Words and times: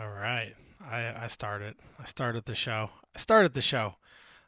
All 0.00 0.08
right. 0.08 0.54
I, 0.82 1.24
I 1.24 1.26
started. 1.26 1.74
I 1.98 2.04
started 2.04 2.46
the 2.46 2.54
show. 2.54 2.90
I 3.14 3.18
started 3.18 3.52
the 3.52 3.60
show. 3.60 3.96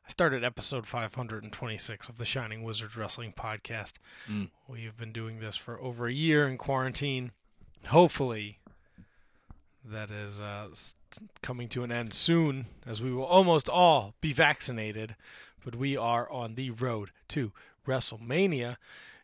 I 0.06 0.10
started 0.10 0.42
episode 0.42 0.86
526 0.86 2.08
of 2.08 2.16
the 2.16 2.24
Shining 2.24 2.62
Wizards 2.62 2.96
Wrestling 2.96 3.34
Podcast. 3.36 3.94
Mm. 4.30 4.48
We've 4.66 4.96
been 4.96 5.12
doing 5.12 5.40
this 5.40 5.56
for 5.56 5.78
over 5.78 6.06
a 6.06 6.12
year 6.12 6.48
in 6.48 6.56
quarantine. 6.56 7.32
Hopefully, 7.88 8.60
that 9.84 10.10
is 10.10 10.40
uh, 10.40 10.68
coming 11.42 11.68
to 11.68 11.82
an 11.82 11.92
end 11.92 12.14
soon, 12.14 12.66
as 12.86 13.02
we 13.02 13.12
will 13.12 13.24
almost 13.24 13.68
all 13.68 14.14
be 14.22 14.32
vaccinated. 14.32 15.16
But 15.62 15.76
we 15.76 15.98
are 15.98 16.30
on 16.30 16.54
the 16.54 16.70
road 16.70 17.10
to 17.28 17.52
WrestleMania. 17.86 18.76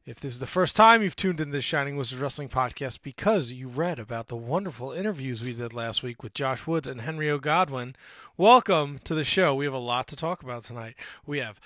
If 0.09 0.21
this 0.21 0.33
is 0.33 0.39
the 0.41 0.47
first 0.47 0.75
time 0.75 1.03
you've 1.03 1.17
tuned 1.17 1.39
in 1.39 1.49
to 1.49 1.53
the 1.53 1.61
Shining 1.61 1.95
Wizards 1.95 2.19
Wrestling 2.23 2.49
Podcast 2.49 3.03
because 3.03 3.53
you 3.53 3.69
read 3.69 3.99
about 3.99 4.29
the 4.29 4.37
wonderful 4.37 4.91
interviews 4.91 5.43
we 5.43 5.53
did 5.53 5.75
last 5.75 6.03
week 6.03 6.23
with 6.23 6.33
Josh 6.33 6.67
Woods 6.67 6.89
and 6.89 7.03
Henry 7.03 7.29
O'Godwin, 7.29 7.95
welcome 8.39 9.01
to 9.05 9.15
the 9.15 9.23
show. 9.23 9.55
We 9.55 9.67
have 9.67 9.75
a 9.75 9.79
lot 9.79 10.07
to 10.09 10.17
talk 10.17 10.43
about 10.43 10.65
tonight. 10.65 10.95
We 11.27 11.41
have 11.41 11.61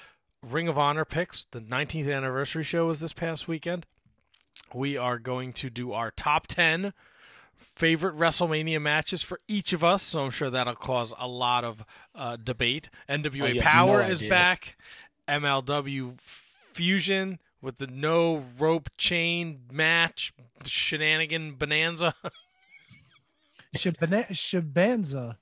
Ring 0.44 0.66
of 0.66 0.76
Honor 0.76 1.04
picks. 1.04 1.44
The 1.44 1.60
19th 1.60 2.12
anniversary 2.12 2.64
show 2.64 2.88
was 2.88 2.98
this 2.98 3.12
past 3.12 3.46
weekend. 3.46 3.86
We 4.74 4.96
are 4.96 5.20
going 5.20 5.52
to 5.52 5.70
do 5.70 5.92
our 5.92 6.10
top 6.10 6.48
10 6.48 6.94
favorite 7.76 8.16
WrestleMania 8.16 8.82
matches 8.82 9.22
for 9.22 9.38
each 9.46 9.72
of 9.72 9.84
us, 9.84 10.02
so 10.02 10.18
I'm 10.24 10.32
sure 10.32 10.50
that'll 10.50 10.74
cause 10.74 11.14
a 11.16 11.28
lot 11.28 11.62
of 11.62 11.84
uh, 12.12 12.38
debate. 12.42 12.90
NWA 13.08 13.58
Oh, 13.58 13.62
Power 13.62 14.02
no 14.02 14.08
is 14.08 14.20
back. 14.20 14.76
MLW 15.28 16.20
Fusion 16.72 17.38
with 17.62 17.78
the 17.78 17.86
no 17.86 18.44
rope 18.58 18.90
chain 18.98 19.60
match 19.72 20.34
shenanigan 20.66 21.54
bonanza. 21.54 22.14
Shabana- 23.76 24.28
Shabanza. 24.28 25.36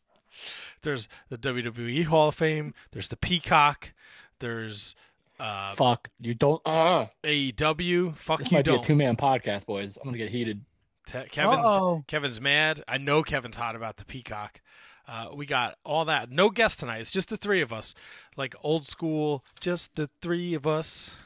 There's 0.83 1.09
the 1.29 1.39
WWE 1.39 2.05
Hall 2.05 2.29
of 2.29 2.35
Fame. 2.37 2.75
There's 2.93 3.09
the 3.09 3.17
Peacock. 3.17 3.93
There's 4.39 4.95
uh, 5.39 5.75
Fuck, 5.75 6.09
you 6.21 6.35
don't. 6.35 6.61
Uh, 6.65 7.07
AEW. 7.25 8.17
Fuck 8.17 8.39
this 8.39 8.51
you 8.51 8.57
might 8.59 8.65
be 8.65 8.71
don't. 8.73 8.85
a 8.85 8.87
two 8.87 8.95
man 8.95 9.17
podcast, 9.17 9.67
boys. 9.67 9.97
I'm 9.97 10.05
gonna 10.05 10.19
get 10.19 10.31
heated. 10.31 10.65
Te- 11.07 11.25
Kevin's 11.31 11.67
Uh-oh. 11.67 12.05
Kevin's 12.07 12.41
mad. 12.41 12.85
I 12.87 12.99
know 12.99 13.23
Kevin's 13.23 13.57
hot 13.57 13.75
about 13.75 13.97
the 13.97 14.05
Peacock. 14.05 14.61
Uh, 15.09 15.29
we 15.35 15.45
got 15.45 15.77
all 15.85 16.05
that. 16.05 16.31
No 16.31 16.51
guest 16.51 16.79
tonight. 16.81 17.01
It's 17.01 17.11
just 17.11 17.31
the 17.31 17.37
three 17.37 17.63
of 17.63 17.73
us, 17.73 17.95
like 18.37 18.55
old 18.63 18.87
school. 18.87 19.45
Just 19.59 19.97
the 19.97 20.09
three 20.23 20.55
of 20.55 20.67
us, 20.67 21.17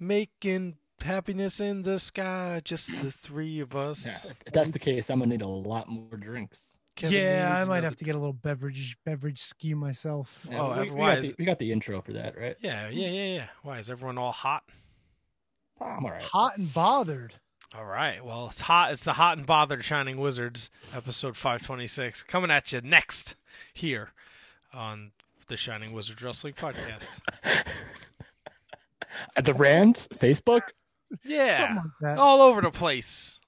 making 0.00 0.76
happiness 1.02 1.60
in 1.60 1.82
the 1.82 1.98
sky. 1.98 2.60
Just 2.64 2.98
the 3.00 3.10
three 3.12 3.60
of 3.60 3.76
us. 3.76 4.24
if, 4.24 4.42
if 4.46 4.52
that's 4.52 4.70
the 4.72 4.78
case, 4.78 5.10
I'm 5.10 5.18
gonna 5.20 5.30
need 5.30 5.42
a 5.42 5.46
lot 5.46 5.88
more 5.88 6.16
drinks. 6.18 6.78
Kevin 6.96 7.16
yeah, 7.18 7.48
I 7.54 7.58
might 7.60 7.78
another- 7.78 7.86
have 7.86 7.96
to 7.96 8.04
get 8.04 8.14
a 8.14 8.18
little 8.18 8.32
beverage 8.32 8.96
beverage 9.06 9.40
ski 9.40 9.74
myself. 9.74 10.46
Yeah, 10.50 10.60
Oh, 10.60 10.64
we, 10.64 10.80
we, 10.80 10.86
got 10.86 10.88
otherwise- 10.90 11.22
the, 11.22 11.34
we 11.38 11.44
got 11.44 11.58
the 11.58 11.72
intro 11.72 12.00
for 12.02 12.12
that, 12.12 12.36
right? 12.38 12.56
Yeah, 12.60 12.88
yeah, 12.88 13.08
yeah, 13.08 13.34
yeah. 13.36 13.46
Why 13.62 13.78
is 13.78 13.88
everyone 13.90 14.18
all 14.18 14.32
hot? 14.32 14.64
Oh, 15.80 15.86
I'm 15.86 16.04
all 16.04 16.10
right. 16.10 16.22
Hot 16.22 16.58
and 16.58 16.72
bothered. 16.74 17.34
All 17.74 17.84
right. 17.86 18.22
Well, 18.22 18.46
it's 18.46 18.62
hot. 18.62 18.92
It's 18.92 19.04
the 19.04 19.12
hot 19.14 19.38
and 19.38 19.46
bothered 19.46 19.84
Shining 19.84 20.18
Wizards, 20.20 20.68
episode 20.94 21.36
526, 21.36 22.24
coming 22.24 22.50
at 22.50 22.72
you 22.72 22.80
next 22.82 23.36
here 23.72 24.10
on 24.74 25.12
the 25.46 25.56
Shining 25.56 25.92
Wizards 25.92 26.20
Wrestling 26.22 26.54
Podcast. 26.54 27.08
At 29.36 29.44
the 29.44 29.54
Rand 29.54 30.06
Facebook, 30.14 30.62
Yeah. 31.24 31.74
Like 31.76 31.84
that. 32.00 32.18
All 32.18 32.40
over 32.42 32.60
the 32.60 32.70
place. 32.70 33.38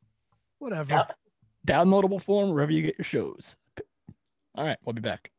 Whatever. 0.58 0.92
Yeah. 0.94 1.04
downloadable 1.66 2.20
form 2.20 2.50
wherever 2.50 2.72
you 2.72 2.82
get 2.82 2.96
your 2.98 3.04
shows. 3.04 3.56
All 4.54 4.64
right, 4.64 4.76
we'll 4.84 4.92
be 4.94 5.00
back. 5.00 5.30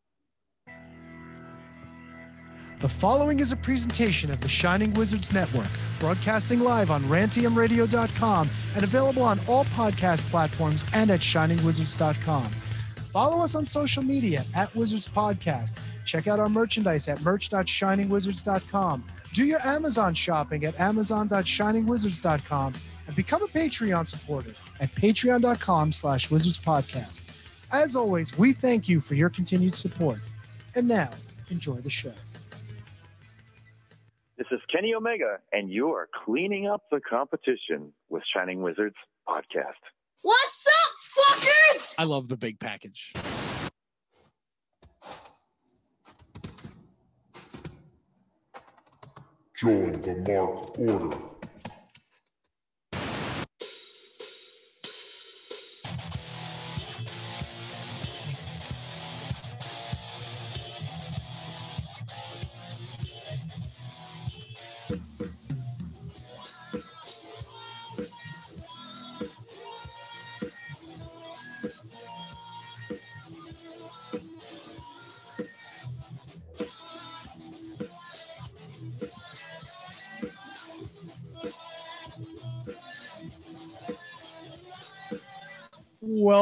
The 2.80 2.90
following 2.90 3.40
is 3.40 3.52
a 3.54 3.56
presentation 3.56 4.30
of 4.30 4.42
the 4.42 4.50
Shining 4.50 4.94
Wizards 4.96 5.32
Network, 5.32 5.70
broadcasting 6.00 6.60
live 6.60 6.92
on 6.92 7.04
rantiumradio.com 7.04 8.50
and 8.76 8.84
available 8.84 9.24
on 9.24 9.40
all 9.48 9.64
podcast 9.66 10.30
platforms 10.30 10.84
and 10.94 11.10
at 11.10 11.22
shiningwizards.com. 11.22 12.44
Follow 13.12 13.42
us 13.44 13.56
on 13.56 13.66
social 13.66 14.04
media 14.04 14.44
at 14.56 14.76
Wizards 14.76 15.08
Podcast. 15.08 15.78
Check 16.04 16.28
out 16.28 16.40
our 16.40 16.50
merchandise 16.50 17.08
at 17.08 17.22
merch.shiningwizards.com. 17.22 19.04
Do 19.34 19.46
your 19.46 19.66
Amazon 19.66 20.14
shopping 20.14 20.64
at 20.66 20.80
amazon.shiningwizards.com 20.80 22.74
and 23.08 23.16
become 23.16 23.44
a 23.44 23.48
Patreon 23.48 24.08
supporter 24.08 24.54
at 24.80 24.94
patreon.com 24.94 25.92
slash 25.92 26.30
wizards 26.30 26.60
podcast. 26.60 27.26
As 27.72 27.96
always, 27.96 28.38
we 28.38 28.54
thank 28.54 28.88
you 28.88 29.02
for 29.02 29.16
your 29.16 29.30
continued 29.32 29.74
support. 29.74 30.20
And 30.76 30.88
now, 30.88 31.10
enjoy 31.50 31.78
the 31.78 31.90
show. 31.90 32.14
This 34.38 34.48
is 34.52 34.60
Kenny 34.72 34.94
Omega, 34.94 35.40
and 35.52 35.70
you 35.70 35.90
are 35.90 36.08
cleaning 36.26 36.68
up 36.68 36.84
the 36.92 37.00
competition 37.00 37.94
with 38.10 38.24
Shining 38.32 38.62
Wizards 38.62 38.96
Podcast. 39.28 39.82
What's 40.22 40.66
up, 40.68 40.92
fuckers? 41.26 41.96
I 41.98 42.04
love 42.04 42.30
the 42.30 42.38
big 42.38 42.60
package. 42.60 43.14
Join 49.64 49.94
the 50.02 50.16
Mark 50.28 50.78
Order. 50.78 51.33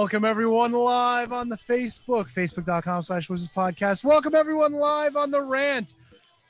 Welcome 0.02 0.26
everyone 0.26 0.72
live 0.72 1.32
on 1.32 1.48
the 1.48 1.56
Facebook, 1.56 2.28
facebook.com 2.28 3.04
slash 3.04 3.30
wizards 3.30 3.52
podcast. 3.56 4.04
Welcome 4.04 4.34
everyone 4.34 4.74
live 4.74 5.16
on 5.16 5.30
the 5.30 5.40
rant, 5.40 5.94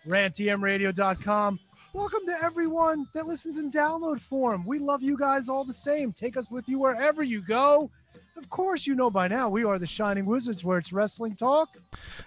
rantmradio.com. 0.08 1.60
Welcome 1.92 2.22
to 2.28 2.38
everyone 2.42 3.10
that 3.14 3.26
listens 3.26 3.58
in 3.58 3.70
download 3.70 4.22
form. 4.22 4.66
We 4.66 4.80
love 4.80 5.04
you 5.04 5.18
guys 5.18 5.50
all 5.50 5.66
the 5.66 5.74
same. 5.74 6.14
Take 6.14 6.38
us 6.38 6.50
with 6.50 6.70
you 6.70 6.80
wherever 6.80 7.24
you 7.24 7.42
go. 7.42 7.92
Of 8.38 8.50
course, 8.50 8.88
you 8.88 8.96
know 8.96 9.10
by 9.10 9.28
now 9.28 9.50
we 9.50 9.66
are 9.66 9.78
the 9.78 9.86
Shining 9.86 10.26
Wizards, 10.26 10.64
where 10.64 10.78
it's 10.78 10.94
wrestling 10.94 11.36
talk. 11.36 11.72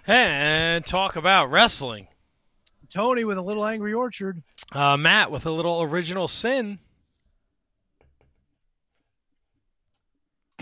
And 0.05 0.85
talk 0.85 1.15
about 1.15 1.49
wrestling. 1.49 2.07
Tony 2.91 3.23
with 3.23 3.39
a 3.39 3.41
little 3.41 3.65
angry 3.65 3.95
orchard. 3.95 4.43
Uh, 4.71 4.95
Matt 4.95 5.31
with 5.31 5.47
a 5.47 5.51
little 5.51 5.81
original 5.81 6.27
sin. 6.27 6.77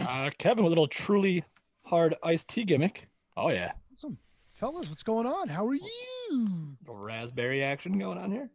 Uh, 0.07 0.29
Kevin 0.37 0.63
with 0.63 0.69
a 0.69 0.73
little 0.75 0.87
truly 0.87 1.43
hard 1.83 2.15
iced 2.23 2.49
tea 2.49 2.63
gimmick. 2.63 3.07
Oh 3.37 3.49
yeah, 3.49 3.71
Awesome. 3.91 4.17
Fellas, 4.53 4.89
what's 4.89 5.03
going 5.03 5.25
on? 5.27 5.49
How 5.49 5.65
are 5.65 5.73
you? 5.75 6.75
little 6.81 6.97
raspberry 6.97 7.63
action 7.63 7.97
going 7.99 8.17
on 8.17 8.31
here. 8.31 8.49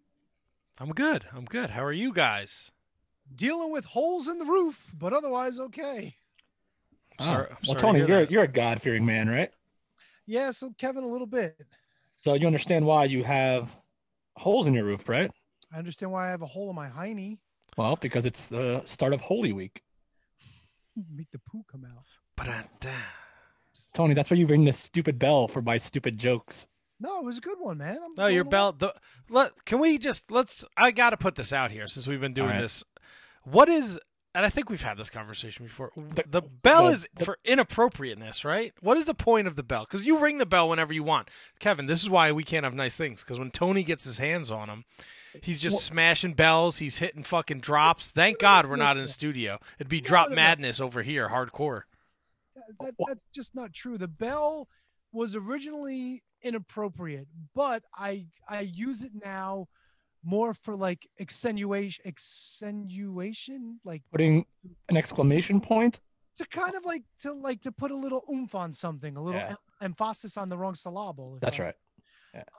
I'm 0.80 0.90
good. 0.90 1.24
I'm 1.34 1.44
good. 1.44 1.70
How 1.70 1.84
are 1.84 1.92
you 1.92 2.12
guys? 2.12 2.70
Dealing 3.34 3.70
with 3.72 3.84
holes 3.84 4.28
in 4.28 4.38
the 4.38 4.44
roof, 4.44 4.90
but 4.96 5.12
otherwise 5.12 5.58
okay. 5.58 6.16
I'm 7.18 7.26
sorry- 7.26 7.46
Ah, 7.50 7.50
I'm 7.50 7.56
well, 7.56 7.64
sorry 7.64 7.74
to 7.76 7.80
Tony, 7.82 7.98
hear 7.98 8.08
you're 8.08 8.20
that. 8.20 8.30
you're 8.30 8.42
a 8.44 8.48
God 8.48 8.80
fearing 8.80 9.04
man, 9.04 9.28
right? 9.28 9.50
Yeah, 10.26 10.50
so 10.52 10.70
Kevin, 10.78 11.04
a 11.04 11.08
little 11.08 11.26
bit. 11.26 11.60
So 12.16 12.34
you 12.34 12.46
understand 12.46 12.84
why 12.86 13.04
you 13.04 13.24
have 13.24 13.74
holes 14.36 14.66
in 14.66 14.74
your 14.74 14.84
roof, 14.84 15.08
right? 15.08 15.30
I 15.74 15.78
understand 15.78 16.12
why 16.12 16.26
I 16.28 16.30
have 16.30 16.42
a 16.42 16.46
hole 16.46 16.70
in 16.70 16.76
my 16.76 16.88
hiney. 16.88 17.38
Well, 17.76 17.96
because 17.96 18.24
it's 18.26 18.48
the 18.48 18.82
start 18.86 19.12
of 19.12 19.20
Holy 19.20 19.52
Week. 19.52 19.82
Make 21.14 21.30
the 21.30 21.38
poo 21.38 21.64
come 21.70 21.84
out. 21.84 22.04
Ba-da-da. 22.36 22.90
Tony, 23.94 24.14
that's 24.14 24.30
why 24.30 24.36
you 24.36 24.46
ring 24.46 24.64
this 24.64 24.78
stupid 24.78 25.18
bell 25.18 25.48
for 25.48 25.62
my 25.62 25.78
stupid 25.78 26.18
jokes. 26.18 26.66
No, 27.00 27.20
it 27.20 27.24
was 27.24 27.38
a 27.38 27.40
good 27.40 27.58
one, 27.60 27.78
man. 27.78 27.98
I'm 28.04 28.12
No, 28.16 28.26
your 28.26 28.42
going 28.44 28.50
belt. 28.50 28.78
The, 28.80 28.94
let, 29.28 29.64
can 29.64 29.78
we 29.78 29.98
just 29.98 30.30
let's? 30.30 30.64
I 30.76 30.90
got 30.90 31.10
to 31.10 31.16
put 31.16 31.36
this 31.36 31.52
out 31.52 31.70
here 31.70 31.86
since 31.86 32.06
we've 32.06 32.20
been 32.20 32.32
doing 32.34 32.48
All 32.48 32.54
right. 32.54 32.60
this. 32.62 32.82
What 33.44 33.68
is? 33.68 34.00
And 34.34 34.44
I 34.44 34.50
think 34.50 34.68
we've 34.68 34.82
had 34.82 34.98
this 34.98 35.10
conversation 35.10 35.64
before. 35.66 35.90
The, 35.96 36.42
bell 36.42 36.86
the- 36.86 36.92
is 36.92 37.08
for 37.24 37.38
inappropriateness, 37.44 38.44
right? 38.44 38.72
What 38.80 38.96
is 38.96 39.06
the 39.06 39.14
point 39.14 39.46
of 39.48 39.56
the 39.56 39.62
bell? 39.62 39.86
Because 39.88 40.06
you 40.06 40.18
ring 40.18 40.38
the 40.38 40.46
bell 40.46 40.68
whenever 40.68 40.92
you 40.92 41.02
want, 41.02 41.28
Kevin. 41.60 41.86
This 41.86 42.02
is 42.02 42.10
why 42.10 42.30
we 42.32 42.44
can't 42.44 42.64
have 42.64 42.74
nice 42.74 42.96
things. 42.96 43.22
Because 43.22 43.38
when 43.38 43.50
Tony 43.50 43.82
gets 43.82 44.04
his 44.04 44.18
hands 44.18 44.50
on 44.50 44.68
them, 44.68 44.84
he's 45.44 45.60
just 45.60 45.74
Well- 45.74 45.80
smashing 45.80 46.34
bells. 46.34 46.78
He's 46.78 46.98
hitting 46.98 47.22
fucking 47.22 47.60
drops. 47.60 48.10
Thank 48.10 48.38
God 48.38 48.66
we're 48.66 48.76
not 48.76 48.96
in 48.96 49.02
the 49.04 49.08
studio. 49.08 49.58
It'd 49.78 49.88
be 49.88 50.00
drop 50.00 50.28
no, 50.28 50.34
no. 50.34 50.36
madness 50.36 50.80
over 50.80 51.02
here, 51.02 51.28
hardcore. 51.28 51.82
that, 52.80 52.94
that's 53.06 53.20
just 53.34 53.54
not 53.54 53.72
true. 53.72 53.96
The 53.98 54.08
bell 54.08 54.68
was 55.12 55.34
originally 55.36 56.22
inappropriate, 56.42 57.26
but 57.54 57.82
I 57.96 58.26
I 58.48 58.60
use 58.60 59.02
it 59.02 59.12
now 59.14 59.68
more 60.24 60.52
for 60.54 60.76
like 60.76 61.08
extenuation 61.18 62.04
extenuation 62.82 63.80
like 63.84 64.02
Putting 64.10 64.44
an 64.88 64.96
exclamation 64.96 65.60
point. 65.60 66.00
to 66.36 66.46
kind 66.46 66.74
of 66.74 66.84
like 66.84 67.02
to 67.22 67.32
like 67.32 67.60
to 67.62 67.72
put 67.72 67.90
a 67.90 67.96
little 67.96 68.24
oomph 68.32 68.54
on 68.54 68.72
something, 68.72 69.16
a 69.16 69.22
little 69.22 69.40
Yeah. 69.40 69.50
em- 69.50 69.56
emphasis 69.80 70.36
on 70.36 70.48
the 70.48 70.56
wrong 70.58 70.74
syllable. 70.74 71.38
That's 71.40 71.58
I- 71.58 71.64
right. 71.64 71.74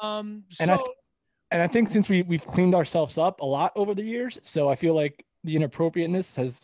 Um 0.02 0.44
so 0.50 0.64
And 0.64 0.72
I- 0.72 0.78
And 1.52 1.62
I 1.62 1.68
think 1.68 1.90
since 1.90 2.08
we 2.08 2.22
we've 2.22 2.46
cleaned 2.46 2.76
ourselves 2.76 3.18
up 3.18 3.42
a 3.42 3.46
lot 3.46 3.72
over 3.76 3.96
the 3.96 4.04
years, 4.04 4.40
so 4.44 4.70
I 4.70 4.76
feel 4.76 4.94
like 4.94 5.26
the 5.44 5.56
inappropriateness 5.56 6.36
has 6.36 6.62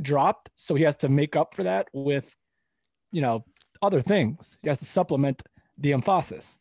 dropped. 0.00 0.50
So 0.56 0.74
he 0.74 0.84
has 0.84 0.96
to 0.96 1.08
make 1.08 1.36
up 1.36 1.54
for 1.54 1.62
that 1.62 1.88
with, 1.92 2.34
you 3.12 3.22
know, 3.22 3.44
other 3.80 4.02
things. 4.02 4.58
He 4.62 4.68
has 4.68 4.78
to 4.80 4.84
supplement 4.84 5.42
the 5.78 5.92
emphasis. 5.92 6.58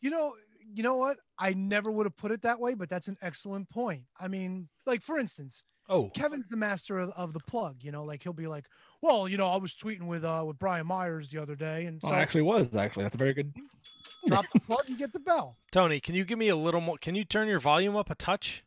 You 0.00 0.10
know, 0.10 0.34
you 0.74 0.82
know 0.82 0.96
what? 0.96 1.18
I 1.38 1.54
never 1.54 1.90
would 1.90 2.06
have 2.06 2.16
put 2.16 2.30
it 2.30 2.42
that 2.42 2.60
way, 2.60 2.74
but 2.74 2.90
that's 2.90 3.08
an 3.08 3.16
excellent 3.22 3.70
point. 3.70 4.02
I 4.20 4.28
mean, 4.28 4.68
like 4.86 5.02
for 5.02 5.18
instance, 5.18 5.62
Oh, 5.88 6.10
Kevin's 6.10 6.48
the 6.48 6.56
master 6.56 6.98
of, 6.98 7.10
of 7.16 7.32
the 7.32 7.40
plug. 7.40 7.76
You 7.80 7.92
know, 7.92 8.04
like 8.04 8.22
he'll 8.22 8.32
be 8.32 8.46
like, 8.46 8.66
"Well, 9.00 9.28
you 9.28 9.36
know, 9.38 9.46
I 9.48 9.56
was 9.56 9.74
tweeting 9.74 10.06
with 10.06 10.24
uh 10.24 10.44
with 10.46 10.58
Brian 10.58 10.86
Myers 10.86 11.28
the 11.28 11.38
other 11.40 11.54
day, 11.56 11.86
and 11.86 12.00
so 12.00 12.08
Oh, 12.08 12.12
it 12.12 12.16
actually 12.16 12.42
was 12.42 12.74
actually 12.76 13.04
that's 13.04 13.14
a 13.14 13.18
very 13.18 13.34
good. 13.34 13.52
drop 14.26 14.44
the 14.52 14.60
plug, 14.60 14.84
you 14.88 14.96
get 14.98 15.12
the 15.12 15.18
bell." 15.20 15.56
Tony, 15.72 16.00
can 16.00 16.14
you 16.14 16.24
give 16.24 16.38
me 16.38 16.48
a 16.48 16.56
little 16.56 16.80
more? 16.80 16.98
Can 16.98 17.14
you 17.14 17.24
turn 17.24 17.48
your 17.48 17.60
volume 17.60 17.96
up 17.96 18.10
a 18.10 18.14
touch? 18.14 18.64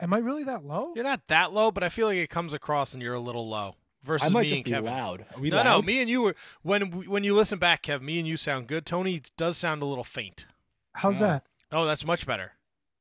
Am 0.00 0.14
I 0.14 0.18
really 0.18 0.44
that 0.44 0.64
low? 0.64 0.92
You're 0.94 1.04
not 1.04 1.26
that 1.28 1.52
low, 1.52 1.70
but 1.70 1.82
I 1.82 1.88
feel 1.88 2.06
like 2.06 2.18
it 2.18 2.30
comes 2.30 2.54
across 2.54 2.94
and 2.94 3.02
you're 3.02 3.14
a 3.14 3.20
little 3.20 3.48
low 3.48 3.74
versus 4.04 4.28
I 4.28 4.32
might 4.32 4.42
me 4.42 4.48
just 4.50 4.56
and 4.58 4.64
be 4.64 4.70
Kevin. 4.70 4.84
loud. 4.90 5.26
Are 5.34 5.40
we 5.40 5.50
no, 5.50 5.56
loud? 5.56 5.64
no, 5.64 5.82
me 5.82 6.00
and 6.00 6.08
you 6.08 6.22
were 6.22 6.34
when 6.62 6.82
when 7.08 7.24
you 7.24 7.34
listen 7.34 7.58
back, 7.58 7.82
Kev. 7.82 8.00
Me 8.00 8.18
and 8.18 8.26
you 8.28 8.36
sound 8.36 8.68
good. 8.68 8.86
Tony 8.86 9.20
does 9.36 9.56
sound 9.58 9.82
a 9.82 9.86
little 9.86 10.04
faint. 10.04 10.46
How's 10.94 11.20
Yeah. 11.20 11.26
that? 11.26 11.44
Oh, 11.72 11.84
that's 11.84 12.06
much 12.06 12.26
better. 12.26 12.52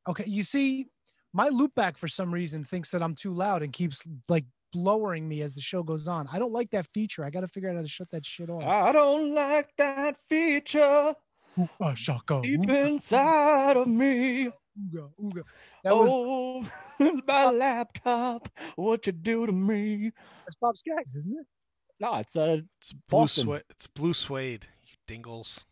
Okay, 0.07 0.25
you 0.27 0.41
see, 0.44 0.88
my 1.33 1.50
loopback 1.50 1.97
for 1.97 2.07
some 2.07 2.33
reason 2.33 2.63
thinks 2.63 2.91
that 2.91 3.03
I'm 3.03 3.15
too 3.15 3.33
loud 3.33 3.63
and 3.63 3.74
keeps 3.74 4.03
like 4.29 4.45
lowering 4.74 5.27
me 5.27 5.41
as 5.41 5.53
the 5.53 5.62
show 5.62 5.83
goes 5.83 6.07
on. 6.07 6.27
I 6.31 6.39
don't 6.39 6.53
like 6.53 6.71
that 6.71 6.88
feature. 6.94 7.24
I 7.24 7.29
got 7.29 7.41
to 7.41 7.47
figure 7.47 7.69
out 7.69 7.75
how 7.75 7.81
to 7.81 7.88
shut 7.88 8.09
that 8.12 8.25
shit 8.25 8.50
off. 8.50 8.63
I 8.63 8.91
don't 8.91 9.33
like 9.33 9.69
that 9.77 10.18
feature 10.18 11.13
Ooga 11.57 11.95
shaka, 11.95 12.41
deep 12.44 12.62
ooga, 12.62 12.88
inside 12.88 13.77
of 13.77 13.88
me. 13.88 14.45
ooga, 14.45 15.09
ooga. 15.19 15.41
That 15.83 15.97
was 15.97 16.09
oh, 16.13 16.63
my 17.27 17.50
laptop, 17.50 18.47
what 18.75 19.07
you 19.07 19.13
do 19.13 19.47
to 19.47 19.51
me? 19.51 20.12
that's 20.45 20.56
Boz 20.56 20.80
Scaggs, 20.80 21.15
isn't 21.15 21.39
it? 21.39 21.47
No, 22.00 22.15
it's 22.15 22.35
uh, 22.35 22.59
It's 22.80 22.94
blue 23.09 23.27
suede. 23.27 23.63
It's 23.71 23.88
blue 23.88 24.13
suede. 24.13 24.68
You 24.85 24.94
dingles. 25.07 25.65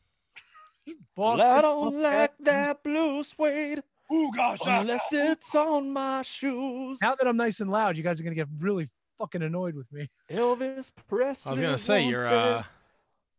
Boston, 1.15 1.47
I 1.47 1.61
don't 1.61 2.01
like 2.01 2.33
that 2.39 2.83
blue 2.83 3.23
suede 3.23 3.83
Ooga 4.11 4.57
shaka. 4.57 4.81
unless 4.81 5.07
it's 5.11 5.53
on 5.55 5.91
my 5.91 6.21
shoes. 6.21 6.99
Now 7.01 7.15
that 7.15 7.27
I'm 7.27 7.37
nice 7.37 7.59
and 7.59 7.71
loud, 7.71 7.97
you 7.97 8.03
guys 8.03 8.19
are 8.19 8.23
gonna 8.23 8.35
get 8.35 8.47
really 8.59 8.89
fucking 9.17 9.41
annoyed 9.41 9.75
with 9.75 9.91
me. 9.91 10.09
Elvis 10.31 10.91
Presley. 11.07 11.49
I 11.49 11.51
was 11.51 11.61
gonna 11.61 11.77
say 11.77 12.03
once 12.03 12.11
your 12.11 12.27
uh, 12.27 12.63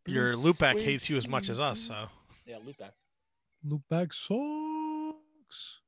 your 0.06 0.32
"Blue 0.32 0.52
loopback 0.52 0.72
suede 0.74 0.84
hates 0.84 1.08
you 1.10 1.16
as 1.16 1.28
much 1.28 1.48
as 1.48 1.60
us. 1.60 1.78
So 1.80 2.06
Yeah, 2.46 2.56
loopback. 2.66 2.92
Loopback 3.66 4.12
sucks. 4.14 5.80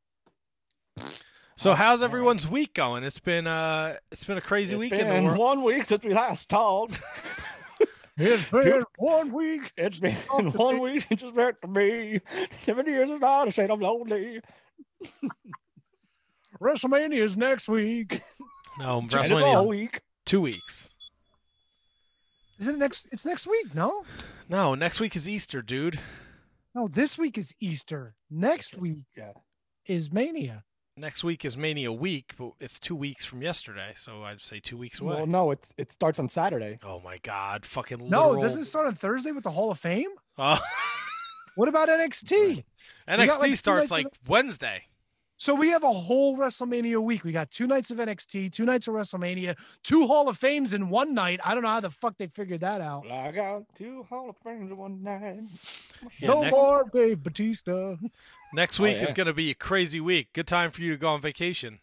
so 1.56 1.74
how's 1.74 2.02
everyone's 2.02 2.46
week 2.48 2.74
going? 2.74 3.04
It's 3.04 3.18
been 3.20 3.46
uh 3.46 3.96
it's 4.12 4.24
been 4.24 4.38
a 4.38 4.42
crazy 4.42 4.74
It's 4.76 4.80
week 4.80 4.92
in 4.92 5.06
been 5.06 5.24
the 5.24 5.30
world. 5.30 5.38
one 5.38 5.62
week 5.64 5.86
since 5.86 6.02
we 6.04 6.14
last 6.14 6.48
talked. 6.48 6.98
It's 8.20 8.44
been 8.46 8.82
one 8.96 9.32
week. 9.32 9.70
It's 9.76 10.00
been 10.00 10.16
one 10.16 10.80
week 10.80 11.06
since 11.08 11.22
you 11.22 11.30
back 11.30 11.60
to 11.60 11.68
me. 11.68 12.20
Seven 12.66 12.84
years 12.86 13.08
is 13.10 13.20
not 13.20 13.46
a 13.46 13.52
shade 13.52 13.70
I'm 13.70 13.78
lonely. 13.78 14.40
WrestleMania 16.60 17.18
is 17.18 17.36
next 17.36 17.68
week. 17.68 18.22
No, 18.78 18.98
And 19.00 19.06
it's 19.12 19.14
WrestleMania 19.28 19.42
all 19.56 19.60
is 19.62 19.66
week. 19.66 20.00
two 20.24 20.40
weeks. 20.40 20.94
Isn't 22.60 22.76
it 22.76 22.78
next? 22.78 23.08
It's 23.10 23.26
next 23.26 23.44
week. 23.48 23.74
No, 23.74 24.04
No, 24.48 24.76
next 24.76 25.00
week 25.00 25.16
is 25.16 25.28
Easter, 25.28 25.62
dude. 25.62 25.98
no. 26.76 26.86
This 26.86 27.18
week 27.18 27.38
is 27.38 27.52
Easter. 27.58 28.14
Next 28.30 28.76
week 28.76 29.04
Yeah. 29.16 29.32
is 29.86 30.12
Mania. 30.12 30.62
Next 30.96 31.24
week 31.24 31.44
is 31.44 31.56
Mania 31.56 31.92
week, 31.92 32.34
but 32.38 32.52
it's 32.60 32.78
two 32.78 32.94
weeks 32.94 33.24
from 33.24 33.42
yesterday, 33.42 33.94
so 33.96 34.22
I'd 34.22 34.40
say 34.40 34.60
two 34.60 34.76
weeks 34.76 35.00
away. 35.00 35.16
Well, 35.16 35.26
no, 35.26 35.50
it's 35.50 35.74
it 35.76 35.90
starts 35.90 36.20
on 36.20 36.28
Saturday. 36.28 36.78
Oh 36.84 37.00
my 37.00 37.18
God! 37.24 37.66
Fucking 37.66 38.08
No, 38.08 38.28
literal- 38.28 38.38
it 38.38 38.42
doesn't 38.42 38.64
start 38.64 38.86
on 38.86 38.94
Thursday 38.94 39.32
with 39.32 39.42
the 39.42 39.50
Hall 39.50 39.72
of 39.72 39.78
Fame. 39.80 40.10
Oh. 40.38 40.60
What 41.58 41.68
about 41.68 41.88
NXT? 41.88 42.62
NXT 43.08 43.26
got, 43.26 43.40
like, 43.40 43.56
starts 43.56 43.90
nights 43.90 43.90
of 43.90 43.90
like 43.90 44.06
Wednesday. 44.28 44.82
So 45.38 45.56
we 45.56 45.70
have 45.70 45.82
a 45.82 45.92
whole 45.92 46.36
WrestleMania 46.36 47.02
week. 47.02 47.24
We 47.24 47.32
got 47.32 47.50
two 47.50 47.66
nights 47.66 47.90
of 47.90 47.96
NXT, 47.98 48.52
two 48.52 48.64
nights 48.64 48.86
of 48.86 48.94
WrestleMania, 48.94 49.56
two 49.82 50.06
Hall 50.06 50.28
of 50.28 50.38
Fames 50.38 50.72
in 50.72 50.88
one 50.88 51.14
night. 51.14 51.40
I 51.42 51.54
don't 51.54 51.64
know 51.64 51.70
how 51.70 51.80
the 51.80 51.90
fuck 51.90 52.16
they 52.16 52.28
figured 52.28 52.60
that 52.60 52.80
out. 52.80 53.06
Well, 53.06 53.18
I 53.18 53.32
got 53.32 53.62
two 53.76 54.04
Hall 54.04 54.30
of 54.30 54.36
Fames 54.36 54.70
in 54.70 54.76
one 54.76 55.02
night. 55.02 55.40
Yeah, 56.20 56.28
no 56.28 56.42
next- 56.42 56.52
more 56.52 56.88
Dave 56.92 57.24
Batista. 57.24 57.96
Next 58.54 58.78
Oh, 58.78 58.84
week 58.84 58.98
is 59.02 59.12
going 59.12 59.26
to 59.26 59.32
be 59.32 59.50
a 59.50 59.54
crazy 59.54 60.00
week. 60.00 60.28
Good 60.34 60.46
time 60.46 60.70
for 60.70 60.82
you 60.82 60.92
to 60.92 60.96
go 60.96 61.08
on 61.08 61.20
vacation. 61.20 61.80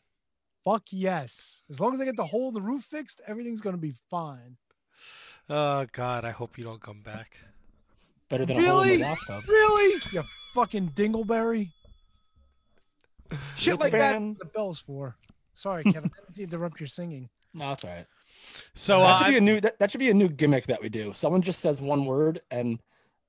Fuck 0.64 0.84
yes. 0.92 1.64
As 1.70 1.82
long 1.82 1.94
as 1.94 2.00
I 2.00 2.06
get 2.06 2.16
the 2.16 2.26
hole 2.26 2.48
in 2.48 2.54
the 2.54 2.62
roof 2.62 2.86
fixed, 2.86 3.22
everything's 3.28 3.60
gonna 3.60 3.76
be 3.76 3.94
fine. 4.10 4.56
Oh 5.50 5.86
God, 5.92 6.24
I 6.24 6.32
hope 6.32 6.58
you 6.58 6.64
don't 6.64 6.82
come 6.82 7.02
back. 7.02 7.40
Better 8.30 8.46
than 8.46 8.58
a 8.58 8.62
hole 8.62 8.82
in 8.82 8.88
Really? 8.88 8.98
the 8.98 9.04
bathtub. 9.04 9.44
Really? 9.48 10.02
You 10.12 10.24
fucking 10.54 10.90
dingleberry. 10.96 11.70
Shit 13.58 13.76
It's 13.76 13.84
like 13.84 13.92
that. 13.94 14.20
The 14.40 14.46
bells 14.46 14.80
for. 14.80 15.16
Sorry, 15.54 15.84
Kevin. 15.92 16.12
I 16.16 16.32
didn't 16.34 16.54
interrupt 16.54 16.80
your 16.80 16.88
singing. 16.88 17.30
No, 17.54 17.70
that's 17.70 17.84
all 17.84 17.92
right. 17.92 18.06
So 18.74 19.00
that 19.00 19.06
uh, 19.06 19.18
should 19.20 19.32
be 19.32 19.38
a 19.38 19.42
new 19.42 19.62
that, 19.62 19.80
that 19.80 19.92
should 19.92 20.00
be 20.00 20.10
a 20.10 20.14
new 20.14 20.30
gimmick 20.30 20.66
that 20.68 20.82
we 20.82 20.90
do. 20.90 21.14
Someone 21.14 21.42
just 21.42 21.60
says 21.60 21.82
one 21.82 22.06
word 22.06 22.42
and 22.52 22.80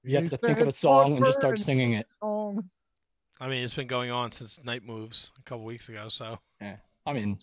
you 0.02 0.16
have 0.16 0.30
to 0.30 0.36
think 0.36 0.58
of 0.60 0.68
a 0.68 0.72
song 0.72 1.16
and 1.16 1.24
just 1.24 1.38
start 1.38 1.58
singing 1.58 1.94
it. 1.94 2.12
Song. 2.20 2.68
I 3.40 3.48
mean, 3.48 3.62
it's 3.62 3.74
been 3.74 3.86
going 3.86 4.10
on 4.10 4.32
since 4.32 4.58
Night 4.64 4.84
Moves 4.84 5.32
a 5.38 5.42
couple 5.42 5.64
weeks 5.64 5.88
ago. 5.88 6.08
So 6.08 6.38
yeah, 6.60 6.76
I 7.06 7.12
mean, 7.12 7.38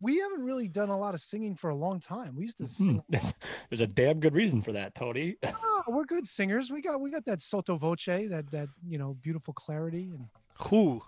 We 0.00 0.18
haven't 0.18 0.44
really 0.44 0.68
done 0.68 0.90
a 0.90 0.96
lot 0.96 1.14
of 1.14 1.20
singing 1.20 1.54
for 1.54 1.70
a 1.70 1.74
long 1.74 2.00
time. 2.00 2.36
We 2.36 2.44
used 2.44 2.58
to 2.58 2.64
hmm, 2.64 2.68
sing. 2.68 3.02
there's 3.70 3.80
a 3.80 3.86
damn 3.86 4.20
good 4.20 4.34
reason 4.34 4.62
for 4.62 4.72
that, 4.72 4.94
Tony. 4.94 5.36
Oh, 5.88 5.92
we're 5.92 6.04
good 6.04 6.26
singers. 6.26 6.70
We 6.70 6.80
got 6.80 7.00
we 7.00 7.12
got 7.12 7.24
that 7.26 7.40
sotto 7.40 7.76
voce, 7.76 8.06
that 8.06 8.50
that 8.50 8.68
you 8.88 8.98
know 8.98 9.14
beautiful 9.22 9.54
clarity, 9.54 10.10
and 10.14 10.26
who? 10.58 11.00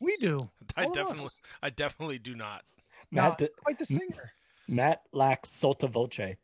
we 0.00 0.16
do. 0.16 0.50
I 0.76 0.84
All 0.84 0.94
definitely, 0.94 1.26
us. 1.26 1.38
I 1.62 1.70
definitely 1.70 2.18
do 2.18 2.34
not. 2.34 2.62
No, 3.12 3.22
Matt, 3.22 3.50
quite 3.62 3.78
the 3.78 3.86
singer. 3.86 4.32
Matt 4.66 5.02
lacks 5.12 5.50
sotto 5.50 5.86
voce. 5.86 6.36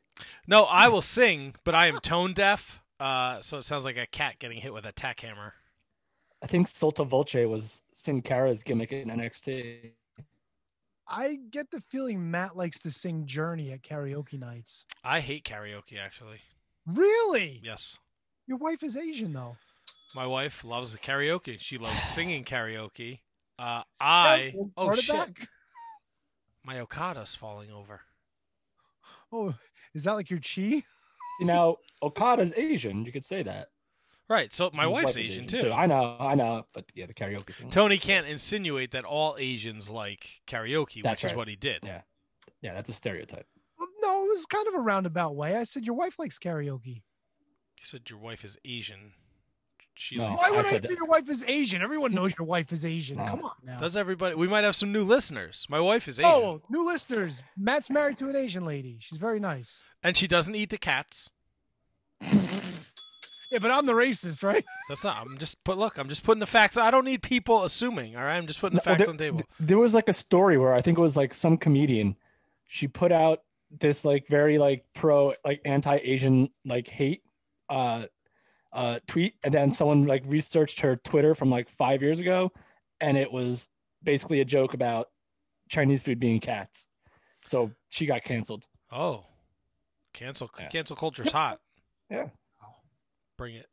No, 0.46 0.64
I 0.64 0.88
will 0.88 1.02
sing, 1.02 1.54
but 1.64 1.74
I 1.74 1.86
am 1.86 1.98
tone 2.00 2.32
deaf. 2.32 2.80
Uh, 3.00 3.40
so 3.40 3.58
it 3.58 3.62
sounds 3.62 3.84
like 3.84 3.96
a 3.96 4.06
cat 4.06 4.36
getting 4.38 4.60
hit 4.60 4.72
with 4.72 4.86
a 4.86 4.92
tack 4.92 5.20
hammer. 5.20 5.54
I 6.42 6.46
think 6.46 6.68
sotto 6.68 7.04
voce 7.04 7.34
was 7.34 7.82
Sin 7.94 8.22
Cara's 8.22 8.62
gimmick 8.62 8.92
in 8.92 9.08
NXT. 9.08 9.92
I 11.10 11.38
get 11.50 11.70
the 11.70 11.80
feeling 11.80 12.30
Matt 12.30 12.56
likes 12.56 12.78
to 12.80 12.90
sing 12.90 13.24
Journey 13.26 13.72
at 13.72 13.82
karaoke 13.82 14.38
nights. 14.38 14.84
I 15.02 15.20
hate 15.20 15.44
karaoke. 15.44 15.98
Actually, 15.98 16.38
Really? 16.86 17.60
yes. 17.64 17.98
Your 18.46 18.58
wife 18.58 18.82
is 18.82 18.96
Asian 18.96 19.32
though. 19.32 19.56
My 20.14 20.26
wife 20.26 20.64
loves 20.64 20.92
the 20.92 20.98
karaoke. 20.98 21.58
She 21.60 21.78
loves 21.78 22.02
singing 22.14 22.44
karaoke. 22.44 23.20
Uh, 23.58 23.82
I 24.00 24.54
Oh, 24.76 24.86
brought 24.86 24.98
it 24.98 25.04
shit, 25.04 25.14
back. 25.16 25.48
my 26.64 26.80
Okada's 26.80 27.34
falling 27.34 27.70
over. 27.72 28.00
Oh, 29.32 29.54
is 29.94 30.04
that 30.04 30.12
like 30.12 30.30
your 30.30 30.40
chi? 30.40 30.82
You 31.40 31.46
know, 31.46 31.78
Okada's 32.02 32.52
Asian. 32.56 33.04
You 33.04 33.12
could 33.12 33.24
say 33.24 33.42
that. 33.42 33.68
Right. 34.28 34.52
So 34.52 34.70
my 34.74 34.86
wife's 34.86 35.16
wife 35.16 35.24
is 35.24 35.32
Asian 35.32 35.46
too. 35.46 35.72
I 35.72 35.86
know, 35.86 36.16
I 36.20 36.34
know, 36.34 36.66
but 36.74 36.84
yeah, 36.94 37.06
the 37.06 37.14
karaoke 37.14 37.54
thing. 37.54 37.70
Tony 37.70 37.96
can't 37.98 38.26
insinuate 38.26 38.90
that 38.92 39.04
all 39.04 39.36
Asians 39.38 39.88
like 39.88 40.42
karaoke, 40.46 41.02
That's 41.02 41.22
which 41.22 41.32
is 41.32 41.36
what 41.36 41.48
he 41.48 41.56
did. 41.56 41.80
Yeah. 41.82 42.02
Yeah, 42.60 42.74
that's 42.74 42.90
a 42.90 42.92
stereotype. 42.92 43.46
Well, 43.78 43.88
no, 44.02 44.24
it 44.24 44.28
was 44.28 44.44
kind 44.46 44.66
of 44.68 44.74
a 44.74 44.80
roundabout 44.80 45.34
way. 45.36 45.54
I 45.56 45.64
said 45.64 45.84
your 45.84 45.94
wife 45.94 46.18
likes 46.18 46.38
karaoke. 46.38 46.96
You 46.96 47.84
said 47.84 48.02
your 48.10 48.18
wife 48.18 48.44
is 48.44 48.58
Asian. 48.64 49.12
She 49.94 50.16
No. 50.16 50.28
likes 50.28 50.42
Why 50.42 50.50
would 50.50 50.58
I, 50.60 50.62
said 50.70 50.80
say 50.82 50.88
that- 50.88 50.96
your 50.96 51.06
wife 51.06 51.28
is 51.30 51.44
Asian? 51.44 51.80
Everyone 51.82 52.12
knows 52.12 52.34
your 52.38 52.46
wife 52.46 52.72
is 52.72 52.84
Asian. 52.84 53.16
No. 53.18 53.26
Come 53.26 53.44
on 53.44 53.52
now. 53.64 53.78
Does 53.78 53.96
everybody? 53.96 54.34
We 54.34 54.46
might 54.48 54.64
have 54.64 54.76
some 54.76 54.92
new 54.92 55.02
listeners. 55.04 55.66
My 55.70 55.80
wife 55.80 56.06
is 56.06 56.20
oh, 56.20 56.22
Asian, 56.22 56.42
Oh, 56.42 56.62
new 56.68 56.84
listeners. 56.86 57.40
Matt's 57.56 57.88
married 57.88 58.18
to 58.18 58.28
an 58.28 58.36
Asian 58.36 58.64
lady. 58.64 58.98
She's 59.00 59.18
very 59.18 59.40
nice. 59.40 59.82
and 60.02 60.16
she 60.16 60.28
doesn't 60.28 60.54
eat 60.54 60.70
the 60.70 60.78
cats. 60.78 61.30
Yeah, 63.50 63.58
but 63.60 63.70
I'm 63.70 63.86
the 63.86 63.92
racist, 63.94 64.42
right? 64.42 64.64
That's 64.88 65.04
not. 65.04 65.16
I'm 65.26 65.38
just 65.38 65.62
put. 65.64 65.78
Look, 65.78 65.96
I'm 65.98 66.08
just 66.08 66.22
putting 66.22 66.40
the 66.40 66.46
facts. 66.46 66.76
I 66.76 66.90
don't 66.90 67.04
need 67.04 67.22
people 67.22 67.64
assuming. 67.64 68.14
All 68.16 68.22
right, 68.22 68.36
I'm 68.36 68.46
just 68.46 68.60
putting 68.60 68.76
the 68.76 68.82
No, 68.84 68.92
facts 68.94 68.98
there, 69.06 69.10
on 69.10 69.16
the 69.16 69.24
table. 69.24 69.42
There 69.58 69.78
was 69.78 69.94
like 69.94 70.08
a 70.08 70.12
story 70.12 70.58
where 70.58 70.74
I 70.74 70.82
think 70.82 70.98
it 70.98 71.00
was 71.00 71.16
like 71.16 71.32
some 71.34 71.56
comedian. 71.56 72.16
She 72.66 72.88
put 72.88 73.10
out 73.12 73.42
this 73.70 74.04
like 74.04 74.26
very 74.28 74.58
like 74.58 74.84
pro 74.94 75.34
like 75.44 75.60
anti-Asian 75.64 76.48
like 76.64 76.88
hate 76.88 77.22
uh 77.68 78.04
uh 78.72 78.98
tweet 79.06 79.34
and 79.44 79.52
then 79.52 79.70
someone 79.70 80.06
like 80.06 80.24
researched 80.26 80.80
her 80.80 80.96
Twitter 80.96 81.34
from 81.34 81.50
like 81.50 81.68
5 81.68 82.00
years 82.02 82.18
ago 82.18 82.50
and 82.98 83.18
it 83.18 83.30
was 83.30 83.68
basically 84.02 84.40
a 84.40 84.44
joke 84.46 84.72
about 84.72 85.08
Chinese 85.68 86.02
food 86.02 86.18
being 86.18 86.40
cats. 86.40 86.86
So 87.46 87.72
she 87.90 88.06
got 88.06 88.24
canceled. 88.24 88.64
Oh, 88.90 89.26
cancel 90.14 90.50
Yeah. 90.58 90.68
cancel 90.68 90.96
culture's 90.96 91.30
hot. 91.32 91.60
Yeah. 92.10 92.28
Bring 93.38 93.54
it. 93.54 93.66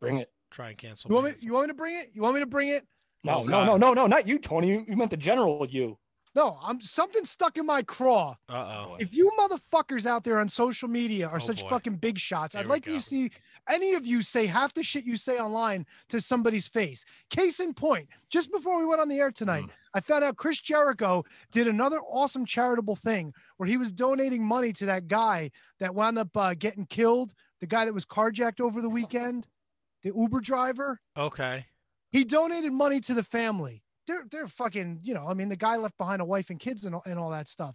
Bring 0.00 0.18
it. 0.18 0.30
Try 0.50 0.70
and 0.70 0.78
cancel. 0.78 1.10
You 1.10 1.14
want 1.16 1.26
me? 1.26 1.32
me. 1.32 1.36
You 1.40 1.52
want 1.52 1.64
me 1.66 1.68
to 1.68 1.74
bring 1.74 1.96
it? 1.96 2.10
You 2.14 2.22
want 2.22 2.34
me 2.34 2.40
to 2.40 2.46
bring 2.46 2.68
it? 2.68 2.86
No, 3.24 3.36
Well, 3.38 3.46
no, 3.46 3.64
no, 3.64 3.76
no, 3.76 3.92
no, 3.92 4.06
not 4.06 4.26
you, 4.28 4.38
Tony. 4.38 4.68
You, 4.68 4.84
you 4.88 4.96
meant 4.96 5.10
the 5.10 5.16
general 5.16 5.66
you. 5.68 5.98
No, 6.36 6.58
I'm 6.62 6.80
something 6.80 7.24
stuck 7.24 7.58
in 7.58 7.66
my 7.66 7.82
craw. 7.84 8.34
Uh 8.48 8.52
oh. 8.54 8.96
If 8.98 9.14
you 9.14 9.30
motherfuckers 9.38 10.04
out 10.04 10.24
there 10.24 10.40
on 10.40 10.48
social 10.48 10.88
media 10.88 11.28
are 11.28 11.36
Oh, 11.36 11.38
such 11.38 11.62
boy. 11.62 11.68
fucking 11.68 11.96
big 11.96 12.18
shots, 12.18 12.54
Here 12.54 12.60
I'd 12.62 12.66
like 12.66 12.84
go. 12.84 12.92
to 12.92 13.00
see 13.00 13.30
any 13.68 13.94
of 13.94 14.04
you 14.04 14.20
say 14.20 14.44
half 14.46 14.74
the 14.74 14.82
shit 14.82 15.04
you 15.04 15.16
say 15.16 15.38
online 15.38 15.86
to 16.08 16.20
somebody's 16.20 16.66
face. 16.66 17.04
Case 17.30 17.60
in 17.60 17.72
point, 17.72 18.08
just 18.30 18.50
before 18.50 18.78
we 18.80 18.84
went 18.84 19.00
on 19.00 19.08
the 19.08 19.18
air 19.20 19.30
tonight, 19.30 19.64
Mm. 19.64 19.70
I 19.96 20.00
found 20.00 20.24
out 20.24 20.36
Chris 20.36 20.60
Jericho 20.60 21.24
did 21.52 21.68
another 21.68 22.00
awesome 22.00 22.44
charitable 22.44 22.96
thing 22.96 23.32
where 23.58 23.68
he 23.68 23.76
was 23.76 23.92
donating 23.92 24.44
money 24.44 24.72
to 24.72 24.86
that 24.86 25.06
guy 25.06 25.52
that 25.78 25.94
wound 25.94 26.18
up 26.18 26.36
uh, 26.36 26.54
getting 26.54 26.84
killed, 26.86 27.32
the 27.64 27.68
guy 27.76 27.86
that 27.86 27.94
was 27.94 28.04
carjacked 28.04 28.60
over 28.60 28.82
the 28.82 28.90
weekend, 28.90 29.46
the 30.02 30.12
Uber 30.14 30.42
driver. 30.42 31.00
Okay. 31.16 31.64
He 32.10 32.22
donated 32.22 32.74
money 32.74 33.00
to 33.00 33.14
the 33.14 33.22
family. 33.22 33.82
They're 34.06 34.26
they're 34.30 34.48
fucking, 34.48 35.00
you 35.02 35.14
know, 35.14 35.26
I 35.26 35.32
mean, 35.32 35.48
the 35.48 35.56
guy 35.56 35.76
left 35.76 35.96
behind 35.96 36.20
a 36.20 36.26
wife 36.26 36.50
and 36.50 36.60
kids 36.60 36.84
and 36.84 36.94
all, 36.94 37.02
and 37.06 37.18
all 37.18 37.30
that 37.30 37.48
stuff. 37.48 37.74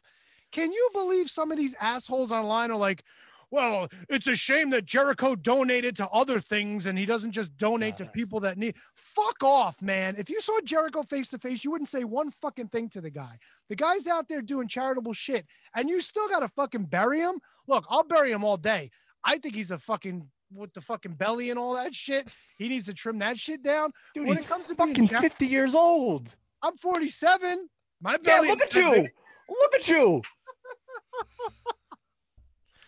Can 0.52 0.72
you 0.72 0.90
believe 0.94 1.28
some 1.28 1.52
of 1.52 1.58
these 1.58 1.74
assholes 1.82 2.32
online 2.32 2.70
are 2.70 2.78
like, 2.78 3.04
well, 3.50 3.88
it's 4.10 4.28
a 4.28 4.36
shame 4.36 4.70
that 4.70 4.86
Jericho 4.86 5.36
donated 5.36 5.96
to 5.96 6.08
other 6.10 6.40
things 6.40 6.86
and 6.86 7.00
he 7.00 7.06
doesn't 7.08 7.32
just 7.32 7.58
donate 7.58 7.98
to 7.98 8.06
Uh. 8.06 8.10
people 8.10 8.40
that 8.42 8.60
need. 8.60 8.76
Fuck 8.94 9.44
off, 9.44 9.82
man. 9.82 10.14
If 10.20 10.30
you 10.30 10.40
saw 10.40 10.60
Jericho 10.64 11.02
face 11.02 11.30
to 11.30 11.40
face, 11.40 11.64
you 11.64 11.72
wouldn't 11.72 11.90
say 11.90 12.04
one 12.04 12.30
fucking 12.30 12.68
thing 12.68 12.90
to 12.90 13.02
the 13.02 13.10
guy. 13.10 13.40
The 13.70 13.76
guy's 13.76 14.06
out 14.06 14.28
there 14.28 14.44
doing 14.44 14.68
charitable 14.68 15.14
shit 15.14 15.48
and 15.74 15.90
you 15.90 16.00
still 16.00 16.28
got 16.30 16.42
to 16.42 16.48
fucking 16.50 16.84
bury 16.86 17.22
him. 17.22 17.40
Look, 17.66 17.88
I'll 17.90 18.04
bury 18.04 18.32
him 18.32 18.44
all 18.44 18.58
day. 18.58 18.92
I 19.24 19.38
think 19.38 19.56
he's 19.56 19.72
a 19.72 19.78
fucking 19.78 20.28
with 20.54 20.74
the 20.74 20.82
fucking 20.82 21.14
belly 21.14 21.50
and 21.50 21.60
all 21.60 21.76
that 21.76 21.94
shit. 21.94 22.28
He 22.58 22.68
needs 22.70 22.86
to 22.88 22.94
trim 22.94 23.20
that 23.20 23.38
shit 23.38 23.62
down. 23.62 23.92
Dude, 24.14 24.28
When 24.28 24.36
he's 24.38 24.46
it 24.46 24.50
comes 24.50 24.66
to 24.68 24.76
fucking 24.76 25.08
Jer- 25.08 25.22
50 25.22 25.46
years 25.46 25.76
old. 25.76 26.36
I'm 26.64 26.76
47. 26.78 27.70
My 28.02 28.18
belly. 28.18 28.48
Yeah, 28.48 28.54
look 28.54 28.62
at 28.62 28.74
you. 28.76 29.08
Look 29.50 29.76
at 29.76 29.88
you. 29.90 30.22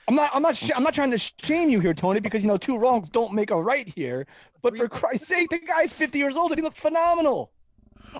I'm 0.08 0.16
not. 0.16 0.32
I'm 0.34 0.42
not. 0.42 0.56
sh- 0.58 0.72
I'm 0.76 0.84
not 0.84 0.94
trying 0.94 1.12
to 1.12 1.18
shame 1.18 1.70
you 1.70 1.80
here, 1.80 1.94
Tony, 1.94 2.20
because 2.20 2.42
you 2.42 2.48
know 2.48 2.58
two 2.58 2.78
wrongs 2.78 3.10
don't 3.10 3.34
make 3.34 3.52
a 3.52 3.62
right 3.62 3.88
here. 3.88 4.26
But 4.62 4.76
for 4.76 4.90
Christ's 4.90 5.28
sake, 5.28 5.50
the 5.50 5.60
guy's 5.60 5.94
50 5.94 6.18
years 6.18 6.36
old 6.36 6.52
and 6.52 6.60
he 6.60 6.64
looks 6.64 6.80
phenomenal. 6.80 7.52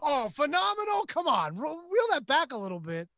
Oh, 0.02 0.30
phenomenal! 0.30 1.06
Come 1.08 1.28
on, 1.28 1.58
reel 1.58 1.76
that 2.12 2.26
back 2.28 2.54
a 2.54 2.58
little 2.58 2.80
bit. 2.80 3.10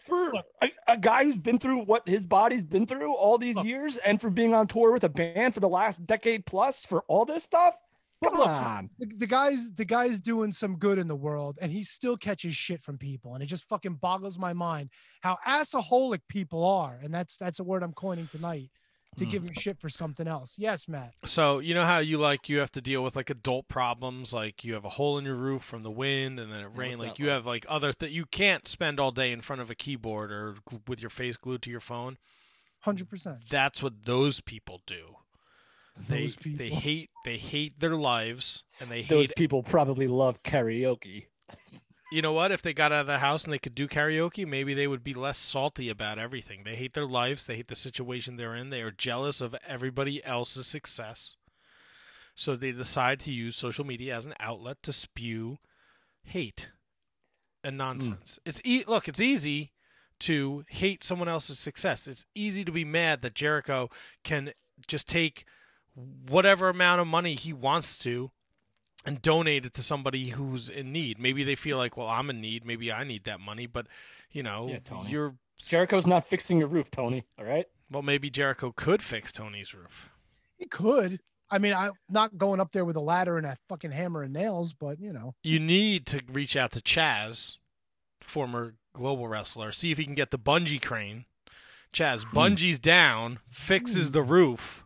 For 0.00 0.32
a, 0.62 0.68
a 0.86 0.96
guy 0.96 1.24
who's 1.24 1.36
been 1.36 1.58
through 1.58 1.84
what 1.84 2.08
his 2.08 2.26
body's 2.26 2.64
been 2.64 2.86
through 2.86 3.14
all 3.14 3.38
these 3.38 3.56
Look. 3.56 3.66
years, 3.66 3.96
and 3.98 4.20
for 4.20 4.30
being 4.30 4.54
on 4.54 4.66
tour 4.66 4.92
with 4.92 5.04
a 5.04 5.08
band 5.08 5.54
for 5.54 5.60
the 5.60 5.68
last 5.68 6.06
decade 6.06 6.46
plus, 6.46 6.84
for 6.84 7.02
all 7.08 7.24
this 7.24 7.44
stuff, 7.44 7.74
come 8.22 8.38
look, 8.38 8.46
on. 8.46 8.90
The, 8.98 9.06
the 9.06 9.26
guy's 9.26 9.72
the 9.72 9.84
guy's 9.84 10.20
doing 10.20 10.52
some 10.52 10.76
good 10.76 10.98
in 10.98 11.08
the 11.08 11.16
world, 11.16 11.58
and 11.60 11.72
he 11.72 11.82
still 11.82 12.16
catches 12.16 12.54
shit 12.54 12.82
from 12.82 12.98
people, 12.98 13.34
and 13.34 13.42
it 13.42 13.46
just 13.46 13.68
fucking 13.68 13.94
boggles 13.94 14.38
my 14.38 14.52
mind 14.52 14.90
how 15.20 15.38
assaholic 15.46 16.20
people 16.28 16.64
are, 16.64 16.98
and 17.02 17.12
that's 17.12 17.36
that's 17.36 17.60
a 17.60 17.64
word 17.64 17.82
I'm 17.82 17.92
coining 17.92 18.28
tonight 18.28 18.70
to 19.18 19.24
Hmm. 19.24 19.30
give 19.30 19.42
him 19.44 19.52
shit 19.52 19.78
for 19.78 19.88
something 19.88 20.26
else. 20.26 20.56
Yes, 20.58 20.88
Matt. 20.88 21.14
So 21.24 21.58
you 21.58 21.74
know 21.74 21.84
how 21.84 21.98
you 21.98 22.18
like 22.18 22.48
you 22.48 22.58
have 22.58 22.72
to 22.72 22.80
deal 22.80 23.02
with 23.04 23.16
like 23.16 23.30
adult 23.30 23.68
problems, 23.68 24.32
like 24.32 24.64
you 24.64 24.74
have 24.74 24.84
a 24.84 24.90
hole 24.90 25.18
in 25.18 25.24
your 25.24 25.34
roof 25.36 25.62
from 25.62 25.82
the 25.82 25.90
wind, 25.90 26.38
and 26.40 26.52
then 26.52 26.60
it 26.60 26.70
rained. 26.74 26.98
what's 26.98 27.10
Like 27.10 27.18
you 27.18 27.26
like? 27.26 27.34
have 27.34 27.46
like 27.46 27.66
other 27.68 27.92
that 27.98 28.10
you 28.10 28.24
can't 28.26 28.66
spend 28.66 28.98
all 28.98 29.10
day 29.10 29.30
in 29.32 29.40
front 29.40 29.60
of 29.62 29.70
a 29.70 29.74
keyboard 29.74 30.30
or 30.32 30.54
gl- 30.68 30.88
with 30.88 31.00
your 31.00 31.10
face 31.10 31.36
glued 31.36 31.62
to 31.62 31.70
your 31.70 31.80
phone. 31.80 32.18
Hundred 32.80 33.08
percent. 33.08 33.38
That's 33.50 33.82
what 33.82 34.04
those 34.04 34.40
people 34.40 34.80
do. 34.86 35.16
They 36.08 36.22
Those 36.22 36.36
they 36.36 36.50
people. 36.68 36.76
hate 36.78 37.10
they 37.24 37.36
hate 37.38 37.80
their 37.80 37.96
lives 37.96 38.62
and 38.78 38.88
they 38.88 39.02
Those 39.02 39.26
hate. 39.26 39.36
people 39.36 39.62
probably 39.64 40.06
love 40.06 40.42
karaoke. 40.44 41.26
You 42.10 42.22
know 42.22 42.32
what? 42.32 42.52
If 42.52 42.62
they 42.62 42.72
got 42.72 42.92
out 42.92 43.02
of 43.02 43.06
the 43.06 43.18
house 43.18 43.44
and 43.44 43.52
they 43.52 43.58
could 43.58 43.74
do 43.74 43.86
karaoke, 43.86 44.46
maybe 44.46 44.72
they 44.72 44.86
would 44.86 45.04
be 45.04 45.12
less 45.12 45.36
salty 45.36 45.90
about 45.90 46.18
everything. 46.18 46.62
They 46.64 46.74
hate 46.74 46.94
their 46.94 47.06
lives. 47.06 47.46
They 47.46 47.56
hate 47.56 47.68
the 47.68 47.74
situation 47.74 48.36
they're 48.36 48.54
in. 48.54 48.70
They 48.70 48.80
are 48.80 48.90
jealous 48.90 49.40
of 49.40 49.54
everybody 49.66 50.24
else's 50.24 50.66
success. 50.66 51.36
So 52.34 52.56
they 52.56 52.72
decide 52.72 53.20
to 53.20 53.32
use 53.32 53.56
social 53.56 53.84
media 53.84 54.16
as 54.16 54.24
an 54.24 54.34
outlet 54.40 54.78
to 54.84 54.92
spew 54.92 55.58
hate 56.22 56.68
and 57.62 57.76
nonsense. 57.76 58.38
Hmm. 58.42 58.48
It's 58.48 58.60
e- 58.64 58.84
look, 58.86 59.08
it's 59.08 59.20
easy 59.20 59.72
to 60.20 60.64
hate 60.68 61.04
someone 61.04 61.28
else's 61.28 61.58
success. 61.58 62.06
It's 62.06 62.24
easy 62.34 62.64
to 62.64 62.72
be 62.72 62.84
mad 62.84 63.22
that 63.22 63.34
Jericho 63.34 63.90
can 64.24 64.52
just 64.86 65.08
take 65.08 65.44
whatever 65.94 66.68
amount 66.68 67.00
of 67.00 67.06
money 67.06 67.34
he 67.34 67.52
wants 67.52 67.98
to 67.98 68.30
and 69.04 69.22
donate 69.22 69.64
it 69.64 69.74
to 69.74 69.82
somebody 69.82 70.30
who's 70.30 70.68
in 70.68 70.92
need. 70.92 71.18
Maybe 71.18 71.44
they 71.44 71.54
feel 71.54 71.76
like, 71.76 71.96
well, 71.96 72.08
I'm 72.08 72.30
in 72.30 72.40
need. 72.40 72.64
Maybe 72.64 72.92
I 72.92 73.04
need 73.04 73.24
that 73.24 73.40
money. 73.40 73.66
But 73.66 73.86
you 74.30 74.42
know, 74.42 74.68
Yeah, 74.68 74.78
Tony. 74.84 75.10
you're 75.10 75.34
Jericho's 75.58 76.06
not 76.06 76.24
fixing 76.24 76.58
your 76.58 76.68
roof, 76.68 76.90
Tony. 76.90 77.24
All 77.38 77.44
right. 77.44 77.66
well. 77.90 78.02
Maybe 78.02 78.30
Jericho 78.30 78.72
could 78.72 79.02
fix 79.02 79.32
Tony's 79.32 79.74
roof. 79.74 80.10
He 80.56 80.66
could. 80.66 81.20
I 81.50 81.58
mean, 81.58 81.72
I'm 81.72 81.92
not 82.10 82.36
going 82.36 82.60
up 82.60 82.72
there 82.72 82.84
with 82.84 82.96
a 82.96 83.00
ladder 83.00 83.38
and 83.38 83.46
a 83.46 83.56
fucking 83.68 83.92
hammer 83.92 84.22
and 84.22 84.32
nails, 84.32 84.72
but 84.72 85.00
you 85.00 85.12
know, 85.12 85.34
You 85.42 85.58
need 85.58 86.06
to 86.06 86.20
reach 86.30 86.56
out 86.56 86.72
to 86.72 86.80
Chaz, 86.80 87.56
former 88.20 88.74
global 88.92 89.28
wrestler, 89.28 89.72
see 89.72 89.90
if 89.90 89.98
he 89.98 90.04
can 90.04 90.14
get 90.14 90.30
the 90.30 90.38
bungee 90.38 90.82
crane. 90.82 91.24
Chaz 91.92 92.24
hmm. 92.24 92.36
bungees 92.36 92.80
down, 92.80 93.38
fixes 93.48 94.08
hmm. 94.08 94.12
the 94.12 94.22
roof. 94.22 94.84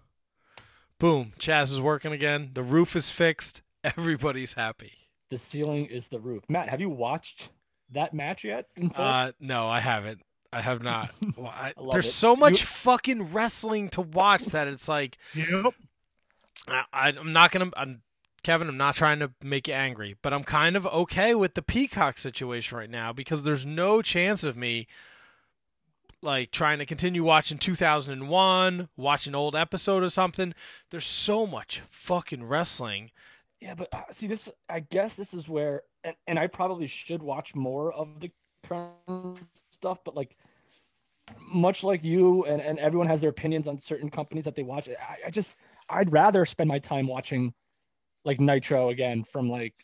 Boom! 0.99 1.33
Chaz 1.39 1.65
is 1.65 1.81
working 1.81 2.13
again. 2.13 2.51
The 2.55 2.63
roof 2.63 2.95
is 2.95 3.11
fixed. 3.11 3.61
Everybody's 3.97 4.55
happy. 4.55 4.93
The 5.31 5.39
ceiling 5.39 5.87
is 5.87 6.09
the 6.09 6.21
roof. 6.21 6.45
Matt, 6.49 6.69
have 6.69 6.81
you 6.81 6.91
watched 6.91 7.49
that 7.91 8.13
match 8.15 8.45
yet? 8.45 8.67
Uh, 8.97 9.33
no, 9.41 9.69
I 9.69 9.81
haven't. 9.81 10.23
I 10.53 10.61
have 10.61 10.83
not. 10.83 11.11
Well, 11.37 11.47
I, 11.55 11.69
I 11.69 11.73
there's 11.93 12.07
it. 12.09 12.13
so 12.13 12.37
much 12.37 12.61
You- 12.61 12.67
fucking 12.67 13.33
wrestling 13.33 13.89
to 13.91 14.03
watch 14.03 14.45
that 14.47 14.69
it's 14.69 14.89
like 14.89 15.17
yep. 15.35 15.73
I, 16.69 16.83
I, 16.93 17.09
I'm 17.09 17.33
not 17.33 17.51
gonna. 17.51 17.71
I'm, 17.77 18.03
Kevin, 18.43 18.69
I'm 18.69 18.77
not 18.77 18.97
trying 18.97 19.21
to 19.21 19.31
make 19.43 19.69
you 19.69 19.75
angry, 19.75 20.17
but 20.21 20.35
I'm 20.35 20.43
kind 20.45 20.77
of 20.77 20.85
okay 20.89 21.35
with 21.35 21.55
the 21.55 21.63
Peacock 21.63 22.19
situation 22.19 22.77
right 22.77 22.91
now 22.91 23.13
because 23.13 23.45
there's 23.45 23.65
no 23.65 24.03
chance 24.03 24.43
of 24.45 24.57
me 24.57 24.87
like 26.21 26.51
trying 26.51 26.79
to 26.79 26.87
continue 26.87 27.25
watching 27.25 27.59
2001, 27.59 28.89
watch 28.97 29.27
an 29.27 29.35
old 29.35 29.57
episode 29.57 30.03
or 30.03 30.11
something. 30.11 30.55
There's 30.91 31.07
so 31.07 31.47
much 31.47 31.83
fucking 31.89 32.45
wrestling. 32.45 33.11
Yeah, 33.63 33.75
but 33.77 33.95
uh, 33.95 34.03
see, 34.11 34.27
this 34.27 34.51
I 34.69 34.81
guess 34.81 35.15
this 35.15 35.33
is 35.33 35.49
where, 35.49 35.83
and, 36.03 36.17
and 36.27 36.37
I 36.37 36.49
probably 36.49 36.89
should 36.89 37.23
watch 37.23 37.55
more 37.55 37.93
of 37.93 38.19
the 38.19 38.33
current 38.67 39.39
stuff, 39.71 40.01
but 40.05 40.17
like, 40.17 40.37
much 41.39 41.85
like 41.85 42.03
you 42.03 42.45
and, 42.45 42.61
and 42.61 42.81
everyone 42.81 43.07
has 43.07 43.21
their 43.21 43.31
opinions 43.31 43.69
on 43.69 43.79
certain 43.79 44.11
companies 44.11 44.47
that 44.47 44.57
they 44.57 44.65
watch. 44.65 44.89
I, 44.89 45.29
I 45.29 45.31
just 45.31 45.55
I'd 45.89 46.13
rather 46.13 46.45
spend 46.45 46.67
my 46.67 46.81
time 46.81 47.07
watching 47.07 47.55
like 48.25 48.41
Nitro 48.41 48.89
again 48.89 49.23
from 49.23 49.49
like 49.49 49.75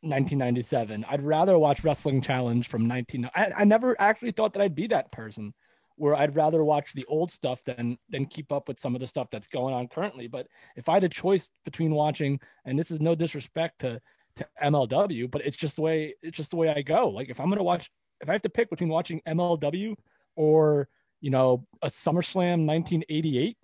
1997. 0.00 1.06
I'd 1.08 1.22
rather 1.22 1.56
watch 1.56 1.84
Wrestling 1.84 2.22
Challenge 2.22 2.66
from 2.66 2.88
19. 2.88 3.30
I, 3.32 3.52
I 3.58 3.64
never 3.64 3.94
actually 4.00 4.32
thought 4.32 4.54
that 4.54 4.62
I'd 4.62 4.74
be 4.74 4.88
that 4.88 5.12
person 5.12 5.54
where 6.00 6.14
I'd 6.14 6.34
rather 6.34 6.64
watch 6.64 6.94
the 6.94 7.04
old 7.08 7.30
stuff 7.30 7.62
than 7.64 7.98
than 8.08 8.24
keep 8.24 8.50
up 8.52 8.68
with 8.68 8.80
some 8.80 8.94
of 8.94 9.02
the 9.02 9.06
stuff 9.06 9.28
that's 9.30 9.46
going 9.46 9.74
on 9.74 9.86
currently. 9.86 10.28
But 10.28 10.46
if 10.74 10.88
I 10.88 10.94
had 10.94 11.04
a 11.04 11.10
choice 11.10 11.50
between 11.62 11.90
watching, 11.90 12.40
and 12.64 12.78
this 12.78 12.90
is 12.90 13.00
no 13.00 13.14
disrespect 13.14 13.80
to 13.80 14.00
to 14.36 14.46
MLW, 14.62 15.30
but 15.30 15.42
it's 15.44 15.56
just 15.56 15.76
the 15.76 15.82
way 15.82 16.14
it's 16.22 16.38
just 16.38 16.50
the 16.50 16.56
way 16.56 16.70
I 16.70 16.80
go. 16.80 17.08
Like 17.08 17.28
if 17.28 17.38
I'm 17.38 17.50
gonna 17.50 17.62
watch, 17.62 17.90
if 18.22 18.30
I 18.30 18.32
have 18.32 18.42
to 18.42 18.48
pick 18.48 18.70
between 18.70 18.88
watching 18.88 19.20
MLW 19.28 19.94
or 20.36 20.88
you 21.20 21.30
know 21.30 21.66
a 21.82 21.88
SummerSlam 21.88 22.66
1988, 22.66 23.58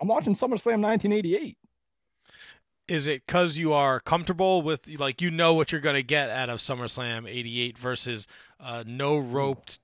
I'm 0.00 0.08
watching 0.08 0.34
SummerSlam 0.34 0.82
1988. 0.82 1.56
Is 2.88 3.06
it 3.06 3.26
because 3.26 3.58
you 3.58 3.72
are 3.72 4.00
comfortable 4.00 4.60
with 4.60 4.88
like 4.98 5.22
you 5.22 5.30
know 5.30 5.54
what 5.54 5.70
you're 5.70 5.80
gonna 5.80 6.02
get 6.02 6.30
out 6.30 6.50
of 6.50 6.58
SummerSlam 6.58 7.30
'88 7.30 7.78
versus 7.78 8.26
uh, 8.58 8.82
no 8.84 9.16
roped 9.16 9.78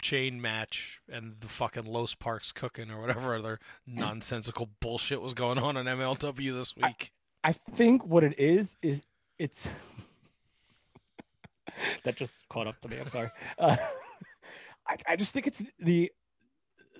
chain 0.00 0.40
match 0.40 1.00
and 1.10 1.36
the 1.40 1.48
fucking 1.48 1.84
Los 1.84 2.14
Parks 2.14 2.52
cooking 2.52 2.90
or 2.90 3.00
whatever 3.00 3.34
other 3.36 3.60
nonsensical 3.86 4.70
bullshit 4.80 5.20
was 5.20 5.34
going 5.34 5.58
on 5.58 5.76
in 5.76 5.86
MLW 5.86 6.52
this 6.52 6.76
week? 6.76 7.12
I 7.42 7.52
think 7.52 8.04
what 8.04 8.24
it 8.24 8.38
is 8.38 8.76
is 8.82 9.02
it's 9.38 9.68
that 12.04 12.16
just 12.16 12.48
caught 12.48 12.66
up 12.66 12.80
to 12.80 12.88
me. 12.88 12.98
I'm 12.98 13.08
sorry. 13.08 13.30
Uh, 13.58 13.76
I 14.88 14.96
I 15.08 15.16
just 15.16 15.32
think 15.32 15.46
it's 15.46 15.62
the 15.78 16.10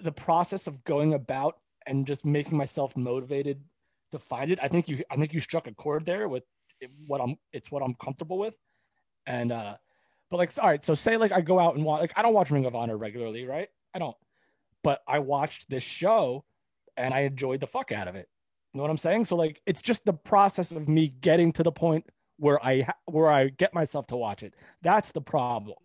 the 0.02 0.12
process 0.12 0.66
of 0.66 0.85
going 0.85 1.14
about 1.14 1.57
and 1.87 2.07
just 2.07 2.25
making 2.25 2.57
myself 2.57 2.97
motivated 2.97 3.62
to 4.12 4.19
find 4.19 4.50
it. 4.50 4.59
I 4.62 4.69
think 4.69 4.88
you 4.88 5.02
I 5.11 5.16
think 5.16 5.33
you 5.33 5.40
struck 5.40 5.66
a 5.66 5.75
chord 5.75 6.07
there 6.07 6.28
with 6.28 6.45
what 7.07 7.21
I'm 7.21 7.37
it's 7.52 7.71
what 7.71 7.83
I'm 7.83 7.95
comfortable 7.95 8.38
with. 8.38 8.54
And 9.26 9.52
uh 9.52 9.75
but 10.31 10.39
like 10.39 10.53
all 10.59 10.69
right, 10.69 10.83
so 10.83 10.95
say 10.95 11.17
like 11.17 11.33
I 11.33 11.41
go 11.41 11.59
out 11.59 11.75
and 11.77 11.85
watch 11.85 12.01
like 12.01 12.13
I 12.17 12.23
don't 12.23 12.35
watch 12.35 12.51
Ring 12.51 12.67
of 12.67 12.75
Honor 12.75 12.97
regularly, 12.97 13.45
right? 13.47 13.69
I 13.95 13.99
don't. 13.99 14.17
But 14.83 15.03
I 15.07 15.19
watched 15.19 15.69
this 15.69 15.83
show 15.83 16.45
and 16.97 17.13
I 17.13 17.21
enjoyed 17.21 17.61
the 17.61 17.67
fuck 17.67 17.93
out 17.93 18.09
of 18.09 18.15
it. 18.15 18.29
You 18.73 18.79
know 18.79 18.83
what 18.83 18.91
I'm 18.91 18.99
saying? 18.99 19.25
So 19.27 19.37
like 19.37 19.61
it's 19.67 19.83
just 19.83 20.05
the 20.05 20.13
process 20.13 20.71
of 20.71 20.89
me 20.89 21.09
getting 21.21 21.53
to 21.55 21.63
the 21.63 21.73
point 21.73 22.07
where 22.39 22.65
I 22.65 22.83
ha- 22.83 22.95
where 23.07 23.31
I 23.31 23.49
get 23.49 23.75
myself 23.75 24.07
to 24.09 24.17
watch 24.17 24.43
it. 24.43 24.55
That's 24.83 25.13
the 25.13 25.21
problem. 25.21 25.77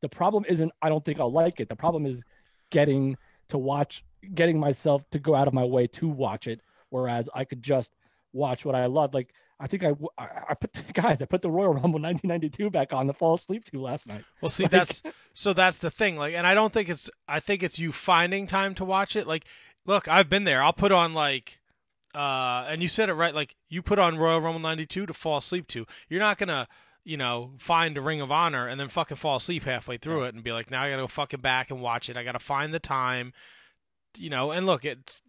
The 0.00 0.08
problem 0.08 0.44
isn't 0.48 0.72
I 0.80 0.88
don't 0.88 1.04
think 1.04 1.18
I'll 1.20 1.32
like 1.32 1.60
it. 1.60 1.68
The 1.68 1.76
problem 1.76 2.06
is 2.06 2.22
getting 2.70 3.16
to 3.48 3.58
watch 3.58 4.04
getting 4.34 4.58
myself 4.58 5.08
to 5.10 5.18
go 5.18 5.34
out 5.34 5.48
of 5.48 5.54
my 5.54 5.64
way 5.64 5.86
to 5.86 6.08
watch 6.08 6.46
it 6.46 6.60
whereas 6.90 7.28
I 7.34 7.44
could 7.44 7.62
just 7.62 7.92
watch 8.32 8.64
what 8.64 8.74
I 8.74 8.86
love. 8.86 9.14
Like 9.14 9.32
I 9.60 9.66
think 9.66 9.82
I 9.84 9.92
I, 10.16 10.54
put 10.54 10.80
guys, 10.94 11.20
I 11.20 11.24
put 11.24 11.42
the 11.42 11.50
Royal 11.50 11.74
Rumble 11.74 12.00
1992 12.00 12.70
back 12.70 12.92
on 12.92 13.06
to 13.08 13.12
fall 13.12 13.34
asleep 13.34 13.64
to 13.66 13.80
last 13.80 14.06
night. 14.06 14.24
Well, 14.40 14.50
see, 14.50 14.64
Like- 14.64 14.70
that's 14.70 15.02
so 15.32 15.52
that's 15.52 15.78
the 15.78 15.90
thing. 15.90 16.16
Like, 16.16 16.34
and 16.34 16.46
I 16.46 16.54
don't 16.54 16.72
think 16.72 16.88
it's. 16.88 17.10
I 17.26 17.40
think 17.40 17.62
it's 17.62 17.78
you 17.78 17.90
finding 17.92 18.46
time 18.46 18.74
to 18.76 18.84
watch 18.84 19.16
it. 19.16 19.26
Like, 19.26 19.44
look, 19.84 20.06
I've 20.08 20.28
been 20.28 20.44
there. 20.44 20.62
I'll 20.62 20.72
put 20.72 20.92
on 20.92 21.12
like, 21.12 21.58
uh, 22.14 22.66
and 22.68 22.82
you 22.82 22.88
said 22.88 23.08
it 23.08 23.14
right. 23.14 23.34
Like, 23.34 23.56
you 23.68 23.82
put 23.82 23.98
on 23.98 24.16
Royal 24.16 24.40
Rumble 24.40 24.60
'92 24.60 25.06
to 25.06 25.14
fall 25.14 25.38
asleep 25.38 25.66
to. 25.68 25.86
You're 26.08 26.20
not 26.20 26.38
gonna, 26.38 26.68
you 27.04 27.16
know, 27.16 27.52
find 27.58 27.96
a 27.98 28.00
Ring 28.00 28.20
of 28.20 28.30
Honor 28.30 28.68
and 28.68 28.78
then 28.78 28.88
fucking 28.88 29.16
fall 29.16 29.36
asleep 29.36 29.64
halfway 29.64 29.96
through 29.98 30.24
it 30.24 30.34
and 30.34 30.44
be 30.44 30.52
like, 30.52 30.70
now 30.70 30.82
I 30.82 30.90
gotta 30.90 31.02
go 31.02 31.08
fucking 31.08 31.40
back 31.40 31.70
and 31.70 31.80
watch 31.82 32.08
it. 32.08 32.16
I 32.16 32.22
gotta 32.22 32.38
find 32.38 32.72
the 32.72 32.78
time, 32.78 33.32
you 34.16 34.30
know. 34.30 34.52
And 34.52 34.66
look, 34.66 34.84
it's 34.84 35.20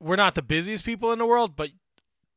we're 0.00 0.16
not 0.16 0.34
the 0.34 0.42
busiest 0.42 0.84
people 0.84 1.12
in 1.12 1.18
the 1.18 1.26
world, 1.26 1.56
but 1.56 1.70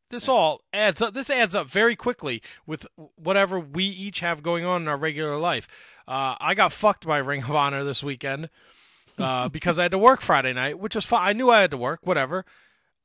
this 0.10 0.28
all 0.28 0.62
adds 0.74 1.02
up. 1.02 1.14
This 1.14 1.30
adds 1.30 1.56
up 1.56 1.68
very 1.68 1.96
quickly 1.96 2.42
with 2.66 2.88
whatever 3.16 3.60
we 3.60 3.86
each 3.86 4.20
have 4.20 4.44
going 4.44 4.66
on 4.66 4.82
in 4.82 4.88
our 4.88 4.98
regular 4.98 5.38
life. 5.38 5.68
Uh, 6.08 6.36
I 6.40 6.54
got 6.54 6.72
fucked 6.74 7.06
by 7.06 7.18
Ring 7.18 7.44
of 7.44 7.52
Honor 7.52 7.84
this 7.84 8.04
weekend 8.04 8.50
uh, 9.18 9.50
because 9.50 9.80
I 9.80 9.84
had 9.84 9.92
to 9.92 9.98
work 9.98 10.22
Friday 10.22 10.54
night, 10.54 10.80
which 10.80 10.96
was 10.96 11.06
fine. 11.06 11.28
I 11.28 11.34
knew 11.34 11.50
I 11.50 11.62
had 11.62 11.72
to 11.72 11.78
work, 11.78 12.02
whatever. 12.04 12.46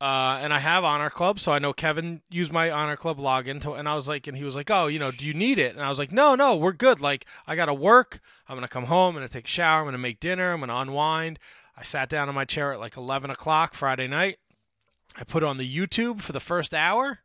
Uh, 0.01 0.39
and 0.41 0.53
I 0.53 0.59
have 0.59 0.83
Honor 0.83 1.09
Club, 1.09 1.39
so 1.39 1.53
I 1.53 1.59
know 1.59 1.71
Kevin 1.71 2.21
used 2.29 2.51
my 2.51 2.69
Honor 2.69 2.97
Club 2.97 3.19
login 3.19 3.61
to, 3.61 3.71
and 3.73 3.87
I 3.87 3.95
was 3.95 4.09
like, 4.09 4.27
and 4.27 4.35
he 4.35 4.43
was 4.43 4.55
like, 4.55 4.69
"Oh, 4.69 4.87
you 4.87 4.99
know, 4.99 5.11
do 5.11 5.25
you 5.25 5.33
need 5.33 5.59
it?" 5.59 5.75
And 5.75 5.81
I 5.81 5.87
was 5.87 5.97
like, 5.97 6.11
"No, 6.11 6.35
no, 6.35 6.57
we're 6.57 6.73
good. 6.73 6.99
Like, 6.99 7.25
I 7.47 7.55
gotta 7.55 7.73
work. 7.73 8.19
I'm 8.49 8.57
gonna 8.57 8.67
come 8.67 8.85
home. 8.85 9.15
I'm 9.15 9.21
gonna 9.21 9.29
take 9.29 9.45
a 9.45 9.49
shower. 9.49 9.79
I'm 9.79 9.85
gonna 9.85 9.97
make 9.97 10.19
dinner. 10.19 10.51
I'm 10.51 10.59
gonna 10.59 10.75
unwind." 10.75 11.39
I 11.77 11.83
sat 11.83 12.09
down 12.09 12.29
in 12.29 12.35
my 12.35 12.45
chair 12.45 12.73
at 12.73 12.79
like 12.79 12.97
11 12.97 13.31
o'clock 13.31 13.73
Friday 13.73 14.07
night. 14.07 14.37
I 15.15 15.23
put 15.23 15.43
on 15.43 15.57
the 15.57 15.77
YouTube 15.77 16.21
for 16.21 16.31
the 16.31 16.39
first 16.39 16.73
hour. 16.73 17.19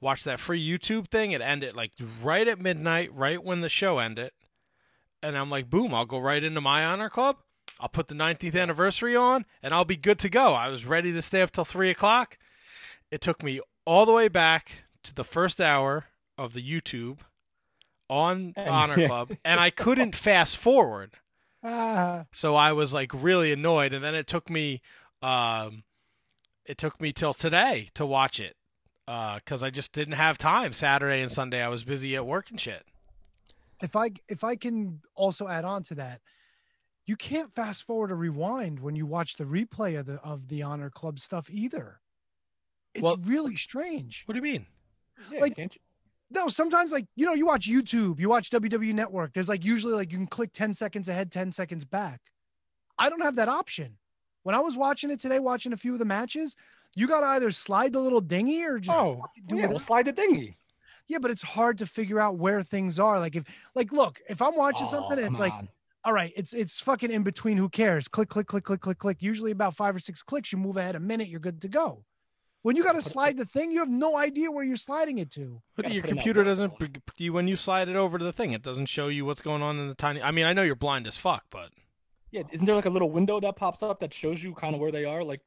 Watched 0.00 0.24
that 0.26 0.40
free 0.40 0.64
YouTube 0.66 1.08
thing. 1.08 1.32
It 1.32 1.40
ended 1.40 1.74
like 1.74 1.92
right 2.22 2.46
at 2.46 2.60
midnight, 2.60 3.12
right 3.14 3.42
when 3.42 3.60
the 3.60 3.68
show 3.68 3.98
ended. 3.98 4.30
And 5.22 5.36
I'm 5.36 5.50
like, 5.50 5.68
boom, 5.68 5.92
I'll 5.92 6.06
go 6.06 6.18
right 6.18 6.42
into 6.44 6.60
my 6.60 6.84
honor 6.84 7.08
club. 7.10 7.36
I'll 7.80 7.88
put 7.88 8.08
the 8.08 8.14
19th 8.14 8.58
anniversary 8.60 9.16
on 9.16 9.44
and 9.62 9.74
I'll 9.74 9.84
be 9.84 9.96
good 9.96 10.18
to 10.20 10.28
go. 10.28 10.52
I 10.52 10.68
was 10.68 10.84
ready 10.84 11.12
to 11.12 11.22
stay 11.22 11.42
up 11.42 11.50
till 11.50 11.64
three 11.64 11.90
o'clock. 11.90 12.38
It 13.10 13.20
took 13.20 13.42
me 13.42 13.60
all 13.84 14.06
the 14.06 14.12
way 14.12 14.28
back 14.28 14.84
to 15.02 15.14
the 15.14 15.24
first 15.24 15.60
hour 15.60 16.06
of 16.36 16.52
the 16.54 16.62
YouTube 16.62 17.18
on 18.08 18.52
And- 18.56 18.68
Honor 18.68 18.98
yeah. 19.00 19.06
Club, 19.08 19.36
and 19.44 19.60
I 19.60 19.70
couldn't 19.70 20.14
fast 20.14 20.56
forward. 20.56 21.12
Ah, 21.64 22.26
So 22.32 22.54
I 22.54 22.72
was 22.72 22.94
like 22.94 23.10
really 23.12 23.52
annoyed, 23.52 23.92
and 23.92 24.04
then 24.04 24.14
it 24.14 24.26
took 24.28 24.48
me, 24.48 24.80
um, 25.22 25.82
it 26.68 26.78
took 26.78 27.00
me 27.00 27.12
till 27.12 27.34
today 27.34 27.88
to 27.94 28.04
watch 28.06 28.38
it, 28.40 28.54
uh, 29.06 29.36
because 29.36 29.62
I 29.62 29.70
just 29.70 29.92
didn't 29.92 30.14
have 30.14 30.38
time. 30.38 30.72
Saturday 30.72 31.22
and 31.22 31.32
Sunday 31.32 31.62
I 31.62 31.68
was 31.68 31.82
busy 31.84 32.14
at 32.16 32.26
work 32.26 32.50
and 32.50 32.60
shit. 32.60 32.84
if 33.82 33.94
I 33.96 34.10
if 34.28 34.44
I 34.44 34.56
can 34.56 35.00
also 35.14 35.48
add 35.48 35.64
on 35.64 35.82
to 35.84 35.94
that, 35.96 36.20
you 37.06 37.16
can't 37.16 37.54
fast 37.54 37.84
forward 37.84 38.10
or 38.12 38.16
rewind 38.16 38.80
when 38.80 38.96
you 38.96 39.06
watch 39.06 39.36
the 39.36 39.44
replay 39.44 39.98
of 39.98 40.06
the 40.06 40.16
of 40.22 40.48
the 40.48 40.62
Honor 40.62 40.90
Club 40.90 41.18
stuff 41.20 41.48
either. 41.50 42.00
It's 42.94 43.02
Well- 43.02 43.16
really 43.18 43.56
strange. 43.56 44.22
What 44.26 44.32
do 44.34 44.38
you 44.38 44.42
mean? 44.42 44.66
Yeah, 45.32 45.40
Like- 45.40 45.56
can't 45.56 45.74
you? 45.74 45.80
No, 46.30 46.48
sometimes 46.48 46.92
like 46.92 47.06
you 47.16 47.24
know, 47.24 47.32
you 47.32 47.46
watch 47.46 47.66
YouTube, 47.66 48.20
you 48.20 48.28
watch 48.28 48.50
WWE 48.50 48.92
Network. 48.92 49.32
There's 49.32 49.48
like 49.48 49.64
usually 49.64 49.94
like 49.94 50.12
you 50.12 50.18
can 50.18 50.26
click 50.26 50.52
10 50.52 50.74
seconds 50.74 51.08
ahead, 51.08 51.32
10 51.32 51.52
seconds 51.52 51.84
back. 51.86 52.20
I 52.98 53.08
don't 53.08 53.22
have 53.22 53.36
that 53.36 53.48
option. 53.48 53.96
When 54.48 54.54
I 54.54 54.60
was 54.60 54.78
watching 54.78 55.10
it 55.10 55.20
today, 55.20 55.40
watching 55.40 55.74
a 55.74 55.76
few 55.76 55.92
of 55.92 55.98
the 55.98 56.06
matches, 56.06 56.56
you 56.96 57.06
got 57.06 57.20
to 57.20 57.26
either 57.26 57.50
slide 57.50 57.92
the 57.92 58.00
little 58.00 58.22
dinghy 58.22 58.64
or 58.64 58.78
just 58.78 58.96
Oh, 58.98 59.26
do 59.46 59.56
yeah, 59.56 59.64
it. 59.64 59.68
we'll 59.68 59.78
slide 59.78 60.06
the 60.06 60.12
dinghy. 60.12 60.56
Yeah, 61.06 61.18
but 61.18 61.30
it's 61.30 61.42
hard 61.42 61.76
to 61.76 61.86
figure 61.86 62.18
out 62.18 62.38
where 62.38 62.62
things 62.62 62.98
are. 62.98 63.20
Like 63.20 63.36
if 63.36 63.44
like 63.74 63.92
look, 63.92 64.22
if 64.26 64.40
I'm 64.40 64.56
watching 64.56 64.86
Oh, 64.86 64.90
something, 64.90 65.18
it's 65.18 65.38
like, 65.38 65.52
on. 65.52 65.68
all 66.02 66.14
right, 66.14 66.32
it's 66.34 66.54
it's 66.54 66.80
fucking 66.80 67.10
in 67.10 67.24
between. 67.24 67.58
Who 67.58 67.68
cares? 67.68 68.08
Click, 68.08 68.30
click, 68.30 68.46
click, 68.46 68.64
click, 68.64 68.80
click, 68.80 68.98
click. 68.98 69.18
Usually 69.20 69.50
about 69.50 69.76
five 69.76 69.94
or 69.94 69.98
six 69.98 70.22
clicks, 70.22 70.50
you 70.50 70.56
move 70.56 70.78
ahead 70.78 70.94
a 70.96 71.00
minute, 71.00 71.28
you're 71.28 71.40
good 71.40 71.60
to 71.60 71.68
go. 71.68 72.06
When 72.62 72.74
you 72.74 72.82
got 72.82 72.94
to 72.94 73.02
slide 73.02 73.36
the 73.36 73.44
thing, 73.44 73.70
you 73.70 73.80
have 73.80 73.90
no 73.90 74.16
idea 74.16 74.50
where 74.50 74.64
you're 74.64 74.76
sliding 74.76 75.18
it 75.18 75.30
to. 75.32 75.60
But 75.76 75.92
your 75.92 76.00
put 76.04 76.10
in 76.10 76.16
that 76.16 76.22
computer 76.22 76.42
doesn't. 76.42 76.72
when 77.32 77.48
you 77.48 77.56
slide 77.56 77.90
it 77.90 77.96
over 77.96 78.16
to 78.16 78.24
the 78.24 78.32
thing, 78.32 78.52
it 78.54 78.62
doesn't 78.62 78.86
show 78.86 79.08
you 79.08 79.26
what's 79.26 79.42
going 79.42 79.60
on 79.60 79.78
in 79.78 79.88
the 79.88 79.94
tiny. 79.94 80.22
I 80.22 80.30
mean, 80.30 80.46
I 80.46 80.54
know 80.54 80.62
you're 80.62 80.74
blind 80.74 81.06
as 81.06 81.18
fuck, 81.18 81.44
but 81.50 81.68
Yeah, 82.30 82.42
isn't 82.50 82.66
there 82.66 82.74
like 82.74 82.86
a 82.86 82.90
little 82.90 83.10
window 83.10 83.40
that 83.40 83.56
pops 83.56 83.82
up 83.82 84.00
that 84.00 84.12
shows 84.12 84.42
you 84.42 84.54
kind 84.54 84.74
of 84.74 84.80
where 84.80 84.90
they 84.90 85.04
are? 85.04 85.24
Like, 85.24 85.40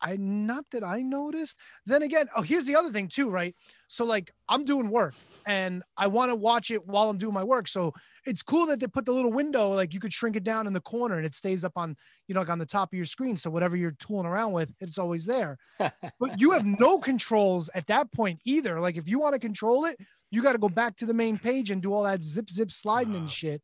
I 0.00 0.16
not 0.16 0.64
that 0.72 0.84
I 0.84 1.02
noticed. 1.02 1.58
Then 1.86 2.02
again, 2.02 2.28
oh, 2.36 2.42
here's 2.42 2.66
the 2.66 2.76
other 2.76 2.90
thing 2.90 3.08
too, 3.08 3.30
right? 3.30 3.54
So 3.88 4.04
like 4.04 4.32
I'm 4.48 4.64
doing 4.64 4.90
work 4.90 5.14
and 5.46 5.82
I 5.96 6.06
want 6.08 6.30
to 6.30 6.34
watch 6.34 6.70
it 6.70 6.86
while 6.86 7.08
I'm 7.08 7.16
doing 7.16 7.32
my 7.32 7.44
work. 7.44 7.68
So 7.68 7.92
it's 8.26 8.42
cool 8.42 8.66
that 8.66 8.80
they 8.80 8.86
put 8.86 9.06
the 9.06 9.12
little 9.12 9.32
window, 9.32 9.70
like 9.70 9.94
you 9.94 10.00
could 10.00 10.12
shrink 10.12 10.36
it 10.36 10.44
down 10.44 10.66
in 10.66 10.72
the 10.72 10.80
corner 10.80 11.16
and 11.16 11.24
it 11.24 11.34
stays 11.34 11.64
up 11.64 11.72
on, 11.76 11.96
you 12.28 12.34
know, 12.34 12.40
like 12.40 12.50
on 12.50 12.58
the 12.58 12.66
top 12.66 12.92
of 12.92 12.96
your 12.96 13.06
screen. 13.06 13.36
So 13.36 13.50
whatever 13.50 13.76
you're 13.76 13.96
tooling 13.98 14.26
around 14.26 14.52
with, 14.52 14.70
it's 14.80 14.98
always 14.98 15.24
there. 15.24 15.56
but 15.78 16.38
you 16.38 16.50
have 16.50 16.66
no 16.66 16.98
controls 16.98 17.70
at 17.74 17.86
that 17.86 18.12
point 18.12 18.40
either. 18.44 18.80
Like 18.80 18.96
if 18.96 19.08
you 19.08 19.18
want 19.18 19.34
to 19.34 19.38
control 19.38 19.86
it, 19.86 19.96
you 20.30 20.42
got 20.42 20.52
to 20.52 20.58
go 20.58 20.68
back 20.68 20.96
to 20.96 21.06
the 21.06 21.14
main 21.14 21.38
page 21.38 21.70
and 21.70 21.80
do 21.80 21.94
all 21.94 22.02
that 22.02 22.22
zip 22.22 22.50
zip 22.50 22.70
sliding 22.70 23.14
and 23.14 23.30
shit. 23.30 23.62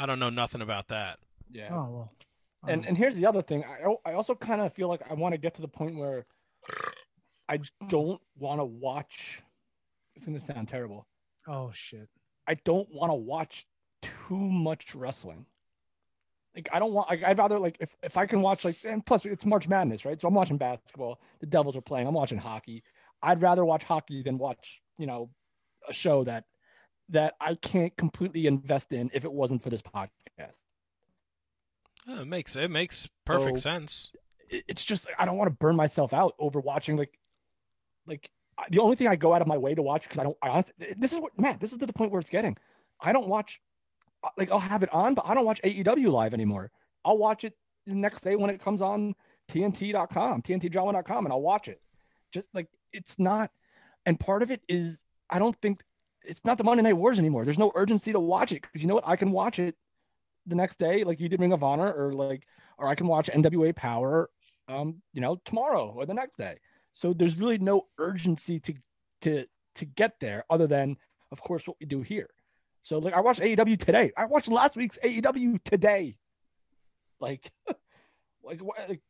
I 0.00 0.06
don't 0.06 0.18
know 0.18 0.30
nothing 0.30 0.62
about 0.62 0.88
that. 0.88 1.18
yeah. 1.52 1.68
Oh 1.70 1.90
well. 1.90 2.12
and 2.66 2.86
and 2.86 2.96
here's 2.96 3.16
the 3.16 3.26
other 3.26 3.42
thing. 3.42 3.64
I 3.64 4.10
I 4.10 4.14
also 4.14 4.34
kind 4.34 4.62
of 4.62 4.72
feel 4.72 4.88
like 4.88 5.02
I 5.10 5.14
want 5.14 5.34
to 5.34 5.38
get 5.38 5.54
to 5.56 5.62
the 5.62 5.68
point 5.68 5.96
where 5.96 6.24
I 7.48 7.58
don't 7.88 8.20
want 8.38 8.60
to 8.60 8.64
watch. 8.64 9.42
It's 10.16 10.24
gonna 10.24 10.40
sound 10.40 10.68
terrible. 10.68 11.06
oh 11.46 11.70
shit. 11.74 12.08
I 12.48 12.54
don't 12.64 12.88
want 12.92 13.10
to 13.10 13.14
watch 13.14 13.66
too 14.00 14.38
much 14.38 14.94
wrestling. 14.94 15.44
Like 16.54 16.70
I 16.72 16.78
don't 16.78 16.92
want. 16.92 17.10
Like, 17.10 17.22
I'd 17.22 17.38
rather 17.38 17.58
like 17.58 17.76
if 17.78 17.94
if 18.02 18.16
I 18.16 18.24
can 18.24 18.40
watch 18.40 18.64
like 18.64 18.76
and 18.84 19.04
plus 19.04 19.26
it's 19.26 19.44
March 19.44 19.68
Madness, 19.68 20.06
right? 20.06 20.18
So 20.18 20.28
I'm 20.28 20.34
watching 20.34 20.56
basketball. 20.56 21.20
The 21.40 21.46
Devils 21.46 21.76
are 21.76 21.82
playing. 21.82 22.06
I'm 22.06 22.14
watching 22.14 22.38
hockey. 22.38 22.82
I'd 23.22 23.42
rather 23.42 23.66
watch 23.66 23.84
hockey 23.84 24.22
than 24.22 24.38
watch 24.38 24.80
you 24.98 25.06
know 25.06 25.28
a 25.88 25.92
show 25.92 26.24
that 26.24 26.44
that 27.10 27.34
I 27.40 27.54
can't 27.56 27.96
completely 27.96 28.46
invest 28.46 28.92
in 28.92 29.10
if 29.12 29.24
it 29.24 29.32
wasn't 29.32 29.62
for 29.62 29.70
this 29.70 29.82
podcast. 29.82 30.10
Yeah, 30.38 30.50
it 32.22 32.26
makes 32.26 32.56
it 32.56 32.70
makes 32.70 33.08
perfect 33.24 33.58
So- 33.58 33.70
sense. 33.70 34.12
it's 34.48 34.84
just 34.84 35.06
I 35.18 35.24
don't 35.26 35.36
want 35.36 35.48
to 35.48 35.56
burn 35.56 35.76
myself 35.76 36.12
out 36.12 36.34
over 36.38 36.58
watching 36.60 36.96
like 36.96 37.18
like 38.06 38.30
the 38.70 38.80
only 38.80 38.96
thing 38.96 39.06
I 39.06 39.14
go 39.16 39.32
out 39.32 39.42
of 39.42 39.46
my 39.48 39.56
way 39.58 39.74
to 39.74 39.82
watch 39.82 40.02
because 40.02 40.18
I 40.18 40.24
don't 40.24 40.36
I 40.42 40.48
honestly 40.48 40.74
this 40.98 41.12
is 41.12 41.18
what 41.20 41.38
Matt 41.38 41.60
this 41.60 41.72
is 41.72 41.78
to 41.78 41.86
the 41.86 41.92
point 41.92 42.10
where 42.10 42.20
it's 42.20 42.30
getting 42.30 42.56
I 43.00 43.12
don't 43.12 43.28
watch 43.28 43.60
uh, 44.24 44.28
like 44.36 44.50
I'll 44.50 44.58
have 44.58 44.82
it 44.82 44.92
on 44.92 45.14
but 45.14 45.24
I 45.26 45.34
don't 45.34 45.44
watch 45.44 45.60
AEW 45.62 46.10
live 46.12 46.34
anymore 46.34 46.70
I'll 47.04 47.16
watch 47.18 47.44
it 47.44 47.54
the 47.86 47.94
next 47.94 48.22
day 48.22 48.34
when 48.36 48.50
it 48.50 48.60
comes 48.60 48.82
on 48.82 49.14
TNT.com 49.50 50.42
TNTdrama.com 50.42 51.26
and 51.26 51.32
I'll 51.32 51.40
watch 51.42 51.68
it 51.68 51.80
just 52.32 52.46
like 52.52 52.66
it's 52.92 53.18
not 53.18 53.50
and 54.04 54.18
part 54.18 54.42
of 54.42 54.50
it 54.50 54.62
is 54.68 55.00
I 55.28 55.38
don't 55.38 55.54
think 55.62 55.82
it's 56.24 56.44
not 56.44 56.58
the 56.58 56.64
Monday 56.64 56.82
Night 56.82 56.96
Wars 56.96 57.18
anymore 57.18 57.44
there's 57.44 57.58
no 57.58 57.72
urgency 57.74 58.12
to 58.12 58.20
watch 58.20 58.52
it 58.52 58.62
because 58.62 58.82
you 58.82 58.88
know 58.88 58.94
what 58.94 59.08
I 59.08 59.16
can 59.16 59.32
watch 59.32 59.58
it 59.58 59.76
the 60.46 60.54
next 60.54 60.78
day 60.78 61.04
like 61.04 61.20
you 61.20 61.28
did 61.28 61.40
Ring 61.40 61.52
of 61.52 61.62
Honor 61.62 61.92
or 61.92 62.12
like 62.12 62.44
or 62.78 62.88
I 62.88 62.94
can 62.94 63.06
watch 63.06 63.28
NWA 63.28 63.74
Power 63.74 64.30
um, 64.70 65.02
you 65.12 65.20
know, 65.20 65.40
tomorrow 65.44 65.92
or 65.96 66.06
the 66.06 66.14
next 66.14 66.36
day. 66.36 66.58
So 66.92 67.12
there's 67.12 67.36
really 67.36 67.58
no 67.58 67.86
urgency 67.98 68.60
to 68.60 68.74
to 69.22 69.46
to 69.76 69.84
get 69.84 70.14
there 70.20 70.44
other 70.50 70.66
than 70.66 70.96
of 71.32 71.40
course 71.40 71.66
what 71.66 71.76
we 71.80 71.86
do 71.86 72.02
here. 72.02 72.30
So 72.82 72.98
like 72.98 73.14
I 73.14 73.20
watched 73.20 73.40
AEW 73.40 73.78
today. 73.78 74.12
I 74.16 74.24
watched 74.26 74.48
last 74.48 74.76
week's 74.76 74.98
AEW 75.04 75.62
today. 75.64 76.16
Like 77.20 77.50
like, 78.42 78.60
like 78.88 79.00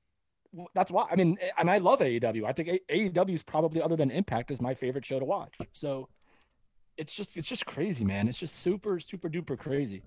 that's 0.74 0.90
why 0.90 1.06
I 1.10 1.16
mean 1.16 1.38
and 1.58 1.70
I 1.70 1.78
love 1.78 2.00
AEW. 2.00 2.44
I 2.44 2.52
think 2.52 2.80
AEW 2.90 3.34
is 3.34 3.42
probably 3.42 3.82
other 3.82 3.96
than 3.96 4.10
Impact 4.10 4.50
is 4.50 4.60
my 4.60 4.74
favorite 4.74 5.06
show 5.06 5.18
to 5.18 5.24
watch. 5.24 5.54
So 5.72 6.08
it's 7.00 7.14
just 7.14 7.36
it's 7.36 7.48
just 7.48 7.66
crazy, 7.66 8.04
man. 8.04 8.28
It's 8.28 8.38
just 8.38 8.56
super 8.56 9.00
super 9.00 9.28
duper 9.28 9.58
crazy. 9.58 10.02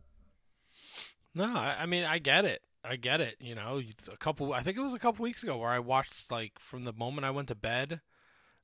No, 1.36 1.46
I, 1.46 1.78
I 1.82 1.86
mean 1.86 2.04
I 2.04 2.20
get 2.20 2.46
it. 2.46 2.62
I 2.86 2.96
get 2.98 3.22
it. 3.22 3.38
You 3.40 3.56
know, 3.56 3.82
a 4.12 4.18
couple. 4.18 4.54
I 4.54 4.62
think 4.62 4.78
it 4.78 4.82
was 4.82 4.94
a 4.94 5.00
couple 5.00 5.24
weeks 5.24 5.42
ago 5.44 5.58
where 5.58 5.70
I 5.70 5.80
watched 5.80 6.30
like 6.32 6.60
from 6.60 6.84
the 6.84 6.94
moment 6.94 7.26
I 7.26 7.32
went 7.32 7.48
to 7.50 7.56
bed. 7.56 8.02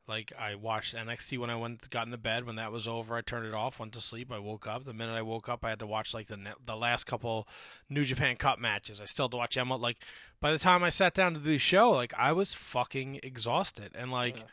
Like 0.08 0.34
I 0.40 0.56
watched 0.56 0.96
NXT 0.96 1.38
when 1.38 1.52
I 1.52 1.56
went 1.56 1.90
got 1.92 2.06
in 2.06 2.12
the 2.12 2.18
bed. 2.18 2.46
When 2.46 2.56
that 2.56 2.72
was 2.72 2.88
over, 2.88 3.16
I 3.16 3.22
turned 3.22 3.46
it 3.46 3.54
off, 3.54 3.80
went 3.80 3.94
to 3.94 4.02
sleep. 4.02 4.32
I 4.32 4.40
woke 4.40 4.68
up. 4.68 4.84
The 4.84 4.94
minute 4.94 5.14
I 5.14 5.22
woke 5.22 5.48
up, 5.48 5.64
I 5.64 5.70
had 5.70 5.80
to 5.80 5.88
watch 5.88 6.14
like 6.16 6.28
the 6.28 6.36
ne- 6.38 6.54
the 6.66 6.76
last 6.76 7.06
couple 7.06 7.48
New 7.90 8.04
Japan 8.04 8.36
Cup 8.36 8.58
matches. 8.60 9.00
I 9.00 9.06
still 9.06 9.26
had 9.26 9.32
to 9.32 9.38
watch 9.38 9.56
Emma. 9.58 9.76
Like 9.76 9.98
by 10.42 10.52
the 10.52 10.60
time 10.60 10.84
I 10.84 10.90
sat 10.90 11.14
down 11.14 11.34
to 11.36 11.40
do 11.40 11.46
the 11.46 11.58
show, 11.60 11.92
like 11.92 12.14
I 12.18 12.32
was 12.34 12.54
fucking 12.54 13.20
exhausted. 13.24 13.92
And 13.96 14.12
like 14.12 14.38
Yeah. 14.38 14.44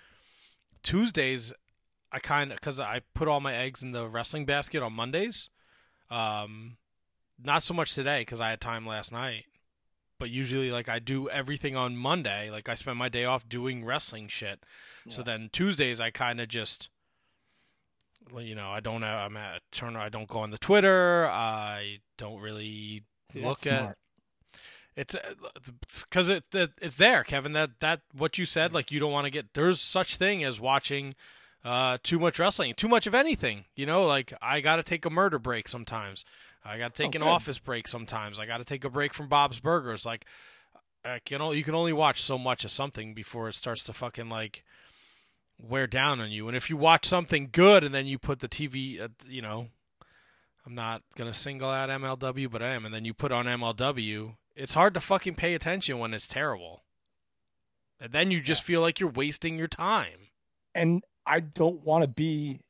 Tuesdays, 0.82 1.52
I 2.16 2.18
kind 2.18 2.50
of 2.50 2.59
because 2.59 2.81
I 2.81 3.02
put 3.14 3.29
all 3.29 3.40
my 3.40 3.55
eggs 3.55 3.83
in 3.83 3.92
the 3.92 4.09
wrestling 4.09 4.46
basket 4.46 4.83
on 4.83 4.94
Mondays. 4.94 5.50
Um, 6.11 6.79
not 7.38 7.62
so 7.62 7.74
much 7.74 7.94
today 7.94 8.22
because 8.22 8.40
I 8.40 8.48
had 8.48 8.59
time 8.59 8.87
last 8.87 9.12
night. 9.12 9.44
But 10.18 10.31
usually, 10.31 10.70
like 10.70 10.88
I 10.88 10.98
do 10.98 11.29
everything 11.29 11.76
on 11.76 11.94
Monday. 11.94 12.48
Like 12.50 12.70
I 12.70 12.74
spend 12.74 12.96
my 12.96 13.11
day 13.11 13.26
off 13.26 13.46
doing 13.46 13.85
wrestling 13.85 14.29
shit. 14.29 14.64
So 15.09 15.22
then 15.22 15.50
Tuesdays, 15.52 16.00
I 16.00 16.09
kind 16.11 16.40
of 16.40 16.48
just, 16.48 16.88
you 18.38 18.55
know, 18.55 18.70
I 18.70 18.81
don't. 18.81 19.05
uh, 19.05 19.07
I'm 19.07 19.37
at 19.37 19.61
Turner. 19.70 19.98
I 20.00 20.09
don't 20.09 20.26
go 20.26 20.38
on 20.38 20.50
the 20.50 20.59
Twitter. 20.59 21.26
I 21.26 21.98
don't 22.16 22.40
really 22.40 23.02
See, 23.31 23.44
look 23.44 23.66
at. 23.66 23.81
smart. 23.81 23.98
It's 24.96 25.14
because 26.09 26.31
it, 26.31 26.44
it 26.55 26.70
it's 26.81 26.96
there, 26.96 27.22
Kevin. 27.24 27.52
That 27.52 27.81
that 27.81 28.00
what 28.16 28.38
you 28.38 28.46
said, 28.46 28.72
like 28.72 28.90
you 28.90 29.00
don't 29.00 29.12
want 29.12 29.26
to 29.26 29.31
get. 29.31 29.52
There's 29.52 29.83
such 29.83 30.16
thing 30.16 30.42
as 30.42 30.59
watching 30.59 31.14
uh, 31.66 31.98
too 32.02 32.18
much 32.18 32.38
wrestling, 32.38 32.72
too 32.74 32.88
much 32.88 33.07
of 33.07 33.14
anything. 33.14 33.64
You 33.74 33.87
know, 33.87 34.07
like 34.07 34.33
I 34.40 34.61
got 34.61 34.76
to 34.76 34.83
take 34.83 35.05
a 35.05 35.11
murder 35.11 35.38
break 35.38 35.66
sometimes. 35.68 36.24
I 36.64 36.79
got 36.79 36.94
to 36.94 37.02
take 37.02 37.14
Oh, 37.14 37.18
an 37.18 37.22
good. 37.24 37.29
office 37.31 37.59
break 37.59 37.88
sometimes. 37.88 38.38
I 38.40 38.46
got 38.46 38.59
to 38.59 38.64
take 38.64 38.85
a 38.85 38.90
break 38.90 39.12
from 39.14 39.29
Bob's 39.29 39.61
Burgers. 39.61 40.05
Like, 40.07 40.24
I 41.05 41.20
can 41.24 41.40
only, 41.40 41.59
you 41.59 41.64
can 41.64 41.74
only 41.74 41.92
watch 41.92 42.20
so 42.22 42.38
much 42.38 42.64
of 42.64 42.70
something 42.70 43.14
before 43.14 43.48
it 43.48 43.55
starts 43.55 43.85
to 43.85 43.92
fucking 43.92 44.29
like 44.29 44.64
wear 45.61 45.87
down 45.87 46.20
on 46.20 46.31
you. 46.31 46.48
And 46.48 46.57
if 46.57 46.68
you 46.70 46.76
watch 46.76 47.05
something 47.07 47.48
good 47.52 47.83
and 47.85 47.94
then 47.94 48.07
you 48.07 48.18
put 48.18 48.40
the 48.40 48.48
TV, 48.48 49.00
uh, 49.00 49.09
you 49.29 49.40
know, 49.42 49.68
I'm 50.66 50.74
not 50.74 51.02
gonna 51.14 51.33
single 51.35 51.70
out 51.70 51.88
MLW, 51.88 52.50
but 52.50 52.62
I 52.62 52.70
am. 52.74 52.85
And 52.85 52.92
then 52.94 53.05
you 53.05 53.14
put 53.14 53.31
on 53.33 53.46
MLW, 53.46 54.35
it's 54.57 54.74
hard 54.74 54.94
to 54.94 55.00
fucking 55.00 55.37
pay 55.37 55.55
attention 55.55 55.98
when 56.00 56.12
it's 56.12 56.26
terrible. 56.26 56.83
And 58.00 58.12
then 58.12 58.31
you 58.33 58.40
just 58.40 58.62
feel 58.64 58.81
like 58.81 58.98
you're 59.00 59.09
wasting 59.09 59.57
your 59.57 59.68
time. 59.68 60.29
and 60.74 61.02
I 61.26 61.40
don't 61.40 61.84
want 61.84 62.02
to 62.02 62.08
be 62.08 62.60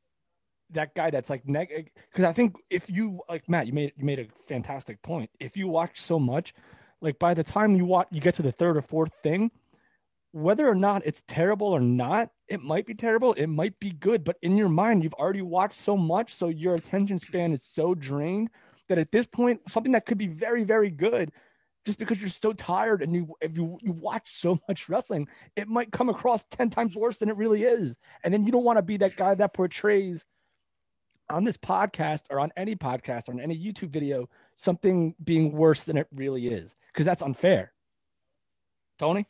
that 0.71 0.95
guy 0.95 1.11
that's 1.11 1.31
like 1.31 1.47
negative 1.47 1.87
because 2.11 2.25
I 2.25 2.33
think 2.33 2.57
if 2.71 2.91
you 2.91 3.21
like 3.29 3.49
Matt, 3.49 3.67
you 3.67 3.73
made 3.73 3.93
you 3.97 4.05
made 4.05 4.19
a 4.19 4.27
fantastic 4.43 5.01
point. 5.03 5.31
If 5.39 5.57
you 5.57 5.69
watch 5.69 6.01
so 6.01 6.19
much, 6.19 6.55
like 7.01 7.19
by 7.19 7.35
the 7.35 7.45
time 7.45 7.75
you 7.75 7.85
watch, 7.85 8.09
you 8.11 8.21
get 8.21 8.35
to 8.37 8.43
the 8.43 8.53
third 8.53 8.77
or 8.77 8.83
fourth 8.83 9.13
thing, 9.23 9.51
whether 10.33 10.69
or 10.69 10.75
not 10.75 11.03
it's 11.05 11.23
terrible 11.29 11.69
or 11.69 11.81
not, 11.81 12.31
it 12.49 12.63
might 12.63 12.87
be 12.87 12.95
terrible, 12.95 13.33
it 13.35 13.47
might 13.47 13.79
be 13.79 13.91
good, 13.91 14.25
but 14.25 14.37
in 14.43 14.57
your 14.57 14.69
mind, 14.69 15.05
you've 15.05 15.15
already 15.15 15.43
watched 15.43 15.77
so 15.77 15.97
much, 15.97 16.35
so 16.35 16.49
your 16.49 16.75
attention 16.75 17.19
span 17.19 17.53
is 17.53 17.63
so 17.63 17.95
drained 17.95 18.51
that 18.89 18.99
at 18.99 19.13
this 19.13 19.27
point, 19.27 19.61
something 19.69 19.93
that 19.93 20.07
could 20.07 20.19
be 20.19 20.27
very 20.27 20.65
very 20.65 20.91
good. 20.91 21.31
Just 21.87 21.99
because 21.99 22.21
you're 22.21 22.29
so 22.29 22.53
tired 22.53 23.01
and 23.01 23.15
you 23.15 23.35
if 23.41 23.57
you 23.57 23.79
you 23.81 23.93
watch 23.93 24.31
so 24.31 24.59
much 24.69 24.89
wrestling, 24.89 25.29
it 25.55 25.69
might 25.69 25.93
come 25.93 26.09
across 26.09 26.45
10 26.47 26.71
times 26.71 26.95
worse 26.95 27.19
than 27.19 27.29
it 27.29 27.37
really 27.37 27.63
is. 27.63 27.97
And 28.25 28.35
then 28.35 28.45
you 28.45 28.53
don't 28.53 28.65
want 28.65 28.79
to 28.79 28.83
be 28.83 28.97
that 28.99 29.17
guy 29.17 29.35
that 29.37 29.55
portrays 29.55 30.25
on 31.31 31.45
this 31.45 31.57
podcast 31.57 32.23
or 32.31 32.41
on 32.41 32.53
any 32.57 32.77
podcast 32.77 33.29
or 33.29 33.33
on 33.33 33.41
any 33.41 33.57
YouTube 33.57 33.91
video 33.91 34.29
something 34.55 35.15
being 35.23 35.53
worse 35.53 35.85
than 35.85 35.97
it 35.97 36.07
really 36.15 36.49
is 36.49 36.75
because 36.93 37.07
that's 37.07 37.23
unfair. 37.23 37.73
Tony? 38.99 39.27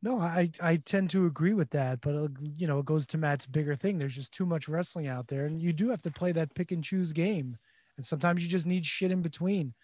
No, 0.00 0.20
I 0.20 0.50
I 0.62 0.76
tend 0.76 1.10
to 1.10 1.26
agree 1.26 1.54
with 1.54 1.70
that, 1.70 2.00
but 2.00 2.14
uh, 2.14 2.28
you 2.40 2.68
know, 2.68 2.78
it 2.78 2.86
goes 2.86 3.06
to 3.08 3.18
Matt's 3.18 3.46
bigger 3.46 3.74
thing. 3.74 3.98
There's 3.98 4.14
just 4.14 4.32
too 4.32 4.46
much 4.46 4.68
wrestling 4.68 5.08
out 5.08 5.26
there, 5.26 5.46
and 5.46 5.60
you 5.60 5.72
do 5.72 5.88
have 5.88 6.02
to 6.02 6.10
play 6.10 6.30
that 6.32 6.54
pick 6.54 6.70
and 6.70 6.84
choose 6.84 7.12
game. 7.12 7.56
And 7.96 8.06
sometimes 8.06 8.42
you 8.42 8.48
just 8.48 8.66
need 8.66 8.86
shit 8.86 9.10
in 9.10 9.22
between. 9.22 9.74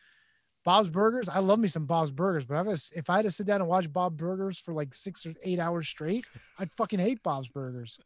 Bob's 0.64 0.88
Burgers, 0.88 1.28
I 1.28 1.40
love 1.40 1.58
me 1.58 1.68
some 1.68 1.84
Bob's 1.84 2.10
Burgers, 2.10 2.44
but 2.44 2.54
if 2.54 2.60
I, 2.60 2.62
was, 2.62 2.90
if 2.94 3.10
I 3.10 3.16
had 3.16 3.26
to 3.26 3.30
sit 3.30 3.46
down 3.46 3.60
and 3.60 3.68
watch 3.68 3.92
Bob 3.92 4.16
Burgers 4.16 4.58
for 4.58 4.72
like 4.72 4.94
six 4.94 5.26
or 5.26 5.34
eight 5.42 5.60
hours 5.60 5.86
straight, 5.86 6.24
I'd 6.58 6.72
fucking 6.72 6.98
hate 6.98 7.22
Bob's 7.22 7.48
Burgers. 7.48 8.00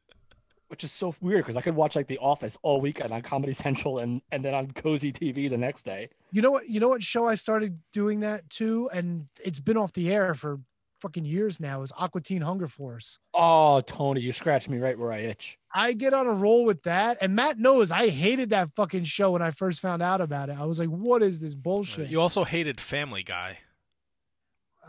Which 0.66 0.84
is 0.84 0.92
so 0.92 1.14
weird 1.20 1.44
because 1.44 1.56
I 1.56 1.62
could 1.62 1.76
watch 1.76 1.96
like 1.96 2.08
The 2.08 2.18
Office 2.18 2.58
all 2.62 2.80
weekend 2.80 3.12
on 3.12 3.22
Comedy 3.22 3.54
Central 3.54 4.00
and, 4.00 4.20
and 4.32 4.44
then 4.44 4.54
on 4.54 4.66
Cozi 4.72 5.12
TV 5.12 5.48
the 5.48 5.56
next 5.56 5.84
day. 5.84 6.10
You 6.30 6.42
know 6.42 6.50
what? 6.50 6.68
You 6.68 6.78
know 6.78 6.88
what 6.88 7.02
show 7.02 7.26
I 7.26 7.36
started 7.36 7.78
doing 7.90 8.20
that 8.20 8.50
too, 8.50 8.90
and 8.92 9.28
it's 9.42 9.60
been 9.60 9.78
off 9.78 9.94
the 9.94 10.12
air 10.12 10.34
for 10.34 10.60
fucking 11.00 11.24
years 11.24 11.60
now. 11.60 11.82
Is 11.82 11.92
Aqua 11.96 12.20
Teen 12.20 12.42
Hunger 12.42 12.68
Force. 12.68 13.18
Oh, 13.34 13.80
Tony, 13.80 14.20
you 14.20 14.32
scratch 14.32 14.68
me 14.68 14.78
right 14.78 14.98
where 14.98 15.12
I 15.12 15.18
itch. 15.18 15.58
I 15.74 15.92
get 15.92 16.14
on 16.14 16.26
a 16.26 16.32
roll 16.32 16.64
with 16.64 16.82
that. 16.84 17.18
And 17.20 17.34
Matt 17.34 17.58
knows 17.58 17.90
I 17.90 18.08
hated 18.08 18.50
that 18.50 18.74
fucking 18.74 19.04
show 19.04 19.32
when 19.32 19.42
I 19.42 19.50
first 19.50 19.80
found 19.80 20.02
out 20.02 20.20
about 20.20 20.48
it. 20.48 20.56
I 20.58 20.64
was 20.64 20.78
like, 20.78 20.88
what 20.88 21.22
is 21.22 21.40
this 21.40 21.54
bullshit? 21.54 22.08
You 22.08 22.20
also 22.20 22.44
hated 22.44 22.80
Family 22.80 23.22
Guy. 23.22 23.58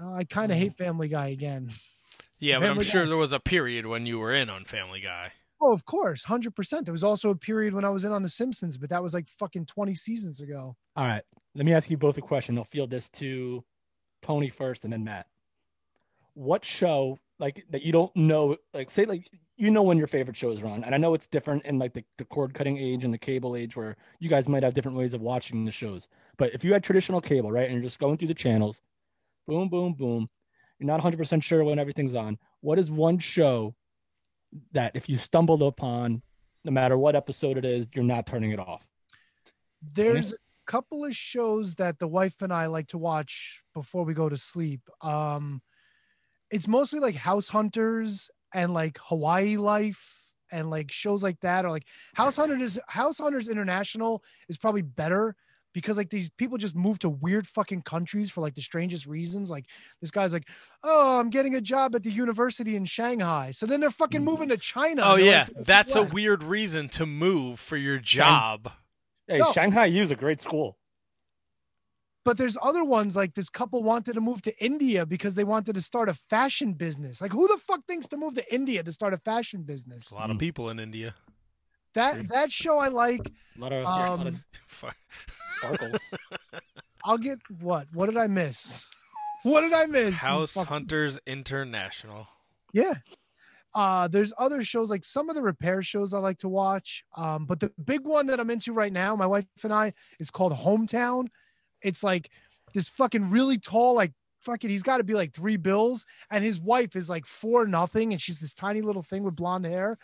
Uh, 0.02 0.13
I 0.13 0.24
kind 0.24 0.52
of 0.52 0.58
hate 0.58 0.78
Family 0.78 1.08
Guy 1.08 1.28
again. 1.28 1.72
Yeah, 2.39 2.60
but 2.60 2.65
I'm 2.65 2.72
Family 2.76 2.86
sure 2.86 3.06
there 3.06 3.17
was 3.17 3.34
a 3.34 3.39
period 3.39 3.86
when 3.86 4.06
you 4.06 4.19
were 4.19 4.34
in 4.34 4.50
on 4.50 4.65
Family 4.65 5.02
Guy. 5.02 5.34
Oh, 5.62 5.74
of 5.74 5.86
course, 5.86 6.24
100%. 6.24 6.86
There 6.86 6.93
was 6.93 7.04
also 7.04 7.32
a 7.32 7.36
period 7.36 7.74
when 7.74 7.84
I 7.84 7.89
was 7.89 8.06
in 8.06 8.13
on 8.13 8.24
The 8.24 8.30
Simpsons, 8.30 8.78
but 8.78 8.89
that 8.91 9.04
was 9.04 9.13
like 9.13 9.28
fucking 9.28 9.65
20 9.65 9.93
seasons 9.93 10.39
ago. 10.39 10.78
All 10.95 11.06
right. 11.06 11.24
Let 11.54 11.65
me 11.65 11.74
ask 11.74 11.89
you 11.89 11.98
both 11.98 12.17
a 12.17 12.22
question. 12.22 12.58
I'll 12.58 12.63
field 12.63 12.89
this 12.89 13.10
to 13.12 13.63
Tony 14.22 14.50
first 14.50 14.86
and 14.86 14.93
then 14.93 15.04
Matt. 15.04 15.28
What 16.39 16.63
show, 16.63 17.19
like, 17.38 17.65
that 17.71 17.84
you 17.84 17.91
don't 17.91 18.15
know, 18.15 18.56
like, 18.73 18.89
say, 18.89 19.04
like, 19.04 19.30
you 19.58 19.71
know 19.71 19.84
when 19.84 19.97
your 19.97 20.08
favorite 20.08 20.38
shows 20.38 20.62
are 20.62 20.67
on. 20.67 20.86
And 20.86 20.95
I 20.95 20.97
know 20.97 21.13
it's 21.13 21.28
different 21.28 21.65
in, 21.65 21.78
like, 21.78 21.93
the, 21.93 22.06
the 22.17 22.23
cord 22.23 22.54
cutting 22.54 22.78
age 22.78 23.04
and 23.04 23.13
the 23.13 23.17
cable 23.17 23.58
age 23.58 23.75
where 23.75 23.97
you 24.19 24.30
guys 24.30 24.47
might 24.47 24.63
have 24.63 24.73
different 24.73 24.97
ways 24.97 25.13
of 25.13 25.19
watching 25.19 25.65
the 25.65 25.71
shows. 25.71 26.08
But 26.38 26.54
if 26.54 26.63
you 26.63 26.71
had 26.71 26.82
traditional 26.82 27.19
cable, 27.19 27.52
right, 27.52 27.65
and 27.65 27.73
you're 27.73 27.84
just 27.84 27.99
going 27.99 28.17
through 28.17 28.30
the 28.30 28.34
channels, 28.34 28.80
boom, 29.47 29.67
boom, 29.67 29.93
boom, 29.93 30.30
you're 30.80 30.88
not 30.88 31.02
100% 31.02 31.43
sure 31.43 31.63
when 31.65 31.78
everything's 31.78 32.15
on. 32.15 32.38
What 32.62 32.80
is 32.80 32.89
one 32.89 33.19
show 33.19 33.75
that 34.71 34.95
if 34.95 35.10
you 35.10 35.17
stumbled 35.17 35.62
upon, 35.62 36.21
no 36.63 36.71
matter 36.71 36.97
what 36.97 37.17
episode 37.17 37.58
it 37.58 37.65
is, 37.65 37.88
you're 37.93 38.06
not 38.06 38.25
turning 38.25 38.52
it 38.52 38.60
off? 38.60 38.88
There's 39.82 40.34
a 40.34 40.38
couple 40.65 41.06
of 41.06 41.15
shows 41.15 41.75
that 41.75 41.99
the 41.99 42.08
wife 42.08 42.41
and 42.41 42.54
I 42.54 42.67
like 42.67 42.88
to 42.88 42.97
watch 42.97 43.62
before 43.73 44.06
we 44.06 44.13
go 44.13 44.30
to 44.30 44.38
sleep. 44.38 44.82
Um, 45.02 45.62
it's 46.52 46.68
mostly 46.68 47.00
like 47.00 47.16
House 47.16 47.48
Hunters 47.48 48.30
and 48.54 48.74
like 48.74 48.98
Hawaii 49.04 49.58
Life 49.58 50.20
and 50.52 50.70
like 50.70 50.92
shows 50.92 51.24
like 51.24 51.40
that, 51.42 51.66
or 51.66 51.70
like 51.70 51.86
House 52.16 52.38
Hunters. 52.38 52.80
House 52.88 53.20
Hunters 53.20 53.50
International 53.50 54.24
is 54.48 54.58
probably 54.58 54.82
better 54.82 55.36
because 55.74 55.98
like 55.98 56.10
these 56.10 56.30
people 56.30 56.58
just 56.58 56.76
move 56.76 56.98
to 57.00 57.10
weird 57.10 57.46
fucking 57.48 57.84
countries 57.84 58.32
for 58.32 58.42
like 58.42 58.56
the 58.56 58.62
strangest 58.62 59.06
reasons. 59.06 59.50
Like 59.50 59.66
this 60.02 60.12
guy's 60.12 60.34
like, 60.34 60.48
oh, 60.84 61.20
I'm 61.20 61.30
getting 61.30 61.56
a 61.56 61.62
job 61.62 61.96
at 61.96 62.04
the 62.04 62.12
university 62.12 62.76
in 62.76 62.86
Shanghai, 62.86 63.52
so 63.52 63.66
then 63.66 63.80
they're 63.80 63.92
fucking 63.92 64.22
mm. 64.22 64.26
moving 64.26 64.50
to 64.50 64.58
China. 64.58 65.04
Oh 65.06 65.16
yeah, 65.16 65.46
like, 65.56 65.66
that's 65.66 65.96
a 65.96 66.04
weird 66.04 66.44
reason 66.44 66.90
to 66.90 67.06
move 67.06 67.60
for 67.60 67.78
your 67.78 68.00
job. 68.00 68.72
Hey, 69.28 69.38
No. 69.38 69.54
Shanghai 69.54 69.86
U 69.86 70.02
is 70.02 70.12
a 70.12 70.16
great 70.16 70.42
school. 70.42 70.78
But 72.26 72.38
there's 72.38 72.58
other 72.62 72.84
ones 72.84 73.16
like 73.16 73.34
this 73.34 73.50
couple 73.50 73.82
wanted 73.84 74.14
to 74.14 74.22
move 74.22 74.42
to 74.44 74.64
India 74.64 75.06
because 75.06 75.36
they 75.36 75.44
wanted 75.44 75.74
to 75.76 75.82
start 75.82 76.10
a 76.10 76.14
fashion 76.14 76.74
business. 76.74 77.22
Like 77.22 77.32
who 77.32 77.48
the 77.48 77.58
fuck 77.58 77.86
thinks 77.88 78.08
to 78.10 78.18
move 78.18 78.36
to 78.36 78.54
India 78.54 78.84
to 78.84 78.92
start 78.92 79.14
a 79.14 79.18
fashion 79.20 79.64
business? 79.64 80.10
There's 80.10 80.18
a 80.18 80.22
lot 80.22 80.32
of 80.32 80.38
people 80.38 80.70
in 80.72 80.80
India. 80.80 81.16
That 81.94 82.28
that 82.30 82.52
show 82.52 82.78
I 82.78 82.90
like. 82.90 83.32
A 83.58 83.60
lot 83.62 83.74
of, 83.74 83.80
a 83.82 83.84
lot 83.84 84.28
of 84.28 84.28
Um, 84.28 84.44
sparkles. 85.58 86.02
I'll 87.04 87.18
get 87.18 87.40
what? 87.60 87.88
What 87.94 88.06
did 88.08 88.18
I 88.18 88.28
miss? 88.28 88.84
What 89.44 89.62
did 89.62 89.72
I 89.72 89.86
miss? 89.86 90.20
House 90.20 90.52
fucking- 90.54 90.68
Hunters 90.68 91.18
International. 91.26 92.28
Yeah. 92.74 92.96
Uh, 93.74 94.06
there's 94.10 94.34
other 94.38 94.62
shows 94.64 94.90
like 94.90 95.06
some 95.06 95.30
of 95.30 95.36
the 95.36 95.42
repair 95.42 95.82
shows 95.82 96.14
I 96.14 96.20
like 96.20 96.40
to 96.40 96.50
watch. 96.50 97.06
Um, 97.16 97.46
but 97.46 97.62
the 97.62 97.72
big 97.86 98.02
one 98.04 98.28
that 98.28 98.42
I'm 98.42 98.50
into 98.50 98.74
right 98.74 98.92
now, 98.92 99.16
my 99.16 99.26
wife 99.26 99.46
and 99.64 99.72
I, 99.72 99.94
is 100.20 100.30
called 100.30 100.52
Hometown. 100.52 101.28
It's 101.82 102.04
like 102.04 102.30
this 102.74 102.89
fucking 102.89 103.30
really 103.30 103.58
tall, 103.58 103.96
like 103.96 104.13
fucking, 104.42 104.70
he's 104.70 104.84
got 104.84 104.98
to 104.98 105.04
be 105.04 105.13
like 105.13 105.34
three 105.34 105.58
bills, 105.58 106.06
and 106.32 106.44
his 106.44 106.60
wife 106.60 106.96
is 106.96 107.10
like 107.10 107.26
four 107.26 107.68
nothing, 107.68 108.13
and 108.13 108.22
she's 108.22 108.39
this 108.39 108.54
tiny 108.54 108.82
little 108.82 109.04
thing 109.04 109.24
with 109.24 109.36
blonde 109.36 109.65
hair. 109.65 109.98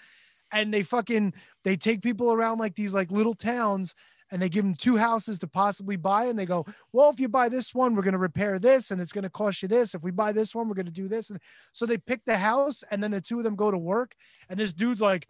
And 0.52 0.74
they 0.74 0.84
fucking 0.84 1.34
they 1.64 1.76
take 1.76 2.02
people 2.02 2.32
around 2.32 2.60
like 2.60 2.76
these 2.76 2.94
like 2.94 3.12
little 3.12 3.34
towns 3.34 3.96
and 4.32 4.42
they 4.42 4.50
give 4.50 4.64
them 4.64 4.76
two 4.76 4.98
houses 4.98 5.38
to 5.40 5.48
possibly 5.48 5.96
buy 5.96 6.26
and 6.26 6.38
they 6.38 6.46
go 6.46 6.66
well 6.94 7.10
if 7.10 7.20
you 7.20 7.28
buy 7.28 7.48
this 7.50 7.76
one 7.76 7.96
we're 7.96 8.02
going 8.02 8.14
to 8.14 8.18
repair 8.18 8.60
this 8.60 8.92
and 8.92 9.00
it's 9.00 9.12
going 9.12 9.24
to 9.24 9.30
cost 9.30 9.62
you 9.62 9.68
this 9.68 9.94
if 9.94 10.02
we 10.02 10.12
buy 10.12 10.32
this 10.32 10.56
one 10.56 10.68
we're 10.68 10.76
going 10.76 10.86
to 10.86 10.92
do 10.92 11.08
this 11.08 11.30
and 11.30 11.40
so 11.74 11.86
they 11.86 11.98
pick 11.98 12.24
the 12.26 12.38
house 12.38 12.84
and 12.92 13.04
then 13.04 13.12
the 13.12 13.22
two 13.22 13.38
of 13.38 13.44
them 13.44 13.56
go 13.56 13.72
to 13.72 13.78
work 13.78 14.16
and 14.50 14.60
this 14.60 14.74
dude's 14.74 15.02
like 15.02 15.28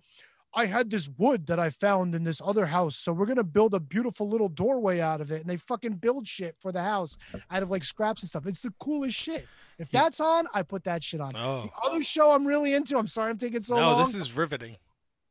I 0.56 0.66
had 0.66 0.90
this 0.90 1.10
wood 1.18 1.46
that 1.48 1.60
I 1.60 1.70
found 1.70 2.16
in 2.16 2.24
this 2.24 2.42
other 2.44 2.66
house, 2.66 2.96
so 2.96 3.12
we're 3.12 3.26
gonna 3.26 3.44
build 3.44 3.74
a 3.74 3.80
beautiful 3.80 4.30
little 4.30 4.48
doorway 4.48 5.02
out 5.02 5.20
of 5.20 5.32
it. 5.32 5.42
And 5.42 5.50
they 5.50 5.58
fucking 5.58 5.96
build 5.96 6.28
shit 6.28 6.56
for 6.58 6.72
the 6.72 6.82
house 6.82 7.18
out 7.52 7.62
of 7.62 7.70
like 7.70 7.84
scraps 7.84 8.22
and 8.22 8.30
stuff. 8.30 8.46
It's 8.48 8.62
the 8.62 8.74
coolest 8.80 9.18
shit. 9.18 9.48
If 9.78 9.92
that's 9.92 10.22
on, 10.22 10.48
I 10.54 10.62
put 10.64 10.86
that 10.86 11.04
shit 11.04 11.20
on. 11.20 11.34
Oh 11.36 11.64
The 11.64 11.90
other 11.90 12.02
show 12.02 12.32
I'm 12.32 12.48
really 12.48 12.74
into. 12.74 12.98
I'm 12.98 13.08
sorry 13.08 13.30
I'm 13.30 13.38
taking 13.38 13.62
so 13.62 13.76
no, 13.76 13.82
long. 13.82 14.00
No, 14.00 14.06
this 14.06 14.16
is 14.16 14.32
riveting. 14.32 14.78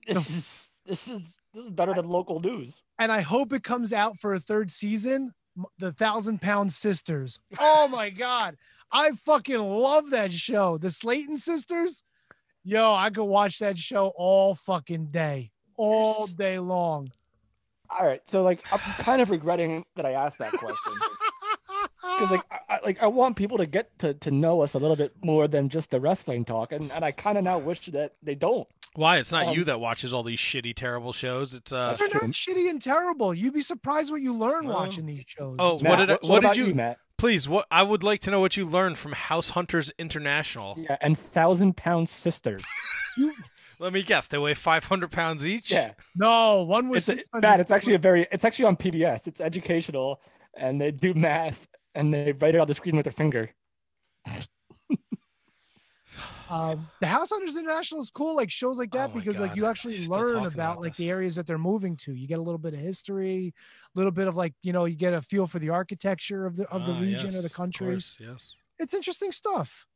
This 0.07 0.31
is 0.31 0.81
this 0.85 1.09
is 1.09 1.41
this 1.55 1.65
is 1.65 1.71
better 1.71 1.95
than 1.95 2.09
local 2.09 2.41
news. 2.41 2.83
and 2.99 3.11
I 3.11 3.21
hope 3.21 3.53
it 3.53 3.65
comes 3.65 3.93
out 3.93 4.21
for 4.21 4.35
a 4.35 4.39
third 4.41 4.71
season. 4.71 5.33
The 5.79 5.93
Thousand 5.93 6.43
Pound 6.43 6.73
Sisters. 6.73 7.41
Oh 7.59 7.89
my 7.89 8.11
god, 8.11 8.57
I 8.93 9.13
fucking 9.13 9.59
love 9.59 10.11
that 10.11 10.33
show. 10.33 10.79
The 10.79 10.89
Slaton 10.89 11.39
Sisters. 11.39 12.03
Yo, 12.65 12.95
I 12.95 13.11
could 13.11 13.25
watch 13.25 13.59
that 13.59 13.77
show 13.77 14.13
all 14.17 14.55
fucking 14.55 15.07
day, 15.07 15.51
all 15.77 16.27
day 16.27 16.59
long. 16.59 17.11
All 17.91 18.07
right, 18.07 18.23
so 18.27 18.43
like 18.43 18.61
I'm 18.73 18.79
kind 19.05 19.21
of 19.21 19.31
regretting 19.31 19.85
that 19.97 20.07
I 20.07 20.13
asked 20.13 20.39
that 20.39 20.53
question 20.53 20.95
because 22.03 22.31
like 22.31 22.41
I, 22.51 22.59
I- 22.75 22.81
like 22.85 23.03
I 23.03 23.07
want 23.07 23.37
people 23.37 23.59
to 23.59 23.67
get 23.67 23.97
to 24.01 24.15
to 24.15 24.31
know 24.31 24.61
us 24.63 24.75
a 24.75 24.79
little 24.79 24.97
bit 24.97 25.13
more 25.23 25.47
than 25.49 25.69
just 25.69 25.91
the 25.91 26.01
wrestling 26.01 26.45
talk, 26.45 26.73
and 26.73 26.91
and 26.93 27.05
I 27.05 27.13
kind 27.13 27.39
of 27.39 27.45
now 27.45 27.59
wish 27.59 27.87
that 27.87 28.13
they 28.23 28.35
don't. 28.35 28.67
Why? 28.95 29.19
It's 29.19 29.33
not 29.33 29.47
Um, 29.49 29.55
you 29.57 29.65
that 29.65 29.81
watches 29.81 30.13
all 30.15 30.23
these 30.23 30.39
shitty, 30.39 30.75
terrible 30.75 31.13
shows. 31.13 31.53
It's 31.55 31.73
uh. 31.73 31.97
They're 31.99 32.09
not 32.13 32.23
shitty 32.31 32.69
and 32.71 32.81
terrible. 32.81 33.33
You'd 33.35 33.55
be 33.55 33.63
surprised 33.63 34.11
what 34.11 34.23
you 34.23 34.33
learn 34.35 34.67
Well, 34.67 34.77
watching 34.77 35.05
these 35.07 35.25
shows. 35.27 35.57
oh, 35.59 35.75
It's 35.75 35.83
What 35.83 35.97
did 35.97 36.11
I- 36.11 36.19
so 36.23 36.29
what 36.29 36.41
did 36.41 36.45
about 36.47 36.57
you- 36.57 36.75
Matt? 36.75 36.99
Please, 37.17 37.49
what 37.49 37.67
I 37.71 37.83
would 37.83 38.03
like 38.03 38.21
to 38.23 38.31
know 38.31 38.41
what 38.41 38.57
you 38.57 38.65
learned 38.65 38.99
from 38.99 39.13
House 39.13 39.51
Hunters 39.51 39.93
International. 39.99 40.77
Yeah, 40.79 40.97
and 41.01 41.19
thousand 41.19 41.77
pound 41.77 42.09
sisters. 42.09 42.63
Let 43.79 43.93
me 43.93 44.03
guess. 44.03 44.29
They 44.29 44.39
weigh 44.39 44.55
500 44.55 45.11
pounds 45.11 45.47
each. 45.47 45.71
Yeah, 45.71 45.93
no 46.15 46.63
one 46.63 46.89
was 46.89 47.09
it's 47.09 47.29
a, 47.33 47.41
Matt. 47.41 47.61
It's 47.61 47.71
actually 47.71 47.95
a 47.95 47.99
very. 47.99 48.27
It's 48.33 48.45
actually 48.45 48.67
on 48.67 48.77
PBS. 48.77 49.27
It's 49.27 49.41
educational, 49.41 50.21
and 50.57 50.81
they 50.81 50.91
do 50.91 51.15
math, 51.15 51.67
and 51.95 52.13
they 52.13 52.33
write 52.33 52.55
it 52.55 52.61
on 52.61 52.67
the 52.67 52.75
screen 52.75 52.97
with 52.97 53.05
their 53.05 53.13
finger. 53.13 53.51
um, 56.55 56.89
the 57.01 57.07
House 57.07 57.31
Hunters 57.31 57.57
International 57.57 58.01
is 58.01 58.11
cool, 58.11 58.37
like 58.37 58.51
shows 58.51 58.79
like 58.79 58.91
that, 58.93 59.11
Oh 59.11 59.15
my 59.15 59.21
because 59.21 59.41
like 59.41 59.57
you 59.57 59.67
actually 59.67 60.07
learn 60.07 60.37
about 60.37 60.53
about 60.55 60.81
like 60.81 60.97
the 60.97 61.09
areas 61.11 61.35
that 61.37 61.47
they're 61.47 61.59
moving 61.59 61.97
to. 61.99 62.15
You 62.15 62.29
get 62.29 62.39
a 62.39 62.43
little 62.43 62.59
bit 62.59 62.75
of 62.75 62.81
history, 62.81 63.53
a 63.95 63.99
little 63.99 64.13
bit 64.13 64.29
of 64.29 64.37
like 64.37 64.55
you 64.63 64.73
know 64.73 64.85
you 64.85 64.97
get 64.97 65.15
a 65.15 65.21
feel 65.23 65.47
for 65.47 65.59
the 65.59 65.71
architecture 65.71 66.47
of 66.47 66.57
the 66.57 66.69
of 66.69 66.87
the 66.87 66.93
Ah, 66.93 67.01
region 67.01 67.27
yes, 67.27 67.37
or 67.37 67.41
the 67.43 67.47
of 67.47 67.53
country. 67.53 67.95
course, 67.95 68.17
yes. 68.21 68.55
It's 68.79 68.95
interesting 68.95 69.33
stuff. 69.33 69.87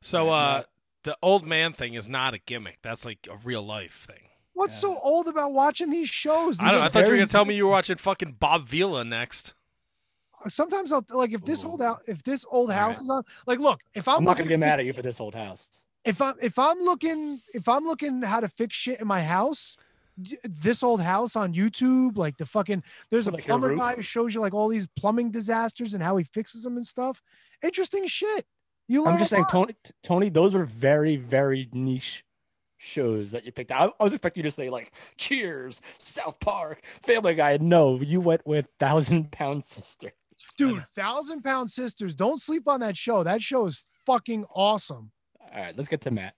So, 0.00 0.26
Yeah, 0.26 0.32
uh, 0.32 0.56
Matt. 0.58 0.66
the 1.04 1.16
old 1.22 1.46
man 1.46 1.72
thing 1.72 1.94
is 1.94 2.08
not 2.08 2.34
a 2.34 2.38
gimmick. 2.38 2.78
That's 2.82 3.04
like 3.04 3.28
a 3.30 3.36
real 3.36 3.62
life 3.62 4.06
thing. 4.08 4.28
What's 4.54 4.74
Yeah. 4.76 4.88
so 4.90 4.98
old 5.00 5.28
about 5.28 5.52
watching 5.52 5.90
these 5.90 6.08
shows? 6.08 6.58
I 6.58 6.64
These 6.64 6.72
don't. 6.72 6.82
I 6.84 6.88
thought 6.88 7.04
you 7.04 7.10
were 7.10 7.16
gonna 7.18 7.26
tell 7.28 7.44
me 7.44 7.54
you 7.54 7.66
were 7.66 7.70
watching 7.72 7.96
fucking 7.96 8.36
Bob 8.38 8.66
Vila 8.68 9.04
next. 9.04 9.54
Sometimes 10.48 10.92
I'll 10.92 11.04
like 11.10 11.32
if 11.32 11.44
this 11.44 11.64
old 11.64 11.80
Ooh. 11.80 11.84
out 11.84 12.02
if 12.06 12.22
this 12.22 12.44
old 12.50 12.72
house 12.72 12.96
right. 12.96 13.02
is 13.04 13.10
on. 13.10 13.22
Like, 13.46 13.58
look, 13.58 13.80
if 13.94 14.08
I'm, 14.08 14.18
I'm 14.18 14.24
not 14.24 14.36
gonna 14.36 14.48
get 14.48 14.58
mad 14.58 14.80
at 14.80 14.86
you 14.86 14.92
for 14.92 15.02
this 15.02 15.20
old 15.20 15.34
house. 15.34 15.68
if 16.04 16.22
I'm 16.22 16.34
if 16.40 16.58
I'm 16.58 16.78
looking 16.78 17.40
if 17.54 17.68
I'm 17.68 17.84
looking 17.84 18.22
how 18.22 18.40
to 18.40 18.48
fix 18.48 18.76
shit 18.76 19.00
in 19.00 19.06
my 19.06 19.22
house, 19.22 19.76
this 20.44 20.82
old 20.82 21.00
house 21.00 21.36
on 21.36 21.52
YouTube, 21.52 22.16
like 22.16 22.36
the 22.36 22.46
fucking 22.46 22.82
there's 23.10 23.26
a 23.26 23.32
Like 23.32 23.44
plumber 23.44 23.74
guy 23.74 23.94
who 23.94 24.02
shows 24.02 24.34
you 24.34 24.40
like 24.40 24.54
all 24.54 24.68
these 24.68 24.88
plumbing 24.96 25.30
disasters 25.30 25.94
and 25.94 26.02
how 26.02 26.16
he 26.16 26.24
fixes 26.24 26.62
them 26.62 26.76
and 26.76 26.86
stuff. 26.86 27.20
Interesting 27.62 28.06
shit. 28.06 28.46
You 28.88 29.02
learn 29.02 29.14
I'm 29.14 29.18
just 29.18 29.30
saying. 29.30 29.46
Tony. 29.50 29.74
Tony, 30.02 30.28
those 30.28 30.54
were 30.54 30.64
very, 30.64 31.16
very 31.16 31.68
niche 31.72 32.24
shows 32.78 33.32
that 33.32 33.44
you 33.44 33.52
picked. 33.52 33.72
I, 33.72 33.90
I 33.98 34.04
was 34.04 34.12
expecting 34.12 34.44
you 34.44 34.50
to 34.50 34.54
say 34.54 34.70
like 34.70 34.92
Cheers, 35.16 35.80
South 35.98 36.38
Park, 36.40 36.82
Family 37.02 37.34
Guy. 37.34 37.58
No, 37.60 38.00
you 38.00 38.20
went 38.20 38.46
with 38.46 38.68
Thousand 38.78 39.32
Pound 39.32 39.64
Sister. 39.64 40.12
Dude. 40.58 40.84
Thousand 40.94 41.42
Pound 41.42 41.70
Sisters. 41.70 42.14
Don't 42.14 42.40
sleep 42.40 42.68
on 42.68 42.80
that 42.80 42.96
show. 42.96 43.22
That 43.22 43.42
show 43.42 43.66
is 43.66 43.84
fucking 44.06 44.44
awesome. 44.54 45.10
All 45.40 45.60
right, 45.60 45.76
let's 45.76 45.88
get 45.88 46.00
to 46.02 46.10
Matt. 46.10 46.34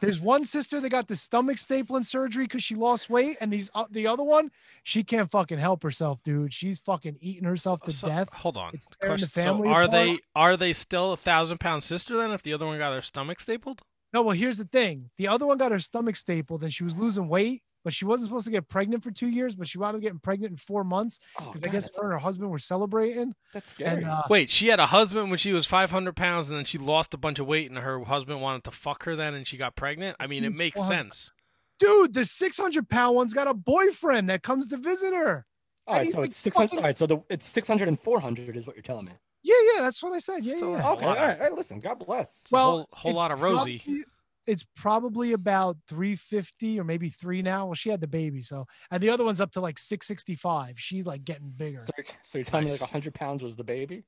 There's 0.00 0.20
one 0.20 0.44
sister 0.44 0.80
that 0.80 0.90
got 0.90 1.08
the 1.08 1.16
stomach 1.16 1.56
stapling 1.56 2.06
surgery 2.06 2.44
because 2.44 2.62
she 2.62 2.74
lost 2.76 3.10
weight, 3.10 3.36
and 3.40 3.52
these 3.52 3.68
uh, 3.74 3.86
the 3.90 4.06
other 4.06 4.22
one, 4.22 4.50
she 4.84 5.02
can't 5.02 5.30
fucking 5.30 5.58
help 5.58 5.82
herself, 5.82 6.20
dude. 6.24 6.52
She's 6.54 6.78
fucking 6.80 7.16
eating 7.20 7.44
herself 7.44 7.80
to 7.82 7.92
So- 7.92 8.06
death. 8.08 8.28
Hold 8.32 8.56
on. 8.58 8.74
It's 8.74 8.86
the 9.00 9.28
family 9.28 9.68
so 9.68 9.72
are 9.72 9.82
apart. 9.84 9.90
they 9.90 10.18
are 10.36 10.56
they 10.56 10.72
still 10.72 11.12
a 11.14 11.16
thousand 11.16 11.58
pound 11.58 11.82
sister 11.82 12.16
then? 12.16 12.30
If 12.30 12.42
the 12.42 12.52
other 12.52 12.66
one 12.66 12.78
got 12.78 12.90
their 12.90 13.02
stomach 13.02 13.40
stapled? 13.40 13.80
No, 14.12 14.22
well, 14.22 14.36
here's 14.36 14.58
the 14.58 14.66
thing. 14.66 15.10
The 15.16 15.26
other 15.28 15.46
one 15.46 15.56
got 15.58 15.72
her 15.72 15.80
stomach 15.80 16.16
stapled, 16.16 16.62
and 16.62 16.72
she 16.72 16.84
was 16.84 16.98
losing 16.98 17.28
weight, 17.28 17.62
but 17.84 17.92
she 17.92 18.04
wasn't 18.04 18.28
supposed 18.28 18.44
to 18.46 18.50
get 18.50 18.68
pregnant 18.68 19.02
for 19.02 19.10
two 19.10 19.28
years, 19.28 19.54
but 19.54 19.66
she 19.68 19.78
wound 19.78 19.96
up 19.96 20.02
getting 20.02 20.18
pregnant 20.18 20.52
in 20.52 20.56
four 20.56 20.84
months 20.84 21.18
Oh, 21.40 21.46
because 21.52 21.62
I 21.62 21.68
guess 21.72 21.88
her 21.96 22.04
and 22.04 22.12
her 22.12 22.18
husband 22.18 22.50
were 22.50 22.58
celebrating. 22.58 23.34
that's 23.52 23.70
scary. 23.70 24.02
And 24.02 24.06
uh, 24.10 24.22
Wait, 24.30 24.50
she 24.50 24.68
had 24.68 24.80
a 24.80 24.86
husband 24.86 25.30
when 25.30 25.38
she 25.38 25.52
was 25.52 25.66
500 25.66 26.14
pounds, 26.16 26.48
and 26.50 26.56
then 26.58 26.64
she 26.64 26.78
lost 26.78 27.14
a 27.14 27.18
bunch 27.18 27.38
of 27.38 27.46
weight, 27.46 27.70
and 27.70 27.78
her 27.78 28.02
husband 28.04 28.40
wanted 28.40 28.64
to 28.64 28.70
fuck 28.70 29.04
her 29.04 29.16
then, 29.16 29.34
and 29.34 29.46
she 29.46 29.56
got 29.56 29.74
pregnant. 29.76 30.16
I 30.20 30.26
mean, 30.26 30.44
it 30.44 30.54
makes 30.56 30.80
400 30.80 30.98
sense. 30.98 31.30
dude, 31.78 32.14
the 32.14 32.24
600 32.24 32.88
pound 32.88 33.16
one's 33.16 33.34
got 33.34 33.48
a 33.48 33.54
boyfriend 33.54 34.28
that 34.30 34.42
comes 34.42 34.68
to 34.68 34.76
visit 34.76 35.12
her. 35.14 35.44
all 35.86 35.96
right, 35.96 36.10
so 36.10 36.20
it's 36.22 36.36
six 36.36 36.56
hundred. 36.56 36.66
fucking- 36.68 36.78
All 36.78 36.84
right, 36.84 36.96
so 36.96 37.06
the 37.06 37.18
it's 37.28 37.46
six 37.46 37.66
hundred 37.66 37.88
and 37.88 37.98
four 37.98 38.20
hundred 38.20 38.56
is 38.56 38.66
what 38.66 38.76
you're 38.76 38.82
telling 38.84 39.06
me. 39.06 39.12
Yeah, 39.42 39.56
yeah, 39.74 39.82
that's 39.82 40.00
what 40.00 40.12
I 40.12 40.20
said. 40.20 40.44
Yeah, 40.44 40.54
Still 40.54 40.70
yeah. 40.70 40.76
has 40.76 40.84
yeah. 40.86 40.90
a 40.92 40.94
Okay, 40.94 41.06
lot 41.06 41.18
all 41.18 41.22
of- 41.24 41.28
right, 41.30 41.38
all 41.40 41.46
right, 41.48 41.54
listen. 41.56 41.80
God 41.80 41.98
bless. 41.98 42.42
It's 42.42 42.52
a 42.52 42.54
Well, 42.54 42.70
whole, 42.70 42.86
whole 42.92 43.14
lot 43.14 43.32
of 43.32 43.42
Rosie. 43.42 43.78
probably- 43.80 44.04
it's 44.46 44.64
probably 44.76 45.32
about 45.32 45.76
350 45.88 46.80
or 46.80 46.84
maybe 46.84 47.08
three 47.08 47.42
now. 47.42 47.66
Well, 47.66 47.74
she 47.74 47.90
had 47.90 48.00
the 48.00 48.08
baby, 48.08 48.42
so 48.42 48.66
and 48.90 49.02
the 49.02 49.10
other 49.10 49.24
one's 49.24 49.40
up 49.40 49.52
to 49.52 49.60
like 49.60 49.78
665. 49.78 50.78
She's 50.78 51.06
like 51.06 51.24
getting 51.24 51.50
bigger. 51.50 51.82
So, 51.84 51.92
you're- 51.96 52.08
so 52.22 52.38
you're 52.38 52.44
telling 52.44 52.66
Nice. 52.66 52.80
me 52.80 52.84
like 52.84 52.90
hundred 52.90 53.14
pounds 53.14 53.42
was 53.42 53.56
the 53.56 53.64
baby? 53.64 54.04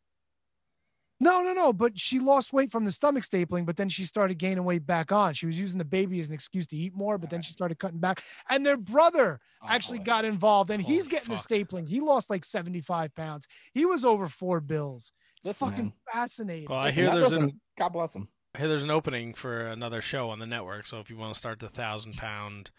No, 1.21 1.43
no, 1.43 1.53
no. 1.55 1.73
But 1.73 1.99
she 1.99 2.19
lost 2.19 2.53
weight 2.53 2.71
from 2.73 2.85
the 2.85 2.91
stomach 2.93 3.23
stapling, 3.23 3.65
but 3.65 3.77
then 3.77 3.89
she 3.89 4.05
started 4.05 4.37
gaining 4.37 4.65
weight 4.65 4.85
back 4.85 5.13
on. 5.13 5.33
She 5.33 5.47
was 5.47 5.59
using 5.59 5.79
the 5.79 5.85
baby 5.85 6.19
as 6.19 6.27
an 6.29 6.35
excuse 6.35 6.67
to 6.67 6.77
eat 6.77 6.95
more, 6.95 7.19
but 7.19 7.31
then 7.31 7.41
she 7.41 7.53
started 7.53 7.79
cutting 7.79 8.01
back. 8.01 8.23
And 8.51 8.67
their 8.67 8.77
brother 8.77 9.41
Oh, 9.63 9.67
actually 9.69 9.99
boy. 9.99 10.05
got 10.05 10.25
involved, 10.25 10.71
and 10.71 10.83
he's 10.83 11.07
getting 11.09 11.35
fuck. 11.35 11.47
the 11.47 11.65
stapling. 11.65 11.89
He 11.89 12.01
lost 12.01 12.29
like 12.31 12.45
75 12.45 13.15
pounds. 13.15 13.47
He 13.73 13.87
was 13.87 14.05
over 14.05 14.29
four 14.29 14.61
bills. 14.61 15.13
It's 15.39 15.47
Listen, 15.47 15.69
fucking 15.71 15.85
man. 15.85 15.93
fascinating. 16.13 16.67
Well, 16.69 16.81
I 16.81 16.87
Listen, 16.87 17.05
hear 17.05 17.15
there's 17.15 17.33
an 17.33 17.61
God 17.79 17.89
bless 17.91 18.15
him. 18.15 18.29
I 18.55 18.59
hear 18.59 18.69
there's 18.69 18.83
an 18.83 18.91
opening 18.91 19.35
for 19.35 19.67
another 19.67 20.01
show 20.01 20.31
on 20.31 20.39
the 20.39 20.47
network. 20.47 20.87
So 20.87 21.01
if 21.01 21.11
you 21.11 21.17
want 21.17 21.35
to 21.35 21.39
start 21.39 21.59
the 21.59 21.69
thousand 21.69 22.17
pound 22.17 22.71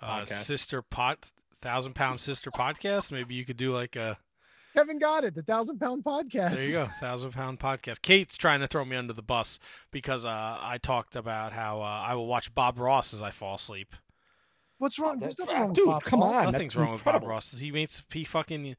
uh, 0.00 0.24
sister 0.24 0.80
pot, 0.80 1.26
thousand 1.60 1.94
pound 1.94 2.20
sister 2.20 2.50
podcast, 2.50 3.10
maybe 3.10 3.34
you 3.34 3.44
could 3.44 3.56
do 3.56 3.72
like 3.72 3.96
a 3.96 4.18
Kevin 4.74 4.98
got 5.00 5.24
it. 5.24 5.34
The 5.34 5.42
thousand 5.42 5.80
pound 5.80 6.04
podcast. 6.04 6.54
There 6.54 6.68
you 6.68 6.74
go, 6.74 6.86
thousand 7.00 7.32
pound 7.32 7.58
podcast. 7.58 8.00
Kate's 8.00 8.36
trying 8.36 8.60
to 8.60 8.68
throw 8.68 8.84
me 8.84 8.96
under 8.96 9.12
the 9.12 9.22
bus 9.22 9.58
because 9.90 10.24
uh, 10.24 10.30
I 10.60 10.78
talked 10.80 11.16
about 11.16 11.52
how 11.52 11.80
uh, 11.80 11.84
I 11.84 12.14
will 12.14 12.26
watch 12.28 12.54
Bob 12.54 12.78
Ross 12.78 13.12
as 13.12 13.20
I 13.20 13.32
fall 13.32 13.56
asleep. 13.56 13.94
What's 14.78 15.00
wrong? 15.00 15.18
There's 15.18 15.36
nothing 15.36 15.56
wrong 15.56 15.68
with 15.68 15.74
dude, 15.74 15.86
Bob 15.86 16.04
come 16.04 16.20
Ross. 16.20 16.46
on. 16.46 16.52
Nothing's 16.52 16.74
that's 16.74 16.76
wrong 16.76 16.92
with 16.92 17.02
Bob. 17.04 17.24
Ross. 17.24 17.58
He 17.58 17.72
makes 17.72 18.04
he 18.12 18.22
fucking 18.22 18.76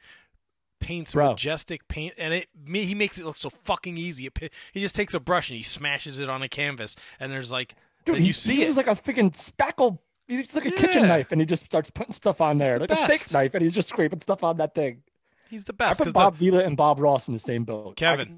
paints 0.79 1.13
Bro. 1.13 1.31
majestic 1.31 1.87
paint, 1.87 2.13
and 2.17 2.33
it 2.33 2.47
me 2.65 2.85
he 2.85 2.95
makes 2.95 3.17
it 3.19 3.25
look 3.25 3.35
so 3.37 3.49
fucking 3.49 3.97
easy. 3.97 4.27
It, 4.27 4.53
he 4.73 4.81
just 4.81 4.95
takes 4.95 5.13
a 5.13 5.19
brush 5.19 5.49
and 5.49 5.57
he 5.57 5.63
smashes 5.63 6.19
it 6.19 6.29
on 6.29 6.41
a 6.41 6.49
canvas, 6.49 6.95
and 7.19 7.31
there's 7.31 7.51
like 7.51 7.75
Dude, 8.05 8.19
he, 8.19 8.27
you 8.27 8.33
see 8.33 8.55
he 8.55 8.61
uses 8.61 8.77
like 8.77 8.87
a 8.87 8.91
freaking 8.91 9.31
spackle. 9.33 9.99
It's 10.27 10.53
like 10.55 10.65
a 10.65 10.69
Yeah. 10.69 10.77
kitchen 10.77 11.07
knife, 11.07 11.31
and 11.31 11.41
he 11.41 11.45
just 11.45 11.65
starts 11.65 11.89
putting 11.89 12.13
stuff 12.13 12.39
on 12.41 12.57
there, 12.59 12.77
the 12.79 12.87
like 12.87 12.91
a 12.91 12.95
steak 13.17 13.31
knife, 13.33 13.53
and 13.55 13.63
he's 13.63 13.73
just 13.73 13.89
scraping 13.89 14.19
stuff 14.21 14.43
on 14.43 14.57
that 14.57 14.75
thing. 14.75 15.01
He's 15.49 15.63
the 15.63 15.73
best. 15.73 15.99
I 15.99 16.03
best 16.03 16.07
put 16.09 16.13
Bob 16.13 16.35
Vila 16.35 16.63
and 16.63 16.77
Bob 16.77 16.99
Ross 16.99 17.27
in 17.27 17.33
the 17.33 17.39
same 17.39 17.63
boat. 17.63 17.95
Kevin. 17.95 18.37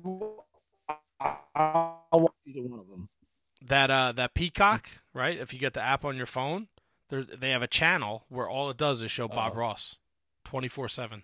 I, 0.87 0.95
I, 1.19 1.35
I'll 2.13 2.33
either 2.45 2.61
one 2.61 2.79
of 2.79 2.87
them. 2.87 3.09
that 3.67 3.91
uh 3.91 4.11
that 4.13 4.33
Peacock 4.33 4.89
right. 5.13 5.37
If 5.37 5.53
you 5.53 5.59
get 5.59 5.73
the 5.73 5.81
app 5.83 6.05
on 6.05 6.15
your 6.17 6.25
phone, 6.25 6.67
there 7.09 7.23
they 7.23 7.49
have 7.49 7.61
a 7.61 7.67
channel 7.67 8.23
where 8.29 8.49
all 8.49 8.69
it 8.69 8.77
does 8.77 9.01
is 9.01 9.11
show 9.11 9.27
Bob 9.27 9.51
Oh. 9.55 9.59
Ross, 9.59 9.97
twenty 10.45 10.67
four 10.69 10.87
seven. 10.87 11.23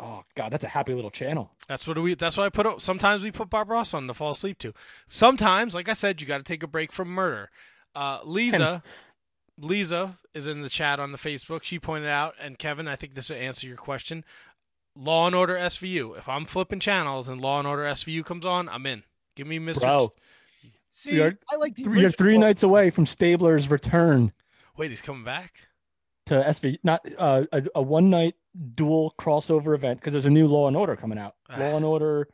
Oh 0.00 0.22
God, 0.34 0.52
that's 0.52 0.64
a 0.64 0.68
happy 0.68 0.94
little 0.94 1.10
channel. 1.10 1.50
That's 1.68 1.86
what 1.86 2.00
we. 2.00 2.14
That's 2.14 2.36
why 2.36 2.46
I 2.46 2.48
put. 2.48 2.66
up. 2.66 2.80
Sometimes 2.80 3.22
we 3.24 3.30
put 3.30 3.50
Bob 3.50 3.70
Ross 3.70 3.94
on 3.94 4.06
to 4.06 4.14
fall 4.14 4.30
asleep 4.32 4.58
to. 4.58 4.72
Sometimes, 5.06 5.74
like 5.74 5.88
I 5.88 5.92
said, 5.92 6.20
you 6.20 6.26
got 6.26 6.38
to 6.38 6.44
take 6.44 6.62
a 6.62 6.66
break 6.66 6.92
from 6.92 7.08
murder. 7.08 7.50
Uh, 7.94 8.20
Lisa, 8.24 8.82
Lisa 9.58 10.18
is 10.34 10.46
in 10.46 10.62
the 10.62 10.68
chat 10.68 10.98
on 10.98 11.12
the 11.12 11.18
Facebook. 11.18 11.62
She 11.62 11.78
pointed 11.78 12.08
out, 12.08 12.34
and 12.40 12.58
Kevin, 12.58 12.88
I 12.88 12.96
think 12.96 13.14
this 13.14 13.30
will 13.30 13.36
answer 13.36 13.66
your 13.66 13.76
question. 13.76 14.24
Law 14.96 15.26
and 15.26 15.36
Order 15.36 15.54
SVU. 15.54 16.16
If 16.18 16.28
I'm 16.28 16.44
flipping 16.44 16.80
channels 16.80 17.28
and 17.28 17.40
Law 17.40 17.58
and 17.58 17.68
Order 17.68 17.84
SVU 17.84 18.24
comes 18.24 18.44
on, 18.46 18.68
I'm 18.68 18.86
in. 18.86 19.02
Give 19.36 19.46
me 19.46 19.58
Mister. 19.58 19.80
Bro, 19.86 20.12
See, 20.90 21.16
You're 21.16 21.38
I 21.50 21.56
like 21.56 21.74
the 21.76 21.82
you're 21.84 22.10
three 22.10 22.32
original. 22.32 22.40
nights 22.40 22.62
away 22.62 22.90
from 22.90 23.06
Stabler's 23.06 23.70
return 23.70 24.32
Wait, 24.76 24.90
he's 24.90 25.00
coming 25.00 25.24
back. 25.24 25.54
to 26.26 26.34
SV. 26.34 26.78
Not 26.82 27.00
uh, 27.18 27.44
a, 27.50 27.62
a 27.76 27.82
one 27.82 28.10
night 28.10 28.34
dual 28.74 29.14
crossover 29.18 29.74
event 29.74 30.00
because 30.00 30.12
there's 30.12 30.26
a 30.26 30.30
new 30.30 30.46
Law 30.46 30.68
and 30.68 30.76
Order 30.76 30.96
coming 30.96 31.18
out. 31.18 31.34
Ah. 31.48 31.58
Law 31.58 31.76
and 31.76 31.84
Order. 31.84 32.28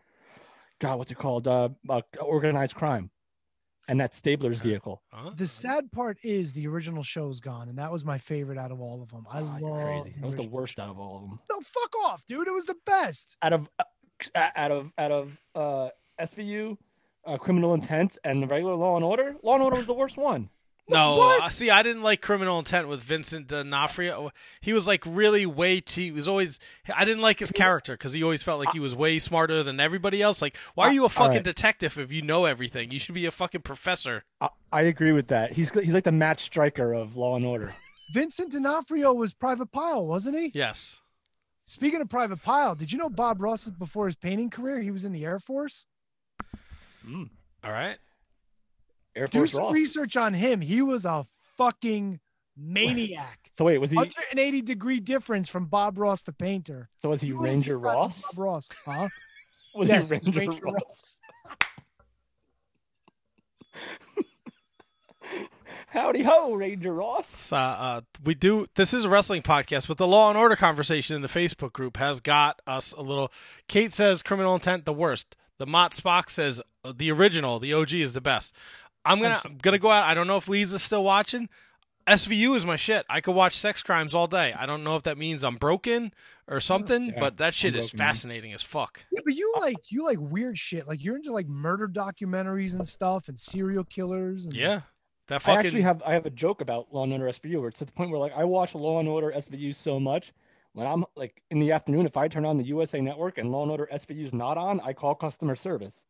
God, 0.81 0.98
what's 0.98 1.11
it 1.11 1.18
called? 1.18 1.46
Uh, 1.48 1.70
uh, 1.88 2.00
organized 2.20 2.74
crime. 2.74 3.11
and 3.88 3.98
that's 3.98 4.16
Stabler's 4.20 4.61
vehicle. 4.61 5.02
Huh? 5.11 5.31
The 5.37 5.46
sad 5.46 5.90
part 5.92 6.18
is 6.22 6.52
the 6.52 6.66
original 6.68 7.02
show's 7.02 7.40
gone, 7.40 7.68
and 7.68 7.78
that 7.78 7.90
was 7.90 8.04
my 8.04 8.18
favorite 8.18 8.59
out 8.59 8.70
of 8.70 8.81
all 8.81 9.02
of 9.02 9.11
them. 9.11 9.26
I 9.31 9.38
you're 9.40 9.70
love 9.70 10.02
crazy. 10.04 10.16
That 10.20 10.26
was 10.26 10.35
the 10.35 10.42
original- 10.42 10.57
worst 10.59 10.78
out 10.78 10.90
of 10.90 10.98
all 10.98 11.16
of 11.16 11.22
them. 11.22 11.38
No, 11.50 11.59
fuck 11.61 11.94
off, 12.04 12.24
dude. 12.26 12.46
It 12.46 12.52
was 12.52 12.64
the 12.66 12.76
best. 12.85 13.37
Out 13.42 13.52
of 13.54 13.68
uh, 13.78 13.85
out 14.57 14.70
of 14.70 14.92
out 14.98 15.11
of 15.12 15.40
uh, 15.54 15.88
SVU, 16.20 16.76
uh, 17.26 17.38
Criminal 17.38 17.74
Intent, 17.74 18.18
and 18.24 18.42
the 18.42 18.46
regular 18.46 18.74
Law 18.74 18.96
and 18.96 19.04
Order. 19.04 19.37
Law 19.42 19.54
and 19.54 19.62
Order 19.62 19.76
was 19.78 19.87
the 19.87 19.94
worst 19.94 20.16
one. 20.18 20.50
No, 20.88 21.16
What? 21.18 21.42
uh, 21.42 21.48
see, 21.48 21.70
I 21.70 21.83
didn't 21.83 22.03
like 22.03 22.20
Criminal 22.20 22.59
Intent 22.59 22.88
with 22.88 23.03
Vincent 23.03 23.48
D'Onofrio. 23.48 24.31
He 24.61 24.72
was 24.72 24.87
like 24.87 25.03
really 25.07 25.46
way 25.46 25.81
too. 25.81 26.01
He 26.01 26.11
was 26.11 26.29
always. 26.29 26.59
I 26.94 27.05
didn't 27.05 27.22
like 27.22 27.38
his 27.38 27.51
character 27.51 27.94
because 27.94 28.12
he 28.12 28.22
always 28.22 28.42
felt 28.42 28.59
like 28.59 28.72
he 28.72 28.81
was 28.81 28.94
way 28.94 29.18
smarter 29.18 29.62
than 29.62 29.81
everybody 29.81 30.22
else. 30.22 30.40
Like, 30.42 30.57
why 30.74 30.88
are 30.88 30.92
you 30.92 31.05
a 31.05 31.09
fucking 31.09 31.37
right. 31.37 31.44
detective 31.44 31.98
if 31.98 32.12
you 32.12 32.22
know 32.22 32.44
everything? 32.44 32.90
You 32.90 32.98
should 32.98 33.14
be 33.14 33.27
a 33.27 33.31
fucking 33.31 33.62
professor. 33.62 34.24
I, 34.40 34.48
I 34.72 34.83
agree 34.83 35.12
with 35.12 35.29
that. 35.29 35.53
He's 35.53 35.70
he's 35.70 35.92
like 35.92 36.05
the 36.05 36.12
Matt 36.12 36.40
Striker 36.40 36.92
of 36.92 37.16
Law 37.16 37.37
and 37.37 37.44
Order. 37.44 37.74
Vincent 38.12 38.53
D'Onofrio 38.53 39.12
was 39.12 39.35
Private 39.35 39.70
Pyle, 39.70 40.07
wasn't 40.07 40.38
he? 40.38 40.51
Yes. 40.55 41.01
Speaking 41.66 42.01
of 42.01 42.09
Private 42.09 42.42
Pyle, 42.42 42.74
did 42.74 42.90
you 42.90 42.98
know 42.98 43.11
Bob 43.11 43.42
Ross 43.42 43.68
before 43.68 44.07
his 44.07 44.16
painting 44.16 44.48
career, 44.48 44.81
he 44.81 44.90
was 44.90 45.05
in 45.05 45.12
the 45.12 45.27
Air 45.27 45.38
Force? 45.38 45.85
All 47.07 47.70
right. 47.70 47.98
Air 49.16 49.27
Do 49.27 49.47
some 49.47 49.61
Ross. 49.61 49.73
research 49.75 50.16
on 50.16 50.35
him. 50.35 50.61
He 50.61 50.83
was 50.83 51.05
a 51.05 51.27
fucking 51.57 52.21
maniac. 52.57 53.51
So 53.57 53.64
wait, 53.64 53.79
was 53.79 53.90
he? 53.90 53.97
180 53.97 54.62
degree 54.62 55.01
difference 55.01 55.49
from 55.49 55.66
Bob 55.66 55.99
Ross 55.99 56.23
the 56.23 56.33
painter. 56.33 56.88
So 57.03 57.09
was 57.09 57.21
he 57.21 57.29
You 57.29 57.40
Ranger 57.40 57.75
just 57.75 57.85
talking 57.85 57.99
Ross? 58.01 58.23
Bob 58.23 58.38
Ross, 58.38 58.68
huh? 58.85 59.09
Was 59.75 59.88
Yes, 59.88 60.09
he 60.09 60.14
Ranger, 60.14 60.38
Ranger 60.40 60.61
Ross? 60.64 61.14
Howdy 65.88 66.23
ho, 66.23 66.55
Ranger 66.55 66.92
Ross. 66.92 67.53
Uh, 67.53 67.57
uh, 67.57 68.01
we 68.25 68.35
do. 68.35 68.66
This 68.75 68.92
is 68.92 69.05
a 69.05 69.09
wrestling 69.09 69.42
podcast, 69.42 69.88
but 69.88 69.97
the 69.99 70.07
Law 70.07 70.29
and 70.31 70.38
Order 70.38 70.57
conversation 70.57 71.16
in 71.16 71.23
the 71.23 71.29
Facebook 71.29 71.73
group 71.73 71.97
has 71.97 72.21
got 72.21 72.61
us 72.66 72.92
a 72.92 73.01
little. 73.03 73.33
Kate 73.68 73.92
says 73.92 74.23
Criminal 74.23 74.55
Intent 74.55 74.85
the 74.85 74.92
worst. 74.92 75.37
The 75.59 75.66
Mott 75.66 75.92
Spock 75.92 76.31
says 76.31 76.61
uh, 76.85 76.92
the 76.97 77.11
original, 77.11 77.59
the 77.59 77.73
OG, 77.73 77.92
is 77.94 78.12
the 78.14 78.21
best. 78.21 78.55
I'm 79.04 79.20
gonna 79.20 79.40
I'm 79.44 79.58
gonna 79.58 79.78
go 79.78 79.90
out. 79.90 80.04
I 80.04 80.14
don't 80.14 80.26
know 80.26 80.37
if 80.37 80.48
Lisa's 80.48 80.82
still 80.82 81.04
watching. 81.04 81.48
SVU 82.06 82.56
is 82.56 82.64
my 82.64 82.76
shit. 82.76 83.04
I 83.11 83.20
could 83.20 83.34
watch 83.34 83.54
sex 83.54 83.82
crimes 83.82 84.14
all 84.14 84.26
day. 84.26 84.54
I 84.58 84.64
don't 84.64 84.82
know 84.82 84.96
if 84.96 85.02
that 85.02 85.18
means 85.18 85.44
I'm 85.44 85.56
broken 85.56 86.14
or 86.46 86.58
something, 86.58 87.08
Yeah, 87.08 87.20
but 87.20 87.37
that 87.37 87.52
shit 87.52 87.74
I'm 87.74 87.80
is 87.80 87.87
broken, 87.90 87.98
man. 87.98 88.08
fascinating 88.08 88.52
as 88.54 88.62
fuck. 88.62 89.04
Yeah, 89.12 89.20
but 89.24 89.34
you 89.34 89.52
uh, 89.56 89.61
like 89.61 89.76
you 89.90 90.04
like 90.04 90.18
weird 90.18 90.56
shit. 90.56 90.88
Like 90.88 91.04
you're 91.04 91.16
into 91.16 91.32
like 91.32 91.46
murder 91.48 91.87
documentaries 91.87 92.74
and 92.74 92.87
stuff 92.88 93.28
and 93.28 93.38
serial 93.38 93.84
killers. 93.84 94.46
And 94.46 94.54
Yeah, 94.54 94.82
that 95.26 95.46
I 95.46 95.58
actually 95.58 95.82
have 95.82 96.02
I 96.04 96.14
have 96.14 96.24
a 96.24 96.30
joke 96.30 96.62
about 96.62 96.92
Law 96.94 97.04
and 97.04 97.12
Order 97.12 97.26
SVU 97.26 97.61
where 97.61 97.68
it's 97.68 97.82
at 97.82 97.88
the 97.88 97.92
point 97.92 98.11
where 98.11 98.20
like 98.20 98.32
I 98.34 98.44
watch 98.44 98.74
Law 98.74 99.00
and 99.00 99.08
Order 99.08 99.32
SVU 99.37 99.74
so 99.74 100.00
much 100.00 100.32
when 100.72 100.87
I'm 100.87 101.04
like 101.14 101.42
in 101.50 101.58
the 101.58 101.72
afternoon 101.72 102.06
if 102.06 102.16
I 102.16 102.28
turn 102.28 102.46
on 102.46 102.56
the 102.56 102.64
USA 102.64 103.02
Network 103.02 103.37
and 103.37 103.52
Law 103.52 103.62
and 103.64 103.70
Order 103.70 103.87
SVU 103.92 104.24
is 104.24 104.32
not 104.32 104.56
on, 104.56 104.80
I 104.80 104.94
call 104.94 105.14
customer 105.14 105.56
service 105.56 106.06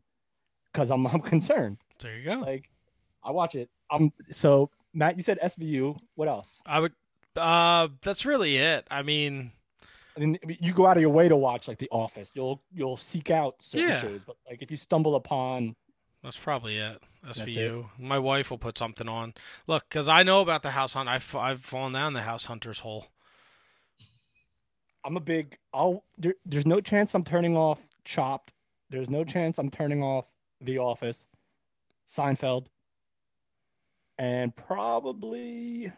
because 0.72 0.92
I'm 0.92 1.06
I'm 1.08 1.22
concerned. 1.22 1.78
there 1.98 2.16
you 2.16 2.24
go. 2.24 2.34
Like 2.38 2.70
I 3.24 3.30
watch 3.32 3.54
it. 3.54 3.68
Um. 3.90 4.12
So 4.30 4.70
Matt, 4.94 5.16
you 5.16 5.22
said 5.22 5.38
SVU. 5.42 5.98
What 6.14 6.28
else? 6.28 6.60
I 6.66 6.80
would. 6.80 6.92
Uh, 7.36 7.88
that's 8.02 8.24
really 8.26 8.56
it. 8.56 8.86
I 8.90 9.02
mean, 9.02 9.52
I 10.16 10.20
mean, 10.20 10.38
you 10.60 10.72
go 10.72 10.86
out 10.86 10.96
of 10.96 11.00
your 11.00 11.10
way 11.10 11.28
to 11.28 11.36
watch 11.36 11.68
like 11.68 11.78
The 11.78 11.88
Office. 11.90 12.30
You'll 12.34 12.62
you'll 12.72 12.96
seek 12.96 13.30
out 13.30 13.56
certain 13.60 13.88
Yeah. 13.88 14.00
shows, 14.02 14.20
but 14.26 14.36
like 14.48 14.62
if 14.62 14.70
you 14.70 14.76
stumble 14.76 15.14
upon 15.14 15.76
That's 16.22 16.36
probably 16.36 16.76
it. 16.76 17.00
SVU. 17.26 17.90
My 17.98 18.18
wife 18.18 18.50
will 18.50 18.58
put 18.58 18.78
something 18.78 19.08
on. 19.08 19.34
Look, 19.66 19.84
because 19.88 20.08
I 20.08 20.22
know 20.22 20.40
about 20.40 20.62
the 20.62 20.70
house 20.70 20.94
hunt. 20.94 21.08
I've 21.08 21.34
I've 21.36 21.60
fallen 21.60 21.92
down 21.92 22.12
the 22.14 22.22
house 22.22 22.46
hunter's 22.46 22.80
hole. 22.80 23.06
I'm 25.04 25.16
a 25.16 25.20
big. 25.20 25.56
I'll. 25.72 26.04
There, 26.16 26.34
there's 26.44 26.66
no 26.66 26.80
chance 26.80 27.14
I'm 27.14 27.24
turning 27.24 27.56
off 27.56 27.80
Chopped. 28.04 28.52
There's 28.90 29.10
no 29.10 29.22
chance 29.24 29.58
I'm 29.58 29.70
turning 29.70 30.02
off 30.02 30.24
The 30.60 30.78
Office, 30.78 31.24
Seinfeld, 32.08 32.66
and 34.18 34.54
probably 34.54 35.92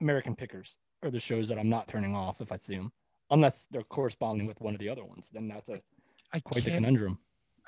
American 0.00 0.34
Pickers 0.34 0.78
are 1.02 1.10
the 1.10 1.20
shows 1.20 1.48
that 1.48 1.58
I'm 1.58 1.68
not 1.68 1.88
turning 1.88 2.14
off 2.14 2.40
if 2.40 2.52
I 2.52 2.56
see 2.56 2.76
them, 2.76 2.92
unless 3.30 3.66
they're 3.70 3.82
corresponding 3.82 4.46
with 4.46 4.60
one 4.60 4.74
of 4.74 4.80
the 4.80 4.88
other 4.88 5.04
ones. 5.04 5.28
Then 5.32 5.48
that's 5.48 5.68
a 5.68 5.80
I 6.32 6.40
quite 6.40 6.64
the 6.64 6.70
conundrum. 6.70 7.18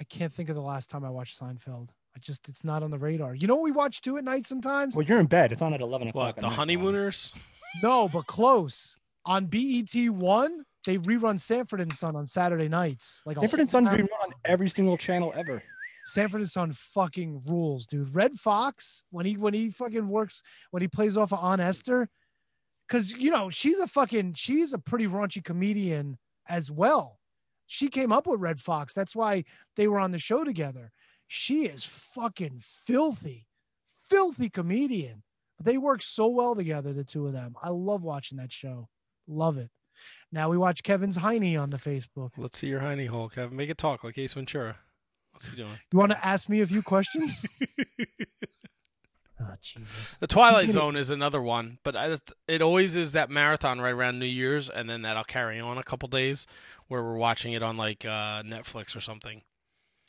I 0.01 0.05
can't 0.05 0.33
think 0.33 0.49
of 0.49 0.55
the 0.55 0.63
last 0.63 0.91
time 0.91 1.05
I 1.05 1.11
watched 1.11 1.41
Seinfeld. 1.41 1.91
I 2.15 2.19
just 2.21 2.49
it's 2.49 2.65
not 2.65 2.83
on 2.83 2.91
the 2.91 2.99
radar. 2.99 3.35
You 3.35 3.47
know 3.47 3.55
what 3.57 3.65
we 3.65 3.73
watch 3.73 4.01
too 4.01 4.19
at 4.19 4.25
night 4.25 4.47
sometimes? 4.47 4.97
Well, 4.97 5.07
you're 5.07 5.21
in 5.21 5.27
bed. 5.27 5.53
It's 5.53 5.63
on 5.63 5.73
at 5.75 5.81
11 5.81 6.09
o'clock. 6.09 6.27
What 6.27 6.37
the 6.37 6.43
night, 6.43 6.49
Tom. 6.49 6.57
honeymooners? 6.57 7.35
No, 7.83 8.09
but 8.09 8.27
close. 8.27 8.97
On 9.25 9.47
BET 9.47 9.95
one, 10.11 10.65
they 10.85 10.99
rerun 10.99 11.41
Sanford 11.41 11.81
and 11.81 11.93
Son 11.93 12.17
on 12.17 12.27
Saturday 12.27 12.69
nights. 12.69 13.23
Like 13.25 13.37
a 13.37 13.41
Sanford 13.41 13.61
and 13.61 13.71
whole 13.71 13.81
Sons 13.81 13.89
hour. 13.89 13.97
rerun 13.99 14.25
on 14.25 14.33
every 14.45 14.69
single 14.69 14.97
channel 14.99 15.33
ever. 15.37 15.63
Sanford 16.05 16.41
and 16.41 16.51
Son 16.51 16.73
fucking 16.73 17.43
rules, 17.47 17.87
dude. 17.87 18.15
Redd 18.15 18.35
Foxx 18.35 19.05
when 19.11 19.27
he 19.27 19.37
when 19.37 19.55
he 19.55 19.71
fucking 19.71 20.09
works 20.09 20.43
when 20.71 20.83
he 20.83 20.89
plays 20.89 21.17
off 21.17 21.33
of 21.33 21.39
Aunt 21.41 21.61
Esther, 21.61 22.09
because 22.89 23.13
you 23.17 23.31
know 23.31 23.51
she's 23.51 23.79
a 23.79 23.87
fucking 23.87 24.35
she's 24.35 24.73
a 24.73 24.79
pretty 24.79 25.07
raunchy 25.07 25.43
comedian 25.43 26.19
as 26.49 26.71
well. 26.71 27.19
She 27.67 27.89
came 27.89 28.13
up 28.13 28.27
with 28.27 28.41
Redd 28.41 28.61
Foxx. 28.61 28.93
That's 28.93 29.17
why 29.17 29.45
they 29.77 29.89
were 29.89 30.01
on 30.01 30.11
the 30.11 30.19
show 30.19 30.45
together. 30.45 30.93
She 31.29 31.65
is 31.65 31.85
fucking 31.85 32.61
filthy, 32.87 33.47
filthy 34.11 34.51
comedian. 34.51 35.23
They 35.63 35.79
work 35.79 36.03
so 36.03 36.27
well 36.27 36.55
together, 36.55 36.93
the 36.93 37.05
two 37.05 37.27
of 37.27 37.33
them. 37.33 37.55
I 37.63 37.71
love 37.71 38.03
watching 38.03 38.39
that 38.39 38.53
show. 38.53 38.89
Love 39.29 39.57
it. 39.57 39.71
Now 40.33 40.49
we 40.49 40.59
watch 40.59 40.83
Kevin's 40.83 41.17
Heine 41.17 41.57
on 41.57 41.71
the 41.71 41.77
Facebook. 41.77 42.31
Let's 42.37 42.59
see 42.59 42.67
your 42.67 42.81
hiney 42.81 43.09
hole, 43.09 43.29
Kevin. 43.29 43.57
Make 43.57 43.71
it 43.71 43.79
talk 43.79 44.03
like 44.05 44.19
Ace 44.19 44.35
Ventura. 44.35 44.77
What's 45.33 45.47
he 45.47 45.57
doing? 45.57 45.79
You 45.93 45.99
want 45.99 46.13
to 46.13 46.25
ask 46.27 46.49
me 46.49 46.61
a 46.61 46.67
few 46.67 46.83
questions? 46.83 47.45
oh 49.41 49.55
Jesus. 49.61 50.17
The 50.21 50.27
Twilight 50.27 50.65
Speaking 50.65 50.69
of- 50.69 50.83
Zone 50.83 50.97
is 50.97 51.11
another 51.11 51.43
one, 51.43 51.79
but 51.83 51.97
I, 51.97 52.19
it 52.47 52.63
always 52.63 52.97
is 52.97 53.13
that 53.13 53.31
marathon 53.31 53.81
right 53.81 53.95
around 53.95 54.19
New 54.19 54.27
Year's, 54.27 54.69
and 54.69 54.89
then 54.89 55.03
that'll 55.03 55.25
carry 55.25 55.61
on 55.61 55.79
a 55.79 55.83
couple 55.83 56.09
days 56.09 56.47
where 56.89 57.03
we're 57.03 57.17
watching 57.17 57.53
it 57.55 57.63
on 57.63 57.77
like 57.77 58.05
uh, 58.05 58.43
Netflix 58.43 58.97
or 58.97 59.01
something. 59.01 59.43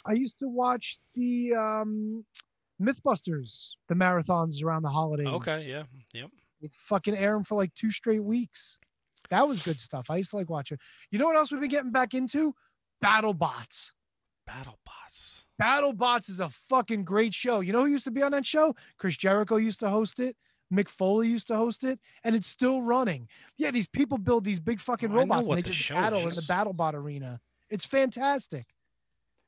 I 0.06 0.14
used 0.14 0.40
to 0.40 0.50
watch 0.50 1.00
the 1.16 1.54
um, 1.56 2.26
MythBusters, 2.82 3.72
the 3.88 3.96
marathons 3.96 4.64
around 4.64 4.84
the 4.84 4.90
holidays. 4.90 5.28
Okay, 5.28 5.66
yeah, 5.68 5.84
yep. 6.14 6.30
They'd 6.62 6.76
fucking 6.76 7.16
air 7.16 7.34
them 7.34 7.44
for 7.44 7.56
like 7.56 7.74
two 7.74 7.92
straight 7.92 8.24
weeks. 8.24 8.80
That 9.30 9.48
was 9.48 9.62
good 9.62 9.80
stuff. 9.80 10.08
I 10.10 10.18
used 10.18 10.32
to 10.32 10.38
like 10.38 10.50
watching. 10.50 10.78
You 11.10 11.20
know 11.20 11.26
what 11.26 11.36
else 11.36 11.52
we've 11.52 11.62
been 11.62 11.70
getting 11.70 11.92
back 11.92 12.14
into? 12.14 12.54
BattleBots. 13.04 13.92
BattleBots. 14.50 15.44
BattleBots 15.62 16.30
is 16.30 16.40
a 16.40 16.50
fucking 16.50 17.04
great 17.04 17.34
show. 17.34 17.60
You 17.62 17.74
know 17.74 17.86
who 17.86 17.92
used 17.92 18.04
to 18.06 18.12
be 18.12 18.22
on 18.22 18.32
that 18.32 18.46
show? 18.46 18.76
Chris 18.98 19.18
Jericho 19.18 19.58
used 19.58 19.80
to 19.82 19.90
host 19.90 20.20
it. 20.20 20.36
Mick 20.74 20.90
Foley 20.90 21.28
used 21.28 21.48
to 21.48 21.56
host 21.56 21.84
it, 21.84 22.00
and 22.24 22.36
it's 22.36 22.48
still 22.48 22.82
running. 22.82 23.28
Yeah, 23.58 23.70
these 23.70 23.88
people 23.88 24.18
build 24.18 24.44
these 24.44 24.60
big 24.60 24.80
fucking 24.80 25.12
Oh, 25.12 25.16
robots 25.16 25.48
and 25.48 25.58
they 25.58 25.62
the 25.62 25.70
just 25.70 25.90
battle 25.90 26.20
in 26.20 26.30
the 26.30 26.46
BattleBot 26.50 26.94
arena. 26.96 27.40
It's 27.70 27.86
fantastic. 27.86 28.66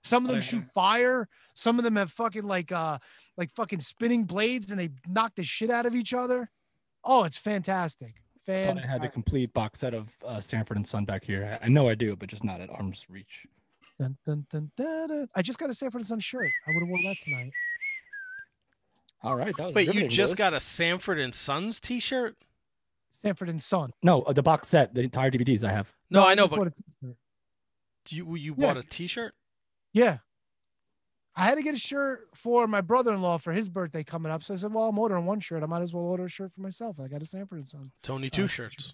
Some 0.03 0.23
of 0.25 0.29
them 0.31 0.41
shoot 0.41 0.63
fire. 0.71 1.27
Some 1.55 1.79
of 1.79 1.83
them 1.83 1.95
have 1.95 2.11
fucking 2.11 2.43
like 2.43 2.71
uh 2.71 2.99
like 3.37 3.49
fucking 3.55 3.79
spinning 3.79 4.25
blades, 4.25 4.69
and 4.69 4.79
they 4.79 4.89
knock 5.07 5.33
the 5.35 5.43
shit 5.43 5.71
out 5.71 5.87
of 5.87 5.95
each 5.95 6.13
other. 6.13 6.51
Oh, 7.03 7.23
it's 7.23 7.37
fantastic. 7.37 8.21
Thought 8.45 8.77
I 8.77 8.85
had 8.85 9.01
the 9.01 9.07
complete 9.07 9.51
box 9.53 9.79
set 9.79 9.95
of 9.95 10.09
uh, 10.23 10.39
Sanford 10.39 10.77
and 10.77 10.85
Son 10.85 11.05
back 11.05 11.23
here. 11.23 11.57
I 11.59 11.65
I 11.65 11.69
know 11.69 11.89
I 11.89 11.95
do, 11.95 12.15
but 12.15 12.29
just 12.29 12.43
not 12.43 12.61
at 12.61 12.69
arm's 12.69 13.07
reach. 13.09 13.47
Dun, 13.97 14.17
dun, 14.25 14.45
dun, 14.49 14.71
dun, 14.75 15.07
dun. 15.07 15.27
I 15.35 15.41
just 15.41 15.57
got 15.57 15.69
a 15.69 15.73
Sanford 15.73 16.01
and 16.01 16.07
Son 16.07 16.19
shirt. 16.19 16.49
I 16.67 16.71
would 16.71 16.81
have 16.81 16.89
worn 16.89 17.03
that 17.03 17.17
tonight. 17.23 17.51
All 19.23 19.35
right, 19.35 19.53
that 19.57 19.65
was 19.67 19.75
Wait, 19.75 19.93
you 19.93 20.07
just 20.07 20.31
Lewis. 20.31 20.37
got 20.37 20.53
a 20.53 20.59
Sanford 20.59 21.19
and 21.19 21.33
Sons 21.33 21.79
T-shirt? 21.79 22.35
Sanford 23.21 23.49
and 23.49 23.61
Son. 23.61 23.91
no 24.03 24.21
uh, 24.23 24.33
the 24.33 24.43
box 24.43 24.67
set, 24.67 24.93
the 24.93 25.01
entire 25.01 25.31
DVDs 25.31 25.63
I 25.63 25.71
have. 25.71 25.91
No, 26.11 26.25
I 26.25 26.35
know, 26.35 26.47
but 26.47 26.57
bought 26.57 26.67
a 26.67 26.71
t-shirt. 26.71 27.15
you 28.09 28.35
you 28.35 28.53
Yeah. 28.57 28.67
bought 28.73 28.77
a 28.77 28.83
T-shirt? 28.83 29.33
Yeah. 29.93 30.17
I 31.37 31.45
had 31.45 31.55
to 31.55 31.63
get 31.63 31.73
a 31.73 31.79
shirt 31.79 32.27
for 32.35 32.67
my 32.67 32.81
brother-in-law 32.81 33.39
for 33.39 33.51
his 33.51 33.67
birthday 33.67 34.03
coming 34.03 34.31
up. 34.31 34.43
So 34.43 34.53
I 34.53 34.57
said, 34.57 34.71
"Well, 34.73 34.87
I'm 34.89 34.99
ordering 34.99 35.25
one 35.25 35.39
shirt. 35.39 35.63
I 35.63 35.65
might 35.65 35.81
as 35.81 35.91
well 35.93 36.03
order 36.03 36.25
a 36.25 36.29
shirt 36.29 36.51
for 36.51 36.61
myself." 36.61 36.99
I 36.99 37.07
got 37.07 37.21
a 37.21 37.25
Sanford 37.25 37.57
and 37.59 37.67
Son. 37.67 37.91
Tony 38.03 38.29
two 38.29 38.43
Uh, 38.43 38.47
shirts. 38.47 38.93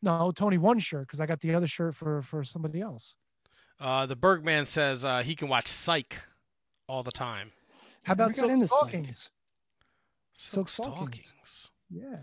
No, 0.00 0.30
Tony 0.34 0.58
one 0.58 0.78
shirt 0.78 1.06
because 1.08 1.20
I 1.20 1.26
got 1.26 1.40
the 1.40 1.54
other 1.54 1.66
shirt 1.66 1.94
for 1.96 2.22
for 2.22 2.44
somebody 2.44 2.80
else. 2.80 3.16
Uh, 3.82 4.06
the 4.06 4.14
Bergman 4.16 4.64
says 4.64 5.04
uh, 5.04 5.22
he 5.22 5.34
can 5.34 5.48
watch 5.48 5.66
Psych 5.66 6.18
all 6.88 7.02
the 7.02 7.10
time. 7.10 7.50
How 8.04 8.12
about 8.12 8.28
Never 8.28 8.34
got 8.34 8.36
Silk 8.46 8.50
into 8.52 8.68
Stockings? 8.68 9.30
Silk 10.34 10.68
Silk 10.68 10.88
Stalkings. 10.88 11.24
stockings. 11.24 11.70
Yeah, 11.90 12.16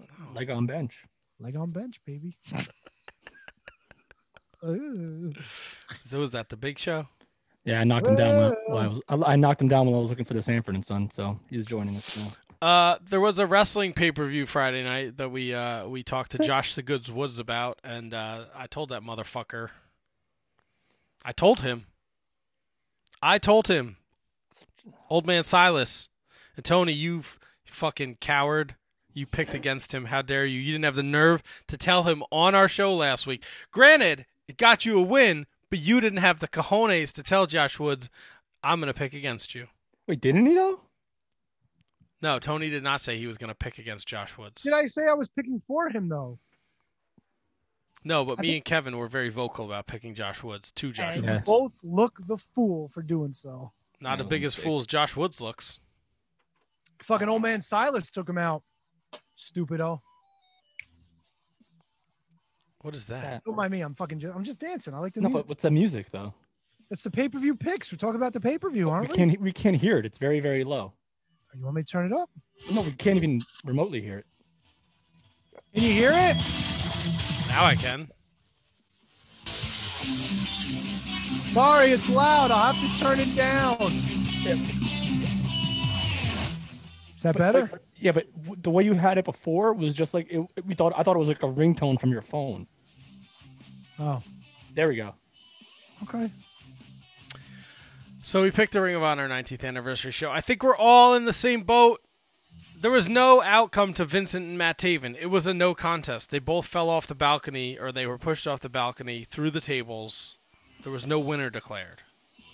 Oh. 0.00 0.32
Like 0.34 0.48
on 0.48 0.66
bench. 0.66 1.04
leg 1.38 1.56
on 1.56 1.70
bench, 1.72 2.00
baby. 2.06 2.38
So 6.04 6.20
was 6.20 6.32
that 6.32 6.48
the 6.50 6.56
Big 6.56 6.78
Show? 6.78 7.06
Yeah, 7.64 7.80
I 7.80 7.84
knocked 7.84 8.06
him 8.06 8.16
down. 8.16 8.34
When, 8.42 8.56
while 8.66 8.78
I, 9.08 9.14
was, 9.14 9.24
I, 9.26 9.32
I 9.32 9.36
knocked 9.36 9.62
him 9.62 9.68
down 9.68 9.86
when 9.86 9.94
I 9.94 9.98
was 9.98 10.10
looking 10.10 10.24
for 10.26 10.34
the 10.34 10.42
Sanford 10.42 10.74
and 10.74 10.84
Son, 10.84 11.10
so 11.10 11.38
he's 11.48 11.64
joining 11.64 11.96
us 11.96 12.16
now. 12.16 12.32
Uh, 12.66 12.98
there 13.08 13.20
was 13.20 13.38
a 13.38 13.46
wrestling 13.46 13.94
pay 13.94 14.12
per 14.12 14.24
view 14.26 14.44
Friday 14.44 14.84
night 14.84 15.16
that 15.16 15.30
we 15.30 15.54
uh 15.54 15.86
we 15.88 16.02
talked 16.02 16.32
to 16.32 16.38
Josh 16.44 16.74
the 16.74 16.82
Goods 16.82 17.10
Woods 17.10 17.38
about, 17.38 17.78
and 17.82 18.12
uh, 18.12 18.44
I 18.54 18.66
told 18.66 18.90
that 18.90 19.00
motherfucker. 19.02 19.70
I 21.24 21.32
told 21.32 21.60
him. 21.60 21.86
I 23.22 23.38
told 23.38 23.68
him. 23.68 23.96
Old 25.08 25.26
man 25.26 25.44
Silas 25.44 26.08
and 26.56 26.64
Tony, 26.64 26.92
you 26.92 27.22
fucking 27.64 28.16
coward. 28.20 28.76
You 29.12 29.26
picked 29.26 29.54
against 29.54 29.92
him. 29.92 30.06
How 30.06 30.22
dare 30.22 30.44
you? 30.44 30.60
You 30.60 30.72
didn't 30.72 30.84
have 30.84 30.94
the 30.94 31.02
nerve 31.02 31.42
to 31.68 31.76
tell 31.76 32.04
him 32.04 32.22
on 32.30 32.54
our 32.54 32.68
show 32.68 32.94
last 32.94 33.26
week. 33.26 33.44
Granted, 33.72 34.24
it 34.46 34.56
got 34.56 34.86
you 34.86 34.98
a 34.98 35.02
win, 35.02 35.46
but 35.68 35.80
you 35.80 36.00
didn't 36.00 36.20
have 36.20 36.38
the 36.38 36.48
cojones 36.48 37.12
to 37.14 37.22
tell 37.22 37.46
Josh 37.46 37.78
Woods, 37.78 38.08
I'm 38.62 38.80
going 38.80 38.92
to 38.92 38.98
pick 38.98 39.12
against 39.12 39.54
you. 39.54 39.66
Wait, 40.06 40.20
didn't 40.20 40.46
he 40.46 40.54
though? 40.54 40.80
No, 42.22 42.38
Tony 42.38 42.68
did 42.68 42.82
not 42.82 43.00
say 43.00 43.16
he 43.16 43.26
was 43.26 43.38
going 43.38 43.48
to 43.48 43.54
pick 43.54 43.78
against 43.78 44.06
Josh 44.06 44.36
Woods. 44.36 44.62
Did 44.62 44.74
I 44.74 44.86
say 44.86 45.06
I 45.08 45.14
was 45.14 45.28
picking 45.28 45.62
for 45.66 45.88
him 45.88 46.08
though? 46.08 46.38
No, 48.02 48.24
but 48.24 48.38
I 48.38 48.42
me 48.42 48.48
think- 48.48 48.56
and 48.56 48.64
Kevin 48.64 48.96
were 48.96 49.08
very 49.08 49.28
vocal 49.28 49.66
about 49.66 49.86
picking 49.86 50.14
Josh 50.14 50.42
Woods 50.42 50.72
to 50.72 50.92
Josh 50.92 51.18
And 51.18 51.26
Woods. 51.26 51.42
Both 51.44 51.74
look 51.82 52.18
the 52.26 52.36
fool 52.38 52.88
for 52.88 53.02
doing 53.02 53.32
so. 53.32 53.72
Not 54.00 54.18
the 54.18 54.24
biggest 54.24 54.56
big 54.56 54.64
fool 54.64 54.78
as 54.80 54.86
Josh 54.86 55.14
Woods 55.16 55.40
looks. 55.40 55.80
Fucking 57.02 57.28
old 57.28 57.42
man 57.42 57.60
Silas 57.60 58.10
took 58.10 58.28
him 58.28 58.38
out. 58.38 58.62
Stupido. 59.38 60.00
What 62.82 62.94
is 62.94 63.04
that? 63.06 63.42
Don't 63.44 63.56
mind 63.56 63.72
me. 63.72 63.82
I'm 63.82 63.94
fucking. 63.94 64.18
Just, 64.20 64.34
I'm 64.34 64.44
just 64.44 64.58
dancing. 64.60 64.94
I 64.94 64.98
like 64.98 65.12
the 65.12 65.20
No, 65.20 65.28
music. 65.28 65.44
but 65.44 65.48
what's 65.50 65.62
the 65.62 65.70
music 65.70 66.10
though? 66.10 66.32
It's 66.90 67.02
the 67.02 67.10
pay 67.10 67.28
per 67.28 67.38
view 67.38 67.54
picks. 67.54 67.92
We're 67.92 67.98
talking 67.98 68.16
about 68.16 68.32
the 68.32 68.40
pay 68.40 68.58
per 68.58 68.70
view, 68.70 68.88
aren't 68.90 69.10
we? 69.10 69.14
can't 69.16 69.40
we 69.40 69.52
can't 69.52 69.76
hear 69.76 69.98
it. 69.98 70.06
It's 70.06 70.18
very 70.18 70.40
very 70.40 70.64
low. 70.64 70.94
You 71.54 71.62
want 71.64 71.76
me 71.76 71.82
to 71.82 71.86
turn 71.88 72.06
it 72.10 72.12
up? 72.16 72.30
No, 72.70 72.80
we 72.82 72.92
can't 72.92 73.16
even 73.16 73.42
remotely 73.64 74.00
hear 74.00 74.18
it. 74.18 74.26
Can 75.74 75.84
you 75.84 75.92
hear 75.92 76.12
it? 76.14 76.36
Now 77.50 77.64
I 77.66 77.74
can. 77.74 78.08
Sorry, 81.52 81.90
it's 81.90 82.08
loud. 82.08 82.50
I'll 82.52 82.72
have 82.72 82.80
to 82.80 82.98
turn 82.98 83.18
it 83.20 83.34
down. 83.36 83.76
Is 87.16 87.22
that 87.22 87.36
better? 87.36 87.66
But- 87.66 87.82
yeah, 87.96 88.12
but 88.12 88.32
w- 88.44 88.56
the 88.62 88.70
way 88.70 88.82
you 88.84 88.94
had 88.94 89.18
it 89.18 89.24
before 89.26 89.74
was 89.74 89.94
just 89.94 90.14
like 90.14 90.28
it, 90.30 90.40
we 90.64 90.74
thought. 90.74 90.94
I 90.96 91.02
thought 91.02 91.16
it 91.16 91.18
was 91.18 91.28
like 91.28 91.42
a 91.42 91.46
ringtone 91.48 92.00
from 92.00 92.10
your 92.12 92.22
phone. 92.22 92.66
Oh, 93.98 94.22
There 94.74 94.88
we 94.88 94.96
go. 94.96 95.14
okay. 96.04 96.30
So 98.22 98.42
we 98.42 98.50
picked 98.50 98.72
the 98.72 98.80
Ring 98.80 98.94
of 98.94 99.02
Honor 99.02 99.28
19th 99.28 99.64
anniversary 99.66 100.12
show. 100.12 100.30
I 100.30 100.40
think 100.40 100.62
we're 100.62 100.76
all 100.76 101.14
in 101.14 101.24
the 101.26 101.32
same 101.32 101.62
boat. 101.64 102.00
There 102.80 102.90
was 102.90 103.08
no 103.10 103.42
outcome 103.42 103.92
to 103.94 104.04
Vincent 104.06 104.46
and 104.46 104.56
Matt 104.56 104.78
Taven. 104.78 105.14
It 105.20 105.26
was 105.26 105.46
a 105.46 105.52
no 105.52 105.74
contest. 105.74 106.30
They 106.30 106.38
both 106.38 106.66
fell 106.66 106.88
off 106.88 107.06
the 107.06 107.14
balcony 107.14 107.78
or 107.78 107.92
they 107.92 108.06
were 108.06 108.16
pushed 108.16 108.46
off 108.46 108.60
the 108.60 108.70
balcony 108.70 109.24
through 109.28 109.50
the 109.50 109.60
tables. 109.60 110.36
There 110.82 110.92
was 110.92 111.06
no 111.06 111.18
winner 111.18 111.50
declared. 111.50 112.00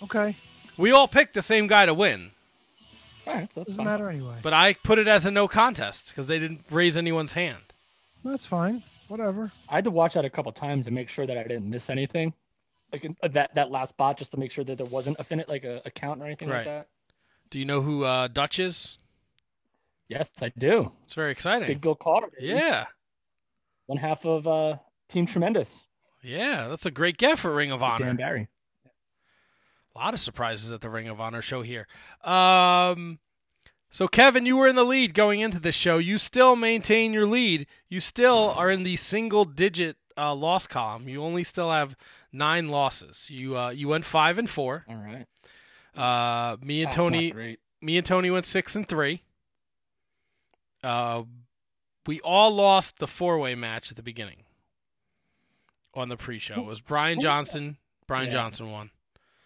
Okay. 0.03 0.37
We 0.77 0.91
all 0.91 1.07
picked 1.07 1.35
the 1.35 1.43
same 1.43 1.69
guy 1.69 1.87
to 1.87 1.95
win, 1.95 2.33
All 3.27 3.35
right, 3.35 3.53
so 3.53 3.61
that's 3.61 3.69
Doesn't 3.71 3.77
fine. 3.85 3.87
matter 3.87 4.11
anyway. 4.11 4.39
but 4.43 4.53
I 4.53 4.75
put 4.75 4.99
it 4.99 5.07
as 5.09 5.25
a 5.27 5.31
no 5.31 5.47
contest 5.49 6.09
because 6.09 6.27
they 6.27 6.39
didn't 6.41 6.65
raise 6.71 6.97
anyone's 6.97 7.33
hand. 7.33 7.63
That's 8.25 8.45
fine. 8.45 8.83
Whatever. 9.09 9.53
I 9.69 9.77
had 9.77 9.85
to 9.85 9.91
watch 9.91 10.15
that 10.15 10.25
a 10.25 10.31
couple 10.31 10.51
times 10.53 10.87
to 10.87 10.91
make 10.91 11.09
sure 11.09 11.25
that 11.27 11.39
I 11.39 11.45
didn't 11.45 11.71
miss 11.71 11.89
anything, 11.89 12.35
like 12.93 13.05
in, 13.05 13.17
uh, 13.23 13.29
that 13.29 13.55
that 13.55 13.71
last 13.71 13.91
spot, 13.91 14.19
just 14.19 14.33
to 14.33 14.37
make 14.39 14.51
sure 14.51 14.65
that 14.65 14.77
there 14.77 14.87
wasn't 14.87 15.19
a 15.21 15.25
fin 15.25 15.45
like 15.47 15.63
a, 15.65 15.81
a 15.87 15.91
count 15.93 16.21
or 16.21 16.27
anything 16.27 16.49
Right. 16.49 16.57
like 16.59 16.65
that. 16.67 16.89
Do 17.51 17.61
you 17.61 17.65
know 17.65 17.81
who 17.83 18.03
uh, 18.05 18.27
Dutch 18.29 18.59
is? 18.59 18.99
Yes, 20.09 20.31
I 20.41 20.53
do. 20.57 20.93
It's 21.05 21.15
very 21.15 21.33
exciting. 21.33 21.67
Big 21.69 21.81
Bill 21.81 21.95
Carter. 21.95 22.29
baby. 22.39 22.53
Yeah. 22.53 22.87
one 23.87 23.99
half 23.99 24.25
of 24.25 24.47
uh, 24.47 24.77
Team 25.09 25.27
Tremendous. 25.27 25.87
Yeah, 26.23 26.69
that's 26.69 26.87
a 26.87 26.91
great 26.91 27.19
get 27.19 27.39
for 27.39 27.55
Ring 27.55 27.71
of 27.71 27.83
Honor. 27.83 28.07
Dan 28.07 28.17
Barry. 28.17 28.49
A 29.95 29.99
lot 29.99 30.15
of 30.15 30.21
surprises 30.21 30.73
at 30.73 30.81
the 30.81 30.91
Ring 30.91 31.09
of 31.09 31.21
Honor 31.21 31.41
show 31.43 31.63
here. 31.63 31.87
Um, 32.23 33.19
so 33.91 34.07
Kevin, 34.09 34.45
you 34.45 34.57
were 34.57 34.69
in 34.69 34.77
the 34.77 34.85
lead 34.85 35.15
going 35.15 35.41
into 35.41 35.59
this 35.59 35.75
show. 35.75 35.99
You 35.99 36.19
still 36.19 36.55
maintain 36.55 37.13
your 37.13 37.27
lead. 37.27 37.67
You 37.89 38.01
still 38.01 38.53
are 38.57 38.71
in 38.71 38.83
the 38.83 38.97
single-digit 38.97 39.97
uh, 40.19 40.35
loss 40.35 40.67
column. 40.67 41.09
You 41.09 41.23
only 41.23 41.45
still 41.45 41.71
have 41.71 41.97
nine 42.33 42.69
losses. 42.69 43.31
You 43.31 43.57
uh, 43.57 43.71
you 43.71 43.89
went 43.89 44.05
five 44.05 44.39
and 44.39 44.51
four. 44.51 44.85
All 44.89 44.97
right. 44.97 45.27
Uh, 45.97 46.57
me 46.61 46.81
and 46.83 46.89
That's 46.89 46.97
Tony, 46.97 47.57
me 47.81 47.97
and 47.97 48.05
Tony 48.07 48.31
went 48.31 48.45
six 48.45 48.77
and 48.77 48.87
three. 48.87 49.23
Uh, 50.87 51.25
we 52.07 52.21
all 52.21 52.53
lost 52.53 52.99
the 52.99 53.07
four-way 53.09 53.55
match 53.55 53.91
at 53.91 53.97
the 53.97 54.03
beginning 54.03 54.45
on 55.95 56.09
the 56.09 56.17
pre-show. 56.17 56.55
It 56.61 56.65
was 56.65 56.81
Brian 56.81 57.21
Johnson. 57.21 57.79
Brian 58.07 58.27
Yeah. 58.27 58.33
Johnson 58.33 58.71
won. 58.71 58.91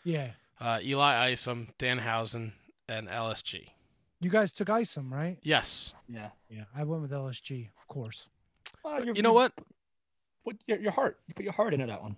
Yeah. 0.05 0.33
uh, 0.61 0.81
Eli 0.83 1.31
Isom, 1.31 1.69
Danhausen, 1.79 2.53
and 2.89 3.09
LSG. 3.09 3.69
You 4.21 4.29
guys 4.29 4.53
took 4.53 4.69
Isom, 4.69 5.11
right? 5.13 5.39
Yes. 5.43 5.95
Yeah. 6.09 6.29
Yeah. 6.51 6.65
I 6.77 6.85
went 6.85 7.01
with 7.03 7.11
LSG, 7.13 7.69
of 7.81 7.89
course. 7.89 8.29
Well, 8.85 9.03
You 9.07 9.23
know 9.23 9.33
what? 9.33 9.53
Put 10.45 10.59
your, 10.67 10.79
your 10.79 10.93
heart. 10.93 11.19
You 11.27 11.35
put 11.35 11.45
your 11.45 11.55
heart 11.55 11.73
into 11.73 11.87
that 11.87 12.03
one. 12.03 12.17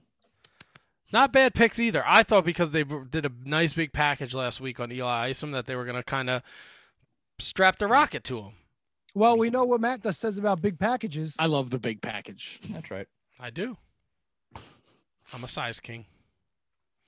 Not 1.13 1.33
bad 1.33 1.55
picks 1.55 1.79
either. 1.79 2.03
I 2.07 2.23
thought 2.25 2.45
because 2.45 2.73
they 2.73 2.83
did 2.85 3.27
a 3.27 3.31
nice 3.45 3.75
big 3.75 3.93
package 3.93 4.35
last 4.35 4.61
week 4.61 4.81
on 4.81 4.91
Eli 4.91 5.29
Isom 5.29 5.53
that 5.53 5.67
they 5.67 5.77
were 5.77 5.85
going 5.85 5.97
to 5.97 6.03
kind 6.03 6.29
of 6.31 6.43
strap 7.39 7.77
the 7.77 7.87
rocket 7.87 8.25
to 8.25 8.41
him. 8.41 8.53
Well, 9.15 9.37
we 9.37 9.51
know 9.51 9.65
what 9.65 9.81
Matt 9.81 10.03
does 10.03 10.19
says 10.19 10.39
about 10.39 10.63
big 10.63 10.79
packages. 10.79 11.37
I 11.39 11.47
love 11.47 11.71
the 11.71 11.79
big 11.79 12.01
package. 12.01 12.61
That's 12.71 12.91
right. 12.91 13.07
I 13.39 13.51
do. 13.51 13.77
I'm 15.35 15.45
a 15.45 15.49
size 15.49 15.81
king. 15.81 16.07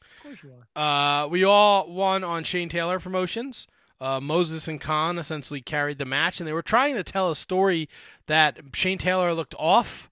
Of 0.02 0.22
course 0.22 0.38
you 0.42 0.52
are. 0.76 1.24
Uh, 1.24 1.28
we 1.28 1.44
all 1.44 1.90
won 1.90 2.24
on 2.24 2.44
Shane 2.44 2.68
Taylor 2.68 3.00
promotions. 3.00 3.66
Uh, 4.00 4.20
Moses 4.20 4.68
and 4.68 4.80
Kaun 4.80 5.18
essentially 5.18 5.62
carried 5.62 5.98
the 5.98 6.04
match, 6.04 6.40
and 6.40 6.46
they 6.46 6.52
were 6.52 6.62
trying 6.62 6.94
to 6.96 7.04
tell 7.04 7.30
a 7.30 7.36
story 7.36 7.88
that 8.26 8.58
Shane 8.74 8.98
Taylor 8.98 9.32
looked 9.32 9.54
off. 9.58 10.10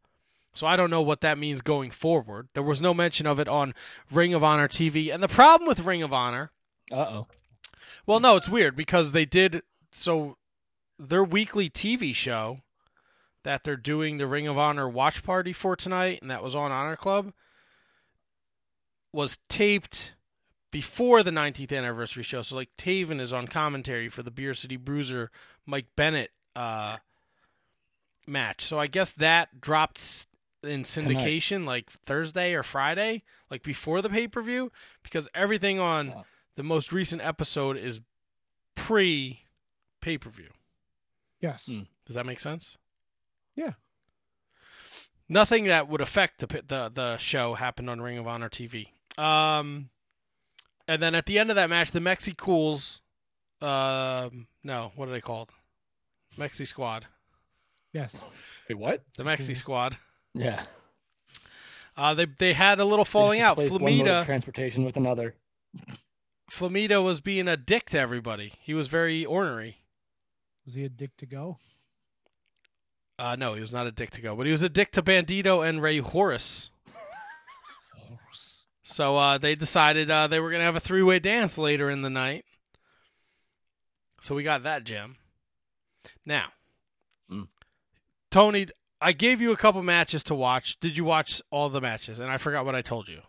So 0.55 0.66
I 0.66 0.76
don't 0.76 0.90
know 0.90 1.03
what 1.03 1.22
that 1.22 1.38
means 1.38 1.62
going 1.62 1.90
forward. 1.90 2.49
There 2.55 2.62
was 2.62 2.82
no 2.82 2.93
mention 2.95 3.26
of 3.26 3.38
it 3.40 3.49
on 3.49 3.74
Ring 4.11 4.34
of 4.34 4.45
Honor 4.45 4.68
TV. 4.68 5.12
And 5.12 5.22
the 5.22 5.28
problem 5.28 5.66
with 5.66 5.80
Ring 5.80 6.03
of 6.03 6.12
Honor 6.12 6.51
Uh 6.90 6.97
oh. 6.97 7.26
Well, 8.07 8.20
no, 8.20 8.36
it's 8.36 8.49
weird 8.49 8.76
because 8.76 9.12
they 9.12 9.24
did 9.24 9.62
so 9.93 10.36
their 11.09 11.24
weekly 11.24 11.68
TV 11.68 12.14
show 12.14 12.61
that 13.42 13.64
they're 13.64 13.76
doing 13.76 14.18
the 14.18 14.26
Ring 14.26 14.46
of 14.46 14.57
Honor 14.57 14.88
watch 14.88 15.22
party 15.22 15.53
for 15.53 15.74
tonight, 15.74 16.20
and 16.22 16.30
that 16.30 16.42
was 16.42 16.55
on 16.55 16.70
Honor 16.70 16.96
Club, 16.96 17.32
was 19.12 19.38
taped 19.48 20.14
before 20.70 21.22
the 21.22 21.30
19th 21.30 21.76
anniversary 21.76 22.22
show. 22.22 22.42
So 22.42 22.55
like 22.57 22.70
Taven 22.78 23.20
is 23.20 23.32
on 23.32 23.48
commentary 23.48 24.09
for 24.09 24.22
the 24.22 24.30
Beer 24.30 24.55
City 24.55 24.76
Bruiser 24.76 25.30
Mike 25.66 25.86
Bennett 25.96 26.30
uh, 26.55 26.98
match. 28.26 28.64
So 28.64 28.78
I 28.78 28.86
guess 28.86 29.12
that 29.12 29.61
dropped 29.61 30.26
in 30.62 30.84
syndication 30.84 31.66
like 31.66 31.90
Thursday 31.90 32.55
or 32.55 32.62
Friday, 32.62 33.24
like 33.50 33.64
before 33.64 34.03
the 34.03 34.09
pay 34.09 34.28
per 34.28 34.40
view, 34.40 34.70
because 35.03 35.28
everything 35.34 35.80
on 35.80 36.14
the 36.57 36.62
most 36.62 36.92
recent 36.92 37.22
episode 37.22 37.76
is 37.76 38.00
pre 38.76 39.40
pay 40.00 40.16
per 40.16 40.30
view. 40.30 40.48
Yes. 41.43 41.66
Hmm. 41.66 41.82
Does 42.07 42.16
that 42.16 42.24
make 42.24 42.40
sense? 42.40 42.78
Yeah. 43.55 43.72
Nothing 45.28 45.64
that 45.64 45.88
would 45.88 46.01
affect 46.01 46.38
the 46.40 46.47
the 46.47 46.90
the 46.95 47.16
show 47.18 47.55
happened 47.55 47.90
on 47.90 48.01
Ring 48.01 48.18
of 48.18 48.26
Honor 48.26 48.49
TV. 48.49 48.86
Um, 49.18 49.90
and 50.88 51.03
then 51.03 51.14
at 51.14 51.26
the 51.26 51.38
end 51.38 51.51
of 51.51 51.57
that 51.57 51.68
match, 51.68 51.90
the 51.90 52.01
Mexi 52.01 52.36
Cools, 52.36 53.01
um, 53.61 54.47
no, 54.64 54.93
what 54.97 55.09
are 55.09 55.12
they 55.12 55.20
called? 55.20 55.51
Mexi 56.38 56.66
Squad. 56.66 57.07
Yes. 57.93 58.24
Wait, 58.68 58.78
what? 58.78 59.05
The 59.18 59.24
Mexi 59.24 59.57
Squad. 59.57 59.97
Yeah. 60.34 60.64
Uh, 61.97 62.14
they 62.14 62.26
they 62.38 62.53
had 62.55 62.80
a 62.80 62.84
little 62.84 63.05
falling 63.05 63.40
out. 63.40 63.59
replaced 63.59 63.72
one 63.80 63.82
mode 63.99 64.09
of 64.09 64.24
Flamita 64.24 64.26
transportation 64.26 64.84
with 64.84 64.97
another. 64.97 65.34
Flamita 66.51 67.03
was 67.03 67.20
being 67.20 67.49
a 67.49 67.57
dick 67.57 67.90
to 67.90 67.99
everybody. 67.99 68.55
He 68.61 68.74
was 68.74 68.88
very 68.88 69.24
ornery. 69.24 69.82
Was 70.64 70.74
he 70.74 70.84
a 70.84 70.88
dick 70.88 71.10
to 71.18 71.26
go? 71.26 71.58
Uh, 73.18 73.36
no, 73.36 73.54
he 73.54 73.60
was 73.60 73.72
not 73.72 73.86
a 73.86 73.92
dick 73.92 74.10
to 74.10 74.20
go, 74.20 74.34
but 74.36 74.46
he 74.46 74.52
was 74.52 74.62
a 74.62 74.68
dick 74.68 74.90
to 74.92 75.02
Bandito 75.02 75.66
and 75.68 75.82
Rey 75.82 75.98
Horus. 75.98 76.70
So 78.84 79.16
uh, 79.16 79.38
they 79.38 79.54
decided 79.54 80.10
uh, 80.10 80.26
they 80.26 80.40
were 80.40 80.50
going 80.50 80.60
to 80.60 80.64
have 80.64 80.76
a 80.76 80.80
three 80.80 81.02
way 81.02 81.18
dance 81.18 81.56
later 81.56 81.88
in 81.88 82.02
the 82.02 82.10
night. 82.10 82.44
So 84.20 84.34
we 84.34 84.42
got 84.42 84.62
that 84.64 84.84
gem. 84.84 85.16
Now, 86.26 86.48
Mm. 87.30 87.48
Tony, 88.30 88.66
I 89.00 89.12
gave 89.12 89.40
you 89.40 89.52
a 89.52 89.56
couple 89.56 89.82
matches 89.82 90.22
to 90.24 90.34
watch. 90.34 90.78
Did 90.80 90.96
you 90.96 91.04
watch 91.04 91.40
all 91.50 91.70
the 91.70 91.80
matches? 91.80 92.18
And 92.18 92.30
I 92.30 92.36
forgot 92.36 92.64
what 92.66 92.74
I 92.74 92.82
told 92.82 93.08
you. 93.08 93.20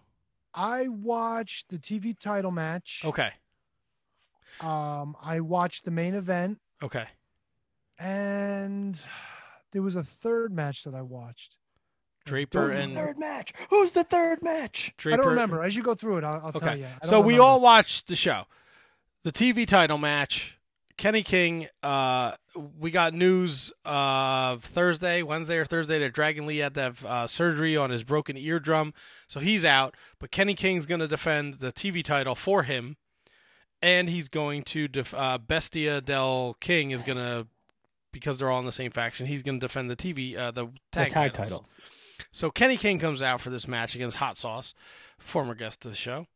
I 0.53 0.88
watched 0.89 1.69
the 1.69 1.77
TV 1.77 2.17
title 2.17 2.51
match. 2.51 3.01
Okay. 3.05 3.29
Um, 4.59 5.15
I 5.23 5.39
watched 5.39 5.86
the 5.86 5.91
main 5.91 6.15
event, 6.15 6.59
Okay. 6.81 7.05
And 8.00 9.00
there 9.72 9.82
was 9.82 9.96
a 9.96 10.04
third 10.04 10.52
match 10.52 10.84
that 10.84 10.94
I 10.94 11.02
watched. 11.02 11.58
Draper 12.26 12.62
Who's 12.62 12.74
the 12.74 12.80
and 12.80 12.96
third 12.96 13.20
match? 13.20 13.54
Who's 13.70 13.91
the 13.91 14.04
third 14.04 14.41
match? 14.41 14.94
Draper. 14.98 15.22
I 15.22 15.24
don't 15.24 15.32
remember. 15.32 15.64
As 15.64 15.76
you 15.76 15.84
go 15.84 15.94
through 15.94 16.18
it, 16.18 16.24
I'll, 16.24 16.41
I'll 16.46 16.52
tell 16.54 16.78
you. 16.78 16.88
So 17.04 17.12
don't 17.12 17.26
we 17.26 17.38
all 17.38 17.60
watched 17.60 18.08
the 18.08 18.16
show. 18.16 18.44
The 19.24 19.32
TV 19.32 19.68
title 19.68 19.98
match. 19.98 20.58
Kenny 20.96 21.24
King, 21.24 21.68
uh, 21.82 22.34
we 22.80 22.91
got 22.91 23.14
news 23.14 23.74
uh, 23.84 24.58
Thursday, 24.58 25.24
Wednesday 25.24 25.58
or 25.58 25.66
Thursday 25.66 25.98
that 26.00 26.14
Dragon 26.14 26.46
Lee 26.46 26.58
had 26.58 26.76
to 26.76 26.82
have 26.82 27.06
uh, 27.06 27.28
surgery 27.28 27.76
on 27.76 27.89
his 27.89 28.04
broken 28.04 28.38
eardrum, 28.38 28.94
so 29.28 29.39
he's 29.39 29.66
out. 29.66 29.96
But 30.20 30.30
Kenny 30.30 30.54
King's 30.54 30.86
going 30.86 31.00
to 31.00 31.08
defend 31.08 31.56
the 31.56 31.72
TV 31.72 32.04
title 32.04 32.36
for 32.36 32.64
him, 32.64 32.98
and 33.82 34.08
he's 34.08 34.30
going 34.30 34.64
to 34.66 34.88
def- 34.88 35.16
uh, 35.16 35.39
Bestia 35.39 36.00
del 36.00 36.56
Ring 36.68 36.91
is 36.91 37.02
going 37.02 37.18
to 37.18 37.48
because 38.14 38.39
they're 38.39 38.49
all 38.49 38.59
in 38.59 38.66
the 38.66 38.72
same 38.72 38.91
faction. 38.91 39.26
He's 39.26 39.43
going 39.43 39.59
to 39.59 39.68
defend 39.68 39.89
the 39.89 39.97
TV 39.97 40.38
uh, 40.38 40.51
the 40.51 40.68
The 40.68 40.72
tag, 40.93 41.11
tag 41.11 41.34
titles. 41.34 41.49
titles. 41.49 41.76
So 42.32 42.49
Kenny 42.49 42.78
King 42.78 42.99
comes 42.99 43.22
out 43.22 43.41
for 43.41 43.49
this 43.49 43.68
match 43.68 43.95
against 43.95 44.18
Hot 44.18 44.38
Sauce, 44.38 44.74
former 45.20 45.53
guest 45.55 45.84
of 45.84 45.91
the 45.91 45.97
show. 45.97 46.28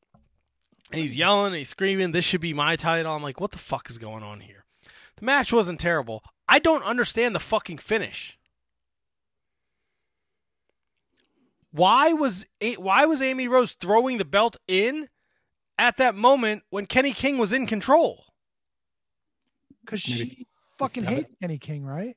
And 0.91 0.99
he's 1.01 1.15
yelling, 1.15 1.47
and 1.47 1.55
he's 1.55 1.69
screaming, 1.69 2.11
"This 2.11 2.25
should 2.25 2.41
be 2.41 2.53
my 2.53 2.75
title." 2.75 3.13
I'm 3.13 3.23
like, 3.23 3.39
"What 3.39 3.51
the 3.51 3.57
fuck 3.57 3.89
is 3.89 3.97
going 3.97 4.23
on 4.23 4.41
here?" 4.41 4.65
The 5.17 5.25
match 5.25 5.51
wasn't 5.53 5.79
terrible. 5.79 6.23
I 6.47 6.59
don't 6.59 6.83
understand 6.83 7.33
the 7.35 7.39
fucking 7.39 7.77
finish. 7.79 8.37
Why 11.71 12.13
was 12.13 12.45
why 12.77 13.05
was 13.05 13.21
Amy 13.21 13.47
Rose 13.47 13.73
throwing 13.73 14.17
the 14.17 14.25
belt 14.25 14.57
in 14.67 15.09
at 15.77 15.97
that 15.97 16.15
moment 16.15 16.63
when 16.69 16.85
Kenny 16.85 17.13
King 17.13 17.37
was 17.37 17.53
in 17.53 17.67
control? 17.67 18.25
because 19.85 20.07
Maybe 20.07 20.29
she 20.29 20.47
fucking 20.79 21.03
have 21.03 21.13
it. 21.13 21.15
hates 21.17 21.35
Kenny 21.41 21.57
King, 21.57 21.83
right? 21.85 22.15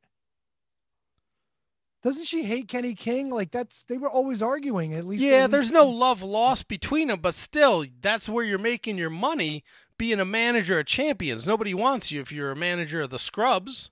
Doesn't 2.02 2.24
she 2.24 2.44
hate 2.44 2.66
Kenny 2.68 2.94
King? 2.94 3.28
Like 3.30 3.50
that's 3.50 3.82
they 3.84 3.98
were 3.98 4.08
always 4.10 4.40
arguing. 4.42 4.94
At 4.94 5.06
least 5.06 5.22
Yeah, 5.22 5.44
at 5.44 5.50
there's 5.50 5.64
least- 5.64 5.74
no 5.74 5.86
love 5.88 6.22
lost 6.22 6.66
between 6.66 7.08
them, 7.08 7.20
but 7.20 7.34
still, 7.34 7.84
that's 8.00 8.28
where 8.28 8.44
you're 8.44 8.58
making 8.58 8.96
your 8.96 9.10
money 9.10 9.64
being 9.98 10.18
a 10.18 10.24
manager 10.24 10.78
of 10.80 10.86
champions. 10.86 11.46
Nobody 11.46 11.74
wants 11.74 12.10
you 12.10 12.20
if 12.22 12.32
you're 12.32 12.50
a 12.52 12.56
manager 12.56 13.02
of 13.02 13.10
the 13.10 13.18
scrubs. 13.18 13.90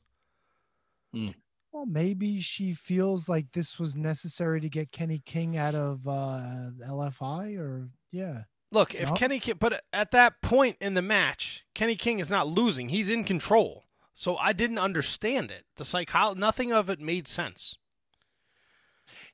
Well, 1.12 1.84
maybe 1.86 2.40
she 2.40 2.72
feels 2.72 3.28
like 3.28 3.52
this 3.52 3.78
was 3.78 3.94
necessary 3.94 4.60
to 4.62 4.68
get 4.70 4.90
Kenny 4.90 5.20
King 5.26 5.58
out 5.58 5.74
of 5.74 6.06
uh, 6.08 6.70
LFI, 6.86 7.58
or 7.58 7.90
yeah. 8.10 8.42
Look, 8.72 8.94
if 8.94 9.10
No. 9.10 9.14
Kenny 9.16 9.38
King, 9.38 9.56
but 9.58 9.84
at 9.92 10.10
that 10.12 10.40
point 10.42 10.76
in 10.80 10.94
the 10.94 11.02
match, 11.02 11.64
Kenny 11.74 11.94
King 11.96 12.20
is 12.20 12.30
not 12.30 12.46
losing; 12.48 12.88
he's 12.88 13.10
in 13.10 13.24
control. 13.24 13.84
So 14.18 14.36
I 14.36 14.52
didn't 14.52 14.78
understand 14.78 15.52
it. 15.52 15.64
The 15.76 15.84
psycho, 15.84 16.34
nothing 16.34 16.72
of 16.72 16.90
it 16.90 16.98
made 16.98 17.28
sense. 17.28 17.78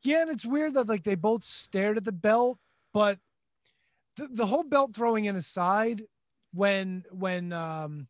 Yeah, 0.02 0.20
and 0.20 0.30
it's 0.30 0.44
weird 0.44 0.74
that 0.74 0.90
like 0.90 1.04
they 1.04 1.14
both 1.14 1.42
stared 1.42 1.96
at 1.96 2.04
the 2.04 2.12
belt, 2.12 2.58
but 2.92 3.18
the, 4.16 4.28
the 4.30 4.44
whole 4.44 4.62
belt 4.62 4.94
throwing 4.94 5.24
in 5.24 5.36
aside, 5.36 6.02
when 6.52 7.02
when 7.10 7.50
um 7.54 8.08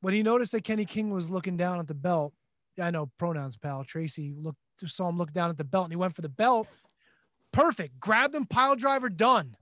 when 0.00 0.12
he 0.12 0.24
noticed 0.24 0.50
that 0.52 0.64
Kenny 0.64 0.86
King 0.86 1.10
was 1.10 1.30
looking 1.30 1.56
down 1.56 1.78
at 1.78 1.86
the 1.86 1.94
belt, 1.94 2.34
I 2.82 2.90
know 2.90 3.12
pronouns, 3.16 3.56
pal. 3.56 3.84
Tracy 3.84 4.34
looked 4.36 4.58
saw 4.86 5.08
him 5.08 5.16
look 5.16 5.32
down 5.32 5.50
at 5.50 5.56
the 5.56 5.62
belt 5.62 5.84
and 5.84 5.92
he 5.92 5.96
went 5.96 6.16
for 6.16 6.22
the 6.22 6.28
belt. 6.28 6.66
Perfect. 7.52 8.00
Grabbed 8.00 8.34
him, 8.34 8.44
pile 8.44 8.74
driver, 8.74 9.08
done. 9.08 9.56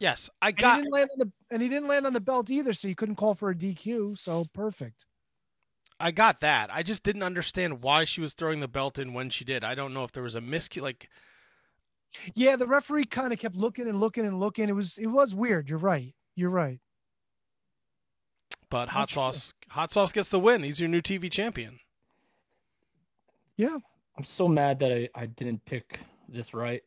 Yes, 0.00 0.30
I 0.40 0.52
got 0.52 0.78
And 0.78 0.78
he 0.78 0.82
didn't 0.84 0.92
land 0.94 1.10
on 1.12 1.18
the 1.18 1.32
and 1.50 1.62
he 1.62 1.68
didn't 1.68 1.88
land 1.88 2.06
on 2.06 2.14
the 2.14 2.20
belt 2.20 2.48
either, 2.48 2.72
so 2.72 2.88
you 2.88 2.94
couldn't 2.94 3.16
call 3.16 3.34
for 3.34 3.50
a 3.50 3.54
DQ. 3.54 4.16
So 4.16 4.46
perfect. 4.54 5.04
I 6.00 6.10
got 6.12 6.40
that. 6.40 6.70
I 6.72 6.82
just 6.82 7.02
didn't 7.02 7.22
understand 7.24 7.82
why 7.82 8.04
she 8.04 8.20
was 8.20 8.32
throwing 8.34 8.60
the 8.60 8.68
belt 8.68 8.98
in 8.98 9.14
when 9.14 9.30
she 9.30 9.44
did. 9.44 9.64
I 9.64 9.74
don't 9.74 9.92
know 9.92 10.04
if 10.04 10.12
there 10.12 10.22
was 10.22 10.34
a 10.36 10.40
miscue. 10.40 10.80
Like, 10.82 11.08
Yeah, 12.34 12.56
the 12.56 12.66
referee 12.68 13.06
kind 13.06 13.32
of 13.32 13.38
kept 13.38 13.56
looking 13.56 13.88
and 13.88 13.98
looking 14.00 14.24
and 14.24 14.38
looking. 14.38 14.68
It 14.68 14.74
was 14.76 14.96
it 14.98 15.08
was 15.08 15.34
weird. 15.34 15.68
You're 15.68 15.78
right. 15.78 16.14
You're 16.36 16.50
right. 16.50 16.78
but 18.70 18.90
hot 18.90 19.00
Not 19.00 19.08
sure. 19.08 19.32
sauce, 19.32 19.54
hot 19.70 19.90
sauce 19.90 20.12
gets 20.12 20.30
the 20.30 20.38
win. 20.38 20.62
He's 20.62 20.78
your 20.80 20.88
new 20.88 21.00
TV 21.00 21.30
champion. 21.30 21.80
Yeah. 23.56 23.78
I'm 24.16 24.24
so 24.24 24.46
mad 24.48 24.78
that 24.80 24.92
I, 24.92 25.08
I 25.14 25.26
didn't 25.26 25.64
pick 25.64 26.00
this 26.28 26.54
right 26.54 26.82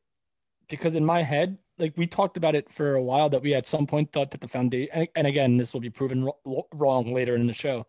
because 0.70 0.96
in 0.96 1.04
my 1.06 1.22
head, 1.22 1.58
like 1.78 1.94
we 1.98 2.08
talked 2.08 2.38
about 2.38 2.56
it 2.56 2.70
for 2.72 2.96
a 2.96 3.02
while, 3.02 3.30
that 3.30 3.42
we 3.42 3.54
at 3.54 3.66
some 3.68 3.88
point 3.88 4.12
thought 4.12 4.32
that 4.32 4.42
the 4.42 4.48
foundation, 4.48 4.90
and, 4.94 5.08
and 5.16 5.28
again, 5.28 5.58
this 5.58 5.74
will 5.74 5.82
be 5.82 5.90
proven 5.90 6.30
wrong 6.74 7.14
later 7.14 7.36
in 7.36 7.48
the 7.48 7.54
show. 7.54 7.86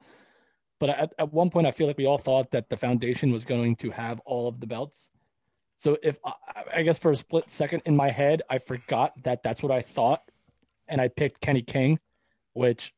But 0.83 0.91
at, 0.91 1.13
at 1.17 1.33
one 1.33 1.49
point, 1.49 1.69
I 1.69 1.71
feel 1.71 1.87
like 1.87 1.97
we 1.97 2.07
all 2.07 2.19
thought 2.19 2.51
that 2.51 2.69
the 2.69 2.77
foundation 2.77 3.31
was 3.31 3.45
going 3.45 3.77
to 3.77 3.93
have 3.93 4.19
all 4.25 4.49
of 4.49 4.59
the 4.59 4.67
belts. 4.67 5.11
So 5.77 5.97
if 6.03 6.19
I, 6.27 6.33
I 6.79 6.83
guess 6.83 6.99
for 6.99 7.13
a 7.13 7.17
split 7.17 7.49
second 7.49 7.83
in 7.87 7.95
my 7.95 8.11
head, 8.11 8.43
I 8.51 8.59
forgot 8.59 9.13
that 9.23 9.45
that's 9.45 9.63
what 9.63 9.71
I 9.71 9.83
thought, 9.83 10.23
and 10.89 11.01
I 11.01 11.07
picked 11.07 11.41
Kenny 11.41 11.63
King, 11.63 12.01
which, 12.55 12.93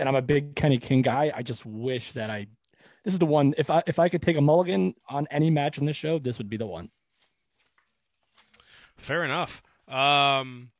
and 0.00 0.08
I'm 0.08 0.16
a 0.16 0.20
big 0.20 0.56
Kenny 0.56 0.78
King 0.78 1.02
guy. 1.02 1.30
I 1.32 1.44
just 1.44 1.64
wish 1.64 2.10
that 2.10 2.28
I 2.28 2.48
this 3.04 3.14
is 3.14 3.20
the 3.20 3.26
one. 3.26 3.54
If 3.56 3.70
I 3.70 3.84
if 3.86 4.00
I 4.00 4.08
could 4.08 4.22
take 4.22 4.36
a 4.36 4.40
mulligan 4.40 4.92
on 5.08 5.28
any 5.30 5.48
match 5.48 5.78
in 5.78 5.86
this 5.86 5.94
show, 5.94 6.18
this 6.18 6.38
would 6.38 6.50
be 6.50 6.56
the 6.56 6.66
one. 6.66 6.90
Fair 8.96 9.24
enough. 9.24 9.62
Um, 9.86 10.72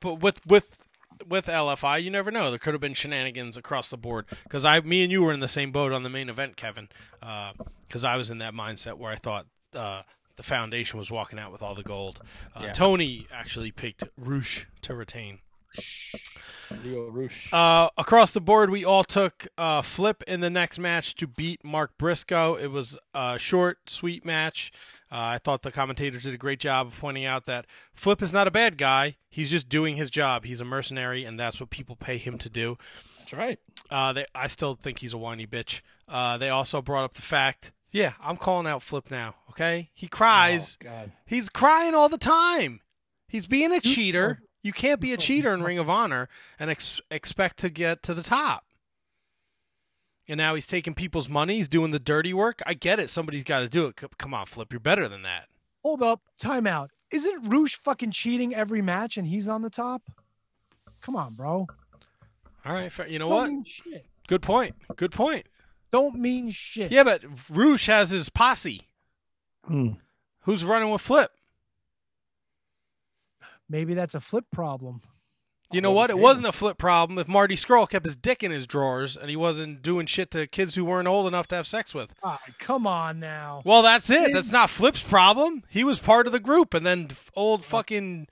but 0.00 0.16
with 0.16 0.44
with 0.48 0.81
with 1.28 1.46
LFI, 1.46 2.02
you 2.02 2.10
never 2.10 2.30
know. 2.30 2.50
There 2.50 2.58
could 2.58 2.74
have 2.74 2.80
been 2.80 2.94
shenanigans 2.94 3.56
across 3.56 3.88
the 3.88 3.96
board. 3.96 4.26
Because 4.44 4.64
I, 4.64 4.80
me 4.80 5.02
and 5.02 5.12
you 5.12 5.22
were 5.22 5.32
in 5.32 5.40
the 5.40 5.48
same 5.48 5.72
boat 5.72 5.92
on 5.92 6.02
the 6.02 6.10
main 6.10 6.28
event, 6.28 6.56
Kevin. 6.56 6.88
Because 7.20 8.04
I 8.04 8.16
was 8.16 8.30
in 8.30 8.38
that 8.38 8.54
mindset 8.54 8.94
where 8.98 9.10
I 9.12 9.16
thought 9.16 9.46
uh, 9.74 10.02
the 10.36 10.42
foundation 10.42 10.98
was 10.98 11.10
walking 11.10 11.38
out 11.38 11.52
with 11.52 11.62
all 11.62 11.74
the 11.74 11.82
gold. 11.82 12.20
Uh, 12.54 12.60
Yeah. 12.64 12.72
Tony 12.72 13.26
actually 13.32 13.70
picked 13.70 14.04
Roosh 14.16 14.66
to 14.82 14.94
retain. 14.94 15.38
Leo 16.84 17.08
Rush. 17.10 17.52
Uh, 17.52 17.88
across 17.96 18.32
the 18.32 18.40
board, 18.40 18.70
we 18.70 18.84
all 18.84 19.04
took 19.04 19.46
uh, 19.58 19.82
Flip 19.82 20.22
in 20.26 20.40
the 20.40 20.50
next 20.50 20.78
match 20.78 21.14
to 21.16 21.26
beat 21.26 21.64
Mark 21.64 21.96
Briscoe. 21.98 22.54
It 22.54 22.68
was 22.68 22.98
a 23.14 23.38
short, 23.38 23.90
sweet 23.90 24.24
match. 24.24 24.72
Uh, 25.12 25.36
I 25.36 25.38
thought 25.38 25.60
the 25.60 25.70
commentators 25.70 26.22
did 26.22 26.32
a 26.32 26.38
great 26.38 26.58
job 26.58 26.86
of 26.86 26.98
pointing 26.98 27.26
out 27.26 27.44
that 27.44 27.66
Flip 27.92 28.22
is 28.22 28.32
not 28.32 28.46
a 28.48 28.50
bad 28.50 28.78
guy. 28.78 29.16
He's 29.28 29.50
just 29.50 29.68
doing 29.68 29.96
his 29.96 30.08
job. 30.08 30.44
He's 30.46 30.62
a 30.62 30.64
mercenary, 30.64 31.24
and 31.24 31.38
that's 31.38 31.60
what 31.60 31.68
people 31.68 31.96
pay 31.96 32.16
him 32.16 32.38
to 32.38 32.48
do. 32.48 32.78
That's 33.18 33.34
right. 33.34 33.58
Uh, 33.90 34.14
they, 34.14 34.24
I 34.34 34.46
still 34.46 34.74
think 34.74 35.00
he's 35.00 35.12
a 35.12 35.18
whiny 35.18 35.46
bitch. 35.46 35.82
Uh, 36.08 36.38
they 36.38 36.48
also 36.48 36.80
brought 36.80 37.04
up 37.04 37.12
the 37.12 37.20
fact, 37.22 37.72
yeah, 37.90 38.14
I'm 38.22 38.38
calling 38.38 38.66
out 38.66 38.82
Flip 38.82 39.10
now. 39.10 39.34
Okay, 39.50 39.90
he 39.92 40.08
cries. 40.08 40.78
Oh, 40.80 40.88
God. 40.88 41.12
He's 41.26 41.50
crying 41.50 41.94
all 41.94 42.08
the 42.08 42.16
time. 42.16 42.80
He's 43.28 43.46
being 43.46 43.70
a 43.70 43.80
cheater. 43.80 44.40
You 44.62 44.72
can't 44.72 45.00
be 45.00 45.12
a 45.12 45.16
cheater 45.18 45.52
in 45.52 45.62
Ring 45.62 45.78
of 45.78 45.90
Honor 45.90 46.28
and 46.58 46.70
ex- 46.70 47.00
expect 47.10 47.58
to 47.58 47.68
get 47.68 48.02
to 48.04 48.14
the 48.14 48.22
top. 48.22 48.64
And 50.32 50.38
now 50.38 50.54
he's 50.54 50.66
taking 50.66 50.94
people's 50.94 51.28
money. 51.28 51.56
He's 51.56 51.68
doing 51.68 51.90
the 51.90 51.98
dirty 51.98 52.32
work. 52.32 52.62
I 52.64 52.72
get 52.72 52.98
it. 52.98 53.10
Somebody's 53.10 53.44
got 53.44 53.58
to 53.60 53.68
do 53.68 53.84
it. 53.84 53.96
Come 54.16 54.32
on, 54.32 54.46
Flip. 54.46 54.72
You're 54.72 54.80
better 54.80 55.06
than 55.06 55.20
that. 55.24 55.48
Hold 55.82 56.02
up, 56.02 56.22
timeout. 56.40 56.88
Isn't 57.10 57.50
Roosh 57.50 57.74
fucking 57.74 58.12
cheating 58.12 58.54
every 58.54 58.80
match 58.80 59.18
and 59.18 59.26
he's 59.26 59.46
on 59.46 59.60
the 59.60 59.68
top? 59.68 60.00
Come 61.02 61.16
on, 61.16 61.34
bro. 61.34 61.66
All 62.64 62.72
right. 62.72 62.90
You 63.10 63.18
know 63.18 63.28
Don't 63.28 63.36
what? 63.36 63.48
mean 63.50 63.62
shit. 63.62 64.06
Good 64.26 64.40
point. 64.40 64.74
Good 64.96 65.12
point. 65.12 65.44
Don't 65.90 66.14
mean 66.14 66.50
shit. 66.50 66.90
Yeah, 66.90 67.04
but 67.04 67.22
Roosh 67.50 67.86
has 67.88 68.08
his 68.08 68.30
posse. 68.30 68.88
Hmm. 69.66 69.90
Who's 70.44 70.64
running 70.64 70.90
with 70.90 71.02
Flip? 71.02 71.30
Maybe 73.68 73.92
that's 73.92 74.14
a 74.14 74.20
flip 74.20 74.46
problem. 74.50 75.02
You 75.72 75.80
know 75.80 75.90
what? 75.92 76.10
It 76.10 76.18
wasn't 76.18 76.46
a 76.46 76.52
flip 76.52 76.78
problem 76.78 77.18
if 77.18 77.26
Marty 77.28 77.54
Scurll 77.56 77.88
kept 77.88 78.04
his 78.06 78.16
dick 78.16 78.42
in 78.42 78.50
his 78.50 78.66
drawers 78.66 79.16
and 79.16 79.30
he 79.30 79.36
wasn't 79.36 79.82
doing 79.82 80.06
shit 80.06 80.30
to 80.32 80.46
kids 80.46 80.74
who 80.74 80.84
weren't 80.84 81.08
old 81.08 81.26
enough 81.26 81.48
to 81.48 81.54
have 81.54 81.66
sex 81.66 81.94
with. 81.94 82.12
Ah, 82.22 82.40
come 82.58 82.86
on 82.86 83.18
now. 83.20 83.62
Well, 83.64 83.82
that's 83.82 84.10
it. 84.10 84.32
That's 84.32 84.52
not 84.52 84.70
Flip's 84.70 85.02
problem. 85.02 85.64
He 85.68 85.84
was 85.84 85.98
part 85.98 86.26
of 86.26 86.32
the 86.32 86.40
group, 86.40 86.74
and 86.74 86.84
then 86.86 87.08
old 87.34 87.64
fucking 87.64 88.28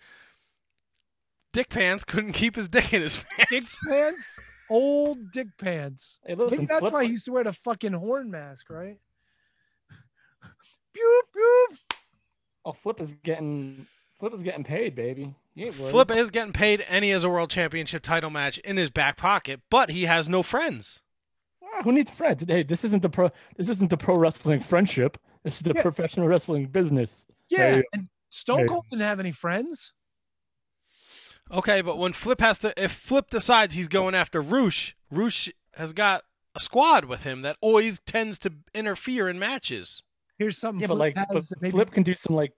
Dick 1.52 1.68
Pants 1.68 2.04
couldn't 2.04 2.32
keep 2.32 2.56
his 2.56 2.68
dick 2.68 2.92
in 2.92 3.02
his 3.02 3.18
pants. 3.36 3.50
Dick 3.50 3.50
pants. 3.50 3.78
pants, 3.88 4.40
old 4.68 5.32
dick 5.32 5.48
pants. 5.58 6.18
Hey, 6.24 6.34
I 6.34 6.36
listen, 6.36 6.58
think 6.58 6.68
that's 6.68 6.80
Flip, 6.80 6.92
why 6.92 7.04
he 7.04 7.10
used 7.10 7.24
to 7.24 7.32
wear 7.32 7.44
the 7.44 7.52
fucking 7.52 7.92
horn 7.94 8.30
mask, 8.30 8.70
right? 8.70 8.98
Pew 10.94 11.22
pew. 11.32 11.68
oh, 12.64 12.72
Flip 12.72 13.00
is 13.00 13.14
getting 13.24 13.86
Flip 14.18 14.32
is 14.34 14.42
getting 14.42 14.64
paid, 14.64 14.94
baby. 14.94 15.34
You 15.60 15.66
ain't 15.66 15.78
worried. 15.78 15.90
Flip 15.90 16.10
is 16.12 16.30
getting 16.30 16.54
paid, 16.54 16.80
and 16.88 17.04
he 17.04 17.10
has 17.10 17.22
a 17.22 17.28
world 17.28 17.50
championship 17.50 18.02
title 18.02 18.30
match 18.30 18.56
in 18.60 18.78
his 18.78 18.88
back 18.88 19.18
pocket, 19.18 19.60
but 19.68 19.90
he 19.90 20.04
has 20.04 20.26
no 20.26 20.42
friends. 20.42 21.00
Ah, 21.62 21.82
who 21.82 21.92
needs 21.92 22.10
friends? 22.10 22.42
Hey, 22.48 22.62
this 22.62 22.82
isn't 22.82 23.02
the 23.02 23.10
pro. 23.10 23.30
This 23.58 23.68
isn't 23.68 23.90
the 23.90 23.98
pro 23.98 24.16
wrestling 24.16 24.60
friendship. 24.60 25.18
This 25.44 25.56
is 25.56 25.60
the 25.62 25.74
Yeah. 25.76 25.82
professional 25.82 26.28
wrestling 26.28 26.68
business. 26.68 27.26
Yeah, 27.50 27.58
There 27.58 27.76
you 27.76 27.84
and 27.92 28.08
Stone 28.30 28.56
There 28.56 28.64
you 28.64 28.68
Cold 28.70 28.86
didn't 28.90 29.02
have 29.02 29.20
any 29.20 29.32
friends. 29.32 29.92
Okay, 31.50 31.82
but 31.82 31.98
when 31.98 32.14
Flip 32.14 32.40
has 32.40 32.58
to, 32.60 32.72
if 32.82 32.92
Flip 32.92 33.28
decides 33.28 33.74
he's 33.74 33.88
going 33.88 34.14
after 34.14 34.40
Roosh, 34.40 34.94
Roosh 35.10 35.50
has 35.74 35.92
got 35.92 36.24
a 36.54 36.60
squad 36.60 37.04
with 37.04 37.24
him 37.24 37.42
that 37.42 37.58
always 37.60 38.00
tends 38.00 38.38
to 38.40 38.52
interfere 38.74 39.28
in 39.28 39.38
matches. 39.38 40.04
Here's 40.38 40.56
something. 40.56 40.80
Yeah, 40.80 40.86
but 40.86 40.96
Flip 40.96 41.16
like, 41.16 41.28
but 41.28 41.44
maybe- 41.60 41.72
Flip 41.72 41.90
can 41.90 42.02
do 42.02 42.14
some 42.26 42.34
like, 42.34 42.52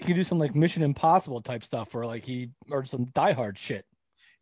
he 0.00 0.06
can 0.06 0.16
do 0.16 0.24
some 0.24 0.38
like 0.38 0.54
Mission 0.54 0.82
Impossible 0.82 1.40
type 1.42 1.64
stuff, 1.64 1.94
or 1.94 2.06
like 2.06 2.24
he 2.24 2.50
or 2.70 2.84
some 2.84 3.06
Die 3.14 3.32
Hard 3.32 3.58
shit. 3.58 3.84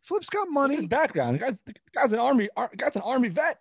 Flip's 0.01 0.29
got 0.29 0.49
money. 0.49 0.75
his 0.75 0.87
background. 0.87 1.35
The 1.35 1.39
guy's 1.39 1.61
the 1.61 1.73
guy's 1.93 2.13
an 2.13 2.19
army. 2.19 2.49
ar- 2.55 2.71
Guy's 2.75 2.95
an 2.95 3.01
army 3.03 3.29
vet. 3.29 3.59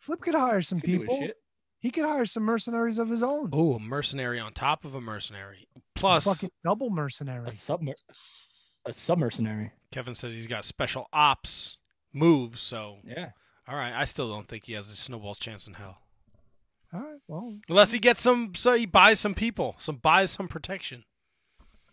Flip 0.00 0.20
could 0.20 0.34
hire 0.34 0.60
some 0.62 0.78
He 0.78 0.82
can 0.82 0.92
do 0.92 0.98
his 1.00 1.08
people. 1.08 1.20
shit. 1.26 1.36
He 1.80 1.90
could 1.90 2.04
hire 2.04 2.24
some 2.24 2.42
mercenaries 2.44 2.98
of 2.98 3.08
his 3.08 3.22
own. 3.22 3.50
Oh, 3.52 3.74
a 3.74 3.78
mercenary 3.80 4.38
on 4.38 4.52
top 4.52 4.84
of 4.84 4.94
a 4.94 5.00
mercenary. 5.00 5.66
Plus, 5.94 6.24
fucking 6.24 6.50
double 6.64 6.90
mercenary. 6.90 7.46
A 7.48 7.52
sub 7.52 7.82
a 8.84 8.90
submercenary. 8.90 9.70
Kevin 9.92 10.14
says 10.14 10.32
he's 10.34 10.46
got 10.46 10.64
special 10.64 11.06
ops 11.12 11.78
moves. 12.12 12.60
So, 12.60 12.98
Yeah. 13.04 13.30
all 13.68 13.76
right, 13.76 13.92
I 13.92 14.04
still 14.04 14.28
don't 14.28 14.48
think 14.48 14.64
he 14.66 14.72
has 14.74 14.88
a 14.90 14.96
snowball's 14.96 15.38
chance 15.38 15.66
in 15.68 15.74
hell. 15.74 15.98
All 16.92 17.00
right. 17.00 17.18
Well, 17.28 17.56
Unless 17.68 17.92
he 17.92 17.98
gets 17.98 18.20
some, 18.20 18.54
so 18.54 18.74
he 18.74 18.86
buys 18.86 19.18
some 19.20 19.34
people, 19.34 19.76
some 19.78 19.96
buys 19.96 20.30
some 20.30 20.46
protection. 20.48 21.04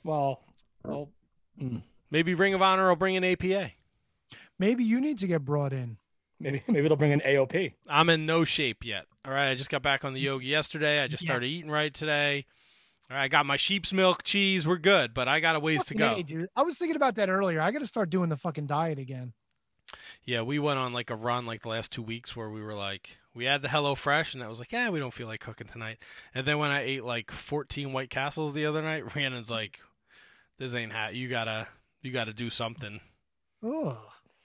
Well, 0.04 0.42
well, 0.84 1.10
mm, 1.62 1.82
Maybe 2.12 2.34
Ring 2.34 2.54
of 2.54 2.62
Honor 2.62 2.90
will 2.90 2.96
bring 2.96 3.16
an 3.18 3.24
APA. 3.24 3.72
maybe 4.58 4.84
you 4.84 5.00
need 5.02 5.20
to 5.20 5.28
get 5.28 5.44
brought 5.46 5.74
in. 5.74 5.98
maybe 6.40 6.64
maybe 6.68 6.88
they'll 6.88 6.96
bring 6.98 7.12
in 7.12 7.22
AOP. 7.22 7.74
I'm 7.88 8.10
in 8.10 8.26
no 8.26 8.44
shape 8.44 8.86
yet. 8.86 9.06
All 9.26 9.32
right, 9.34 9.50
I 9.50 9.56
just 9.56 9.70
got 9.70 9.82
back 9.82 10.06
on 10.06 10.14
the 10.14 10.22
yoga 10.22 10.46
yesterday. 10.46 11.02
I 11.04 11.08
just 11.08 11.24
Yeah. 11.24 11.28
started 11.28 11.48
eating 11.48 11.70
right 11.70 11.94
today. 11.94 12.46
All 13.12 13.18
right, 13.18 13.24
I 13.24 13.28
got 13.28 13.46
my 13.46 13.58
sheep's 13.58 13.92
milk 13.92 14.24
cheese. 14.24 14.66
We're 14.68 14.78
good, 14.78 15.14
but 15.14 15.28
I 15.28 15.40
got 15.40 15.56
a 15.56 15.60
ways 15.60 15.84
to 15.86 15.96
go. 15.96 16.16
A, 16.16 16.24
dude. 16.24 16.48
I 16.56 16.62
was 16.64 16.78
thinking 16.78 16.96
about 16.96 17.16
that 17.16 17.30
earlier. 17.30 17.60
I 17.60 17.72
got 17.72 17.80
to 17.80 17.88
start 17.88 18.10
doing 18.10 18.30
the 18.30 18.38
fucking 18.38 18.68
diet 18.68 19.00
again. 19.00 19.34
Yeah, 20.24 20.44
we 20.44 20.60
went 20.60 20.78
on 20.80 20.94
like 20.94 21.10
a 21.10 21.16
run 21.16 21.46
like 21.48 21.64
the 21.64 21.70
last 21.70 21.92
two 21.92 22.04
weeks 22.04 22.36
where 22.36 22.50
we 22.52 22.62
were 22.62 22.76
like, 22.76 23.18
we 23.34 23.46
had 23.46 23.62
the 23.64 23.70
Hello 23.70 23.96
Fresh, 23.96 24.34
and 24.34 24.42
that 24.44 24.50
was 24.50 24.60
like, 24.60 24.72
yeah, 24.72 24.90
we 24.90 25.00
don't 25.00 25.14
feel 25.14 25.26
like 25.28 25.40
cooking 25.40 25.66
tonight. 25.68 25.98
And 26.36 26.46
then 26.46 26.60
when 26.60 26.70
I 26.72 26.82
ate 26.82 27.04
like 27.04 27.32
14 27.32 27.92
White 27.92 28.12
Castles 28.12 28.54
the 28.54 28.66
other 28.68 28.82
night, 28.84 29.04
Rhiannon's 29.16 29.50
like, 29.50 29.80
this 30.60 30.76
ain't 30.76 30.92
hat. 30.92 31.16
You 31.16 31.28
gotta, 31.30 31.68
you 32.04 32.12
gotta 32.12 32.34
do 32.34 32.50
something. 32.50 33.00
Oh, 33.64 33.98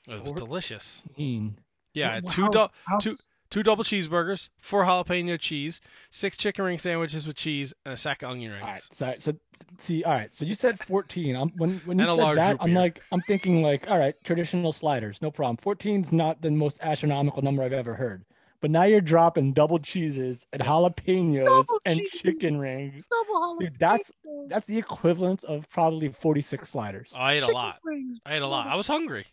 It 0.09 0.23
was 0.23 0.33
delicious. 0.33 1.03
Yeah, 1.17 2.15
had 2.15 2.29
two 2.29 2.43
How's- 2.43 2.53
du- 2.53 2.71
how's- 2.87 3.03
two 3.05 3.17
two 3.51 3.63
double 3.63 3.85
cheeseburgers, 3.85 4.49
four 4.59 4.85
jalapeno 4.85 5.39
cheese, 5.39 5.81
six 6.11 6.37
chicken 6.37 6.65
ring 6.65 6.79
sandwiches 6.79 7.25
with 7.27 7.37
cheese, 7.37 7.73
and 7.85 7.95
a 7.95 7.97
sack 7.97 8.23
of 8.23 8.31
onion 8.31 8.51
rings. 8.51 8.65
All 8.65 8.71
right, 8.73 8.83
so, 8.91 9.15
so 9.19 9.33
see, 9.79 10.03
all 10.03 10.13
right. 10.15 10.35
So 10.35 10.45
you 10.45 10.57
said 10.57 10.81
fourteen. 10.81 11.37
I'm, 11.37 11.51
when 11.51 11.79
when 11.85 11.99
you 12.01 12.05
said 12.07 12.35
that, 12.37 12.57
I'm 12.61 12.75
like, 12.75 13.01
I'm 13.13 13.21
thinking 13.23 13.63
like, 13.63 13.89
all 13.89 13.99
right, 13.99 14.17
traditional 14.25 14.73
sliders, 14.73 15.23
no 15.23 15.31
problem. 15.31 15.57
14's 15.59 16.11
not 16.11 16.43
the 16.43 16.51
most 16.51 16.79
astronomical 16.83 17.43
number 17.43 17.63
I've 17.63 17.73
ever 17.73 17.95
heard. 17.95 18.25
But 18.65 18.71
now 18.71 18.85
you're 18.85 19.03
dropping 19.03 19.53
double 19.53 19.79
cheeses 19.79 20.47
and 20.51 20.63
jalapenos 20.63 21.45
Double 21.45 21.81
and 21.85 21.99
cheese. 21.99 22.13
chicken 22.13 22.57
rings. 22.57 23.05
double 23.11 23.59
Dude, 23.59 23.79
that's 23.79 24.11
that's 24.49 24.67
the 24.67 24.79
equivalent 24.79 25.45
of 25.45 25.69
probably 25.69 26.09
46 26.09 26.67
sliders. 26.67 27.11
Oh, 27.15 27.19
I 27.19 27.35
ate 27.35 27.43
a 27.43 27.51
lot. 27.51 27.81
wings. 27.85 28.21
I 28.25 28.37
ate 28.37 28.41
a 28.41 28.47
lot. 28.47 28.67
I 28.67 28.77
was 28.77 28.87
hungry. 28.87 29.27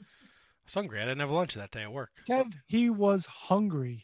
I 0.00 0.04
was 0.66 0.74
hungry. 0.74 0.98
I 1.00 1.04
didn't 1.04 1.20
have 1.20 1.30
lunch 1.30 1.54
that 1.54 1.70
day 1.70 1.82
at 1.82 1.92
work. 1.92 2.10
Kev, 2.28 2.52
he 2.66 2.90
was 2.90 3.24
hungry. 3.24 4.02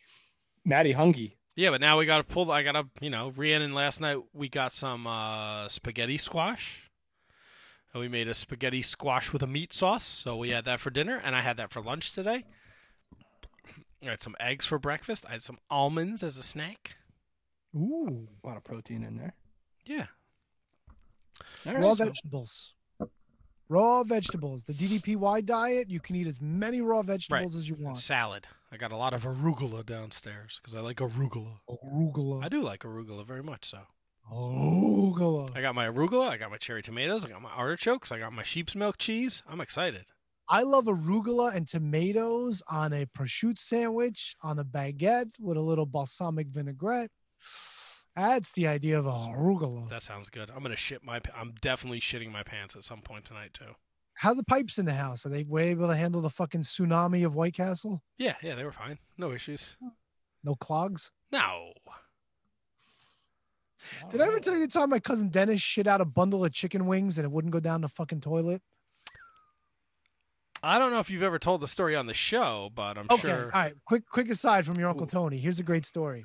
Matty 0.64 0.92
hungry. 0.92 1.36
Yeah, 1.56 1.70
but 1.70 1.80
now 1.80 1.98
we 1.98 2.06
got 2.06 2.18
to 2.18 2.22
pull. 2.22 2.52
I 2.52 2.62
got 2.62 2.72
to, 2.74 2.84
you 3.00 3.10
know, 3.10 3.32
Rhiannon 3.34 3.74
last 3.74 4.00
night 4.00 4.18
we 4.32 4.48
got 4.48 4.72
some 4.72 5.08
uh, 5.08 5.68
spaghetti 5.68 6.18
squash. 6.18 6.88
And 7.92 8.00
we 8.00 8.06
made 8.06 8.28
a 8.28 8.34
spaghetti 8.34 8.82
squash 8.82 9.32
with 9.32 9.42
a 9.42 9.48
meat 9.48 9.72
sauce. 9.72 10.04
So 10.04 10.36
we 10.36 10.50
had 10.50 10.66
that 10.66 10.78
for 10.78 10.90
dinner, 10.90 11.20
and 11.24 11.34
I 11.34 11.40
had 11.40 11.56
that 11.56 11.72
for 11.72 11.80
lunch 11.80 12.12
today. 12.12 12.44
I 14.08 14.10
had 14.12 14.20
some 14.20 14.36
eggs 14.40 14.66
for 14.66 14.78
breakfast. 14.78 15.24
I 15.28 15.32
had 15.32 15.42
some 15.42 15.58
almonds 15.70 16.22
as 16.22 16.36
a 16.36 16.42
snack. 16.42 16.96
Ooh, 17.76 18.28
A 18.42 18.46
lot 18.46 18.56
of 18.56 18.64
protein 18.64 19.02
in 19.02 19.16
there. 19.16 19.34
Yeah. 19.84 20.06
All 21.66 21.74
raw 21.74 21.88
right. 21.90 21.98
vegetables. 21.98 22.74
Raw 23.68 24.04
vegetables. 24.04 24.64
The 24.64 24.74
DDPY 24.74 25.44
diet, 25.46 25.88
you 25.90 25.98
can 25.98 26.16
eat 26.16 26.26
as 26.26 26.40
many 26.40 26.80
raw 26.80 27.02
vegetables 27.02 27.56
as 27.56 27.68
you 27.68 27.76
want. 27.78 27.96
Salad. 27.98 28.46
I 28.70 28.76
got 28.76 28.92
a 28.92 28.96
lot 28.96 29.14
of 29.14 29.22
arugula 29.24 29.84
downstairs 29.84 30.60
because 30.60 30.74
I 30.74 30.80
like 30.80 30.98
arugula. 30.98 31.58
Arugula. 31.68 32.44
I 32.44 32.48
do 32.48 32.60
like 32.60 32.80
arugula 32.80 33.26
very 33.26 33.42
much 33.42 33.70
so. 33.70 33.78
Arugula. 34.30 35.56
I 35.56 35.60
got 35.60 35.74
my 35.74 35.86
arugula. 35.88 36.28
I 36.28 36.36
got 36.36 36.50
my 36.50 36.56
cherry 36.58 36.82
tomatoes. 36.82 37.24
I 37.24 37.28
got 37.28 37.42
my 37.42 37.50
artichokes. 37.50 38.12
I 38.12 38.18
got 38.18 38.32
my 38.32 38.42
sheep's 38.42 38.74
milk 38.74 38.98
cheese. 38.98 39.42
I'm 39.48 39.60
excited. 39.60 40.06
I 40.48 40.62
love 40.62 40.84
arugula 40.84 41.54
and 41.54 41.66
tomatoes 41.66 42.62
on 42.68 42.92
a 42.92 43.06
prosciutto 43.06 43.58
sandwich, 43.58 44.36
on 44.42 44.58
a 44.58 44.64
baguette 44.64 45.30
with 45.40 45.56
a 45.56 45.60
little 45.60 45.86
balsamic 45.86 46.48
vinaigrette. 46.48 47.10
That's 48.14 48.52
the 48.52 48.68
idea 48.68 48.98
of 48.98 49.06
a 49.06 49.10
arugula. 49.10 49.88
That 49.88 50.02
sounds 50.02 50.30
good. 50.30 50.50
I'm 50.54 50.62
gonna 50.62 50.76
shit 50.76 51.02
my. 51.02 51.20
I'm 51.36 51.54
definitely 51.60 52.00
shitting 52.00 52.30
my 52.30 52.42
pants 52.42 52.76
at 52.76 52.84
some 52.84 53.00
point 53.00 53.24
tonight 53.24 53.54
too. 53.54 53.74
How's 54.14 54.36
the 54.36 54.44
pipes 54.44 54.78
in 54.78 54.84
the 54.84 54.94
house? 54.94 55.26
Are 55.26 55.30
they 55.30 55.42
were 55.44 55.60
able 55.60 55.88
to 55.88 55.96
handle 55.96 56.20
the 56.20 56.30
fucking 56.30 56.60
tsunami 56.60 57.26
of 57.26 57.34
White 57.34 57.54
Castle? 57.54 58.00
Yeah, 58.16 58.34
yeah, 58.42 58.54
they 58.54 58.62
were 58.62 58.70
fine. 58.70 58.98
No 59.18 59.32
issues. 59.32 59.76
Oh. 59.82 59.90
No 60.44 60.54
clogs? 60.54 61.10
No. 61.32 61.72
Did 64.10 64.20
I 64.20 64.26
ever 64.26 64.40
tell 64.40 64.54
you 64.54 64.60
the 64.60 64.68
time 64.68 64.90
my 64.90 65.00
cousin 65.00 65.30
Dennis 65.30 65.60
shit 65.60 65.86
out 65.86 66.00
a 66.00 66.04
bundle 66.04 66.44
of 66.44 66.52
chicken 66.52 66.86
wings 66.86 67.18
and 67.18 67.24
it 67.24 67.30
wouldn't 67.30 67.52
go 67.52 67.60
down 67.60 67.80
the 67.80 67.88
fucking 67.88 68.20
toilet? 68.20 68.62
I 70.64 70.78
don't 70.78 70.92
know 70.92 70.98
if 71.00 71.10
you've 71.10 71.22
ever 71.22 71.38
told 71.38 71.60
the 71.60 71.68
story 71.68 71.94
on 71.94 72.06
the 72.06 72.14
show, 72.14 72.70
but 72.74 72.96
I'm 72.96 73.06
Okay. 73.10 73.28
sure. 73.28 73.44
All 73.54 73.60
right. 73.60 73.74
Quick, 73.86 74.08
quick 74.08 74.30
aside 74.30 74.64
from 74.64 74.76
your 74.76 74.88
Uncle 74.88 75.06
Tony. 75.06 75.38
Here's 75.38 75.58
a 75.60 75.62
great 75.62 75.84
story. 75.84 76.24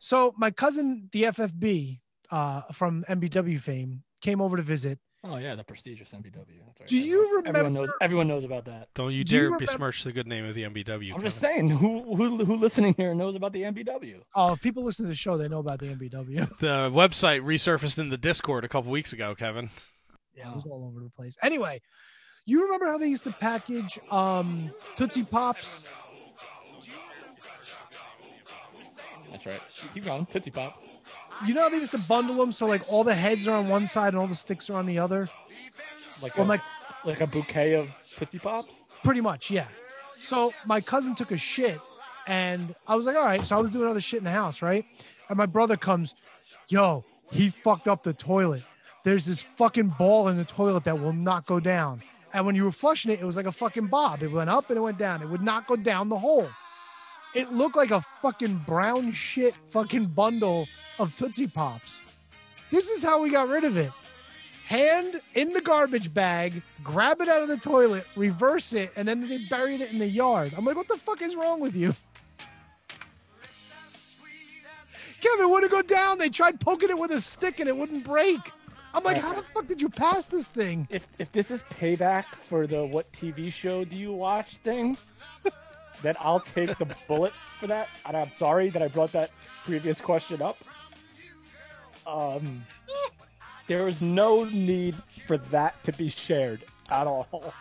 So 0.00 0.34
my 0.36 0.50
cousin, 0.50 1.08
the 1.12 1.24
FFB 1.24 2.00
uh, 2.30 2.62
from 2.72 3.04
MBW 3.08 3.60
fame, 3.60 4.02
came 4.20 4.40
over 4.40 4.56
to 4.56 4.62
visit. 4.62 4.98
Oh 5.24 5.36
yeah, 5.36 5.54
the 5.54 5.62
prestigious 5.62 6.10
MBW. 6.10 6.34
That's 6.66 6.80
right. 6.80 6.88
Do 6.88 6.98
you 6.98 7.22
Everyone 7.22 7.44
remember? 7.44 7.70
knows. 7.70 7.90
Everyone 8.00 8.26
knows 8.26 8.42
about 8.42 8.64
that. 8.64 8.88
Don't 8.96 9.12
you 9.12 9.22
Do 9.22 9.34
you 9.34 9.38
dare 9.40 9.44
remember- 9.44 9.66
besmirch 9.66 10.02
the 10.02 10.10
good 10.10 10.26
name 10.26 10.44
of 10.44 10.56
the 10.56 10.62
MBW. 10.62 11.14
I'm 11.14 11.22
just 11.22 11.38
saying, 11.38 11.70
who 11.70 12.16
who 12.16 12.44
who 12.44 12.56
listening 12.56 12.94
here 12.96 13.14
knows 13.14 13.36
about 13.36 13.52
the 13.52 13.62
MBW? 13.62 14.20
Oh, 14.34 14.54
if 14.54 14.60
people 14.60 14.82
listen 14.82 15.04
to 15.04 15.08
the 15.08 15.14
show, 15.14 15.36
they 15.38 15.46
know 15.46 15.60
about 15.60 15.78
the 15.78 15.86
MBW. 15.94 16.48
The 16.58 16.90
website 16.90 17.42
resurfaced 17.42 18.00
in 18.00 18.08
the 18.08 18.18
Discord 18.18 18.64
a 18.64 18.68
couple 18.68 18.90
weeks 18.90 19.12
ago, 19.12 19.36
Kevin. 19.36 19.70
Yeah, 20.34 20.50
it 20.50 20.54
was 20.56 20.64
all 20.66 20.90
over 20.90 20.98
the 21.04 21.10
place. 21.10 21.36
Anyway, 21.40 21.80
you 22.44 22.64
remember 22.64 22.86
how 22.86 22.98
they 22.98 23.08
used 23.08 23.24
to 23.24 23.32
package 23.32 23.98
um, 24.10 24.70
Tootsie 24.96 25.24
Pops? 25.24 25.86
That's 29.30 29.46
right. 29.46 29.60
Keep 29.94 30.04
going. 30.04 30.26
Tootsie 30.26 30.50
Pops. 30.50 30.80
You 31.46 31.54
know 31.54 31.62
how 31.62 31.68
they 31.68 31.78
used 31.78 31.92
to 31.92 31.98
bundle 31.98 32.36
them 32.36 32.52
so 32.52 32.66
like 32.66 32.82
all 32.92 33.04
the 33.04 33.14
heads 33.14 33.48
are 33.48 33.56
on 33.56 33.68
one 33.68 33.86
side 33.86 34.08
and 34.08 34.18
all 34.18 34.26
the 34.26 34.34
sticks 34.34 34.68
are 34.70 34.76
on 34.76 34.86
the 34.86 34.98
other? 34.98 35.28
Like 36.22 36.36
a, 36.38 36.44
my 36.44 36.60
like 37.04 37.20
a 37.20 37.26
bouquet 37.26 37.74
of 37.74 37.88
Tootsie 38.16 38.38
Pops. 38.38 38.82
Pretty 39.02 39.20
much, 39.20 39.50
yeah. 39.50 39.66
So 40.20 40.52
my 40.66 40.80
cousin 40.80 41.16
took 41.16 41.32
a 41.32 41.36
shit, 41.36 41.80
and 42.28 42.74
I 42.86 42.94
was 42.94 43.06
like, 43.06 43.16
all 43.16 43.24
right. 43.24 43.44
So 43.44 43.56
I 43.56 43.60
was 43.60 43.72
doing 43.72 43.88
other 43.88 44.00
shit 44.00 44.18
in 44.18 44.24
the 44.24 44.30
house, 44.30 44.62
right? 44.62 44.84
And 45.28 45.36
my 45.36 45.46
brother 45.46 45.76
comes, 45.76 46.14
yo, 46.68 47.04
he 47.30 47.48
fucked 47.48 47.88
up 47.88 48.02
the 48.02 48.12
toilet. 48.12 48.62
There's 49.04 49.26
this 49.26 49.42
fucking 49.42 49.94
ball 49.98 50.28
in 50.28 50.36
the 50.36 50.44
toilet 50.44 50.84
that 50.84 51.00
will 51.00 51.12
not 51.12 51.46
go 51.46 51.58
down. 51.58 52.02
And 52.32 52.46
when 52.46 52.54
you 52.54 52.64
were 52.64 52.72
flushing 52.72 53.10
it, 53.10 53.20
it 53.20 53.24
was 53.24 53.36
like 53.36 53.46
a 53.46 53.52
fucking 53.52 53.88
bob. 53.88 54.22
It 54.22 54.28
went 54.28 54.50
up 54.50 54.70
and 54.70 54.78
it 54.78 54.80
went 54.80 54.98
down. 54.98 55.22
It 55.22 55.28
would 55.28 55.42
not 55.42 55.66
go 55.66 55.76
down 55.76 56.08
the 56.08 56.18
hole. 56.18 56.48
It 57.34 57.52
looked 57.52 57.76
like 57.76 57.90
a 57.90 58.00
fucking 58.20 58.64
brown 58.66 59.12
shit 59.12 59.54
fucking 59.68 60.06
bundle 60.06 60.66
of 60.98 61.14
Tootsie 61.16 61.46
Pops. 61.46 62.00
This 62.70 62.88
is 62.88 63.02
how 63.02 63.22
we 63.22 63.30
got 63.30 63.48
rid 63.48 63.64
of 63.64 63.76
it 63.76 63.92
hand 64.72 65.20
in 65.34 65.50
the 65.50 65.60
garbage 65.60 66.14
bag, 66.14 66.62
grab 66.82 67.20
it 67.20 67.28
out 67.28 67.42
of 67.42 67.48
the 67.48 67.58
toilet, 67.58 68.06
reverse 68.16 68.72
it, 68.72 68.90
and 68.96 69.06
then 69.06 69.28
they 69.28 69.38
buried 69.50 69.82
it 69.82 69.90
in 69.90 69.98
the 69.98 70.06
yard. 70.06 70.54
I'm 70.56 70.64
like, 70.64 70.76
what 70.76 70.88
the 70.88 70.96
fuck 70.96 71.20
is 71.20 71.36
wrong 71.36 71.60
with 71.60 71.76
you? 71.76 71.94
Kevin, 75.20 75.50
wouldn't 75.50 75.70
go 75.70 75.82
down. 75.82 76.18
They 76.18 76.30
tried 76.30 76.58
poking 76.58 76.88
it 76.88 76.98
with 76.98 77.10
a 77.10 77.20
stick 77.20 77.60
and 77.60 77.68
it 77.68 77.76
wouldn't 77.76 78.02
break. 78.02 78.40
I'm 78.94 79.04
like, 79.04 79.16
how 79.18 79.32
the 79.32 79.42
fuck 79.54 79.66
did 79.66 79.80
you 79.80 79.88
pass 79.88 80.26
this 80.26 80.48
thing? 80.48 80.86
If 80.90 81.08
if 81.18 81.32
this 81.32 81.50
is 81.50 81.62
payback 81.80 82.24
for 82.48 82.66
the 82.66 82.84
what 82.84 83.10
TV 83.12 83.52
show 83.52 83.84
do 83.84 83.96
you 83.96 84.12
watch 84.12 84.58
thing, 84.58 84.96
then 86.02 86.14
I'll 86.20 86.40
take 86.40 86.76
the 86.78 86.86
bullet 87.08 87.32
for 87.58 87.66
that. 87.68 87.88
And 88.06 88.16
I'm 88.16 88.30
sorry 88.30 88.68
that 88.70 88.82
I 88.82 88.88
brought 88.88 89.12
that 89.12 89.30
previous 89.64 90.00
question 90.00 90.42
up. 90.42 90.58
Um, 92.06 92.64
there 93.66 93.88
is 93.88 94.00
no 94.02 94.44
need 94.44 94.96
for 95.26 95.38
that 95.38 95.82
to 95.84 95.92
be 95.92 96.08
shared 96.08 96.64
at 96.90 97.06
all. 97.06 97.54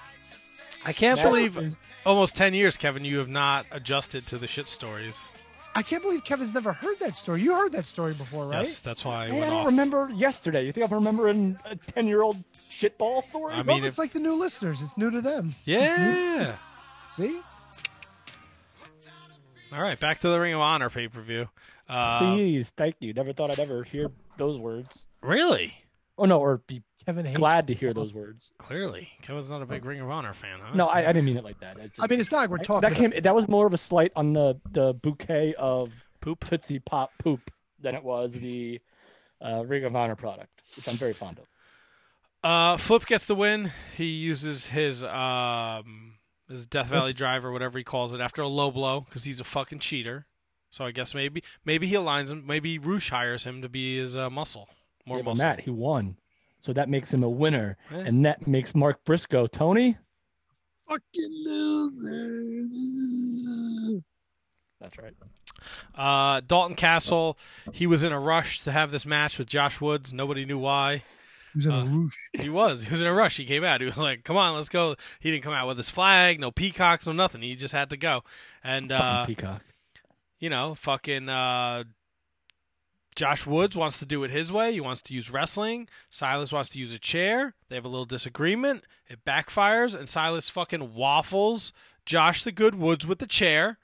I 0.84 0.94
can't 0.94 1.20
That 1.20 1.26
believe 1.28 1.58
is- 1.58 1.78
almost 2.08 2.36
10 2.36 2.56
years, 2.56 2.76
Kevin, 2.76 3.06
you 3.06 3.20
have 3.20 3.30
not 3.30 3.68
adjusted 3.72 4.26
to 4.28 4.40
the 4.40 4.48
shit 4.48 4.68
stories. 4.68 5.32
I 5.74 5.82
can't 5.84 6.04
believe 6.04 6.24
Kevin's 6.26 6.54
never 6.54 6.74
heard 6.74 7.00
that 7.00 7.16
story. 7.16 7.42
You 7.42 7.56
heard 7.56 7.72
that 7.72 7.86
story 7.86 8.14
before, 8.14 8.48
right? 8.48 8.58
Yes, 8.60 8.80
that's 8.82 9.06
why 9.06 9.26
I 9.26 9.30
Man, 9.30 9.44
I 9.44 9.46
don't 9.50 9.60
off. 9.62 9.66
remember 9.68 10.10
yesterday. 10.14 10.66
You 10.66 10.72
think 10.74 10.86
I'm 10.86 10.94
remembering 10.94 11.58
a 11.66 11.76
ten 11.78 12.08
year 12.08 12.22
old 12.22 12.44
shitball 12.70 13.24
story? 13.24 13.54
I 13.54 13.62
well, 13.62 13.78
mean, 13.78 13.86
it's 13.86 13.96
if- 13.96 14.00
like 14.00 14.12
the 14.14 14.20
new 14.20 14.34
listeners. 14.34 14.82
It's 14.82 14.98
new 14.98 15.10
to 15.12 15.22
them. 15.22 15.56
Yeah. 15.64 16.56
See? 17.10 17.40
All 19.74 19.82
right, 19.82 19.98
back 20.00 20.20
to 20.22 20.28
the 20.28 20.38
Ring 20.40 20.54
of 20.54 20.60
Honor 20.60 20.90
pay 20.90 21.08
per 21.08 21.22
view. 21.22 21.48
Uh, 21.88 22.20
Please, 22.36 22.72
thank 22.76 22.96
you. 23.00 23.14
Never 23.14 23.32
thought 23.32 23.52
I'd 23.52 23.60
ever 23.60 23.84
hear 23.84 24.12
those 24.38 24.58
words. 24.58 25.06
really? 25.22 25.74
Oh 26.18 26.26
no, 26.26 26.40
or 26.40 26.58
be 26.68 26.84
Kevin 27.06 27.26
hates 27.26 27.38
glad 27.40 27.68
to 27.68 27.74
hear 27.74 27.94
those 27.94 28.14
words. 28.14 28.52
Clearly, 28.58 29.10
Kevin's 29.22 29.50
not 29.50 29.62
a 29.62 29.66
big 29.66 29.84
Ring 29.86 30.00
of 30.02 30.10
Honor 30.10 30.34
fan, 30.34 30.60
huh? 30.62 30.76
No, 30.76 30.88
I, 30.88 31.00
I 31.00 31.08
didn't 31.08 31.26
mean 31.26 31.38
it 31.38 31.44
like 31.44 31.60
that. 31.62 31.78
It 31.80 31.92
I 32.00 32.08
mean, 32.08 32.20
it's 32.20 32.32
not 32.32 32.40
like 32.40 32.50
we're 32.50 32.60
I- 32.60 32.64
talking. 32.64 32.90
that 32.90 32.96
came. 32.98 33.14
That 33.24 33.34
was 33.36 33.48
more 33.48 33.66
of 33.66 33.74
a 33.74 33.78
slight 33.78 34.12
on 34.16 34.34
the 34.34 34.60
the 34.72 34.94
bouquet 34.94 35.56
of 35.58 35.92
poop. 36.22 36.46
Tootsie 36.46 36.80
Pop 36.80 37.12
poop 37.18 37.52
than 37.80 37.96
it 37.96 38.04
was 38.04 38.34
the 38.34 38.80
uh, 39.42 39.66
Ring 39.66 39.84
of 39.86 39.96
Honor 39.96 40.16
product, 40.16 40.62
which 40.76 40.88
I'm 40.88 40.96
very 40.98 41.14
fond 41.14 41.40
of. 41.40 41.46
Uh, 42.44 42.78
Flip 42.78 43.06
gets 43.06 43.26
the 43.26 43.36
win. 43.36 43.72
He 43.96 44.06
uses 44.06 44.68
his 44.68 45.04
um 45.04 46.16
his 46.50 46.66
Death 46.66 46.88
Valley 46.88 47.14
drive 47.14 47.46
or 47.46 47.52
whatever 47.52 47.78
he 47.78 47.84
calls 47.84 48.14
it 48.14 48.20
after 48.22 48.42
a 48.42 48.48
low 48.48 48.72
blow 48.72 49.02
because 49.02 49.24
he's 49.24 49.40
a 49.40 49.44
fucking 49.44 49.80
cheater. 49.80 50.26
So 50.70 50.86
I 50.86 50.92
guess 50.92 51.14
maybe 51.14 51.44
maybe 51.66 51.88
he 51.88 51.96
aligns 51.96 52.30
him. 52.32 52.46
Maybe 52.48 52.78
Roosh 52.80 53.10
hires 53.10 53.44
him 53.44 53.62
to 53.62 53.70
be 53.70 53.98
his 53.98 54.16
uh, 54.18 54.30
muscle, 54.30 54.70
more 55.06 55.18
Yeah, 55.18 55.24
muscle. 55.24 55.44
Matt, 55.46 55.60
he 55.62 55.70
won, 55.70 56.18
so 56.62 56.72
that 56.74 56.88
makes 56.90 57.12
him 57.14 57.24
a 57.24 57.30
winner, 57.30 57.78
Yeah. 57.92 57.98
and 58.00 58.26
that 58.26 58.48
makes 58.48 58.74
Mark 58.76 59.04
Briscoe 59.04 59.48
Tony. 59.48 59.98
fucking 60.88 61.32
loser. 62.72 64.02
That's 64.80 64.98
right. 64.98 65.14
Uh, 65.96 66.42
Dalton 66.46 66.76
Castle, 66.76 67.38
he 67.72 67.86
was 67.86 68.04
in 68.04 68.12
a 68.12 68.20
rush 68.20 68.62
to 68.62 68.72
have 68.72 68.92
this 68.92 69.06
match 69.06 69.38
with 69.38 69.48
Josh 69.48 69.80
Woods. 69.80 70.12
Nobody 70.12 70.44
knew 70.46 70.58
why. 70.58 71.04
He 71.54 71.58
was 71.58 71.66
in 71.68 71.72
Uh, 71.72 71.82
a 71.84 71.86
roosh. 71.86 72.16
He 72.34 72.50
was. 72.50 72.84
He 72.84 72.92
was 72.92 73.02
in 73.02 73.08
a 73.08 73.14
rush. 73.14 73.38
He 73.38 73.46
came 73.46 73.64
out. 73.64 73.82
He 73.82 73.86
was 73.86 73.98
like, 73.98 74.24
"Come 74.24 74.38
on, 74.38 74.56
let's 74.56 74.70
go." 74.70 74.96
He 75.20 75.30
didn't 75.32 75.44
come 75.44 75.54
out 75.54 75.68
with 75.68 75.78
his 75.78 75.90
flag, 75.90 76.40
no 76.40 76.50
peacocks, 76.50 77.06
no 77.06 77.14
nothing. 77.14 77.42
He 77.42 77.56
just 77.56 77.74
had 77.74 77.90
to 77.92 77.98
go. 77.98 78.24
And 78.64 78.90
Fucking 78.90 79.06
uh, 79.06 79.26
Peacock. 79.26 79.62
you 80.40 80.50
know, 80.50 80.74
fucking 80.76 81.30
uh, 81.30 81.84
Josh 83.16 83.46
Woods 83.46 83.76
wants 83.76 84.00
to 84.00 84.06
do 84.06 84.24
it 84.24 84.32
his 84.32 84.52
way. 84.52 84.72
He 84.74 84.80
wants 84.80 85.02
to 85.04 85.14
use 85.14 85.30
wrestling. 85.30 85.90
Silas 86.10 86.52
wants 86.52 86.70
to 86.72 86.80
use 86.80 86.94
a 86.94 87.00
chair. 87.00 87.56
They 87.70 87.76
have 87.76 87.86
a 87.86 87.90
little 87.90 88.06
disagreement. 88.06 88.86
It 89.10 89.26
backfires, 89.26 89.94
and 89.98 90.08
Silas 90.08 90.48
fucking 90.50 90.94
waffles 90.94 91.74
Josh 92.06 92.44
the 92.44 92.52
Good 92.52 92.76
Woods 92.76 93.06
with 93.06 93.20
the 93.20 93.28
chair. 93.28 93.78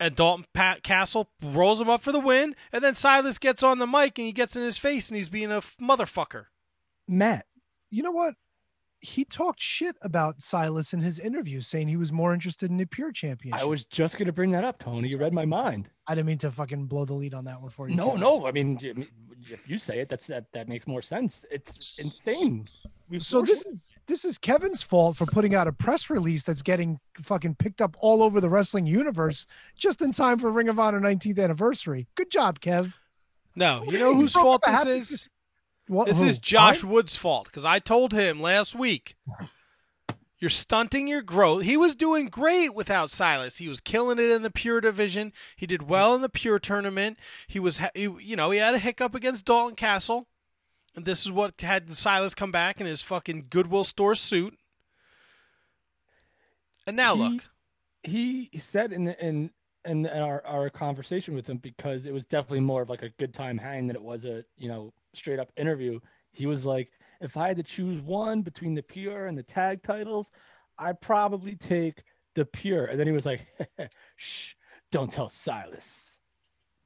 And 0.00 0.16
Dalton 0.16 0.46
Pat 0.52 0.82
Castle 0.82 1.28
rolls 1.42 1.80
him 1.80 1.88
up 1.88 2.02
for 2.02 2.10
the 2.10 2.18
win. 2.18 2.56
And 2.72 2.82
then 2.82 2.94
Silas 2.94 3.38
gets 3.38 3.62
on 3.62 3.78
the 3.78 3.86
mic 3.86 4.18
and 4.18 4.26
he 4.26 4.32
gets 4.32 4.56
in 4.56 4.62
his 4.64 4.76
face 4.78 5.08
and 5.08 5.16
he's 5.16 5.28
being 5.28 5.52
a 5.52 5.58
f- 5.58 5.76
motherfucker. 5.80 6.46
Matt, 7.06 7.46
You 7.90 8.02
know 8.02 8.10
what? 8.10 8.34
He 9.02 9.24
talked 9.24 9.60
shit 9.60 9.96
about 10.02 10.40
Silas 10.40 10.92
in 10.94 11.00
his 11.00 11.18
interview, 11.18 11.60
saying 11.60 11.88
he 11.88 11.96
was 11.96 12.12
more 12.12 12.32
interested 12.32 12.70
in 12.70 12.76
the 12.76 12.84
pure 12.86 13.10
championship. 13.10 13.60
I 13.60 13.64
was 13.64 13.84
just 13.84 14.16
gonna 14.16 14.32
bring 14.32 14.52
that 14.52 14.62
up, 14.62 14.78
Tony. 14.78 15.08
You 15.08 15.18
read 15.18 15.32
my 15.32 15.44
mind. 15.44 15.90
I 16.06 16.14
didn't 16.14 16.28
mean 16.28 16.38
to 16.38 16.52
fucking 16.52 16.86
blow 16.86 17.04
the 17.04 17.14
lead 17.14 17.34
on 17.34 17.44
that 17.46 17.60
one 17.60 17.70
for 17.70 17.88
you. 17.88 17.96
No, 17.96 18.06
Kevin. 18.06 18.20
no. 18.20 18.46
I 18.46 18.52
mean, 18.52 18.78
if 19.50 19.68
you 19.68 19.76
say 19.76 19.98
it, 19.98 20.08
that's 20.08 20.28
that. 20.28 20.44
That 20.52 20.68
makes 20.68 20.86
more 20.86 21.02
sense. 21.02 21.44
It's 21.50 21.98
insane. 21.98 22.68
We've 23.08 23.24
So 23.24 23.42
this 23.42 23.66
is 23.66 23.96
this 24.06 24.24
is 24.24 24.38
Kevin's 24.38 24.82
fault 24.82 25.16
for 25.16 25.26
putting 25.26 25.54
out 25.56 25.66
a 25.66 25.72
press 25.72 26.08
release 26.08 26.44
that's 26.44 26.62
getting 26.62 27.00
fucking 27.20 27.56
picked 27.56 27.80
up 27.80 27.96
all 27.98 28.22
over 28.22 28.40
the 28.40 28.48
wrestling 28.48 28.86
universe 28.86 29.46
just 29.76 30.00
in 30.00 30.12
time 30.12 30.38
for 30.38 30.50
Ring 30.52 30.68
of 30.68 30.78
Honor 30.78 31.00
19th 31.00 31.42
anniversary. 31.42 32.06
Good 32.14 32.30
job, 32.30 32.60
Kev. 32.60 32.94
No, 33.56 33.84
you 33.86 33.98
know 33.98 34.14
whose 34.14 34.32
fault 34.32 34.62
this 34.64 34.78
happy- 34.78 34.90
is? 34.92 35.28
What, 35.88 36.06
This 36.06 36.20
who? 36.20 36.26
is 36.26 36.38
Josh 36.38 36.82
Mine? 36.82 36.92
Wood's 36.92 37.16
fault 37.16 37.46
because 37.46 37.64
I 37.64 37.78
told 37.78 38.12
him 38.12 38.40
last 38.40 38.74
week 38.74 39.16
you're 40.38 40.48
stunting 40.48 41.06
your 41.06 41.22
growth. 41.22 41.62
He 41.62 41.76
was 41.76 41.94
doing 41.94 42.26
great 42.26 42.74
without 42.74 43.10
Silas. 43.10 43.56
He 43.58 43.68
was 43.68 43.80
killing 43.80 44.18
it 44.18 44.30
in 44.30 44.42
the 44.42 44.50
pure 44.50 44.80
division. 44.80 45.32
He 45.56 45.66
did 45.66 45.88
well 45.88 46.14
in 46.14 46.22
the 46.22 46.28
pure 46.28 46.58
tournament. 46.58 47.18
He 47.46 47.58
was, 47.60 47.80
he, 47.94 48.02
you 48.20 48.36
know, 48.36 48.50
he 48.50 48.58
had 48.58 48.74
a 48.74 48.78
hiccup 48.78 49.14
against 49.14 49.44
Dalton 49.44 49.76
Castle, 49.76 50.26
and 50.96 51.04
this 51.04 51.24
is 51.26 51.30
what 51.32 51.60
had 51.60 51.94
Silas 51.96 52.34
come 52.34 52.50
back 52.50 52.80
in 52.80 52.86
his 52.86 53.02
fucking 53.02 53.46
Goodwill 53.50 53.84
store 53.84 54.14
suit. 54.14 54.58
And 56.86 56.96
now 56.96 57.14
He- 57.16 57.22
look, 57.22 57.44
he 58.04 58.50
said 58.58 58.92
in 58.92 59.08
in 59.08 59.50
in 59.84 60.06
our 60.06 60.44
our 60.46 60.70
conversation 60.70 61.34
with 61.34 61.48
him 61.48 61.58
because 61.58 62.06
it 62.06 62.12
was 62.12 62.24
definitely 62.24 62.60
more 62.60 62.82
of 62.82 62.90
like 62.90 63.02
a 63.02 63.10
good 63.18 63.34
time 63.34 63.58
hang 63.58 63.86
than 63.86 63.96
it 63.96 64.02
was 64.02 64.24
a 64.24 64.44
you 64.56 64.68
know 64.68 64.92
straight 65.14 65.38
up 65.38 65.50
interview. 65.56 65.98
He 66.32 66.46
was 66.46 66.64
like, 66.64 66.90
if 67.20 67.36
I 67.36 67.48
had 67.48 67.56
to 67.58 67.62
choose 67.62 68.00
one 68.00 68.42
between 68.42 68.74
the 68.74 68.82
pure 68.82 69.26
and 69.26 69.36
the 69.36 69.42
tag 69.42 69.82
titles, 69.82 70.30
I'd 70.78 71.00
probably 71.00 71.56
take 71.56 72.02
the 72.34 72.44
pure. 72.44 72.86
And 72.86 72.98
then 72.98 73.06
he 73.06 73.12
was 73.12 73.26
like, 73.26 73.46
shh, 74.16 74.54
don't 74.90 75.12
tell 75.12 75.28
Silas. 75.28 76.16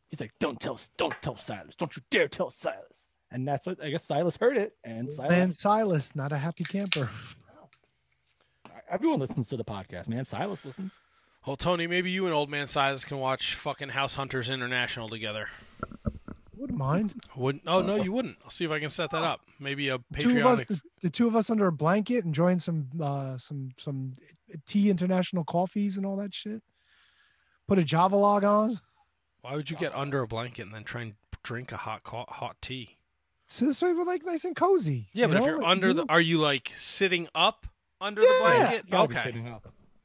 He's 0.09 0.21
like, 0.21 0.33
don't 0.41 0.61
tell, 0.61 0.79
don't 0.97 1.15
tell 1.23 1.37
Silas. 1.37 1.75
Don't 1.77 1.97
you 1.97 2.03
dare 2.11 2.29
tell 2.29 2.51
Silas. 2.51 2.97
And 3.31 3.47
that's 3.47 3.67
what 3.67 3.83
I 3.83 3.91
guess 3.91 4.05
Silas 4.05 4.37
heard 4.37 4.57
it, 4.57 4.77
and 4.85 5.11
Silas. 5.11 5.31
Man, 5.31 5.51
Silas, 5.51 6.15
not 6.15 6.33
a 6.33 6.39
happy 6.39 6.65
camper. 6.65 7.11
Everyone 8.89 9.19
listens 9.19 9.49
to 9.49 9.57
the 9.57 9.65
podcast, 9.65 10.07
man. 10.07 10.25
Silas 10.25 10.65
listens. 10.65 10.93
Well, 11.47 11.57
Tony, 11.57 11.87
maybe 11.87 12.11
you 12.11 12.25
and 12.27 12.35
Old 12.35 12.51
Man 12.51 12.67
Silas 12.67 13.05
can 13.05 13.19
watch 13.19 13.55
fucking 13.55 13.91
House 13.91 14.15
Hunters 14.15 14.51
International 14.51 15.09
together. 15.09 15.49
Wouldn't 16.57 16.79
mind. 16.79 17.15
Wouldn't? 17.37 17.65
Oh 17.67 17.83
no, 17.83 17.97
you 17.97 18.13
wouldn't. 18.13 18.39
I'll 18.43 18.51
see 18.51 18.65
if 18.65 18.71
I 18.71 18.81
can 18.81 18.89
set 18.89 19.11
that 19.11 19.23
up. 19.23 19.41
Maybe 19.61 19.89
a 19.89 19.99
Two 20.19 20.39
of 20.41 20.47
us, 20.47 20.61
Patreon. 20.61 20.67
the, 20.69 20.81
the 21.03 21.11
two 21.11 21.27
of 21.27 21.37
us 21.37 21.51
under 21.51 21.67
a 21.67 21.73
blanket, 21.73 22.25
enjoying 22.25 22.59
some 22.59 22.89
uh, 23.01 23.37
some 23.39 23.71
some 23.79 24.15
tea 24.67 24.91
international 24.91 25.45
coffees 25.45 25.97
and 25.97 26.07
all 26.07 26.17
that 26.17 26.35
shit. 26.35 26.63
Put 27.69 27.79
a 27.79 27.85
Java 27.85 28.17
log 28.17 28.43
on. 28.45 28.81
Why 29.43 29.55
would 29.55 29.71
you 29.71 29.77
get 29.77 29.95
under 29.95 30.23
a 30.23 30.27
blanket 30.27 30.63
and 30.63 30.75
then 30.75 30.83
try 30.85 31.03
and 31.03 31.15
drink 31.43 31.73
a 31.73 31.77
hot 31.77 32.03
co- 32.03 32.25
hot 32.29 32.57
tea? 32.61 32.97
So 33.49 33.67
this 33.67 33.81
way 33.83 33.93
we're 33.93 34.05
like 34.05 34.25
nice 34.25 34.45
and 34.45 34.57
cozy. 34.57 35.09
Yeah, 35.13 35.27
you 35.27 35.35
but 35.35 35.43
if 35.43 35.47
you're 35.47 35.63
under 35.63 35.89
you 35.89 35.93
the, 35.93 36.01
know? 36.03 36.07
are 36.09 36.21
you 36.21 36.39
like 36.39 36.73
sitting 36.77 37.29
up 37.35 37.67
under 38.01 38.23
the 38.23 38.35
blanket? 38.41 38.85
You 38.87 38.91
gotta 38.93 39.09
be 39.09 39.15
Okay. 39.15 39.31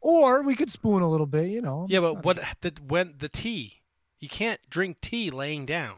Sitting 0.04 0.18
up. 0.18 0.24
or 0.24 0.44
we 0.44 0.56
could 0.56 0.72
spoon 0.72 1.02
a 1.02 1.10
little 1.10 1.26
bit, 1.26 1.50
you 1.50 1.62
know. 1.62 1.86
Yeah, 1.90 2.00
but 2.02 2.24
what 2.26 2.40
the 2.62 2.74
when 2.88 3.16
the 3.20 3.30
tea? 3.30 3.82
You 4.20 4.30
can't 4.30 4.60
drink 4.70 5.00
tea 5.02 5.32
laying 5.32 5.66
down. 5.66 5.96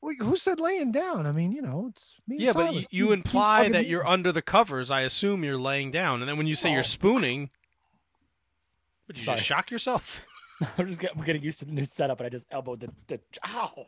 Wait, 0.00 0.20
who 0.20 0.36
said 0.36 0.58
laying 0.60 0.90
down? 0.92 1.26
I 1.26 1.32
mean, 1.32 1.52
you 1.52 1.62
know, 1.62 1.86
it's 1.90 2.16
me. 2.26 2.36
Yeah, 2.38 2.52
but 2.52 2.72
you, 2.74 2.80
you 2.80 2.84
Keep- 2.84 2.90
keep 2.90 3.10
imply 3.12 3.68
that 3.68 3.86
you're 3.86 4.06
under 4.06 4.32
the 4.32 4.42
covers. 4.42 4.90
I 4.90 5.02
assume 5.02 5.44
you're 5.44 5.56
laying 5.56 5.90
down, 5.92 6.20
and 6.20 6.28
then 6.28 6.36
when 6.36 6.46
you 6.48 6.54
say 6.56 6.70
Oh. 6.70 6.74
you're 6.74 6.82
spooning, 6.82 7.50
would 9.06 9.16
you 9.18 9.24
just 9.24 9.38
Sorry. 9.38 9.44
shock 9.44 9.70
yourself? 9.70 10.20
I'm 10.78 10.88
just 10.88 10.98
getting, 11.00 11.18
I'm 11.18 11.24
getting 11.24 11.42
used 11.42 11.58
to 11.60 11.64
the 11.64 11.72
new 11.72 11.84
setup, 11.84 12.18
and 12.20 12.26
I 12.26 12.30
just 12.30 12.46
elbowed 12.50 12.80
the, 12.80 12.90
the 13.08 13.20
ow. 13.46 13.86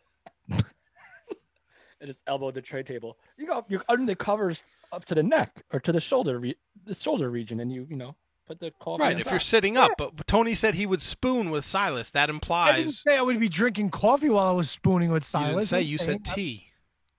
I 0.51 2.07
just 2.07 2.23
elbowed 2.27 2.55
the 2.55 2.63
tray 2.63 2.83
table. 2.83 3.17
You 3.39 3.47
go, 3.47 3.65
you're 3.69 3.83
under 3.89 4.05
the 4.07 4.17
covers 4.17 4.63
up 4.93 5.05
to 5.07 5.15
the 5.15 5.23
neck 5.23 5.65
or 5.73 5.81
to 5.81 5.93
the 5.93 6.01
shoulder, 6.01 6.39
re- 6.39 6.57
the 6.85 6.95
shoulder 6.95 7.31
region, 7.31 7.61
and 7.61 7.73
you, 7.73 7.87
you 7.89 7.97
know, 7.97 8.15
put 8.47 8.61
the 8.61 8.71
coffee. 8.81 9.03
right. 9.03 9.15
on 9.15 9.21
If 9.21 9.31
you're 9.31 9.39
sitting 9.39 9.77
up, 9.77 9.93
but 9.97 10.27
Tony 10.27 10.55
said 10.55 10.75
he 10.75 10.87
would 10.87 11.03
spoon 11.03 11.51
with 11.51 11.65
Silas. 11.65 12.11
That 12.11 12.31
implies 12.31 12.73
I 12.73 12.77
didn't 12.79 12.93
say 12.93 13.17
I 13.17 13.23
would 13.23 13.41
be 13.41 13.49
drinking 13.49 13.91
coffee 13.91 14.29
while 14.29 14.47
I 14.47 14.53
was 14.53 14.71
spooning 14.71 15.11
with 15.11 15.23
you 15.23 15.27
Silas. 15.27 15.51
didn't 15.51 15.65
say. 15.67 15.81
I'm 15.81 15.87
You 15.87 15.99
said 15.99 16.25
tea. 16.25 16.67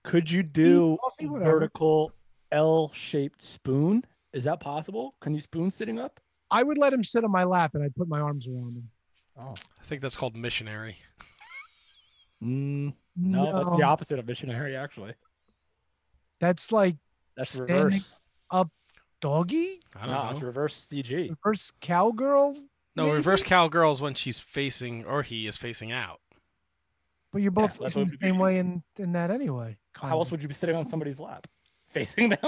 could 0.04 0.30
you 0.30 0.42
do 0.42 0.98
coffee, 1.02 1.26
vertical 1.26 2.12
L-shaped 2.52 3.42
spoon? 3.42 4.04
Is 4.32 4.44
that 4.44 4.60
possible? 4.60 5.14
Can 5.20 5.34
you 5.34 5.40
spoon 5.40 5.70
sitting 5.70 5.98
up? 5.98 6.20
I 6.50 6.62
would 6.62 6.78
let 6.78 6.92
him 6.92 7.02
sit 7.02 7.24
on 7.24 7.30
my 7.32 7.44
lap 7.44 7.74
and 7.74 7.82
I'd 7.82 7.94
put 7.96 8.08
my 8.08 8.20
arms 8.20 8.46
around 8.46 8.76
him. 8.76 8.88
Oh, 9.38 9.54
I 9.80 9.84
think 9.86 10.00
that's 10.00 10.16
called 10.16 10.36
missionary. 10.36 10.96
mm, 12.42 12.92
no, 13.16 13.52
that's 13.64 13.76
the 13.76 13.82
opposite 13.82 14.18
of 14.18 14.26
missionary. 14.26 14.76
Actually, 14.76 15.14
That's 16.40 16.70
like 16.70 16.96
that's 17.36 17.50
Standing 17.50 17.76
reverse. 17.76 18.20
Doggy, 19.26 19.80
I 19.96 20.06
don't 20.06 20.10
No, 20.14 20.24
know. 20.24 20.30
it's 20.30 20.40
reverse 20.40 20.76
CG. 20.88 21.30
reverse 21.30 21.72
cowgirl. 21.80 22.54
No, 22.94 23.04
maybe? 23.06 23.16
reverse 23.16 23.42
cowgirls 23.42 24.00
when 24.00 24.14
she's 24.14 24.38
facing 24.38 25.04
or 25.04 25.22
he 25.22 25.46
is 25.48 25.56
facing 25.56 25.90
out. 25.90 26.20
But 27.32 27.42
you're 27.42 27.50
both 27.50 27.78
Yeah, 27.80 27.88
facing 27.88 28.06
the 28.06 28.16
same 28.22 28.38
way 28.38 28.58
in, 28.58 28.82
in 28.98 29.12
that 29.12 29.30
anyway. 29.32 29.76
How 29.94 30.18
else 30.18 30.30
would 30.30 30.42
you 30.42 30.48
be 30.48 30.54
sitting 30.54 30.76
on 30.76 30.86
somebody's 30.86 31.18
lap, 31.18 31.46
facing 31.88 32.28
them? 32.28 32.38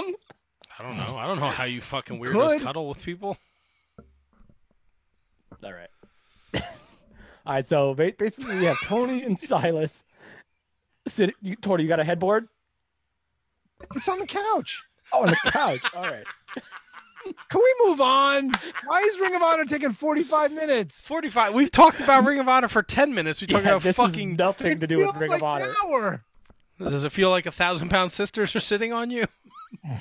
I 0.77 0.83
don't 0.83 0.95
know. 0.95 1.17
I 1.17 1.27
don't 1.27 1.39
know 1.39 1.49
how 1.49 1.65
you 1.65 1.81
fucking 1.81 2.17
weirdos 2.19 2.53
could. 2.53 2.61
cuddle 2.61 2.87
with 2.87 3.03
people. 3.03 3.37
All 5.61 5.73
right. 5.73 5.89
All 7.45 7.53
right. 7.55 7.67
So 7.67 7.93
basically, 7.93 8.57
we 8.57 8.63
have 8.65 8.77
Tony 8.85 9.21
and 9.23 9.37
Silas. 9.47 10.03
Sit. 11.07 11.35
You, 11.41 11.57
Tony, 11.57 11.83
you 11.83 11.89
got 11.89 11.99
a 11.99 12.03
headboard? 12.05 12.47
It's 13.95 14.07
on 14.07 14.19
the 14.19 14.27
couch. 14.27 14.81
Oh, 15.11 15.23
on 15.23 15.27
the 15.29 15.51
couch. 15.51 15.81
All 15.95 16.03
right. 16.03 16.23
Can 17.49 17.61
we 17.61 17.75
move 17.87 18.01
on? 18.01 18.51
Why 18.85 18.99
is 18.99 19.19
Ring 19.19 19.35
of 19.35 19.41
Honor 19.41 19.65
taking 19.65 19.91
45 19.91 20.51
minutes? 20.51 21.07
45. 21.07 21.53
We've 21.53 21.71
talked 21.71 21.99
about 22.01 22.25
Ring 22.25 22.39
of 22.39 22.47
Honor 22.47 22.67
for 22.67 22.81
10 22.83 23.13
minutes. 23.13 23.41
We 23.41 23.47
talked 23.47 23.63
Yeah, 23.65 23.71
about 23.71 23.83
this 23.83 23.95
fucking. 23.95 24.31
is 24.33 24.37
nothing 24.37 24.79
to 24.79 24.87
do 24.87 24.97
with 25.05 25.15
Ring 25.17 25.29
like 25.31 25.39
of 25.39 25.43
Honor. 25.43 25.73
hour. 25.83 26.23
Does 26.79 27.03
it 27.03 27.11
feel 27.11 27.29
like 27.29 27.45
a 27.45 27.51
thousand 27.51 27.89
pound 27.89 28.11
sisters 28.11 28.55
are 28.55 28.59
sitting 28.59 28.93
on 28.93 29.09
you? 29.11 29.25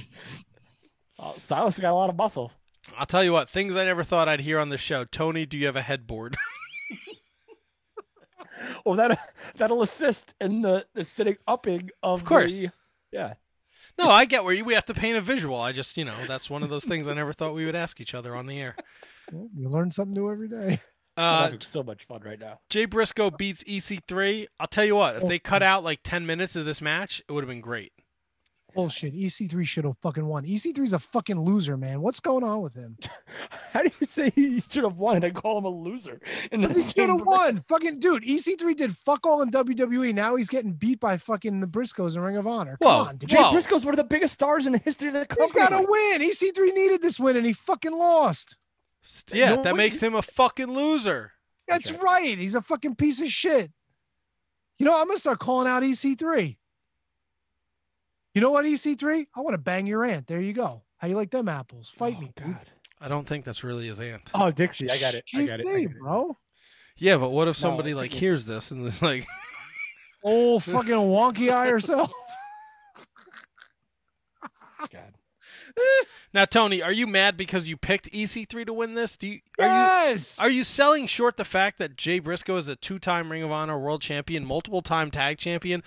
Oh, 1.21 1.35
Silas 1.37 1.77
got 1.81 1.91
a 1.91 1.95
lot 1.97 2.11
of 2.11 2.17
muscle. 2.17 2.53
I'll 2.97 3.05
tell 3.05 3.25
you 3.25 3.33
what, 3.33 3.51
things 3.51 3.75
I 3.77 3.85
never 3.85 4.05
thought 4.05 4.29
I'd 4.29 4.39
hear 4.39 4.61
on 4.61 4.69
the 4.69 4.79
show. 4.79 5.05
Tony, 5.05 5.45
do 5.47 5.57
you 5.59 5.67
have 5.67 5.75
a 5.77 5.83
headboard? 5.83 6.37
Well, 8.85 8.97
that 8.97 9.19
that'll 9.57 9.83
assist 9.83 10.35
in 10.41 10.63
the, 10.63 10.87
the 10.95 11.05
sitting 11.05 11.37
upping 11.47 11.91
of, 12.03 12.21
Of 12.23 12.27
course. 12.27 12.53
the- 12.61 12.71
yeah. 13.13 13.35
No, 13.99 14.09
I 14.09 14.25
get 14.25 14.45
where 14.45 14.55
you, 14.55 14.65
we 14.65 14.75
have 14.75 14.85
to 14.87 14.95
paint 14.95 15.17
a 15.17 15.21
visual. 15.21 15.57
I 15.57 15.73
just, 15.73 15.97
you 15.97 16.05
know, 16.05 16.15
that's 16.27 16.49
one 16.49 16.63
of 16.63 16.71
those 16.71 16.85
things 16.85 17.09
I 17.09 17.15
never 17.15 17.33
thought 17.33 17.55
we 17.55 17.65
would 17.67 17.77
ask 17.77 18.01
each 18.01 18.15
other 18.15 18.37
on 18.37 18.47
the 18.47 18.61
air. 18.61 18.77
You 19.33 19.69
learn 19.69 19.91
something 19.91 20.15
new 20.15 20.31
every 20.31 20.49
day. 20.49 20.81
Uh, 21.19 21.51
so 21.67 21.83
much 21.83 22.07
fun 22.07 22.21
right 22.25 22.39
now. 22.39 22.61
Jay 22.71 22.85
Briscoe 22.85 23.29
beats 23.29 23.65
EC3. 23.65 24.47
I'll 24.61 24.69
tell 24.69 24.85
you 24.85 24.95
what, 24.95 25.17
if 25.17 25.27
they 25.27 25.41
cut 25.41 25.65
out 25.65 25.83
like 25.83 25.99
10 26.05 26.25
minutes 26.27 26.55
of 26.55 26.65
this 26.65 26.81
match, 26.81 27.21
it 27.29 27.33
would 27.33 27.43
have 27.43 27.49
been 27.49 27.61
great. 27.61 27.91
Bullshit. 28.79 29.13
EC3 29.15 29.67
should 29.67 29.85
have 29.85 29.99
fucking 29.99 30.25
won. 30.25 30.45
EC3's 30.45 30.93
a 30.93 30.99
fucking 31.01 31.41
loser, 31.41 31.77
man. 31.77 32.01
What's 32.01 32.21
going 32.21 32.45
on 32.45 32.61
with 32.63 32.75
him? 32.75 32.97
How 33.73 33.83
do 33.83 33.91
you 34.01 34.07
say 34.07 34.31
he 34.35 34.61
should 34.61 34.85
have 34.85 34.97
won 34.97 35.17
and 35.17 35.25
I 35.25 35.31
call 35.31 35.59
him 35.59 35.65
a 35.65 35.69
loser? 35.69 36.21
In 36.53 36.61
the 36.61 36.69
He 36.69 36.83
should 36.97 37.09
have 37.09 37.23
won. 37.23 37.65
Fucking 37.69 37.99
dude, 37.99 38.23
EC3 38.23 38.77
did 38.77 38.97
fuck 38.97 39.27
all 39.27 39.43
in 39.43 39.51
WWE. 39.51 40.15
Now 40.15 40.37
he's 40.37 40.49
getting 40.49 40.73
beat 40.75 41.01
by 41.01 41.17
fucking 41.17 41.59
the 41.61 41.67
Briscoes 41.67 42.15
in 42.17 42.23
Ring 42.23 42.37
of 42.37 42.47
Honor. 42.47 42.77
Come 42.81 42.89
Whoa, 42.89 43.05
on, 43.09 43.17
dude. 43.17 43.31
Jay 43.31 43.39
Whoa. 43.39 43.53
Briscoe's 43.53 43.85
one 43.85 43.95
of 43.95 43.99
the 43.99 44.05
biggest 44.05 44.35
stars 44.35 44.65
in 44.67 44.73
the 44.73 44.79
history 44.79 45.09
of 45.09 45.15
the 45.15 45.27
He's 45.29 45.51
company. 45.53 45.77
got 45.77 45.81
to 45.81 45.87
win. 45.89 46.23
EC3 46.23 46.75
needed 46.75 47.03
this 47.03 47.19
win 47.19 47.37
and 47.37 47.45
he 47.45 47.53
fucking 47.53 47.93
lost. 47.93 48.57
Yeah, 49.33 49.57
No, 49.57 49.63
that 49.63 49.75
wait, 49.75 49.79
makes 49.91 50.03
him 50.03 50.15
a 50.15 50.23
fucking 50.23 50.67
loser. 50.73 51.33
That's 51.67 51.91
Okay. 51.91 52.01
right. 52.01 52.39
He's 52.39 52.55
a 52.55 52.63
fucking 52.63 52.95
piece 52.95 53.21
of 53.21 53.29
shit. 53.29 53.73
You 54.79 54.87
know, 54.87 54.99
I'm 55.01 55.09
gonna 55.09 55.19
start 55.19 55.41
calling 55.41 55.67
out 55.67 55.83
EC3. 55.83 56.57
You 58.39 58.43
know 58.43 58.53
what, 58.53 58.67
EC3? 58.67 59.27
I 59.35 59.41
want 59.41 59.55
to 59.55 59.59
bang 59.59 59.85
your 59.85 60.05
aunt. 60.05 60.29
There 60.29 60.41
you 60.41 60.53
go. 60.53 60.83
How 60.99 61.09
you 61.09 61.17
like 61.17 61.33
them 61.33 61.49
apples? 61.49 61.91
Fight 61.93 62.15
Oh, 62.19 62.21
me, 62.21 62.33
dude. 62.37 62.47
God. 62.47 62.71
I 63.01 63.09
don't 63.09 63.27
think 63.27 63.45
that's 63.45 63.65
really 63.65 63.89
his 63.89 63.99
aunt. 63.99 64.31
Oh, 64.33 64.53
Dixie, 64.53 64.89
I 64.89 64.97
got 64.97 65.15
it. 65.15 65.25
I 65.35 65.45
got 65.45 65.59
it. 65.59 65.67
I 65.67 65.73
got 65.73 65.81
it. 65.81 65.99
bro. 65.99 66.39
Yeah, 66.97 67.17
but 67.17 67.31
what 67.31 67.49
if 67.49 67.57
somebody 67.57 67.91
it's 67.91 67.97
like 67.97 68.13
okay. 68.13 68.21
hears 68.21 68.47
this 68.47 68.71
and 68.71 68.87
is 68.87 69.03
like, 69.03 69.27
Old 70.23 70.63
fucking 70.63 70.95
wonky 70.95 71.51
eye 71.51 71.67
herself. 71.67 72.13
God. 74.93 75.15
now 76.33 76.45
Tony, 76.45 76.83
are 76.83 76.93
you 76.93 77.07
mad 77.07 77.37
because 77.37 77.69
you 77.69 77.77
picked 77.77 78.11
EC3 78.13 78.67
to 78.67 78.73
win 78.73 78.95
this? 78.95 79.17
Do 79.17 79.27
you 79.27 79.41
are 79.59 79.65
you 79.65 79.71
yes. 79.73 80.39
Are 80.39 80.51
you 80.51 80.65
selling 80.65 81.07
short 81.07 81.37
the 81.37 81.45
fact 81.45 81.79
that 81.79 81.97
Jay 81.97 82.19
Briscoe 82.19 82.57
is 82.57 82.69
a 82.69 82.77
two-time 82.77 83.31
Ring 83.31 83.43
of 83.43 83.51
Honor 83.51 83.79
World 83.79 84.03
Champion, 84.03 84.45
multiple-time 84.45 85.11
Tag 85.11 85.39
Champion, 85.39 85.83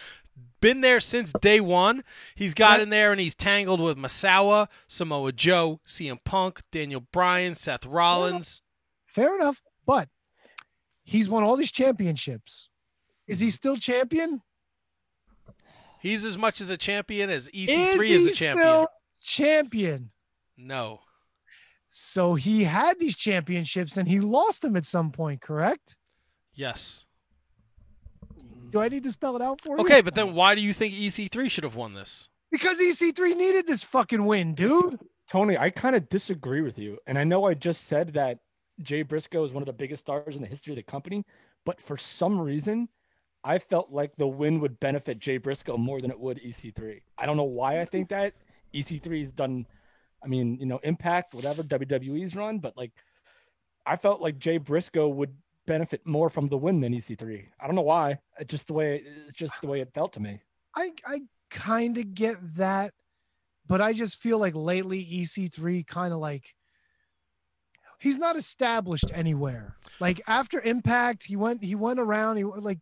been 0.62 0.82
there 0.82 1.00
since 1.00 1.34
day 1.42 1.60
one? 1.60 2.04
He's 2.36 2.54
got 2.54 2.80
in 2.80 2.90
there 2.90 3.12
and 3.12 3.20
he's 3.20 3.36
tangled 3.36 3.82
with 3.82 3.98
Misawa, 3.98 4.68
Samoa 4.88 5.32
Joe, 5.32 5.82
CM 5.86 6.24
Punk, 6.24 6.62
Daniel 6.72 7.02
Bryan, 7.12 7.56
Seth 7.56 7.86
Rollins. 7.86 8.62
Fair 9.08 9.36
enough, 9.36 9.62
but 9.86 10.08
he's 11.04 11.28
won 11.28 11.44
all 11.44 11.58
these 11.58 11.72
championships. 11.72 12.70
Is 13.28 13.40
he 13.40 13.50
still 13.50 13.76
champion? 13.76 14.42
He's 16.00 16.26
as 16.26 16.38
much 16.38 16.62
as 16.62 16.70
a 16.70 16.78
champion 16.78 17.30
as 17.30 17.50
EC3 17.50 17.68
is 17.68 18.00
is, 18.00 18.24
he 18.26 18.30
a 18.30 18.34
champion. 18.34 18.66
still 18.66 18.88
champion? 19.22 20.12
No. 20.58 21.02
So 21.90 22.36
he 22.36 22.64
had 22.64 23.00
these 23.00 23.16
championships 23.16 23.98
and 23.98 24.08
he 24.08 24.20
lost 24.20 24.62
them 24.62 24.76
at 24.76 24.86
some 24.86 25.12
point, 25.12 25.42
correct? 25.42 25.96
Yes. 26.54 27.06
Do 28.72 28.82
I 28.82 28.90
need 28.90 29.04
to 29.04 29.12
spell 29.12 29.36
it 29.36 29.42
out 29.42 29.62
for 29.62 29.78
you? 29.78 29.82
Okay, 29.84 30.02
but 30.02 30.16
then 30.16 30.34
why 30.34 30.56
do 30.56 30.62
you 30.62 30.74
think 30.74 30.94
EC3 30.94 31.52
should 31.52 31.64
have 31.64 31.76
won 31.76 31.94
this? 31.94 32.30
Because 32.52 32.80
EC3 32.80 33.36
needed 33.36 33.68
this 33.68 33.84
fucking 33.84 34.26
win, 34.26 34.54
dude. 34.54 35.00
Tony, 35.30 35.58
I 35.58 35.70
kind 35.70 35.96
of 35.96 36.10
disagree 36.10 36.62
with 36.62 36.78
you. 36.78 36.98
And 37.06 37.18
I 37.18 37.24
know 37.24 37.46
I 37.46 37.54
just 37.54 37.88
said 37.88 38.14
that 38.14 38.40
Jay 38.82 39.02
Briscoe 39.04 39.46
is 39.46 39.52
one 39.52 39.62
of 39.62 39.68
the 39.68 39.74
biggest 39.74 40.02
stars 40.02 40.36
in 40.36 40.42
the 40.42 40.48
history 40.48 40.74
of 40.74 40.78
the 40.78 40.84
company, 40.84 41.26
but 41.66 41.82
for 41.82 41.98
some 41.98 42.40
reason, 42.40 42.90
I 43.44 43.58
felt 43.58 43.92
like 43.92 44.16
the 44.18 44.28
win 44.28 44.60
would 44.60 44.80
benefit 44.80 45.20
Jay 45.20 45.38
Briscoe 45.38 45.78
more 45.78 46.00
than 46.00 46.12
it 46.12 46.20
would 46.20 46.42
EC3. 46.42 47.02
I 47.18 47.26
don't 47.26 47.38
know 47.38 47.44
why 47.44 47.82
I 47.82 47.86
think 47.86 48.10
that. 48.10 48.34
EC3 48.74 49.22
has 49.22 49.32
done, 49.32 49.66
I 50.24 50.28
mean, 50.28 50.58
you 50.60 50.66
know, 50.66 50.80
Impact, 50.84 51.34
whatever 51.34 51.64
WWE's 51.64 52.36
run, 52.36 52.60
but 52.60 52.78
like, 52.78 52.92
I 53.86 53.96
felt 53.96 54.22
like 54.22 54.38
Jay 54.38 54.58
Briscoe 54.58 55.08
would 55.08 55.34
benefit 55.72 56.06
more 56.06 56.30
from 56.30 56.50
the 56.50 56.58
win 56.58 56.82
than 56.82 56.94
EC3. 56.94 57.46
I 57.58 57.66
don't 57.66 57.76
know 57.76 57.82
why. 57.82 58.20
It's 58.38 58.52
just 58.52 58.68
the 58.68 58.74
way 58.74 59.02
it's 59.28 59.38
just 59.38 59.54
the 59.62 59.68
way 59.68 59.80
it 59.80 59.94
felt 59.94 60.12
to 60.14 60.20
me. 60.20 60.42
I 60.76 60.92
I 61.08 61.22
kind 61.50 61.98
of 61.98 62.14
get 62.14 62.36
that, 62.58 62.94
but 63.68 63.80
I 63.80 63.94
just 63.94 64.18
feel 64.18 64.38
like 64.38 64.54
lately 64.54 65.06
EC3 65.06 65.88
kind 65.88 66.14
of 66.14 66.20
like 66.20 66.54
he's 68.00 68.18
not 68.18 68.36
established 68.36 69.10
anywhere. 69.14 69.78
Like 70.02 70.20
after 70.28 70.60
Impact, 70.60 71.24
he 71.24 71.38
went 71.38 71.64
he 71.64 71.76
went 71.76 72.02
around. 72.02 72.36
He 72.36 72.44
like 72.44 72.80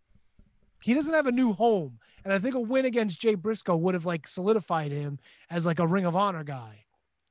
he 0.81 0.95
doesn't 0.95 1.13
have 1.13 1.27
a 1.27 1.31
new 1.31 1.53
home, 1.53 1.99
and 2.23 2.33
I 2.33 2.39
think 2.39 2.55
a 2.55 2.59
win 2.59 2.85
against 2.85 3.21
Jay 3.21 3.35
Briscoe 3.35 3.75
would 3.75 3.93
have 3.93 4.07
like 4.07 4.27
solidified 4.27 4.91
him 4.91 5.19
as 5.51 5.67
like 5.67 5.77
a 5.77 5.85
Ring 5.85 6.05
of 6.05 6.15
Honor 6.15 6.43
guy. 6.43 6.85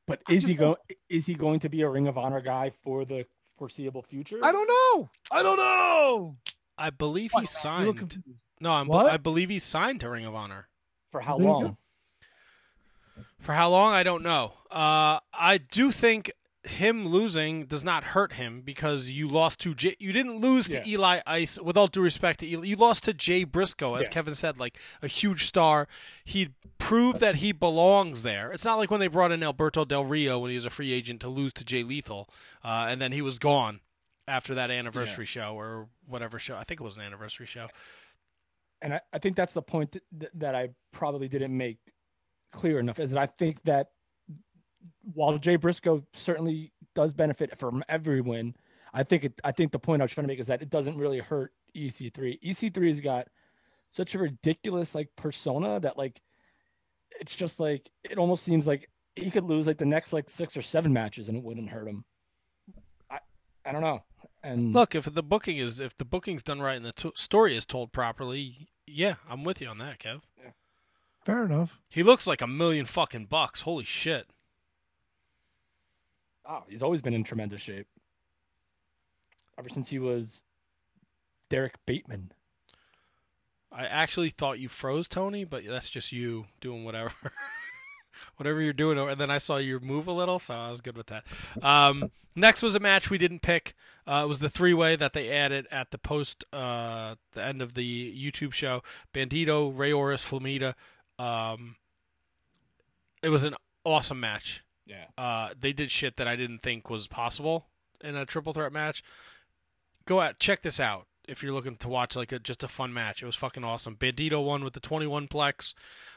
But 0.07 0.23
is 0.31 0.47
he 0.47 0.55
going? 0.55 0.77
Is 1.09 1.27
he 1.27 1.35
going 1.35 1.59
to 1.61 1.69
be 1.69 1.83
a 1.83 1.89
Ring 1.89 2.07
of 2.07 2.17
Honor 2.17 2.41
guy 2.41 2.71
for 2.71 3.05
the 3.05 3.27
foreseeable 3.59 4.03
future? 4.03 4.39
I 4.43 4.53
don't 4.53 4.67
know. 4.69 5.09
I 5.31 5.43
don't 5.43 5.57
know. 5.57 6.37
I 6.79 6.91
believe 6.91 7.33
What? 7.33 7.41
he 7.41 7.47
signed. 7.47 8.23
No, 8.61 8.71
I'm, 8.71 8.87
What? 8.87 9.11
I 9.11 9.17
believe 9.17 9.51
he's 9.51 9.65
signed 9.65 10.01
to 10.01 10.09
Ring 10.11 10.25
of 10.25 10.35
Honor. 10.35 10.69
For 11.11 11.21
how 11.21 11.37
There 11.39 11.47
you 11.47 11.53
go. 11.53 11.59
long? 11.59 11.77
For 13.41 13.53
how 13.55 13.71
long, 13.71 13.93
I 13.93 14.03
don't 14.03 14.23
know. 14.23 14.53
Uh, 14.71 15.19
I 15.33 15.59
do 15.71 15.91
think 15.93 16.33
him 16.65 17.07
losing 17.07 17.67
does 17.67 17.85
not 17.85 18.03
hurt 18.05 18.33
him 18.35 18.61
because 18.63 19.11
you 19.13 19.29
lost 19.29 19.61
to 19.61 19.75
J- 19.75 19.97
you 19.99 20.13
didn't 20.13 20.41
lose 20.41 20.69
Yeah. 20.69 20.83
to 20.83 20.89
Eli 20.91 21.21
Ice. 21.27 21.59
With 21.61 21.77
all 21.77 21.87
due 21.87 22.01
respect 22.03 22.41
to 22.41 22.47
Eli, 22.49 22.67
you 22.67 22.77
lost 22.77 23.05
to 23.05 23.15
Jay 23.15 23.45
Briscoe, 23.45 23.95
as 23.95 24.07
Yeah. 24.07 24.11
Kevin 24.11 24.35
said, 24.35 24.59
like 24.59 24.77
a 25.01 25.07
huge 25.07 25.45
star. 25.45 25.87
He 26.25 26.51
proved 26.79 27.21
that 27.21 27.37
he 27.37 27.53
belongs 27.53 28.23
there. 28.23 28.51
It's 28.53 28.65
not 28.65 28.75
like 28.77 28.91
when 28.91 29.01
they 29.01 29.07
brought 29.09 29.31
in 29.33 29.43
Alberto 29.43 29.85
Del 29.85 30.05
Rio 30.05 30.39
when 30.41 30.51
he 30.51 30.57
was 30.57 30.65
a 30.67 30.71
free 30.71 30.93
agent 30.93 31.21
to 31.23 31.29
lose 31.29 31.53
to 31.55 31.65
Jay 31.65 31.83
Lethal, 31.85 32.29
uh, 32.65 32.87
and 32.89 33.01
then 33.01 33.13
he 33.13 33.23
was 33.23 33.39
gone 33.39 33.81
after 34.27 34.55
that 34.55 34.71
anniversary 34.71 35.25
show 35.27 35.55
or 35.55 35.89
whatever 36.07 36.39
show. 36.39 36.57
I 36.57 36.65
think 36.65 36.81
it 36.81 36.85
was 36.85 36.97
an 36.97 37.03
anniversary 37.05 37.47
show. 37.47 37.69
And 38.83 38.95
I, 38.95 39.01
I 39.13 39.19
think 39.19 39.37
that's 39.37 39.55
the 39.55 39.63
point 39.63 39.97
that, 40.19 40.31
that 40.35 40.55
I 40.55 40.71
probably 40.93 41.29
didn't 41.29 41.57
make 41.57 41.79
clear 42.53 42.79
enough. 42.79 42.99
Is 42.99 43.11
that 43.13 43.19
I 43.21 43.27
think 43.27 43.63
that 43.65 43.89
while 45.15 45.39
Jay 45.39 45.57
Briscoe 45.57 46.05
certainly 46.13 46.73
does 46.95 47.13
benefit 47.13 47.59
from 47.59 47.85
every 47.89 48.21
win, 48.21 48.55
I 48.93 49.03
think 49.03 49.25
it, 49.25 49.41
I 49.45 49.53
think 49.53 49.73
the 49.73 49.79
point 49.79 50.03
I 50.03 50.05
was 50.05 50.13
trying 50.13 50.25
to 50.25 50.29
make 50.29 50.41
is 50.41 50.47
that 50.49 50.63
it 50.63 50.71
doesn't 50.71 50.97
really 50.97 51.19
hurt 51.19 51.53
EC3. 51.77 52.41
EC3's 52.43 53.01
got 53.01 53.29
such 53.91 54.15
a 54.15 54.19
ridiculous 54.19 54.95
like 54.95 55.09
persona 55.17 55.81
that 55.81 55.97
like 55.97 56.21
it's 57.21 57.35
just 57.35 57.59
like 57.59 57.89
it 58.05 58.19
almost 58.19 58.45
seems 58.45 58.67
like 58.67 58.91
he 59.17 59.31
could 59.31 59.45
lose 59.45 59.67
like 59.67 59.79
the 59.79 59.85
next 59.85 60.13
like 60.13 60.29
six 60.31 60.57
or 60.57 60.63
seven 60.63 60.93
matches 60.93 61.29
and 61.29 61.37
it 61.37 61.43
wouldn't 61.43 61.71
hurt 61.71 61.89
him. 61.89 62.05
I 63.11 63.19
I 63.65 63.73
don't 63.73 63.83
know. 63.83 64.03
And 64.43 64.73
Look, 64.73 64.95
if 64.95 65.13
the 65.13 65.23
booking 65.23 65.57
is 65.57 65.81
if 65.81 65.97
the 65.97 66.05
booking's 66.05 66.43
done 66.43 66.61
right 66.61 66.77
and 66.77 66.85
the 66.85 66.93
t- 66.93 67.13
story 67.17 67.57
is 67.57 67.67
told 67.67 67.93
properly, 67.93 68.69
yeah, 68.87 69.17
I'm 69.29 69.45
with 69.45 69.61
you 69.61 69.69
on 69.69 69.79
that, 69.79 69.99
Kev. 69.99 70.23
Fair 71.25 71.45
enough. 71.45 71.79
He 71.91 72.03
looks 72.03 72.27
like 72.27 72.41
a 72.41 72.47
million 72.47 72.87
fucking 72.87 73.27
bucks. 73.27 73.63
Holy 73.63 73.85
shit. 73.85 74.29
Oh, 76.49 76.65
he's 76.69 76.83
always 76.83 77.03
been 77.03 77.15
in 77.15 77.25
tremendous 77.25 77.61
shape. 77.61 77.87
Ever 79.59 79.69
since 79.69 79.91
he 79.91 79.99
was 79.99 80.43
Derrick 81.51 81.75
Bateman. 81.87 82.33
I 83.71 83.85
actually 83.85 84.31
thought 84.31 84.59
you 84.59 84.69
froze, 84.69 85.09
Tony, 85.09 85.45
but 85.45 85.63
that's 85.67 85.91
just 85.91 86.11
you 86.11 86.47
doing 86.61 86.85
whatever. 86.85 87.13
whatever 88.37 88.63
you're 88.63 88.73
doing. 88.73 88.99
And 88.99 89.21
then 89.21 89.31
I 89.31 89.39
saw 89.39 89.59
you 89.59 89.79
move 89.81 90.07
a 90.07 90.13
little, 90.13 90.39
so 90.39 90.55
I 90.55 90.71
was 90.71 90.81
good 90.81 90.97
with 90.97 91.09
that. 91.09 91.25
Um, 91.63 92.11
next 92.35 92.63
was 92.63 92.75
a 92.75 92.81
match 92.81 93.11
we 93.11 93.19
didn't 93.19 93.43
pick. 93.43 93.75
Uh, 94.07 94.23
it 94.25 94.29
was 94.29 94.39
the 94.39 94.49
three 94.49 94.73
way 94.73 94.97
that 94.97 95.13
they 95.13 95.31
added 95.31 95.67
at 95.71 95.91
the 95.91 95.99
post, 95.99 96.45
uh, 96.53 97.17
the 97.33 97.45
end 97.45 97.61
of 97.61 97.75
the 97.75 98.15
YouTube 98.33 98.55
show. 98.55 98.83
Bandito, 99.13 99.77
Rey 99.77 99.91
Horus, 99.91 100.25
Flamita. 100.25 100.75
Um, 101.19 101.77
it 103.23 103.29
was 103.29 103.45
an 103.45 103.55
awesome 103.85 104.21
match. 104.21 104.63
Yeah. 104.89 105.05
Uh, 105.23 105.51
they 105.59 105.73
did 105.73 105.91
shit 105.91 106.17
that 106.17 106.27
I 106.27 106.35
didn't 106.35 106.63
think 106.63 106.89
was 106.89 107.07
possible 107.07 107.67
in 108.03 108.17
a 108.17 108.25
triple 108.25 108.53
threat 108.53 108.73
match. 108.73 109.03
Go 110.07 110.21
out, 110.21 110.39
check 110.39 110.63
this 110.63 110.81
out 110.81 111.07
if 111.29 111.43
you're 111.43 111.53
looking 111.53 111.77
to 111.77 111.89
watch 111.89 112.17
like 112.17 112.33
a, 112.33 112.39
just 112.39 112.65
a 112.65 112.69
fun 112.69 112.93
match. 112.93 113.23
It 113.23 113.27
was 113.27 113.37
fucking 113.37 113.63
awesome. 113.63 113.97
Bandito 113.97 114.43
won 114.43 114.65
with 114.65 114.73
the 114.73 114.81
21 114.81 115.29
plex. 115.29 115.75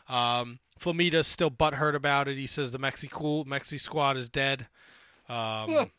Um, 0.07 0.59
Flamita's 0.79 1.27
still 1.27 1.51
butthurt 1.51 1.95
about 1.95 2.29
it. 2.29 2.37
He 2.37 2.47
says 2.47 2.71
the 2.71 2.79
Mexi 2.79 3.11
cool 3.11 3.45
Mexi 3.45 3.79
squad 3.79 4.15
is 4.15 4.29
dead. 4.29 4.67
Um, 5.27 5.91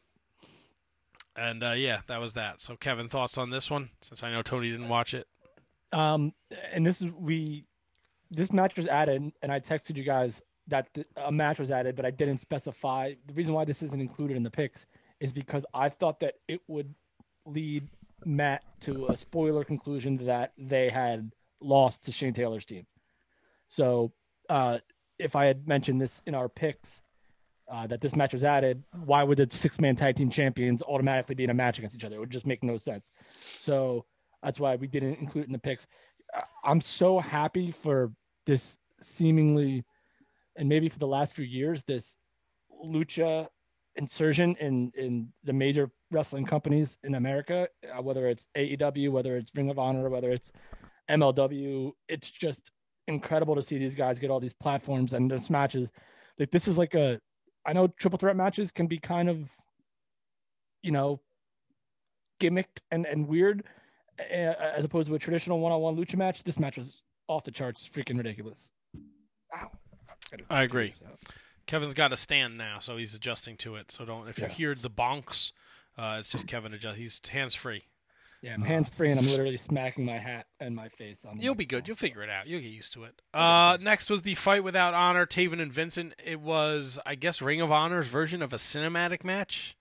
and 1.36 1.62
uh, 1.62 1.72
yeah, 1.72 2.00
that 2.06 2.20
was 2.20 2.32
that. 2.34 2.60
So, 2.60 2.76
Kevin, 2.76 3.08
thoughts 3.08 3.38
on 3.38 3.50
this 3.50 3.70
one? 3.70 3.90
Since 4.00 4.22
I 4.22 4.32
know 4.32 4.42
Tony 4.42 4.70
didn't 4.70 4.88
watch 4.88 5.14
it. 5.14 5.26
Um, 5.92 6.32
and 6.72 6.86
this 6.86 7.02
is 7.02 7.10
we, 7.12 7.64
this 8.30 8.50
match 8.50 8.76
was 8.76 8.86
added, 8.86 9.30
and 9.42 9.52
I 9.52 9.60
texted 9.60 9.96
you 9.96 10.04
guys 10.04 10.42
that 10.68 10.88
a 11.16 11.32
match 11.32 11.58
was 11.58 11.70
added, 11.70 11.96
but 11.96 12.04
I 12.04 12.10
didn't 12.10 12.38
specify. 12.38 13.14
The 13.26 13.34
reason 13.34 13.54
why 13.54 13.64
this 13.64 13.82
isn't 13.82 14.00
included 14.00 14.36
in 14.36 14.42
the 14.42 14.50
picks 14.50 14.86
is 15.20 15.32
because 15.32 15.66
I 15.74 15.88
thought 15.88 16.20
that 16.20 16.34
it 16.48 16.60
would 16.68 16.94
lead 17.46 17.88
Matt 18.24 18.62
to 18.80 19.06
a 19.08 19.16
spoiler 19.16 19.64
conclusion 19.64 20.16
that 20.26 20.52
they 20.56 20.88
had 20.88 21.32
lost 21.60 22.04
to 22.04 22.12
Shane 22.12 22.32
Taylor's 22.32 22.64
team. 22.64 22.86
So, 23.68 24.12
uh, 24.48 24.78
if 25.18 25.36
I 25.36 25.46
had 25.46 25.66
mentioned 25.68 26.00
this 26.00 26.20
in 26.26 26.34
our 26.34 26.48
picks, 26.48 27.02
uh, 27.70 27.86
that 27.86 28.00
this 28.00 28.14
match 28.14 28.32
was 28.32 28.44
added, 28.44 28.82
why 29.04 29.22
would 29.22 29.38
the 29.38 29.48
six 29.50 29.80
man 29.80 29.96
tag 29.96 30.16
team 30.16 30.30
champions 30.30 30.82
automatically 30.82 31.34
be 31.34 31.44
in 31.44 31.50
a 31.50 31.54
match 31.54 31.78
against 31.78 31.96
each 31.96 32.04
other? 32.04 32.16
It 32.16 32.20
would 32.20 32.30
just 32.30 32.46
make 32.46 32.62
no 32.62 32.76
sense. 32.76 33.10
So 33.58 34.04
that's 34.42 34.60
why 34.60 34.76
we 34.76 34.86
didn't 34.86 35.18
include 35.20 35.44
it 35.44 35.46
in 35.46 35.52
the 35.52 35.58
picks. 35.58 35.86
I'm 36.64 36.80
so 36.80 37.18
happy 37.18 37.70
for 37.70 38.12
this 38.46 38.76
seemingly, 39.00 39.84
and 40.56 40.68
maybe 40.68 40.88
for 40.88 40.98
the 40.98 41.06
last 41.06 41.34
few 41.34 41.44
years, 41.44 41.82
this 41.84 42.16
lucha 42.84 43.46
insertion 43.96 44.56
in 44.60 44.92
in 44.96 45.28
the 45.44 45.52
major 45.52 45.90
wrestling 46.10 46.44
companies 46.44 46.98
in 47.04 47.14
America, 47.14 47.68
uh, 47.96 48.02
whether 48.02 48.28
it's 48.28 48.46
AEW, 48.56 49.10
whether 49.10 49.36
it's 49.36 49.50
Ring 49.54 49.70
of 49.70 49.78
Honor, 49.78 50.08
whether 50.08 50.30
it's 50.30 50.52
MLW. 51.10 51.92
It's 52.08 52.30
just 52.30 52.70
incredible 53.08 53.54
to 53.54 53.62
see 53.62 53.78
these 53.78 53.94
guys 53.94 54.18
get 54.18 54.30
all 54.30 54.40
these 54.40 54.54
platforms 54.54 55.12
and 55.12 55.30
this 55.30 55.50
matches. 55.50 55.90
Like 56.38 56.50
this 56.50 56.68
is 56.68 56.78
like 56.78 56.94
a, 56.94 57.20
I 57.66 57.72
know 57.72 57.88
triple 57.88 58.18
threat 58.18 58.36
matches 58.36 58.70
can 58.70 58.86
be 58.86 58.98
kind 58.98 59.28
of, 59.28 59.50
you 60.82 60.92
know, 60.92 61.20
gimmicked 62.40 62.80
and 62.90 63.06
and 63.06 63.26
weird, 63.28 63.64
as 64.30 64.84
opposed 64.84 65.08
to 65.08 65.14
a 65.14 65.18
traditional 65.18 65.60
one-on-one 65.60 65.96
lucha 65.96 66.16
match. 66.16 66.42
This 66.44 66.58
match 66.58 66.76
was 66.76 67.02
off 67.28 67.44
the 67.44 67.50
charts, 67.50 67.88
freaking 67.88 68.16
ridiculous. 68.16 68.68
Ow. 69.56 69.70
I 70.50 70.62
agree. 70.62 70.94
Kevin's 71.66 71.94
got 71.94 72.12
a 72.12 72.16
stand 72.16 72.58
now, 72.58 72.78
so 72.80 72.96
he's 72.96 73.14
adjusting 73.14 73.56
to 73.58 73.76
it. 73.76 73.90
So 73.92 74.04
don't 74.04 74.28
if 74.28 74.38
you 74.38 74.44
Yeah. 74.44 74.50
hear 74.50 74.74
the 74.74 74.90
bonks, 74.90 75.52
uh, 75.96 76.16
it's 76.18 76.28
just 76.28 76.46
Kevin 76.46 76.74
adjust. 76.74 76.98
He's 76.98 77.20
hands 77.28 77.54
free. 77.54 77.84
Yeah, 78.42 78.54
I'm 78.54 78.62
hands 78.62 78.88
free 78.88 79.08
and 79.10 79.20
I'm 79.20 79.28
literally 79.28 79.56
smacking 79.56 80.04
my 80.04 80.18
hat 80.18 80.46
and 80.58 80.74
my 80.74 80.88
face 80.88 81.24
on. 81.24 81.40
You'll 81.40 81.54
be 81.54 81.64
good. 81.64 81.86
You'll 81.86 81.96
figure 81.96 82.24
it 82.24 82.28
out. 82.28 82.48
You'll 82.48 82.60
get 82.60 82.72
used 82.72 82.92
to 82.94 83.04
it. 83.04 83.22
Uh, 83.32 83.78
next 83.80 84.10
was 84.10 84.22
the 84.22 84.34
fight 84.34 84.64
without 84.64 84.94
honor, 84.94 85.26
Taven 85.26 85.60
and 85.62 85.72
Vincent. 85.72 86.14
It 86.24 86.40
was, 86.40 86.98
I 87.06 87.14
guess, 87.14 87.40
Ring 87.40 87.60
of 87.60 87.70
Honor's 87.70 88.08
version 88.08 88.42
of 88.42 88.52
a 88.52 88.56
cinematic 88.56 89.22
match. 89.22 89.76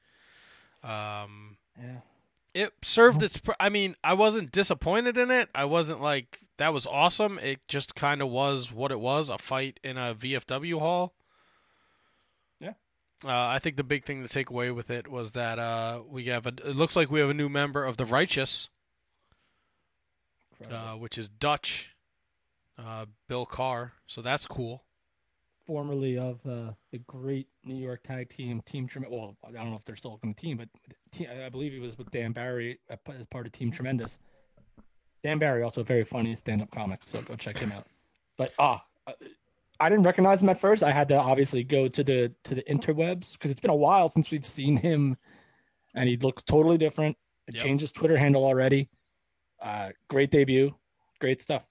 Um, 0.84 1.58
Yeah. 1.80 2.02
It 2.54 2.74
served 2.84 3.24
its. 3.24 3.38
pr- 3.38 3.52
I 3.60 3.70
mean, 3.70 3.96
I 4.04 4.14
wasn't 4.14 4.52
disappointed 4.52 5.18
in 5.18 5.32
it. 5.32 5.50
I 5.56 5.66
wasn't 5.66 6.02
like 6.02 6.40
that 6.58 6.74
was 6.74 6.86
awesome. 6.86 7.40
It 7.40 7.60
just 7.68 7.96
kind 7.96 8.22
of 8.22 8.30
was 8.30 8.72
what 8.72 8.92
it 8.92 9.00
was—a 9.00 9.38
fight 9.38 9.80
in 9.84 9.98
a 9.98 10.14
VFW 10.16 10.80
hall. 10.80 11.14
Yeah. 12.60 12.74
Uh, 13.24 13.30
I 13.30 13.60
think 13.60 13.78
the 13.78 13.84
big 13.84 14.06
thing 14.06 14.22
to 14.22 14.30
take 14.30 14.50
away 14.50 14.72
with 14.72 14.90
it 14.90 15.08
was 15.08 15.32
that 15.32 15.60
uh, 15.60 16.02
we 16.08 16.26
have 16.26 16.46
a. 16.46 16.50
It 16.50 16.76
looks 16.76 16.96
like 16.96 17.10
we 17.10 17.20
have 17.20 17.30
a 17.30 17.36
new 17.36 17.50
member 17.50 17.84
of 17.86 17.98
the 17.98 18.06
Righteous, 18.06 18.70
uh, 20.70 20.94
which 20.94 21.18
is 21.18 21.30
Dutch, 21.30 21.96
uh, 22.78 23.06
Bill 23.28 23.46
Carr. 23.46 23.94
So 24.08 24.22
that's 24.22 24.46
cool. 24.46 24.84
Formerly 25.66 26.18
of 26.18 26.40
uh, 26.46 26.72
the 26.92 27.00
great 27.08 27.48
New 27.64 27.76
York 27.76 28.04
tag 28.04 28.30
team 28.30 28.62
Team 28.66 28.88
Trem. 28.88 29.06
Well, 29.10 29.36
I 29.48 29.52
don't 29.52 29.70
know 29.70 29.76
if 29.76 29.86
they're 29.86 29.96
still 29.96 30.20
on 30.24 30.30
the 30.30 30.36
team, 30.36 30.58
but 30.58 30.70
I 31.30 31.50
believe 31.50 31.72
he 31.72 31.80
was 31.80 31.98
with 31.98 32.12
Dan 32.12 32.32
Barry 32.32 32.80
uh, 32.90 32.96
as 33.18 33.28
part 33.28 33.46
of 33.46 33.52
Team 33.52 33.72
Tremendous. 33.72 34.20
Dan 35.24 35.38
Barry 35.40 35.62
also 35.62 35.82
a 35.82 35.84
very 35.84 36.04
funny 36.04 36.36
stand-up 36.36 36.72
comic, 36.72 37.02
so 37.06 37.22
go 37.22 37.36
check 37.36 37.58
him 37.58 37.72
out. 37.72 37.86
But 38.38 38.54
ah, 38.58 38.84
uh, 39.06 39.14
I 39.80 39.90
didn't 39.90 40.04
recognize 40.04 40.42
him 40.42 40.50
at 40.50 40.60
first. 40.60 40.84
I 40.84 40.92
had 40.92 41.08
to 41.10 41.16
obviously 41.16 41.64
go 41.64 41.88
to 41.88 42.04
the 42.04 42.34
to 42.44 42.56
the 42.56 42.64
interwebs 42.64 43.34
because 43.34 43.52
it's 43.52 43.62
been 43.62 43.72
a 43.72 43.76
while 43.76 44.10
since 44.10 44.32
we've 44.32 44.46
seen 44.48 44.78
him, 44.78 45.18
and 45.96 46.10
he 46.10 46.18
looks 46.18 46.44
totally 46.44 46.78
different. 46.78 47.18
It 47.48 47.56
Yep. 47.56 47.64
changed 47.64 47.82
his 47.82 47.92
Twitter 47.92 48.18
handle 48.18 48.44
already. 48.46 48.90
Uh, 49.62 49.92
great 50.08 50.32
debut, 50.32 50.74
great 51.20 51.42
stuff. 51.42 51.64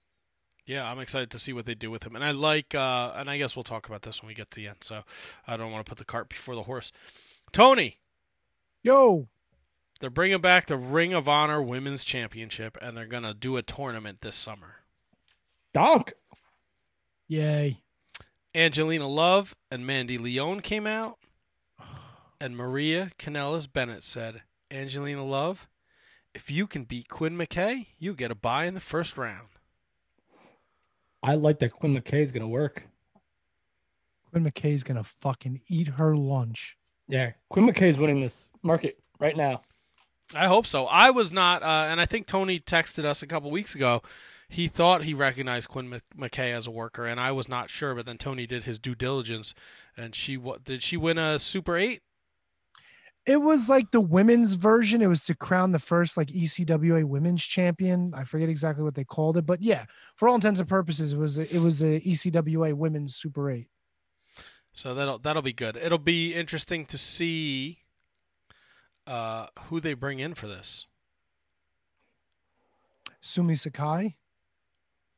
Yeah, 0.71 0.89
I'm 0.89 0.99
excited 0.99 1.29
to 1.31 1.37
see 1.37 1.51
what 1.51 1.65
they 1.65 1.75
do 1.75 1.91
with 1.91 2.03
him. 2.03 2.15
And 2.15 2.23
I 2.23 2.31
like, 2.31 2.73
uh, 2.73 3.11
and 3.17 3.29
I 3.29 3.37
guess 3.37 3.57
we'll 3.57 3.63
talk 3.63 3.89
about 3.89 4.03
this 4.03 4.21
when 4.21 4.29
we 4.29 4.33
get 4.33 4.51
to 4.51 4.55
the 4.55 4.69
end. 4.69 4.77
So 4.79 5.01
I 5.45 5.57
don't 5.57 5.69
want 5.69 5.85
to 5.85 5.89
put 5.89 5.97
the 5.97 6.05
cart 6.05 6.29
before 6.29 6.55
the 6.55 6.63
horse. 6.63 6.93
Tony, 7.51 7.97
Yo, 8.81 9.27
they're 9.99 10.09
bringing 10.09 10.39
back 10.39 10.67
the 10.67 10.77
Ring 10.77 11.13
of 11.13 11.27
Honor 11.27 11.61
Women's 11.61 12.05
Championship, 12.05 12.77
and 12.81 12.95
they're 12.95 13.05
going 13.05 13.23
to 13.23 13.33
do 13.33 13.57
a 13.57 13.61
tournament 13.61 14.21
this 14.21 14.37
summer. 14.37 14.77
Donk. 15.73 16.13
yay. 17.27 17.81
Angelina 18.55 19.09
Love 19.09 19.57
and 19.69 19.85
Mandy 19.85 20.17
Leone 20.17 20.61
came 20.61 20.87
out, 20.87 21.17
and 22.39 22.55
Maria 22.55 23.11
Kanellis 23.19 23.69
Bennett 23.69 24.05
said, 24.05 24.43
Angelina 24.71 25.25
Love, 25.25 25.67
if 26.33 26.49
you 26.49 26.65
can 26.65 26.85
beat 26.85 27.09
Quinn 27.09 27.37
McKay, 27.37 27.87
you 27.99 28.13
get 28.13 28.31
a 28.31 28.35
bye 28.35 28.67
in 28.67 28.73
the 28.73 28.79
first 28.79 29.17
round. 29.17 29.49
I 31.23 31.35
like 31.35 31.59
that 31.59 31.71
Quinn 31.71 31.95
McKay 31.95 32.21
is 32.21 32.31
gonna 32.31 32.47
work. 32.47 32.83
Quinn 34.29 34.43
McKay 34.43 34.73
is 34.73 34.83
gonna 34.83 35.03
fucking 35.03 35.61
eat 35.67 35.87
her 35.87 36.15
lunch. 36.15 36.77
Yeah, 37.07 37.31
Quinn 37.49 37.67
McKay 37.67 37.87
is 37.87 37.97
winning 37.97 38.21
this 38.21 38.47
market 38.63 38.99
right 39.19 39.35
now. 39.35 39.61
I 40.33 40.47
hope 40.47 40.65
so. 40.65 40.85
I 40.85 41.09
was 41.09 41.31
not, 41.33 41.61
uh, 41.61 41.87
and 41.89 41.99
I 41.99 42.05
think 42.05 42.25
Tony 42.25 42.59
texted 42.59 43.03
us 43.03 43.21
a 43.21 43.27
couple 43.27 43.51
weeks 43.51 43.75
ago. 43.75 44.01
He 44.47 44.67
thought 44.67 45.03
he 45.03 45.13
recognized 45.13 45.69
Quinn 45.69 46.01
McKay 46.17 46.53
as 46.53 46.67
a 46.67 46.71
worker, 46.71 47.05
and 47.05 47.19
I 47.19 47.31
was 47.31 47.47
not 47.47 47.69
sure. 47.69 47.95
But 47.95 48.05
then 48.05 48.17
Tony 48.17 48.45
did 48.45 48.65
his 48.65 48.79
due 48.79 48.95
diligence, 48.95 49.53
and 49.95 50.15
she 50.15 50.37
what 50.37 50.63
did 50.63 50.83
she 50.83 50.97
win 50.97 51.17
a 51.17 51.39
Super 51.39 51.77
Eight? 51.77 52.01
It 53.25 53.39
was 53.39 53.69
like 53.69 53.91
the 53.91 54.01
women's 54.01 54.53
version. 54.53 55.01
It 55.01 55.07
was 55.07 55.23
to 55.25 55.35
crown 55.35 55.71
the 55.71 55.79
first 55.79 56.17
like 56.17 56.29
ECWA 56.29 57.03
women's 57.03 57.43
champion. 57.43 58.13
I 58.15 58.23
forget 58.23 58.49
exactly 58.49 58.83
what 58.83 58.95
they 58.95 59.03
called 59.03 59.37
it, 59.37 59.45
but 59.45 59.61
yeah, 59.61 59.85
for 60.15 60.27
all 60.27 60.35
intents 60.35 60.59
and 60.59 60.67
purposes, 60.67 61.13
it 61.13 61.17
was 61.17 61.37
a, 61.37 61.55
it 61.55 61.59
was 61.59 61.81
a 61.81 62.01
ECWA 62.01 62.73
women's 62.73 63.15
Super 63.15 63.51
Eight. 63.51 63.67
So 64.73 64.95
that'll 64.95 65.19
that'll 65.19 65.41
be 65.41 65.53
good. 65.53 65.77
It'll 65.77 65.97
be 65.97 66.33
interesting 66.33 66.85
to 66.87 66.97
see 66.97 67.79
uh, 69.05 69.47
who 69.63 69.79
they 69.79 69.93
bring 69.93 70.19
in 70.19 70.33
for 70.33 70.47
this. 70.47 70.87
Sumi 73.19 73.55
Sakai. 73.55 74.17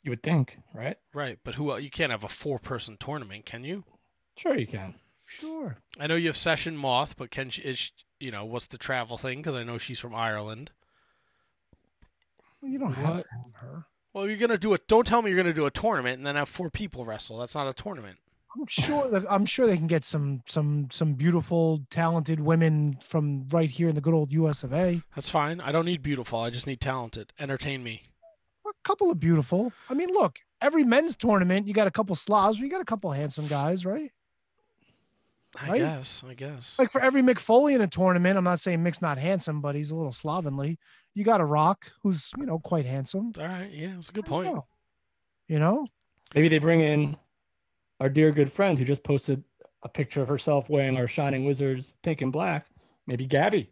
You 0.02 0.10
would 0.10 0.24
think, 0.24 0.58
right? 0.74 0.98
Right, 1.14 1.40
but 1.46 1.56
who? 1.56 1.78
You 1.78 1.90
can't 1.90 2.12
have 2.12 2.26
a 2.26 2.30
four-person 2.30 2.98
tournament, 3.00 3.46
can 3.46 3.64
you? 3.64 3.86
Sure, 4.36 4.58
you 4.58 4.68
can. 4.68 4.96
Sure. 5.40 5.78
I 6.00 6.08
know 6.08 6.16
you 6.16 6.28
have 6.28 6.38
Session 6.38 6.76
Moth, 6.78 7.16
but 7.18 7.32
can 7.32 7.50
she? 7.50 7.62
Is 7.62 7.78
she, 7.80 7.92
you 8.20 8.32
know 8.32 8.46
what's 8.46 8.68
the 8.68 8.78
travel 8.78 9.18
thing? 9.18 9.40
Because 9.40 9.56
I 9.56 9.64
know 9.64 9.78
she's 9.78 10.00
from 10.00 10.16
Ireland. 10.16 10.72
Well, 12.62 12.72
you 12.72 12.80
don't 12.80 12.94
have 12.94 13.16
What? 13.18 13.24
to 13.24 13.30
have 13.32 13.54
her. 13.56 13.86
Well, 14.14 14.28
you're 14.28 14.38
gonna 14.38 14.58
do 14.58 14.74
it. 14.74 14.88
Don't 14.88 15.08
tell 15.08 15.22
me 15.22 15.30
you're 15.32 15.38
gonna 15.38 15.54
do 15.54 15.66
a 15.66 15.72
tournament 15.72 16.18
and 16.18 16.26
then 16.28 16.36
have 16.36 16.50
four 16.50 16.70
people 16.70 17.06
wrestle. 17.06 17.38
That's 17.40 17.56
not 17.56 17.68
a 17.68 17.74
tournament. 17.74 18.20
I'm 18.56 18.68
sure 18.68 19.10
that 19.10 19.26
I'm 19.30 19.46
sure 19.46 19.66
they 19.66 19.78
can 19.78 19.88
get 19.88 20.06
some 20.06 20.44
some 20.48 20.88
some 20.92 21.14
beautiful, 21.16 21.82
talented 21.90 22.40
women 22.40 22.98
from 23.02 23.48
right 23.50 23.70
here 23.70 23.90
in 23.90 23.96
the 23.96 24.02
good 24.02 24.14
old 24.14 24.32
U.S. 24.32 24.64
of 24.64 24.72
A. 24.74 25.02
That's 25.16 25.30
fine. 25.32 25.60
I 25.60 25.72
don't 25.72 25.86
need 25.86 26.04
beautiful. 26.04 26.40
I 26.40 26.52
just 26.52 26.68
need 26.68 26.80
talented. 26.80 27.34
Entertain 27.40 27.84
me. 27.84 28.04
A 28.68 28.72
couple 28.84 29.10
of 29.10 29.20
beautiful. 29.20 29.74
I 29.90 29.96
mean, 29.96 30.10
look, 30.10 30.38
every 30.62 30.84
men's 30.84 31.16
tournament, 31.16 31.68
you 31.68 31.74
got 31.74 31.88
a 31.88 31.92
couple 31.92 32.16
slobs, 32.16 32.58
but 32.58 32.64
you 32.64 32.70
got 32.70 32.82
a 32.82 32.86
couple 32.86 33.12
handsome 33.12 33.48
guys, 33.48 33.86
right? 33.86 34.12
I 35.62 35.70
Right? 35.70 35.78
guess. 35.80 36.24
I 36.28 36.34
guess. 36.34 36.78
Like 36.80 36.92
for 36.92 37.00
every 37.02 37.22
Mick 37.22 37.40
Foley 37.40 37.74
in 37.76 37.82
a 37.82 37.88
tournament, 37.88 38.38
I'm 38.38 38.44
not 38.44 38.60
saying 38.60 38.84
Mick's 38.84 39.02
not 39.02 39.18
handsome, 39.18 39.62
but 39.62 39.76
he's 39.76 39.92
a 39.92 39.96
little 39.96 40.12
slovenly. 40.12 40.80
You 41.14 41.24
got 41.24 41.42
a 41.42 41.46
Rock 41.46 41.92
who's 42.02 42.32
you 42.38 42.46
know 42.46 42.60
quite 42.60 42.86
handsome. 42.86 43.32
All 43.40 43.46
right. 43.46 43.70
Yeah, 43.72 43.92
that's 43.96 44.10
a 44.10 44.14
good 44.14 44.26
point. 44.26 44.54
know. 44.54 44.66
You 45.48 45.60
know, 45.60 45.88
Maybe 46.34 46.48
they 46.48 46.58
bring 46.58 46.82
in 46.82 47.18
our 48.00 48.10
dear 48.10 48.32
good 48.32 48.52
friend 48.52 48.80
who 48.80 48.86
just 48.86 49.04
posted 49.04 49.44
a 49.84 49.90
picture 49.90 50.22
of 50.22 50.28
herself 50.30 50.70
wearing 50.70 50.98
our 50.98 51.08
Shining 51.08 51.46
Wizards 51.46 51.94
pink 52.02 52.22
and 52.22 52.32
black. 52.32 52.66
Maybe 53.06 53.26
Gabby, 53.28 53.70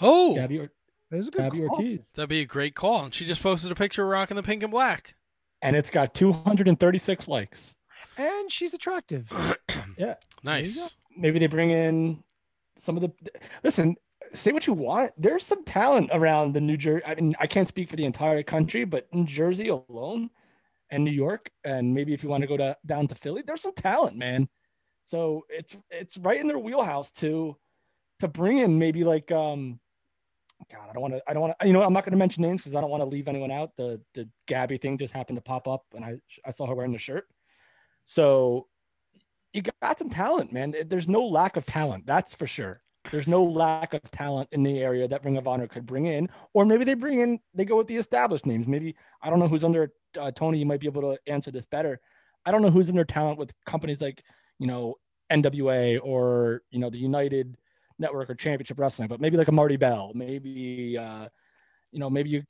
Oh, 0.00 0.34
Gabby, 0.36 0.60
or, 0.60 0.70
there's 1.10 1.26
a 1.26 1.30
good 1.30 1.38
Gabby 1.42 1.58
call. 1.66 1.76
Ortiz, 1.78 2.00
that'd 2.14 2.28
be 2.28 2.40
a 2.42 2.44
great 2.44 2.74
call. 2.74 3.04
And 3.06 3.14
she 3.14 3.24
just 3.24 3.42
posted 3.42 3.72
a 3.72 3.74
picture 3.74 4.02
of 4.04 4.10
rocking 4.10 4.36
the 4.36 4.42
pink 4.42 4.62
and 4.62 4.70
black. 4.70 5.14
and 5.62 5.74
it's 5.74 5.90
got 5.90 6.14
236 6.14 7.26
likes. 7.26 7.74
and 8.16 8.52
she's 8.52 8.74
attractive. 8.74 9.26
Yeah, 9.98 10.14
Nice. 10.42 10.94
maybe 11.16 11.38
they 11.38 11.46
bring 11.46 11.70
in 11.70 12.22
some 12.76 12.96
of 12.96 13.02
the. 13.02 13.12
Listen, 13.64 13.96
say 14.32 14.52
what 14.52 14.66
you 14.66 14.72
want. 14.72 15.12
There's 15.18 15.44
some 15.44 15.64
talent 15.64 16.10
around 16.12 16.54
the 16.54 16.60
New 16.60 16.76
Jersey. 16.76 17.04
I 17.06 17.14
mean, 17.16 17.34
I 17.40 17.46
can't 17.46 17.68
speak 17.68 17.88
for 17.88 17.96
the 17.96 18.04
entire 18.04 18.42
country, 18.42 18.84
but 18.84 19.08
in 19.12 19.26
Jersey 19.26 19.68
alone, 19.68 20.30
and 20.90 21.04
New 21.04 21.10
York, 21.10 21.50
and 21.64 21.94
maybe 21.94 22.14
if 22.14 22.22
you 22.22 22.28
want 22.28 22.42
to 22.42 22.46
go 22.46 22.56
to 22.56 22.76
down 22.86 23.08
to 23.08 23.14
Philly, 23.14 23.42
there's 23.46 23.60
some 23.62 23.74
talent, 23.74 24.16
man. 24.16 24.48
So 25.04 25.44
it's 25.48 25.76
it's 25.90 26.16
right 26.18 26.40
in 26.40 26.46
their 26.48 26.58
wheelhouse 26.58 27.12
to 27.12 27.56
to 28.20 28.28
bring 28.28 28.58
in 28.58 28.78
maybe 28.78 29.04
like 29.04 29.30
um 29.32 29.80
God, 30.72 30.88
I 30.90 30.92
don't 30.92 31.02
want 31.02 31.14
to. 31.14 31.22
I 31.28 31.32
don't 31.32 31.42
want 31.42 31.54
to. 31.60 31.66
You 31.66 31.72
know, 31.72 31.82
I'm 31.82 31.92
not 31.92 32.04
going 32.04 32.12
to 32.12 32.18
mention 32.18 32.42
names 32.42 32.62
because 32.62 32.74
I 32.74 32.80
don't 32.80 32.90
want 32.90 33.00
to 33.02 33.08
leave 33.08 33.28
anyone 33.28 33.50
out. 33.50 33.76
The 33.76 34.00
the 34.14 34.28
Gabby 34.46 34.76
thing 34.76 34.98
just 34.98 35.14
happened 35.14 35.36
to 35.36 35.42
pop 35.42 35.68
up, 35.68 35.84
and 35.94 36.04
I 36.04 36.20
I 36.44 36.50
saw 36.50 36.66
her 36.66 36.74
wearing 36.74 36.92
the 36.92 36.98
shirt. 36.98 37.28
So 38.06 38.66
you 39.66 39.72
got 39.82 39.98
some 39.98 40.10
talent, 40.10 40.52
man. 40.52 40.74
There's 40.86 41.08
no 41.08 41.24
lack 41.26 41.56
of 41.56 41.66
talent, 41.66 42.06
that's 42.06 42.34
for 42.34 42.46
sure. 42.46 42.76
There's 43.10 43.26
no 43.26 43.42
lack 43.42 43.94
of 43.94 44.02
talent 44.10 44.48
in 44.52 44.62
the 44.62 44.80
area 44.80 45.08
that 45.08 45.24
Ring 45.24 45.36
of 45.36 45.48
Honor 45.48 45.66
could 45.66 45.86
bring 45.86 46.06
in, 46.06 46.28
or 46.52 46.64
maybe 46.64 46.84
they 46.84 46.94
bring 46.94 47.20
in. 47.20 47.40
They 47.54 47.64
go 47.64 47.76
with 47.76 47.86
the 47.86 47.96
established 47.96 48.46
names. 48.46 48.66
Maybe 48.66 48.96
I 49.22 49.30
don't 49.30 49.38
know 49.38 49.48
who's 49.48 49.64
under 49.64 49.92
uh, 50.18 50.30
Tony. 50.32 50.58
You 50.58 50.66
might 50.66 50.80
be 50.80 50.86
able 50.86 51.02
to 51.02 51.18
answer 51.26 51.50
this 51.50 51.66
better. 51.66 52.00
I 52.44 52.50
don't 52.50 52.62
know 52.62 52.70
who's 52.70 52.88
under 52.88 53.04
talent 53.04 53.38
with 53.38 53.52
companies 53.64 54.00
like 54.00 54.22
you 54.58 54.66
know 54.66 54.96
NWA 55.30 56.00
or 56.02 56.62
you 56.70 56.78
know 56.78 56.90
the 56.90 56.98
United 56.98 57.56
Network 57.98 58.28
or 58.28 58.34
Championship 58.34 58.78
Wrestling, 58.78 59.08
but 59.08 59.20
maybe 59.20 59.36
like 59.36 59.48
a 59.48 59.52
Marti 59.52 59.76
Belle, 59.76 60.12
maybe 60.14 60.98
uh, 60.98 61.28
you 61.92 62.00
know, 62.00 62.10
maybe 62.10 62.30
you 62.30 62.42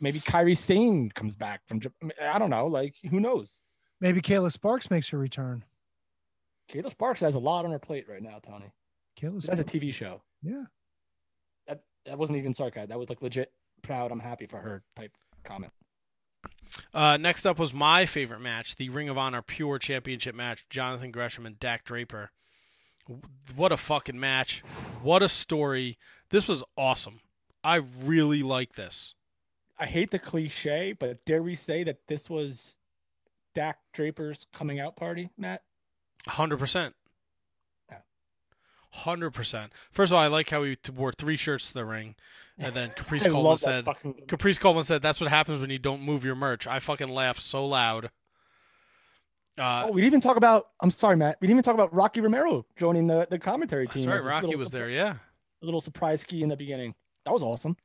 maybe 0.00 0.20
Kairi 0.20 0.56
Sane 0.56 1.10
comes 1.10 1.34
back 1.34 1.62
from. 1.66 1.80
I 2.22 2.38
don't 2.38 2.50
know, 2.50 2.66
like 2.66 2.94
who 3.10 3.20
knows? 3.20 3.58
Maybe 4.00 4.20
Kayla 4.20 4.52
Sparks 4.52 4.90
makes 4.90 5.08
her 5.08 5.18
return. 5.18 5.64
Kayla 6.70 6.90
Sparks 6.90 7.20
has 7.20 7.34
a 7.34 7.38
lot 7.38 7.64
on 7.64 7.70
her 7.70 7.78
plate 7.78 8.06
right 8.08 8.22
now, 8.22 8.40
Tony. 8.46 8.72
Kayla 9.20 9.44
That's 9.44 9.60
a 9.60 9.64
TV 9.64 9.92
show. 9.92 10.22
Yeah. 10.42 10.64
That 11.66 11.82
that 12.06 12.18
wasn't 12.18 12.38
even 12.38 12.54
sarcasm. 12.54 12.88
That 12.88 12.98
was 12.98 13.08
like 13.08 13.22
legit 13.22 13.52
proud. 13.82 14.12
I'm 14.12 14.20
happy 14.20 14.46
for 14.46 14.58
her 14.58 14.82
type 14.96 15.12
comment. 15.44 15.72
Uh, 16.94 17.16
next 17.16 17.46
up 17.46 17.58
was 17.58 17.72
my 17.72 18.06
favorite 18.06 18.40
match, 18.40 18.76
the 18.76 18.88
Ring 18.90 19.08
of 19.08 19.18
Honor 19.18 19.42
Pure 19.42 19.80
Championship 19.80 20.34
match, 20.34 20.66
Jonathan 20.70 21.10
Gresham 21.10 21.46
and 21.46 21.58
Dak 21.58 21.84
Draper. 21.84 22.30
What 23.56 23.72
a 23.72 23.76
fucking 23.76 24.20
match. 24.20 24.62
What 25.02 25.22
a 25.22 25.28
story. 25.28 25.98
This 26.30 26.46
was 26.46 26.62
awesome. 26.76 27.20
I 27.64 27.76
really 28.04 28.42
like 28.42 28.74
this. 28.74 29.14
I 29.78 29.86
hate 29.86 30.10
the 30.10 30.18
cliche, 30.18 30.92
but 30.92 31.24
dare 31.24 31.42
we 31.42 31.54
say 31.54 31.84
that 31.84 31.98
this 32.06 32.28
was 32.28 32.74
Dak 33.54 33.78
Draper's 33.92 34.46
coming 34.52 34.78
out 34.80 34.96
party, 34.96 35.30
Matt? 35.38 35.62
100%. 36.28 36.92
Yeah. 37.90 37.96
100%. 38.94 39.70
First 39.90 40.12
of 40.12 40.16
all, 40.16 40.22
I 40.22 40.26
like 40.28 40.50
how 40.50 40.62
he 40.62 40.76
wore 40.94 41.12
three 41.12 41.36
shirts 41.36 41.68
to 41.68 41.74
the 41.74 41.84
ring. 41.84 42.14
And 42.58 42.74
then 42.74 42.90
Caprice 42.96 43.26
Coleman 43.26 43.56
said, 43.58 43.84
fucking- 43.84 44.22
Caprice 44.26 44.58
Coleman 44.58 44.84
said, 44.84 45.02
that's 45.02 45.20
what 45.20 45.30
happens 45.30 45.60
when 45.60 45.70
you 45.70 45.78
don't 45.78 46.02
move 46.02 46.24
your 46.24 46.34
merch. 46.34 46.66
I 46.66 46.78
fucking 46.80 47.08
laughed 47.08 47.42
so 47.42 47.66
loud. 47.66 48.10
Uh, 49.56 49.86
oh, 49.86 49.92
we 49.92 50.00
didn't 50.00 50.12
even 50.12 50.20
talk 50.20 50.36
about. 50.36 50.68
I'm 50.80 50.92
sorry, 50.92 51.16
Matt. 51.16 51.38
We 51.40 51.48
didn't 51.48 51.56
even 51.56 51.64
talk 51.64 51.74
about 51.74 51.92
Rocky 51.92 52.20
Romero 52.20 52.64
joining 52.76 53.08
the, 53.08 53.26
the 53.28 53.38
commentary 53.40 53.88
team. 53.88 54.04
that's 54.04 54.06
right. 54.06 54.18
as 54.18 54.22
this 54.22 54.30
Rocky 54.30 54.56
was 54.56 54.70
there. 54.70 54.88
Yeah. 54.88 55.16
A 55.62 55.64
little 55.64 55.80
surprise 55.80 56.20
ski 56.20 56.42
in 56.42 56.48
the 56.48 56.56
beginning. 56.56 56.94
That 57.24 57.32
was 57.32 57.42
awesome. 57.42 57.76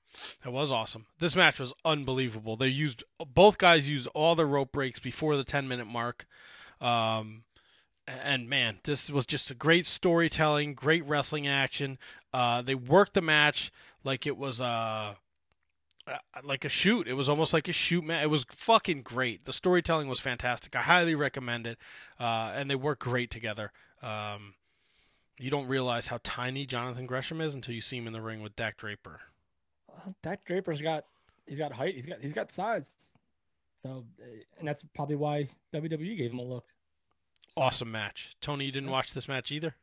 That 0.43 0.51
was 0.51 0.71
awesome. 0.71 1.07
This 1.19 1.35
match 1.35 1.59
was 1.59 1.73
unbelievable. 1.83 2.55
They 2.55 2.67
used 2.67 3.03
both 3.33 3.57
guys 3.57 3.89
used 3.89 4.07
all 4.13 4.35
the 4.35 4.45
rope 4.45 4.71
breaks 4.71 4.99
before 4.99 5.35
the 5.35 5.43
10 5.43 5.67
minute 5.67 5.87
mark. 5.87 6.27
Um, 6.79 7.43
and 8.07 8.49
man, 8.49 8.79
this 8.83 9.09
was 9.09 9.25
just 9.25 9.51
a 9.51 9.55
great 9.55 9.85
storytelling, 9.85 10.73
great 10.73 11.05
wrestling 11.05 11.47
action. 11.47 11.97
Uh, 12.33 12.61
they 12.61 12.75
worked 12.75 13.13
the 13.13 13.21
match 13.21 13.71
like 14.03 14.27
it 14.27 14.37
was 14.37 14.59
uh, 14.59 15.15
like 16.43 16.65
a 16.65 16.69
shoot. 16.69 17.07
It 17.07 17.13
was 17.13 17.29
almost 17.29 17.53
like 17.53 17.67
a 17.67 17.73
shoot 17.73 18.03
match. 18.03 18.23
It 18.23 18.29
was 18.29 18.45
fucking 18.49 19.03
great. 19.03 19.45
The 19.45 19.53
storytelling 19.53 20.07
was 20.07 20.19
fantastic. 20.19 20.75
I 20.75 20.81
highly 20.81 21.15
recommend 21.15 21.67
it. 21.67 21.77
Uh, 22.19 22.51
and 22.53 22.69
they 22.69 22.75
work 22.75 22.99
great 22.99 23.31
together. 23.31 23.71
Um, 24.01 24.55
you 25.39 25.49
don't 25.49 25.67
realize 25.67 26.07
how 26.07 26.19
tiny 26.23 26.65
Jonathan 26.65 27.05
Gresham 27.05 27.41
is 27.41 27.55
until 27.55 27.73
you 27.73 27.81
see 27.81 27.97
him 27.97 28.07
in 28.07 28.13
the 28.13 28.21
ring 28.21 28.41
with 28.41 28.55
Dak 28.55 28.77
Draper. 28.77 29.21
Dak 30.21 30.45
Draper's 30.45 30.81
got 30.81 31.05
he's 31.47 31.57
got 31.57 31.71
height. 31.71 31.95
He's 31.95 32.05
got 32.05 32.19
he's 32.21 32.33
got 32.33 32.51
size. 32.51 33.13
So, 33.77 34.05
and 34.59 34.67
that's 34.67 34.85
probably 34.95 35.15
why 35.15 35.49
WWE 35.73 36.17
gave 36.17 36.31
him 36.31 36.39
a 36.39 36.43
look. 36.43 36.65
Awesome 37.55 37.91
match. 37.91 38.35
Tony, 38.41 38.65
you 38.65 38.71
didn't 38.71 38.89
watch 38.89 39.13
this 39.13 39.27
match 39.27 39.51
either? 39.51 39.75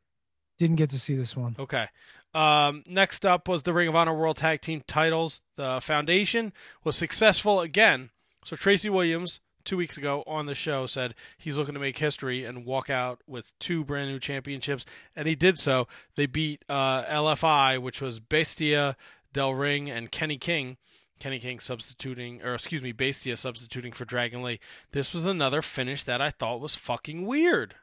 Didn't 0.58 0.76
get 0.76 0.90
to 0.90 0.98
see 0.98 1.14
this 1.14 1.36
one. 1.36 1.56
Okay. 1.58 1.86
Um, 2.34 2.84
next 2.86 3.24
up 3.24 3.48
was 3.48 3.62
the 3.62 3.72
Ring 3.72 3.88
of 3.88 3.96
Honor 3.96 4.14
World 4.14 4.36
Tag 4.36 4.60
Team 4.60 4.82
titles. 4.86 5.42
The 5.56 5.80
Foundation 5.80 6.52
was 6.84 6.96
successful 6.96 7.60
again. 7.60 8.10
So 8.44 8.56
Tracy 8.56 8.90
Williams, 8.90 9.40
two 9.64 9.76
weeks 9.76 9.96
ago 9.96 10.22
on 10.26 10.46
the 10.46 10.54
show, 10.54 10.86
said 10.86 11.14
he's 11.38 11.56
looking 11.58 11.74
to 11.74 11.80
make 11.80 11.98
history 11.98 12.44
and 12.44 12.64
walk 12.64 12.90
out 12.90 13.20
with 13.26 13.52
two 13.58 13.84
brand 13.84 14.10
new 14.10 14.18
championships, 14.18 14.84
and 15.16 15.26
he 15.26 15.34
did 15.34 15.58
so. 15.58 15.88
They 16.16 16.26
beat 16.26 16.64
uh, 16.68 17.04
LFI, 17.04 17.78
which 17.80 18.00
was 18.00 18.20
Bestia, 18.20 18.96
Del 19.32 19.54
Ring, 19.54 19.90
and 19.90 20.10
Kenny 20.10 20.38
King. 20.38 20.76
Kenny 21.20 21.38
King 21.38 21.60
substituting, 21.60 22.42
or 22.42 22.54
excuse 22.54 22.82
me, 22.82 22.92
Bestia 22.92 23.36
substituting 23.36 23.92
for 23.92 24.04
Dragon 24.04 24.42
Lee. 24.42 24.58
This 24.92 25.14
was 25.14 25.26
another 25.26 25.62
finish 25.62 26.02
that 26.04 26.20
I 26.20 26.30
thought 26.30 26.60
was 26.60 26.74
fucking 26.74 27.26
weird. 27.26 27.74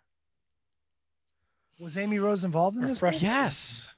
Was 1.79 1.97
Amy 1.97 2.17
Rose 2.17 2.43
involved 2.43 2.77
in 2.77 2.81
this? 2.81 3.01
Refresh- 3.01 3.21
one? 3.21 3.23
Yes. 3.23 3.95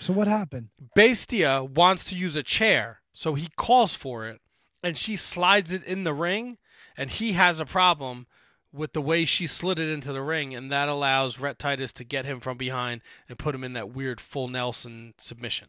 So 0.00 0.12
what 0.12 0.26
happened? 0.26 0.68
Bestia 0.94 1.64
wants 1.64 2.04
to 2.06 2.16
use 2.16 2.36
a 2.36 2.42
chair, 2.42 3.00
so 3.12 3.34
he 3.34 3.48
calls 3.56 3.94
for 3.94 4.26
it, 4.26 4.40
and 4.82 4.98
she 4.98 5.16
slides 5.16 5.72
it 5.72 5.84
in 5.84 6.04
the 6.04 6.14
ring, 6.14 6.58
and 6.96 7.10
he 7.10 7.32
has 7.32 7.60
a 7.60 7.66
problem 7.66 8.26
with 8.72 8.92
the 8.92 9.02
way 9.02 9.24
she 9.24 9.46
slid 9.46 9.78
it 9.78 9.88
into 9.88 10.12
the 10.12 10.22
ring, 10.22 10.54
and 10.54 10.70
that 10.70 10.88
allows 10.88 11.38
Rhett 11.38 11.58
Titus 11.58 11.92
to 11.94 12.04
get 12.04 12.24
him 12.24 12.40
from 12.40 12.56
behind 12.56 13.00
and 13.28 13.38
put 13.38 13.54
him 13.54 13.64
in 13.64 13.72
that 13.72 13.90
weird 13.90 14.20
full 14.20 14.48
Nelson 14.48 15.14
submission. 15.16 15.68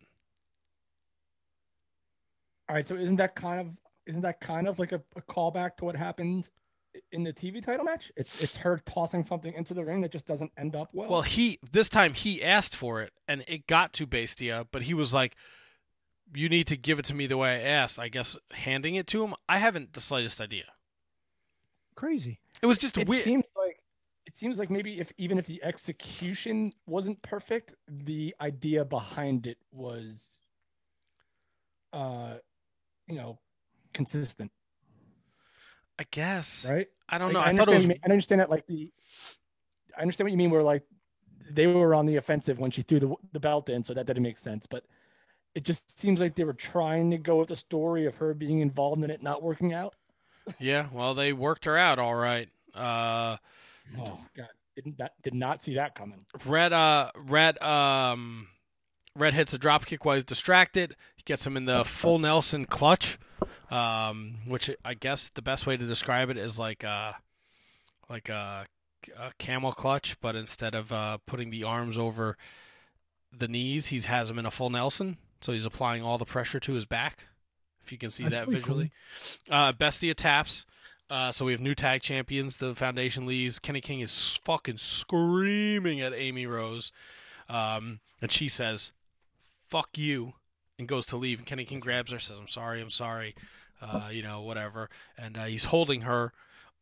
All 2.70 2.76
right, 2.76 2.88
so 2.88 2.96
isn't 2.96 3.16
that 3.16 3.36
kind 3.36 3.60
of 3.60 3.68
isn't 4.06 4.22
that 4.22 4.40
kind 4.40 4.68
of 4.68 4.78
like 4.78 4.92
a, 4.92 5.02
a 5.16 5.22
callback 5.22 5.78
to 5.78 5.86
what 5.86 5.96
happened 5.96 6.50
in 7.12 7.24
the 7.24 7.34
TV 7.34 7.64
title 7.64 7.84
match? 7.84 8.12
It's 8.16 8.40
it's 8.40 8.58
her 8.58 8.80
tossing 8.86 9.24
something 9.24 9.54
into 9.56 9.74
the 9.74 9.84
ring 9.84 10.02
that 10.02 10.12
just 10.12 10.28
doesn't 10.28 10.52
end 10.56 10.76
up 10.76 10.90
well. 10.94 11.10
Well, 11.10 11.22
he 11.24 11.60
this 11.72 11.90
time 11.90 12.14
he 12.14 12.44
asked 12.44 12.76
for 12.76 13.02
it, 13.02 13.12
and 13.28 13.44
it 13.48 13.66
got 13.66 13.92
to 13.94 14.06
Bestia, 14.06 14.68
but 14.72 14.84
he 14.84 14.94
was 14.94 15.16
like, 15.16 15.36
"You 16.36 16.48
need 16.48 16.68
to 16.68 16.78
give 16.78 17.00
it 17.00 17.06
to 17.06 17.16
me 17.16 17.26
the 17.26 17.38
way 17.38 17.56
I 17.56 17.62
asked." 17.62 17.98
I 17.98 18.08
guess 18.08 18.38
handing 18.52 18.94
it 18.94 19.08
to 19.08 19.24
him, 19.24 19.34
I 19.48 19.58
haven't 19.58 19.94
the 19.94 20.02
slightest 20.02 20.40
idea. 20.40 20.66
Crazy. 21.96 22.40
It 22.62 22.68
was 22.68 22.78
just 22.78 23.00
it 23.00 23.08
weird. 23.08 23.24
seems 23.24 23.46
like 23.58 23.80
it 24.28 24.36
seems 24.36 24.60
like 24.60 24.70
maybe 24.70 25.00
if 25.00 25.12
even 25.18 25.40
if 25.40 25.48
the 25.48 25.64
execution 25.64 26.74
wasn't 26.86 27.20
perfect, 27.24 27.74
the 27.88 28.36
idea 28.40 28.86
behind 28.86 29.48
it 29.48 29.58
was, 29.72 30.30
uh, 31.94 32.36
you 33.10 33.16
know, 33.18 33.40
consistent, 33.94 34.52
I 35.98 36.06
guess. 36.12 36.68
right? 36.70 36.88
I 37.10 37.18
don't 37.18 37.34
Like, 37.34 37.34
know. 37.34 37.40
I, 37.42 37.44
thought 37.58 37.70
it 37.70 37.74
understand 37.74 37.76
was 37.76 37.88
mean- 37.88 38.00
I 38.06 38.10
understand 38.12 38.42
that 38.42 38.50
like 38.50 38.68
the 38.68 38.92
I 39.98 40.02
understand 40.02 40.26
what 40.28 40.32
you 40.32 40.38
mean 40.38 40.52
where 40.52 40.64
like 40.64 40.84
they 41.52 41.68
were 41.68 41.96
on 41.96 42.06
the 42.06 42.16
offensive 42.18 42.60
when 42.60 42.72
she 42.72 42.84
threw 42.84 43.00
the 43.00 43.14
the 43.34 43.40
belt 43.40 43.70
in, 43.70 43.84
so 43.84 43.94
that 43.94 44.06
didn't 44.06 44.24
make 44.24 44.38
sense. 44.38 44.66
But 44.70 44.84
it 45.56 45.64
just 45.64 46.00
seems 46.00 46.20
like 46.20 46.36
they 46.36 46.44
were 46.44 46.54
trying 46.54 47.10
to 47.12 47.18
go 47.18 47.38
with 47.38 47.48
the 47.50 47.56
story 47.56 48.06
of 48.06 48.16
her 48.18 48.34
being 48.36 48.60
involved 48.60 49.04
in 49.04 49.10
it 49.10 49.24
not 49.24 49.42
working 49.42 49.74
out. 49.74 49.96
Yeah, 50.60 50.88
well, 50.94 51.16
they 51.16 51.34
worked 51.34 51.66
her 51.66 51.78
out 51.78 52.00
all 52.00 52.16
right. 52.16 52.50
Uh, 52.74 53.38
Oh 54.00 54.20
god. 54.38 54.48
Didn't 54.76 55.00
that 55.00 55.14
did 55.24 55.34
not 55.34 55.60
see 55.62 55.76
that 55.76 55.96
coming. 55.96 56.26
Rhett, 56.46 56.72
uh, 56.72 57.12
Rhett, 57.16 57.62
um, 57.62 58.48
Rhett 59.20 59.34
hits 59.34 59.54
a 59.54 59.60
dropkick 59.60 60.06
while 60.06 60.16
he's 60.16 60.26
distracted. 60.26 60.96
He 61.16 61.24
gets 61.24 61.46
him 61.46 61.58
in 61.58 61.66
the 61.66 61.84
full 61.84 62.20
Nelson 62.20 62.66
clutch, 62.66 63.20
um, 63.70 64.36
which 64.48 64.70
I 64.84 64.94
guess 64.94 65.30
the 65.30 65.42
best 65.42 65.68
way 65.68 65.78
to 65.78 65.86
describe 65.86 66.30
it 66.30 66.38
is 66.38 66.58
like 66.58 66.84
uh 66.84 67.14
like 68.10 68.30
a, 68.30 68.66
a 69.18 69.32
camel 69.38 69.72
clutch, 69.72 70.20
but 70.22 70.36
instead 70.36 70.74
of 70.74 70.92
uh, 70.92 71.20
putting 71.26 71.52
the 71.52 71.64
arms 71.64 71.98
over 71.98 72.38
the 73.32 73.48
knees, 73.48 73.88
he 73.88 74.00
has 74.00 74.32
him 74.32 74.40
in 74.40 74.46
a 74.46 74.52
full 74.52 74.70
Nelson. 74.70 75.18
So 75.42 75.54
he's 75.54 75.66
applying 75.66 76.04
all 76.04 76.18
the 76.18 76.26
pressure 76.26 76.60
to 76.60 76.74
his 76.74 76.86
back. 76.86 77.28
If 77.84 77.92
you 77.92 77.98
can 77.98 78.10
see 78.10 78.24
That's 78.24 78.48
that 78.48 78.50
visually. 78.50 78.92
Uh, 79.50 79.72
Bestia 79.74 80.14
taps. 80.14 80.66
Uh, 81.10 81.32
so 81.32 81.46
we 81.46 81.54
have 81.54 81.62
new 81.62 81.74
tag 81.74 82.02
champions. 82.02 82.58
The 82.58 82.76
Foundation 82.76 83.26
leaves. 83.26 83.58
Kenny 83.58 83.82
King 83.82 84.02
is 84.02 84.40
fucking 84.44 84.78
screaming 84.78 86.02
at 86.02 86.14
Amy 86.14 86.46
Rose, 86.46 86.92
um, 87.48 88.00
and 88.22 88.32
she 88.32 88.48
says, 88.48 88.92
"Fuck 89.70 89.98
you," 89.98 90.34
and 90.78 90.88
goes 90.88 91.06
to 91.08 91.18
leave. 91.18 91.40
And 91.40 91.48
Kenny 91.48 91.66
King 91.66 91.80
grabs 91.80 92.12
her, 92.12 92.20
says, 92.20 92.38
"I'm 92.38 92.48
sorry, 92.48 92.82
I'm 92.82 92.90
sorry," 92.90 93.36
uh, 93.82 94.10
you 94.12 94.24
know, 94.24 94.42
whatever. 94.42 94.90
And 95.18 95.38
uh, 95.38 95.46
he's 95.46 95.66
holding 95.66 96.02
her 96.02 96.34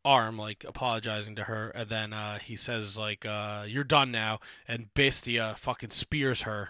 arm, 0.06 0.38
like 0.38 0.64
apologizing 0.64 1.36
to 1.36 1.44
her, 1.44 1.70
and 1.70 1.90
then 1.90 2.14
uh, 2.14 2.40
he 2.40 2.56
says, 2.56 2.98
"Like, 2.98 3.26
uh, 3.26 3.66
you're 3.68 3.84
done 3.84 4.12
now." 4.12 4.40
And 4.68 4.94
Bestia 4.94 5.56
fucking 5.60 5.92
spears 5.92 6.44
her, 6.44 6.70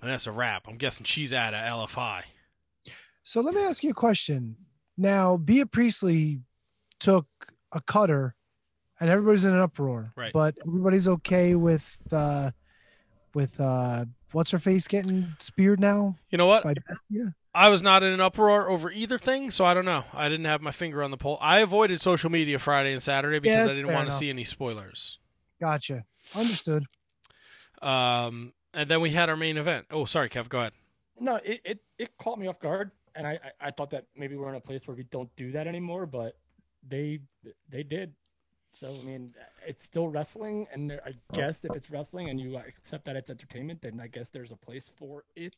and 0.00 0.10
that's 0.10 0.26
a 0.26 0.32
wrap. 0.32 0.68
I'm 0.68 0.76
guessing 0.76 1.04
she's 1.04 1.32
out 1.32 1.54
of 1.54 1.60
LFI. 1.60 2.22
So 3.22 3.40
let 3.40 3.54
me 3.54 3.62
ask 3.62 3.82
you 3.82 3.90
a 3.90 3.94
question. 3.94 4.56
Now, 4.96 5.36
Bea 5.36 5.64
Priestley 5.64 6.40
took 6.98 7.26
a 7.72 7.80
cutter, 7.80 8.34
and 9.00 9.10
everybody's 9.10 9.44
in 9.44 9.54
an 9.54 9.60
uproar. 9.60 10.12
Right. 10.16 10.32
But 10.32 10.56
everybody's 10.66 11.08
okay 11.08 11.54
with 11.54 11.96
uh, 12.10 12.50
with 13.34 13.58
uh, 13.60 14.06
what's 14.32 14.50
her 14.50 14.58
face 14.58 14.86
getting 14.88 15.28
speared 15.38 15.80
now 15.80 16.16
You 16.30 16.38
know 16.38 16.46
what? 16.46 16.64
by 16.64 16.74
I 17.54 17.70
was 17.70 17.82
not 17.82 18.02
in 18.02 18.12
an 18.12 18.20
uproar 18.20 18.68
over 18.70 18.90
either 18.90 19.18
thing, 19.18 19.50
so 19.50 19.64
I 19.64 19.74
don't 19.74 19.84
know. 19.84 20.04
I 20.12 20.28
didn't 20.28 20.44
have 20.46 20.60
my 20.60 20.70
finger 20.70 21.02
on 21.02 21.10
the 21.10 21.16
pulse. 21.16 21.38
I 21.42 21.60
avoided 21.60 22.00
social 22.00 22.30
media 22.30 22.58
Friday 22.58 22.92
and 22.92 23.02
Saturday 23.02 23.40
because 23.40 23.66
I 23.66 23.70
didn't 23.70 23.86
fair 23.86 23.94
want 23.96 24.08
to 24.08 24.14
see 24.14 24.30
any 24.30 24.44
spoilers. 24.44 25.18
Gotcha. 25.60 26.04
Understood. 26.36 26.84
Um, 27.82 28.52
and 28.74 28.88
then 28.88 29.00
we 29.00 29.10
had 29.10 29.28
our 29.28 29.36
main 29.36 29.56
event. 29.56 29.86
Oh, 29.90 30.04
sorry, 30.04 30.28
Kev. 30.28 30.48
Go 30.48 30.60
ahead. 30.60 30.72
No, 31.18 31.36
it, 31.36 31.60
it, 31.64 31.78
it 31.98 32.10
caught 32.18 32.38
me 32.38 32.46
off 32.46 32.60
guard, 32.60 32.92
and 33.16 33.26
I, 33.26 33.32
I, 33.60 33.68
I 33.68 33.70
thought 33.72 33.90
that 33.90 34.04
maybe 34.16 34.36
we're 34.36 34.50
in 34.50 34.54
a 34.54 34.60
place 34.60 34.86
where 34.86 34.96
we 34.96 35.04
don't 35.04 35.34
do 35.36 35.52
that 35.52 35.66
anymore, 35.66 36.06
but 36.06 36.36
they 36.86 37.20
they 37.70 37.82
did. 37.82 38.12
So 38.72 38.94
I 38.94 39.02
mean, 39.02 39.34
it's 39.66 39.82
still 39.82 40.08
wrestling, 40.08 40.66
and 40.72 40.90
there, 40.90 41.00
I 41.04 41.12
guess 41.34 41.64
if 41.64 41.74
it's 41.74 41.90
wrestling 41.90 42.28
and 42.28 42.40
you 42.40 42.56
accept 42.56 43.04
that 43.06 43.16
it's 43.16 43.30
entertainment, 43.30 43.82
then 43.82 44.00
I 44.00 44.06
guess 44.06 44.30
there's 44.30 44.52
a 44.52 44.56
place 44.56 44.90
for 44.96 45.24
it. 45.36 45.56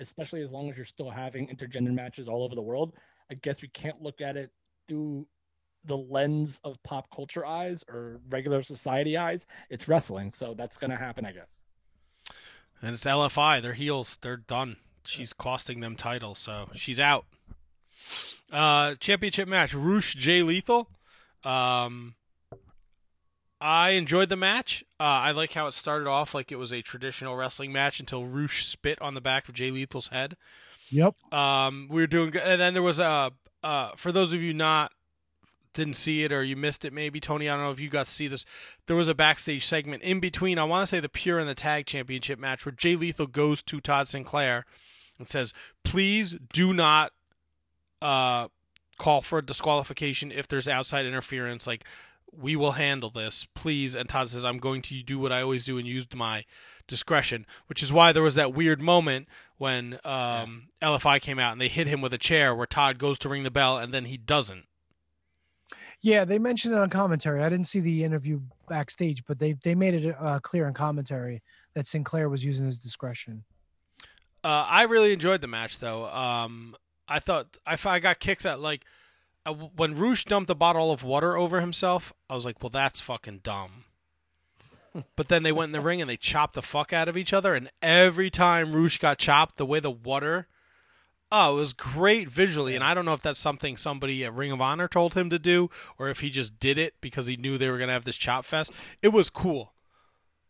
Especially 0.00 0.42
as 0.42 0.50
long 0.50 0.70
as 0.70 0.76
you're 0.76 0.84
still 0.84 1.10
having 1.10 1.46
intergender 1.46 1.92
matches 1.92 2.28
all 2.28 2.42
over 2.42 2.54
the 2.54 2.62
world. 2.62 2.94
I 3.30 3.34
guess 3.34 3.62
we 3.62 3.68
can't 3.68 4.02
look 4.02 4.20
at 4.20 4.36
it 4.36 4.50
through 4.88 5.26
the 5.84 5.96
lens 5.96 6.58
of 6.64 6.82
pop 6.82 7.10
culture 7.14 7.44
eyes 7.44 7.84
or 7.88 8.20
regular 8.28 8.62
society 8.62 9.16
eyes. 9.16 9.46
It's 9.70 9.86
wrestling, 9.86 10.32
so 10.34 10.54
that's 10.56 10.76
gonna 10.78 10.96
happen, 10.96 11.24
I 11.24 11.32
guess. 11.32 11.54
And 12.82 12.94
it's 12.94 13.04
LFI. 13.04 13.62
They're 13.62 13.74
heels. 13.74 14.18
They're 14.20 14.36
done. 14.36 14.76
She's 15.04 15.32
costing 15.32 15.80
them 15.80 15.96
titles, 15.96 16.38
so 16.38 16.70
she's 16.74 16.98
out. 16.98 17.26
Uh, 18.50 18.94
championship 18.96 19.48
match: 19.48 19.74
Rush 19.74 20.14
Jay 20.14 20.42
Lethal. 20.42 20.88
Um, 21.44 22.14
I 23.60 23.90
enjoyed 23.90 24.28
the 24.28 24.36
match. 24.36 24.84
Uh, 25.00 25.02
I 25.02 25.30
like 25.30 25.52
how 25.52 25.66
it 25.66 25.72
started 25.72 26.08
off 26.08 26.34
like 26.34 26.52
it 26.52 26.56
was 26.56 26.72
a 26.72 26.82
traditional 26.82 27.36
wrestling 27.36 27.72
match 27.72 28.00
until 28.00 28.26
Rush 28.26 28.64
spit 28.66 29.00
on 29.00 29.14
the 29.14 29.20
back 29.20 29.48
of 29.48 29.54
Jay 29.54 29.70
Lethal's 29.70 30.08
head. 30.08 30.36
Yep. 30.90 31.14
Um, 31.32 31.88
we 31.90 32.02
were 32.02 32.06
doing 32.06 32.30
good, 32.30 32.42
and 32.42 32.60
then 32.60 32.74
there 32.74 32.82
was 32.82 32.98
a. 32.98 33.32
Uh, 33.62 33.92
for 33.96 34.12
those 34.12 34.34
of 34.34 34.42
you 34.42 34.52
not 34.52 34.92
didn't 35.72 35.94
see 35.94 36.22
it 36.22 36.32
or 36.32 36.44
you 36.44 36.54
missed 36.54 36.84
it, 36.84 36.92
maybe 36.92 37.18
Tony. 37.18 37.48
I 37.48 37.56
don't 37.56 37.64
know 37.64 37.72
if 37.72 37.80
you 37.80 37.88
got 37.88 38.06
to 38.06 38.12
see 38.12 38.28
this. 38.28 38.44
There 38.86 38.96
was 38.96 39.08
a 39.08 39.14
backstage 39.14 39.64
segment 39.64 40.02
in 40.02 40.20
between. 40.20 40.58
I 40.58 40.64
want 40.64 40.82
to 40.82 40.86
say 40.86 41.00
the 41.00 41.08
Pure 41.08 41.38
and 41.38 41.48
the 41.48 41.54
Tag 41.54 41.86
Championship 41.86 42.38
match 42.38 42.66
where 42.66 42.72
Jay 42.72 42.96
Lethal 42.96 43.26
goes 43.26 43.62
to 43.62 43.80
Todd 43.80 44.06
Sinclair 44.06 44.66
and 45.18 45.26
says, 45.26 45.54
"Please 45.82 46.36
do 46.52 46.74
not 46.74 47.12
uh, 48.02 48.48
call 48.98 49.22
for 49.22 49.38
a 49.38 49.44
disqualification 49.44 50.30
if 50.30 50.46
there's 50.46 50.68
outside 50.68 51.06
interference. 51.06 51.66
Like 51.66 51.84
we 52.38 52.56
will 52.56 52.72
handle 52.72 53.10
this, 53.10 53.46
please." 53.54 53.94
And 53.94 54.08
Todd 54.08 54.28
says, 54.28 54.44
"I'm 54.44 54.58
going 54.58 54.82
to 54.82 55.02
do 55.02 55.18
what 55.18 55.32
I 55.32 55.42
always 55.42 55.64
do 55.64 55.78
and 55.78 55.86
use 55.86 56.06
my 56.14 56.44
discretion," 56.86 57.46
which 57.66 57.82
is 57.82 57.92
why 57.92 58.12
there 58.12 58.22
was 58.22 58.34
that 58.34 58.54
weird 58.54 58.80
moment 58.80 59.28
when 59.58 59.98
um, 60.04 60.68
LFI 60.82 61.20
came 61.20 61.38
out 61.38 61.52
and 61.52 61.60
they 61.60 61.68
hit 61.68 61.86
him 61.86 62.00
with 62.00 62.12
a 62.12 62.18
chair 62.18 62.54
where 62.54 62.66
Todd 62.66 62.98
goes 62.98 63.18
to 63.20 63.28
ring 63.28 63.44
the 63.44 63.50
bell 63.50 63.78
and 63.78 63.94
then 63.94 64.06
he 64.06 64.16
doesn't. 64.16 64.66
Yeah, 66.00 66.26
they 66.26 66.38
mentioned 66.38 66.74
it 66.74 66.78
on 66.78 66.90
commentary. 66.90 67.42
I 67.42 67.48
didn't 67.48 67.66
see 67.66 67.80
the 67.80 68.04
interview 68.04 68.40
backstage, 68.68 69.24
but 69.24 69.38
they 69.38 69.54
they 69.54 69.74
made 69.74 69.94
it 69.94 70.14
uh, 70.18 70.38
clear 70.40 70.68
in 70.68 70.74
commentary 70.74 71.42
that 71.74 71.86
Sinclair 71.86 72.28
was 72.28 72.44
using 72.44 72.66
his 72.66 72.78
discretion. 72.78 73.44
Uh, 74.44 74.66
I 74.68 74.82
really 74.82 75.14
enjoyed 75.14 75.40
the 75.40 75.46
match, 75.46 75.78
though. 75.78 76.04
Um, 76.06 76.76
I 77.08 77.18
thought 77.18 77.56
I, 77.66 77.78
I 77.82 78.00
got 78.00 78.18
kicks 78.18 78.44
at 78.44 78.60
like 78.60 78.84
uh, 79.46 79.52
when 79.52 79.94
Rush 79.96 80.24
dumped 80.24 80.50
a 80.50 80.54
bottle 80.54 80.90
of 80.90 81.04
water 81.04 81.36
over 81.36 81.60
himself. 81.60 82.12
I 82.28 82.34
was 82.34 82.44
like, 82.44 82.62
"Well, 82.62 82.70
that's 82.70 83.00
fucking 83.00 83.40
dumb." 83.42 83.84
but 85.16 85.28
then 85.28 85.42
they 85.42 85.52
went 85.52 85.68
in 85.70 85.72
the 85.72 85.80
ring 85.80 86.00
and 86.00 86.08
they 86.08 86.16
chopped 86.16 86.54
the 86.54 86.62
fuck 86.62 86.92
out 86.92 87.08
of 87.08 87.16
each 87.16 87.32
other, 87.32 87.54
and 87.54 87.70
every 87.82 88.30
time 88.30 88.72
Rush 88.72 88.98
got 88.98 89.18
chopped, 89.18 89.56
the 89.56 89.66
way 89.66 89.80
the 89.80 89.90
water, 89.90 90.48
oh, 91.32 91.56
it 91.56 91.60
was 91.60 91.72
great 91.72 92.28
visually. 92.28 92.74
And 92.74 92.84
I 92.84 92.94
don't 92.94 93.04
know 93.04 93.14
if 93.14 93.22
that's 93.22 93.40
something 93.40 93.76
somebody 93.76 94.24
at 94.24 94.34
Ring 94.34 94.52
of 94.52 94.60
Honor 94.60 94.88
told 94.88 95.14
him 95.14 95.30
to 95.30 95.38
do, 95.38 95.70
or 95.98 96.08
if 96.08 96.20
he 96.20 96.30
just 96.30 96.58
did 96.60 96.78
it 96.78 96.94
because 97.00 97.26
he 97.26 97.36
knew 97.36 97.58
they 97.58 97.70
were 97.70 97.78
gonna 97.78 97.92
have 97.92 98.04
this 98.04 98.16
chop 98.16 98.44
fest. 98.44 98.72
It 99.02 99.08
was 99.08 99.30
cool. 99.30 99.72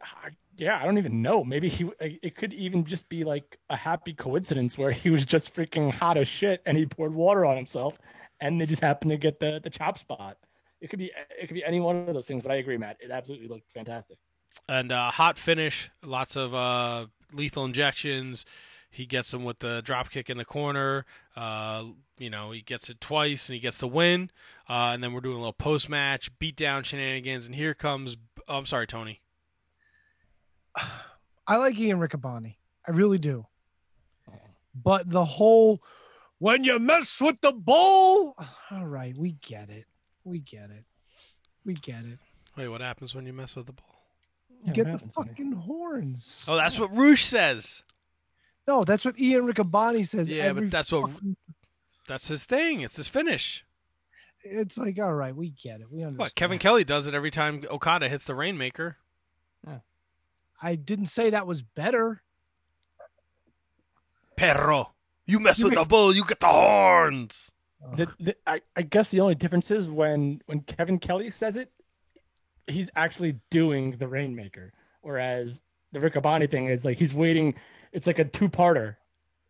I- 0.00 0.30
yeah, 0.56 0.78
I 0.80 0.84
don't 0.84 0.98
even 0.98 1.20
know. 1.20 1.42
Maybe 1.42 1.68
he 1.68 1.90
it 2.00 2.36
could 2.36 2.52
even 2.52 2.84
just 2.84 3.08
be 3.08 3.24
like 3.24 3.58
a 3.68 3.76
happy 3.76 4.12
coincidence 4.14 4.78
where 4.78 4.92
he 4.92 5.10
was 5.10 5.26
just 5.26 5.52
freaking 5.52 5.92
hot 5.92 6.16
as 6.16 6.28
shit 6.28 6.62
and 6.64 6.76
he 6.76 6.86
poured 6.86 7.12
water 7.12 7.44
on 7.44 7.56
himself 7.56 7.98
and 8.44 8.60
they 8.60 8.66
just 8.66 8.82
happen 8.82 9.08
to 9.08 9.16
get 9.16 9.40
the 9.40 9.58
the 9.62 9.70
chop 9.70 9.98
spot. 9.98 10.36
It 10.80 10.90
could 10.90 10.98
be 10.98 11.10
it 11.40 11.46
could 11.48 11.54
be 11.54 11.64
any 11.64 11.80
one 11.80 12.08
of 12.08 12.14
those 12.14 12.26
things, 12.28 12.42
but 12.42 12.52
I 12.52 12.56
agree, 12.56 12.76
Matt. 12.76 12.98
It 13.00 13.10
absolutely 13.10 13.48
looked 13.48 13.70
fantastic. 13.72 14.18
and 14.68 14.92
uh, 14.92 15.10
hot 15.10 15.38
finish, 15.38 15.90
lots 16.04 16.36
of 16.36 16.54
uh, 16.54 17.06
lethal 17.32 17.64
injections. 17.64 18.44
He 18.90 19.06
gets 19.06 19.34
him 19.34 19.42
with 19.42 19.58
the 19.58 19.82
drop 19.82 20.10
kick 20.10 20.30
in 20.30 20.36
the 20.36 20.44
corner. 20.44 21.04
Uh, 21.34 21.86
you 22.16 22.30
know, 22.30 22.52
he 22.52 22.60
gets 22.60 22.88
it 22.88 23.00
twice 23.00 23.48
and 23.48 23.54
he 23.54 23.60
gets 23.60 23.78
the 23.78 23.88
win. 23.88 24.30
Uh, 24.68 24.92
and 24.94 25.02
then 25.02 25.12
we're 25.12 25.20
doing 25.20 25.34
a 25.34 25.40
little 25.40 25.52
post 25.52 25.88
match 25.88 26.30
beat 26.38 26.54
down 26.54 26.84
shenanigans. 26.84 27.46
And 27.46 27.56
here 27.56 27.74
comes. 27.74 28.16
Oh, 28.46 28.58
I'm 28.58 28.66
sorry, 28.66 28.86
Tony. 28.86 29.20
I 31.46 31.56
like 31.56 31.78
Ian 31.78 31.98
Riccaboni. 31.98 32.54
I 32.86 32.92
really 32.92 33.18
do. 33.18 33.46
But 34.74 35.08
the 35.10 35.24
whole 35.24 35.82
when 36.44 36.62
you 36.62 36.78
mess 36.78 37.18
with 37.22 37.40
the 37.40 37.52
bull, 37.52 38.34
all 38.70 38.86
right, 38.86 39.16
we 39.16 39.32
get 39.32 39.70
it. 39.70 39.86
We 40.24 40.40
get 40.40 40.70
it. 40.70 40.84
We 41.64 41.72
get 41.72 42.04
it. 42.04 42.18
Wait, 42.56 42.68
what 42.68 42.82
happens 42.82 43.14
when 43.14 43.24
you 43.24 43.32
mess 43.32 43.56
with 43.56 43.64
the 43.66 43.72
ball? 43.72 43.86
You 44.50 44.58
Yeah, 44.66 44.72
get 44.74 44.84
the 44.84 44.90
happens, 44.92 45.14
Sonny? 45.14 45.28
fucking 45.30 45.52
horns. 45.52 46.44
Oh, 46.46 46.56
that's 46.56 46.78
what 46.78 46.94
Rush 46.94 47.24
says. 47.24 47.82
No, 48.68 48.84
that's 48.84 49.04
what 49.06 49.18
Ian 49.18 49.46
Riccaboni 49.46 50.06
says. 50.06 50.28
Yeah, 50.28 50.52
but 50.52 50.70
that's 50.70 50.92
what 50.92 51.10
fucking- 51.10 51.36
that's 52.06 52.28
his 52.28 52.44
thing. 52.44 52.80
It's 52.80 52.96
his 52.96 53.08
finish. 53.08 53.64
it's 54.42 54.76
like. 54.76 54.98
All 54.98 55.14
right, 55.14 55.34
we 55.34 55.48
get 55.50 55.80
it. 55.80 55.90
We 55.90 56.00
understand. 56.02 56.18
What 56.18 56.34
Kevin 56.34 56.58
Kelly 56.58 56.84
does 56.84 57.06
it 57.06 57.14
every 57.14 57.30
time 57.30 57.64
Okada 57.70 58.08
hits 58.10 58.26
the 58.26 58.34
Rainmaker. 58.34 58.98
I 60.62 60.76
didn't 60.76 61.06
say 61.06 61.30
that 61.30 61.46
was 61.46 61.62
better. 61.62 62.22
Perro, 64.36 64.93
you 65.26 65.40
mess 65.40 65.62
with 65.62 65.74
the 65.74 65.84
bull, 65.84 66.14
you 66.14 66.24
get 66.24 66.40
the 66.40 66.46
horns. 66.46 67.50
The, 67.96 68.08
the, 68.18 68.36
I, 68.46 68.62
I 68.76 68.82
guess 68.82 69.10
the 69.10 69.20
only 69.20 69.34
difference 69.34 69.70
is 69.70 69.88
when 69.88 70.40
when 70.46 70.60
Kevin 70.60 70.98
Kelly 70.98 71.30
says 71.30 71.56
it, 71.56 71.70
he's 72.66 72.90
actually 72.96 73.40
doing 73.50 73.96
the 73.98 74.08
Rainmaker, 74.08 74.72
whereas 75.02 75.60
the 75.92 76.00
Riccaboni 76.00 76.48
thing 76.50 76.66
is 76.66 76.84
like 76.84 76.98
he's 76.98 77.12
waiting. 77.12 77.54
It's 77.92 78.06
like 78.06 78.18
a 78.18 78.24
two 78.24 78.48
parter. 78.48 78.96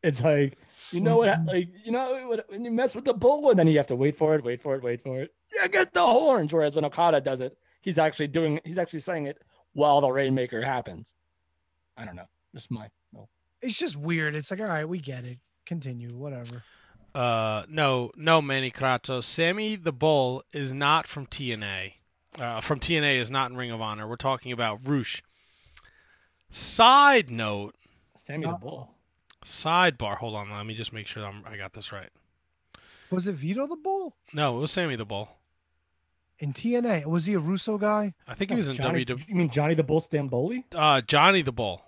It's 0.02 0.20
like 0.20 0.58
you 0.90 1.00
know 1.00 1.16
what, 1.16 1.28
mm-hmm. 1.28 1.48
like 1.48 1.68
you 1.84 1.92
know 1.92 2.26
what, 2.28 2.44
when 2.48 2.64
you 2.64 2.70
mess 2.70 2.94
with 2.94 3.04
the 3.04 3.14
bull, 3.14 3.50
and 3.50 3.58
then 3.58 3.68
you 3.68 3.76
have 3.76 3.86
to 3.86 3.96
wait 3.96 4.16
for 4.16 4.34
it, 4.34 4.44
wait 4.44 4.60
for 4.60 4.74
it, 4.74 4.82
wait 4.82 5.00
for 5.00 5.20
it. 5.20 5.32
Yeah, 5.54 5.68
get 5.68 5.92
the 5.94 6.04
horns. 6.04 6.52
Whereas 6.52 6.74
when 6.74 6.84
Okada 6.84 7.20
does 7.20 7.40
it, 7.40 7.56
he's 7.80 7.98
actually 7.98 8.26
doing, 8.28 8.60
he's 8.64 8.78
actually 8.78 8.98
saying 8.98 9.26
it 9.26 9.40
while 9.72 10.00
the 10.00 10.10
Rainmaker 10.10 10.62
happens. 10.62 11.14
I 11.96 12.04
don't 12.04 12.16
know. 12.16 12.28
Just 12.54 12.70
my 12.70 12.88
no. 13.12 13.28
It's 13.62 13.78
just 13.78 13.96
weird. 13.96 14.34
It's 14.34 14.50
like, 14.50 14.60
all 14.60 14.66
right, 14.66 14.88
we 14.88 14.98
get 14.98 15.24
it. 15.24 15.38
Continue, 15.66 16.14
whatever. 16.14 16.62
Uh, 17.14 17.64
no, 17.68 18.10
no, 18.16 18.42
Manny 18.42 18.70
Kratos. 18.70 19.24
Sammy 19.24 19.76
the 19.76 19.92
Bull 19.92 20.42
is 20.52 20.72
not 20.72 21.06
from 21.06 21.26
TNA. 21.26 21.92
Uh, 22.40 22.60
from 22.60 22.80
TNA 22.80 23.16
is 23.18 23.30
not 23.30 23.50
in 23.50 23.56
Ring 23.56 23.70
of 23.70 23.80
Honor. 23.80 24.08
We're 24.08 24.16
talking 24.16 24.50
about 24.52 24.80
Rush. 24.84 25.22
Side 26.50 27.30
note, 27.30 27.74
Sammy 28.16 28.46
the 28.46 28.52
Bull. 28.52 28.90
sidebar. 29.44 30.16
Hold 30.18 30.34
on, 30.34 30.50
let 30.50 30.66
me 30.66 30.74
just 30.74 30.92
make 30.92 31.06
sure 31.06 31.24
I'm, 31.24 31.42
I 31.46 31.56
got 31.56 31.72
this 31.72 31.92
right. 31.92 32.10
Was 33.10 33.26
it 33.28 33.34
Vito 33.34 33.66
the 33.66 33.76
Bull 33.76 34.16
No, 34.32 34.56
it 34.56 34.60
was 34.60 34.70
Sammy 34.72 34.96
the 34.96 35.04
Bull. 35.04 35.28
in 36.38 36.52
TNA? 36.52 37.06
Was 37.06 37.26
he 37.26 37.34
a 37.34 37.38
Russo 37.38 37.78
guy? 37.78 38.14
I 38.26 38.34
think 38.34 38.50
he 38.50 38.56
was 38.56 38.68
in 38.68 38.76
Johnny, 38.76 39.04
WWE. 39.04 39.28
You 39.28 39.34
mean 39.36 39.50
Johnny 39.50 39.74
the 39.74 39.82
Bull 39.84 40.00
Stamboli? 40.00 40.64
Uh, 40.74 41.00
Johnny 41.00 41.42
the 41.42 41.52
Bull. 41.52 41.82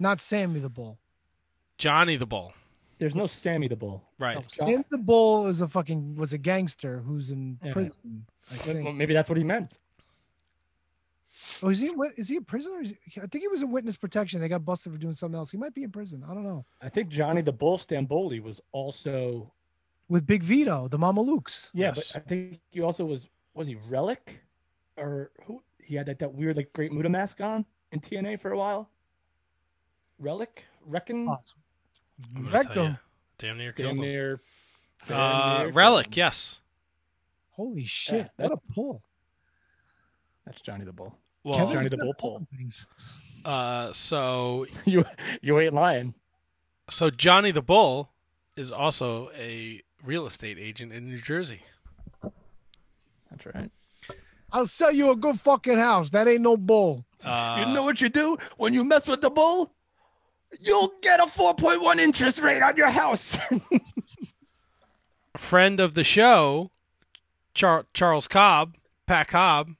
Not 0.00 0.20
Sammy 0.20 0.60
the 0.60 0.68
Bull. 0.68 0.98
Johnny 1.78 2.16
the 2.16 2.26
Bull. 2.26 2.52
There's 2.98 3.14
no 3.14 3.26
Sammy 3.28 3.68
the 3.68 3.76
Bull. 3.76 4.02
Right. 4.18 4.36
Oh, 4.36 4.42
Sammy 4.48 4.84
the 4.90 4.98
Bull 4.98 5.46
is 5.46 5.60
a 5.60 5.68
fucking 5.68 6.16
was 6.16 6.32
a 6.32 6.38
gangster 6.38 6.98
who's 7.00 7.30
in 7.30 7.58
Yeah. 7.62 7.72
prison. 7.72 8.26
I 8.50 8.72
Well, 8.82 8.92
maybe 8.92 9.14
that's 9.14 9.28
what 9.28 9.38
he 9.38 9.44
meant. 9.44 9.78
Oh, 11.62 11.68
is 11.68 11.78
he? 11.78 11.86
Is 12.16 12.28
he 12.28 12.36
a 12.36 12.40
prisoner? 12.40 12.80
Is 12.80 12.94
he- 13.04 13.20
I 13.20 13.26
think 13.26 13.42
he 13.42 13.48
was 13.48 13.62
in 13.62 13.70
witness 13.70 13.96
protection. 13.96 14.40
They 14.40 14.48
got 14.48 14.64
busted 14.64 14.92
for 14.92 14.98
doing 14.98 15.14
something 15.14 15.36
else. 15.38 15.50
He 15.52 15.56
might 15.56 15.72
be 15.74 15.84
in 15.84 15.92
prison. 15.92 16.24
I 16.28 16.34
don't 16.34 16.42
know. 16.42 16.64
I 16.80 16.88
think 16.88 17.08
Johnny 17.10 17.40
the 17.42 17.52
Bull 17.52 17.78
Stamboli 17.78 18.42
was 18.42 18.60
also 18.72 19.52
With 20.08 20.26
Big 20.26 20.42
Vito, 20.42 20.88
the 20.88 20.98
Mamalukes. 20.98 21.70
yeah, 21.74 21.88
Yes. 21.88 22.12
but 22.12 22.22
I 22.22 22.24
think 22.28 22.60
he 22.70 22.80
also 22.80 23.04
was 23.04 23.28
was 23.54 23.68
he 23.68 23.76
Relic 23.88 24.40
or 24.96 25.30
who 25.44 25.62
he 25.82 25.94
had 25.94 26.06
that, 26.06 26.18
that 26.18 26.32
weird 26.34 26.56
like 26.56 26.72
Great 26.72 26.92
Muta 26.92 27.08
mask 27.08 27.40
on 27.40 27.64
in 27.92 28.00
TNA 28.00 28.36
for 28.40 28.50
a 28.52 28.58
while. 28.58 28.90
Relic, 30.18 30.64
Reckon, 30.84 31.20
I'm 31.20 31.26
gonna 31.26 31.38
wrecked 32.34 32.74
tell 32.74 32.84
him. 32.86 32.98
Damn 33.38 33.58
near 33.58 33.72
killed 33.72 33.88
damn 33.90 33.96
him. 33.96 34.02
near. 34.02 34.40
damn 35.06 35.18
Uh, 35.18 35.58
near 35.64 35.72
Relic, 35.72 36.04
killed 36.06 36.14
him. 36.16 36.18
yes. 36.18 36.60
Holy 37.52 37.84
shit! 37.84 38.30
that- 38.36 38.50
what 38.50 38.52
a 38.52 38.72
pull! 38.74 39.02
That's 40.46 40.60
Johnny 40.60 40.84
the 40.84 40.92
Bull. 40.92 41.14
Well, 41.44 41.54
Kevin's 41.56 41.74
Johnny 41.74 41.88
the 41.90 41.96
Bull 41.98 42.14
pulling 42.14 42.46
pull. 42.46 42.56
things. 42.58 42.86
Uh, 43.44 43.92
so 43.92 44.66
You 44.86 45.04
you 45.42 45.58
ain't 45.60 45.74
lying. 45.74 46.14
so 46.88 47.10
Johnny 47.10 47.50
the 47.50 47.62
Bull 47.62 48.10
is 48.56 48.72
also 48.72 49.30
a 49.36 49.82
real 50.04 50.26
estate 50.26 50.58
agent 50.58 50.92
in 50.92 51.08
New 51.08 51.18
Jersey. 51.18 51.62
That's 52.22 53.44
right. 53.54 53.70
I'll 54.50 54.66
sell 54.66 54.90
you 54.92 55.10
a 55.10 55.16
good 55.16 55.38
fucking 55.38 55.78
house. 55.78 56.10
That 56.10 56.26
ain't 56.26 56.40
no 56.40 56.56
bull. 56.56 57.04
Uh, 57.22 57.56
you 57.66 57.74
know 57.74 57.82
what 57.82 58.00
you 58.00 58.08
do 58.08 58.38
when 58.56 58.72
you 58.72 58.82
mess 58.84 59.06
with 59.06 59.20
the 59.20 59.28
bull? 59.30 59.72
You'll 60.60 60.92
get 61.02 61.20
a 61.20 61.24
4.1 61.24 61.98
interest 61.98 62.40
rate 62.40 62.62
on 62.62 62.76
your 62.76 62.90
house. 62.90 63.38
friend 65.38 65.80
of 65.80 65.94
the 65.94 66.04
show, 66.04 66.70
Char- 67.54 67.86
Charles 67.94 68.28
Cobb, 68.28 68.76
Pat 69.06 69.28
Cobb. 69.28 69.70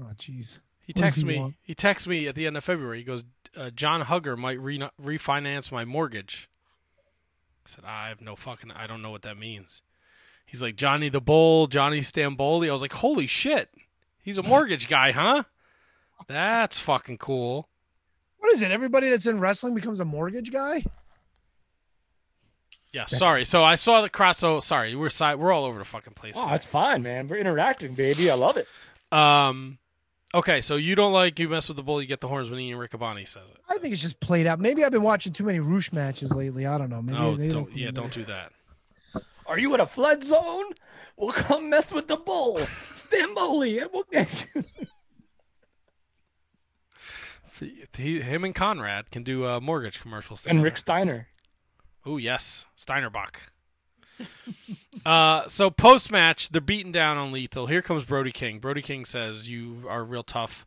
Oh, 0.00 0.10
jeez. 0.18 0.60
He 0.80 0.92
texts 0.92 1.20
he 1.20 1.26
me. 1.26 1.38
want? 1.38 1.54
He 1.62 1.74
texts 1.74 2.08
me 2.08 2.26
at 2.26 2.34
the 2.34 2.46
end 2.46 2.56
of 2.56 2.64
February. 2.64 2.98
He 2.98 3.04
goes, 3.04 3.24
uh, 3.56 3.70
"John 3.70 4.02
Hugger 4.02 4.36
might 4.36 4.58
re- 4.60 4.88
refinance 5.00 5.70
my 5.70 5.84
mortgage." 5.84 6.48
I 7.64 7.68
said, 7.68 7.84
"I 7.84 8.08
have 8.08 8.20
no 8.20 8.34
fucking. 8.34 8.72
I 8.72 8.86
don't 8.86 9.02
know 9.02 9.10
what 9.10 9.22
that 9.22 9.36
means." 9.36 9.82
He's 10.44 10.60
like 10.60 10.76
Johnny 10.76 11.08
the 11.08 11.20
Bull, 11.20 11.66
Johnny 11.66 12.00
Stamboli. 12.00 12.68
I 12.68 12.72
was 12.72 12.82
like, 12.82 12.94
"Holy 12.94 13.26
shit, 13.26 13.70
he's 14.22 14.38
a 14.38 14.42
mortgage 14.42 14.88
guy, 14.88 15.12
huh?" 15.12 15.44
That's 16.26 16.78
fucking 16.78 17.18
cool. 17.18 17.68
What 18.42 18.52
is 18.54 18.62
it? 18.62 18.72
Everybody 18.72 19.08
that's 19.08 19.26
in 19.28 19.38
wrestling 19.38 19.72
becomes 19.74 20.00
a 20.00 20.04
mortgage 20.04 20.50
guy? 20.52 20.84
Yeah, 22.92 23.04
sorry. 23.06 23.44
So 23.44 23.62
I 23.62 23.76
saw 23.76 24.02
the 24.02 24.10
cross. 24.10 24.38
So 24.38 24.58
sorry, 24.58 24.96
we're 24.96 25.08
si- 25.10 25.34
we're 25.36 25.52
all 25.52 25.64
over 25.64 25.78
the 25.78 25.84
fucking 25.84 26.14
place. 26.14 26.34
oh, 26.36 26.46
that's 26.50 26.66
fine, 26.66 27.04
man. 27.04 27.28
We're 27.28 27.36
interacting, 27.38 27.94
baby. 27.94 28.30
I 28.30 28.34
love 28.34 28.56
it. 28.56 28.66
Um, 29.16 29.78
okay, 30.34 30.60
so 30.60 30.74
you 30.74 30.96
don't 30.96 31.12
like 31.12 31.38
you 31.38 31.48
mess 31.48 31.68
with 31.68 31.76
the 31.76 31.84
bull, 31.84 32.02
you 32.02 32.08
get 32.08 32.20
the 32.20 32.26
horns 32.26 32.50
when 32.50 32.58
Ian 32.58 32.78
Riccaboni 32.80 33.28
says 33.28 33.44
it. 33.54 33.60
I 33.70 33.78
think 33.78 33.92
it's 33.92 34.02
just 34.02 34.18
played 34.18 34.48
out. 34.48 34.58
Maybe 34.58 34.84
I've 34.84 34.90
been 34.90 35.02
watching 35.04 35.32
too 35.32 35.44
many 35.44 35.60
Rush 35.60 35.92
matches 35.92 36.34
lately. 36.34 36.66
I 36.66 36.76
don't 36.78 36.90
know. 36.90 37.00
Maybe, 37.00 37.18
Oh, 37.18 37.32
maybe 37.36 37.48
don't, 37.48 37.72
they- 37.72 37.80
yeah, 37.82 37.92
don't 37.92 38.12
do 38.12 38.24
that. 38.24 38.50
Are 39.46 39.58
you 39.58 39.72
in 39.74 39.80
a 39.80 39.86
flood 39.86 40.24
zone? 40.24 40.64
We'll 41.16 41.32
come 41.32 41.70
mess 41.70 41.92
with 41.92 42.08
the 42.08 42.16
bull. 42.16 42.58
Stamboli, 42.96 43.80
and 43.82 43.90
we'll 43.92 44.06
get 44.10 44.46
you. 44.54 44.64
He, 47.60 48.20
him 48.20 48.44
and 48.44 48.54
Conrad 48.54 49.10
can 49.10 49.22
do 49.22 49.46
uh, 49.46 49.60
mortgage 49.60 50.00
commercials. 50.00 50.46
And. 50.46 50.62
Rick 50.62 50.78
Steiner. 50.78 51.28
Oh 52.04 52.16
yes, 52.16 52.66
Steinerbach. 52.76 53.48
uh, 55.06 55.48
so 55.48 55.70
post 55.70 56.10
match, 56.10 56.50
they're 56.50 56.60
beaten 56.60 56.92
down 56.92 57.16
on 57.16 57.32
Lethal. 57.32 57.66
Here 57.66 57.82
comes 57.82 58.04
Brody 58.04 58.32
King. 58.32 58.58
Brody 58.58 58.82
King 58.82 59.04
says, 59.04 59.48
"You 59.48 59.84
are 59.88 60.04
real 60.04 60.22
tough. 60.22 60.66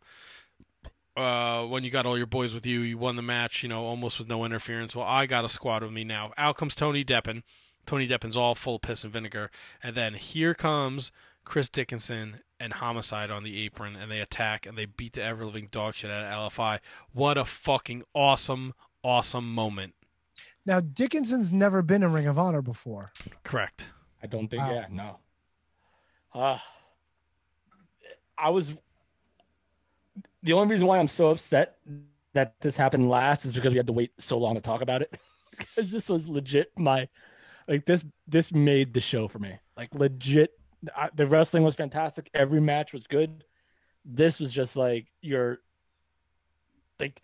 Uh, 1.18 1.66
when 1.66 1.84
you 1.84 1.90
got 1.90 2.06
all 2.06 2.18
your 2.18 2.28
boys 2.28 2.54
with 2.54 2.66
you, 2.66 2.82
you 2.82 2.98
won 2.98 3.16
the 3.16 3.22
match. 3.22 3.64
You 3.64 3.70
know, 3.70 3.84
almost 3.84 4.20
with 4.20 4.28
no 4.28 4.46
interference. 4.46 4.96
Well, 4.96 5.06
I 5.06 5.26
got 5.26 5.46
a 5.46 5.50
squad 5.50 5.84
with 5.84 5.92
me 5.92 6.04
now. 6.04 6.32
Out 6.38 6.58
comes 6.58 6.76
Tony 6.76 7.04
Deppen. 7.04 7.44
Tony 7.86 8.08
Deppen's 8.08 8.38
all 8.38 8.56
full 8.56 8.76
of 8.76 8.82
piss 8.82 9.04
and 9.04 9.14
vinegar, 9.14 9.52
and 9.84 9.96
then 9.96 10.16
here 10.16 10.54
comes 10.54 11.12
Chris 11.44 11.70
Dickinson 11.70 12.42
and 12.60 12.74
Homicide 12.74 13.32
on 13.32 13.44
the 13.44 13.64
apron, 13.64 13.96
and 13.96 14.12
they 14.12 14.20
attack 14.20 14.66
and 14.66 14.78
they 14.78 14.86
beat 14.86 15.14
the 15.14 15.24
ever 15.24 15.46
living 15.46 15.68
dog 15.72 15.96
shit 15.96 16.12
out 16.12 16.24
of 16.24 16.54
LFI. 16.54 16.80
What 17.14 17.38
a 17.38 17.46
fucking 17.46 18.04
awesome, 18.14 18.74
awesome 19.04 19.54
moment. 19.54 19.94
Now, 20.66 20.80
Dickinson's 20.80 21.52
never 21.52 21.82
been 21.82 22.02
in 22.02 22.12
Ring 22.12 22.28
of 22.28 22.40
Honor 22.40 22.62
before. 22.62 23.12
Correct. 23.44 23.88
I 24.24 24.28
don't 24.28 24.48
think. 24.48 24.64
Wow. 24.64 24.74
Yeah, 24.74 24.86
no. 24.90 25.20
Uh, 26.34 26.58
I 28.38 28.50
was. 28.50 28.74
The 30.42 30.54
only 30.54 30.72
reason 30.72 30.88
why 30.88 31.00
I'm 31.00 31.08
so 31.08 31.30
upset 31.30 31.78
that 32.34 32.56
this 32.62 32.78
happened 32.78 33.10
last 33.10 33.46
is 33.46 33.54
because 33.54 33.72
we 33.72 33.78
had 33.78 33.88
to 33.88 33.94
wait 33.94 34.12
so 34.20 34.38
long 34.38 34.56
to 34.56 34.62
talk 34.62 34.82
about 34.82 35.02
it. 35.02 35.20
because 35.52 35.92
this 35.92 36.10
was 36.10 36.28
legit 36.28 36.72
my, 36.78 37.08
like 37.68 37.86
this 37.86 38.04
this 38.28 38.52
made 38.52 38.94
the 38.94 39.02
show 39.02 39.28
for 39.28 39.40
me. 39.40 39.58
Like 39.78 39.94
legit, 39.94 40.52
I, 40.96 41.10
the 41.14 41.28
wrestling 41.28 41.64
was 41.64 41.76
fantastic. 41.76 42.30
Every 42.34 42.62
match 42.62 42.94
was 42.94 43.04
good. 43.04 43.44
This 44.04 44.40
was 44.40 44.52
just 44.52 44.76
like 44.76 45.08
your, 45.22 45.60
like 47.00 47.22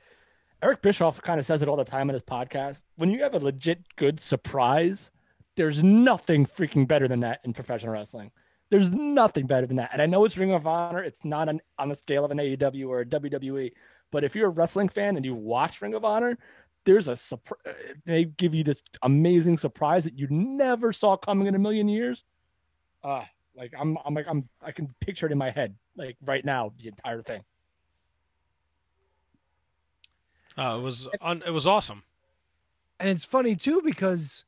Eric 0.64 0.82
Bischoff 0.82 1.22
kind 1.22 1.40
of 1.40 1.46
says 1.46 1.62
it 1.62 1.68
all 1.68 1.76
the 1.76 1.84
time 1.84 2.10
in 2.10 2.14
his 2.14 2.24
podcast. 2.24 2.84
When 2.96 3.10
you 3.10 3.24
have 3.24 3.34
a 3.34 3.40
legit 3.40 3.96
good 3.96 4.20
surprise, 4.20 5.12
there's 5.56 5.84
nothing 5.84 6.46
freaking 6.46 6.88
better 6.88 7.08
than 7.08 7.22
that 7.22 7.42
in 7.44 7.54
professional 7.54 7.94
wrestling. 7.94 8.32
There's 8.70 8.92
nothing 8.92 9.48
better 9.48 9.68
than 9.68 9.78
that. 9.78 9.90
And 9.92 10.02
I 10.02 10.06
know 10.06 10.24
it's 10.24 10.38
Ring 10.38 10.54
of 10.54 10.66
Honor. 10.66 11.04
It's 11.04 11.26
not 11.26 11.50
on, 11.50 11.60
on 11.78 11.90
the 11.90 11.96
scale 11.96 12.24
of 12.24 12.32
an 12.32 12.38
AEW 12.38 12.88
or 12.88 13.02
a 13.02 13.06
WWE. 13.06 13.72
But 14.12 14.24
if 14.24 14.36
you're 14.36 14.48
a 14.48 14.52
wrestling 14.52 14.90
fan 14.90 15.18
and 15.18 15.26
you 15.26 15.36
watch 15.36 15.82
Ring 15.82 15.94
of 15.94 16.06
Honor, 16.06 16.38
there's 16.86 17.08
a 17.08 17.16
surprise. 17.16 17.76
They 18.06 18.26
give 18.26 18.56
you 18.56 18.64
this 18.64 18.82
amazing 19.02 19.58
surprise 19.58 20.04
that 20.06 20.18
you 20.18 20.28
never 20.30 20.94
saw 20.94 21.18
coming 21.18 21.48
in 21.48 21.56
a 21.56 21.60
million 21.60 21.88
years. 21.90 22.24
Uh, 23.04 23.26
like 23.62 23.74
I'm, 23.80 23.96
I'm 24.04 24.16
like 24.16 24.26
I'm, 24.28 24.50
I 24.64 24.72
can 24.72 24.94
picture 25.00 25.28
it 25.28 25.32
in 25.32 25.38
my 25.38 25.52
head, 25.52 25.76
like 25.96 26.18
right 26.26 26.44
now, 26.44 26.74
the 26.82 26.88
entire 26.88 27.22
thing. 27.22 27.44
Uh, 30.58 30.78
it 30.80 30.82
was 30.82 31.08
un- 31.22 31.44
it 31.46 31.52
was 31.52 31.68
awesome. 31.68 32.04
And 33.00 33.08
it's 33.10 33.24
funny 33.24 33.56
too 33.56 33.82
because 33.86 34.46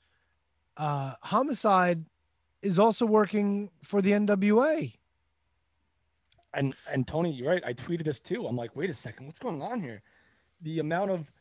uh 0.78 1.14
Homicide 1.22 2.04
is 2.64 2.80
also 2.80 3.06
working 3.06 3.70
for 3.84 4.02
the 4.02 4.12
NWA. 4.12 4.96
and 6.56 6.76
and 6.92 7.08
Tony, 7.08 7.32
you're 7.32 7.50
right. 7.50 7.64
I 7.64 7.74
tweeted 7.74 8.06
this 8.06 8.20
too. 8.20 8.48
I'm 8.48 8.56
like, 8.58 8.76
wait 8.76 8.90
a 8.90 8.94
second, 8.96 9.28
what's 9.28 9.40
going 9.40 9.62
on 9.62 9.80
here? 9.80 10.02
The 10.64 10.80
amount 10.80 11.12
of 11.12 11.32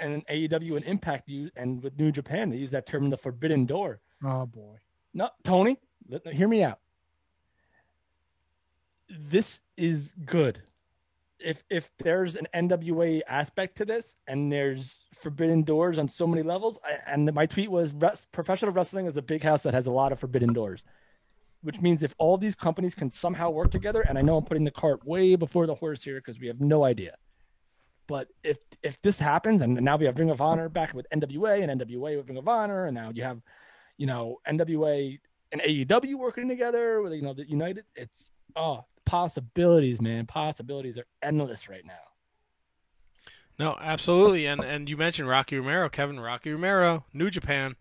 and 0.00 0.26
AEW 0.28 0.76
and 0.76 0.84
Impact 0.86 1.28
use 1.28 1.50
and 1.56 1.82
with 1.82 1.96
New 1.98 2.10
Japan, 2.10 2.48
they 2.48 2.56
use 2.56 2.70
that 2.70 2.86
term, 2.86 3.10
the 3.10 3.18
forbidden 3.18 3.66
door. 3.66 4.00
Oh 4.24 4.46
boy. 4.46 4.76
No, 5.12 5.28
Tony, 5.44 5.78
let, 6.08 6.26
hear 6.26 6.48
me 6.48 6.62
out. 6.64 6.80
This 9.08 9.60
is 9.76 10.10
good. 10.24 10.62
If 11.40 11.62
if 11.70 11.90
there's 11.98 12.34
an 12.34 12.48
NWA 12.54 13.20
aspect 13.28 13.76
to 13.78 13.84
this, 13.84 14.16
and 14.26 14.50
there's 14.52 15.04
forbidden 15.14 15.62
doors 15.62 15.98
on 15.98 16.08
so 16.08 16.26
many 16.26 16.42
levels, 16.42 16.78
I, 16.84 16.98
and 17.06 17.32
my 17.32 17.46
tweet 17.46 17.70
was: 17.70 17.94
professional 18.32 18.72
wrestling 18.72 19.06
is 19.06 19.16
a 19.16 19.22
big 19.22 19.42
house 19.42 19.62
that 19.62 19.74
has 19.74 19.86
a 19.86 19.92
lot 19.92 20.10
of 20.10 20.18
forbidden 20.18 20.52
doors, 20.52 20.82
which 21.62 21.80
means 21.80 22.02
if 22.02 22.14
all 22.18 22.38
these 22.38 22.56
companies 22.56 22.94
can 22.94 23.10
somehow 23.10 23.50
work 23.50 23.70
together, 23.70 24.00
and 24.00 24.18
I 24.18 24.22
know 24.22 24.36
I'm 24.36 24.44
putting 24.44 24.64
the 24.64 24.72
cart 24.72 25.06
way 25.06 25.36
before 25.36 25.66
the 25.66 25.76
horse 25.76 26.02
here 26.02 26.16
because 26.16 26.40
we 26.40 26.48
have 26.48 26.60
no 26.60 26.84
idea, 26.84 27.16
but 28.08 28.28
if 28.42 28.58
if 28.82 29.00
this 29.02 29.20
happens, 29.20 29.62
and 29.62 29.74
now 29.74 29.96
we 29.96 30.06
have 30.06 30.18
Ring 30.18 30.30
of 30.30 30.40
Honor 30.40 30.68
back 30.68 30.92
with 30.92 31.06
NWA 31.10 31.62
and 31.62 31.80
NWA 31.80 32.16
with 32.16 32.28
Ring 32.28 32.38
of 32.38 32.48
Honor, 32.48 32.86
and 32.86 32.96
now 32.96 33.10
you 33.14 33.22
have 33.22 33.40
you 33.98 34.06
know, 34.06 34.38
NWA 34.48 35.18
and 35.52 35.60
AEW 35.60 36.14
working 36.14 36.48
together 36.48 37.02
with, 37.02 37.12
you 37.12 37.22
know, 37.22 37.34
the 37.34 37.46
United. 37.48 37.84
It's, 37.94 38.30
oh, 38.56 38.84
possibilities, 39.08 40.00
man. 40.00 40.26
Possibilities 40.26 40.98
are 40.98 41.06
endless 41.22 41.68
right 41.68 41.84
now. 41.84 41.94
No, 43.58 43.76
absolutely. 43.80 44.46
And 44.46 44.60
and 44.60 44.88
you 44.88 44.96
mentioned 44.96 45.28
Rocky 45.28 45.56
Romero, 45.56 45.88
Kevin 45.88 46.20
Rocky 46.20 46.52
Romero, 46.52 47.06
New 47.12 47.30
Japan, 47.30 47.76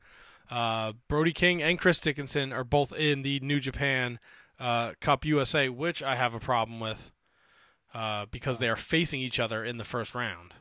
uh, 0.49 0.93
Brody 1.07 1.33
King 1.33 1.61
and 1.61 1.77
Chris 1.77 1.99
Dickinson 1.99 2.51
are 2.51 2.63
both 2.63 2.93
in 2.93 3.21
the 3.21 3.39
New 3.41 3.59
Japan 3.59 4.19
uh, 4.59 4.93
Cup 5.01 5.25
USA, 5.25 5.69
which 5.69 6.01
I 6.01 6.15
have 6.15 6.33
a 6.33 6.39
problem 6.39 6.79
with 6.79 7.11
uh, 7.93 8.25
because 8.31 8.57
they 8.57 8.69
are 8.69 8.75
facing 8.75 9.19
each 9.19 9.39
other 9.39 9.63
in 9.63 9.77
the 9.77 9.83
first 9.83 10.15
round. 10.15 10.53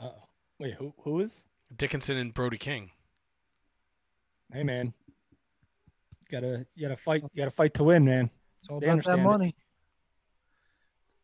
Oh, 0.00 0.14
wait, 0.60 0.74
who 0.74 0.92
who 0.98 1.20
is? 1.20 1.40
Dickinson 1.74 2.16
and 2.16 2.32
Brody 2.32 2.58
King. 2.58 2.90
Hey, 4.52 4.62
man. 4.62 4.92
You 6.20 6.40
gotta, 6.40 6.66
you 6.74 6.86
gotta 6.86 6.96
fight. 6.96 7.22
You 7.22 7.38
gotta 7.38 7.50
fight 7.50 7.74
to 7.74 7.84
win, 7.84 8.04
man. 8.04 8.30
It's 8.60 8.68
all 8.68 8.78
They 8.78 8.86
about 8.86 9.04
that 9.04 9.18
understand 9.18 9.42
it. 9.42 9.54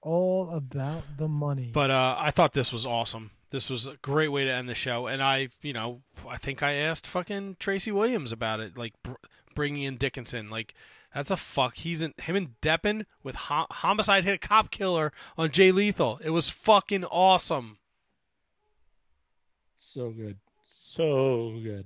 Money. 0.05 0.15
All 0.15 0.51
about 0.51 1.05
the 1.17 1.29
money. 1.29 1.71
But 1.73 1.91
uh, 1.91 2.17
I 2.19 2.31
thought 2.31 2.53
this 2.53 2.73
was 2.73 2.87
awesome. 2.87 3.31
This 3.51 3.69
was 3.69 3.87
a 3.87 3.97
great 4.01 4.29
way 4.29 4.45
to 4.45 4.51
end 4.51 4.69
the 4.69 4.75
show, 4.75 5.07
and 5.07 5.23
I, 5.23 5.49
you 5.61 5.75
know, 5.75 6.01
I 6.27 6.39
think 6.39 6.63
I 6.63 6.73
asked 6.73 7.07
fucking 7.07 7.57
Tracy 7.61 7.93
Williams 7.93 8.33
about 8.33 8.61
it, 8.61 8.79
like 8.79 8.95
br- 9.03 9.13
bringing 9.55 9.83
in 9.83 9.97
Dickinson. 9.97 10.49
Like 10.49 10.75
that's 11.15 11.31
a 11.31 11.37
fuck. 11.37 11.77
He's 11.77 12.01
in 12.01 12.15
him 12.17 12.35
and 12.37 12.61
Deppen 12.63 13.05
with 13.23 13.37
ho- 13.37 13.67
homicide 13.71 14.25
hit 14.25 14.35
a 14.35 14.39
cop 14.39 14.71
killer 14.71 15.13
on 15.37 15.51
Jay 15.51 15.71
Lethal. 15.71 16.19
It 16.25 16.31
was 16.31 16.49
fucking 16.49 17.05
awesome. 17.05 17.77
So 19.77 20.11
good, 20.11 20.39
so 20.67 21.59
good. 21.63 21.85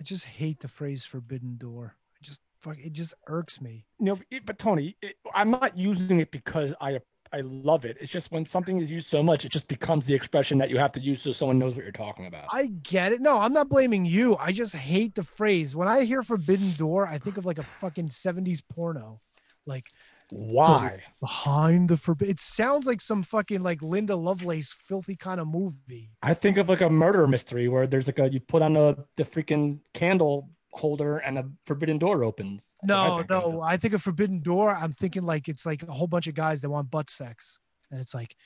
I 0.00 0.02
just 0.02 0.24
hate 0.24 0.58
the 0.58 0.68
phrase 0.68 1.04
forbidden 1.04 1.56
door. 1.56 1.94
I 2.16 2.18
just 2.20 2.40
fuck 2.60 2.78
it 2.78 2.92
just 2.92 3.14
irks 3.28 3.60
me. 3.60 3.84
You 4.00 4.06
know, 4.06 4.40
but 4.44 4.58
Tony, 4.58 4.96
it, 5.00 5.14
I'm 5.32 5.52
not 5.52 5.78
using 5.78 6.18
it 6.18 6.32
because 6.32 6.74
I 6.80 6.98
I 7.32 7.40
love 7.40 7.84
it. 7.84 7.96
It's 8.00 8.10
just 8.10 8.30
when 8.30 8.46
something 8.46 8.80
is 8.80 8.90
used 8.90 9.08
so 9.08 9.22
much, 9.22 9.44
it 9.44 9.52
just 9.52 9.68
becomes 9.68 10.06
the 10.06 10.14
expression 10.14 10.58
that 10.58 10.70
you 10.70 10.78
have 10.78 10.92
to 10.92 11.00
use 11.00 11.22
so 11.22 11.32
someone 11.32 11.58
knows 11.58 11.74
what 11.74 11.82
you're 11.82 11.92
talking 11.92 12.26
about. 12.26 12.46
I 12.52 12.66
get 12.66 13.12
it. 13.12 13.20
No, 13.20 13.38
I'm 13.38 13.52
not 13.52 13.68
blaming 13.68 14.04
you. 14.04 14.36
I 14.36 14.52
just 14.52 14.74
hate 14.74 15.14
the 15.14 15.24
phrase. 15.24 15.74
When 15.74 15.88
I 15.88 16.04
hear 16.04 16.22
forbidden 16.22 16.72
door, 16.72 17.06
I 17.06 17.18
think 17.18 17.36
of 17.36 17.44
like 17.44 17.58
a 17.58 17.64
fucking 17.64 18.08
70s 18.08 18.60
porno. 18.68 19.20
Like 19.66 19.86
Why? 20.30 21.02
Behind 21.20 21.88
the 21.88 21.96
forbidden. 21.96 22.32
It 22.32 22.40
sounds 22.40 22.86
like 22.86 23.00
some 23.00 23.22
fucking 23.22 23.62
like 23.62 23.82
Linda 23.82 24.16
Lovelace 24.16 24.72
filthy 24.72 25.16
kind 25.16 25.40
of 25.40 25.48
movie. 25.48 26.10
I 26.22 26.34
think 26.34 26.56
of 26.56 26.68
like 26.68 26.80
a 26.80 26.90
murder 26.90 27.26
mystery 27.26 27.68
where 27.68 27.86
there's 27.86 28.06
like 28.06 28.18
a 28.18 28.28
you 28.30 28.40
put 28.40 28.62
on 28.62 28.74
the 28.74 28.96
the 29.16 29.24
freaking 29.24 29.80
candle 29.94 30.50
holder 30.78 31.18
and 31.18 31.38
a 31.38 31.48
forbidden 31.64 31.98
door 31.98 32.24
opens. 32.24 32.74
What 32.80 32.94
I 32.94 33.08
No, 33.18 33.24
no. 33.28 33.60
I 33.60 33.76
think 33.76 33.94
a 33.94 33.98
Forbidden 33.98 34.40
Door. 34.42 34.76
I'm 34.76 34.92
thinking 34.92 35.24
like 35.24 35.48
it's 35.48 35.66
like 35.66 35.82
a 35.82 35.92
whole 35.92 36.06
bunch 36.06 36.26
of 36.26 36.34
guys 36.34 36.60
that 36.60 36.70
want 36.70 36.90
butt 36.90 37.10
sex, 37.10 37.58
and 37.90 38.00
it's 38.00 38.14
like, 38.14 38.36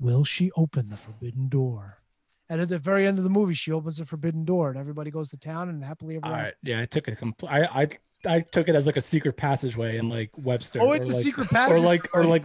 will 0.00 0.24
she 0.24 0.50
open 0.56 0.88
the 0.88 0.96
forbidden 0.96 1.48
door? 1.48 1.98
And 2.50 2.60
at 2.60 2.68
the 2.68 2.78
very 2.78 3.06
end 3.06 3.18
of 3.18 3.24
the 3.24 3.30
movie, 3.30 3.54
she 3.54 3.72
opens 3.72 3.98
the 3.98 4.04
forbidden 4.04 4.44
door, 4.44 4.70
and 4.70 4.78
everybody 4.78 5.10
goes 5.10 5.30
to 5.30 5.38
town 5.38 5.68
and 5.68 5.82
happily 5.82 6.16
ever. 6.16 6.26
All 6.26 6.32
after. 6.32 6.44
right, 6.44 6.54
yeah, 6.62 6.80
I 6.80 6.86
took 6.86 7.08
it. 7.08 7.18
Compl- 7.18 7.48
I 7.48 7.82
I 7.82 7.88
I 8.26 8.40
took 8.40 8.68
it 8.68 8.74
as 8.74 8.86
like 8.86 8.96
a 8.96 9.02
secret 9.02 9.36
passageway 9.36 9.98
in 9.98 10.08
like 10.08 10.30
Webster. 10.36 10.80
Oh, 10.80 10.92
it's 10.92 11.08
a 11.08 11.12
like, 11.12 11.22
secret 11.22 11.52
or 11.52 11.78
like 11.78 12.08
or 12.14 12.24
like. 12.24 12.44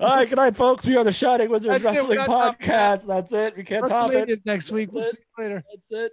All 0.00 0.14
right, 0.14 0.28
good 0.28 0.36
night, 0.36 0.54
folks. 0.56 0.86
We 0.86 0.96
are 0.96 1.02
the 1.02 1.10
Shining 1.10 1.50
Wizards 1.50 1.82
That's 1.82 1.96
Wrestling 1.96 2.18
not. 2.18 2.60
Podcast. 2.60 3.04
That's 3.04 3.32
it. 3.32 3.56
We 3.56 3.64
can't 3.64 3.88
top 3.88 4.10
WrestleMania 4.10 4.22
it. 4.22 4.30
is 4.30 4.46
next 4.46 4.70
week. 4.70 4.92
We'll 4.92 5.02
That's 5.02 5.16
see 5.16 5.22
you 5.36 5.44
later. 5.44 5.64
That's 5.74 5.90
it. 5.90 6.12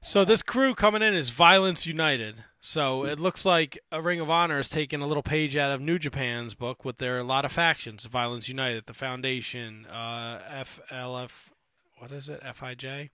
So 0.00 0.24
this 0.24 0.42
crew 0.42 0.74
coming 0.74 1.02
in 1.02 1.14
is 1.14 1.30
Violence 1.30 1.84
United. 1.84 2.44
So 2.60 3.04
it 3.04 3.18
looks 3.18 3.44
like 3.44 3.80
a 3.90 4.00
Ring 4.00 4.20
of 4.20 4.30
Honor 4.30 4.60
is 4.60 4.68
taking 4.68 5.00
a 5.00 5.06
little 5.08 5.22
page 5.24 5.56
out 5.56 5.72
of 5.72 5.80
New 5.80 5.98
Japan's 5.98 6.54
book 6.54 6.84
with 6.84 6.98
their 6.98 7.18
a 7.18 7.24
lot 7.24 7.44
of 7.44 7.50
factions: 7.50 8.06
Violence 8.06 8.48
United, 8.48 8.86
the 8.86 8.94
Foundation, 8.94 9.86
uh, 9.86 10.38
FLF, 10.64 11.50
what 11.98 12.12
is 12.12 12.28
it? 12.28 12.40
FIJ, 12.42 13.10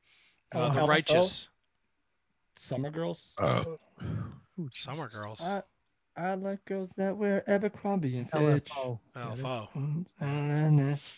uh, 0.55 0.59
Oh, 0.59 0.71
the 0.71 0.83
Righteous, 0.87 1.49
Summer 2.57 2.91
girls. 2.91 3.35
Ooh, 3.43 4.69
Summer 4.71 5.07
Jesus. 5.09 5.19
Girls, 5.19 5.63
I, 6.17 6.23
I 6.31 6.35
like 6.35 6.65
girls 6.65 6.93
that 6.97 7.17
wear 7.17 7.49
Abercrombie 7.49 8.19
and 8.19 8.31
Fitch. 8.31 8.67
LFO. 8.71 8.99
LFO. 9.17 10.05
And 10.21 10.79
this, 10.79 11.09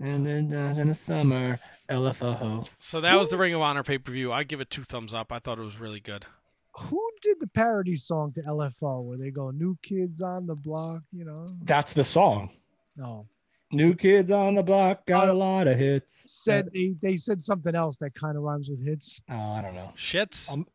and 0.00 0.26
then 0.26 0.48
down 0.48 0.78
in 0.78 0.88
the 0.88 0.94
summer, 0.94 1.58
LFO. 1.88 2.66
So 2.78 3.00
that 3.00 3.14
was 3.18 3.30
the 3.30 3.36
Ring 3.38 3.54
of 3.54 3.60
Honor 3.60 3.82
pay 3.82 3.98
per 3.98 4.12
view. 4.12 4.32
I 4.32 4.44
give 4.44 4.60
it 4.60 4.70
two 4.70 4.84
thumbs 4.84 5.14
up. 5.14 5.32
I 5.32 5.38
thought 5.38 5.58
it 5.58 5.62
was 5.62 5.78
really 5.78 6.00
good. 6.00 6.26
Who 6.74 7.02
did 7.20 7.36
the 7.40 7.48
parody 7.48 7.96
song 7.96 8.32
to 8.34 8.40
LFO 8.42 9.02
where 9.04 9.18
they 9.18 9.30
go 9.30 9.50
"New 9.50 9.76
Kids 9.82 10.22
on 10.22 10.46
the 10.46 10.56
Block"? 10.56 11.02
You 11.12 11.24
know, 11.26 11.46
That's 11.64 11.92
the 11.92 12.04
song. 12.04 12.50
no. 12.96 13.26
New 13.74 13.94
kids 13.94 14.30
on 14.30 14.54
the 14.54 14.62
block 14.62 15.06
got 15.06 15.28
a 15.28 15.32
Uh, 15.32 15.34
lot 15.34 15.66
of 15.66 15.78
hits. 15.78 16.42
Said 16.44 16.68
they, 16.74 16.94
they 17.00 17.16
said 17.16 17.42
something 17.42 17.74
else 17.74 17.96
that 18.02 18.14
kind 18.14 18.36
of 18.36 18.42
rhymes 18.42 18.68
with 18.68 18.84
hits. 18.84 19.22
Oh, 19.30 19.34
I 19.34 19.62
don't 19.62 19.74
know. 19.74 19.92
Shits. 19.96 20.52
Um, 20.52 20.66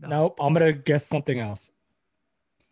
Nope. 0.00 0.38
I'm 0.40 0.54
gonna 0.54 0.72
guess 0.72 1.06
something 1.06 1.38
else. 1.38 1.70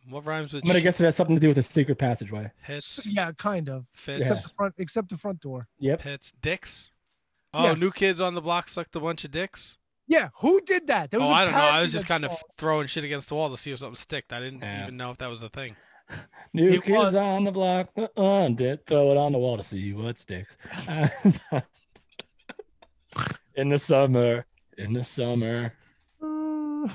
What 0.08 0.24
rhymes 0.26 0.52
with 0.52 0.64
I'm 0.64 0.68
gonna 0.68 0.80
sh- 0.80 0.82
guess 0.84 1.00
it 1.00 1.04
has 1.04 1.16
something 1.16 1.36
to 1.36 1.40
do 1.40 1.48
with 1.48 1.58
a 1.58 1.62
secret 1.62 1.98
passageway. 1.98 2.50
hits? 2.62 3.06
Yeah, 3.08 3.32
kind 3.32 3.68
of. 3.68 3.86
Fits. 3.92 4.20
Except 4.28 4.42
the 4.44 4.54
front, 4.56 4.74
except 4.78 5.08
the 5.10 5.16
front 5.16 5.40
door. 5.40 5.68
Yep. 5.78 6.02
Hits. 6.02 6.32
Dicks. 6.40 6.90
Oh, 7.52 7.64
Yes. 7.64 7.80
new 7.80 7.90
kids 7.90 8.20
on 8.20 8.34
the 8.34 8.40
block 8.40 8.68
sucked 8.68 8.94
a 8.96 9.00
bunch 9.00 9.24
of 9.24 9.30
dicks. 9.30 9.78
Yeah, 10.06 10.28
who 10.40 10.60
did 10.60 10.88
that? 10.88 11.10
There 11.10 11.20
was 11.20 11.28
Oh, 11.28 11.32
a 11.32 11.34
I 11.36 11.44
don't 11.44 11.54
know. 11.54 11.58
I 11.60 11.80
was 11.80 11.92
just 11.92 12.06
kind 12.06 12.24
of 12.24 12.32
song. 12.32 12.42
throwing 12.58 12.86
shit 12.88 13.04
against 13.04 13.28
the 13.30 13.36
wall 13.36 13.48
to 13.50 13.56
see 13.56 13.72
if 13.72 13.78
something 13.78 13.96
sticked. 13.96 14.32
I 14.34 14.40
didn't 14.40 14.60
Yeah. 14.60 14.82
even 14.82 14.96
know 14.98 15.10
if 15.10 15.18
that 15.18 15.28
was 15.30 15.40
a 15.42 15.48
thing. 15.48 15.76
New 16.52 16.68
It 16.68 16.82
kids 16.84 16.94
was. 16.96 17.14
on 17.14 17.44
the 17.44 17.52
block. 17.52 17.88
Uh-uh, 17.96 18.48
did 18.50 18.84
throw 18.84 19.10
it 19.12 19.16
on 19.16 19.32
the 19.32 19.38
wall 19.38 19.56
to 19.56 19.62
see 19.62 19.94
what 19.94 20.18
sticks. 20.18 20.54
in 23.54 23.68
the 23.70 23.78
summer. 23.78 24.44
In 24.76 24.92
the 24.92 25.04
summer. 25.04 25.72
Uh, 26.22 26.88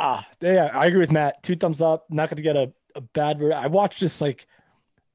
Ah, 0.00 0.24
yeah, 0.40 0.70
I 0.72 0.86
agree 0.86 1.00
with 1.00 1.10
Matt. 1.10 1.42
Two 1.42 1.56
thumbs 1.56 1.80
up. 1.80 2.06
Not 2.08 2.30
going 2.30 2.36
to 2.36 2.42
get 2.42 2.54
a, 2.56 2.72
a 2.94 3.00
bad. 3.00 3.40
re- 3.40 3.52
I 3.52 3.66
watched 3.66 3.98
this 3.98 4.20
like 4.20 4.46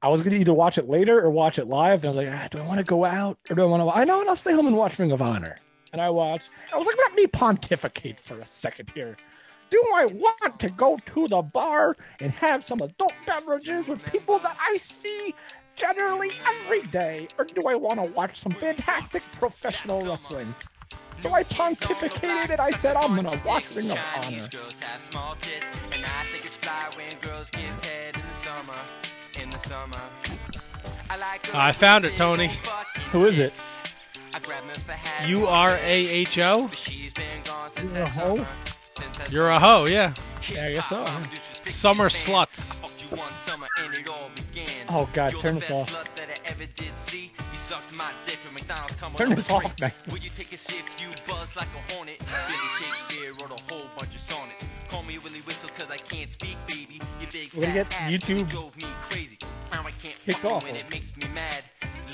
I 0.02 0.08
was 0.08 0.20
going 0.20 0.32
to 0.32 0.40
either 0.40 0.52
watch 0.52 0.76
it 0.76 0.90
later 0.90 1.18
or 1.18 1.30
watch 1.30 1.58
it 1.58 1.66
live. 1.66 2.04
And 2.04 2.06
I 2.06 2.08
was 2.08 2.16
like, 2.18 2.28
ah, 2.30 2.48
do 2.50 2.58
I 2.58 2.66
want 2.66 2.78
to 2.78 2.84
go 2.84 3.06
out 3.06 3.38
or 3.48 3.56
do 3.56 3.62
I 3.62 3.64
want 3.64 3.82
to? 3.82 3.88
I 3.88 4.04
know, 4.04 4.20
and 4.20 4.28
I'll 4.28 4.36
stay 4.36 4.52
home 4.52 4.66
and 4.66 4.76
watch 4.76 4.98
Ring 4.98 5.10
of 5.10 5.22
Honor. 5.22 5.56
And 5.94 6.02
I 6.02 6.10
watched. 6.10 6.50
I 6.72 6.76
was 6.76 6.86
like, 6.86 6.98
let 6.98 7.14
me 7.14 7.26
pontificate 7.26 8.20
for 8.20 8.38
a 8.38 8.46
second 8.46 8.90
here. 8.90 9.16
Do 9.70 9.82
I 9.94 10.04
want 10.04 10.60
to 10.60 10.68
go 10.68 10.98
to 10.98 11.28
the 11.28 11.40
bar 11.40 11.96
and 12.20 12.32
have 12.32 12.62
some 12.62 12.80
adult 12.82 13.14
beverages 13.26 13.86
with 13.88 14.04
people 14.12 14.38
that 14.40 14.58
I 14.60 14.76
see 14.76 15.34
generally 15.76 16.32
every 16.46 16.82
day, 16.88 17.28
or 17.38 17.44
do 17.44 17.66
I 17.68 17.74
want 17.74 17.98
to 17.98 18.04
watch 18.04 18.40
some 18.40 18.52
fantastic 18.52 19.22
professional 19.40 20.02
wrestling? 20.02 20.54
So 21.18 21.32
I 21.32 21.42
pontificated 21.44 22.50
and 22.50 22.60
I 22.60 22.70
said, 22.72 22.96
I'm 22.96 23.14
gonna 23.14 23.40
watch 23.44 23.74
Ring 23.74 23.90
of 23.90 23.98
Honor. 24.16 24.48
Girls 24.48 24.76
have 24.80 25.00
small 25.00 25.36
tits, 25.40 25.78
and 25.92 26.04
I 26.04 26.24
think 26.32 26.44
it's 26.44 26.54
fly 26.56 26.90
when 26.96 27.18
girls 27.20 27.48
get 27.50 27.62
head 27.86 28.14
in 28.14 28.22
the 28.28 28.34
summer. 28.34 28.74
In 29.42 29.50
the 29.50 29.58
summer. 29.58 29.98
I 31.10 31.16
like 31.16 31.54
I 31.54 31.72
found 31.72 32.04
it, 32.04 32.16
Tony. 32.16 32.50
Who 33.12 33.24
is 33.24 33.38
it? 33.38 33.54
U 35.26 35.46
R 35.46 35.76
A 35.76 36.08
H 36.08 36.38
O. 36.38 36.70
You're 37.82 38.02
a 38.02 38.08
hoe? 38.08 38.46
You're 39.30 39.50
a 39.50 39.58
hoe, 39.58 39.86
yeah. 39.86 40.14
Yeah, 40.52 40.66
I 40.66 40.72
guess 40.72 40.88
so. 40.88 41.06
Summer 41.64 42.08
sluts. 42.08 42.80
Oh, 44.88 45.08
God, 45.12 45.30
turn 45.40 45.54
this 45.56 45.70
off. 45.70 46.04
Turn 49.16 49.30
this 49.30 49.50
off, 49.50 49.80
man. 49.80 49.92
Will 50.10 50.18
you 50.18 50.30
take 50.36 50.52
a 50.52 50.58
sip? 50.58 50.84
You 50.98 51.08
buzz 51.26 51.48
like 51.56 51.68
a 51.68 51.94
hornet. 51.94 52.18
Billy 52.18 52.68
Shakespeare 52.78 53.30
wrote 53.40 53.58
a 53.58 53.72
whole 53.72 53.86
bunch 53.96 54.14
of 54.14 54.20
sonnets. 54.22 54.66
Call 54.88 55.02
me 55.02 55.18
Willie 55.18 55.40
Whistle 55.42 55.70
cause 55.78 55.88
I 55.90 55.96
can't 55.96 56.32
speak, 56.32 56.56
baby. 56.68 57.00
You 57.20 57.26
big 57.32 57.54
We're 57.54 57.62
gonna 57.62 57.74
get 57.74 57.94
ass 57.94 58.12
YouTube 58.12 58.48
drove 58.50 58.76
me 58.76 58.84
crazy. 59.08 59.38
Now 59.72 59.80
I 59.80 59.92
can't 60.02 60.14
kicked 60.24 60.38
fuck 60.38 60.52
off. 60.52 60.62
when 60.64 60.76
it 60.76 60.90
makes 60.90 61.16
me 61.16 61.28
mad. 61.34 61.64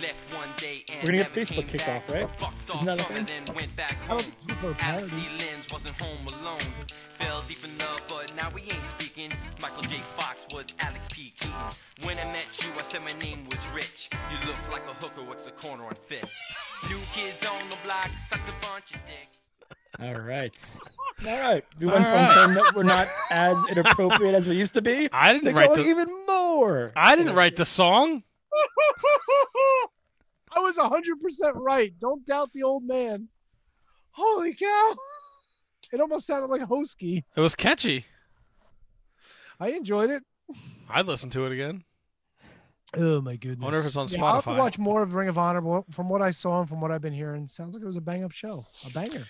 Left 0.03 0.35
one 0.35 0.49
day 0.57 0.85
and 0.93 1.03
We're 1.03 1.13
gonna 1.17 1.25
get 1.25 1.33
Facebook 1.35 1.69
kicked 1.69 1.87
back. 1.87 2.09
off, 2.09 2.15
right? 2.15 2.29
Fucked 2.41 2.71
Isn't 2.75 2.87
that 2.87 3.01
a 3.01 3.05
thing? 3.05 3.19
and 3.19 3.27
then 3.29 3.55
went 3.55 3.77
back 3.77 3.93
home. 4.07 4.19
don't 4.19 4.23
think 4.47 4.59
for 4.61 4.71
a 4.71 4.77
Alex 4.81 5.11
parody. 5.11 5.29
Lenz 5.39 5.67
wasn't 5.73 6.01
home 6.01 6.27
alone. 6.29 6.61
Fell 7.19 7.43
deep 7.49 7.63
in 7.65 7.77
love, 7.79 8.01
but 8.09 8.35
now 8.37 8.51
we 8.55 8.63
ain't 8.63 8.89
speaking. 8.99 9.31
Michael 9.61 9.83
J. 9.83 10.01
Fox 10.17 10.45
was 10.55 10.65
Alex 10.81 11.07
P. 11.13 11.35
Keaton. 11.39 11.51
When 12.05 12.19
I 12.19 12.25
met 12.25 12.47
you, 12.63 12.69
I 12.79 12.83
said 12.83 13.03
my 13.03 13.13
name 13.21 13.47
was 13.51 13.61
Rich. 13.75 14.09
You 14.31 14.39
look 14.49 14.57
like 14.73 14.83
a 14.89 14.95
hooker 15.05 15.23
works 15.23 15.43
the 15.43 15.51
corner 15.51 15.85
on 15.85 15.95
Fifth. 16.09 16.31
New 16.89 16.97
kids 17.13 17.45
on 17.47 17.69
the 17.69 17.77
block, 17.85 18.09
suck 18.31 18.41
a 18.49 18.67
bunch 18.67 18.95
of 18.95 19.01
dicks. 19.07 19.37
All 20.01 20.15
right. 20.23 20.55
All 21.27 21.39
right. 21.39 21.65
We 21.79 21.87
went 21.87 21.99
All 21.99 22.05
from 22.05 22.15
right. 22.15 22.35
saying 22.35 22.55
that 22.55 22.73
we're 22.75 22.85
not 22.85 23.07
as 23.31 23.59
inappropriate 23.71 24.35
as 24.35 24.47
we 24.47 24.57
used 24.57 24.73
to 24.75 24.81
be 24.83 25.11
I 25.13 25.35
didn't 25.35 25.55
write 25.55 25.69
going 25.75 25.83
the 25.83 25.89
even 25.91 26.09
more. 26.27 26.93
I 26.97 27.17
didn't 27.17 27.35
write 27.35 27.57
the 27.57 27.67
song. 27.67 28.23
Was 30.77 30.79
100% 30.79 31.53
right. 31.55 31.93
Don't 31.99 32.25
doubt 32.25 32.51
the 32.53 32.63
old 32.63 32.85
man. 32.85 33.29
Holy 34.13 34.55
cow. 34.55 34.95
It 35.93 36.01
almost 36.01 36.25
sounded 36.25 36.47
like 36.51 36.61
Hosky. 36.63 37.25
It 37.35 37.41
was 37.41 37.57
catchy. 37.57 38.05
I 39.59 39.71
enjoyed 39.71 40.09
it. 40.11 40.23
I'd 40.89 41.07
listen 41.07 41.31
to 41.31 41.47
it 41.47 41.53
again. 41.53 41.83
Oh, 42.97 43.21
my 43.21 43.35
goodness. 43.35 43.59
I 43.61 43.65
wonder 43.65 43.81
if 43.81 43.87
it's 43.87 43.97
on 43.97 44.07
Yeah, 44.07 44.23
I'll 44.25 44.35
have 44.37 44.45
to 44.45 44.51
Spotify. 44.51 44.59
watch 44.59 44.79
more 44.79 45.03
of 45.03 45.15
Ring 45.15 45.29
of 45.29 45.37
Honor. 45.37 45.61
but 45.61 45.93
From 45.93 46.09
what 46.09 46.23
I 46.23 46.31
saw 46.31 46.61
and 46.61 46.69
from 46.69 46.81
what 46.81 46.93
I've 46.93 47.01
been 47.03 47.13
hearing, 47.13 47.49
sounds 47.49 47.75
like 47.75 47.83
it 47.83 47.87
was 47.87 47.97
a 47.97 48.01
bang 48.01 48.23
up 48.23 48.31
show. 48.31 48.67
A 48.87 48.91
banger. 48.91 49.27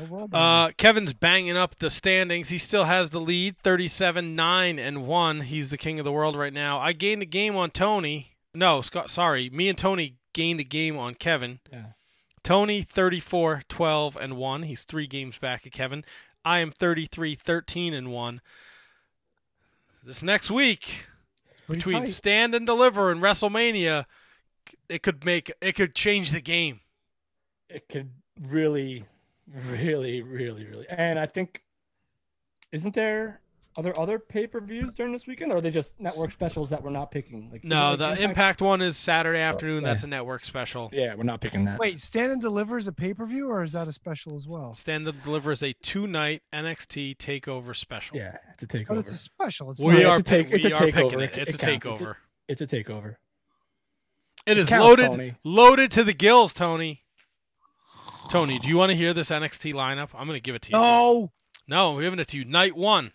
Overall 0.00 0.28
banger. 0.28 0.44
Uh, 0.44 0.70
Kevin's 0.76 1.12
banging 1.12 1.56
up 1.56 1.76
the 1.80 1.90
standings. 1.90 2.50
He 2.50 2.58
still 2.58 2.84
has 2.84 3.10
the 3.10 3.20
lead, 3.20 3.58
37 3.64 4.36
9 4.36 4.78
and 4.78 5.08
1. 5.08 5.40
He's 5.40 5.70
the 5.70 5.78
king 5.78 5.98
of 5.98 6.04
the 6.04 6.12
world 6.12 6.36
right 6.36 6.52
now. 6.52 6.78
I 6.78 6.92
gained 6.92 7.22
a 7.22 7.26
game 7.26 7.56
on 7.56 7.70
Tony. 7.72 8.36
No, 8.54 8.80
Scott, 8.80 9.10
sorry. 9.10 9.50
Me 9.50 9.68
and 9.68 9.76
Tony 9.76 10.14
gained 10.36 10.60
a 10.60 10.64
game 10.64 10.98
on 10.98 11.14
Kevin. 11.14 11.60
Yeah. 11.72 11.86
Tony 12.44 12.82
34 12.82 13.62
12 13.68 14.16
and 14.20 14.36
1. 14.36 14.62
He's 14.64 14.84
3 14.84 15.06
games 15.06 15.38
back 15.38 15.64
of 15.64 15.72
Kevin. 15.72 16.04
I 16.44 16.58
am 16.58 16.70
33 16.70 17.34
13 17.34 17.94
and 17.94 18.12
1. 18.12 18.40
This 20.04 20.22
next 20.22 20.50
week 20.50 21.06
between 21.68 22.02
tight. 22.02 22.10
Stand 22.10 22.54
and 22.54 22.66
Deliver 22.66 23.10
and 23.10 23.22
WrestleMania, 23.22 24.04
it 24.90 25.02
could 25.02 25.24
make 25.24 25.50
it 25.60 25.72
could 25.72 25.94
change 25.94 26.30
the 26.30 26.42
game. 26.42 26.80
It 27.70 27.88
could 27.88 28.10
really, 28.40 29.06
really, 29.52 30.20
really, 30.20 30.66
really. 30.66 30.86
And 30.88 31.18
I 31.18 31.26
think, 31.26 31.62
isn't 32.70 32.94
there 32.94 33.40
are 33.76 33.82
there 33.82 33.98
other 33.98 34.18
pay 34.18 34.46
per 34.46 34.60
views 34.60 34.94
during 34.94 35.12
this 35.12 35.26
weekend, 35.26 35.52
or 35.52 35.56
are 35.58 35.60
they 35.60 35.70
just 35.70 35.98
network 36.00 36.32
specials 36.32 36.70
that 36.70 36.82
we're 36.82 36.90
not 36.90 37.10
picking? 37.10 37.50
Like, 37.52 37.62
No, 37.64 37.92
isn't 37.94 37.98
the 38.00 38.12
it 38.12 38.20
Impact 38.20 38.60
one 38.62 38.80
is 38.82 38.96
Saturday 38.96 39.38
oh, 39.40 39.42
afternoon. 39.42 39.82
yeah. 39.82 39.88
That's 39.92 40.04
a 40.04 40.06
network 40.06 40.44
special. 40.44 40.90
Yeah, 40.92 41.14
we're 41.14 41.22
not 41.24 41.40
picking 41.40 41.64
that. 41.66 41.78
Wait, 41.78 42.00
Stand 42.00 42.32
and 42.32 42.40
Deliver 42.40 42.76
is 42.78 42.88
a 42.88 42.92
pay 42.92 43.12
per 43.14 43.26
view 43.26 43.48
or 43.50 43.62
is 43.62 43.72
that 43.72 43.86
a 43.88 43.92
special 43.92 44.34
as 44.36 44.46
well? 44.48 44.74
Stand 44.74 45.06
and 45.06 45.22
Deliver 45.22 45.36
delivers 45.36 45.62
a 45.62 45.72
two 45.82 46.06
night 46.06 46.42
NXT 46.52 47.16
takeover 47.18 47.76
special. 47.76 48.16
Yeah, 48.16 48.36
it's 48.54 48.62
a 48.62 48.66
takeover. 48.66 48.88
But 48.88 48.98
it's 48.98 49.12
a 49.12 49.16
special. 49.16 49.70
It's 49.70 49.80
We 49.80 50.02
not- 50.02 50.04
are 50.04 50.18
it's 50.20 50.30
a 50.30 50.34
take- 50.42 50.50
it's 50.50 50.64
a 50.64 50.70
takeover. 50.70 51.22
it. 51.22 51.32
It- 51.34 51.38
It's 51.38 51.54
it 51.54 51.62
a 51.62 51.66
counts. 51.66 51.86
It's 51.86 52.00
a- 52.00 52.04
takeover. 52.04 52.14
It's 52.48 52.60
a 52.60 52.66
takeover. 52.66 53.16
It 54.46 54.58
is 54.58 54.68
counts, 54.68 54.84
loaded, 54.84 55.10
Tony. 55.10 55.34
loaded 55.44 55.90
to 55.92 56.04
the 56.04 56.12
gills, 56.12 56.52
Tony. 56.52 57.02
Tony, 58.30 58.58
do 58.58 58.68
you 58.68 58.76
want 58.76 58.90
to 58.90 58.96
hear 58.96 59.12
this 59.14 59.30
NXT 59.30 59.72
lineup? 59.74 60.08
I'm 60.14 60.26
going 60.26 60.36
to 60.36 60.40
give 60.40 60.54
it 60.54 60.62
to 60.62 60.68
you. 60.70 60.72
No. 60.78 61.32
No, 61.68 61.92
we're 61.94 62.02
giving 62.02 62.18
it 62.20 62.28
to 62.28 62.38
you. 62.38 62.44
Night 62.44 62.76
one. 62.76 63.12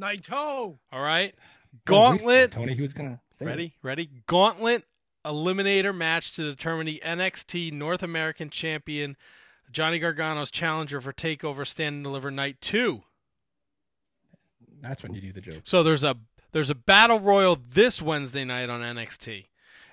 Naito. 0.00 0.78
All 0.92 1.02
right. 1.02 1.34
Don't 1.84 2.16
Gauntlet. 2.18 2.52
Tony, 2.52 2.74
he 2.74 2.82
was 2.82 2.92
gonna 2.92 3.20
say 3.30 3.44
it. 3.44 3.48
Ready? 3.48 3.76
Ready? 3.82 4.10
Gauntlet 4.26 4.84
eliminator 5.24 5.94
match 5.94 6.34
to 6.36 6.42
determine 6.42 6.86
the 6.86 7.02
NXT 7.04 7.72
North 7.72 8.02
American 8.02 8.50
champion, 8.50 9.16
Johnny 9.70 10.00
Gargano's 10.00 10.50
challenger 10.50 11.00
for 11.00 11.12
Takeover 11.12 11.66
Stand 11.66 11.96
and 11.96 12.04
Deliver 12.04 12.30
Night 12.30 12.60
Two. 12.60 13.02
That's 14.80 15.02
when 15.02 15.14
you 15.14 15.20
do 15.20 15.32
the 15.32 15.40
joke. 15.40 15.60
So 15.64 15.82
there's 15.82 16.04
a 16.04 16.16
there's 16.52 16.70
a 16.70 16.74
battle 16.74 17.20
royal 17.20 17.56
this 17.56 18.02
Wednesday 18.02 18.44
night 18.44 18.68
on 18.70 18.80
NXT, 18.80 19.46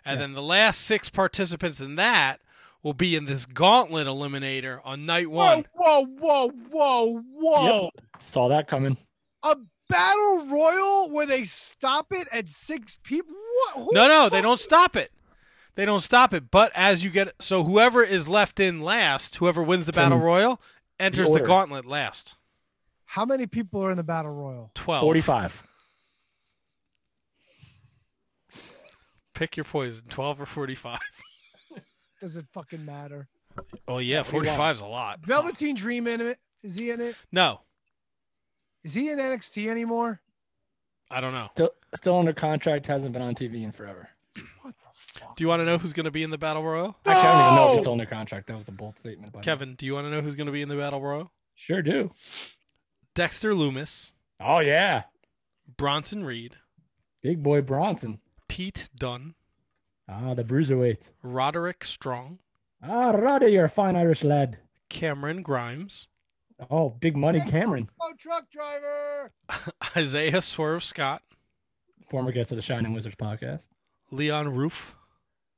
and 0.05 0.19
then 0.19 0.33
the 0.33 0.41
last 0.41 0.81
six 0.81 1.09
participants 1.09 1.79
in 1.81 1.95
that 1.95 2.39
will 2.81 2.93
be 2.93 3.15
in 3.15 3.25
this 3.25 3.45
Gauntlet 3.45 4.07
eliminator 4.07 4.79
on 4.83 5.05
night 5.05 5.29
one. 5.29 5.65
Whoa, 5.73 6.05
whoa, 6.05 6.49
whoa, 6.49 7.23
whoa, 7.33 7.67
whoa. 7.67 7.89
Saw 8.19 8.49
that 8.49 8.67
coming. 8.67 8.97
A 9.43 9.57
battle 9.89 10.45
royal 10.47 11.09
where 11.11 11.25
they 11.25 11.43
stop 11.43 12.07
it 12.11 12.27
at 12.31 12.49
six 12.49 12.97
people? 13.03 13.33
What? 13.73 13.85
Who 13.85 13.89
No, 13.93 14.07
no, 14.07 14.29
they 14.29 14.41
don't 14.41 14.59
stop 14.59 14.95
it. 14.95 15.11
They 15.75 15.85
don't 15.85 15.99
stop 16.01 16.33
it. 16.33 16.49
But 16.49 16.71
as 16.73 17.03
you 17.03 17.09
get 17.09 17.33
so 17.39 17.63
whoever 17.63 18.03
is 18.03 18.27
left 18.27 18.59
in 18.59 18.81
last, 18.81 19.35
whoever 19.37 19.61
wins 19.61 19.85
the 19.85 19.93
battle 19.93 20.17
royal, 20.19 20.59
enters 20.99 21.27
the 21.27 21.33
order. 21.33 21.45
Gauntlet 21.45 21.85
last. 21.85 22.35
How 23.05 23.25
many 23.25 23.45
people 23.47 23.83
are 23.85 23.91
in 23.91 23.97
the 23.97 24.03
battle 24.03 24.31
royal? 24.33 24.71
Twelve. 24.73 25.01
Forty-five. 25.01 25.63
Pick 29.33 29.55
your 29.55 29.63
poison. 29.65 30.03
Twelve 30.09 30.41
or 30.41 30.45
forty-five. 30.45 30.99
Does 32.21 32.35
it 32.35 32.45
fucking 32.53 32.83
matter? 32.83 33.27
Oh 33.87 33.99
yeah, 33.99 33.99
What 33.99 33.99
do 33.99 34.07
you 34.07 34.13
want? 34.15 34.27
forty-five 34.27 34.75
is 34.77 34.81
a 34.81 34.85
lot. 34.87 35.19
Velveteen 35.25 35.75
Dream 35.75 36.07
in 36.07 36.21
it? 36.21 36.39
Is 36.63 36.77
he 36.77 36.89
in 36.89 36.99
it? 37.01 37.15
No, 37.31 37.61
Is 38.83 38.93
he 38.93 39.09
in 39.09 39.19
NXT 39.19 39.67
anymore? 39.67 40.21
I 41.09 41.21
don't 41.21 41.31
know. 41.33 41.45
Still, 41.51 41.69
still 41.95 42.19
under 42.19 42.33
contract. 42.33 42.87
Hasn't 42.87 43.13
been 43.13 43.21
on 43.21 43.35
TV 43.35 43.63
in 43.63 43.71
forever. 43.71 44.09
What 44.61 44.73
the 44.75 45.19
fuck? 45.19 45.35
Do 45.35 45.43
you 45.43 45.47
want 45.47 45.61
to 45.61 45.65
know 45.65 45.77
who's 45.77 45.93
going 45.93 46.05
to 46.05 46.11
be 46.11 46.23
in 46.23 46.29
the 46.29 46.37
battle 46.37 46.63
royal? 46.63 46.97
Actually, 47.05 47.21
I 47.29 47.31
don't 47.31 47.41
even 47.43 47.55
know 47.55 47.63
if 47.63 47.67
No! 47.69 47.73
he's 47.73 47.81
still 47.81 47.91
under 47.93 48.05
contract. 48.05 48.47
That 48.47 48.57
was 48.57 48.67
a 48.67 48.71
bold 48.73 48.99
statement. 48.99 49.31
By 49.33 49.39
me. 49.39 49.43
Kevin, 49.43 49.75
do 49.75 49.85
you 49.85 49.93
want 49.93 50.05
to 50.05 50.11
know 50.11 50.21
who's 50.21 50.35
going 50.35 50.47
to 50.47 50.51
be 50.53 50.61
in 50.61 50.69
the 50.69 50.75
battle 50.75 51.01
royal? 51.01 51.31
Sure 51.55 51.81
do. 51.81 52.11
Dexter 53.15 53.53
Lumis, 53.53 54.11
Oh 54.39 54.59
yeah, 54.59 55.03
Bronson 55.75 56.23
Reed, 56.23 56.57
big 57.23 57.41
boy 57.41 57.61
Bronson. 57.61 58.19
Pete 58.47 58.89
Dunne. 58.95 59.33
Ah, 60.07 60.33
the 60.35 60.43
bruiserweight. 60.43 61.09
Roderick 61.23 61.83
Strong, 61.83 62.39
Ah, 62.83 63.09
Roddy, 63.09 63.47
you're 63.47 63.65
a 63.65 63.69
fine 63.69 63.95
Irish 63.95 64.23
lad. 64.23 64.59
Cameron 64.89 65.41
Grimes, 65.41 66.07
Oh, 66.71 66.89
big 66.89 67.15
money 67.15 67.41
Cameron, 67.41 67.89
Oh, 68.01 68.13
truck 68.17 68.49
driver. 68.49 69.31
Isaiah 69.95 70.41
Swerve 70.41 70.83
Scott, 70.83 71.21
former 72.03 72.31
guest 72.31 72.51
of 72.51 72.55
the 72.55 72.61
Shining 72.63 72.93
Wizards 72.93 73.15
podcast. 73.15 73.67
Leon 74.11 74.53
Roof, 74.55 74.95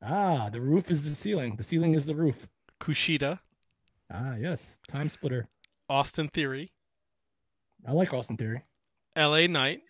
Ah, 0.03 0.49
the 0.49 0.59
roof 0.61 0.89
is 0.91 1.03
the 1.03 1.15
ceiling. 1.15 1.55
The 1.55 1.63
ceiling 1.63 1.93
is 1.93 2.05
the 2.05 2.15
roof. 2.15 2.47
Kushida, 2.81 3.39
Ah, 4.13 4.35
yes, 4.35 4.75
time 4.87 5.07
splitter. 5.09 5.47
Austin 5.89 6.27
Theory, 6.27 6.71
I 7.87 7.91
like 7.93 8.13
Austin 8.13 8.37
Theory. 8.37 8.63
L.A. 9.15 9.47
Knight, 9.47 9.81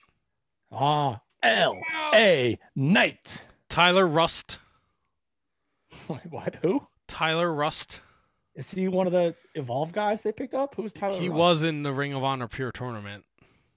Ah, 0.71 1.21
L 1.41 1.75
A 2.13 2.57
Knight. 2.75 3.45
Tyler 3.67 4.07
Rust, 4.07 4.59
Wait, 6.07 6.19
what? 6.29 6.55
Who? 6.61 6.87
Tyler 7.07 7.51
Rust. 7.51 8.01
Is 8.59 8.71
he 8.71 8.89
one 8.89 9.07
of 9.07 9.13
the 9.13 9.33
Evolve 9.55 9.93
guys 9.93 10.21
they 10.21 10.33
picked 10.33 10.53
up? 10.53 10.75
Who's 10.75 10.91
Tyler? 10.91 11.17
He 11.17 11.29
Rust? 11.29 11.39
was 11.39 11.63
in 11.63 11.83
the 11.83 11.93
Ring 11.93 12.13
of 12.13 12.25
Honor 12.25 12.49
Pure 12.49 12.73
Tournament. 12.73 13.23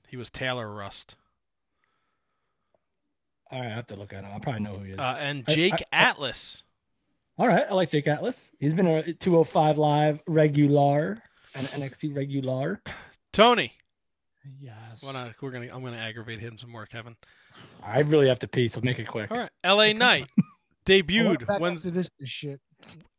He 0.08 0.16
was 0.16 0.28
Taylor 0.28 0.68
Rust. 0.74 1.14
All 3.52 3.60
right, 3.60 3.70
I 3.70 3.74
have 3.76 3.86
to 3.86 3.94
look 3.96 4.12
at 4.12 4.24
him. 4.24 4.32
I 4.34 4.40
probably 4.40 4.62
know 4.62 4.72
who 4.72 4.82
he 4.82 4.90
is. 4.92 4.98
Uh, 4.98 5.16
and 5.20 5.46
Jake 5.46 5.74
I- 5.92 6.08
Atlas. 6.08 6.64
All 7.38 7.46
right, 7.46 7.64
I 7.70 7.74
like 7.74 7.92
Jake 7.92 8.08
Atlas. 8.08 8.50
He's 8.58 8.74
been 8.74 8.88
a 8.88 9.12
205 9.12 9.78
live 9.78 10.20
regular 10.26 11.22
and 11.54 11.68
NXT 11.68 12.16
regular. 12.16 12.82
Tony. 13.32 13.74
Yes. 14.58 15.04
Wanna, 15.04 15.32
we're 15.40 15.52
gonna, 15.52 15.68
I'm 15.72 15.84
gonna 15.84 15.96
aggravate 15.96 16.40
him 16.40 16.58
some 16.58 16.70
more, 16.70 16.86
Kevin. 16.86 17.14
I 17.84 18.00
really 18.00 18.26
have 18.26 18.40
to 18.40 18.48
pee, 18.48 18.66
so 18.66 18.80
make 18.82 18.98
it 18.98 19.06
quick. 19.06 19.30
All 19.30 19.38
right. 19.38 19.50
L.A. 19.62 19.92
Knight 19.94 20.28
debuted 20.84 21.46
back 21.46 21.60
Wednesday. 21.60 21.90
after 21.90 22.00
this 22.00 22.10
shit. 22.24 22.60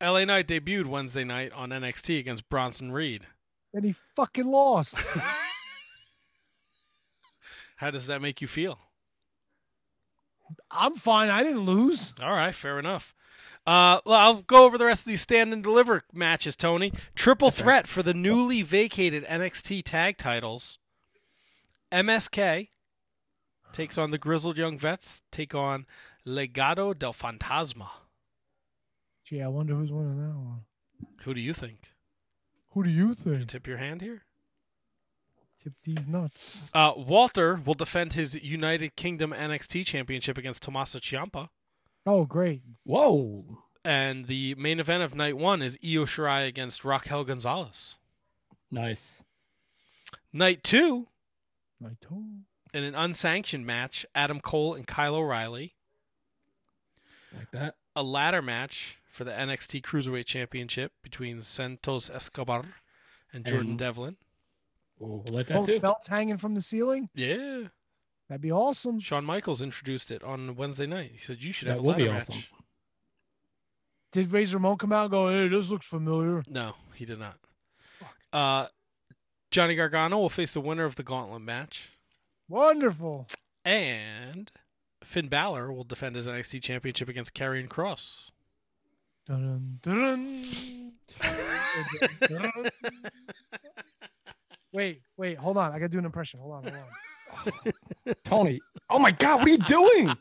L.A. 0.00 0.26
Knight 0.26 0.48
debuted 0.48 0.86
Wednesday 0.86 1.24
night 1.24 1.52
on 1.52 1.70
NXT 1.70 2.18
against 2.18 2.48
Bronson 2.48 2.92
Reed. 2.92 3.26
And 3.72 3.84
he 3.84 3.94
fucking 4.14 4.46
lost. 4.46 4.96
How 7.76 7.90
does 7.90 8.06
that 8.06 8.22
make 8.22 8.40
you 8.40 8.46
feel? 8.46 8.78
I'm 10.70 10.94
fine. 10.94 11.30
I 11.30 11.42
didn't 11.42 11.66
lose. 11.66 12.12
All 12.22 12.32
right, 12.32 12.54
fair 12.54 12.78
enough. 12.78 13.14
Uh, 13.66 14.00
well, 14.04 14.18
I'll 14.18 14.42
go 14.42 14.64
over 14.64 14.76
the 14.76 14.84
rest 14.84 15.02
of 15.02 15.06
these 15.06 15.22
stand 15.22 15.52
and 15.52 15.62
deliver 15.62 16.04
matches, 16.12 16.54
Tony. 16.54 16.92
Triple 17.14 17.50
threat 17.50 17.86
for 17.86 18.02
the 18.02 18.12
newly 18.14 18.62
vacated 18.62 19.24
NXT 19.24 19.82
tag 19.84 20.18
titles. 20.18 20.78
MSK 21.90 22.68
takes 23.72 23.96
on 23.96 24.10
the 24.10 24.18
Grizzled 24.18 24.58
Young 24.58 24.78
Vets, 24.78 25.22
take 25.32 25.54
on 25.54 25.86
Legado 26.26 26.96
del 26.96 27.14
Fantasma. 27.14 27.88
Gee, 29.24 29.40
I 29.42 29.48
wonder 29.48 29.74
who's 29.74 29.90
winning 29.92 30.18
that 30.18 30.36
one. 30.36 30.60
Who 31.22 31.34
do 31.34 31.40
you 31.40 31.52
think? 31.54 31.90
Who 32.70 32.82
do 32.84 32.90
you 32.90 33.14
think? 33.14 33.48
Tip 33.48 33.66
your 33.66 33.78
hand 33.78 34.00
here. 34.02 34.22
Tip 35.62 35.72
these 35.84 36.06
nuts. 36.06 36.70
Uh, 36.74 36.92
Walter 36.96 37.60
will 37.64 37.74
defend 37.74 38.12
his 38.12 38.34
United 38.34 38.96
Kingdom 38.96 39.32
NXT 39.32 39.86
Championship 39.86 40.36
against 40.36 40.62
Tommaso 40.62 40.98
Ciampa. 40.98 41.48
Oh, 42.06 42.24
great. 42.26 42.62
Whoa. 42.84 43.62
And 43.82 44.26
the 44.26 44.54
main 44.56 44.78
event 44.78 45.02
of 45.02 45.14
night 45.14 45.36
one 45.38 45.62
is 45.62 45.78
Io 45.82 46.04
Shirai 46.04 46.46
against 46.46 46.84
Raquel 46.84 47.24
Gonzalez. 47.24 47.98
Nice. 48.70 49.22
Night 50.32 50.62
two, 50.64 51.06
Night 51.80 51.96
two. 52.00 52.24
in 52.74 52.82
an 52.82 52.94
unsanctioned 52.94 53.64
match, 53.64 54.04
Adam 54.14 54.40
Cole 54.40 54.74
and 54.74 54.86
Kyle 54.86 55.14
O'Reilly. 55.14 55.74
Like 57.36 57.50
that. 57.52 57.76
A 57.94 58.02
ladder 58.02 58.42
match 58.42 58.98
for 59.14 59.22
the 59.24 59.30
NXT 59.30 59.80
Cruiserweight 59.82 60.26
Championship 60.26 60.92
between 61.02 61.40
Santos 61.42 62.10
Escobar 62.10 62.64
and 63.32 63.46
Jordan 63.46 63.70
And- 63.70 63.78
Devlin. 63.78 64.16
Ooh, 65.00 65.22
we'll 65.24 65.34
let 65.34 65.46
that 65.48 65.54
Both 65.54 65.66
too. 65.66 65.78
belts 65.80 66.06
hanging 66.08 66.36
from 66.36 66.54
the 66.54 66.62
ceiling. 66.62 67.08
Yeah. 67.14 67.68
That'd 68.28 68.40
be 68.42 68.50
awesome. 68.50 68.98
Shawn 69.00 69.24
Michaels 69.24 69.62
introduced 69.62 70.10
it 70.10 70.22
on 70.24 70.56
Wednesday 70.56 70.86
night. 70.86 71.12
He 71.12 71.18
said, 71.18 71.42
You 71.42 71.52
should 71.52 71.68
That 71.68 71.72
have 71.74 71.80
a 71.80 71.82
would 71.82 71.96
be 71.96 72.08
awesome. 72.08 72.34
match. 72.34 72.50
Did 74.12 74.30
Razor 74.32 74.56
Ramon 74.56 74.78
come 74.78 74.92
out 74.92 75.02
and 75.04 75.10
go, 75.10 75.28
"Hey, 75.28 75.48
this 75.48 75.68
looks 75.68 75.86
familiar"? 75.86 76.42
No, 76.48 76.74
he 76.94 77.04
did 77.04 77.18
not. 77.18 77.38
Uh, 78.32 78.68
Johnny 79.50 79.74
Gargano 79.74 80.18
will 80.18 80.28
face 80.28 80.54
the 80.54 80.60
winner 80.60 80.84
of 80.84 80.94
the 80.96 81.02
gauntlet 81.02 81.42
match. 81.42 81.90
Wonderful. 82.48 83.28
And 83.64 84.50
Finn 85.02 85.28
Balor 85.28 85.72
will 85.72 85.84
defend 85.84 86.14
his 86.16 86.26
NXT 86.28 86.62
Championship 86.62 87.08
against 87.08 87.34
Karrion 87.34 87.68
Kross. 87.68 88.30
Dun, 89.26 89.78
dun, 89.82 90.44
dun. 92.28 92.70
wait, 94.72 95.00
wait, 95.16 95.38
hold 95.38 95.56
on. 95.56 95.70
I 95.72 95.78
gotta 95.78 95.88
do 95.88 95.98
an 95.98 96.04
impression. 96.04 96.40
Hold 96.40 96.52
on, 96.54 96.62
hold 96.64 96.76
on. 96.76 97.72
Tony. 98.24 98.60
Oh 98.90 98.98
my 98.98 99.12
God, 99.12 99.38
what 99.40 99.48
are 99.48 99.50
you 99.50 99.58
doing? 99.58 100.14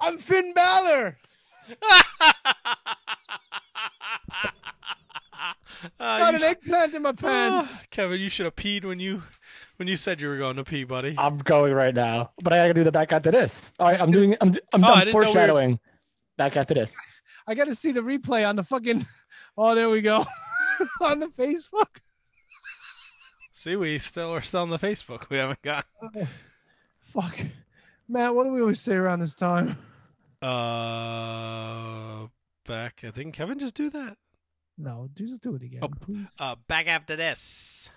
I'm 0.00 0.18
Finn 0.18 0.52
Balor. 0.54 1.16
Uh, 1.80 1.92
Got 5.98 6.30
you 6.32 6.36
an 6.36 6.40
sh- 6.40 6.44
eggplant 6.44 6.94
in 6.94 7.02
my 7.02 7.12
pants. 7.12 7.82
Ah, 7.82 7.86
Kevin, 7.90 8.20
you 8.20 8.28
should 8.28 8.44
have 8.46 8.56
peed 8.56 8.84
when 8.84 8.98
you 8.98 9.22
when 9.76 9.86
you 9.88 9.96
said 9.96 10.20
you 10.20 10.28
were 10.28 10.38
going 10.38 10.56
to 10.56 10.64
pee, 10.64 10.82
buddy. 10.84 11.14
I'm 11.16 11.38
going 11.38 11.72
right 11.72 11.94
now, 11.94 12.32
but 12.42 12.52
I 12.52 12.56
gotta 12.56 12.74
do 12.74 12.82
the 12.84 12.92
back 12.92 13.12
after 13.12 13.30
this. 13.30 13.72
All 13.78 13.88
right, 13.88 14.00
I'm 14.00 14.10
doing. 14.10 14.36
I'm. 14.40 14.48
I'm, 14.72 14.84
Oh, 14.84 14.88
I 14.88 14.92
I'm 14.94 14.98
didn't 15.06 15.12
know 15.14 15.18
we 15.20 15.24
were- 15.26 15.32
foreshadowing. 15.32 15.78
Back 16.38 16.56
after 16.56 16.74
this. 16.74 16.96
I 17.46 17.54
got 17.54 17.66
to 17.66 17.74
see 17.74 17.92
the 17.92 18.00
replay 18.00 18.48
on 18.48 18.56
the 18.56 18.64
fucking. 18.64 19.06
Oh, 19.58 19.74
there 19.74 19.90
we 19.90 20.00
go. 20.00 20.24
on 21.02 21.20
the 21.20 21.26
Facebook. 21.26 21.98
See, 23.52 23.76
we 23.76 23.98
still 23.98 24.32
are 24.32 24.40
still 24.40 24.62
on 24.62 24.70
the 24.70 24.78
Facebook. 24.78 25.28
We 25.28 25.36
haven't 25.36 25.60
got. 25.60 25.84
Fuck, 27.00 27.38
Matt. 28.08 28.34
What 28.34 28.44
do 28.44 28.50
we 28.52 28.62
always 28.62 28.80
say 28.80 28.94
around 28.94 29.20
this 29.20 29.34
time? 29.34 29.76
Uh, 30.40 32.28
back. 32.66 33.02
I 33.06 33.10
think 33.10 33.34
Kevin 33.34 33.58
just 33.58 33.74
do 33.74 33.90
that. 33.90 34.16
No, 34.78 35.08
do 35.12 35.26
just 35.26 35.42
do 35.42 35.54
it 35.54 35.62
again, 35.62 35.80
Oh. 35.82 35.88
please. 36.00 36.28
Uh, 36.38 36.56
back 36.66 36.86
after 36.86 37.14
this. 37.14 37.90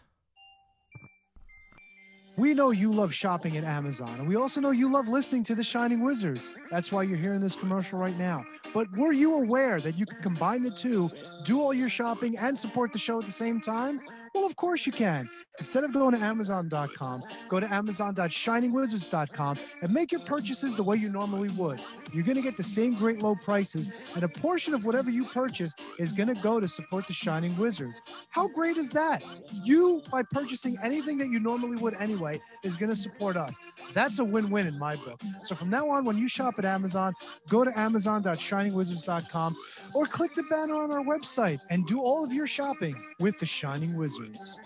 We 2.38 2.54
know 2.54 2.72
you 2.72 2.92
love 2.92 3.14
shopping 3.14 3.56
at 3.56 3.64
Amazon, 3.64 4.14
and 4.20 4.28
we 4.28 4.36
also 4.36 4.60
know 4.60 4.72
you 4.72 4.92
love 4.92 5.08
listening 5.08 5.44
to 5.46 5.56
the 5.56 5.64
Shining 5.64 6.04
Wizards. 6.04 6.50
That's 6.70 6.92
why 6.92 7.04
you're 7.04 7.18
hearing 7.18 7.40
this 7.40 7.56
commercial 7.56 7.98
right 7.98 8.18
now. 8.18 8.44
But 8.74 8.92
were 8.98 9.14
you 9.14 9.36
aware 9.36 9.80
that 9.80 9.98
you 9.98 10.06
can 10.06 10.22
combine 10.22 10.62
the 10.62 10.72
two, 10.72 11.10
do 11.46 11.62
all 11.62 11.74
your 11.74 11.88
shopping, 11.88 12.38
and 12.38 12.60
support 12.60 12.92
the 12.92 13.00
show 13.00 13.20
at 13.20 13.26
the 13.26 13.32
same 13.32 13.62
time? 13.62 14.02
Well, 14.36 14.46
of 14.46 14.58
course 14.58 14.86
you 14.86 14.92
can. 14.92 15.30
Instead 15.60 15.86
of 15.86 15.94
going 15.94 16.14
to 16.14 16.22
Amazon.com, 16.22 17.24
go 17.48 17.62
to 17.62 17.74
Amazon.shiningwizards.com 17.74 19.58
and 19.82 19.94
make 19.94 20.12
your 20.12 20.20
purchases 20.22 20.76
the 20.76 20.84
way 20.84 20.98
you 20.98 21.08
normally 21.08 21.48
would. 21.52 21.80
You're 22.12 22.26
going 22.26 22.36
to 22.36 22.42
get 22.42 22.58
the 22.58 22.64
same 22.64 22.96
great 22.96 23.22
low 23.22 23.36
prices, 23.36 23.94
and 24.14 24.24
a 24.24 24.28
portion 24.28 24.74
of 24.74 24.84
whatever 24.84 25.10
you 25.10 25.24
purchase 25.24 25.74
is 25.98 26.12
going 26.12 26.28
to 26.28 26.42
go 26.42 26.60
to 26.60 26.68
support 26.68 27.08
the 27.08 27.14
Shining 27.14 27.56
Wizards. 27.58 28.02
How 28.30 28.50
great 28.50 28.76
is 28.76 28.90
that? 28.92 29.24
You, 29.64 30.02
by 30.12 30.24
purchasing 30.24 30.78
anything 30.84 31.18
that 31.20 31.30
you 31.30 31.40
normally 31.40 31.78
would 31.78 31.94
anyway, 31.94 32.42
is 32.64 32.76
going 32.76 32.90
to 32.90 32.96
support 32.96 33.38
us. 33.38 33.56
That's 33.94 34.20
a 34.20 34.26
win 34.26 34.50
win 34.50 34.68
in 34.68 34.78
my 34.78 34.98
book. 34.98 35.22
So 35.44 35.56
from 35.56 35.70
now 35.70 35.90
on, 35.90 36.04
when 36.04 36.18
you 36.18 36.28
shop 36.28 36.56
at 36.58 36.66
Amazon, 36.66 37.14
go 37.48 37.64
to 37.64 37.80
Amazon.shiningwizards.com 37.80 39.56
or 39.96 40.06
click 40.06 40.36
the 40.36 40.44
banner 40.44 40.76
on 40.76 40.92
our 40.92 41.04
website 41.04 41.60
and 41.70 41.88
do 41.88 42.02
all 42.02 42.24
of 42.24 42.34
your 42.34 42.46
shopping 42.46 42.96
with 43.20 43.40
the 43.40 43.46
Shining 43.46 43.96
Wizards. 43.96 44.60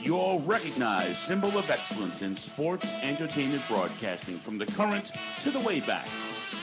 Your 0.00 0.40
recognized 0.40 1.18
symbol 1.18 1.56
of 1.56 1.70
excellence 1.70 2.22
in 2.22 2.36
sports 2.36 2.90
entertainment 3.02 3.62
broadcasting 3.68 4.38
from 4.38 4.58
the 4.58 4.66
current 4.66 5.12
to 5.40 5.50
the 5.50 5.60
way 5.60 5.80
back. 5.80 6.08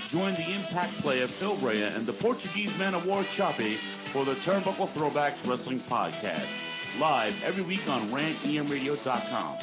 Join 0.07 0.33
the 0.35 0.51
impact 0.51 0.93
player 1.01 1.27
Phil 1.27 1.55
Brea 1.57 1.83
and 1.83 2.05
the 2.05 2.13
Portuguese 2.13 2.77
man 2.77 2.93
of 2.93 3.05
war 3.05 3.23
Choppy 3.31 3.75
for 4.11 4.25
the 4.25 4.35
Turnbuckle 4.35 4.87
Throwbacks 4.87 5.47
Wrestling 5.47 5.79
Podcast. 5.79 6.99
Live 6.99 7.43
every 7.43 7.63
week 7.63 7.89
on 7.89 8.01
rantemradio.com. 8.09 9.57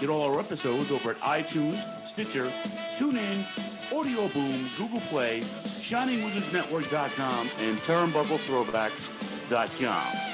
Get 0.00 0.08
all 0.08 0.22
our 0.22 0.40
episodes 0.40 0.90
over 0.90 1.10
at 1.10 1.16
iTunes, 1.18 2.06
Stitcher, 2.06 2.50
TuneIn, 2.96 3.44
Audio 3.92 4.28
Boom, 4.28 4.68
Google 4.78 5.00
Play, 5.10 5.40
ShiningWizardsNetwork.com, 5.64 7.48
and 7.60 7.76
TurnbuckleThrowbacks.com. 7.78 10.33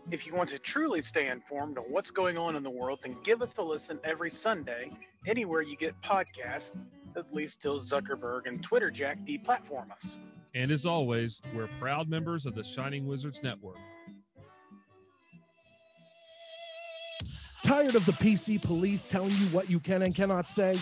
If 0.11 0.27
you 0.27 0.35
want 0.35 0.49
to 0.49 0.59
truly 0.59 1.01
stay 1.01 1.29
informed 1.29 1.77
on 1.77 1.85
what's 1.85 2.11
going 2.11 2.37
on 2.37 2.57
in 2.57 2.63
the 2.63 2.69
world, 2.69 2.99
then 3.01 3.15
give 3.23 3.41
us 3.41 3.57
a 3.59 3.63
listen 3.63 3.97
every 4.03 4.29
Sunday, 4.29 4.91
anywhere 5.25 5.61
you 5.61 5.77
get 5.77 5.99
podcasts, 6.01 6.73
at 7.15 7.33
least 7.33 7.61
till 7.61 7.79
Zuckerberg 7.79 8.41
and 8.45 8.61
Twitter 8.61 8.91
Jack 8.91 9.19
deplatform 9.25 9.89
us. 9.89 10.17
And 10.53 10.69
as 10.69 10.85
always, 10.85 11.41
we're 11.55 11.69
proud 11.79 12.09
members 12.09 12.45
of 12.45 12.55
the 12.55 12.63
Shining 12.63 13.07
Wizards 13.07 13.41
Network. 13.41 13.77
Tired 17.63 17.95
of 17.95 18.05
the 18.05 18.13
PC 18.13 18.61
police 18.61 19.05
telling 19.05 19.31
you 19.31 19.47
what 19.47 19.69
you 19.69 19.79
can 19.79 20.01
and 20.01 20.13
cannot 20.13 20.49
say? 20.49 20.81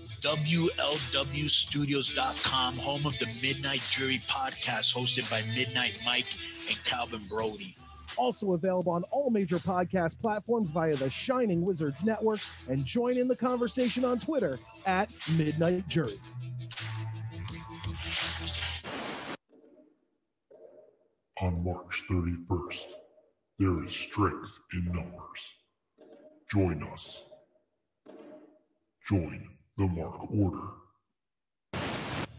WLWstudios.com, 0.21 2.77
home 2.77 3.05
of 3.07 3.17
the 3.17 3.25
Midnight 3.41 3.81
Jury 3.89 4.21
podcast 4.29 4.93
hosted 4.93 5.27
by 5.31 5.41
Midnight 5.55 5.97
Mike 6.05 6.27
and 6.69 6.77
Calvin 6.83 7.23
Brody. 7.27 7.75
Also 8.17 8.53
available 8.53 8.91
on 8.91 9.03
all 9.05 9.31
major 9.31 9.57
podcast 9.57 10.19
platforms 10.19 10.69
via 10.69 10.95
the 10.95 11.09
Shining 11.09 11.63
Wizards 11.63 12.03
Network, 12.03 12.39
and 12.67 12.85
join 12.85 13.17
in 13.17 13.27
the 13.27 13.35
conversation 13.35 14.05
on 14.05 14.19
Twitter 14.19 14.59
at 14.85 15.09
Midnight 15.35 15.87
Jury. 15.87 16.21
On 21.41 21.63
March 21.63 22.03
31st, 22.07 22.85
there 23.57 23.83
is 23.83 23.91
strength 23.91 24.59
in 24.73 24.85
numbers. 24.91 25.55
Join 26.51 26.83
us. 26.83 27.25
Join 29.07 29.49
the 29.77 29.87
Mark 29.87 30.31
Order. 30.31 30.67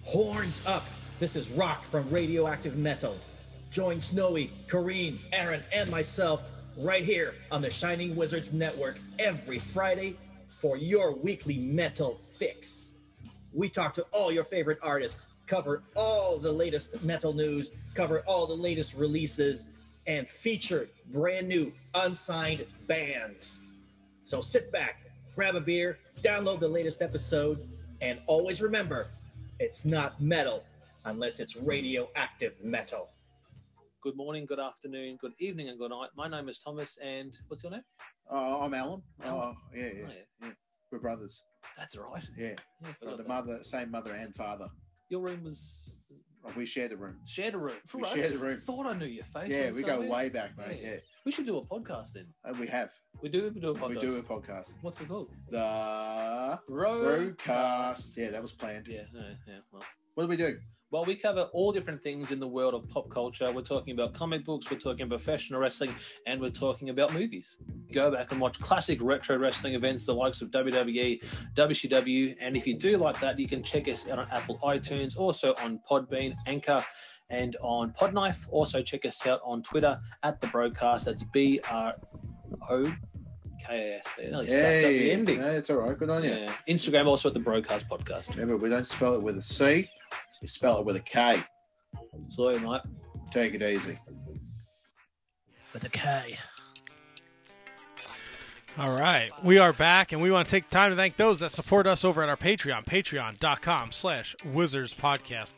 Horns 0.05 0.63
up! 0.67 0.87
This 1.19 1.37
is 1.37 1.51
Rock 1.51 1.85
from 1.85 2.09
Radioactive 2.11 2.77
Metal. 2.77 3.17
Join 3.71 4.01
Snowy, 4.01 4.53
Kareem, 4.69 5.19
Aaron, 5.33 5.63
and 5.73 5.91
myself 5.91 6.45
right 6.77 7.05
here 7.05 7.35
on 7.51 7.63
the 7.63 7.71
Shining 7.71 8.15
Wizards 8.15 8.53
Network 8.53 8.99
every 9.19 9.59
Friday 9.59 10.17
for 10.49 10.77
your 10.77 11.15
weekly 11.15 11.57
metal 11.57 12.19
fix. 12.39 12.93
We 13.53 13.69
talk 13.69 13.95
to 13.95 14.07
all 14.13 14.31
your 14.31 14.45
favorite 14.45 14.79
artists, 14.83 15.25
cover 15.47 15.83
all 15.95 16.39
the 16.39 16.53
latest 16.53 17.03
metal 17.03 17.33
news, 17.33 17.71
cover 17.95 18.21
all 18.27 18.47
the 18.47 18.55
latest 18.55 18.95
releases, 18.95 19.67
and 20.07 20.29
feature 20.29 20.89
brand 21.13 21.49
new 21.49 21.73
unsigned 21.95 22.67
bands. 22.87 23.59
So 24.25 24.41
sit 24.41 24.71
back, 24.71 25.03
grab 25.35 25.55
a 25.55 25.61
beer, 25.61 25.99
download 26.23 26.61
the 26.61 26.69
latest 26.69 27.03
episode, 27.03 27.69
and 28.01 28.21
always 28.27 28.63
remember 28.63 29.09
it's 29.59 29.85
not 29.85 30.21
metal 30.21 30.63
unless 31.05 31.41
it's 31.41 31.57
radioactive 31.57 32.55
metal. 32.63 33.09
Good 34.03 34.17
morning, 34.17 34.47
good 34.47 34.59
afternoon, 34.61 35.17
good 35.21 35.33
evening, 35.39 35.69
and 35.69 35.79
good 35.79 35.91
night. 35.91 36.11
My 36.17 36.29
name 36.29 36.49
is 36.49 36.59
Thomas, 36.59 36.99
and 37.03 37.37
what's 37.49 37.63
your 37.63 37.73
name? 37.73 37.83
Uh, 38.31 38.59
I'm 38.61 38.75
Alan. 38.75 39.03
Alan. 39.23 39.55
Oh, 39.57 39.61
yeah, 39.75 39.83
yeah, 39.85 39.91
Oh, 39.91 40.09
yeah. 40.09 40.47
yeah. 40.47 40.49
We're 40.91 40.99
brothers. 40.99 41.43
That's 41.79 41.97
right. 41.97 42.27
Yeah. 42.37 42.49
Yeah, 42.49 42.55
I 42.85 42.87
We're 42.89 42.95
forgot 42.95 43.17
the 43.19 43.29
mother, 43.29 43.59
same 43.63 43.91
mother 43.91 44.13
and 44.13 44.35
father. 44.35 44.69
Your 45.09 45.21
room 45.21 45.45
was 45.45 45.99
Oh, 46.45 46.51
we 46.57 46.67
share 46.67 46.89
the 46.89 46.97
room. 46.97 47.19
shared 47.25 47.55
a 47.55 47.59
room. 47.59 47.77
We 47.95 48.03
Right. 48.03 48.13
share 48.15 48.31
the 48.31 48.39
room. 48.39 48.59
Thought 48.59 48.87
I 48.87 48.95
knew 48.95 49.07
your 49.07 49.25
face. 49.27 49.49
Yeah, 49.49 49.67
from 49.67 49.77
we 49.77 49.83
go 49.83 49.89
somewhere. 49.89 50.09
way 50.11 50.29
back, 50.29 50.59
mate. 50.59 50.81
Yeah. 50.83 50.97
We 51.25 51.31
should 51.31 51.47
do 51.47 51.59
a 51.59 51.65
podcast 51.65 52.15
then. 52.15 52.27
Uh, 52.45 52.53
we 52.59 52.67
have. 52.67 52.91
We 53.23 53.29
do. 53.29 53.51
We 53.55 53.61
do 53.61 53.71
a 53.71 53.75
podcast. 53.75 53.89
We 53.89 54.01
do 54.01 54.17
a 54.17 54.23
podcast. 54.23 54.75
What's 54.83 55.01
it 55.01 55.09
called? 55.09 55.31
The 55.51 56.59
Roadcast. 56.69 57.37
Roadcast. 57.37 58.17
Yeah, 58.17 58.31
that 58.31 58.43
was 58.43 58.53
planned. 58.53 58.89
Yeah, 58.89 59.03
yeah, 59.15 59.21
yeah. 59.47 59.55
Well, 59.71 59.83
What 60.15 60.25
do 60.25 60.29
we 60.31 60.37
do? 60.37 60.57
well, 60.91 61.05
we 61.07 61.17
cover 61.17 61.49
all 61.55 61.73
different 61.73 62.03
things 62.03 62.33
in 62.33 62.39
the 62.39 62.47
world 62.47 62.75
of 62.75 62.87
pop 62.91 63.09
culture. 63.09 63.51
We're 63.51 63.63
talking 63.63 63.95
about 63.95 64.13
comic 64.13 64.45
books, 64.45 64.71
we're 64.71 64.77
talking 64.79 65.09
professional 65.09 65.59
wrestling, 65.59 65.95
and 66.27 66.39
we're 66.39 66.51
talking 66.51 66.91
about 66.91 67.15
movies. 67.15 67.57
Go 67.93 68.11
back 68.11 68.31
and 68.31 68.39
watch 68.39 68.61
classic 68.61 69.03
retro 69.03 69.39
wrestling 69.39 69.73
events, 69.73 70.05
the 70.05 70.13
likes 70.15 70.43
of 70.43 70.51
WWE, 70.51 71.23
WCW, 71.55 72.37
and 72.41 72.57
if 72.59 72.67
you 72.67 72.77
do 72.77 72.99
like 72.99 73.19
that, 73.21 73.39
you 73.39 73.49
can 73.49 73.63
check 73.63 73.89
us 73.89 74.07
out 74.11 74.19
on 74.19 74.29
Apple 74.31 74.59
iTunes, 74.63 75.17
also 75.17 75.55
on 75.63 75.81
Podbean, 75.91 76.35
Anchor, 76.47 76.85
and 77.31 77.57
on 77.63 77.93
Podknife. 77.93 78.47
Also, 78.51 78.83
check 78.83 79.05
us 79.05 79.27
out 79.27 79.41
on 79.45 79.63
Twitter 79.63 79.97
at 80.23 80.41
the 80.41 80.47
Broadcast. 80.49 81.07
That's 81.07 81.25
B 81.25 81.61
R 81.71 81.93
O 82.71 82.85
K 83.67 83.95
A 83.95 83.99
S. 83.99 84.07
They 84.17 84.25
nearly 84.31 84.49
stuffed 84.49 84.63
the 84.63 85.11
ending. 85.13 85.41
no, 85.41 85.51
it's 85.51 85.71
all 85.71 85.77
right. 85.79 85.99
Good 85.99 86.11
on 86.11 86.25
you. 86.25 86.31
Yeah. 86.31 86.53
Instagram 86.69 87.07
also 87.07 87.29
at 87.29 87.35
the 87.35 87.41
Broadcast 87.41 87.89
Podcast. 87.89 88.31
Remember, 88.31 88.57
we 88.57 88.69
don't 88.69 88.87
spell 88.87 89.15
it 89.15 89.23
with 89.23 89.39
a 89.39 89.43
C. 89.43 89.89
We 90.41 90.49
spell 90.49 90.81
it 90.81 90.85
with 90.85 90.97
a 90.97 91.01
K. 91.01 91.43
Sorry, 92.31 92.59
mate. 92.59 92.81
Take 93.33 93.55
it 93.55 93.63
easy. 93.63 93.99
With 95.73 95.85
a 95.85 95.89
K. 95.89 96.37
All 98.79 98.99
right, 98.99 99.31
we 99.45 99.59
are 99.59 99.75
back, 99.75 100.13
and 100.13 100.23
we 100.23 100.31
want 100.31 100.49
to 100.49 100.51
take 100.51 100.71
time 100.71 100.91
to 100.91 100.97
thank 100.97 101.17
those 101.17 101.41
that 101.41 101.53
support 101.53 101.87
us 101.87 102.07
over 102.07 102.23
at 102.23 102.31
our 102.31 102.39
Patreon, 102.39 102.87
patreon.com 102.87 103.93
slash 103.93 104.35
Wizards 104.47 104.95
Podcast. 104.95 105.53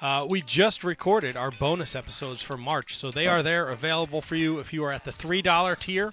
Uh, 0.00 0.26
we 0.28 0.42
just 0.42 0.84
recorded 0.84 1.36
our 1.36 1.50
bonus 1.50 1.94
episodes 1.94 2.42
for 2.42 2.56
March, 2.56 2.96
so 2.96 3.10
they 3.10 3.26
are 3.26 3.42
there 3.42 3.68
available 3.68 4.20
for 4.20 4.36
you 4.36 4.58
if 4.58 4.72
you 4.72 4.84
are 4.84 4.92
at 4.92 5.04
the 5.04 5.10
$3 5.10 5.78
tier. 5.78 6.10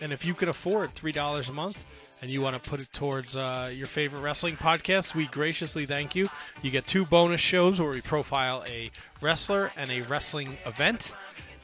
And 0.00 0.12
if 0.12 0.24
you 0.24 0.34
can 0.34 0.48
afford 0.48 0.94
$3 0.94 1.48
a 1.48 1.52
month 1.52 1.84
and 2.20 2.30
you 2.30 2.40
want 2.40 2.62
to 2.62 2.70
put 2.70 2.80
it 2.80 2.92
towards 2.92 3.36
uh, 3.36 3.70
your 3.72 3.86
favorite 3.86 4.20
wrestling 4.20 4.56
podcast, 4.56 5.14
we 5.14 5.26
graciously 5.26 5.86
thank 5.86 6.14
you. 6.14 6.28
You 6.62 6.70
get 6.70 6.86
two 6.86 7.06
bonus 7.06 7.40
shows 7.40 7.80
where 7.80 7.90
we 7.90 8.00
profile 8.00 8.64
a 8.68 8.90
wrestler 9.20 9.70
and 9.76 9.90
a 9.90 10.02
wrestling 10.02 10.58
event, 10.66 11.12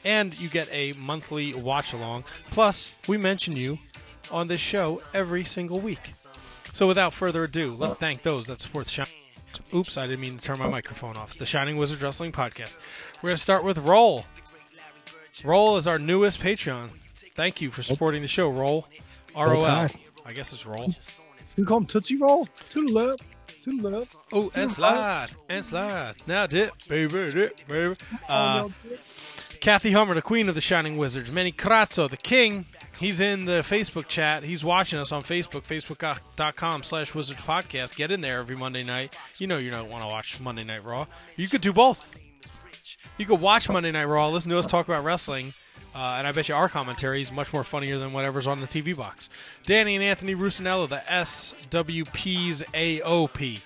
and 0.03 0.37
you 0.39 0.49
get 0.49 0.69
a 0.71 0.93
monthly 0.93 1.53
watch 1.53 1.93
along. 1.93 2.23
Plus, 2.49 2.93
we 3.07 3.17
mention 3.17 3.55
you 3.55 3.77
on 4.31 4.47
this 4.47 4.61
show 4.61 5.01
every 5.13 5.43
single 5.43 5.79
week. 5.79 6.13
So 6.73 6.87
without 6.87 7.13
further 7.13 7.43
ado, 7.43 7.75
let's 7.77 7.95
thank 7.95 8.23
those 8.23 8.47
that 8.47 8.61
support 8.61 8.85
the 8.85 8.91
Shining. 8.91 9.20
Oops, 9.73 9.97
I 9.97 10.07
didn't 10.07 10.21
mean 10.21 10.37
to 10.37 10.43
turn 10.43 10.59
my 10.59 10.67
microphone 10.67 11.17
off. 11.17 11.37
The 11.37 11.45
Shining 11.45 11.77
Wizard 11.77 12.01
Wrestling 12.01 12.31
Podcast. 12.31 12.77
We're 13.21 13.29
going 13.29 13.37
to 13.37 13.41
start 13.41 13.63
with 13.63 13.77
Roll. 13.79 14.25
Roll 15.43 15.77
is 15.77 15.87
our 15.87 15.97
newest 15.99 16.39
Patreon. 16.39 16.89
Thank 17.35 17.61
you 17.61 17.71
for 17.71 17.83
supporting 17.83 18.21
the 18.21 18.27
show, 18.27 18.49
Roll. 18.49 18.87
R 19.35 19.53
O 19.55 19.63
L. 19.63 19.87
I 20.25 20.33
guess 20.33 20.53
it's 20.53 20.65
Roll. 20.65 20.93
We 21.57 21.63
call 21.63 21.77
him 21.77 21.85
Tootsie 21.85 22.17
Roll. 22.17 22.47
To 22.69 22.85
the 22.85 22.91
left. 22.93 23.21
To 23.63 23.81
the 23.81 23.89
left. 23.89 24.15
Oh, 24.33 24.51
and 24.53 24.71
slide, 24.71 25.29
and 25.49 25.63
slide. 25.63 26.13
Now 26.27 26.47
dip, 26.47 26.73
baby, 26.87 27.31
dip, 27.31 27.67
baby. 27.67 27.95
Uh, 28.27 28.69
Kathy 29.59 29.91
Hummer, 29.91 30.15
the 30.15 30.21
queen 30.21 30.49
of 30.49 30.55
the 30.55 30.61
Shining 30.61 30.97
Wizards. 30.97 31.31
Manny 31.31 31.51
Crazzo, 31.51 32.09
the 32.09 32.17
king. 32.17 32.65
He's 33.01 33.19
in 33.19 33.45
the 33.45 33.63
Facebook 33.67 34.07
chat. 34.07 34.43
He's 34.43 34.63
watching 34.63 34.99
us 34.99 35.11
on 35.11 35.23
Facebook, 35.23 35.63
facebook.com 35.63 36.83
slash 36.83 37.15
Wizards 37.15 37.41
Podcast. 37.41 37.95
Get 37.95 38.11
in 38.11 38.21
there 38.21 38.37
every 38.37 38.55
Monday 38.55 38.83
night. 38.83 39.17
You 39.39 39.47
know 39.47 39.57
you 39.57 39.71
don't 39.71 39.89
want 39.89 40.03
to 40.03 40.07
watch 40.07 40.39
Monday 40.39 40.63
Night 40.63 40.85
Raw. 40.85 41.07
You 41.35 41.47
could 41.47 41.61
do 41.61 41.73
both. 41.73 42.15
You 43.17 43.25
could 43.25 43.41
watch 43.41 43.67
Monday 43.67 43.89
Night 43.89 44.03
Raw, 44.05 44.29
listen 44.29 44.51
to 44.51 44.59
us 44.59 44.67
talk 44.67 44.87
about 44.87 45.03
wrestling, 45.03 45.55
uh, 45.95 46.15
and 46.19 46.27
I 46.27 46.31
bet 46.31 46.47
you 46.47 46.53
our 46.53 46.69
commentary 46.69 47.23
is 47.23 47.31
much 47.31 47.51
more 47.51 47.63
funnier 47.63 47.97
than 47.97 48.13
whatever's 48.13 48.45
on 48.45 48.61
the 48.61 48.67
TV 48.67 48.95
box. 48.95 49.29
Danny 49.65 49.95
and 49.95 50.03
Anthony 50.03 50.35
Rusinello, 50.35 50.87
the 50.87 51.01
SWP's 51.07 52.61
AOP. 52.71 53.61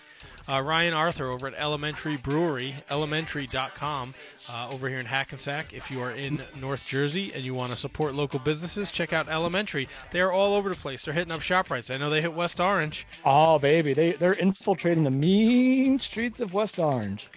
Uh, 0.48 0.62
Ryan 0.62 0.94
Arthur 0.94 1.30
over 1.32 1.48
at 1.48 1.56
Elementary 1.56 2.18
Brewery, 2.18 2.76
elementary.com, 2.92 4.14
uh, 4.50 4.70
over 4.72 4.88
here 4.88 5.00
in 5.00 5.06
Hackensack. 5.08 5.74
If 5.74 5.90
you 5.90 6.02
are 6.02 6.12
in 6.12 6.44
North 6.62 6.86
Jersey 6.86 7.34
and 7.34 7.44
you 7.44 7.56
want 7.56 7.72
to 7.72 7.78
support 7.78 8.14
local 8.14 8.40
businesses, 8.40 8.92
check 8.92 9.12
out 9.12 9.28
Elementary. 9.28 9.88
They 10.12 10.22
are 10.22 10.32
all 10.32 10.54
over 10.54 10.70
the 10.70 10.76
place. 10.76 11.04
They're 11.04 11.16
hitting 11.16 11.32
up 11.32 11.42
ShopRites. 11.42 11.94
I 11.94 11.98
know 11.98 12.12
they 12.12 12.22
hit 12.22 12.34
West 12.34 12.60
Orange. 12.60 13.08
Oh, 13.26 13.58
baby. 13.58 13.94
They, 13.94 14.12
they're 14.14 14.34
infiltrating 14.34 15.04
the 15.04 15.12
mean 15.12 16.00
streets 16.00 16.40
of 16.40 16.54
West 16.54 16.78
Orange. 16.78 17.28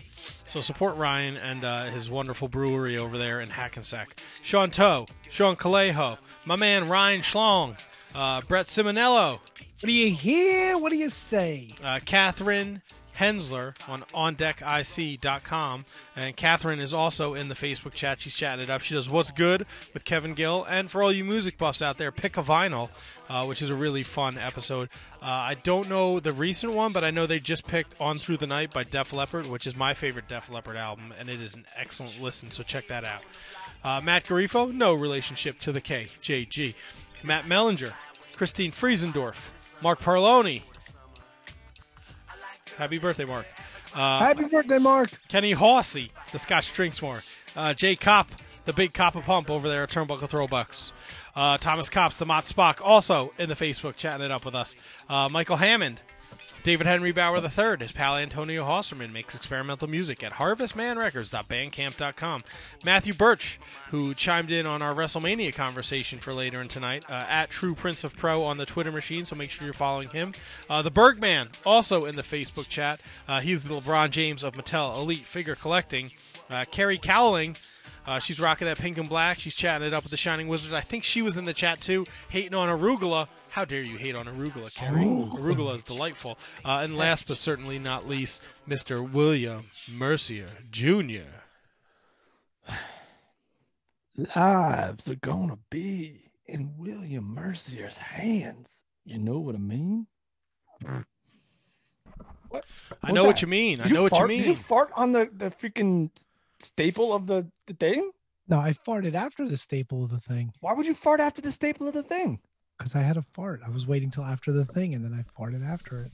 So 0.46 0.60
support 0.60 0.96
Ryan 0.96 1.36
and 1.36 1.64
uh, 1.64 1.84
his 1.86 2.10
wonderful 2.10 2.48
brewery 2.48 2.98
over 2.98 3.16
there 3.16 3.40
in 3.40 3.48
Hackensack. 3.48 4.20
Sean 4.42 4.70
Toe, 4.70 5.06
Sean 5.30 5.56
Calejo, 5.56 6.18
my 6.44 6.56
man 6.56 6.88
Ryan 6.88 7.22
Schlong, 7.22 7.78
uh, 8.14 8.40
Brett 8.42 8.66
Simonello. 8.66 9.38
What 9.80 9.86
do 9.86 9.92
you 9.92 10.10
hear? 10.10 10.76
What 10.76 10.90
do 10.90 10.98
you 10.98 11.08
say? 11.08 11.68
Uh, 11.84 12.00
Catherine 12.04 12.82
Hensler 13.18 13.74
on 13.88 14.02
OnDeckIC.com. 14.14 15.84
And 16.16 16.36
Catherine 16.36 16.78
is 16.78 16.94
also 16.94 17.34
in 17.34 17.48
the 17.48 17.54
Facebook 17.54 17.94
chat. 17.94 18.20
She's 18.20 18.34
chatting 18.34 18.62
it 18.62 18.70
up. 18.70 18.82
She 18.82 18.94
does 18.94 19.10
What's 19.10 19.30
Good 19.30 19.66
with 19.92 20.04
Kevin 20.04 20.34
Gill. 20.34 20.64
And 20.68 20.90
for 20.90 21.02
all 21.02 21.12
you 21.12 21.24
music 21.24 21.58
buffs 21.58 21.82
out 21.82 21.98
there, 21.98 22.12
Pick 22.12 22.36
a 22.36 22.42
Vinyl, 22.42 22.90
uh, 23.28 23.44
which 23.46 23.60
is 23.60 23.70
a 23.70 23.74
really 23.74 24.02
fun 24.02 24.38
episode. 24.38 24.88
Uh, 25.20 25.26
I 25.26 25.54
don't 25.62 25.88
know 25.88 26.20
the 26.20 26.32
recent 26.32 26.74
one, 26.74 26.92
but 26.92 27.04
I 27.04 27.10
know 27.10 27.26
they 27.26 27.40
just 27.40 27.66
picked 27.66 27.94
On 28.00 28.18
Through 28.18 28.36
the 28.36 28.46
Night 28.46 28.72
by 28.72 28.84
Def 28.84 29.12
Leppard, 29.12 29.46
which 29.46 29.66
is 29.66 29.76
my 29.76 29.94
favorite 29.94 30.28
Def 30.28 30.50
Leppard 30.50 30.76
album, 30.76 31.12
and 31.18 31.28
it 31.28 31.40
is 31.40 31.56
an 31.56 31.66
excellent 31.76 32.20
listen, 32.20 32.50
so 32.50 32.62
check 32.62 32.86
that 32.88 33.04
out. 33.04 33.22
Uh, 33.82 34.00
Matt 34.00 34.24
Garifo, 34.24 34.72
no 34.72 34.94
relationship 34.94 35.58
to 35.60 35.72
the 35.72 35.80
KJG. 35.80 36.74
Matt 37.22 37.46
Mellinger, 37.46 37.92
Christine 38.36 38.70
Friesendorf, 38.70 39.50
Mark 39.82 40.00
Parloni. 40.00 40.62
Happy 42.78 42.98
birthday, 42.98 43.24
Mark. 43.24 43.44
Uh, 43.92 44.20
Happy 44.20 44.44
birthday, 44.44 44.78
Mark. 44.78 45.10
Kenny 45.26 45.52
Hawsey, 45.52 46.10
the 46.30 46.38
Scotch 46.38 46.72
drinks 46.72 47.02
more. 47.02 47.22
Uh, 47.56 47.74
Jay 47.74 47.96
Kopp, 47.96 48.30
the 48.66 48.72
big 48.72 48.92
Coppa 48.92 49.20
Pump 49.20 49.50
over 49.50 49.68
there 49.68 49.82
at 49.82 49.90
Turnbuckle 49.90 50.28
Throwbacks. 50.30 50.92
Uh, 51.34 51.58
Thomas 51.58 51.90
Cops, 51.90 52.18
the 52.18 52.26
Mott 52.26 52.44
Spock, 52.44 52.80
also 52.80 53.32
in 53.36 53.48
the 53.48 53.56
Facebook 53.56 53.96
chatting 53.96 54.24
it 54.24 54.30
up 54.30 54.44
with 54.44 54.54
us. 54.54 54.76
Uh, 55.08 55.28
Michael 55.28 55.56
Hammond, 55.56 56.00
David 56.62 56.86
Henry 56.86 57.12
Bauer 57.12 57.38
III, 57.38 57.76
his 57.80 57.92
pal 57.92 58.16
Antonio 58.16 58.64
Hosserman 58.64 59.12
makes 59.12 59.34
experimental 59.34 59.88
music 59.88 60.22
at 60.22 60.34
harvestmanrecords.bandcamp.com. 60.34 62.44
Matthew 62.84 63.14
Birch, 63.14 63.58
who 63.90 64.14
chimed 64.14 64.50
in 64.50 64.66
on 64.66 64.82
our 64.82 64.94
WrestleMania 64.94 65.54
conversation 65.54 66.18
for 66.18 66.32
later 66.32 66.60
in 66.60 66.68
tonight, 66.68 67.04
uh, 67.08 67.24
at 67.28 67.50
True 67.50 67.74
Prince 67.74 68.04
of 68.04 68.16
Pro 68.16 68.44
on 68.44 68.58
the 68.58 68.66
Twitter 68.66 68.92
machine, 68.92 69.24
so 69.24 69.36
make 69.36 69.50
sure 69.50 69.64
you're 69.64 69.74
following 69.74 70.08
him. 70.08 70.32
Uh, 70.68 70.82
the 70.82 70.90
Bergman, 70.90 71.48
also 71.64 72.04
in 72.04 72.16
the 72.16 72.22
Facebook 72.22 72.68
chat. 72.68 73.02
Uh, 73.26 73.40
he's 73.40 73.62
the 73.62 73.74
LeBron 73.74 74.10
James 74.10 74.44
of 74.44 74.54
Mattel 74.54 74.96
Elite 74.96 75.24
Figure 75.24 75.54
Collecting. 75.54 76.12
Uh, 76.50 76.64
Carrie 76.70 76.98
Cowling, 76.98 77.56
uh, 78.06 78.18
she's 78.18 78.40
rocking 78.40 78.66
that 78.66 78.78
pink 78.78 78.96
and 78.96 79.08
black. 79.08 79.38
She's 79.38 79.54
chatting 79.54 79.86
it 79.86 79.92
up 79.92 80.02
with 80.02 80.10
the 80.10 80.16
Shining 80.16 80.48
Wizard. 80.48 80.72
I 80.72 80.80
think 80.80 81.04
she 81.04 81.20
was 81.20 81.36
in 81.36 81.44
the 81.44 81.52
chat 81.52 81.78
too, 81.78 82.06
hating 82.30 82.54
on 82.54 82.68
Arugula. 82.68 83.28
How 83.50 83.64
dare 83.64 83.82
you 83.82 83.96
hate 83.96 84.14
on 84.14 84.26
Arugula, 84.26 84.74
Carrie? 84.74 85.04
Arugula 85.04 85.74
is 85.74 85.82
delightful. 85.82 86.38
Uh, 86.64 86.80
and 86.82 86.96
last 86.96 87.26
but 87.26 87.36
certainly 87.36 87.78
not 87.78 88.08
least, 88.08 88.42
Mr. 88.68 89.08
William 89.10 89.66
Mercier 89.90 90.48
Jr. 90.70 91.28
Lives 94.16 95.08
are 95.08 95.14
going 95.14 95.48
to 95.48 95.58
be 95.70 96.30
in 96.46 96.74
William 96.76 97.24
Mercier's 97.34 97.96
hands. 97.96 98.82
You 99.04 99.18
know 99.18 99.38
what 99.38 99.54
I 99.54 99.58
mean? 99.58 100.06
What? 102.48 102.64
I 103.02 103.12
know 103.12 103.24
what 103.24 103.42
you 103.42 103.48
mean. 103.48 103.80
I 103.80 103.84
Did 103.84 103.94
know 103.94 104.02
what 104.02 104.18
you 104.18 104.26
mean. 104.26 104.38
Did 104.40 104.48
you 104.48 104.54
fart 104.54 104.90
on 104.96 105.12
the, 105.12 105.30
the 105.32 105.50
freaking 105.50 106.10
staple 106.60 107.12
of 107.12 107.26
the, 107.26 107.46
the 107.66 107.74
thing? 107.74 108.10
No, 108.48 108.58
I 108.58 108.72
farted 108.72 109.14
after 109.14 109.46
the 109.46 109.58
staple 109.58 110.02
of 110.02 110.10
the 110.10 110.18
thing 110.18 110.52
Why 110.60 110.72
would 110.72 110.86
you 110.86 110.94
fart 110.94 111.20
after 111.20 111.42
the 111.42 111.52
staple 111.52 111.86
of 111.86 111.94
the 111.94 112.02
thing? 112.02 112.40
Because 112.78 112.94
I 112.94 113.02
had 113.02 113.16
a 113.16 113.24
fart. 113.34 113.60
I 113.66 113.70
was 113.70 113.86
waiting 113.86 114.10
till 114.10 114.24
after 114.24 114.52
the 114.52 114.64
thing 114.64 114.94
and 114.94 115.04
then 115.04 115.12
I 115.12 115.40
farted 115.40 115.68
after 115.68 116.00
it. 116.02 116.12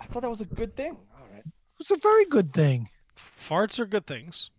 I 0.00 0.06
thought 0.06 0.22
that 0.22 0.30
was 0.30 0.40
a 0.40 0.46
good 0.46 0.76
thing. 0.76 0.96
All 1.18 1.26
right. 1.32 1.44
It's 1.80 1.90
a 1.90 1.96
very 1.96 2.24
good 2.24 2.52
thing. 2.52 2.88
Farts 3.38 3.78
are 3.78 3.86
good 3.86 4.06
things. 4.06 4.50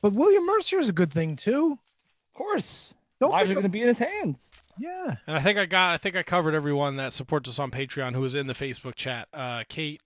But 0.00 0.12
William 0.12 0.46
Mercier 0.46 0.78
is 0.78 0.88
a 0.88 0.92
good 0.92 1.12
thing 1.12 1.36
too. 1.36 1.72
Of 1.72 2.34
course. 2.34 2.94
Don't 3.18 3.30
Lives 3.30 3.50
are 3.50 3.54
going 3.54 3.64
to 3.64 3.70
be 3.70 3.80
in 3.80 3.88
his 3.88 3.98
hands. 3.98 4.50
Yeah. 4.78 5.16
And 5.26 5.36
I 5.36 5.40
think 5.40 5.58
I 5.58 5.64
got. 5.64 5.92
I 5.92 5.96
think 5.96 6.16
I 6.16 6.22
covered 6.22 6.54
everyone 6.54 6.96
that 6.96 7.14
supports 7.14 7.48
us 7.48 7.58
on 7.58 7.70
Patreon 7.70 8.14
who 8.14 8.20
was 8.20 8.34
in 8.34 8.46
the 8.46 8.52
Facebook 8.52 8.94
chat. 8.94 9.28
Uh, 9.32 9.64
Kate, 9.70 10.02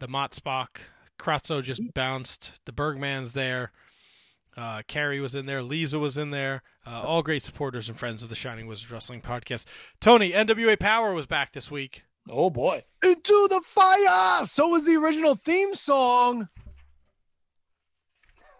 the 0.00 0.08
Mott 0.08 0.32
Spock, 0.32 0.78
Kratzo 1.16 1.62
just 1.62 1.94
bounced. 1.94 2.52
The 2.64 2.72
Bergman's 2.72 3.34
there. 3.34 3.70
Uh, 4.60 4.82
Carrie 4.86 5.20
was 5.20 5.34
in 5.34 5.46
there. 5.46 5.62
Lisa 5.62 5.98
was 5.98 6.18
in 6.18 6.32
there. 6.32 6.62
Uh, 6.86 7.00
all 7.00 7.22
great 7.22 7.42
supporters 7.42 7.88
and 7.88 7.98
friends 7.98 8.22
of 8.22 8.28
the 8.28 8.34
Shining 8.34 8.66
Wizards 8.66 8.90
Wrestling 8.90 9.22
Podcast. 9.22 9.64
Tony, 10.00 10.32
NWA 10.32 10.78
Power 10.78 11.14
was 11.14 11.24
back 11.24 11.52
this 11.52 11.70
week. 11.70 12.02
Oh 12.28 12.50
boy. 12.50 12.84
Into 13.02 13.48
the 13.48 13.62
fire. 13.64 14.44
So 14.44 14.68
was 14.68 14.84
the 14.84 14.96
original 14.96 15.34
theme 15.34 15.72
song. 15.72 16.50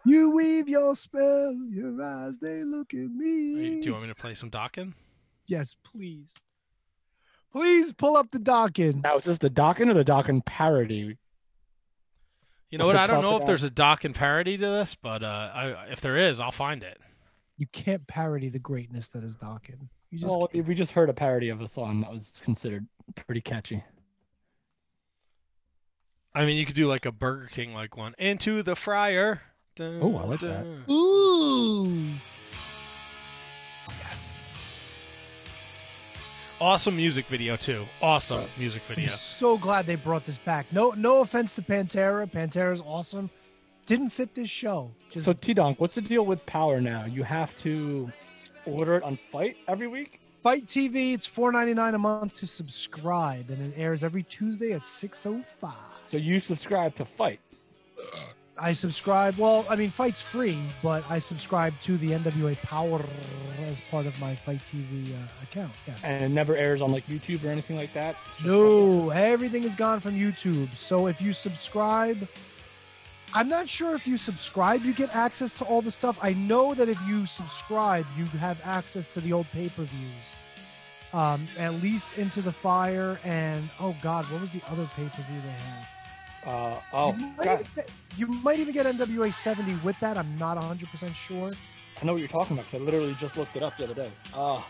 You 0.07 0.31
weave 0.31 0.71
your 0.71 0.95
spell, 0.95 1.55
your 1.69 2.03
eyes 2.03 2.39
they 2.39 2.65
look 2.65 2.95
at 2.95 3.11
me. 3.11 3.81
Do 3.81 3.87
you 3.87 3.93
want 3.93 4.05
me 4.05 4.09
to 4.09 4.15
play 4.15 4.33
some 4.33 4.51
Dokken? 4.51 4.95
Yes, 5.45 5.77
please. 5.85 6.35
Please 7.53 7.93
pull 7.93 8.17
up 8.17 8.31
the 8.31 8.39
Dokken. 8.39 9.03
Now, 9.03 9.19
is 9.19 9.27
this 9.27 9.37
the 9.37 9.51
Dokken 9.51 9.91
or 9.91 9.95
the 9.95 10.05
Dokken 10.05 10.47
parody? 10.47 11.19
You 12.71 12.79
know 12.79 12.87
What 12.87 12.95
what? 12.95 13.03
I 13.03 13.07
don't 13.09 13.23
know 13.23 13.37
if 13.37 13.47
there's 13.47 13.65
a 13.65 13.71
Dokken 13.71 14.15
parody 14.15 14.57
to 14.57 14.67
this, 14.67 14.95
but 14.95 15.23
uh, 15.25 15.51
I, 15.53 15.67
if 15.91 16.01
there 16.01 16.17
is, 16.17 16.39
I'll 16.39 16.53
find 16.53 16.83
it. 16.83 16.99
You 17.57 17.67
can't 17.73 18.07
parody 18.07 18.49
the 18.49 18.61
greatness 18.61 19.09
that 19.09 19.25
is 19.25 19.37
Dokken. 19.37 19.89
You 20.11 20.19
just 20.21 20.31
well, 20.31 20.49
we 20.53 20.75
just 20.75 20.93
heard 20.93 21.09
a 21.11 21.13
parody 21.13 21.49
of 21.51 21.61
a 21.61 21.69
song 21.69 22.01
that 22.01 22.11
was 22.11 22.41
considered 22.45 22.87
pretty 23.27 23.41
catchy. 23.41 23.85
I 26.35 26.47
mean, 26.47 26.57
you 26.57 26.65
could 26.65 26.77
do 26.77 26.87
like 26.87 27.07
a 27.07 27.13
Burger 27.13 27.49
King 27.49 27.75
like 27.75 27.97
one. 27.97 28.15
Into 28.19 28.63
the 28.63 28.77
fryer. 28.77 29.43
Oh, 29.79 30.17
I 30.17 30.25
like 30.25 30.41
that. 30.41 30.65
Ooh. 30.91 31.93
Awesome 36.61 36.95
music 36.95 37.25
video 37.27 37.57
too. 37.57 37.87
Awesome 38.03 38.45
music 38.59 38.83
video. 38.83 39.13
I'm 39.13 39.17
so 39.17 39.57
glad 39.57 39.87
they 39.87 39.95
brought 39.95 40.27
this 40.27 40.37
back. 40.37 40.67
No, 40.73 40.91
no 40.91 41.21
offense 41.21 41.55
to 41.55 41.63
Pantera. 41.63 42.31
Pantera's 42.31 42.83
awesome. 42.83 43.31
Didn't 43.87 44.11
fit 44.11 44.35
this 44.35 44.51
show. 44.51 44.91
Just 45.11 45.25
So 45.25 45.33
T 45.33 45.55
Donk, 45.55 45.81
what's 45.81 45.95
the 45.95 46.03
deal 46.03 46.27
with 46.27 46.45
Power 46.45 46.79
now? 46.81 47.07
You 47.07 47.23
have 47.23 47.57
to 47.63 48.13
order 48.67 48.97
it 48.97 49.03
on 49.03 49.17
Fight 49.17 49.57
every 49.69 49.87
week. 49.87 50.21
Fight 50.43 50.67
TV. 50.67 51.15
It's 51.15 51.25
four 51.27 51.51
ninety 51.51 51.73
nine 51.73 51.95
a 51.95 51.99
month 51.99 52.35
to 52.35 52.47
subscribe, 52.47 53.49
and 53.49 53.73
it 53.73 53.79
airs 53.79 54.05
every 54.05 54.23
Tuesday 54.25 54.73
at 54.73 54.87
six 54.87 55.25
oh 55.25 55.43
five. 55.61 55.75
So 56.07 56.19
you 56.19 56.41
subscribe 56.41 56.95
to 56.97 57.07
Fight. 57.07 57.41
Uh, 57.99 58.19
I 58.61 58.75
subscribe. 58.75 59.39
Well, 59.39 59.65
I 59.71 59.77
mean, 59.77 59.89
Fight's 59.89 60.21
free, 60.21 60.59
but 60.83 61.03
I 61.11 61.19
subscribe 61.19 61.73
to 61.85 61.97
the 61.97 62.11
NWA 62.11 62.61
Power 62.61 63.01
as 63.63 63.81
part 63.91 64.05
of 64.05 64.19
my 64.21 64.35
Fight 64.35 64.61
TV 64.67 65.11
uh, 65.13 65.17
account. 65.43 65.73
Yes. 65.87 66.05
And 66.05 66.23
it 66.23 66.29
never 66.29 66.55
airs 66.55 66.83
on 66.83 66.93
like 66.93 67.07
YouTube 67.07 67.43
or 67.43 67.49
anything 67.49 67.77
like 67.77 67.93
that. 67.95 68.17
No, 68.45 69.11
everything 69.11 69.65
is 69.65 69.75
gone 69.75 70.01
from 70.01 70.13
YouTube. 70.13 70.69
So 70.77 71.07
if 71.07 71.23
you 71.23 71.33
subscribe, 71.33 72.29
I'm 73.33 73.49
not 73.49 73.67
sure 73.67 73.95
if 73.95 74.07
you 74.07 74.19
subscribe, 74.19 74.85
you 74.85 74.93
get 74.93 75.15
access 75.17 75.55
to 75.55 75.65
all 75.65 75.81
the 75.81 75.91
stuff. 75.91 76.19
I 76.23 76.35
know 76.35 76.75
that 76.75 76.89
if 76.89 76.99
you 77.09 77.25
subscribe, 77.25 78.05
you 78.19 78.27
have 78.27 78.61
access 78.65 79.09
to 79.11 79.23
the 79.23 79.33
old 79.33 79.47
pay 79.53 79.71
per 79.71 79.85
views. 79.85 80.35
Um, 81.13 81.47
at 81.59 81.75
least 81.83 82.19
Into 82.19 82.43
the 82.43 82.53
Fire 82.53 83.19
and 83.25 83.69
oh 83.81 83.97
god, 84.03 84.27
what 84.27 84.43
was 84.43 84.53
the 84.53 84.63
other 84.69 84.87
pay 84.97 85.05
per 85.05 85.23
view 85.23 85.41
they 85.41 85.49
had? 85.49 85.87
Uh, 86.47 86.77
oh, 86.93 87.15
you 87.17 87.27
might, 87.37 87.45
God. 87.45 87.61
even 87.61 87.67
get, 87.77 87.91
you 88.17 88.27
might 88.27 88.59
even 88.59 88.75
get 88.75 88.87
NWA 88.87 89.33
70 89.33 89.77
with 89.85 89.99
that. 90.01 90.17
I'm 90.17 90.39
not 90.39 90.57
100 90.57 90.89
percent 90.89 91.15
sure. 91.15 91.53
I 92.01 92.05
know 92.05 92.13
what 92.13 92.21
you're 92.21 92.29
talking 92.29 92.57
about 92.57 92.67
because 92.67 92.81
I 92.81 92.85
literally 92.85 93.15
just 93.21 93.37
looked 93.37 93.57
it 93.57 93.63
up 93.63 93.77
the 93.77 93.85
other 93.85 93.95
day. 93.95 94.11
Oh, 94.35 94.65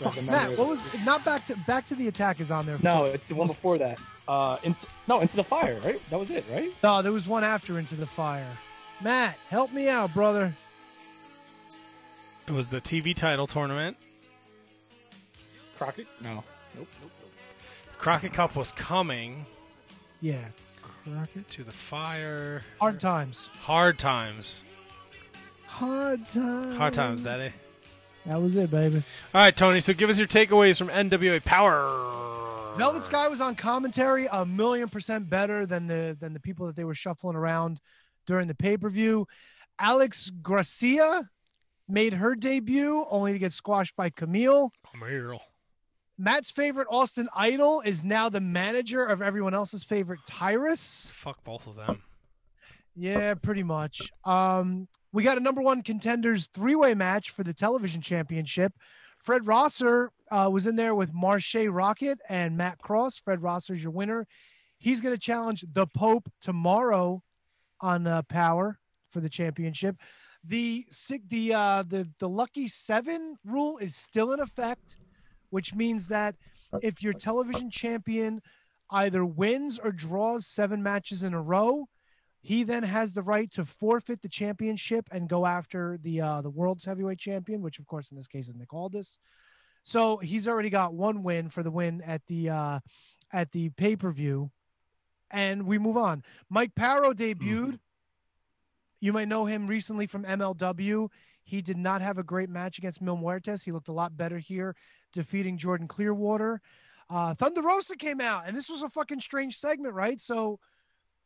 Fuck, 0.00 0.22
Matt, 0.22 0.56
what 0.56 0.68
was 0.68 0.80
not 1.04 1.24
back 1.24 1.44
to 1.46 1.56
back 1.66 1.86
to 1.88 1.94
the 1.94 2.08
attack 2.08 2.40
is 2.40 2.50
on 2.50 2.64
there? 2.64 2.78
No, 2.82 3.04
it's 3.04 3.28
the 3.28 3.34
one 3.34 3.48
before 3.48 3.76
that. 3.78 3.98
Uh, 4.26 4.56
into, 4.62 4.86
no, 5.08 5.20
into 5.20 5.36
the 5.36 5.44
fire, 5.44 5.78
right? 5.84 6.00
That 6.08 6.18
was 6.18 6.30
it, 6.30 6.44
right? 6.50 6.72
No, 6.82 7.02
there 7.02 7.12
was 7.12 7.26
one 7.26 7.42
after 7.42 7.78
Into 7.78 7.96
the 7.96 8.06
Fire. 8.06 8.46
Matt, 9.02 9.36
help 9.48 9.72
me 9.72 9.88
out, 9.88 10.14
brother. 10.14 10.54
It 12.46 12.52
was 12.52 12.70
the 12.70 12.80
TV 12.80 13.14
title 13.14 13.46
tournament. 13.46 13.96
Crockett? 15.76 16.06
No. 16.22 16.44
Nope. 16.76 16.88
Nope. 17.00 17.10
Crockett 17.98 18.32
Cup 18.32 18.54
was 18.54 18.72
coming 18.72 19.44
Yeah. 20.20 20.44
Crockett. 20.82 21.48
to 21.50 21.64
the 21.64 21.72
fire. 21.72 22.62
Hard 22.78 23.00
times. 23.00 23.48
Hard 23.60 23.98
times. 23.98 24.64
Hard 25.66 26.28
times. 26.28 26.76
Hard 26.76 26.92
times, 26.92 27.22
Daddy. 27.22 27.52
That 28.26 28.40
was 28.40 28.54
it, 28.56 28.70
baby. 28.70 29.02
All 29.34 29.40
right, 29.40 29.56
Tony. 29.56 29.80
So 29.80 29.94
give 29.94 30.10
us 30.10 30.18
your 30.18 30.28
takeaways 30.28 30.76
from 30.76 30.88
NWA 30.88 31.42
Power. 31.42 32.76
Velvet 32.76 33.04
Sky 33.04 33.28
was 33.28 33.40
on 33.40 33.56
commentary 33.56 34.28
a 34.30 34.44
million 34.44 34.88
percent 34.88 35.28
better 35.30 35.66
than 35.66 35.86
the 35.86 36.16
than 36.20 36.34
the 36.34 36.40
people 36.40 36.66
that 36.66 36.76
they 36.76 36.84
were 36.84 36.94
shuffling 36.94 37.36
around 37.36 37.80
during 38.26 38.46
the 38.46 38.54
pay 38.54 38.76
per 38.76 38.90
view. 38.90 39.26
Alex 39.78 40.30
Gracia 40.42 41.28
made 41.88 42.12
her 42.12 42.34
debut 42.34 43.04
only 43.10 43.32
to 43.32 43.38
get 43.38 43.52
squashed 43.52 43.96
by 43.96 44.10
Kamille. 44.10 44.70
Kamille. 44.86 45.40
Matt's 46.20 46.50
favorite 46.50 46.86
Austin 46.90 47.30
Idol 47.34 47.80
is 47.80 48.04
now 48.04 48.28
the 48.28 48.42
manager 48.42 49.06
of 49.06 49.22
everyone 49.22 49.54
else's 49.54 49.82
favorite 49.82 50.20
Tyrus. 50.26 51.10
Fuck 51.14 51.42
both 51.44 51.66
of 51.66 51.76
them. 51.76 52.02
Yeah, 52.94 53.32
pretty 53.32 53.62
much. 53.62 54.10
Um, 54.26 54.86
we 55.12 55.22
got 55.22 55.38
a 55.38 55.40
number 55.40 55.62
one 55.62 55.80
contenders 55.80 56.50
three 56.52 56.74
way 56.74 56.92
match 56.92 57.30
for 57.30 57.42
the 57.42 57.54
television 57.54 58.02
championship. 58.02 58.74
Fred 59.18 59.46
Rosser 59.46 60.10
uh, 60.30 60.50
was 60.52 60.66
in 60.66 60.76
there 60.76 60.94
with 60.94 61.10
Marshe 61.14 61.70
Rockett 61.70 62.18
and 62.28 62.54
Matt 62.54 62.78
Cross. 62.80 63.16
Fred 63.18 63.42
Rosser's 63.42 63.82
your 63.82 63.92
winner. 63.92 64.26
He's 64.76 65.00
going 65.00 65.14
to 65.14 65.20
challenge 65.20 65.64
the 65.72 65.86
Pope 65.86 66.30
tomorrow 66.42 67.22
on 67.80 68.06
uh, 68.06 68.20
Power 68.28 68.78
for 69.08 69.20
the 69.20 69.30
championship. 69.30 69.96
The 70.44 70.86
the 71.28 71.54
uh, 71.54 71.84
the 71.88 72.06
the 72.18 72.28
lucky 72.28 72.68
seven 72.68 73.38
rule 73.42 73.78
is 73.78 73.96
still 73.96 74.32
in 74.32 74.40
effect, 74.40 74.98
which 75.50 75.74
means 75.74 76.08
that 76.08 76.34
if 76.82 77.02
your 77.02 77.12
television 77.12 77.70
champion 77.70 78.40
either 78.90 79.24
wins 79.24 79.78
or 79.78 79.92
draws 79.92 80.46
seven 80.46 80.82
matches 80.82 81.22
in 81.22 81.34
a 81.34 81.40
row, 81.40 81.86
he 82.42 82.62
then 82.62 82.82
has 82.82 83.12
the 83.12 83.22
right 83.22 83.50
to 83.52 83.64
forfeit 83.64 84.22
the 84.22 84.28
championship 84.28 85.06
and 85.12 85.28
go 85.28 85.44
after 85.44 85.98
the 86.02 86.20
uh, 86.20 86.40
the 86.40 86.50
world's 86.50 86.84
heavyweight 86.84 87.18
champion, 87.18 87.60
which 87.60 87.78
of 87.78 87.86
course 87.86 88.10
in 88.10 88.16
this 88.16 88.26
case 88.26 88.48
is 88.48 88.54
Nick 88.54 88.72
Aldis. 88.72 89.18
So 89.82 90.18
he's 90.18 90.48
already 90.48 90.70
got 90.70 90.94
one 90.94 91.22
win 91.22 91.48
for 91.48 91.62
the 91.62 91.70
win 91.70 92.02
at 92.02 92.22
the 92.26 92.50
uh, 92.50 92.80
at 93.32 93.52
the 93.52 93.70
pay 93.70 93.96
per 93.96 94.10
view, 94.10 94.50
and 95.30 95.66
we 95.66 95.78
move 95.78 95.96
on. 95.96 96.22
Mike 96.48 96.74
Parrow 96.74 97.12
debuted. 97.12 97.78
You 99.00 99.12
might 99.12 99.28
know 99.28 99.46
him 99.46 99.66
recently 99.66 100.06
from 100.06 100.24
MLW. 100.24 101.08
He 101.50 101.60
did 101.60 101.76
not 101.76 102.00
have 102.00 102.16
a 102.16 102.22
great 102.22 102.48
match 102.48 102.78
against 102.78 103.02
Mil 103.02 103.16
Muertes. 103.16 103.64
He 103.64 103.72
looked 103.72 103.88
a 103.88 103.92
lot 103.92 104.16
better 104.16 104.38
here, 104.38 104.76
defeating 105.12 105.58
Jordan 105.58 105.88
Clearwater. 105.88 106.60
Uh, 107.10 107.34
Thunder 107.34 107.60
Rosa 107.60 107.96
came 107.96 108.20
out, 108.20 108.44
and 108.46 108.56
this 108.56 108.70
was 108.70 108.82
a 108.82 108.88
fucking 108.88 109.18
strange 109.18 109.56
segment, 109.58 109.92
right? 109.92 110.20
So 110.20 110.60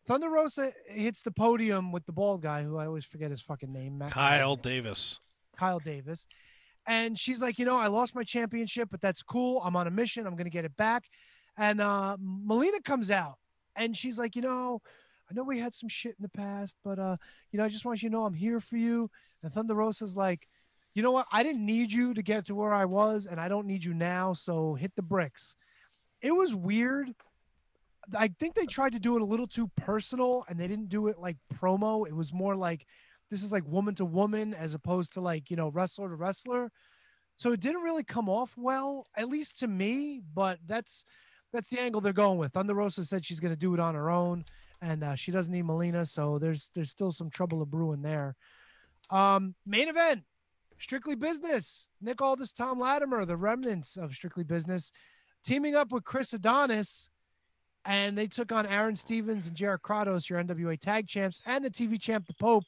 Thunder 0.09 0.31
Rosa 0.31 0.73
hits 0.87 1.21
the 1.21 1.31
podium 1.31 1.93
with 1.93 2.07
the 2.07 2.13
bald 2.13 2.41
guy, 2.41 2.63
who 2.63 2.79
I 2.79 2.87
always 2.87 3.05
forget 3.05 3.31
his 3.31 3.43
fucking 3.43 3.71
name. 3.71 3.99
Matt- 3.99 4.13
Kyle 4.13 4.57
Davis. 4.57 5.21
Kyle 5.59 5.79
Davis. 5.79 6.27
And 6.87 7.19
she's 7.19 7.43
like, 7.43 7.59
you 7.59 7.67
know, 7.67 7.77
I 7.77 7.89
lost 7.89 8.15
my 8.15 8.25
championship, 8.25 8.89
but 8.91 9.03
that's 9.03 9.23
cool. 9.23 9.61
I'm 9.63 9.77
on 9.77 9.87
a 9.87 9.91
mission. 9.91 10.27
I'm 10.27 10.37
going 10.37 10.45
to 10.47 10.51
get 10.51 10.65
it 10.65 10.77
back. 10.79 11.05
And 11.59 11.83
uh, 11.83 12.17
Melina 12.19 12.81
comes 12.83 13.11
out 13.11 13.37
and 13.77 13.95
she's 13.95 14.19
like, 14.19 14.37
you 14.37 14.43
know, 14.43 14.81
I 15.31 15.35
know 15.35 15.43
we 15.43 15.59
had 15.59 15.75
some 15.75 15.89
shit 15.89 16.17
in 16.19 16.23
the 16.23 16.29
past, 16.29 16.77
but, 16.85 16.99
uh, 16.99 17.17
you 17.51 17.59
know, 17.59 17.65
I 17.65 17.69
just 17.69 17.85
want 17.85 18.03
you 18.03 18.09
to 18.09 18.13
know 18.15 18.25
I'm 18.25 18.35
here 18.35 18.61
for 18.61 18.77
you. 18.77 19.11
And 19.43 19.53
Thunder 19.53 19.75
Rosa's 19.75 20.17
like, 20.17 20.49
you 20.95 21.03
know 21.03 21.13
what? 21.13 21.27
I 21.33 21.43
didn't 21.43 21.65
need 21.65 21.93
you 21.93 22.15
to 22.15 22.23
get 22.23 22.47
to 22.47 22.55
where 22.55 22.73
I 22.73 22.85
was, 22.85 23.27
and 23.27 23.41
I 23.41 23.49
don't 23.49 23.67
need 23.67 23.85
you 23.85 23.95
now. 23.95 24.33
So 24.33 24.75
hit 24.75 24.93
the 24.95 25.03
bricks. 25.03 25.57
It 26.23 26.33
was 26.33 26.55
weird. 26.55 27.13
I 28.17 28.29
think 28.29 28.55
they 28.55 28.67
tried 28.67 28.93
to 28.93 29.01
do 29.01 29.17
it 29.17 29.23
a 29.23 29.27
little 29.27 29.47
too 29.47 29.71
personal 29.77 30.45
and 30.49 30.59
they 30.59 30.67
didn't 30.67 30.89
do 30.89 31.09
it 31.09 31.19
like 31.19 31.37
promo. 31.55 32.07
It 32.07 32.15
was 32.15 32.33
more 32.33 32.55
like 32.55 32.87
this 33.31 33.43
is 33.43 33.53
like 33.53 33.67
woman 33.67 33.95
to 33.97 34.05
woman 34.05 34.55
as 34.55 34.75
opposed 34.75 35.15
to 35.15 35.21
like, 35.21 35.51
you 35.51 35.57
know, 35.57 35.69
wrestler 35.69 36.09
to 36.09 36.15
wrestler. 36.15 36.71
So 37.37 37.53
it 37.53 37.61
didn't 37.61 37.83
really 37.83 38.05
come 38.05 38.29
off 38.29 38.55
well, 38.57 39.07
at 39.17 39.29
least 39.29 39.59
to 39.61 39.69
me, 39.69 40.23
but 40.35 40.59
that's 40.67 41.05
that's 41.53 41.71
the 41.71 41.81
angle 41.81 42.01
they're 42.01 42.13
going 42.13 42.39
with. 42.39 42.53
Thunder 42.53 42.75
Rosa 42.75 43.05
said 43.05 43.25
she's 43.25 43.41
going 43.41 43.53
to 43.53 43.59
do 43.59 43.75
it 43.75 43.81
on 43.81 43.95
her 43.95 44.11
own 44.11 44.45
and 44.83 45.05
uh, 45.05 45.15
she 45.15 45.33
doesn't 45.33 45.53
need 45.53 45.65
Melina, 45.65 46.05
so 46.05 46.39
there's 46.39 46.71
there's 46.75 46.91
still 46.91 47.13
some 47.13 47.31
trouble 47.31 47.65
brewing 47.67 48.03
there. 48.03 48.37
Um, 49.11 49.55
main 49.67 49.89
event, 49.89 50.23
Strictly 50.79 51.15
Business. 51.15 51.89
Nick 52.01 52.21
Aldis, 52.21 52.53
Tom 52.53 52.79
Latimer, 52.79 53.25
the 53.25 53.37
remnants 53.37 53.97
of 53.97 54.15
Strictly 54.15 54.45
Business, 54.45 54.93
teaming 55.45 55.75
up 55.75 55.93
with 55.93 56.05
Chris 56.05 56.33
Adonis 56.33 57.11
and 57.87 58.17
they 58.17 58.27
took 58.27 58.53
on 58.53 58.67
Aron 58.67 58.95
Stevens 58.95 59.47
and 59.47 59.57
Jared 59.57 59.83
Kratos, 59.83 60.29
your 60.29 60.43
NWA 60.43 60.79
tag 60.79 61.07
champs, 61.07 61.41
and 61.47 61.65
the 61.65 61.71
TV 61.71 62.01
champ, 62.01 62.27
the 62.27 62.35
Pope. 62.35 62.65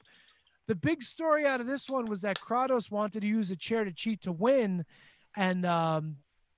The 0.67 0.75
big 0.75 1.01
story 1.01 1.45
out 1.45 1.61
of 1.61 1.67
this 1.67 1.89
one 1.89 2.05
was 2.05 2.21
that 2.21 2.39
Kratos 2.39 2.91
wanted 2.91 3.21
to 3.21 3.27
use 3.27 3.49
a 3.51 3.55
chair 3.55 3.83
to 3.83 3.91
cheat 3.91 4.21
to 4.21 4.31
win, 4.31 4.85
and 5.35 5.65
um, 5.65 6.17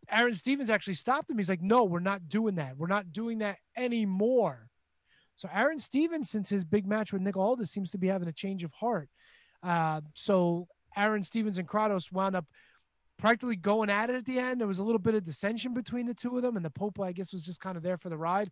Aron 0.10 0.34
Stevens 0.34 0.70
actually 0.70 0.96
stopped 0.96 1.30
him. 1.30 1.38
He's 1.38 1.50
like, 1.50 1.62
"No, 1.62 1.84
we're 1.84 2.00
not 2.00 2.28
doing 2.28 2.56
that. 2.56 2.76
We're 2.76 2.88
not 2.88 3.14
doing 3.14 3.38
that 3.40 3.58
anymore." 3.78 4.69
So 5.40 5.48
Aron 5.54 5.80
Stevens, 5.80 6.30
since 6.30 6.50
his 6.50 6.66
big 6.66 6.86
match 6.86 7.14
with 7.14 7.22
Nick 7.22 7.38
Aldis, 7.38 7.72
seems 7.72 7.92
to 7.92 7.98
be 7.98 8.08
having 8.08 8.28
a 8.28 8.34
change 8.34 8.66
of 8.66 8.74
heart. 8.74 9.08
Uh, 9.64 10.02
so 10.14 10.68
Aron 10.98 11.24
Stevens 11.24 11.58
and 11.58 11.66
Kratos 11.66 12.12
wound 12.12 12.36
up 12.36 12.46
practically 13.18 13.56
going 13.56 13.90
at 13.90 14.10
it 14.10 14.18
at 14.18 14.26
the 14.26 14.38
end. 14.38 14.60
There 14.60 14.68
was 14.68 14.80
a 14.80 14.84
little 14.84 15.00
bit 15.00 15.16
of 15.16 15.24
dissension 15.24 15.74
between 15.74 16.06
the 16.06 16.14
two 16.14 16.36
of 16.36 16.44
them, 16.44 16.58
and 16.58 16.66
the 16.66 16.70
Pope, 16.70 17.00
I 17.00 17.14
guess, 17.14 17.32
was 17.32 17.46
just 17.46 17.62
kind 17.62 17.78
of 17.78 17.84
there 17.84 17.98
for 17.98 18.10
the 18.10 18.18
ride. 18.18 18.52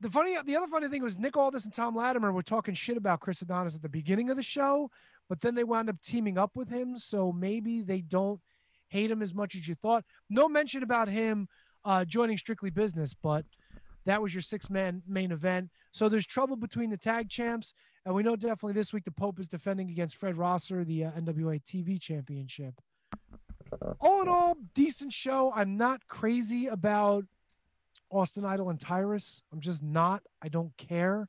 The 0.00 0.10
funny, 0.10 0.36
the 0.44 0.56
other 0.56 0.66
funny 0.66 0.88
thing 0.88 1.04
was 1.04 1.20
Nick 1.20 1.36
Aldis 1.36 1.66
and 1.66 1.72
Tom 1.72 1.94
Latimer 1.94 2.32
were 2.32 2.42
talking 2.42 2.74
shit 2.74 2.96
about 2.96 3.20
Chris 3.20 3.40
Adonis 3.42 3.76
at 3.76 3.82
the 3.82 3.88
beginning 3.88 4.28
of 4.28 4.36
the 4.36 4.42
show, 4.42 4.90
but 5.28 5.40
then 5.40 5.54
they 5.54 5.62
wound 5.62 5.88
up 5.88 6.00
teaming 6.02 6.36
up 6.36 6.50
with 6.56 6.68
him, 6.68 6.98
so 6.98 7.30
maybe 7.30 7.80
they 7.80 8.00
don't 8.00 8.40
hate 8.88 9.08
him 9.08 9.22
as 9.22 9.34
much 9.34 9.54
as 9.54 9.68
you 9.68 9.76
thought. 9.76 10.04
No 10.28 10.48
mention 10.48 10.82
about 10.82 11.06
him 11.06 11.46
uh, 11.84 12.04
joining 12.04 12.38
Strictly 12.38 12.70
Business, 12.70 13.14
but 13.14 13.44
that 14.04 14.20
was 14.20 14.34
your 14.34 14.42
six-man 14.42 15.02
main 15.06 15.32
event. 15.32 15.70
So 15.92 16.08
there's 16.08 16.26
trouble 16.26 16.56
between 16.56 16.90
the 16.90 16.96
tag 16.96 17.28
champs, 17.28 17.74
and 18.04 18.14
we 18.14 18.22
know 18.22 18.36
definitely 18.36 18.72
this 18.74 18.92
week 18.92 19.04
the 19.04 19.10
Pope 19.10 19.38
is 19.38 19.48
defending 19.48 19.90
against 19.90 20.16
Fred 20.16 20.36
Rosser, 20.36 20.84
the 20.84 21.04
uh, 21.04 21.10
NWA 21.12 21.62
TV 21.62 22.00
Championship 22.00 22.74
all 24.00 24.22
in 24.22 24.28
all, 24.28 24.56
decent 24.74 25.12
show. 25.12 25.52
I'm 25.54 25.76
not 25.76 26.06
crazy 26.08 26.66
about 26.66 27.24
Austin 28.10 28.44
Idol 28.44 28.70
and 28.70 28.80
Tyrus. 28.80 29.42
I'm 29.52 29.60
just 29.60 29.82
not. 29.82 30.22
I 30.42 30.48
don't 30.48 30.76
care. 30.76 31.28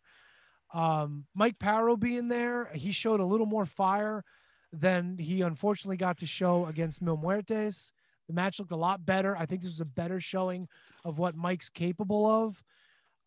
Um, 0.74 1.26
Mike 1.36 1.60
Parrow 1.60 1.96
being 1.96 2.28
there, 2.28 2.70
he 2.74 2.92
showed 2.92 3.20
a 3.20 3.26
little 3.26 3.46
more 3.46 3.66
fire 3.66 4.24
than 4.72 5.18
he 5.18 5.42
unfortunately 5.42 5.98
got 5.98 6.18
to 6.18 6.26
show 6.26 6.66
against 6.66 7.02
Mil 7.02 7.18
Muertes. 7.18 7.92
The 8.28 8.34
match 8.34 8.60
looked 8.60 8.72
a 8.72 8.76
lot 8.78 9.06
better. 9.06 9.36
I 9.38 9.46
think 9.46 9.62
this 9.62 9.72
was 9.72 9.82
a 9.82 9.86
better 9.86 10.20
showing 10.20 10.68
of 11.04 11.18
what 11.20 11.36
Mike's 11.36 11.70
capable 11.70 12.26
of. 12.26 12.64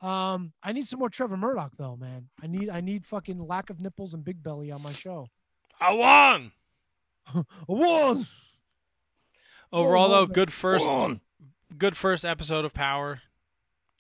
Um, 0.07 0.53
I 0.63 0.73
need 0.73 0.87
some 0.87 0.99
more 0.99 1.09
Trevor 1.11 1.37
Murdoch 1.37 1.73
though, 1.79 1.97
man. 1.97 2.29
I 2.43 2.47
need 2.47 2.69
I 2.71 2.81
need 2.81 3.05
fucking 3.07 3.39
lack 3.47 3.71
of 3.71 3.81
nipples 3.81 4.15
and 4.15 4.25
big 4.25 4.43
belly 4.43 4.71
on 4.71 4.83
my 4.83 4.93
show. 4.93 5.29
I 5.81 5.93
won. 5.93 6.53
I 7.35 7.43
won. 7.69 8.27
Overall, 9.73 10.09
though, 10.11 10.27
good 10.27 10.53
first, 10.53 10.87
good 11.77 11.97
first 11.97 12.25
episode 12.25 12.65
of 12.65 12.73
Power. 12.73 13.21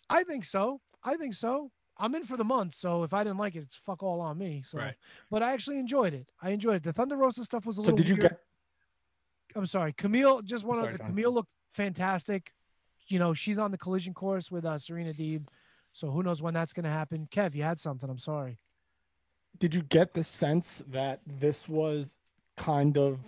I 0.09 0.23
think 0.23 0.45
so. 0.45 0.81
I 1.03 1.17
think 1.17 1.35
so. 1.35 1.71
I'm 1.99 2.15
in 2.15 2.25
for 2.25 2.37
the 2.37 2.45
month, 2.45 2.75
so 2.75 3.03
if 3.03 3.13
I 3.15 3.25
didn't 3.25 3.39
like 3.39 3.57
it, 3.57 3.61
it's 3.61 3.75
fuck 3.77 4.03
all 4.03 4.21
on 4.21 4.37
me. 4.39 4.63
So, 4.65 4.79
Right. 4.79 4.95
but 5.31 5.43
I 5.43 5.53
actually 5.53 5.79
enjoyed 5.79 6.13
it. 6.15 6.29
I 6.43 6.51
enjoyed 6.51 6.77
it. 6.77 6.83
The 6.83 6.93
Thunder 6.93 7.17
Rosa 7.17 7.45
stuff 7.45 7.65
was 7.67 7.79
a 7.79 7.83
So 7.83 7.87
little. 7.87 7.97
did 7.97 8.09
you 8.09 8.15
weird. 8.17 8.31
get? 8.33 8.41
I'm 9.57 9.67
sorry, 9.67 9.93
Kamille. 9.95 10.45
Just 10.45 10.65
one 10.65 10.81
Sorry, 10.81 10.95
of. 10.95 11.01
Kamille 11.01 11.33
looked 11.33 11.57
fantastic. 11.73 12.53
You 13.09 13.19
know, 13.19 13.33
she's 13.33 13.59
on 13.59 13.71
the 13.71 13.79
collision 13.79 14.13
course 14.13 14.51
with 14.51 14.65
uh, 14.65 14.79
Serena 14.79 15.15
Deeb, 15.15 15.47
so 15.93 16.11
who 16.11 16.23
knows 16.23 16.43
when 16.43 16.53
that's 16.53 16.73
going 16.73 16.85
to 16.85 16.91
happen. 16.91 17.27
Kev, 17.31 17.55
you 17.55 17.63
had 17.63 17.81
something. 17.81 18.11
I'm 18.11 18.19
sorry. 18.19 18.59
Did 19.59 19.75
you 19.75 19.83
get 19.83 20.13
the 20.13 20.25
sense 20.25 20.83
that 20.89 21.21
this 21.27 21.69
was 21.69 22.17
kind 22.57 22.99
of 22.99 23.19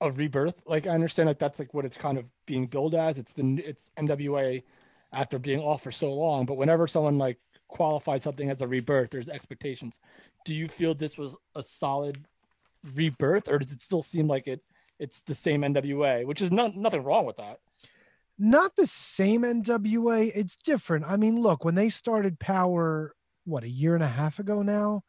a 0.00 0.12
rebirth? 0.12 0.62
Like 0.66 0.86
I 0.86 0.90
understand 0.90 1.28
that 1.28 1.40
that's 1.40 1.58
like 1.58 1.74
what 1.74 1.84
it's 1.84 1.96
kind 1.96 2.16
of 2.18 2.30
being 2.46 2.66
billed 2.66 2.94
as. 2.94 3.18
It's 3.18 3.32
the 3.32 3.62
it's 3.66 3.90
NWA 3.98 4.62
after 5.12 5.38
being 5.40 5.60
off 5.60 5.82
for 5.82 5.90
so 5.90 6.12
long. 6.12 6.46
But 6.46 6.56
whenever 6.56 6.86
someone 6.86 7.18
like 7.18 7.38
qualifies 7.66 8.22
something 8.22 8.48
as 8.48 8.60
a 8.60 8.68
rebirth, 8.68 9.10
there's 9.10 9.28
expectations. 9.28 9.98
Do 10.44 10.54
you 10.54 10.68
feel 10.68 10.94
this 10.94 11.18
was 11.18 11.36
a 11.56 11.62
solid 11.62 12.24
rebirth, 12.94 13.48
or 13.48 13.58
does 13.58 13.72
it 13.72 13.80
still 13.80 14.02
seem 14.02 14.26
like 14.26 14.46
it 14.46 14.60
it's 14.98 15.22
the 15.22 15.34
same 15.34 15.62
NWA, 15.62 16.26
which 16.26 16.42
is 16.42 16.52
not 16.52 16.76
nothing 16.76 17.02
wrong 17.02 17.24
with 17.24 17.38
that? 17.38 17.58
Not 18.38 18.76
the 18.76 18.86
same 18.86 19.42
NWA. 19.42 20.30
It's 20.34 20.56
different. 20.56 21.04
I 21.06 21.16
mean, 21.16 21.40
look, 21.40 21.64
when 21.64 21.74
they 21.74 21.90
started 21.90 22.38
Power, 22.38 23.14
what 23.44 23.64
a 23.64 23.68
year 23.68 23.94
and 23.94 24.04
a 24.04 24.08
half 24.08 24.38
ago 24.38 24.62
now. 24.62 25.02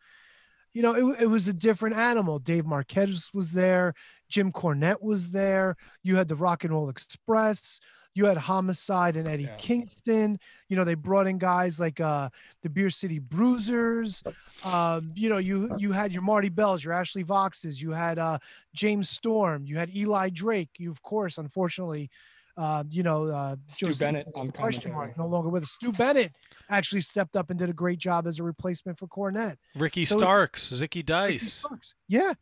You 0.73 0.81
know, 0.81 0.95
it, 0.95 1.23
it 1.23 1.27
was 1.27 1.49
a 1.49 1.53
different 1.53 1.98
animal. 1.98 2.39
Dave 2.39 2.65
Marquez 2.65 3.30
was 3.34 3.52
there. 3.52 3.93
Jim 4.30 4.53
Cornette 4.53 5.02
was 5.02 5.31
there. 5.31 5.76
You 6.03 6.15
had 6.15 6.30
the 6.30 6.35
Rock 6.35 6.64
and 6.64 6.72
Roll 6.72 6.89
Express. 6.89 7.81
You 8.13 8.25
had 8.25 8.38
Homicide 8.38 9.15
and 9.15 9.27
Eddie 9.27 9.49
Kingston. 9.57 10.38
You 10.67 10.75
know, 10.75 10.83
they 10.83 10.95
brought 10.95 11.27
in 11.27 11.38
guys 11.38 11.79
like 11.79 11.99
uh, 12.01 12.29
the 12.61 12.69
Beer 12.69 12.89
City 12.89 13.19
Bruisers. 13.19 14.21
Um, 14.65 15.11
you 15.15 15.29
know, 15.29 15.38
you 15.38 15.73
you 15.77 15.91
had 15.91 16.11
your 16.11 16.21
Marti 16.21 16.49
Belles, 16.49 16.83
your 16.83 16.93
Ashley 16.93 17.23
Voxes. 17.23 17.81
You 17.81 17.91
had 17.91 18.19
uh, 18.19 18.38
James 18.73 19.09
Storm. 19.09 19.63
You 19.65 19.77
had 19.77 19.95
Eli 19.95 20.29
Drake. 20.29 20.69
You, 20.77 20.91
of 20.91 21.01
course, 21.01 21.38
unfortunately, 21.38 22.09
uh, 22.57 22.83
you 22.89 23.01
know, 23.03 23.27
uh, 23.27 23.55
Stu 23.69 23.88
Josie- 23.88 24.03
Bennett 24.03 24.27
on 24.35 24.51
question 24.51 24.91
mark, 24.91 25.17
no 25.17 25.25
longer 25.25 25.49
with 25.49 25.63
us. 25.63 25.71
Stu 25.71 25.91
Bennett 25.93 26.33
actually 26.69 27.01
stepped 27.01 27.35
up 27.38 27.49
and 27.49 27.57
did 27.57 27.69
a 27.69 27.73
great 27.73 27.97
job 27.99 28.27
as 28.27 28.39
a 28.39 28.43
replacement 28.43 28.97
for 28.99 29.07
Cornette. 29.07 29.55
Ricky 29.75 30.03
So 30.03 30.17
Starks, 30.17 30.69
Zicky 30.71 31.05
Dice. 31.05 31.65
Yeah, 32.09 32.33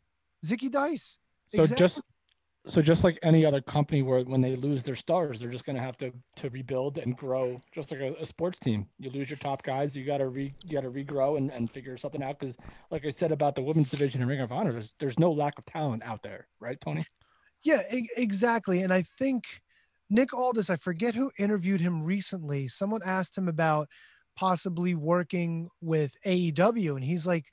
Zicky 0.44 0.70
Dice. 0.70 1.18
So 1.54 1.60
Exactly. 1.62 1.84
just 1.86 2.00
so 2.66 2.82
just 2.82 3.04
like 3.04 3.18
any 3.22 3.46
other 3.46 3.60
company 3.62 4.02
where 4.02 4.22
when 4.22 4.42
they 4.42 4.54
lose 4.54 4.82
their 4.82 4.94
stars, 4.94 5.40
they're 5.40 5.50
just 5.50 5.64
going 5.64 5.76
to 5.76 5.82
have 5.82 5.96
to 5.98 6.12
to 6.36 6.50
rebuild 6.50 6.98
and 6.98 7.16
grow, 7.16 7.60
just 7.74 7.90
like 7.90 8.00
a, 8.00 8.14
a 8.20 8.26
sports 8.26 8.58
team. 8.58 8.86
You 8.98 9.10
lose 9.10 9.30
your 9.30 9.38
top 9.38 9.62
guys, 9.62 9.96
you 9.96 10.04
got 10.04 10.18
to 10.18 10.28
re 10.28 10.52
you 10.64 10.74
got 10.74 10.82
to 10.82 10.90
regrow 10.90 11.38
and, 11.38 11.50
and 11.50 11.70
figure 11.70 11.96
something 11.96 12.22
out. 12.22 12.38
Because 12.38 12.56
like 12.90 13.06
I 13.06 13.10
said 13.10 13.32
about 13.32 13.54
the 13.54 13.62
women's 13.62 13.90
division 13.90 14.20
in 14.20 14.28
Ring 14.28 14.40
of 14.40 14.52
Honor, 14.52 14.72
there's 14.72 14.92
there's 15.00 15.18
no 15.18 15.32
lack 15.32 15.58
of 15.58 15.64
talent 15.64 16.02
out 16.04 16.22
there, 16.22 16.48
right, 16.60 16.78
Tony? 16.80 17.06
Yeah, 17.62 17.82
e- 17.92 18.08
exactly. 18.16 18.82
And 18.82 18.92
I 18.92 19.02
think 19.02 19.44
Nick 20.10 20.34
Aldis, 20.34 20.70
I 20.70 20.76
forget 20.76 21.14
who 21.14 21.30
interviewed 21.38 21.80
him 21.80 22.02
recently. 22.02 22.68
Someone 22.68 23.02
asked 23.04 23.36
him 23.36 23.48
about 23.48 23.88
possibly 24.36 24.94
working 24.94 25.68
with 25.80 26.14
AEW, 26.26 26.96
and 26.96 27.04
he's 27.04 27.26
like, 27.26 27.46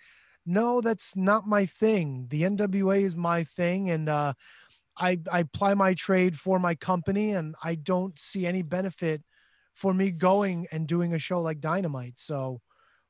"No, 0.46 0.82
that's 0.82 1.16
not 1.16 1.48
my 1.48 1.66
thing. 1.66 2.28
The 2.30 2.44
NWA 2.44 3.04
is 3.04 3.16
my 3.16 3.46
thing, 3.46 3.90
and 3.90 4.10
uh, 4.10 4.34
I 4.99 5.19
I 5.32 5.44
ply 5.44 5.74
my 5.74 5.94
trade 5.94 6.38
for 6.38 6.60
my 6.60 6.76
company, 6.76 7.32
and 7.32 7.56
I 7.64 7.76
don't 7.76 8.18
see 8.19 8.45
any 8.45 8.61
benefit 8.61 9.22
for 9.74 9.94
me 9.94 10.11
going 10.11 10.68
and 10.72 10.88
doing 10.88 11.14
a 11.14 11.19
show 11.19 11.41
like 11.41 11.60
Dynamite. 11.60 12.15
So, 12.18 12.61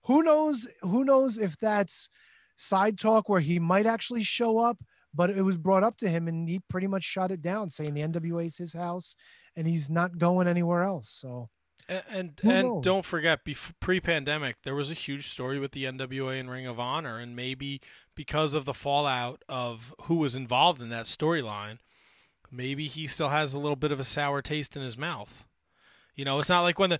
who 0.03 0.23
knows? 0.23 0.67
Who 0.81 1.03
knows 1.03 1.37
if 1.37 1.57
that's 1.57 2.09
side 2.55 2.97
talk 2.97 3.29
where 3.29 3.39
he 3.41 3.59
might 3.59 3.85
actually 3.85 4.23
show 4.23 4.57
up? 4.57 4.77
But 5.13 5.29
it 5.31 5.41
was 5.41 5.57
brought 5.57 5.83
up 5.83 5.97
to 5.97 6.09
him, 6.09 6.27
and 6.27 6.47
he 6.47 6.59
pretty 6.69 6.87
much 6.87 7.03
shut 7.03 7.31
it 7.31 7.41
down, 7.41 7.69
saying 7.69 7.93
the 7.93 8.01
NWA 8.01 8.45
is 8.45 8.57
his 8.57 8.73
house, 8.73 9.15
and 9.55 9.67
he's 9.67 9.89
not 9.89 10.17
going 10.17 10.47
anywhere 10.47 10.83
else. 10.83 11.09
So, 11.21 11.49
And 11.89 12.03
and, 12.09 12.41
and 12.43 12.83
don't 12.83 13.05
forget, 13.05 13.45
bef- 13.45 13.73
pre-pandemic, 13.79 14.57
there 14.63 14.75
was 14.75 14.91
a 14.91 14.95
huge 14.95 15.27
story 15.27 15.57
with 15.57 15.71
the 15.71 15.85
NWA 15.85 16.39
and 16.39 16.49
Ring 16.49 16.67
of 16.67 16.79
Honor, 16.79 17.17
and 17.17 17.35
maybe 17.35 17.81
because 18.13 18.53
of 18.53 18.65
the 18.65 18.73
fallout 18.73 19.43
of 19.47 19.93
who 20.03 20.15
was 20.15 20.35
involved 20.35 20.81
in 20.81 20.89
that 20.89 21.05
storyline, 21.05 21.77
maybe 22.51 22.87
he 22.87 23.07
still 23.07 23.29
has 23.29 23.53
a 23.53 23.59
little 23.59 23.75
bit 23.75 23.91
of 23.91 23.99
a 23.99 24.03
sour 24.03 24.41
taste 24.41 24.75
in 24.75 24.83
his 24.83 24.97
mouth. 24.97 25.45
You 26.15 26.25
know, 26.25 26.39
it's 26.39 26.49
not 26.49 26.61
like 26.61 26.79
when 26.79 26.89
the 26.89 26.99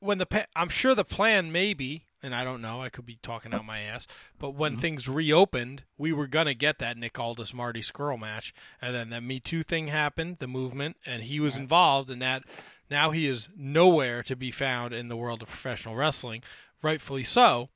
when 0.00 0.18
the 0.18 0.26
pa- 0.26 0.46
I'm 0.54 0.68
sure 0.68 0.94
the 0.94 1.04
plan 1.04 1.52
maybe, 1.52 2.06
and 2.22 2.34
I 2.34 2.44
don't 2.44 2.60
know, 2.60 2.82
I 2.82 2.88
could 2.88 3.06
be 3.06 3.18
talking 3.22 3.54
out 3.54 3.64
my 3.64 3.80
ass, 3.80 4.06
but 4.38 4.50
when 4.50 4.72
mm-hmm. 4.72 4.80
things 4.80 5.08
reopened, 5.08 5.84
we 5.96 6.12
were 6.12 6.26
gonna 6.26 6.54
get 6.54 6.78
that 6.80 6.98
Nick 6.98 7.18
Aldis 7.18 7.54
Marty 7.54 7.80
Scurll 7.80 8.18
match, 8.18 8.52
and 8.82 8.94
then 8.94 9.10
that 9.10 9.22
Me 9.22 9.40
Too 9.40 9.62
thing 9.62 9.88
happened, 9.88 10.38
the 10.40 10.46
movement, 10.48 10.96
and 11.06 11.22
he 11.22 11.40
was 11.40 11.56
involved 11.56 12.10
in 12.10 12.18
that. 12.18 12.42
Now 12.90 13.10
he 13.10 13.26
is 13.26 13.48
nowhere 13.56 14.22
to 14.24 14.36
be 14.36 14.50
found 14.50 14.94
in 14.94 15.08
the 15.08 15.16
world 15.16 15.42
of 15.42 15.48
professional 15.48 15.96
wrestling, 15.96 16.42
rightfully 16.82 17.24
so. 17.24 17.68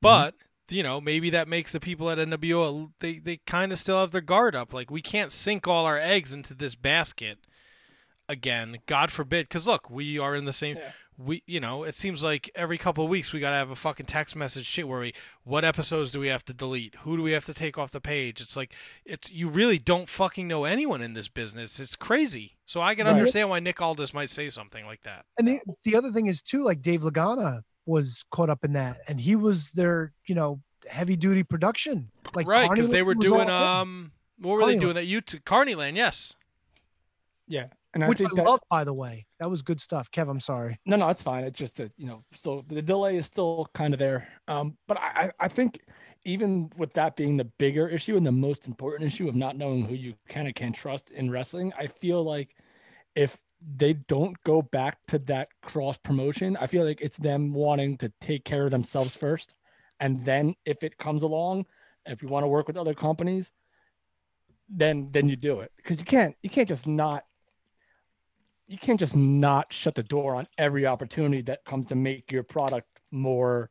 But 0.00 0.34
you 0.68 0.82
know, 0.82 1.00
maybe 1.00 1.30
that 1.30 1.48
makes 1.48 1.72
the 1.72 1.80
people 1.80 2.10
at 2.10 2.18
NWO 2.18 2.92
they 3.00 3.18
they 3.18 3.38
kind 3.46 3.72
of 3.72 3.78
still 3.78 4.00
have 4.00 4.10
their 4.12 4.20
guard 4.20 4.54
up. 4.56 4.72
Like 4.72 4.90
we 4.90 5.02
can't 5.02 5.32
sink 5.32 5.68
all 5.68 5.86
our 5.86 5.98
eggs 5.98 6.32
into 6.32 6.54
this 6.54 6.74
basket 6.74 7.38
again. 8.28 8.78
God 8.86 9.10
forbid. 9.10 9.48
Because 9.48 9.66
look, 9.66 9.90
we 9.90 10.18
are 10.18 10.34
in 10.34 10.44
the 10.46 10.52
same. 10.52 10.78
We 11.18 11.42
you 11.46 11.60
know, 11.60 11.84
it 11.84 11.94
seems 11.94 12.24
like 12.24 12.50
every 12.54 12.78
couple 12.78 13.04
of 13.04 13.10
weeks 13.10 13.32
we 13.32 13.40
gotta 13.40 13.56
have 13.56 13.70
a 13.70 13.76
fucking 13.76 14.06
text 14.06 14.34
message 14.34 14.64
shit 14.66 14.88
where 14.88 15.00
we 15.00 15.12
what 15.44 15.64
episodes 15.64 16.10
do 16.10 16.20
we 16.20 16.28
have 16.28 16.44
to 16.46 16.52
delete? 16.54 16.94
Who 17.02 17.16
do 17.16 17.22
we 17.22 17.32
have 17.32 17.44
to 17.46 17.54
take 17.54 17.76
off 17.78 17.90
the 17.90 18.00
page? 18.00 18.40
It's 18.40 18.56
like 18.56 18.72
it's 19.04 19.30
you 19.30 19.48
really 19.48 19.78
don't 19.78 20.08
fucking 20.08 20.48
know 20.48 20.64
anyone 20.64 21.02
in 21.02 21.12
this 21.12 21.28
business. 21.28 21.78
It's 21.78 21.96
crazy. 21.96 22.56
So 22.64 22.80
I 22.80 22.94
can 22.94 23.06
Right. 23.06 23.12
understand 23.12 23.50
why 23.50 23.60
Nick 23.60 23.80
Aldis 23.82 24.14
might 24.14 24.30
say 24.30 24.48
something 24.48 24.86
like 24.86 25.02
that. 25.02 25.26
and 25.38 25.46
the 25.46 25.60
the 25.84 25.94
other 25.96 26.10
thing 26.10 26.26
is 26.26 26.42
too, 26.42 26.62
like 26.64 26.80
Dave 26.82 27.02
Lagana 27.02 27.62
was 27.84 28.24
caught 28.30 28.48
up 28.48 28.64
in 28.64 28.72
that, 28.72 29.00
and 29.08 29.20
he 29.20 29.36
was 29.36 29.70
their, 29.72 30.12
you 30.26 30.34
know, 30.34 30.60
heavy 30.88 31.16
duty 31.16 31.42
production, 31.42 32.10
like 32.34 32.46
right, 32.46 32.70
because 32.70 32.88
they 32.90 33.02
were 33.02 33.14
doing 33.14 33.50
um 33.50 34.12
what 34.38 34.52
were 34.54 34.66
they 34.66 34.76
Carneyland. 34.76 34.80
doing 34.80 34.94
that 34.94 35.06
YouTube 35.06 35.42
Carneyland, 35.44 35.96
yes. 35.96 36.34
Yeah, 37.48 37.66
and 37.94 38.04
I 38.04 38.08
which 38.08 38.20
I, 38.20 38.24
think 38.24 38.36
that 38.36 38.46
love, 38.46 38.60
by 38.70 38.84
the 38.84 38.92
way. 38.92 39.26
That 39.38 39.50
was 39.50 39.62
good 39.62 39.80
stuff, 39.80 40.10
Kev. 40.10 40.30
I'm 40.30 40.40
sorry. 40.40 40.78
No, 40.86 40.96
no, 40.96 41.08
it's 41.08 41.22
fine. 41.22 41.44
It's 41.44 41.58
just 41.58 41.76
that 41.76 41.92
you 41.96 42.06
know, 42.06 42.24
still 42.32 42.64
the 42.66 42.82
delay 42.82 43.16
is 43.16 43.26
still 43.26 43.68
kind 43.74 43.92
of 43.92 44.00
there. 44.00 44.28
Um, 44.48 44.76
but 44.88 44.98
I, 44.98 45.06
I 45.24 45.30
I 45.40 45.48
think 45.48 45.80
even 46.24 46.70
with 46.76 46.92
that 46.94 47.16
being 47.16 47.36
the 47.36 47.44
bigger 47.44 47.88
issue 47.88 48.16
and 48.16 48.26
the 48.26 48.32
most 48.32 48.66
important 48.66 49.12
issue 49.12 49.28
of 49.28 49.34
not 49.34 49.56
knowing 49.56 49.84
who 49.84 49.94
you 49.94 50.14
can 50.28 50.46
and 50.46 50.54
can't 50.54 50.74
trust 50.74 51.10
in 51.10 51.30
wrestling, 51.30 51.72
I 51.78 51.88
feel 51.88 52.22
like 52.22 52.54
if 53.14 53.36
they 53.76 53.92
don't 53.92 54.42
go 54.44 54.62
back 54.62 54.98
to 55.08 55.18
that 55.18 55.48
cross 55.62 55.98
promotion, 55.98 56.56
I 56.56 56.66
feel 56.66 56.84
like 56.84 57.00
it's 57.00 57.18
them 57.18 57.52
wanting 57.52 57.98
to 57.98 58.12
take 58.20 58.44
care 58.44 58.64
of 58.64 58.70
themselves 58.70 59.16
first, 59.16 59.54
and 60.00 60.24
then 60.24 60.54
if 60.64 60.82
it 60.82 60.98
comes 60.98 61.22
along, 61.22 61.66
if 62.06 62.22
you 62.22 62.28
want 62.28 62.44
to 62.44 62.48
work 62.48 62.66
with 62.66 62.76
other 62.76 62.94
companies, 62.94 63.52
then 64.68 65.10
then 65.12 65.28
you 65.28 65.36
do 65.36 65.60
it 65.60 65.70
because 65.76 65.98
you 65.98 66.04
can't 66.04 66.34
you 66.42 66.48
can't 66.48 66.68
just 66.68 66.86
not 66.86 67.24
you 68.66 68.78
can't 68.78 69.00
just 69.00 69.16
not 69.16 69.72
shut 69.72 69.94
the 69.94 70.02
door 70.02 70.34
on 70.34 70.46
every 70.58 70.86
opportunity 70.86 71.42
that 71.42 71.64
comes 71.64 71.86
to 71.86 71.94
make 71.94 72.32
your 72.32 72.42
product 72.42 72.88
more 73.10 73.70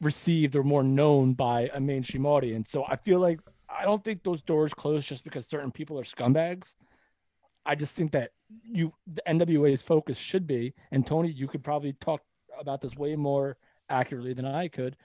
received 0.00 0.56
or 0.56 0.62
more 0.62 0.82
known 0.82 1.32
by 1.32 1.70
a 1.72 1.80
mainstream 1.80 2.26
audience. 2.26 2.70
So 2.70 2.84
I 2.86 2.96
feel 2.96 3.18
like 3.18 3.40
I 3.68 3.84
don't 3.84 4.04
think 4.04 4.22
those 4.22 4.42
doors 4.42 4.74
close 4.74 5.06
just 5.06 5.24
because 5.24 5.46
certain 5.46 5.70
people 5.70 5.98
are 5.98 6.04
scumbags. 6.04 6.74
I 7.64 7.74
just 7.74 7.96
think 7.96 8.12
that 8.12 8.30
you 8.62 8.92
the 9.06 9.22
NWA's 9.26 9.82
focus 9.82 10.16
should 10.16 10.46
be, 10.46 10.74
and 10.92 11.06
Tony, 11.06 11.30
you 11.30 11.48
could 11.48 11.64
probably 11.64 11.94
talk 11.94 12.22
about 12.58 12.80
this 12.80 12.94
way 12.96 13.16
more 13.16 13.56
accurately 13.88 14.34
than 14.34 14.44
I 14.44 14.68
could, 14.68 14.96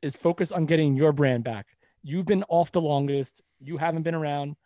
is 0.00 0.16
focus 0.16 0.50
on 0.52 0.66
getting 0.66 0.96
your 0.96 1.12
brand 1.12 1.44
back. 1.44 1.66
You've 2.02 2.26
been 2.26 2.44
off 2.48 2.72
the 2.72 2.80
longest. 2.80 3.42
You 3.60 3.76
haven't 3.76 4.02
been 4.02 4.14
around 4.14 4.56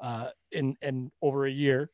uh, 0.00 0.30
in 0.50 0.76
in 0.82 1.12
over 1.22 1.46
a 1.46 1.50
year. 1.50 1.90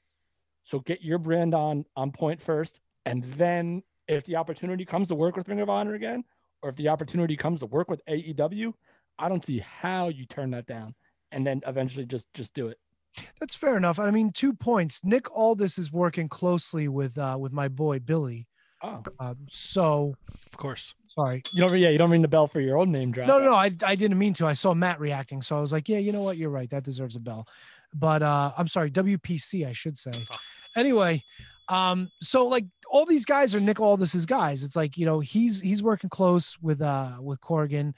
So 0.65 0.81
get 0.81 1.03
your 1.03 1.19
brand 1.19 1.55
on 1.55 1.85
on 1.97 2.11
point 2.11 2.41
first, 2.41 2.81
and 3.05 3.23
then 3.35 3.83
if 4.09 4.25
the 4.25 4.37
opportunity 4.37 4.85
comes 4.85 5.09
to 5.09 5.15
work 5.15 5.37
with 5.37 5.49
Ring 5.49 5.61
of 5.61 5.71
Honor 5.71 5.95
again, 5.95 6.25
or 6.63 6.71
if 6.71 6.77
the 6.77 6.89
opportunity 6.89 7.37
comes 7.37 7.61
to 7.61 7.67
work 7.67 7.89
with 7.89 8.05
AEW, 8.07 8.73
I 9.19 9.29
don't 9.29 9.45
see 9.45 9.59
how 9.61 10.09
you 10.09 10.27
turn 10.27 10.51
that 10.53 10.67
down, 10.67 10.95
and 11.33 11.47
then 11.47 11.61
eventually 11.67 12.07
just 12.07 12.27
just 12.35 12.55
do 12.55 12.69
it. 12.69 12.79
That's 13.39 13.55
fair 13.55 13.77
enough. 13.77 13.99
I 13.99 14.11
mean, 14.11 14.31
two 14.31 14.53
points. 14.53 15.05
Nick 15.05 15.31
Aldis 15.37 15.79
is 15.79 15.93
working 15.93 16.29
closely 16.29 16.89
with 16.89 17.17
uh 17.19 17.37
with 17.39 17.53
my 17.53 17.69
boy 17.69 17.99
Billy. 17.99 18.49
Oh, 18.83 19.03
uh, 19.21 19.35
so 19.51 20.15
of 20.47 20.57
course. 20.57 20.95
Sorry. 21.15 21.43
You 21.53 21.61
don't, 21.61 21.79
yeah, 21.79 21.91
you 21.91 21.99
don't 21.99 22.11
ring 22.11 22.23
the 22.23 22.29
bell 22.29 22.49
for 22.49 22.61
your 22.61 22.77
own 22.77 22.91
name 22.91 23.13
drop. 23.13 23.29
No, 23.29 23.39
no, 23.39 23.47
no. 23.47 23.55
I, 23.55 23.71
I 23.85 23.95
didn't 23.95 24.19
mean 24.19 24.35
to. 24.35 24.47
I 24.47 24.53
saw 24.53 24.75
Matt 24.75 24.99
reacting, 24.99 25.43
so 25.43 25.57
I 25.57 25.61
was 25.61 25.71
like, 25.71 25.89
yeah, 25.89 25.99
you 25.99 26.11
know 26.11 26.23
what? 26.23 26.37
You're 26.37 26.51
right. 26.51 26.69
That 26.71 26.83
deserves 26.83 27.15
a 27.15 27.21
bell. 27.21 27.47
But 27.95 28.23
uh, 28.23 28.53
I'm 28.59 28.69
sorry, 28.69 28.91
WPC, 28.91 29.67
I 29.67 29.73
should 29.73 29.97
say. 29.97 30.11
Anyway, 30.77 31.23
Um, 31.69 32.11
so 32.21 32.47
like 32.47 32.67
all 32.91 33.07
these 33.07 33.25
guys 33.25 33.55
are 33.55 33.61
Nick 33.61 33.81
Aldis's 33.81 34.27
guys. 34.27 34.63
It's 34.63 34.77
like 34.77 34.99
you 34.99 35.07
know 35.07 35.21
he's 35.21 35.61
he's 35.61 35.83
working 35.83 36.11
close 36.11 36.59
with 36.61 36.83
uh 36.83 37.17
with 37.21 37.41
Corgan. 37.41 37.95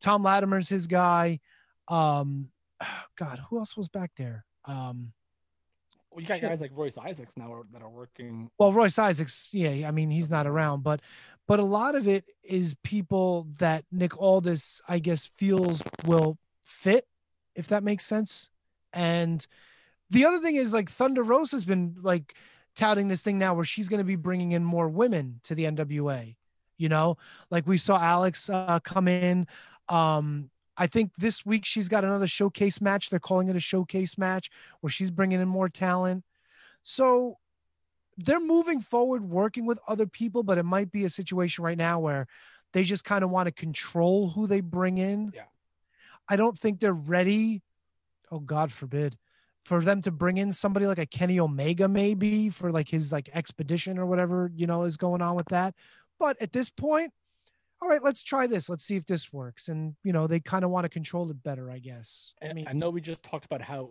Tom 0.00 0.22
Latimer's 0.22 0.68
his 0.68 0.86
guy. 0.86 1.40
Um, 1.88 2.48
God, 3.18 3.40
who 3.50 3.58
else 3.58 3.76
was 3.76 3.88
back 3.88 4.12
there? 4.16 4.44
Um, 4.64 5.12
Well, 6.10 6.22
you 6.22 6.28
got 6.28 6.40
guys 6.40 6.60
like 6.60 6.70
Royce 6.74 6.96
Isaacs 6.96 7.36
now 7.36 7.62
that 7.72 7.82
are 7.82 7.90
working. 7.90 8.50
well, 8.58 8.72
Royce 8.72 8.98
Isaacs, 8.98 9.50
yeah, 9.52 9.86
I 9.86 9.90
mean 9.90 10.10
he's 10.10 10.30
not 10.30 10.46
around, 10.46 10.82
but 10.82 11.00
but 11.46 11.58
a 11.58 11.64
lot 11.64 11.94
of 11.96 12.06
it 12.08 12.24
is 12.44 12.74
people 12.84 13.48
that 13.58 13.84
Nick 13.90 14.16
Aldis, 14.18 14.80
I 14.88 14.98
guess, 15.00 15.30
feels 15.36 15.82
will 16.06 16.38
fit, 16.64 17.06
if 17.56 17.66
that 17.68 17.82
makes 17.82 18.06
sense. 18.06 18.50
And 18.92 19.44
the 20.10 20.26
other 20.26 20.38
thing 20.38 20.56
is 20.56 20.72
like 20.72 20.90
Thunder 20.90 21.22
Rosa's 21.22 21.64
been 21.64 21.96
like 22.02 22.34
touting 22.76 23.08
this 23.08 23.22
thing 23.22 23.38
now 23.38 23.54
where 23.54 23.64
she's 23.64 23.88
going 23.88 23.98
to 23.98 24.04
be 24.04 24.16
bringing 24.16 24.52
in 24.52 24.64
more 24.64 24.88
women 24.88 25.40
to 25.44 25.54
the 25.54 25.64
NWA. 25.64 26.36
You 26.76 26.88
know, 26.88 27.18
like 27.50 27.66
we 27.66 27.76
saw 27.76 27.98
Alex 28.00 28.48
uh, 28.48 28.80
come 28.82 29.06
in. 29.06 29.46
Um, 29.88 30.50
I 30.76 30.86
think 30.86 31.12
this 31.18 31.44
week 31.44 31.66
she's 31.66 31.88
got 31.88 32.04
another 32.04 32.26
showcase 32.26 32.80
match. 32.80 33.10
They're 33.10 33.20
calling 33.20 33.48
it 33.48 33.56
a 33.56 33.60
showcase 33.60 34.16
match 34.16 34.50
where 34.80 34.90
she's 34.90 35.10
bringing 35.10 35.40
in 35.40 35.48
more 35.48 35.68
talent. 35.68 36.24
So 36.82 37.36
they're 38.16 38.40
moving 38.40 38.80
forward, 38.80 39.22
working 39.22 39.66
with 39.66 39.78
other 39.86 40.06
people, 40.06 40.42
but 40.42 40.56
it 40.56 40.62
might 40.62 40.90
be 40.90 41.04
a 41.04 41.10
situation 41.10 41.64
right 41.64 41.76
now 41.76 42.00
where 42.00 42.26
they 42.72 42.82
just 42.82 43.04
kind 43.04 43.24
of 43.24 43.30
want 43.30 43.46
to 43.46 43.52
control 43.52 44.30
who 44.30 44.46
they 44.46 44.60
bring 44.60 44.98
in. 44.98 45.30
Yeah. 45.34 45.42
I 46.28 46.36
don't 46.36 46.58
think 46.58 46.80
they're 46.80 46.92
ready. 46.92 47.62
Oh, 48.30 48.38
God 48.40 48.70
forbid 48.72 49.16
for 49.64 49.82
them 49.82 50.00
to 50.02 50.10
bring 50.10 50.38
in 50.38 50.52
somebody 50.52 50.86
like 50.86 50.98
a 50.98 51.06
Kenny 51.06 51.38
Omega, 51.38 51.86
maybe 51.88 52.48
for 52.48 52.72
like 52.72 52.88
his 52.88 53.12
like 53.12 53.28
expedition 53.34 53.98
or 53.98 54.06
whatever, 54.06 54.50
you 54.54 54.66
know, 54.66 54.84
is 54.84 54.96
going 54.96 55.20
on 55.20 55.36
with 55.36 55.46
that. 55.48 55.74
But 56.18 56.40
at 56.40 56.52
this 56.52 56.70
point, 56.70 57.12
all 57.82 57.88
right, 57.88 58.02
let's 58.02 58.22
try 58.22 58.46
this. 58.46 58.68
Let's 58.68 58.84
see 58.84 58.96
if 58.96 59.06
this 59.06 59.32
works. 59.32 59.68
And, 59.68 59.94
you 60.04 60.12
know, 60.12 60.26
they 60.26 60.40
kind 60.40 60.64
of 60.64 60.70
want 60.70 60.84
to 60.84 60.88
control 60.88 61.30
it 61.30 61.42
better, 61.42 61.70
I 61.70 61.78
guess. 61.78 62.34
I 62.42 62.52
mean, 62.52 62.66
I 62.68 62.72
know 62.72 62.90
we 62.90 63.00
just 63.00 63.22
talked 63.22 63.44
about 63.44 63.62
how 63.62 63.90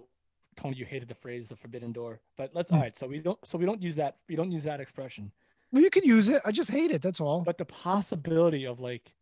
Tony, 0.56 0.78
you 0.78 0.86
hated 0.86 1.08
the 1.08 1.16
phrase 1.16 1.48
"the 1.48 1.56
forbidden 1.56 1.92
door," 1.92 2.20
but 2.36 2.52
let's 2.54 2.70
Hmm. 2.70 2.76
all 2.76 2.82
right. 2.82 2.98
So 2.98 3.08
we 3.08 3.20
don't. 3.20 3.40
So 3.46 3.58
we 3.58 3.66
don't 3.66 3.82
use 3.82 3.96
that. 3.96 4.18
We 4.28 4.36
don't 4.36 4.52
use 4.52 4.64
that 4.66 4.80
expression. 4.82 5.32
Well, 5.72 5.82
you 5.82 5.90
could 5.90 6.06
use 6.06 6.28
it. 6.30 6.42
I 6.46 6.52
just 6.52 6.70
hate 6.70 6.92
it. 6.92 7.02
That's 7.02 7.22
all. 7.22 7.44
But 7.44 7.58
the 7.58 7.66
possibility 7.66 8.66
of 8.66 8.80
like 8.80 9.14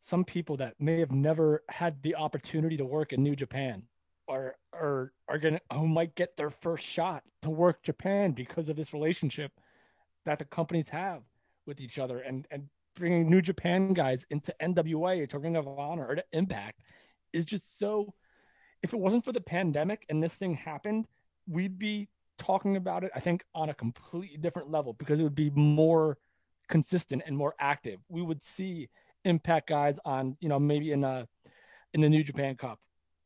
some 0.00 0.24
people 0.24 0.56
that 0.56 0.74
may 0.80 0.98
have 0.98 1.12
never 1.12 1.62
had 1.68 2.02
the 2.02 2.16
opportunity 2.16 2.76
to 2.76 2.84
work 2.84 3.12
in 3.12 3.22
New 3.22 3.36
Japan 3.36 3.84
or 4.28 4.56
or 4.72 5.12
are 5.28 5.38
gonna 5.38 5.60
who 5.72 5.88
might 5.88 6.14
get 6.14 6.36
their 6.36 6.50
first 6.50 6.86
shot 6.86 7.22
to 7.42 7.50
work 7.50 7.82
Japan 7.82 8.32
because 8.32 8.68
of 8.68 8.76
this 8.76 8.92
relationship 8.92 9.52
that 10.24 10.38
the 10.38 10.44
companies 10.44 10.88
have 10.90 11.22
with 11.66 11.80
each 11.80 11.98
other 11.98 12.20
and 12.20 12.46
and 12.50 12.68
bringing 12.94 13.30
New 13.30 13.40
Japan 13.40 13.94
guys 13.94 14.26
into 14.30 14.54
NWA 14.60 15.28
to 15.28 15.38
Ring 15.38 15.56
of 15.56 15.66
Honor 15.66 16.06
or 16.06 16.14
to 16.16 16.24
Impact 16.32 16.80
is 17.32 17.44
just 17.44 17.78
so. 17.78 18.14
If 18.80 18.92
it 18.92 19.00
wasn't 19.00 19.24
for 19.24 19.32
the 19.32 19.40
pandemic 19.40 20.04
and 20.08 20.22
this 20.22 20.34
thing 20.34 20.54
happened, 20.54 21.06
we'd 21.48 21.80
be 21.80 22.08
talking 22.38 22.76
about 22.76 23.02
it. 23.02 23.10
I 23.14 23.20
think 23.20 23.44
on 23.54 23.70
a 23.70 23.74
completely 23.74 24.36
different 24.36 24.70
level 24.70 24.92
because 24.92 25.18
it 25.18 25.24
would 25.24 25.34
be 25.34 25.50
more 25.50 26.16
consistent 26.68 27.22
and 27.26 27.36
more 27.36 27.54
active. 27.58 27.98
We 28.08 28.22
would 28.22 28.42
see 28.42 28.88
Impact 29.24 29.68
guys 29.68 29.98
on, 30.04 30.36
you 30.40 30.48
know, 30.48 30.60
maybe 30.60 30.92
in 30.92 31.02
a 31.02 31.26
in 31.92 32.00
the 32.00 32.08
New 32.08 32.22
Japan 32.22 32.54
Cup. 32.54 32.78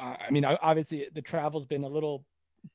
I 0.03 0.31
mean, 0.31 0.45
obviously 0.45 1.07
the 1.15 1.23
travel's 1.23 1.67
been 1.67 1.85
a 1.85 1.89
little 1.89 2.25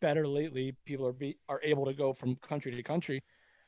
better 0.02 0.28
lately. 0.28 0.76
People 0.86 1.06
are 1.08 1.14
be, 1.14 1.38
are 1.50 1.62
able 1.64 1.86
to 1.86 1.94
go 1.94 2.14
from 2.14 2.36
country 2.38 2.72
to 2.72 2.84
country. 2.84 3.24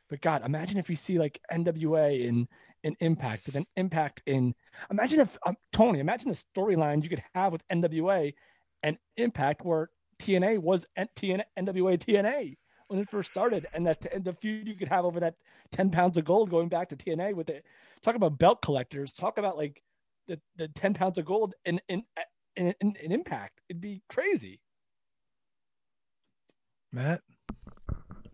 But 0.10 0.22
God, 0.22 0.44
imagine 0.44 0.78
if 0.78 0.90
you 0.90 0.96
see 0.96 1.20
like 1.20 1.40
NWA 1.52 2.26
in 2.26 2.48
in 2.84 2.96
Impact, 3.00 3.52
then 3.52 3.66
Impact 3.76 4.22
in. 4.26 4.56
Imagine 4.90 5.20
if 5.20 5.38
um, 5.46 5.56
Tony, 5.72 6.00
imagine 6.00 6.30
the 6.30 6.44
storyline 6.56 7.04
you 7.04 7.10
could 7.10 7.24
have 7.36 7.52
with 7.52 7.68
NWA 7.68 8.34
and 8.82 8.98
Impact, 9.18 9.64
where 9.64 9.90
TNA 10.20 10.60
was 10.60 10.86
N- 10.96 11.10
TN, 11.16 11.44
NWA 11.58 11.98
TNA 11.98 12.56
when 12.88 13.00
it 13.00 13.10
first 13.10 13.30
started, 13.30 13.68
and 13.74 13.86
that 13.86 14.12
and 14.12 14.24
the 14.24 14.34
feud 14.34 14.68
you 14.68 14.76
could 14.76 14.88
have 14.88 15.06
over 15.06 15.20
that 15.20 15.36
ten 15.72 15.92
pounds 15.92 16.18
of 16.18 16.26
gold 16.26 16.50
going 16.50 16.70
back 16.70 16.90
to 16.90 16.96
TNA 16.96 17.36
with 17.36 17.50
it. 17.50 17.66
Talk 18.02 18.16
about 18.16 18.40
belt 18.40 18.62
collectors. 18.62 19.14
Talk 19.14 19.38
about 19.38 19.58
like 19.58 19.84
the, 20.28 20.40
the 20.58 20.70
ten 20.70 20.94
pounds 20.94 21.18
of 21.18 21.26
gold 21.26 21.54
in 21.66 21.80
in 21.88 22.04
in, 22.60 22.74
in, 22.82 22.96
in 23.02 23.12
Impact. 23.12 23.62
It'd 23.70 23.82
be 23.82 24.02
crazy. 24.10 24.60
Matt, 26.92 27.22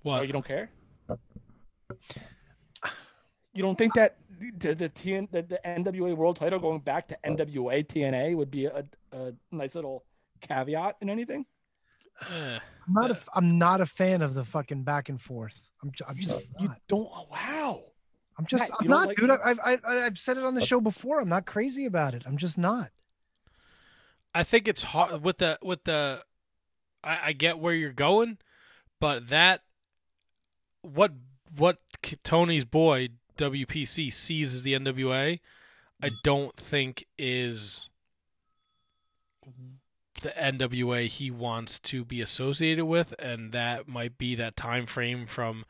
What? 0.02 0.20
Oh, 0.20 0.24
you 0.24 0.34
don't 0.34 0.46
care? 0.46 0.70
You 3.54 3.62
don't 3.64 3.78
think 3.78 3.94
that 3.94 4.18
the 4.58 4.74
the, 4.74 4.90
TN, 4.90 5.32
the 5.32 5.42
the 5.42 5.60
NWA 5.66 6.16
World 6.16 6.36
Title 6.38 6.60
going 6.60 6.80
back 6.80 7.08
to 7.10 7.18
NWA 7.26 7.86
TNA 7.88 8.36
would 8.36 8.52
be 8.52 8.66
a, 8.66 8.84
a 9.14 9.32
nice 9.52 9.76
little 9.76 10.04
caveat 10.42 10.98
in 11.02 11.10
anything? 11.10 11.46
Eh. 12.30 12.60
I'm 12.88 12.94
not 12.94 13.12
a, 13.12 13.18
I'm 13.34 13.58
not 13.58 13.82
a 13.82 13.86
fan 13.86 14.22
of 14.22 14.34
the 14.34 14.44
fucking 14.46 14.84
back 14.84 15.08
and 15.10 15.22
forth. 15.22 15.58
I'm, 15.84 15.92
ju- 15.92 16.04
I'm 16.08 16.18
just 16.18 16.42
You 16.60 16.68
not. 16.70 16.78
don't. 16.88 17.10
oh, 17.14 17.28
Wow. 17.32 17.84
I'm 18.38 18.46
just, 18.46 18.70
Matt, 18.70 18.72
I'm 18.82 18.88
don't 18.88 18.90
not, 19.00 19.08
like- 19.08 19.18
dude. 19.18 19.30
I've, 19.32 19.60
I've, 19.66 19.86
I've 19.86 20.18
said 20.18 20.38
it 20.38 20.44
on 20.44 20.54
the 20.56 20.66
show 20.66 20.82
before. 20.82 21.22
I'm 21.22 21.30
not 21.30 21.46
crazy 21.46 21.86
about 21.86 22.14
it. 22.14 22.24
I'm 22.26 22.36
just 22.38 22.58
not. 22.58 22.90
I 24.36 24.44
think 24.44 24.68
it's 24.68 24.84
hard 24.84 25.24
with 25.24 25.38
the 25.38 25.58
with 25.64 25.86
the. 25.86 26.22
I, 27.02 27.20
I 27.28 27.32
get 27.32 27.58
where 27.58 27.74
you're 27.74 27.94
going, 27.94 28.38
but 29.00 29.30
that 29.30 29.62
what 30.82 31.14
what 31.56 31.78
Tony's 32.22 32.66
boy 32.66 33.10
WPC 33.38 34.12
sees 34.12 34.54
as 34.54 34.64
the 34.64 34.74
NWA, 34.74 35.40
I 36.04 36.10
don't 36.26 36.56
think 36.58 37.06
is 37.18 37.90
the 40.22 40.32
NWA 40.32 41.08
he 41.08 41.32
wants 41.32 41.80
to 41.80 42.04
be 42.04 42.20
associated 42.20 42.86
with, 42.86 43.14
and 43.18 43.54
that 43.54 43.88
might 43.88 44.18
be 44.18 44.36
that 44.36 44.58
time 44.58 44.86
frame 44.86 45.28
from 45.28 45.64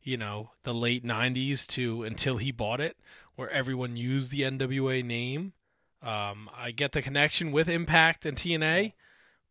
you 0.00 0.16
know 0.16 0.50
the 0.62 0.72
late 0.72 1.04
90s 1.04 1.66
to 1.66 2.04
until 2.04 2.36
he 2.36 2.52
bought 2.52 2.80
it 2.80 2.96
where 3.34 3.50
everyone 3.50 3.96
used 3.96 4.30
the 4.30 4.42
NWA 4.42 5.04
name 5.04 5.54
um, 6.02 6.50
I 6.56 6.70
get 6.72 6.92
the 6.92 7.02
connection 7.02 7.52
with 7.52 7.68
Impact 7.68 8.26
and 8.26 8.36
TNA, 8.36 8.92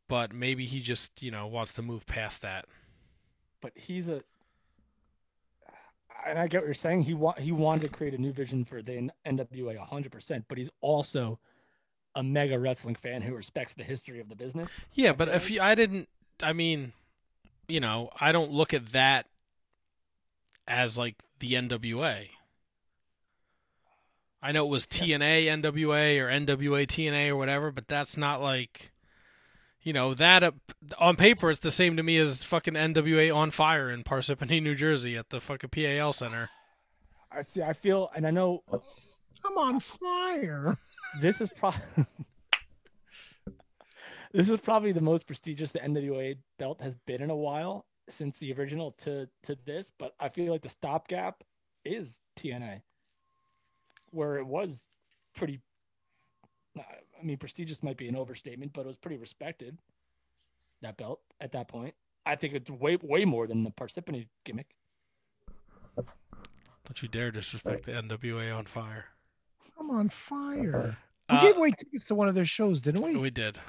but 0.08 0.34
maybe 0.34 0.66
he 0.66 0.82
just 0.82 1.22
you 1.22 1.32
know 1.32 1.48
wants 1.48 1.74
to 1.74 1.82
move 1.82 2.06
past 2.06 2.42
that. 2.42 2.66
But 3.62 3.74
he's 3.76 4.08
a. 4.08 4.24
And 6.28 6.38
I 6.38 6.48
get 6.48 6.62
what 6.62 6.68
you're 6.68 6.74
saying. 6.76 7.04
He 7.04 7.14
want 7.14 7.40
he 7.40 7.52
wanted 7.52 7.84
to 7.84 7.90
create 7.90 8.14
a 8.14 8.18
new 8.18 8.32
vision 8.32 8.66
for 8.66 8.82
the 8.82 9.10
NWA 9.26 9.78
100, 9.78 10.12
percent 10.12 10.46
but 10.48 10.58
he's 10.58 10.70
also 10.82 11.40
a 12.16 12.24
mega 12.24 12.60
wrestling 12.60 12.96
fan 12.96 13.22
who 13.22 13.34
respects 13.34 13.74
the 13.74 13.84
history 13.84 14.20
of 14.20 14.30
the 14.30 14.36
business. 14.36 14.70
Yeah, 14.94 15.14
but 15.14 15.30
if 15.30 15.50
you, 15.50 15.62
I 15.62 15.76
didn't, 15.76 16.10
I 16.44 16.54
mean, 16.54 16.94
you 17.68 17.80
know, 17.80 18.10
I 18.20 18.32
don't 18.32 18.52
look 18.52 18.74
at 18.74 18.92
that 18.92 19.28
as 20.68 20.98
like 20.98 21.16
the 21.40 21.54
NWA. 21.54 22.28
I 24.42 24.52
know 24.52 24.66
it 24.66 24.70
was 24.70 24.88
TNA 24.88 25.46
NWA 25.46 26.20
or 26.20 26.28
NWA 26.28 26.88
TNA 26.88 27.30
or 27.30 27.36
whatever, 27.36 27.72
but 27.72 27.88
that's 27.88 28.18
not 28.18 28.42
like, 28.42 28.92
you 29.82 29.94
know, 29.94 30.14
that 30.16 30.44
uh, 30.44 30.52
on 30.98 31.16
paper 31.16 31.52
it's 31.52 31.60
the 31.60 31.72
same 31.72 31.96
to 31.98 32.04
me 32.04 32.18
as 32.18 32.44
fucking 32.44 32.74
NWA 32.74 33.36
on 33.36 33.52
fire 33.52 33.90
in 33.90 34.04
Parsippany, 34.04 34.62
New 34.62 34.76
Jersey 34.76 35.16
at 35.16 35.30
the 35.30 35.40
fucking 35.40 35.70
PAL 35.70 36.14
Center. 36.14 36.50
I 37.32 37.44
see. 37.44 37.62
I 37.62 37.74
feel, 37.74 38.10
and 38.16 38.28
I 38.28 38.32
know 38.32 38.64
I'm 39.46 39.58
on 39.58 39.80
fire. 39.80 40.78
this 41.22 41.40
is 41.42 41.50
probably 41.56 41.82
this 44.34 44.50
is 44.50 44.60
probably 44.60 44.92
the 44.92 45.02
most 45.02 45.28
prestigious 45.28 45.72
the 45.72 45.80
NWA 45.80 46.38
belt 46.60 46.82
has 46.82 46.96
been 47.06 47.22
in 47.22 47.30
a 47.30 47.36
while 47.36 47.86
since 48.10 48.38
the 48.38 48.54
original 48.54 48.92
to 49.04 49.28
to 49.44 49.58
this. 49.66 49.92
But 49.98 50.14
I 50.20 50.30
feel 50.30 50.52
like 50.52 50.62
the 50.62 50.70
stopgap 50.70 51.44
is 51.86 52.20
TNA, 52.38 52.82
where 54.12 54.38
it 54.38 54.46
was 54.46 54.88
pretty. 55.36 55.60
I 56.78 57.24
mean, 57.24 57.38
prestigious 57.38 57.84
might 57.84 57.98
be 57.98 58.08
an 58.08 58.16
overstatement, 58.16 58.74
but 58.74 58.82
it 58.82 58.88
was 58.88 58.98
pretty 58.98 59.18
respected. 59.22 59.78
That 60.82 60.98
belt 60.98 61.20
at 61.40 61.52
that 61.52 61.68
point, 61.68 61.94
I 62.26 62.36
think 62.36 62.54
it's 62.54 62.70
way 62.72 62.98
way 63.02 63.26
more 63.26 63.46
than 63.48 63.64
the 63.64 63.72
Parsippany 63.72 64.28
gimmick. 64.46 64.68
Don't 65.96 67.02
you 67.02 67.08
dare 67.08 67.32
disrespect 67.32 67.86
the 67.86 67.92
NWA 67.94 68.56
on 68.58 68.66
fire. 68.66 69.06
I'm 69.80 69.90
on 69.92 70.10
fire. 70.10 70.98
We 71.30 71.38
Uh, 71.38 71.42
gave 71.42 71.58
away 71.58 71.72
tickets 71.72 72.06
to 72.08 72.16
one 72.16 72.28
of 72.28 72.36
their 72.36 72.46
shows, 72.46 72.82
didn't 72.82 73.02
we? 73.04 73.16
We 73.16 73.30
did. 73.30 73.60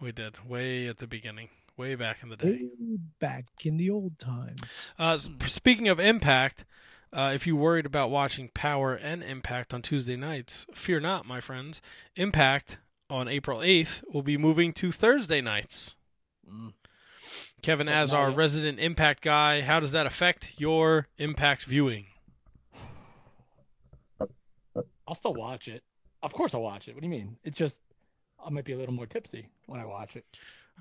We 0.00 0.10
did. 0.12 0.44
Way 0.48 0.88
at 0.88 0.98
the 0.98 1.06
beginning. 1.06 1.48
Way 1.76 1.94
back 1.94 2.22
in 2.22 2.28
the 2.30 2.36
day. 2.36 2.68
Way 2.78 2.98
back 3.20 3.46
in 3.64 3.76
the 3.76 3.90
old 3.90 4.18
times. 4.18 4.90
Uh, 4.98 5.18
speaking 5.18 5.88
of 5.88 6.00
Impact, 6.00 6.64
uh, 7.14 7.30
if 7.34 7.46
you're 7.46 7.56
worried 7.56 7.86
about 7.86 8.10
watching 8.10 8.50
Power 8.52 8.94
and 8.94 9.22
Impact 9.22 9.72
on 9.72 9.82
Tuesday 9.82 10.16
nights, 10.16 10.66
fear 10.74 11.00
not, 11.00 11.26
my 11.26 11.40
friends. 11.40 11.80
Impact 12.16 12.78
on 13.08 13.28
April 13.28 13.60
8th 13.60 14.02
will 14.12 14.22
be 14.22 14.36
moving 14.36 14.72
to 14.74 14.90
Thursday 14.90 15.40
nights. 15.40 15.94
Kevin, 17.62 17.88
as 17.88 18.12
our 18.12 18.30
resident 18.30 18.80
Impact 18.80 19.22
guy, 19.22 19.62
how 19.62 19.80
does 19.80 19.92
that 19.92 20.06
affect 20.06 20.54
your 20.58 21.06
Impact 21.16 21.64
viewing? 21.64 22.06
I'll 25.06 25.14
still 25.14 25.34
watch 25.34 25.68
it. 25.68 25.82
Of 26.22 26.32
course, 26.32 26.54
I'll 26.54 26.62
watch 26.62 26.88
it. 26.88 26.94
What 26.94 27.02
do 27.02 27.06
you 27.06 27.10
mean? 27.10 27.36
It 27.44 27.54
just 27.54 27.82
I 28.44 28.50
might 28.50 28.64
be 28.64 28.72
a 28.72 28.78
little 28.78 28.94
more 28.94 29.06
tipsy 29.06 29.48
when 29.66 29.80
I 29.80 29.84
watch 29.84 30.16
it. 30.16 30.24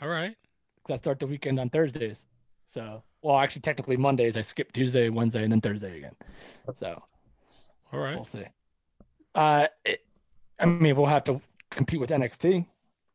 All 0.01 0.07
right. 0.09 0.35
Because 0.75 0.93
I 0.93 0.97
start 0.97 1.19
the 1.19 1.27
weekend 1.27 1.59
on 1.59 1.69
Thursdays. 1.69 2.23
So, 2.67 3.03
well, 3.23 3.37
actually, 3.37 3.61
technically 3.61 3.97
Mondays. 3.97 4.37
I 4.37 4.41
skip 4.41 4.71
Tuesday, 4.73 5.09
Wednesday, 5.09 5.43
and 5.43 5.51
then 5.51 5.61
Thursday 5.61 5.97
again. 5.97 6.15
So, 6.75 7.01
all 7.91 7.99
right, 7.99 8.15
we'll 8.15 8.25
see. 8.25 8.43
Uh, 9.33 9.67
it, 9.85 10.05
I 10.59 10.65
mean, 10.65 10.95
we'll 10.95 11.07
have 11.07 11.23
to 11.25 11.41
compete 11.71 11.99
with 11.99 12.09
NXT, 12.09 12.65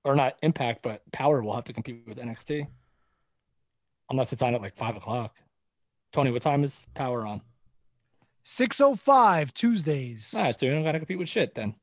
or 0.04 0.16
not 0.16 0.36
Impact, 0.42 0.82
but 0.82 1.02
Power 1.12 1.42
will 1.42 1.54
have 1.54 1.64
to 1.64 1.72
compete 1.72 2.04
with 2.08 2.18
NXT, 2.18 2.66
unless 4.10 4.32
it's 4.32 4.42
on 4.42 4.54
at 4.54 4.62
like 4.62 4.76
five 4.76 4.96
o'clock. 4.96 5.36
Tony, 6.10 6.30
what 6.30 6.42
time 6.42 6.64
is 6.64 6.86
Power 6.94 7.26
on? 7.26 7.42
605 8.44 9.52
Tuesdays. 9.52 10.32
All 10.34 10.42
right, 10.42 10.58
so 10.58 10.66
we 10.66 10.72
don't 10.72 10.82
got 10.82 10.92
to 10.92 11.00
compete 11.00 11.18
with 11.18 11.28
shit 11.28 11.54
then. 11.54 11.74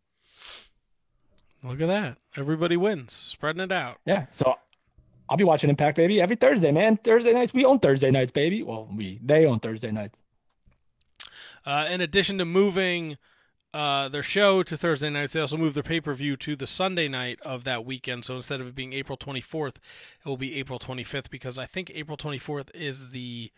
Look 1.64 1.80
at 1.80 1.88
that. 1.88 2.18
Everybody 2.36 2.76
wins, 2.76 3.14
spreading 3.14 3.62
it 3.62 3.72
out. 3.72 3.98
Yeah. 4.06 4.26
So 4.32 4.56
I'll 5.30 5.38
be 5.38 5.44
watching 5.44 5.70
Impact, 5.70 5.98
baby, 5.98 6.22
every 6.22 6.36
Thursday, 6.36 6.72
man. 6.72 6.98
Thursday 6.98 7.34
nights. 7.34 7.54
We 7.54 7.66
own 7.66 7.80
Thursday 7.80 8.12
nights, 8.12 8.32
baby. 8.32 8.62
Well, 8.64 8.88
we, 8.94 9.20
they 9.24 9.46
own 9.46 9.60
Thursday 9.60 9.92
nights. 9.92 10.22
Uh, 11.66 11.88
in 11.90 12.00
addition 12.02 12.38
to 12.38 12.46
moving 12.46 13.18
uh, 13.74 14.08
their 14.08 14.24
show 14.24 14.62
to 14.64 14.78
Thursday 14.78 15.10
nights, 15.10 15.34
they 15.34 15.42
also 15.42 15.58
moved 15.58 15.76
their 15.76 15.84
pay 15.84 16.00
per 16.00 16.14
view 16.14 16.38
to 16.38 16.56
the 16.56 16.68
Sunday 16.68 17.08
night 17.08 17.40
of 17.42 17.64
that 17.64 17.86
weekend. 17.86 18.24
So 18.24 18.36
instead 18.36 18.62
of 18.62 18.68
it 18.68 18.76
being 18.76 18.94
April 18.94 19.18
24th, 19.18 19.78
it 19.78 20.26
will 20.26 20.38
be 20.38 20.56
April 20.56 20.80
25th 20.80 21.30
because 21.30 21.58
I 21.58 21.66
think 21.66 21.92
April 21.94 22.18
24th 22.18 22.70
is 22.76 23.10
the 23.10 23.52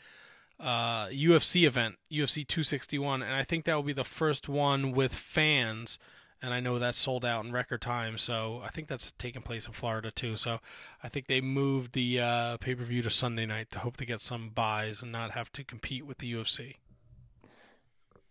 uh, 0.59 1.07
UFC 1.07 1.67
event, 1.67 1.95
UFC 2.11 2.47
261, 2.47 3.21
and 3.21 3.33
I 3.33 3.43
think 3.43 3.65
that 3.65 3.75
will 3.75 3.83
be 3.83 3.93
the 3.93 4.03
first 4.03 4.49
one 4.49 4.91
with 4.91 5.13
fans. 5.13 5.99
And 6.41 6.53
I 6.53 6.59
know 6.59 6.77
that's 6.77 6.99
sold 6.99 7.25
out 7.25 7.45
in 7.45 7.51
record 7.51 7.81
time, 7.81 8.19
so 8.19 8.61
I 8.63 8.69
think 8.69 8.87
that's 8.87 9.11
taking 9.13 9.41
place 9.41 9.65
in 9.65 9.73
Florida 9.73 10.11
too. 10.11 10.35
So 10.35 10.59
I 11.03 11.09
think 11.09 11.25
they 11.25 11.41
moved 11.41 11.93
the 11.93 12.19
uh, 12.19 12.57
pay 12.57 12.75
per 12.75 12.83
view 12.83 13.01
to 13.01 13.09
Sunday 13.09 13.47
night 13.47 13.71
to 13.71 13.79
hope 13.79 13.97
to 13.97 14.05
get 14.05 14.21
some 14.21 14.49
buys 14.49 15.01
and 15.01 15.11
not 15.11 15.31
have 15.31 15.51
to 15.53 15.63
compete 15.63 16.05
with 16.05 16.19
the 16.19 16.31
UFC. 16.31 16.75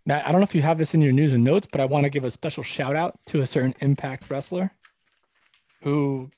Matt, 0.06 0.24
I 0.24 0.30
don't 0.30 0.40
know 0.40 0.44
if 0.44 0.54
you 0.54 0.62
have 0.62 0.78
this 0.78 0.94
in 0.94 1.00
your 1.00 1.12
news 1.12 1.32
and 1.32 1.42
notes, 1.42 1.66
but 1.70 1.80
I 1.80 1.84
want 1.84 2.04
to 2.04 2.10
give 2.10 2.22
a 2.22 2.30
special 2.30 2.62
shout 2.62 2.94
out 2.94 3.18
to 3.26 3.42
a 3.42 3.46
certain 3.46 3.74
Impact 3.80 4.30
wrestler 4.30 4.70
who, 5.82 6.30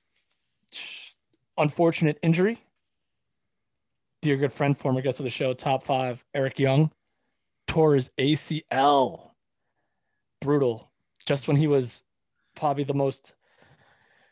unfortunate 1.59 2.19
injury, 2.23 2.65
dear 4.23 4.39
good 4.39 4.55
friend, 4.55 4.77
former 4.77 5.03
guest 5.03 5.21
of 5.21 5.25
the 5.25 5.31
show, 5.31 5.53
top 5.53 5.83
five, 5.83 6.25
Eric 6.35 6.59
Young, 6.59 6.91
tore 7.67 7.95
his 7.95 8.11
ACL. 8.19 9.33
Brutal. 10.41 10.88
Just 11.29 11.47
when 11.47 11.59
he 11.59 11.67
was 11.67 12.03
probably 12.55 12.85
the 12.85 12.95
most 12.95 13.35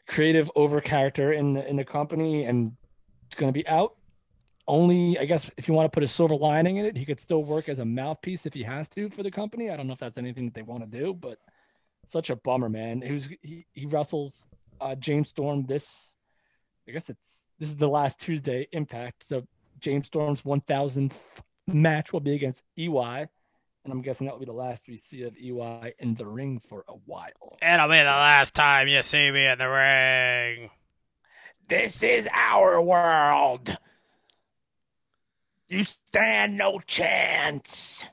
creative 0.08 0.50
over 0.56 0.80
character 0.80 1.34
in 1.34 1.52
the 1.52 1.68
in 1.68 1.76
the 1.76 1.84
company 1.84 2.44
and 2.44 2.72
going 3.36 3.52
to 3.52 3.52
be 3.52 3.68
out. 3.68 3.96
Only, 4.66 5.18
I 5.18 5.26
guess, 5.26 5.50
if 5.58 5.68
you 5.68 5.74
want 5.74 5.92
to 5.92 5.94
put 5.94 6.02
a 6.04 6.08
silver 6.08 6.34
lining 6.34 6.78
in 6.78 6.86
it, 6.86 6.96
he 6.96 7.04
could 7.04 7.20
still 7.20 7.44
work 7.44 7.68
as 7.68 7.80
a 7.80 7.84
mouthpiece 7.84 8.46
if 8.46 8.54
he 8.54 8.62
has 8.62 8.88
to 8.90 9.10
for 9.10 9.22
the 9.22 9.30
company. 9.30 9.70
I 9.70 9.76
don't 9.76 9.86
know 9.86 9.92
if 9.92 9.98
that's 9.98 10.16
anything 10.16 10.46
that 10.46 10.54
they 10.54 10.62
want 10.62 10.90
to 10.90 10.98
do, 10.98 11.12
but 11.12 11.38
such 12.06 12.30
a 12.30 12.36
bummer, 12.36 12.70
man. 12.70 13.02
He 13.02 13.12
was 13.12 13.28
he, 13.42 13.66
he 13.74 13.84
wrestles 13.84 14.46
uh, 14.80 14.94
James 14.94 15.28
Storm 15.28 15.66
this. 15.66 16.14
I 16.88 16.92
guess 16.92 17.10
it's 17.10 17.48
this 17.58 17.68
is 17.68 17.76
the 17.76 17.88
last 17.88 18.20
Tuesday 18.20 18.68
Impact, 18.72 19.22
so 19.22 19.46
James 19.80 20.06
Storm's 20.06 20.40
1000th 20.40 21.14
match 21.66 22.14
will 22.14 22.20
be 22.20 22.34
against 22.34 22.62
EY. 22.78 23.26
And 23.86 23.92
I'm 23.92 24.02
guessing 24.02 24.26
that 24.26 24.32
will 24.32 24.40
be 24.40 24.46
the 24.46 24.52
last 24.52 24.88
we 24.88 24.96
see 24.96 25.22
of 25.22 25.36
EY 25.36 25.94
in 26.00 26.16
the 26.16 26.26
ring 26.26 26.58
for 26.58 26.84
a 26.88 26.92
while. 26.92 27.56
It'll 27.62 27.86
be 27.88 27.98
the 27.98 28.02
last 28.04 28.52
time 28.52 28.88
you 28.88 29.00
see 29.02 29.30
me 29.30 29.46
in 29.46 29.58
the 29.58 29.68
ring. 29.68 30.70
This 31.68 32.02
is 32.02 32.26
our 32.32 32.82
world. 32.82 33.76
You 35.68 35.84
stand 35.84 36.56
no 36.56 36.80
chance. 36.80 38.04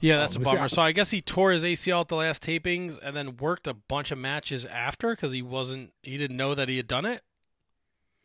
Yeah, 0.00 0.16
that's 0.16 0.34
Um, 0.34 0.42
a 0.42 0.44
bummer. 0.44 0.66
So 0.66 0.82
I 0.82 0.90
guess 0.90 1.12
he 1.12 1.22
tore 1.22 1.52
his 1.52 1.62
ACL 1.62 2.00
at 2.00 2.08
the 2.08 2.16
last 2.16 2.42
tapings 2.42 2.98
and 3.00 3.16
then 3.16 3.36
worked 3.36 3.68
a 3.68 3.74
bunch 3.74 4.10
of 4.10 4.18
matches 4.18 4.64
after 4.64 5.10
because 5.10 5.30
he 5.30 5.40
wasn't, 5.40 5.92
he 6.02 6.18
didn't 6.18 6.36
know 6.36 6.56
that 6.56 6.68
he 6.68 6.78
had 6.78 6.88
done 6.88 7.06
it. 7.06 7.22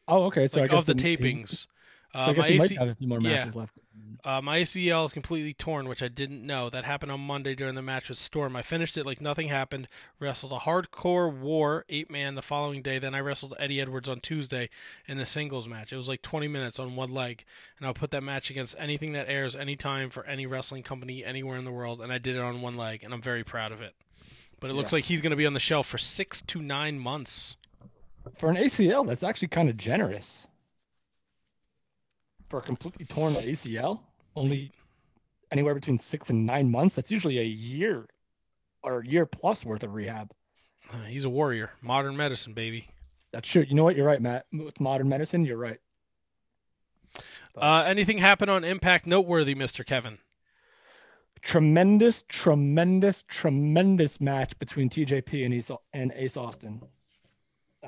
Oh, 0.08 0.24
okay. 0.24 0.48
So 0.48 0.62
like 0.62 0.72
I 0.72 0.74
guess 0.74 0.80
of 0.80 0.86
the 0.88 0.96
tapings. 0.96 1.62
he- 1.62 1.68
tapings. 2.14 2.14
so 2.14 2.20
Uh, 2.20 2.30
I 2.30 2.34
guess 2.34 2.44
my 2.44 2.50
he 2.50 2.58
might 2.60 2.72
have 2.78 2.88
a 2.90 2.96
few 2.96 3.08
more 3.08 3.20
yeah. 3.22 3.30
matches 3.40 3.56
left. 3.56 3.78
Uh, 4.26 4.42
my 4.42 4.60
ACL 4.60 5.06
is 5.06 5.14
completely 5.14 5.54
torn, 5.54 5.88
which 5.88 6.04
I 6.04 6.10
didn't 6.10 6.46
know. 6.46 6.70
That 6.70 6.84
happened 6.84 7.12
on 7.12 7.22
Monday 7.22 7.56
during 7.56 7.76
the 7.76 7.82
match 7.82 8.10
with 8.10 8.18
Storm. 8.18 8.54
I 8.56 8.62
finished 8.62 8.98
it 8.98 9.06
like 9.06 9.22
nothing 9.22 9.48
happened. 9.48 9.88
Wrestled 10.20 10.52
a 10.52 10.58
hardcore 10.58 11.32
war 11.34 11.86
eight 11.88 12.12
man 12.12 12.36
the 12.36 12.42
following 12.42 12.82
day. 12.82 13.00
Then 13.00 13.16
I 13.16 13.22
wrestled 13.22 13.56
Eddie 13.58 13.80
Edwards 13.80 14.10
on 14.10 14.20
Tuesday 14.20 14.70
in 15.08 15.18
the 15.18 15.26
singles 15.26 15.70
match. 15.70 15.94
It 15.94 15.98
was 15.98 16.10
like 16.10 16.22
20 16.22 16.50
minutes 16.50 16.80
on 16.80 16.98
one 16.98 17.14
leg, 17.14 17.46
and 17.78 17.88
I'll 17.88 17.94
put 17.94 18.12
that 18.12 18.24
match 18.24 18.50
against 18.50 18.76
anything 18.78 19.14
that 19.14 19.30
airs 19.30 19.56
anytime 19.56 20.10
for 20.10 20.26
any 20.26 20.46
wrestling 20.46 20.84
company 20.84 21.24
anywhere 21.24 21.58
in 21.58 21.64
the 21.64 21.72
world. 21.72 22.02
And 22.02 22.12
I 22.12 22.18
did 22.18 22.36
it 22.36 22.42
on 22.42 22.62
one 22.62 22.76
leg, 22.76 23.04
and 23.06 23.14
I'm 23.14 23.22
very 23.22 23.46
proud 23.46 23.72
of 23.72 23.82
it. 23.82 23.96
But 24.60 24.70
it 24.70 24.74
looks 24.74 24.92
Yeah. 24.92 24.98
like 24.98 25.06
he's 25.06 25.22
going 25.22 25.32
to 25.32 25.38
be 25.38 25.46
on 25.46 25.54
the 25.54 25.60
shelf 25.62 25.88
for 25.88 25.98
six 25.98 26.42
to 26.42 26.62
nine 26.62 27.00
months. 27.00 27.56
For 28.36 28.50
an 28.50 28.58
ACL, 28.58 29.08
that's 29.08 29.24
actually 29.24 29.48
kind 29.48 29.70
of 29.70 29.78
generous. 29.78 30.46
For 32.50 32.58
a 32.58 32.62
completely 32.64 33.06
torn 33.06 33.36
ACL, 33.36 34.00
only 34.36 34.72
anywhere 35.52 35.76
between 35.76 36.00
six 36.00 36.32
and 36.32 36.48
nine 36.48 36.72
months. 36.72 36.96
That's 36.96 37.12
usually 37.12 37.38
a 37.38 37.44
year 37.44 38.08
or 38.82 39.02
a 39.02 39.08
year 39.08 39.28
plus 39.28 39.64
worth 39.64 39.84
of 39.84 39.94
rehab. 39.94 40.32
Uh, 40.92 41.04
he's 41.04 41.26
a 41.26 41.30
warrior. 41.30 41.72
Modern 41.82 42.18
medicine, 42.18 42.54
baby. 42.54 42.90
That's 43.32 43.48
true. 43.48 43.64
You 43.68 43.76
know 43.76 43.84
what? 43.84 43.96
You're 43.96 44.08
right, 44.08 44.22
Matt. 44.22 44.48
With 44.52 44.80
modern 44.80 45.08
medicine, 45.08 45.46
you're 45.46 45.58
right. 45.58 45.78
Uh, 47.56 47.84
anything 47.86 48.18
happen 48.18 48.50
on 48.50 48.64
Impact 48.64 49.06
noteworthy, 49.06 49.54
Mr. 49.54 49.86
Kevin? 49.86 50.18
Tremendous, 51.42 52.24
tremendous, 52.28 53.24
tremendous 53.24 54.20
match 54.20 54.58
between 54.58 54.90
TJP 54.90 55.46
and 55.46 55.54
Ace, 55.54 55.72
and 55.94 56.12
Ace 56.16 56.36
Austin 56.36 56.82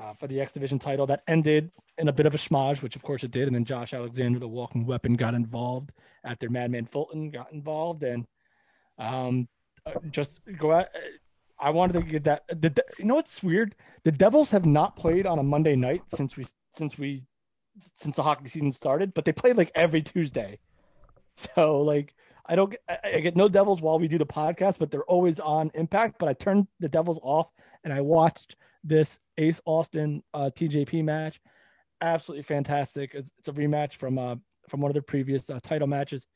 uh, 0.00 0.14
for 0.14 0.26
the 0.26 0.40
X 0.40 0.52
Division 0.52 0.78
title 0.78 1.06
that 1.06 1.22
ended 1.26 1.70
in 1.98 2.08
a 2.08 2.12
bit 2.12 2.26
of 2.26 2.34
a 2.34 2.38
schmage, 2.38 2.82
which 2.82 2.96
of 2.96 3.02
course 3.02 3.24
it 3.24 3.30
did. 3.30 3.46
And 3.46 3.54
then 3.54 3.64
Josh 3.64 3.92
Alexander, 3.92 4.38
the 4.38 4.48
walking 4.48 4.86
weapon, 4.86 5.14
got 5.14 5.34
involved 5.34 5.90
after 6.24 6.48
Madman 6.48 6.86
Fulton 6.86 7.30
got 7.30 7.52
involved. 7.52 8.02
And 8.02 8.26
um, 8.98 9.48
uh, 9.86 9.92
just 10.10 10.40
go 10.56 10.72
out. 10.72 10.86
I 11.58 11.70
wanted 11.70 11.94
to 11.94 12.02
get 12.02 12.24
that. 12.24 12.44
The- 12.48 12.84
you 12.98 13.04
know 13.04 13.14
what's 13.16 13.42
weird? 13.42 13.74
The 14.04 14.12
Devils 14.12 14.50
have 14.50 14.66
not 14.66 14.96
played 14.96 15.26
on 15.26 15.38
a 15.38 15.42
Monday 15.42 15.76
night 15.76 16.02
since 16.08 16.36
we 16.36 16.46
since 16.70 16.98
we 16.98 17.24
since 17.78 18.16
the 18.16 18.22
hockey 18.22 18.48
season 18.48 18.72
started, 18.72 19.14
but 19.14 19.24
they 19.24 19.32
played 19.32 19.56
like 19.56 19.70
every 19.74 20.02
Tuesday. 20.02 20.58
So 21.34 21.80
like 21.80 22.14
I 22.52 22.54
don't 22.54 22.70
get, 22.70 23.00
I 23.02 23.20
get 23.20 23.34
no 23.34 23.48
Devils 23.48 23.80
while 23.80 23.98
we 23.98 24.08
do 24.08 24.18
the 24.18 24.26
podcast, 24.26 24.78
but 24.78 24.90
they're 24.90 25.04
always 25.04 25.40
on 25.40 25.70
Impact. 25.72 26.16
But 26.18 26.28
I 26.28 26.34
turned 26.34 26.66
the 26.80 26.88
Devils 26.88 27.18
off 27.22 27.50
and 27.82 27.94
I 27.94 28.02
watched 28.02 28.56
this 28.84 29.18
Ace 29.38 29.58
Austin 29.64 30.22
uh, 30.34 30.50
TJP 30.54 31.02
match. 31.02 31.40
Absolutely 32.02 32.42
fantastic. 32.42 33.12
It's, 33.14 33.30
it's 33.38 33.48
a 33.48 33.52
rematch 33.52 33.94
from 33.94 34.18
uh, 34.18 34.36
from 34.68 34.82
one 34.82 34.90
of 34.90 34.92
their 34.92 35.02
previous 35.02 35.48
uh, 35.48 35.60
title 35.62 35.86
matches. 35.86 36.26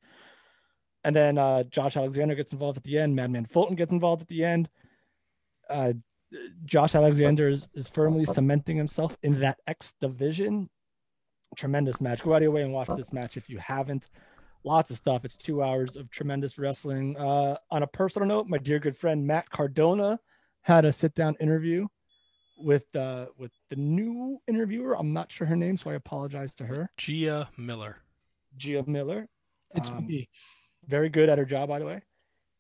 And 1.05 1.15
then 1.15 1.37
uh, 1.37 1.65
Josh 1.65 1.99
Alexander 1.99 2.35
gets 2.35 2.53
involved 2.53 2.79
at 2.79 2.85
the 2.85 2.99
end. 2.99 3.15
Madman 3.15 3.45
Fulton 3.45 3.77
gets 3.77 3.93
involved 3.93 4.23
at 4.23 4.29
the 4.29 4.43
end. 4.43 4.71
Uh, 5.69 5.93
Josh 6.65 6.95
Alexander 6.95 7.51
is, 7.51 7.69
is 7.75 7.89
firmly 7.89 8.25
cementing 8.25 8.79
himself 8.79 9.19
in 9.23 9.41
that 9.41 9.59
X 9.67 9.93
division. 10.01 10.71
Tremendous 11.57 12.01
match. 12.01 12.23
Go 12.23 12.33
out 12.33 12.37
of 12.37 12.43
your 12.43 12.53
way 12.53 12.63
and 12.63 12.73
watch 12.73 12.89
this 12.97 13.13
match 13.13 13.37
if 13.37 13.51
you 13.51 13.59
haven't. 13.59 14.09
Lots 14.67 14.91
of 14.91 14.97
stuff. 14.99 15.25
It's 15.25 15.37
two 15.37 15.63
hours 15.63 15.95
of 15.95 16.11
tremendous 16.11 16.59
wrestling. 16.59 17.17
Uh, 17.17 17.57
on 17.71 17.85
a 17.85 17.87
personal 17.87 18.27
note, 18.27 18.49
my 18.49 18.59
dear 18.59 18.81
good 18.81 18.97
friend 18.97 19.25
Matt 19.25 19.49
Cardona 19.49 20.19
had 20.63 20.85
a 20.85 20.93
sit 20.93 21.15
down 21.15 21.37
interview 21.39 21.87
with 22.59 22.83
uh, 22.97 23.27
with 23.39 23.53
the 23.71 23.77
new 23.77 24.41
interviewer. 24.49 24.99
I'm 24.99 25.13
not 25.13 25.31
sure 25.31 25.47
her 25.47 25.55
name, 25.55 25.79
so 25.79 25.91
I 25.91 25.95
apologize 25.95 26.53
to 26.57 26.67
her. 26.67 26.91
Gia 26.97 27.49
Miller. 27.57 27.99
Gia 28.57 28.83
Miller. 28.89 29.29
It's 29.77 29.89
Um, 29.89 30.05
me. 30.05 30.29
Very 30.89 31.11
good 31.11 31.29
at 31.29 31.39
her 31.39 31.45
job, 31.45 31.69
by 31.69 31.79
the 31.79 31.87
way. 31.87 32.03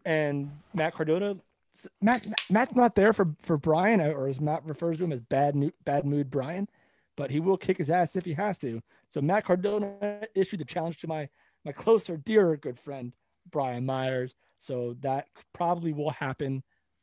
And 0.05 0.53
Matt 0.75 0.95
Cardona, 0.95 1.35
Matt 2.01 2.25
Matt's 2.49 2.77
not 2.77 2.95
there 2.95 3.13
for 3.13 3.35
for 3.43 3.57
Brian, 3.59 4.01
or 4.01 4.29
as 4.29 4.41
Matt 4.41 4.65
refers 4.65 4.99
to 4.99 5.05
him 5.05 5.13
as 5.13 5.23
bad 5.23 5.57
Mo- 5.57 5.73
bad 5.85 6.05
mood 6.07 6.31
Brian, 6.31 6.69
but 7.17 7.33
he 7.33 7.41
will 7.41 7.57
kick 7.57 7.79
his 7.79 7.91
ass 7.91 8.15
if 8.15 8.25
he 8.25 8.35
has 8.35 8.59
to. 8.59 8.81
So 9.09 9.21
Matt 9.21 9.45
Cardona 9.45 10.29
issued 10.37 10.61
the 10.61 10.65
challenge 10.65 10.99
to 10.99 11.09
my 11.09 11.29
my 11.67 11.73
closer, 11.73 12.17
dearer 12.17 12.57
good 12.57 12.79
friend 12.79 13.13
Brian 13.51 13.85
Myers. 13.85 14.35
So 14.59 14.97
that 15.01 15.27
probably 15.53 15.93
will 15.93 16.11
happen 16.11 16.63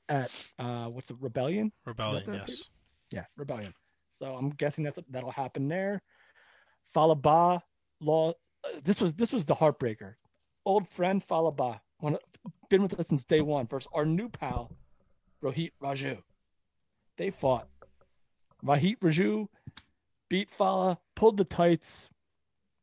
at 0.09 0.31
uh 0.57 0.85
what's 0.85 1.09
the 1.09 1.15
Rebellion? 1.15 1.71
Rebellion, 1.85 2.23
yes. 2.33 2.69
Yeah, 3.11 3.25
Rebellion. 3.37 3.73
So 4.19 4.33
I'm 4.33 4.49
guessing 4.49 4.83
that's 4.83 4.97
that'll 5.09 5.31
happen 5.31 5.67
there. 5.67 6.01
Fallah 6.87 7.15
Bahh 7.15 7.61
law. 7.99 8.31
uh, 8.63 8.79
This 8.83 8.99
was 9.01 9.13
this 9.15 9.31
was 9.31 9.45
the 9.45 9.55
heartbreaker. 9.55 10.15
Old 10.65 10.87
friend 10.87 11.21
Fallah 11.23 11.51
Bahh, 11.51 11.79
one 11.99 12.17
been 12.69 12.81
with 12.81 12.97
us 12.99 13.07
since 13.09 13.25
day 13.25 13.41
one. 13.41 13.67
Versus 13.67 13.89
our 13.93 14.05
new 14.05 14.29
pal, 14.29 14.71
Rohit 15.43 15.71
Raju. 15.81 16.17
They 17.17 17.29
fought. 17.29 17.67
Rohit 18.65 18.99
Raju 18.99 19.47
beat 20.29 20.49
Fallah, 20.49 20.99
pulled 21.15 21.37
the 21.37 21.43
tights. 21.43 22.07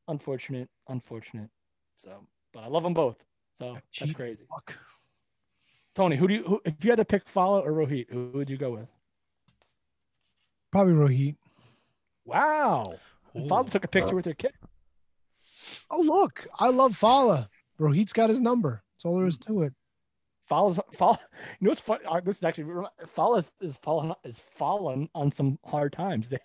Unfortunate, 0.08 0.68
unfortunate. 0.88 1.48
So, 2.02 2.26
but 2.52 2.60
I 2.60 2.68
love 2.68 2.82
them 2.82 2.94
both. 2.94 3.16
So 3.58 3.76
that's 3.98 4.12
crazy. 4.12 4.44
fuck. 4.50 4.74
Tony, 5.94 6.16
who 6.16 6.26
do 6.28 6.34
you? 6.34 6.42
Who, 6.44 6.60
if 6.64 6.82
you 6.82 6.90
had 6.90 6.96
to 6.96 7.04
pick 7.04 7.28
Fallah 7.28 7.60
or 7.60 7.72
Rohit, 7.72 8.06
who 8.10 8.30
would 8.34 8.48
you 8.48 8.56
go 8.56 8.70
with? 8.70 8.88
Probably 10.72 10.94
Rohit. 10.94 11.36
Wow. 12.24 12.94
And 13.34 13.48
Fallah 13.48 13.68
took 13.68 13.84
a 13.84 13.88
picture 13.88 14.14
with 14.14 14.24
her 14.24 14.34
kid. 14.34 14.52
Oh 15.90 16.00
look, 16.00 16.46
I 16.58 16.70
love 16.70 16.96
Fallah. 16.96 17.48
Rohit's 17.78 18.12
got 18.12 18.30
his 18.30 18.40
number. 18.40 18.82
That's 18.96 19.04
all 19.04 19.18
there 19.18 19.26
is 19.26 19.38
to 19.40 19.62
it. 19.62 19.74
Fallah's 20.48 20.80
Fallah. 20.94 21.20
You 21.60 21.66
know 21.66 21.70
what's 21.70 21.80
funny? 21.80 22.04
Uh, 22.06 22.20
this 22.20 22.38
is 22.38 22.44
actually 22.44 22.84
Fallah 23.06 23.38
is, 23.38 23.52
is 23.60 23.76
fallen 23.76 24.12
is 24.24 24.40
fallen 24.40 25.08
on 25.14 25.30
some 25.32 25.58
hard 25.66 25.92
times. 25.92 26.28
They 26.30 26.38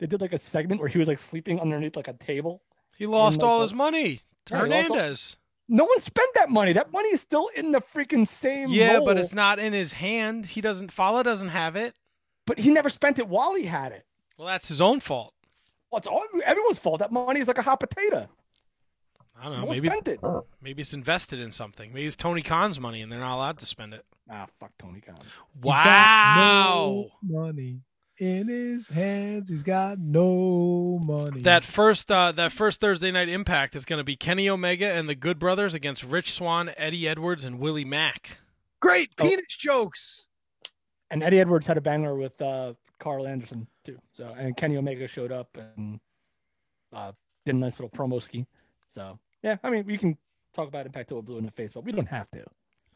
they 0.00 0.06
did 0.06 0.20
like 0.20 0.32
a 0.32 0.38
segment 0.38 0.80
where 0.80 0.88
he 0.90 0.98
was 0.98 1.08
like 1.08 1.18
sleeping 1.18 1.60
underneath 1.60 1.96
like 1.96 2.08
a 2.08 2.12
table. 2.14 2.62
He 2.96 3.06
lost 3.06 3.34
And, 3.36 3.42
like, 3.42 3.50
all 3.50 3.58
the- 3.58 3.62
his 3.64 3.74
money 3.74 4.20
to 4.48 4.54
Yeah, 4.54 4.64
he 4.64 4.70
lost 4.70 4.90
all- 4.90 4.96
Hernandez. 4.96 5.36
No 5.70 5.84
one 5.84 6.00
spent 6.00 6.28
that 6.34 6.48
money. 6.48 6.72
That 6.72 6.92
money 6.92 7.10
is 7.10 7.20
still 7.20 7.48
in 7.54 7.72
the 7.72 7.80
freaking 7.80 8.26
same. 8.26 8.70
Yeah, 8.70 9.00
but 9.04 9.18
it's 9.18 9.34
not 9.34 9.58
in 9.58 9.72
his 9.74 9.92
hand. 9.94 10.46
He 10.46 10.60
doesn't. 10.62 10.90
Fallah 10.92 11.22
doesn't 11.24 11.48
have 11.48 11.76
it. 11.76 11.94
But 12.46 12.58
he 12.58 12.70
never 12.70 12.88
spent 12.88 13.18
it 13.18 13.28
while 13.28 13.54
he 13.54 13.64
had 13.66 13.92
it. 13.92 14.06
Well, 14.38 14.48
that's 14.48 14.68
his 14.68 14.80
own 14.80 15.00
fault. 15.00 15.34
Well, 15.90 15.98
it's 15.98 16.06
all 16.06 16.24
everyone's 16.44 16.78
fault. 16.78 17.00
That 17.00 17.12
money 17.12 17.40
is 17.40 17.48
like 17.48 17.58
a 17.58 17.62
hot 17.62 17.80
potato. 17.80 18.28
I 19.40 19.44
don't 19.44 19.52
know. 19.52 19.58
No 19.60 19.64
one 19.66 19.76
maybe 19.76 19.88
spent 19.88 20.08
it. 20.08 20.20
maybe 20.62 20.80
it's 20.80 20.94
invested 20.94 21.38
in 21.38 21.52
something. 21.52 21.92
Maybe 21.92 22.06
it's 22.06 22.16
Tony 22.16 22.42
Khan's 22.42 22.80
money, 22.80 23.02
and 23.02 23.12
they're 23.12 23.20
not 23.20 23.36
allowed 23.36 23.58
to 23.58 23.66
spend 23.66 23.92
it. 23.94 24.04
Ah, 24.30 24.46
fuck 24.58 24.72
Tony 24.78 25.00
Khan. 25.00 25.16
He's 25.22 25.62
Wow. 25.64 27.10
no 27.22 27.40
money 27.42 27.80
in 28.18 28.48
his 28.48 28.88
hands. 28.88 29.48
He's 29.48 29.62
got 29.62 29.98
no 29.98 31.00
money. 31.04 31.42
That 31.42 31.64
first 31.64 32.10
uh, 32.10 32.32
that 32.32 32.52
first 32.52 32.80
Thursday 32.80 33.10
night 33.10 33.28
impact 33.28 33.76
is 33.76 33.84
going 33.84 33.98
to 33.98 34.04
be 34.04 34.16
Kenny 34.16 34.48
Omega 34.48 34.90
and 34.92 35.08
the 35.08 35.14
Good 35.14 35.38
Brothers 35.38 35.74
against 35.74 36.02
Rich 36.04 36.32
Swann, 36.32 36.70
Eddie 36.76 37.08
Edwards, 37.08 37.44
and 37.44 37.58
Willie 37.58 37.84
Mack. 37.84 38.38
great 38.80 39.10
Oh. 39.18 39.24
penis 39.24 39.56
jokes. 39.56 40.26
And 41.10 41.22
Eddie 41.22 41.40
Edwards 41.40 41.66
had 41.66 41.78
a 41.78 41.80
banger 41.80 42.14
with 42.14 42.40
uh, 42.42 42.74
Karl 42.98 43.26
Anderson 43.26 43.66
too. 43.84 43.98
So 44.12 44.34
and 44.36 44.56
Kenny 44.56 44.76
Omega 44.76 45.06
showed 45.06 45.32
up 45.32 45.56
and 45.56 46.00
uh, 46.92 47.12
did 47.46 47.54
a 47.54 47.58
nice 47.58 47.78
little 47.80 47.90
promo 47.90 48.22
ski. 48.22 48.46
So 48.90 49.18
yeah, 49.42 49.56
I 49.62 49.70
mean 49.70 49.84
we 49.86 49.96
can 49.96 50.16
talk 50.54 50.68
about 50.68 50.86
Impact 50.86 51.08
till 51.08 51.18
we're 51.18 51.22
blue 51.22 51.38
in 51.38 51.44
the 51.46 51.50
face, 51.50 51.72
but 51.72 51.84
we 51.84 51.92
don't 51.92 52.08
have 52.08 52.30
to. 52.32 52.44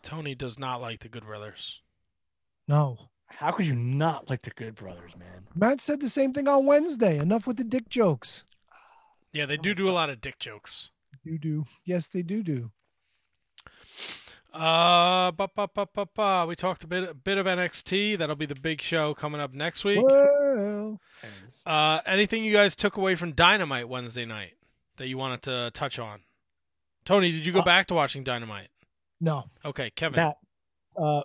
Tony 0.03 0.35
does 0.35 0.59
not 0.59 0.81
like 0.81 1.01
the 1.01 1.09
Good 1.09 1.25
Brothers. 1.25 1.81
No. 2.67 2.99
How 3.39 3.51
could 3.53 3.67
you 3.67 3.75
not 3.75 4.31
like 4.31 4.43
the 4.43 4.51
Good 4.51 4.75
Brothers, 4.77 5.13
man? 5.19 5.47
Matt 5.55 5.81
said 5.81 6.01
the 6.01 6.09
same 6.09 6.33
thing 6.33 6.49
on 6.49 6.67
Wednesday. 6.67 7.19
Enough 7.19 7.47
with 7.47 7.57
the 7.57 7.65
dick 7.65 7.89
jokes. 7.89 8.45
Yeah, 9.33 9.47
they 9.47 9.57
do 9.57 9.75
do 9.75 9.89
a 9.89 9.93
lot 9.93 10.11
of 10.11 10.21
dick 10.21 10.39
jokes. 10.39 10.91
You 11.25 11.39
do. 11.39 11.65
Yes, 11.85 12.09
they 12.09 12.23
do 12.23 12.43
do. 12.43 12.71
Uh, 14.53 15.31
ba, 15.33 15.49
ba, 15.55 15.67
ba, 15.75 15.87
ba, 15.95 16.07
ba. 16.15 16.45
we 16.47 16.55
talked 16.55 16.85
a 16.85 16.87
bit 16.87 17.09
a 17.09 17.15
bit 17.15 17.39
of 17.39 17.47
NXT. 17.47 18.19
That'll 18.19 18.37
be 18.37 18.45
the 18.47 18.55
big 18.55 18.83
show 18.83 19.15
coming 19.15 19.41
up 19.41 19.55
next 19.55 19.85
week. 19.85 20.05
Well, 20.05 21.01
Uh, 21.65 22.01
anything 22.05 22.45
you 22.45 22.53
guys 22.53 22.77
took 22.77 22.97
away 22.97 23.15
from 23.15 23.33
Dynamite 23.33 23.89
Wednesday 23.89 24.27
night 24.27 24.55
that 24.97 25.09
you 25.09 25.17
wanted 25.17 25.43
to 25.43 25.71
touch 25.73 25.99
on? 25.99 26.21
Tony, 27.05 27.33
did 27.33 27.47
you 27.47 27.53
go 27.53 27.61
Uh, 27.61 27.65
back 27.65 27.87
to 27.87 27.95
watching 27.95 28.25
Dynamite? 28.25 28.69
no. 29.21 29.45
Okay, 29.65 29.91
Kevin. 29.91 30.17
Matt, 30.17 30.37
uh, 30.97 31.23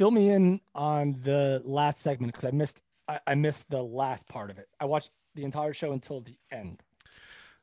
fill 0.00 0.10
me 0.10 0.30
in 0.30 0.58
on 0.74 1.20
the 1.24 1.60
last 1.66 2.00
segment 2.00 2.32
because 2.32 2.48
I 2.48 2.52
missed 2.52 2.80
I, 3.06 3.20
I 3.26 3.34
missed 3.34 3.68
the 3.68 3.82
last 3.82 4.26
part 4.26 4.50
of 4.50 4.56
it. 4.58 4.66
I 4.80 4.86
watched 4.86 5.10
the 5.34 5.44
entire 5.44 5.74
show 5.74 5.92
until 5.92 6.22
the 6.22 6.38
end. 6.50 6.82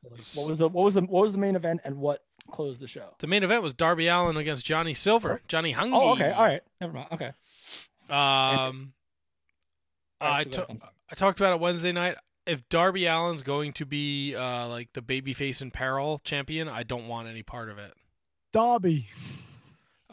What 0.02 0.48
was 0.48 0.58
the 0.58 0.68
what 0.68 0.84
was 0.84 0.94
the 0.94 1.00
what 1.00 1.22
was 1.24 1.32
the 1.32 1.38
main 1.38 1.56
event 1.56 1.80
and 1.84 1.96
what 1.96 2.22
closed 2.48 2.80
the 2.80 2.86
show? 2.86 3.08
The 3.18 3.26
main 3.26 3.42
event 3.42 3.64
was 3.64 3.74
Darby 3.74 4.06
Allin 4.06 4.36
against 4.36 4.64
Johnny 4.64 4.94
Silver. 4.94 5.40
Johnny 5.48 5.74
Hungee. 5.74 5.90
Oh, 5.92 6.12
okay, 6.12 6.30
all 6.30 6.44
right, 6.44 6.62
never 6.80 6.92
mind. 6.92 7.08
Okay, 7.10 7.32
Um, 8.08 8.92
All 10.20 10.28
right, 10.28 10.40
I 10.40 10.44
so 10.44 10.50
go 10.50 10.56
ta- 10.58 10.62
ahead. 10.68 10.80
I 11.10 11.14
talked 11.16 11.40
about 11.40 11.54
it 11.54 11.58
Wednesday 11.60 11.90
night. 11.90 12.14
If 12.46 12.68
Darby 12.68 13.08
Allin's 13.08 13.42
going 13.42 13.72
to 13.74 13.84
be 13.84 14.36
uh, 14.36 14.68
like 14.68 14.90
the 14.92 15.02
babyface 15.02 15.60
in 15.60 15.72
peril 15.72 16.20
champion, 16.22 16.68
I 16.68 16.84
don't 16.84 17.08
want 17.08 17.26
any 17.26 17.42
part 17.42 17.68
of 17.68 17.78
it. 17.78 17.92
Dobby. 18.52 19.08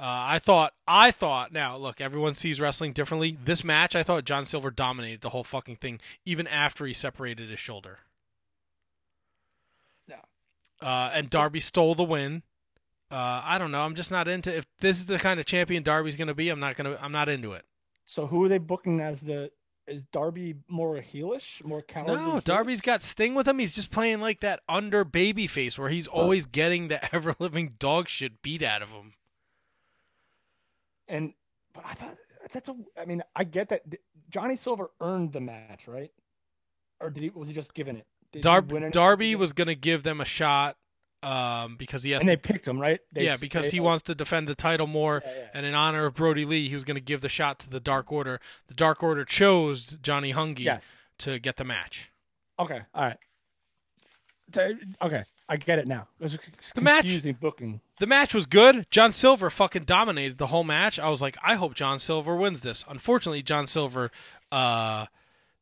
Uh, 0.06 0.36
I 0.36 0.38
thought, 0.38 0.74
I 0.88 1.10
thought. 1.10 1.52
Now, 1.52 1.78
look, 1.78 2.00
everyone 2.00 2.36
sees 2.36 2.62
wrestling 2.62 2.94
differently. 2.94 3.40
This 3.44 3.64
match, 3.64 3.96
I 3.96 4.04
thought 4.04 4.24
John 4.24 4.46
Silver 4.46 4.70
dominated 4.70 5.22
the 5.22 5.30
whole 5.30 5.44
fucking 5.44 5.78
thing, 5.78 6.00
even 6.26 6.46
after 6.46 6.86
he 6.86 6.94
separated 6.94 7.50
his 7.50 7.58
shoulder. 7.58 7.98
Yeah. 10.08 10.22
Uh, 10.80 11.10
and 11.12 11.32
Darby 11.32 11.60
stole 11.60 11.96
the 11.96 12.04
win. 12.04 12.44
Uh, 13.10 13.42
I 13.44 13.58
don't 13.58 13.72
know. 13.72 13.82
I'm 13.82 13.96
just 13.96 14.12
not 14.12 14.28
into. 14.28 14.56
If 14.56 14.68
this 14.80 15.00
is 15.00 15.08
the 15.08 15.18
kind 15.18 15.40
of 15.40 15.48
champion 15.48 15.82
Darby's 15.82 16.16
going 16.16 16.28
to 16.28 16.36
be, 16.36 16.50
I'm 16.50 16.60
not 16.60 16.76
gonna. 16.76 17.00
I'm 17.02 17.12
not 17.12 17.28
into 17.28 17.54
it. 17.54 17.66
so 18.06 18.28
who 18.28 18.44
are 18.44 18.48
they 18.48 18.60
booking 18.60 19.02
as 19.02 19.22
the? 19.22 19.50
Is 19.88 20.06
Darby 20.06 20.54
more 20.68 20.98
heelish, 20.98 21.64
more 21.64 21.82
cowardly? 21.82 22.18
No. 22.18 22.40
Darby's 22.42 22.82
got 22.82 23.02
Sting 23.02 23.34
with 23.34 23.48
him. 23.48 23.58
He's 23.58 23.74
just 23.74 23.90
playing 23.90 24.22
like 24.22 24.42
that 24.42 24.60
under 24.70 25.04
baby 25.04 25.48
face 25.48 25.80
where 25.80 25.90
he's 25.90 26.06
always 26.06 26.46
getting 26.46 26.90
the 26.90 27.16
ever 27.16 27.34
living 27.40 27.74
dog 27.80 28.08
shit 28.08 28.44
beat 28.44 28.62
out 28.62 28.84
of 28.84 28.90
him. 28.90 29.14
And 31.08 31.34
but 31.74 31.84
I 31.86 31.94
thought 31.94 32.16
that's 32.52 32.70
a. 32.70 32.76
I 33.00 33.06
mean, 33.06 33.22
I 33.36 33.44
get 33.44 33.70
that 33.70 33.82
Johnny 34.30 34.56
Silver 34.56 34.90
earned 35.02 35.34
the 35.34 35.42
match, 35.42 35.88
right? 35.88 36.12
Or 37.00 37.10
did 37.10 37.24
he? 37.24 37.30
Was 37.30 37.48
he 37.48 37.54
just 37.54 37.74
given 37.74 37.98
it? 37.98 38.08
Did 38.32 38.42
Darby? 38.44 38.90
Darby 38.92 39.36
was 39.36 39.54
going 39.54 39.68
to 39.68 39.76
give 39.76 40.04
them 40.04 40.20
a 40.22 40.26
shot 40.26 40.78
um, 41.24 41.76
because 41.78 42.04
he 42.04 42.12
has 42.12 42.22
and 42.22 42.30
to 42.30 42.34
they 42.34 42.38
picked 42.38 42.68
him, 42.68 42.80
right? 42.80 43.00
They- 43.14 43.26
yeah, 43.26 43.38
because 43.38 43.66
they- 43.66 43.72
he 43.78 43.80
wants 43.80 44.04
to 44.04 44.16
defend 44.16 44.48
the 44.48 44.56
title 44.56 44.88
more, 44.88 45.22
Yeah, 45.26 45.32
yeah. 45.36 45.48
and 45.54 45.66
in 45.66 45.74
honor 45.76 46.06
of 46.06 46.16
Brodie 46.16 46.46
Lee, 46.46 46.68
he 46.70 46.74
was 46.76 46.84
going 46.84 46.96
to 46.96 47.02
give 47.02 47.22
the 47.22 47.30
shot 47.30 47.60
to 47.60 47.70
the 47.70 47.80
Dark 47.80 48.12
Order. 48.12 48.40
The 48.68 48.74
Dark 48.74 49.02
Order 49.04 49.26
chose 49.26 49.86
Johnny 50.02 50.34
Hungee 50.34 50.60
Yes. 50.66 51.00
to 51.20 51.40
get 51.40 51.58
the 51.58 51.64
match. 51.64 52.12
Okay, 52.60 52.82
all 52.94 53.04
right. 53.04 53.18
Okay, 55.02 55.24
I 55.48 55.58
get 55.58 55.78
it 55.78 55.88
now. 55.88 56.08
It 56.20 56.24
was 56.24 56.40
The 56.74 56.82
match- 56.82 57.40
booking. 57.40 57.82
The 58.00 58.08
match 58.08 58.34
was 58.34 58.46
good. 58.48 58.88
John 58.90 59.12
Silver 59.12 59.50
fucking 59.50 59.84
dominated 59.84 60.38
the 60.40 60.48
whole 60.48 60.64
match. 60.64 60.98
I 61.00 61.10
was 61.10 61.22
like, 61.22 61.38
I 61.44 61.56
hope 61.56 61.76
John 61.76 62.00
Silver 62.00 62.36
wins 62.36 62.62
this. 62.64 62.84
Unfortunately, 62.90 63.44
John 63.44 63.68
Silver, 63.68 64.10
uh, 64.52 65.06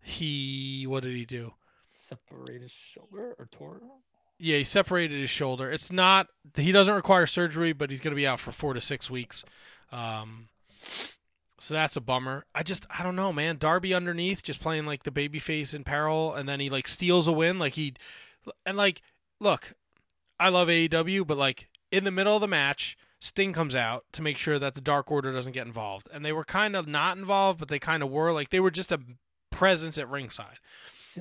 he 0.02 0.86
what 0.88 1.04
did 1.04 1.16
he 1.16 1.26
do? 1.26 1.54
Separated 1.96 2.72
shoulder 2.72 3.36
or 3.38 3.48
tore? 3.52 3.82
Yeah, 4.40 4.58
he 4.58 4.64
separated 4.64 5.20
his 5.20 5.30
shoulder. 5.30 5.70
It's 5.72 5.92
not 5.92 6.28
he 6.56 6.72
doesn't 6.72 6.94
require 6.96 7.28
surgery, 7.28 7.74
but 7.74 7.90
he's 7.90 8.00
going 8.02 8.12
to 8.12 8.16
be 8.16 8.28
out 8.28 8.40
for 8.40 8.52
four 8.52 8.74
to 8.74 8.82
six 8.82 9.10
weeks. 9.10 9.44
Um, 9.92 10.50
so 11.60 11.74
that's 11.74 11.96
a 11.96 12.02
bummer. 12.02 12.46
I 12.54 12.64
just 12.64 12.86
I 12.90 13.04
don't 13.04 13.16
know, 13.16 13.32
man. 13.32 13.58
Darby 13.58 13.94
underneath, 13.94 14.44
just 14.44 14.60
playing 14.62 14.86
like 14.86 15.04
the 15.04 15.12
babyface 15.12 15.74
in 15.74 15.84
peril, 15.84 16.34
and 16.34 16.48
then 16.48 16.60
he 16.60 16.70
like 16.70 16.88
steals 16.88 17.28
a 17.28 17.32
win, 17.32 17.60
like 17.60 17.74
he 17.74 17.94
and 18.66 18.76
like 18.78 19.02
look, 19.44 19.74
I 20.40 20.50
love 20.50 20.68
AEW, 20.68 21.28
but 21.28 21.38
like 21.38 21.68
in 21.92 22.04
the 22.04 22.12
middle 22.12 22.36
of 22.36 22.42
the 22.42 22.48
match, 22.48 22.98
Sting 23.20 23.54
comes 23.54 23.76
out 23.76 24.06
to 24.14 24.22
make 24.22 24.38
sure 24.38 24.60
that 24.60 24.74
the 24.76 24.82
Dark 24.82 25.12
Order 25.12 25.32
doesn't 25.32 25.54
get 25.54 25.68
involved, 25.68 26.08
and 26.14 26.26
they 26.26 26.34
were 26.34 26.44
kind 26.44 26.76
of 26.76 26.88
not 26.88 27.18
involved, 27.18 27.60
but 27.60 27.68
they 27.70 27.80
kind 27.80 28.04
of 28.04 28.10
were. 28.10 28.32
Like 28.32 28.50
they 28.50 28.60
were 28.60 28.72
just 28.72 28.92
a 28.92 29.00
presence 29.52 29.98
at 29.98 30.10
ringside. 30.10 30.58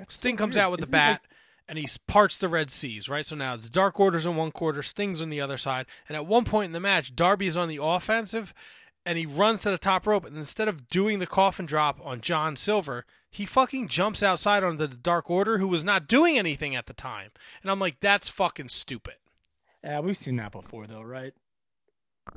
Sting 0.09 0.37
comes 0.37 0.57
weird. 0.57 0.65
out 0.65 0.71
with 0.71 0.81
the 0.81 0.85
Isn't 0.87 0.93
like- 0.95 1.21
bat 1.23 1.23
and 1.69 1.79
he 1.79 1.87
parts 2.09 2.39
the 2.39 2.49
Red 2.49 2.71
Seas, 2.71 3.09
right? 3.09 3.25
So 3.25 3.37
now 3.37 3.57
the 3.57 3.69
Dark 3.69 4.01
Order's 4.01 4.27
in 4.27 4.35
one 4.37 4.51
quarter, 4.51 4.83
Sting's 4.83 5.23
on 5.23 5.31
the 5.31 5.41
other 5.41 5.57
side, 5.57 5.87
and 6.09 6.17
at 6.17 6.27
one 6.27 6.45
point 6.45 6.67
in 6.67 6.73
the 6.73 6.81
match, 6.81 7.15
Darby 7.15 7.47
is 7.47 7.57
on 7.57 7.69
the 7.69 7.79
offensive, 7.81 8.53
and 9.07 9.17
he 9.17 9.27
runs 9.27 9.61
to 9.63 9.71
the 9.71 9.79
top 9.79 10.07
rope, 10.07 10.25
and 10.25 10.37
instead 10.37 10.67
of 10.67 10.89
doing 10.89 11.19
the 11.21 11.27
coffin 11.27 11.65
drop 11.67 12.01
on 12.05 12.21
John 12.21 12.57
Silver, 12.57 13.05
he 13.33 13.45
fucking 13.47 13.89
jumps 13.89 14.23
outside 14.23 14.63
on 14.63 14.77
the 14.77 14.87
Dark 14.87 15.29
Order, 15.29 15.59
who 15.59 15.67
was 15.67 15.83
not 15.83 16.07
doing 16.07 16.39
anything 16.39 16.77
at 16.77 16.87
the 16.87 16.93
time, 16.95 17.31
and 17.63 17.71
I'm 17.71 17.81
like, 17.81 17.99
that's 17.99 18.29
fucking 18.29 18.69
stupid. 18.69 19.15
Yeah, 19.83 19.99
we've 19.99 20.17
seen 20.17 20.37
that 20.37 20.53
before, 20.53 20.87
though, 20.87 21.03
right? 21.03 21.33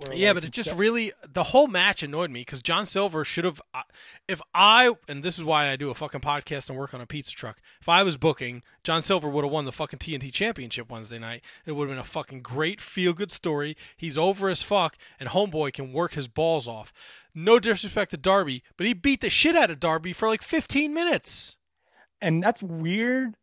Where, 0.04 0.16
Yeah, 0.16 0.30
like, 0.30 0.38
but 0.38 0.44
it 0.46 0.52
just 0.52 0.74
really 0.74 1.12
the 1.32 1.44
whole 1.44 1.68
match 1.68 2.02
annoyed 2.02 2.32
me 2.32 2.42
because 2.42 2.64
John 2.64 2.88
Silver 2.88 3.24
should 3.24 3.46
have. 3.46 3.62
uh, 3.72 3.84
If 4.28 4.42
I 4.56 4.94
and 5.08 5.22
this 5.22 5.38
is 5.38 5.44
why 5.44 5.68
I 5.70 5.76
do 5.76 5.92
a 5.92 5.94
fucking 5.94 6.22
podcast 6.22 6.70
and 6.72 6.80
work 6.80 6.96
on 6.96 7.02
a 7.02 7.06
pizza 7.06 7.32
truck. 7.34 7.60
If 7.80 7.88
I 7.88 8.02
was 8.02 8.18
booking, 8.18 8.64
John 8.84 9.04
Silver 9.04 9.30
would 9.30 9.44
have 9.46 9.52
won 9.52 9.66
the 9.66 9.72
fucking 9.72 10.00
TNT 10.00 10.34
Championship 10.34 10.90
Wednesday 10.90 11.20
night. 11.20 11.44
It 11.68 11.74
would 11.74 11.88
have 11.88 11.92
been 11.96 12.02
a 12.02 12.04
fucking 12.04 12.42
great 12.42 12.82
feel 12.82 13.14
good 13.14 13.32
story. 13.32 13.78
He's 13.96 14.18
over 14.18 14.50
as 14.50 14.64
fuck, 14.64 14.98
and 15.20 15.30
Homeboy 15.30 15.74
can 15.74 15.94
work 15.94 16.14
his 16.14 16.28
balls 16.28 16.68
off. 16.68 16.92
No 17.36 17.60
disrespect 17.60 18.12
to 18.12 18.18
Darby, 18.18 18.64
but 18.78 18.88
he 18.88 18.94
beat 18.94 19.22
the 19.22 19.30
shit 19.30 19.56
out 19.56 19.70
of 19.70 19.80
Darby 19.80 20.14
for 20.14 20.28
like 20.28 20.42
15 20.42 20.94
minutes. 20.94 21.58
and 22.22 22.42
that's 22.42 22.64
weird 22.64 23.36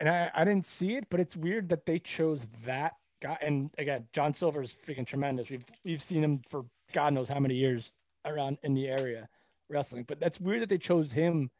and 0.00 0.08
I, 0.08 0.30
I 0.34 0.44
didn't 0.44 0.66
see 0.66 0.94
it, 0.96 1.06
but 1.10 1.20
it's 1.20 1.36
weird 1.36 1.68
that 1.70 1.86
they 1.86 1.98
chose 1.98 2.46
that 2.66 2.94
guy. 3.22 3.38
And 3.40 3.70
again, 3.78 4.06
John 4.12 4.34
Silver's 4.34 4.74
freaking 4.74 5.06
tremendous. 5.06 5.48
We've 5.50 5.64
we've 5.84 6.02
seen 6.02 6.22
him 6.22 6.42
for 6.48 6.64
God 6.92 7.14
knows 7.14 7.28
how 7.28 7.40
many 7.40 7.54
years 7.54 7.92
around 8.24 8.58
in 8.62 8.74
the 8.74 8.88
area 8.88 9.28
wrestling, 9.68 10.04
but 10.06 10.20
that's 10.20 10.40
weird 10.40 10.62
that 10.62 10.68
they 10.68 10.78
chose 10.78 11.12
him 11.12 11.50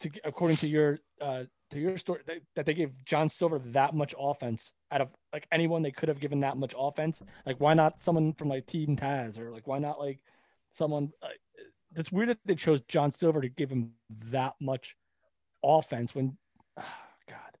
to, 0.00 0.10
according 0.24 0.58
to 0.58 0.68
your 0.68 0.98
uh, 1.20 1.44
to 1.70 1.78
your 1.80 1.96
story, 1.96 2.20
that, 2.26 2.36
that 2.54 2.66
they 2.66 2.74
gave 2.74 2.92
John 3.06 3.28
Silver 3.28 3.58
that 3.58 3.94
much 3.94 4.14
offense 4.18 4.72
out 4.90 5.00
of 5.00 5.08
like 5.32 5.46
anyone 5.50 5.82
they 5.82 5.90
could 5.90 6.10
have 6.10 6.20
given 6.20 6.40
that 6.40 6.56
much 6.56 6.74
offense. 6.78 7.20
Like, 7.46 7.60
why 7.60 7.74
not 7.74 8.00
someone 8.00 8.34
from 8.34 8.48
like 8.48 8.66
Team 8.66 8.96
Taz 8.96 9.38
or 9.38 9.50
like 9.50 9.66
why 9.66 9.78
not 9.78 9.98
like 9.98 10.20
someone? 10.72 11.12
Uh, 11.22 11.28
that's 11.92 12.12
weird 12.12 12.28
that 12.30 12.38
they 12.44 12.54
chose 12.54 12.80
John 12.88 13.10
Silver 13.10 13.40
to 13.40 13.48
give 13.48 13.70
him 13.70 13.92
that 14.30 14.54
much 14.60 14.96
offense 15.62 16.14
when, 16.14 16.36
oh, 16.78 16.84
God, 17.28 17.58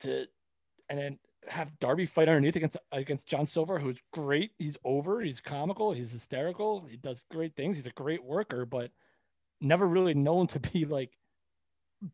to 0.00 0.26
and 0.88 0.98
then 0.98 1.18
have 1.48 1.78
Darby 1.78 2.06
fight 2.06 2.28
underneath 2.28 2.56
against 2.56 2.76
against 2.92 3.28
John 3.28 3.46
Silver, 3.46 3.78
who's 3.78 4.00
great. 4.12 4.52
He's 4.58 4.76
over. 4.84 5.20
He's 5.20 5.40
comical. 5.40 5.92
He's 5.92 6.12
hysterical. 6.12 6.84
He 6.88 6.96
does 6.96 7.22
great 7.30 7.54
things. 7.56 7.76
He's 7.76 7.86
a 7.86 7.90
great 7.90 8.22
worker, 8.24 8.66
but 8.66 8.90
never 9.60 9.86
really 9.86 10.14
known 10.14 10.46
to 10.48 10.60
be 10.60 10.84
like 10.84 11.10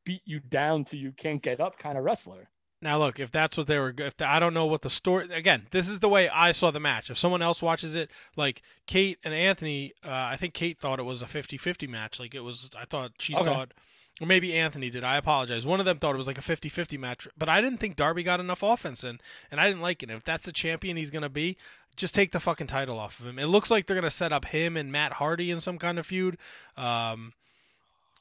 beat 0.05 0.23
you 0.25 0.41
down 0.41 0.85
till 0.85 0.99
you 0.99 1.13
can't 1.13 1.43
get 1.43 1.61
up 1.61 1.79
kind 1.79 1.97
of 1.97 2.05
wrestler. 2.05 2.49
Now, 2.83 2.99
look, 2.99 3.19
if 3.19 3.31
that's 3.31 3.57
what 3.57 3.67
they 3.67 3.79
were, 3.79 3.95
if 3.99 4.17
the, 4.19 4.29
I 4.29 4.39
don't 4.39 4.53
know 4.53 4.67
what 4.67 4.83
the 4.83 4.91
story. 4.91 5.29
Again, 5.33 5.67
this 5.71 5.89
is 5.89 6.01
the 6.01 6.09
way 6.11 6.29
I 6.29 6.53
saw 6.53 6.71
the 6.71 6.79
match. 6.81 7.09
If 7.11 7.17
someone 7.17 7.41
else 7.41 7.63
watches 7.63 7.95
it, 7.95 8.11
like 8.37 8.63
Kate 8.87 9.19
and 9.25 9.33
Anthony, 9.33 9.95
uh, 10.05 10.11
I 10.11 10.37
think 10.37 10.53
Kate 10.53 10.79
thought 10.79 10.99
it 11.01 11.05
was 11.05 11.23
a 11.23 11.27
50-50 11.27 11.89
match. 11.89 12.21
Like 12.21 12.35
it 12.35 12.41
was, 12.41 12.69
I 12.79 12.85
thought 12.85 13.13
she 13.19 13.35
Okay. 13.35 13.45
thought, 13.45 13.73
or 14.21 14.27
maybe 14.27 14.53
Anthony 14.55 14.91
did. 14.91 15.05
I 15.05 15.17
apologize. 15.17 15.67
One 15.67 15.81
of 15.81 15.87
them 15.87 15.99
thought 15.99 16.15
it 16.15 16.19
was 16.19 16.27
like 16.27 16.39
a 16.39 16.43
50-50 16.43 16.99
match, 16.99 17.27
but 17.37 17.49
I 17.49 17.63
didn't 17.63 17.79
think 17.81 17.97
Darby 17.97 18.23
got 18.23 18.41
enough 18.41 18.63
offense 18.63 19.05
in, 19.05 19.21
and 19.51 19.59
I 19.61 19.69
didn't 19.69 19.83
like 19.83 20.03
it. 20.03 20.11
If 20.11 20.25
that's 20.25 20.45
the 20.45 20.53
champion 20.53 20.99
he's 20.99 21.11
gonna 21.11 21.29
be, 21.31 21.57
just 21.97 22.15
take 22.15 22.33
the 22.33 22.41
fucking 22.41 22.67
title 22.67 22.99
off 22.99 23.21
of 23.21 23.27
him. 23.27 23.39
It 23.39 23.47
looks 23.47 23.71
like 23.71 23.87
they're 23.87 23.97
gonna 23.97 24.11
set 24.11 24.33
up 24.33 24.45
him 24.47 24.77
and 24.77 24.93
Matt 24.93 25.15
Hardy 25.15 25.51
in 25.51 25.61
some 25.61 25.79
kind 25.79 25.99
of 25.99 26.07
feud. 26.07 26.37
Um, 26.77 27.33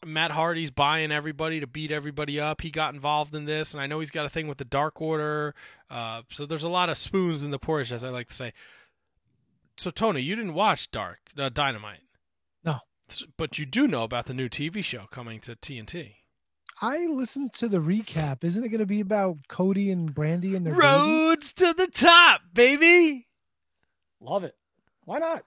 Matt 0.04 0.32
Hardy's 0.32 0.72
buying 0.72 1.12
everybody 1.12 1.60
to 1.60 1.68
beat 1.68 1.92
everybody 1.92 2.40
up. 2.40 2.62
He 2.62 2.72
got 2.72 2.94
involved 2.94 3.34
in 3.36 3.46
this, 3.46 3.74
and 3.74 3.82
I 3.82 3.88
know 3.88 4.00
he's 4.00 4.12
got 4.12 4.26
a 4.26 4.30
thing 4.30 4.48
with 4.48 4.58
the 4.58 4.66
Dark 4.66 5.02
Order. 5.02 5.56
Uh, 5.90 6.24
so 6.32 6.46
there's 6.46 6.64
a 6.64 6.70
lot 6.70 6.90
of 6.90 6.98
spoons 6.98 7.44
in 7.44 7.52
the 7.52 7.60
porridge, 7.60 7.92
as 7.92 8.04
I 8.04 8.10
like 8.10 8.28
to 8.30 8.34
say. 8.34 8.54
So 9.78 9.92
Tony, 9.92 10.22
you 10.22 10.36
didn't 10.36 10.54
watch 10.54 10.92
Dark 10.92 11.20
uh, 11.38 11.50
Dynamite, 11.50 12.02
No. 12.64 12.80
But 13.38 13.60
you 13.60 13.66
do 13.66 13.88
know 13.88 14.04
about 14.04 14.26
the 14.26 14.34
new 14.34 14.50
TV 14.50 14.84
show 14.84 15.06
coming 15.12 15.40
to 15.42 15.56
TNT. 15.56 16.14
I 16.82 17.06
listened 17.08 17.54
to 17.54 17.68
the 17.70 17.78
recap. 17.78 18.44
Isn't 18.44 18.64
it 18.64 18.70
going 18.70 18.80
to 18.80 18.86
be 18.86 19.00
about 19.00 19.38
Cody 19.48 19.92
and 19.92 20.14
Brandi 20.14 20.56
and 20.56 20.66
their 20.66 20.74
baby? 20.74 20.86
Rhodes 20.86 21.54
to 21.54 21.74
the 21.74 21.88
top, 21.88 22.42
baby. 22.54 23.28
Love 24.20 24.44
it. 24.44 24.56
Why 25.06 25.20
not? 25.20 25.44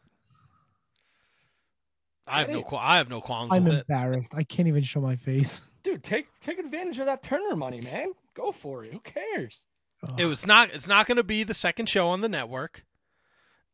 I 2.31 2.41
have 2.41 2.51
no 2.51 2.63
qual- 2.63 2.81
I 2.83 2.97
have 2.99 3.09
no 3.09 3.21
qualms 3.21 3.51
I'm 3.53 3.65
with 3.65 3.75
it. 3.75 3.87
embarrassed. 3.89 4.33
I 4.35 4.43
can't 4.45 4.69
even 4.69 4.83
show 4.83 5.01
my 5.01 5.17
face. 5.17 5.61
Dude, 5.83 6.03
take 6.05 6.27
take 6.41 6.59
advantage 6.59 6.99
of 6.99 7.07
that 7.07 7.23
Turner 7.23 7.57
money, 7.57 7.81
man. 7.81 8.13
Go 8.35 8.53
for 8.53 8.85
it. 8.85 8.93
Who 8.93 9.01
cares? 9.01 9.65
It 10.17 10.27
was 10.27 10.47
not. 10.47 10.71
It's 10.73 10.87
not 10.89 11.07
going 11.07 11.17
to 11.17 11.25
be 11.25 11.43
the 11.43 11.55
second 11.55 11.89
show 11.89 12.09
on 12.09 12.21
the 12.21 12.29
network, 12.29 12.85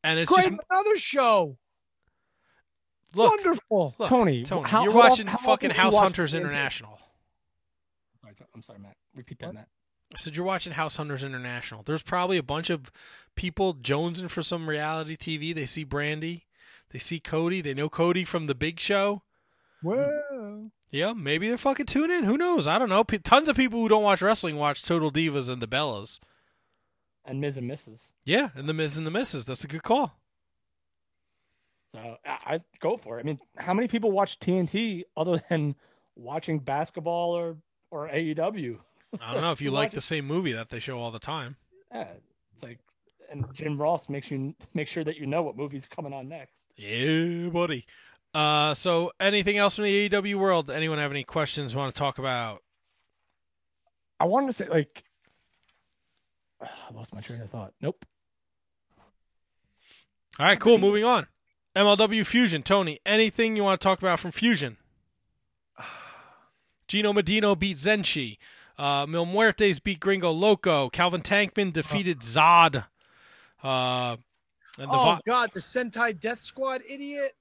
and 0.02 0.18
it's 0.18 0.30
Great, 0.30 0.46
just 0.48 0.58
another 0.70 0.96
show. 0.96 1.58
look, 3.14 3.30
Wonderful. 3.30 3.94
Look, 3.98 4.08
Tony, 4.08 4.42
Tony, 4.44 4.68
how- 4.68 4.84
you're 4.84 4.92
how 4.92 4.98
watching 4.98 5.26
how 5.26 5.36
fucking 5.38 5.70
often 5.70 5.82
House 5.82 5.96
Hunters 5.96 6.32
TNT? 6.34 6.40
International. 6.40 6.98
I'm 8.54 8.62
sorry, 8.62 8.78
Matt. 8.78 8.96
Repeat 9.14 9.38
that, 9.40 9.54
Matt. 9.54 9.68
I 10.12 10.16
said 10.16 10.36
you're 10.36 10.44
watching 10.46 10.72
House 10.72 10.96
Hunters 10.96 11.24
International. 11.24 11.82
There's 11.82 12.02
probably 12.02 12.36
a 12.38 12.42
bunch 12.42 12.70
of 12.70 12.90
people 13.34 13.74
jonesing 13.74 14.30
for 14.30 14.42
some 14.42 14.68
reality 14.68 15.16
TV. 15.16 15.54
They 15.54 15.66
see 15.66 15.84
Brandi, 15.84 16.42
they 16.94 17.00
see 17.00 17.18
Cody, 17.18 17.60
they 17.60 17.74
know 17.74 17.88
Cody 17.88 18.24
from 18.24 18.46
the 18.46 18.54
Big 18.54 18.78
Show. 18.78 19.22
Well, 19.82 20.70
Yeah, 20.92 21.12
maybe 21.12 21.48
they're 21.48 21.58
fucking 21.58 21.86
tune 21.86 22.12
in. 22.12 22.22
Who 22.22 22.38
knows? 22.38 22.68
I 22.68 22.78
don't 22.78 22.88
know. 22.88 23.02
P- 23.02 23.18
tons 23.18 23.48
of 23.48 23.56
people 23.56 23.80
who 23.80 23.88
don't 23.88 24.04
watch 24.04 24.22
wrestling 24.22 24.56
watch 24.56 24.84
Total 24.84 25.10
Divas 25.10 25.50
and 25.50 25.60
the 25.60 25.66
Bellas. 25.66 26.20
And 27.24 27.40
Miz 27.40 27.56
and 27.56 27.68
Mrs. 27.68 28.12
Yeah, 28.24 28.50
and 28.54 28.68
the 28.68 28.72
Miz 28.72 28.96
and 28.96 29.04
the 29.04 29.10
Misses. 29.10 29.44
That's 29.44 29.64
a 29.64 29.66
good 29.66 29.82
call. 29.82 30.16
So 31.92 32.16
I, 32.24 32.54
I 32.54 32.60
go 32.80 32.96
for 32.96 33.18
it. 33.18 33.22
I 33.22 33.24
mean, 33.24 33.38
how 33.56 33.74
many 33.74 33.88
people 33.88 34.12
watch 34.12 34.38
TNT 34.38 35.02
other 35.16 35.42
than 35.50 35.74
watching 36.16 36.58
basketball 36.60 37.32
or 37.36 37.56
or 37.90 38.08
AEW? 38.08 38.78
I 39.20 39.32
don't 39.32 39.42
know 39.42 39.52
if 39.52 39.60
you 39.60 39.70
like 39.70 39.92
the 39.92 40.00
same 40.00 40.26
movie 40.26 40.52
that 40.52 40.68
they 40.68 40.78
show 40.78 40.98
all 40.98 41.10
the 41.10 41.18
time. 41.18 41.56
Yeah, 41.92 42.08
it's 42.52 42.62
like, 42.62 42.78
and 43.30 43.44
Jim 43.52 43.80
Ross 43.80 44.08
makes 44.08 44.30
you 44.30 44.54
make 44.74 44.88
sure 44.88 45.04
that 45.04 45.16
you 45.16 45.26
know 45.26 45.42
what 45.42 45.56
movie's 45.56 45.86
coming 45.86 46.12
on 46.12 46.28
next. 46.28 46.63
Yeah, 46.76 47.48
buddy. 47.50 47.86
Uh, 48.32 48.74
so 48.74 49.12
anything 49.20 49.56
else 49.58 49.76
from 49.76 49.84
the 49.84 50.08
AEW 50.08 50.34
world? 50.34 50.70
Anyone 50.70 50.98
have 50.98 51.12
any 51.12 51.24
questions 51.24 51.76
want 51.76 51.94
to 51.94 51.98
talk 51.98 52.18
about? 52.18 52.62
I 54.18 54.24
wanted 54.24 54.48
to 54.48 54.52
say 54.52 54.68
like, 54.68 55.04
I 56.60 56.92
lost 56.92 57.14
my 57.14 57.20
train 57.20 57.40
of 57.40 57.50
thought. 57.50 57.72
Nope. 57.80 58.04
All 60.38 60.46
right, 60.46 60.58
cool. 60.58 60.78
Moving 60.78 61.04
on. 61.04 61.28
MLW 61.76 62.26
Fusion. 62.26 62.62
Tony, 62.62 63.00
anything 63.06 63.54
you 63.54 63.62
want 63.62 63.80
to 63.80 63.84
talk 63.84 64.00
about 64.00 64.18
from 64.18 64.32
Fusion? 64.32 64.78
Gino 66.88 67.12
Medina 67.12 67.54
beat 67.54 67.76
Zenshi. 67.76 68.38
Uh, 68.76 69.06
Mil 69.08 69.26
Muertes 69.26 69.82
beat 69.82 70.00
Gringo 70.00 70.32
Loco. 70.32 70.88
Calvin 70.90 71.22
Tankman 71.22 71.72
defeated 71.72 72.20
Zod. 72.20 72.86
Uh, 73.62 74.16
and 74.78 74.90
the 74.90 74.94
Oh 74.94 75.04
Vi- 75.04 75.20
God, 75.26 75.50
the 75.52 75.60
Sentai 75.60 76.18
Death 76.18 76.40
Squad 76.40 76.82
idiot! 76.88 77.32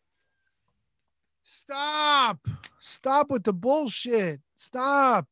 Stop! 1.43 2.39
Stop 2.79 3.29
with 3.29 3.43
the 3.43 3.53
bullshit! 3.53 4.39
Stop! 4.55 5.27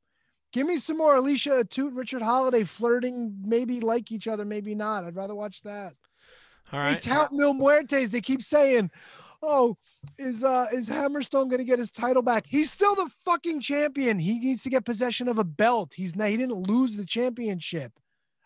Give 0.51 0.67
me 0.67 0.77
some 0.77 0.97
more 0.97 1.15
Alicia 1.15 1.63
Atout, 1.63 1.91
Richard 1.95 2.21
Holliday 2.21 2.65
flirting. 2.65 3.33
Maybe 3.43 3.79
like 3.79 4.11
each 4.11 4.27
other, 4.27 4.43
maybe 4.43 4.75
not. 4.75 5.05
I'd 5.05 5.15
rather 5.15 5.35
watch 5.35 5.61
that. 5.63 5.93
All 6.73 6.79
right. 6.79 7.01
They 7.01 7.09
tout 7.09 7.31
Mil 7.31 7.53
Muertes. 7.53 8.11
They 8.11 8.19
keep 8.19 8.43
saying, 8.43 8.91
"Oh, 9.41 9.77
is 10.17 10.43
uh 10.43 10.67
is 10.73 10.89
Hammerstone 10.89 11.49
going 11.49 11.59
to 11.59 11.63
get 11.63 11.79
his 11.79 11.91
title 11.91 12.21
back? 12.21 12.45
He's 12.47 12.71
still 12.71 12.95
the 12.95 13.09
fucking 13.23 13.61
champion. 13.61 14.19
He 14.19 14.39
needs 14.39 14.63
to 14.63 14.69
get 14.69 14.83
possession 14.83 15.29
of 15.29 15.39
a 15.39 15.43
belt. 15.45 15.93
He's 15.95 16.17
not. 16.17 16.29
He 16.29 16.37
didn't 16.37 16.67
lose 16.67 16.97
the 16.97 17.05
championship. 17.05 17.93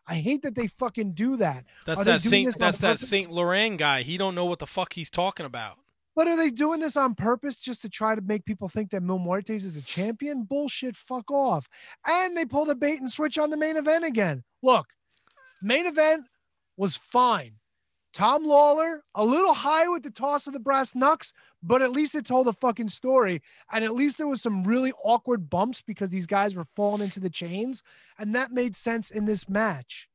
I 0.08 0.16
hate 0.16 0.44
that 0.44 0.56
they 0.56 0.68
fucking 0.68 1.14
do 1.14 1.38
that. 1.38 1.66
That's 1.86 2.02
Are 2.02 2.04
that 2.04 2.22
Saint. 2.22 2.58
That's 2.58 2.78
that 2.80 2.98
purpose? 2.98 3.10
Saint 3.10 3.32
Laurent 3.32 3.78
guy. 3.78 4.04
He 4.04 4.18
don't 4.18 4.36
know 4.36 4.46
what 4.46 4.60
the 4.60 4.68
fuck 4.68 4.94
he's 4.94 5.10
talking 5.10 5.46
about. 5.46 5.78
But 6.16 6.28
are 6.28 6.38
they 6.38 6.50
doing 6.50 6.80
this 6.80 6.96
on 6.96 7.14
purpose 7.14 7.58
just 7.58 7.82
to 7.82 7.90
try 7.90 8.16
to 8.16 8.22
make 8.22 8.46
people 8.46 8.70
think 8.70 8.92
that 8.92 9.04
Mil 9.04 9.20
Muertes 9.20 9.66
is 9.66 9.76
a 9.76 9.82
champion? 9.82 10.44
Bullshit, 10.44 10.96
fuck 10.96 11.30
off. 11.30 11.68
And 12.08 12.38
they 12.38 12.46
pull 12.46 12.66
the 12.66 12.76
bait 12.76 13.00
and 13.00 13.10
switch 13.10 13.38
on 13.38 13.50
the 13.50 13.58
main 13.58 13.76
event 13.76 14.06
again. 14.06 14.44
Look, 14.64 14.86
main 15.62 15.86
event 15.88 16.26
was 16.78 16.96
fine. 16.96 17.56
Tom 18.16 18.46
Lawlor, 18.46 19.02
a 19.14 19.26
little 19.26 19.54
high 19.54 19.90
with 19.90 20.02
the 20.02 20.10
toss 20.10 20.48
of 20.48 20.54
the 20.54 20.60
brass 20.60 20.96
knucks, 20.96 21.34
but 21.62 21.82
at 21.82 21.92
least 21.92 22.16
it 22.16 22.26
told 22.26 22.48
a 22.48 22.54
fucking 22.54 22.88
story. 22.88 23.42
And 23.74 23.84
at 23.84 23.94
least 23.94 24.18
there 24.18 24.28
was 24.28 24.42
some 24.42 24.64
really 24.64 24.94
awkward 25.04 25.50
bumps 25.50 25.82
because 25.82 26.12
these 26.12 26.26
guys 26.26 26.56
were 26.56 26.66
falling 26.78 27.02
into 27.02 27.20
the 27.20 27.30
chains. 27.30 27.84
And 28.18 28.34
that 28.34 28.54
made 28.54 28.74
sense 28.74 29.12
in 29.12 29.26
this 29.26 29.50
match. 29.50 30.08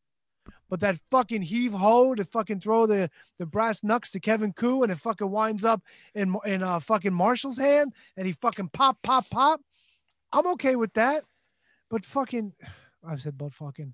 But 0.71 0.81
that 0.81 0.99
fucking 1.11 1.43
heave 1.43 1.75
ho 1.75 2.15
to 2.15 2.25
fucking 2.25 2.61
throw 2.61 2.87
the, 2.87 3.11
the 3.39 3.45
brass 3.45 3.85
knucks 3.85 4.11
to 4.13 4.21
Kevin 4.21 4.55
Ku 4.55 4.83
and 4.83 4.91
it 4.91 4.99
fucking 4.99 5.31
winds 5.31 5.67
up 5.67 5.83
in 6.15 6.35
in 6.47 6.63
uh, 6.63 6.81
fucking 6.81 7.13
Marshall's 7.13 7.59
hand 7.59 7.93
and 8.17 8.27
he 8.27 8.33
fucking 8.33 8.71
pop 8.73 8.97
pop 9.03 9.29
pop. 9.29 9.61
I'm 10.33 10.47
okay 10.53 10.77
with 10.77 10.95
that. 10.95 11.25
But 11.91 12.07
fucking, 12.07 12.55
I 13.07 13.17
said 13.17 13.37
but 13.37 13.53
fucking, 13.53 13.93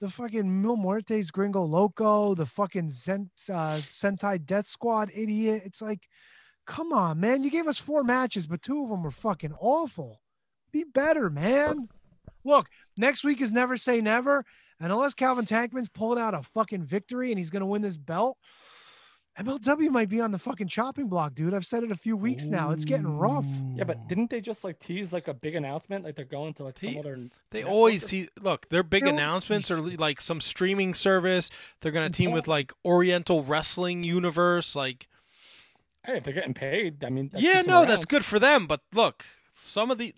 the 0.00 0.10
fucking 0.10 0.62
Mil 0.62 0.76
Muertes 0.76 1.30
Gringo 1.32 1.62
Loco, 1.62 2.34
the 2.34 2.46
fucking 2.46 2.88
Zent, 2.88 3.28
uh, 3.50 3.78
Sentai 3.78 4.44
Death 4.44 4.66
Squad 4.66 5.10
idiot. 5.14 5.62
It's 5.64 5.82
like, 5.82 6.08
come 6.66 6.92
on, 6.92 7.18
man. 7.18 7.42
You 7.42 7.50
gave 7.50 7.66
us 7.66 7.78
four 7.78 8.04
matches, 8.04 8.46
but 8.46 8.62
two 8.62 8.84
of 8.84 8.90
them 8.90 9.02
were 9.02 9.10
fucking 9.10 9.54
awful. 9.60 10.20
Be 10.70 10.84
better, 10.84 11.30
man. 11.30 11.88
Look, 12.44 12.68
next 12.96 13.24
week 13.24 13.40
is 13.40 13.52
never 13.52 13.76
say 13.76 14.00
never. 14.00 14.44
And 14.80 14.92
unless 14.92 15.14
Calvin 15.14 15.44
Tankman's 15.44 15.88
pulling 15.88 16.22
out 16.22 16.34
a 16.34 16.42
fucking 16.42 16.84
victory 16.84 17.30
and 17.30 17.38
he's 17.38 17.50
going 17.50 17.60
to 17.60 17.66
win 17.66 17.82
this 17.82 17.96
belt, 17.96 18.38
MLW 19.38 19.90
might 19.90 20.08
be 20.08 20.20
on 20.20 20.32
the 20.32 20.38
fucking 20.38 20.66
chopping 20.66 21.06
block, 21.08 21.34
dude. 21.34 21.54
I've 21.54 21.64
said 21.66 21.84
it 21.84 21.92
a 21.92 21.96
few 21.96 22.16
weeks 22.16 22.48
now. 22.48 22.72
It's 22.72 22.84
getting 22.84 23.06
rough. 23.06 23.46
Yeah, 23.76 23.84
but 23.84 24.08
didn't 24.08 24.30
they 24.30 24.40
just 24.40 24.64
like 24.64 24.80
tease 24.80 25.12
like 25.12 25.28
a 25.28 25.34
big 25.34 25.54
announcement? 25.54 26.04
Like 26.04 26.16
they're 26.16 26.24
going 26.24 26.54
to 26.54 26.64
like 26.64 26.80
some 26.80 26.98
other. 26.98 27.16
They 27.50 27.60
network 27.60 27.72
always 27.72 28.04
or- 28.04 28.08
te- 28.08 28.28
look. 28.40 28.68
Their 28.68 28.82
big 28.82 29.04
They 29.04 29.10
announcements 29.10 29.70
are 29.70 29.80
like 29.80 30.20
some 30.20 30.40
streaming 30.40 30.92
service. 30.92 31.50
They're 31.80 31.92
gonna 31.92 32.10
team 32.10 32.32
with 32.32 32.48
like 32.48 32.72
Oriental 32.84 33.44
Wrestling 33.44 34.02
Universe. 34.02 34.74
Like, 34.74 35.08
Hey, 36.04 36.16
if 36.16 36.24
they're 36.24 36.34
getting 36.34 36.54
paid, 36.54 37.04
I 37.04 37.10
mean. 37.10 37.28
that 37.32 37.40
yeah, 37.40 37.62
no, 37.62 37.80
around. 37.80 37.88
that's 37.88 38.04
good 38.06 38.24
for 38.24 38.38
them. 38.40 38.66
But 38.66 38.80
look, 38.92 39.24
some 39.54 39.90
of 39.92 39.98
the 39.98 40.14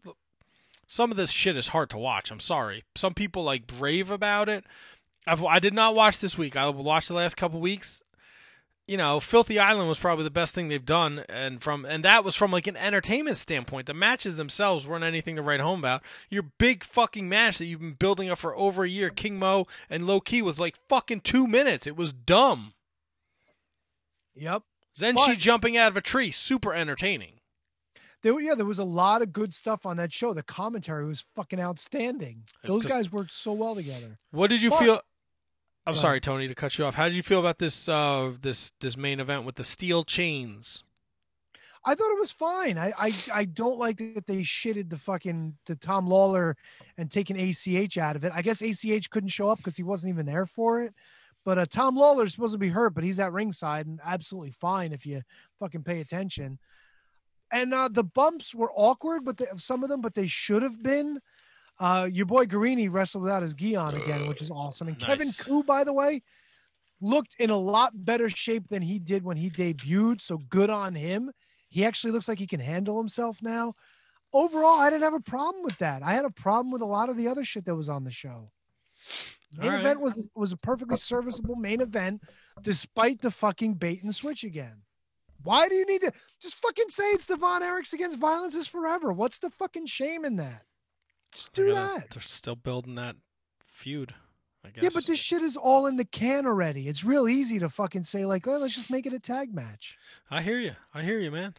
some 0.86 1.10
of 1.10 1.16
this 1.18 1.30
shit 1.30 1.56
is 1.58 1.68
hard 1.68 1.90
to 1.90 1.98
watch. 1.98 2.30
I'm 2.30 2.40
sorry. 2.40 2.84
Some 2.94 3.12
people 3.14 3.44
like 3.44 3.66
brave 3.66 4.10
about 4.10 4.48
it. 4.48 4.64
I've, 5.26 5.44
I 5.44 5.58
did 5.58 5.74
not 5.74 5.94
watch 5.94 6.20
this 6.20 6.38
week. 6.38 6.56
I 6.56 6.68
watched 6.70 7.08
the 7.08 7.14
last 7.14 7.36
couple 7.36 7.60
weeks. 7.60 8.02
You 8.90 8.96
know, 8.96 9.20
Filthy 9.20 9.56
Island 9.56 9.88
was 9.88 10.00
probably 10.00 10.24
the 10.24 10.32
best 10.32 10.52
thing 10.52 10.66
they've 10.66 10.84
done, 10.84 11.22
and 11.28 11.62
from 11.62 11.84
and 11.84 12.04
that 12.04 12.24
was 12.24 12.34
from 12.34 12.50
like 12.50 12.66
an 12.66 12.76
entertainment 12.76 13.36
standpoint. 13.36 13.86
The 13.86 13.94
matches 13.94 14.36
themselves 14.36 14.84
weren't 14.84 15.04
anything 15.04 15.36
to 15.36 15.42
write 15.42 15.60
home 15.60 15.78
about. 15.78 16.02
Your 16.28 16.42
big 16.42 16.82
fucking 16.82 17.28
match 17.28 17.58
that 17.58 17.66
you've 17.66 17.78
been 17.78 17.92
building 17.92 18.28
up 18.30 18.38
for 18.38 18.52
over 18.56 18.82
a 18.82 18.88
year, 18.88 19.08
King 19.08 19.38
Mo 19.38 19.68
and 19.88 20.08
Low 20.08 20.20
Ki, 20.20 20.42
was 20.42 20.58
like 20.58 20.74
fucking 20.88 21.20
two 21.20 21.46
minutes. 21.46 21.86
It 21.86 21.96
was 21.96 22.12
dumb. 22.12 22.72
Yep. 24.34 24.64
Zenshi 24.98 25.38
jumping 25.38 25.76
out 25.76 25.92
of 25.92 25.96
a 25.96 26.00
tree, 26.00 26.32
super 26.32 26.74
entertaining. 26.74 27.34
There, 28.22 28.40
yeah, 28.40 28.56
there 28.56 28.66
was 28.66 28.80
a 28.80 28.84
lot 28.84 29.22
of 29.22 29.32
good 29.32 29.54
stuff 29.54 29.86
on 29.86 29.98
that 29.98 30.12
show. 30.12 30.34
The 30.34 30.42
commentary 30.42 31.06
was 31.06 31.24
fucking 31.36 31.60
outstanding. 31.60 32.42
It's 32.64 32.74
Those 32.74 32.86
guys 32.86 33.12
worked 33.12 33.32
so 33.34 33.52
well 33.52 33.76
together. 33.76 34.18
What 34.32 34.48
did 34.48 34.60
you 34.60 34.70
But- 34.70 34.78
feel? 34.80 35.00
I'm 35.90 35.96
sorry. 35.96 36.20
Tony, 36.20 36.46
to 36.46 36.54
cut 36.54 36.78
you 36.78 36.84
off. 36.84 36.94
How 36.94 37.06
did 37.08 37.16
you 37.16 37.22
feel 37.22 37.40
about 37.40 37.58
this 37.58 37.88
uh, 37.88 38.32
this 38.40 38.72
this 38.80 38.96
main 38.96 39.20
event 39.20 39.44
with 39.44 39.56
the 39.56 39.64
steel 39.64 40.04
chains? 40.04 40.84
I 41.84 41.94
thought 41.94 42.12
it 42.12 42.18
was 42.18 42.30
fine. 42.30 42.78
I, 42.78 42.92
I 42.98 43.14
I 43.32 43.44
don't 43.46 43.78
like 43.78 43.98
that 43.98 44.26
they 44.26 44.40
shitted 44.42 44.90
the 44.90 44.98
fucking 44.98 45.56
the 45.66 45.76
Tom 45.76 46.06
Lawlor 46.06 46.54
and 46.96 47.10
taking 47.10 47.38
ACH 47.40 47.98
out 47.98 48.16
of 48.16 48.24
it. 48.24 48.32
I 48.34 48.42
guess 48.42 48.62
ACH 48.62 49.10
couldn't 49.10 49.30
show 49.30 49.48
up 49.48 49.58
because 49.58 49.76
he 49.76 49.82
wasn't 49.82 50.10
even 50.10 50.26
there 50.26 50.46
for 50.46 50.80
it. 50.82 50.94
But 51.44 51.58
uh, 51.58 51.66
Tom 51.66 51.96
Lawlor's 51.96 52.34
supposed 52.34 52.52
to 52.52 52.58
be 52.58 52.68
hurt, 52.68 52.94
but 52.94 53.02
he's 53.02 53.18
at 53.18 53.32
ringside 53.32 53.86
and 53.86 53.98
absolutely 54.04 54.52
fine 54.52 54.92
if 54.92 55.06
you 55.06 55.22
fucking 55.58 55.82
pay 55.82 56.00
attention. 56.00 56.58
And 57.50 57.74
uh, 57.74 57.88
the 57.90 58.04
bumps 58.04 58.54
were 58.54 58.70
awkward, 58.74 59.24
but 59.24 59.38
they, 59.38 59.46
some 59.56 59.82
of 59.82 59.88
them, 59.88 60.02
but 60.02 60.14
they 60.14 60.26
should 60.26 60.62
have 60.62 60.82
been. 60.82 61.18
Uh, 61.80 62.06
your 62.12 62.26
boy 62.26 62.44
Garrini 62.44 62.92
wrestled 62.92 63.24
without 63.24 63.42
his 63.42 63.54
gi 63.54 63.74
on 63.74 63.94
again, 63.94 64.28
which 64.28 64.42
is 64.42 64.50
awesome. 64.50 64.88
And 64.88 64.98
Kevin 64.98 65.28
Ku, 65.40 65.64
by 65.64 65.82
the 65.82 65.94
way, 65.94 66.22
looked 67.00 67.36
in 67.38 67.48
a 67.48 67.56
lot 67.56 67.92
better 68.04 68.28
shape 68.28 68.68
than 68.68 68.82
he 68.82 68.98
did 68.98 69.24
when 69.24 69.38
he 69.38 69.48
debuted. 69.48 70.20
So 70.20 70.38
good 70.50 70.68
on 70.68 70.94
him. 70.94 71.32
He 71.70 71.84
actually 71.84 72.12
looks 72.12 72.28
like 72.28 72.38
he 72.38 72.46
can 72.46 72.60
handle 72.60 72.98
himself 72.98 73.38
now. 73.40 73.74
Overall, 74.32 74.78
I 74.78 74.90
didn't 74.90 75.04
have 75.04 75.14
a 75.14 75.20
problem 75.20 75.64
with 75.64 75.78
that. 75.78 76.02
I 76.02 76.12
had 76.12 76.26
a 76.26 76.30
problem 76.30 76.70
with 76.70 76.82
a 76.82 76.86
lot 76.86 77.08
of 77.08 77.16
the 77.16 77.28
other 77.28 77.44
shit 77.44 77.64
that 77.64 77.74
was 77.74 77.88
on 77.88 78.04
the 78.04 78.10
show. 78.10 78.50
Main 79.56 79.70
right. 79.70 79.80
event 79.80 80.00
was 80.00 80.28
was 80.34 80.52
a 80.52 80.56
perfectly 80.56 80.98
serviceable 80.98 81.56
main 81.56 81.80
event, 81.80 82.22
despite 82.62 83.20
the 83.20 83.30
fucking 83.30 83.74
bait 83.74 84.02
and 84.02 84.14
switch 84.14 84.44
again. 84.44 84.82
Why 85.42 85.68
do 85.68 85.74
you 85.74 85.86
need 85.86 86.02
to 86.02 86.12
just 86.40 86.56
fucking 86.56 86.90
say 86.90 87.04
it's 87.10 87.26
Devon 87.26 87.62
Eriks 87.62 87.94
against 87.94 88.18
violence 88.18 88.54
is 88.54 88.68
forever? 88.68 89.12
What's 89.12 89.38
the 89.38 89.50
fucking 89.50 89.86
shame 89.86 90.24
in 90.24 90.36
that? 90.36 90.62
Just 91.32 91.52
do 91.52 91.64
They're 91.64 91.74
gonna- 91.74 92.00
that. 92.00 92.10
They're 92.10 92.22
still 92.22 92.56
building 92.56 92.94
that 92.96 93.16
feud. 93.66 94.14
I 94.64 94.68
guess. 94.68 94.82
Yeah, 94.84 94.90
but 94.92 95.06
this 95.06 95.18
shit 95.18 95.42
is 95.42 95.56
all 95.56 95.86
in 95.86 95.96
the 95.96 96.04
can 96.04 96.46
already. 96.46 96.86
It's 96.86 97.02
real 97.02 97.26
easy 97.26 97.58
to 97.60 97.68
fucking 97.70 98.02
say 98.02 98.26
like, 98.26 98.46
oh, 98.46 98.58
let's 98.58 98.74
just 98.74 98.90
make 98.90 99.06
it 99.06 99.14
a 99.14 99.18
tag 99.18 99.54
match. 99.54 99.96
I 100.30 100.42
hear 100.42 100.58
you. 100.58 100.72
I 100.92 101.02
hear 101.02 101.18
you, 101.18 101.30
man. 101.30 101.54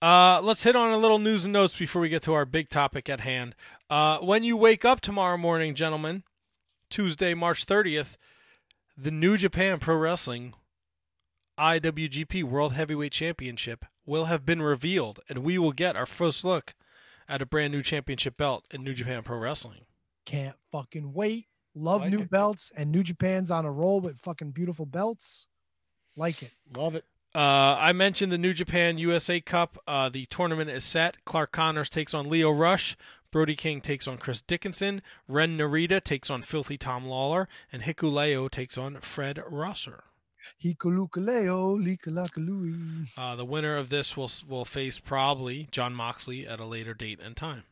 Uh, 0.00 0.40
let's 0.42 0.62
hit 0.62 0.74
on 0.74 0.90
a 0.90 0.96
little 0.96 1.18
news 1.18 1.44
and 1.44 1.52
notes 1.52 1.76
before 1.76 2.00
we 2.00 2.08
get 2.08 2.22
to 2.22 2.32
our 2.32 2.46
big 2.46 2.70
topic 2.70 3.08
at 3.10 3.20
hand. 3.20 3.54
Uh, 3.90 4.18
when 4.18 4.42
you 4.42 4.56
wake 4.56 4.84
up 4.86 5.00
tomorrow 5.02 5.36
morning, 5.36 5.74
gentlemen, 5.74 6.22
Tuesday, 6.88 7.34
March 7.34 7.66
30th, 7.66 8.16
the 8.96 9.10
New 9.10 9.36
Japan 9.36 9.78
Pro 9.78 9.96
Wrestling 9.96 10.54
IWGP 11.58 12.42
World 12.42 12.72
Heavyweight 12.72 13.12
Championship 13.12 13.84
will 14.06 14.24
have 14.24 14.44
been 14.46 14.62
revealed, 14.62 15.20
and 15.28 15.40
we 15.44 15.58
will 15.58 15.72
get 15.72 15.94
our 15.94 16.06
first 16.06 16.44
look 16.44 16.74
at 17.32 17.40
a 17.42 17.46
brand 17.46 17.72
new 17.72 17.82
championship 17.82 18.36
belt 18.36 18.66
in 18.70 18.84
New 18.84 18.92
Japan 18.92 19.22
Pro 19.22 19.38
Wrestling. 19.38 19.86
Can't 20.26 20.54
fucking 20.70 21.14
wait. 21.14 21.46
Love 21.74 22.02
Like 22.02 22.10
new 22.10 22.20
it. 22.20 22.30
belts 22.30 22.70
and 22.76 22.92
New 22.92 23.02
Japan's 23.02 23.50
on 23.50 23.64
a 23.64 23.72
roll 23.72 24.00
with 24.00 24.20
fucking 24.20 24.50
beautiful 24.50 24.84
belts. 24.84 25.46
Like 26.14 26.42
it. 26.42 26.52
Love 26.76 26.94
it. 26.94 27.06
Uh, 27.34 27.78
I 27.80 27.94
mentioned 27.94 28.30
the 28.30 28.36
New 28.36 28.52
Japan 28.52 28.98
USA 28.98 29.40
Cup. 29.40 29.78
Uh, 29.88 30.10
the 30.10 30.26
tournament 30.26 30.68
is 30.68 30.84
set. 30.84 31.24
Clark 31.24 31.50
Connors 31.50 31.88
takes 31.88 32.12
on 32.12 32.28
Lio 32.28 32.50
Rush. 32.50 32.94
Brody 33.30 33.56
King 33.56 33.80
takes 33.80 34.06
on 34.06 34.18
Chris 34.18 34.42
Dickinson. 34.42 35.00
Ren 35.26 35.56
Narita 35.56 36.04
takes 36.04 36.28
on 36.28 36.42
Filthy 36.42 36.76
Tom 36.76 37.06
Lawlor. 37.06 37.46
And 37.72 37.82
Hikuleo 37.84 38.50
takes 38.50 38.76
on 38.76 39.00
Fred 39.00 39.42
Rosser. 39.48 40.04
Hikalukaleo, 40.64 41.78
likalakalui. 41.78 43.08
Uh, 43.16 43.36
the 43.36 43.44
winner 43.44 43.76
of 43.76 43.90
this 43.90 44.16
will 44.16 44.30
will 44.48 44.64
face 44.64 44.98
probably 44.98 45.68
Jon 45.70 45.94
Moxley 45.94 46.46
at 46.46 46.60
a 46.60 46.64
later 46.64 46.94
date 46.94 47.20
and 47.22 47.36
time. 47.36 47.64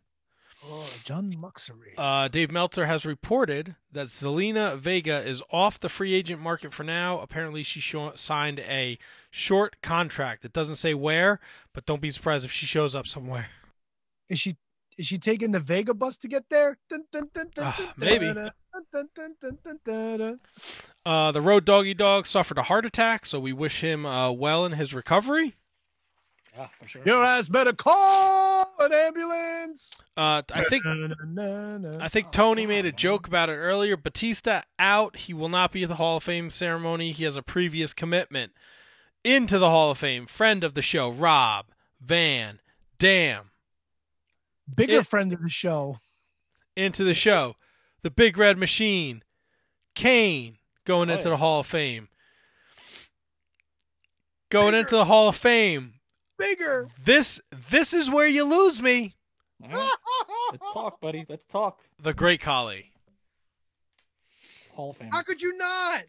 Oh, 0.63 0.91
Jon 1.05 1.33
Moxley. 1.39 1.95
Uh, 1.97 2.29
Dave 2.29 2.51
Meltzer 2.51 2.85
has 2.85 3.07
reported 3.07 3.77
that 3.93 4.09
Zelina 4.09 4.79
Vega 4.79 5.27
is 5.27 5.43
off 5.51 5.81
the 5.81 5.89
free 5.89 6.13
agent 6.13 6.41
market 6.41 6.75
for 6.75 6.85
now. 6.85 7.21
Apparently, 7.21 7.63
she 7.63 7.81
signed 8.15 8.61
a 8.61 8.99
short 9.31 9.81
contract. 9.81 10.45
It 10.45 10.53
doesn't 10.53 10.77
say 10.77 10.93
where, 10.93 11.41
but 11.73 11.87
don't 11.87 12.03
be 12.03 12.11
surprised 12.11 12.45
if 12.45 12.53
she 12.53 12.67
shows 12.67 12.95
up 12.95 13.07
somewhere. 13.07 13.49
Is 14.29 14.39
she 14.39 14.57
is 15.01 15.07
she 15.07 15.17
taking 15.17 15.51
the 15.51 15.61
Vega 15.61 15.95
bus 15.95 16.19
to 16.19 16.29
get 16.29 16.45
there? 16.51 16.77
Dun, 16.91 17.05
dun, 17.11 17.31
dun, 17.33 17.51
dun, 17.55 17.75
maybe. 17.97 18.35
Uh, 21.07 21.33
the 21.33 21.41
Road 21.41 21.65
Doggy 21.65 21.95
Dog 21.95 22.27
suffered 22.27 22.59
a 22.59 22.65
heart 22.65 22.85
attack, 22.85 23.25
so 23.25 23.41
we 23.41 23.55
wish 23.55 23.81
him 23.81 24.05
uh, 24.05 24.31
well 24.31 24.67
in 24.67 24.73
his 24.73 24.93
recovery. 24.93 25.57
Yeah, 26.55 26.69
for 26.83 26.87
sure. 26.87 27.03
Your 27.07 27.25
ass 27.25 27.49
better 27.49 27.73
call 27.73 28.75
an 28.79 28.93
ambulance. 28.93 29.91
Uh, 30.19 30.43
I 30.53 30.65
think. 30.65 30.85
I 30.85 32.09
think 32.09 32.31
Tony 32.31 32.67
made 32.67 32.85
a 32.85 32.93
joke 32.93 33.27
about 33.27 33.49
it 33.49 33.57
earlier. 33.57 33.97
Batista 33.97 34.63
out. 34.79 35.17
He 35.17 35.33
will 35.33 35.49
not 35.49 35.73
be 35.73 35.85
at 35.85 35.89
the 35.89 35.95
Hall 35.95 36.19
of 36.19 36.25
Fame 36.25 36.51
ceremony. 36.51 37.13
He 37.13 37.25
has 37.25 37.39
a 37.39 37.43
previous 37.43 37.95
commitment 37.95 38.53
into 39.25 39.59
the 39.59 39.71
Hall 39.71 39.93
of 39.93 39.99
Fame. 39.99 40.27
Friend 40.27 40.63
of 40.63 40.75
the 40.75 40.83
show, 40.83 41.11
Rob 41.11 41.67
Van 42.03 42.61
Dam, 42.99 43.50
Bigger 44.77 44.99
It- 45.01 45.07
friend 45.07 45.33
of 45.33 45.43
the 45.43 45.49
show. 45.49 45.99
into 46.77 47.05
the 47.05 47.15
show. 47.15 47.57
The 48.03 48.11
Big 48.11 48.39
Red 48.39 48.57
Machine, 48.57 49.23
Kane 49.95 50.59
going 50.85 51.11
Oh, 51.11 51.15
into 51.15 51.25
yeah. 51.25 51.31
the 51.31 51.37
Hall 51.39 51.61
of 51.61 51.67
Fame. 51.67 52.09
Going 54.51 54.75
into 54.75 54.97
the 54.97 55.05
Hall 55.05 55.29
of 55.29 55.37
Fame. 55.37 55.95
Bigger. 56.39 56.89
This 57.05 57.41
this 57.71 57.93
is 57.93 58.09
where 58.11 58.27
you 58.27 58.45
lose 58.45 58.81
me. 58.81 59.15
All 59.63 59.69
right. 59.69 59.97
Let's 60.53 60.73
talk, 60.73 61.01
buddy. 61.01 61.27
Let's 61.29 61.47
talk. 61.47 61.81
The 62.03 62.15
Great 62.15 62.41
Khali. 62.41 62.93
Hall 64.75 64.91
of 64.91 64.97
Fame. 64.97 65.11
How 65.13 65.23
could 65.23 65.43
you 65.43 65.57
not? 65.57 66.05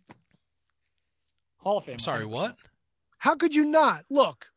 Hall 1.57 1.77
of 1.77 1.85
Fame. 1.85 1.95
I'm 1.95 1.99
sorry, 1.99 2.25
100%. 2.25 2.29
what? 2.29 2.55
How 3.17 3.35
could 3.35 3.53
you 3.53 3.65
not? 3.65 4.05
Look, 4.09 4.47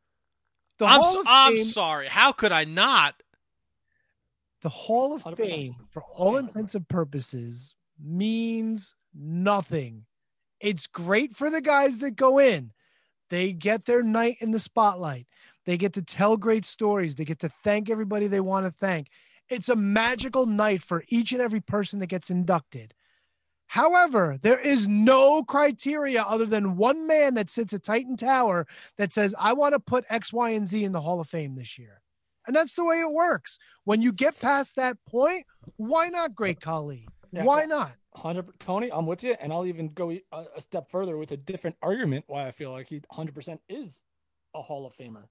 the 0.78 0.86
I'm, 0.86 1.01
Hall 1.01 1.12
so- 1.12 1.20
of 1.20 1.26
I'm 1.28 1.56
Fame. 1.56 1.64
sorry. 1.64 2.09
How 2.09 2.32
could 2.32 2.52
I 2.52 2.64
not? 2.64 3.20
The 4.64 4.70
Hall 4.70 5.14
of 5.14 5.22
100%. 5.22 5.36
Fame, 5.36 5.76
for 5.90 6.02
all 6.02 6.38
intents 6.38 6.74
and 6.74 6.88
purposes, 6.88 7.76
means 8.02 8.94
nothing. 9.14 10.06
It's 10.58 10.86
great 10.86 11.36
for 11.36 11.50
the 11.50 11.60
guys 11.60 11.98
that 11.98 12.12
go 12.12 12.38
in. 12.38 12.72
They 13.28 13.52
get 13.52 13.84
their 13.84 14.02
night 14.02 14.38
in 14.40 14.50
the 14.50 14.58
spotlight. 14.58 15.26
They 15.66 15.76
get 15.76 15.92
to 15.92 16.02
tell 16.02 16.36
great 16.36 16.64
stories. 16.64 17.14
They 17.14 17.24
get 17.26 17.40
to 17.40 17.50
thank 17.62 17.90
everybody 17.90 18.26
they 18.26 18.40
want 18.40 18.66
to 18.66 18.72
thank. 18.72 19.08
It's 19.50 19.68
a 19.68 19.76
magical 19.76 20.46
night 20.46 20.80
for 20.82 21.04
each 21.08 21.32
and 21.32 21.42
every 21.42 21.60
person 21.60 21.98
that 22.00 22.06
gets 22.06 22.30
inducted. 22.30 22.94
However, 23.66 24.38
there 24.40 24.58
is 24.58 24.88
no 24.88 25.42
criteria 25.42 26.22
other 26.22 26.46
than 26.46 26.76
one 26.76 27.06
man 27.06 27.34
that 27.34 27.50
sits 27.50 27.74
at 27.74 27.82
Titan 27.82 28.16
Tower 28.16 28.66
that 28.96 29.12
says, 29.12 29.34
I 29.38 29.52
want 29.52 29.74
to 29.74 29.80
put 29.80 30.04
X, 30.08 30.32
Y, 30.32 30.50
and 30.50 30.66
Z 30.66 30.84
in 30.84 30.92
the 30.92 31.00
Hall 31.00 31.20
of 31.20 31.28
Fame 31.28 31.54
this 31.54 31.78
year. 31.78 32.00
And 32.46 32.54
that's 32.54 32.74
the 32.74 32.84
way 32.84 33.00
it 33.00 33.10
works. 33.10 33.58
When 33.84 34.02
you 34.02 34.12
get 34.12 34.38
past 34.40 34.76
that 34.76 34.96
point, 35.06 35.46
why 35.76 36.08
not 36.08 36.34
Great 36.34 36.60
Khali? 36.60 37.08
Yeah, 37.32 37.44
why 37.44 37.64
not? 37.64 37.92
Hundred 38.14 38.46
Tony, 38.60 38.92
I'm 38.92 39.06
with 39.06 39.24
you, 39.24 39.34
and 39.40 39.52
I'll 39.52 39.66
even 39.66 39.88
go 39.88 40.10
a, 40.10 40.22
a 40.56 40.60
step 40.60 40.90
further 40.90 41.16
with 41.16 41.32
a 41.32 41.36
different 41.36 41.76
argument 41.82 42.24
why 42.28 42.46
I 42.46 42.52
feel 42.52 42.70
like 42.70 42.88
he 42.88 42.96
100 43.08 43.34
percent 43.34 43.60
is 43.68 44.00
a 44.54 44.62
Hall 44.62 44.86
of 44.86 44.94
Famer. 44.96 45.24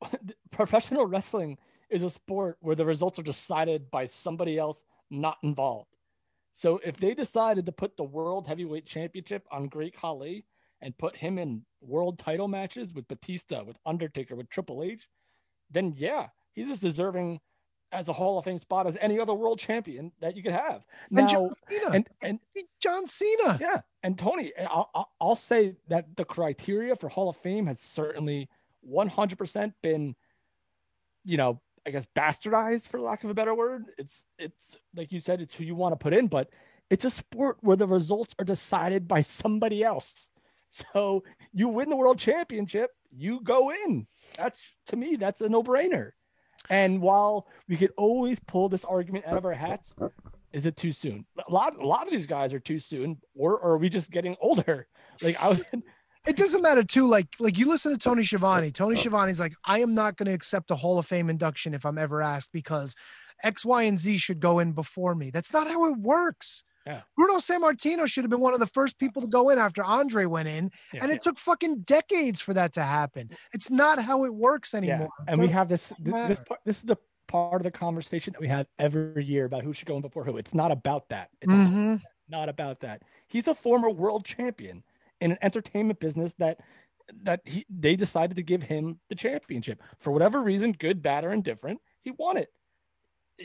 Professional 0.50 1.06
wrestling 1.06 1.56
is 1.88 2.02
a 2.02 2.10
sport 2.10 2.56
where 2.60 2.74
the 2.74 2.84
results 2.84 3.18
are 3.18 3.22
decided 3.22 3.90
by 3.90 4.06
somebody 4.06 4.58
else 4.58 4.82
not 5.10 5.38
involved. 5.42 5.88
So 6.52 6.80
if 6.84 6.96
they 6.96 7.14
decided 7.14 7.66
to 7.66 7.72
put 7.72 7.96
the 7.96 8.04
World 8.04 8.46
Heavyweight 8.46 8.86
Championship 8.86 9.46
on 9.52 9.68
Great 9.68 9.96
Khali 9.96 10.46
and 10.80 10.96
put 10.98 11.14
him 11.14 11.38
in 11.38 11.62
world 11.80 12.18
title 12.18 12.48
matches 12.48 12.92
with 12.92 13.08
Batista, 13.08 13.62
with 13.62 13.76
Undertaker, 13.86 14.34
with 14.34 14.48
Triple 14.48 14.82
H, 14.82 15.06
then 15.70 15.94
yeah, 15.96 16.28
he's 16.56 16.70
as 16.70 16.80
deserving 16.80 17.38
as 17.92 18.08
a 18.08 18.12
Hall 18.12 18.36
of 18.36 18.44
Fame 18.44 18.58
spot 18.58 18.88
as 18.88 18.98
any 19.00 19.20
other 19.20 19.32
world 19.32 19.60
champion 19.60 20.10
that 20.20 20.36
you 20.36 20.42
could 20.42 20.52
have. 20.52 20.84
And 21.16 21.28
John 21.28 21.50
Cena. 21.70 21.90
and 21.92 22.08
and 22.22 22.40
John 22.80 23.06
Cena. 23.06 23.58
yeah, 23.60 23.80
and 24.02 24.18
Tony, 24.18 24.52
and 24.58 24.66
I'll, 24.66 24.90
I'll- 25.20 25.36
say 25.36 25.76
that 25.88 26.16
the 26.16 26.24
criteria 26.24 26.96
for 26.96 27.08
Hall 27.08 27.28
of 27.28 27.36
Fame 27.36 27.66
has 27.66 27.78
certainly 27.80 28.48
100% 28.90 29.72
been, 29.82 30.16
you 31.24 31.36
know, 31.36 31.60
I 31.86 31.90
guess 31.90 32.06
bastardized 32.16 32.88
for 32.88 32.98
lack 33.00 33.22
of 33.22 33.30
a 33.30 33.34
better 33.34 33.54
word. 33.54 33.84
It's 33.98 34.24
it's 34.38 34.76
like 34.96 35.12
you 35.12 35.20
said, 35.20 35.40
it's 35.40 35.54
who 35.54 35.62
you 35.62 35.76
want 35.76 35.92
to 35.92 35.96
put 35.96 36.12
in, 36.12 36.26
but 36.26 36.50
it's 36.90 37.04
a 37.04 37.10
sport 37.10 37.58
where 37.60 37.76
the 37.76 37.86
results 37.86 38.34
are 38.40 38.44
decided 38.44 39.06
by 39.06 39.22
somebody 39.22 39.84
else. 39.84 40.28
So 40.68 41.22
you 41.52 41.68
win 41.68 41.88
the 41.90 41.96
world 41.96 42.18
championship, 42.18 42.90
you 43.12 43.40
go 43.42 43.70
in. 43.70 44.08
That's 44.36 44.60
to 44.86 44.96
me, 44.96 45.14
that's 45.14 45.40
a 45.40 45.48
no-brainer. 45.48 46.10
And 46.70 47.00
while 47.00 47.46
we 47.68 47.76
could 47.76 47.92
always 47.96 48.38
pull 48.40 48.68
this 48.68 48.84
argument 48.84 49.24
out 49.26 49.36
of 49.36 49.44
our 49.44 49.52
hats, 49.52 49.94
is 50.52 50.66
it 50.66 50.76
too 50.76 50.92
soon? 50.92 51.26
A 51.46 51.52
lot, 51.52 51.76
a 51.78 51.86
lot 51.86 52.06
of 52.06 52.12
these 52.12 52.26
guys 52.26 52.52
are 52.52 52.60
too 52.60 52.78
soon, 52.78 53.18
or, 53.34 53.58
or 53.58 53.72
are 53.72 53.78
we 53.78 53.88
just 53.88 54.10
getting 54.10 54.36
older? 54.40 54.86
Like 55.22 55.42
I 55.42 55.48
was, 55.48 55.64
It 56.26 56.36
doesn't 56.36 56.60
matter 56.60 56.82
too. 56.82 57.06
Like 57.06 57.28
like 57.38 57.56
you 57.56 57.66
listen 57.66 57.92
to 57.92 57.98
Tony 57.98 58.22
Schiavone. 58.22 58.70
Tony 58.72 58.96
oh. 58.96 59.00
Schiavone's 59.00 59.40
like, 59.40 59.54
I 59.64 59.80
am 59.80 59.94
not 59.94 60.16
going 60.16 60.26
to 60.26 60.32
accept 60.32 60.70
a 60.72 60.76
Hall 60.76 60.98
of 60.98 61.06
Fame 61.06 61.30
induction 61.30 61.72
if 61.72 61.86
I'm 61.86 61.98
ever 61.98 62.20
asked 62.20 62.50
because 62.52 62.94
X, 63.44 63.64
Y, 63.64 63.84
and 63.84 63.98
Z 63.98 64.18
should 64.18 64.40
go 64.40 64.58
in 64.58 64.72
before 64.72 65.14
me. 65.14 65.30
That's 65.30 65.52
not 65.52 65.68
how 65.68 65.86
it 65.86 65.96
works. 65.98 66.64
Yeah. 66.86 67.00
Bruno 67.16 67.34
Sammartino 67.38 68.06
should 68.06 68.22
have 68.24 68.30
been 68.30 68.40
one 68.40 68.54
of 68.54 68.60
the 68.60 68.66
first 68.66 68.98
people 68.98 69.20
to 69.22 69.28
go 69.28 69.48
in 69.50 69.58
after 69.58 69.82
Andre 69.82 70.24
went 70.26 70.48
in, 70.48 70.70
Yeah, 70.92 71.02
and 71.02 71.10
it 71.10 71.14
yeah. 71.16 71.18
took 71.18 71.38
fucking 71.38 71.80
decades 71.80 72.40
for 72.40 72.54
that 72.54 72.72
to 72.74 72.82
happen. 72.82 73.30
It's 73.52 73.70
not 73.70 74.00
how 74.00 74.24
it 74.24 74.32
works 74.32 74.72
anymore. 74.72 75.08
and 75.26 75.40
we 75.40 75.48
have 75.48 75.68
this. 75.68 75.92
This, 75.98 76.28
this, 76.28 76.38
part, 76.46 76.60
this 76.64 76.76
is 76.76 76.82
the 76.84 76.96
part 77.26 77.56
of 77.60 77.64
the 77.64 77.72
conversation 77.72 78.32
that 78.34 78.40
we 78.40 78.46
have 78.48 78.66
every 78.78 79.24
year 79.24 79.46
about 79.46 79.64
who 79.64 79.72
should 79.72 79.88
go 79.88 79.96
in 79.96 80.02
before 80.02 80.24
who. 80.24 80.36
It's 80.36 80.54
not 80.54 80.70
about 80.70 81.08
that. 81.08 81.28
It's 81.42 81.50
Mhm. 81.52 82.00
not 82.28 82.48
about 82.48 82.78
that. 82.80 83.02
He's 83.26 83.48
a 83.48 83.54
former 83.54 83.90
world 83.90 84.24
champion 84.24 84.84
in 85.20 85.32
an 85.32 85.38
entertainment 85.42 85.98
business 85.98 86.34
that 86.34 86.60
that 87.22 87.40
he 87.44 87.64
they 87.70 87.96
decided 87.96 88.36
to 88.36 88.42
give 88.42 88.62
him 88.64 88.98
the 89.08 89.14
championship 89.16 89.80
for 89.98 90.12
whatever 90.12 90.40
reason, 90.40 90.70
good, 90.72 91.02
bad, 91.02 91.24
or 91.24 91.32
indifferent. 91.32 91.80
He 92.02 92.12
won 92.12 92.36
it. 92.36 92.52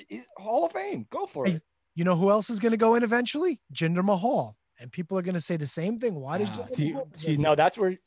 He's 0.07 0.25
Hall 0.37 0.65
of 0.65 0.71
Fame. 0.73 1.05
Go 1.09 1.25
for 1.25 1.47
it. 1.47 1.61
You 1.95 2.03
know 2.03 2.15
who 2.15 2.29
else 2.29 2.49
is 2.49 2.59
going 2.59 2.71
to 2.71 2.77
go 2.77 2.95
in 2.95 3.03
eventually? 3.03 3.59
Jinder 3.73 4.03
Mahal. 4.03 4.55
And 4.79 4.91
people 4.91 5.17
are 5.17 5.21
going 5.21 5.35
to 5.35 5.41
say 5.41 5.57
the 5.57 5.65
same 5.65 5.99
thing. 5.99 6.15
Why 6.15 6.39
does 6.39 6.49
Jinder 6.49 6.71
see, 6.71 6.95
see, 7.13 7.37
no, 7.37 7.55
that's 7.55 7.77
where. 7.77 7.97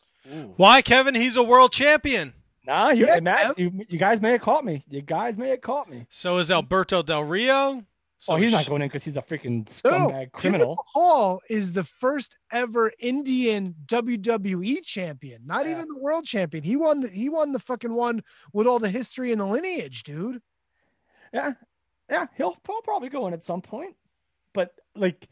Why, 0.56 0.82
Kevin? 0.82 1.14
He's 1.14 1.36
a 1.36 1.42
world 1.42 1.72
champion. 1.72 2.32
Nah, 2.66 2.90
you, 2.90 3.06
Yeah, 3.06 3.20
Matt, 3.20 3.58
you, 3.58 3.84
you 3.88 3.98
guys 3.98 4.22
may 4.22 4.32
have 4.32 4.40
caught 4.40 4.64
me. 4.64 4.84
You 4.88 5.02
guys 5.02 5.36
may 5.36 5.50
have 5.50 5.60
caught 5.60 5.88
me. 5.88 6.06
So 6.10 6.38
is 6.38 6.50
Alberto 6.50 7.02
Del 7.02 7.22
Rio. 7.22 7.84
So 8.24 8.32
oh, 8.32 8.36
he's 8.36 8.52
not 8.52 8.66
going 8.66 8.80
in 8.80 8.88
because 8.88 9.04
he's 9.04 9.18
a 9.18 9.22
freaking 9.22 9.66
No, 9.84 9.90
scumbag 9.90 10.30
Jinder 10.30 10.32
criminal. 10.32 10.76
Mahal 10.94 11.42
is 11.50 11.74
the 11.74 11.84
first 11.84 12.38
ever 12.50 12.90
Indian 12.98 13.74
WWE 13.84 14.82
champion, 14.82 15.42
not 15.44 15.66
even 15.66 15.86
the 15.88 15.98
world 15.98 16.24
champion. 16.24 16.64
He 16.64 16.74
won 16.74 17.00
the 17.00 17.08
he 17.08 17.28
won 17.28 17.52
the 17.52 17.58
fucking 17.58 17.92
one 17.92 18.22
with 18.54 18.66
all 18.66 18.78
the 18.78 18.88
history 18.88 19.30
and 19.30 19.40
the 19.42 19.46
lineage, 19.46 20.04
dude. 20.04 20.40
Yeah, 21.34 21.52
yeah, 22.10 22.26
he'll, 22.36 22.56
he'll 22.66 22.82
probably 22.82 23.08
go 23.08 23.26
in 23.26 23.34
at 23.34 23.42
some 23.42 23.62
point. 23.62 23.96
But 24.52 24.74
like, 24.94 25.28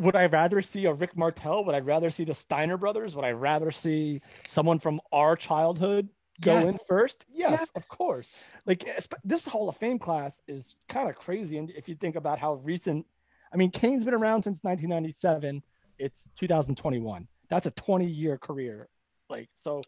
would 0.00 0.16
I 0.16 0.26
rather 0.26 0.60
see 0.60 0.84
a 0.86 0.92
Rick 0.92 1.16
Martel? 1.16 1.64
Would 1.64 1.74
I 1.74 1.80
rather 1.80 2.10
see 2.10 2.24
the 2.24 2.34
Steiner 2.34 2.76
brothers? 2.76 3.14
Would 3.14 3.24
I 3.24 3.32
rather 3.32 3.70
see 3.70 4.20
someone 4.48 4.78
from 4.78 5.00
our 5.12 5.36
childhood 5.36 6.08
go 6.40 6.54
Yes. 6.54 6.64
in 6.66 6.78
first? 6.88 7.24
Yes, 7.32 7.50
Yes. 7.60 7.70
of 7.74 7.88
course. 7.88 8.28
Like 8.66 8.88
this 9.24 9.44
Hall 9.46 9.68
of 9.68 9.76
Fame 9.76 9.98
class 9.98 10.40
is 10.46 10.76
kind 10.88 11.08
of 11.08 11.16
crazy, 11.16 11.58
and 11.58 11.70
if 11.70 11.88
you 11.88 11.94
think 11.96 12.14
about 12.16 12.38
how 12.38 12.54
recent, 12.54 13.06
I 13.52 13.56
mean, 13.56 13.70
Kane's 13.70 14.04
been 14.04 14.14
around 14.14 14.42
since 14.44 14.62
1997. 14.62 15.62
It's 15.98 16.28
2021. 16.36 17.26
That's 17.48 17.66
a 17.66 17.70
20 17.72 18.06
year 18.06 18.38
career. 18.38 18.88
Like, 19.28 19.48
so 19.60 19.82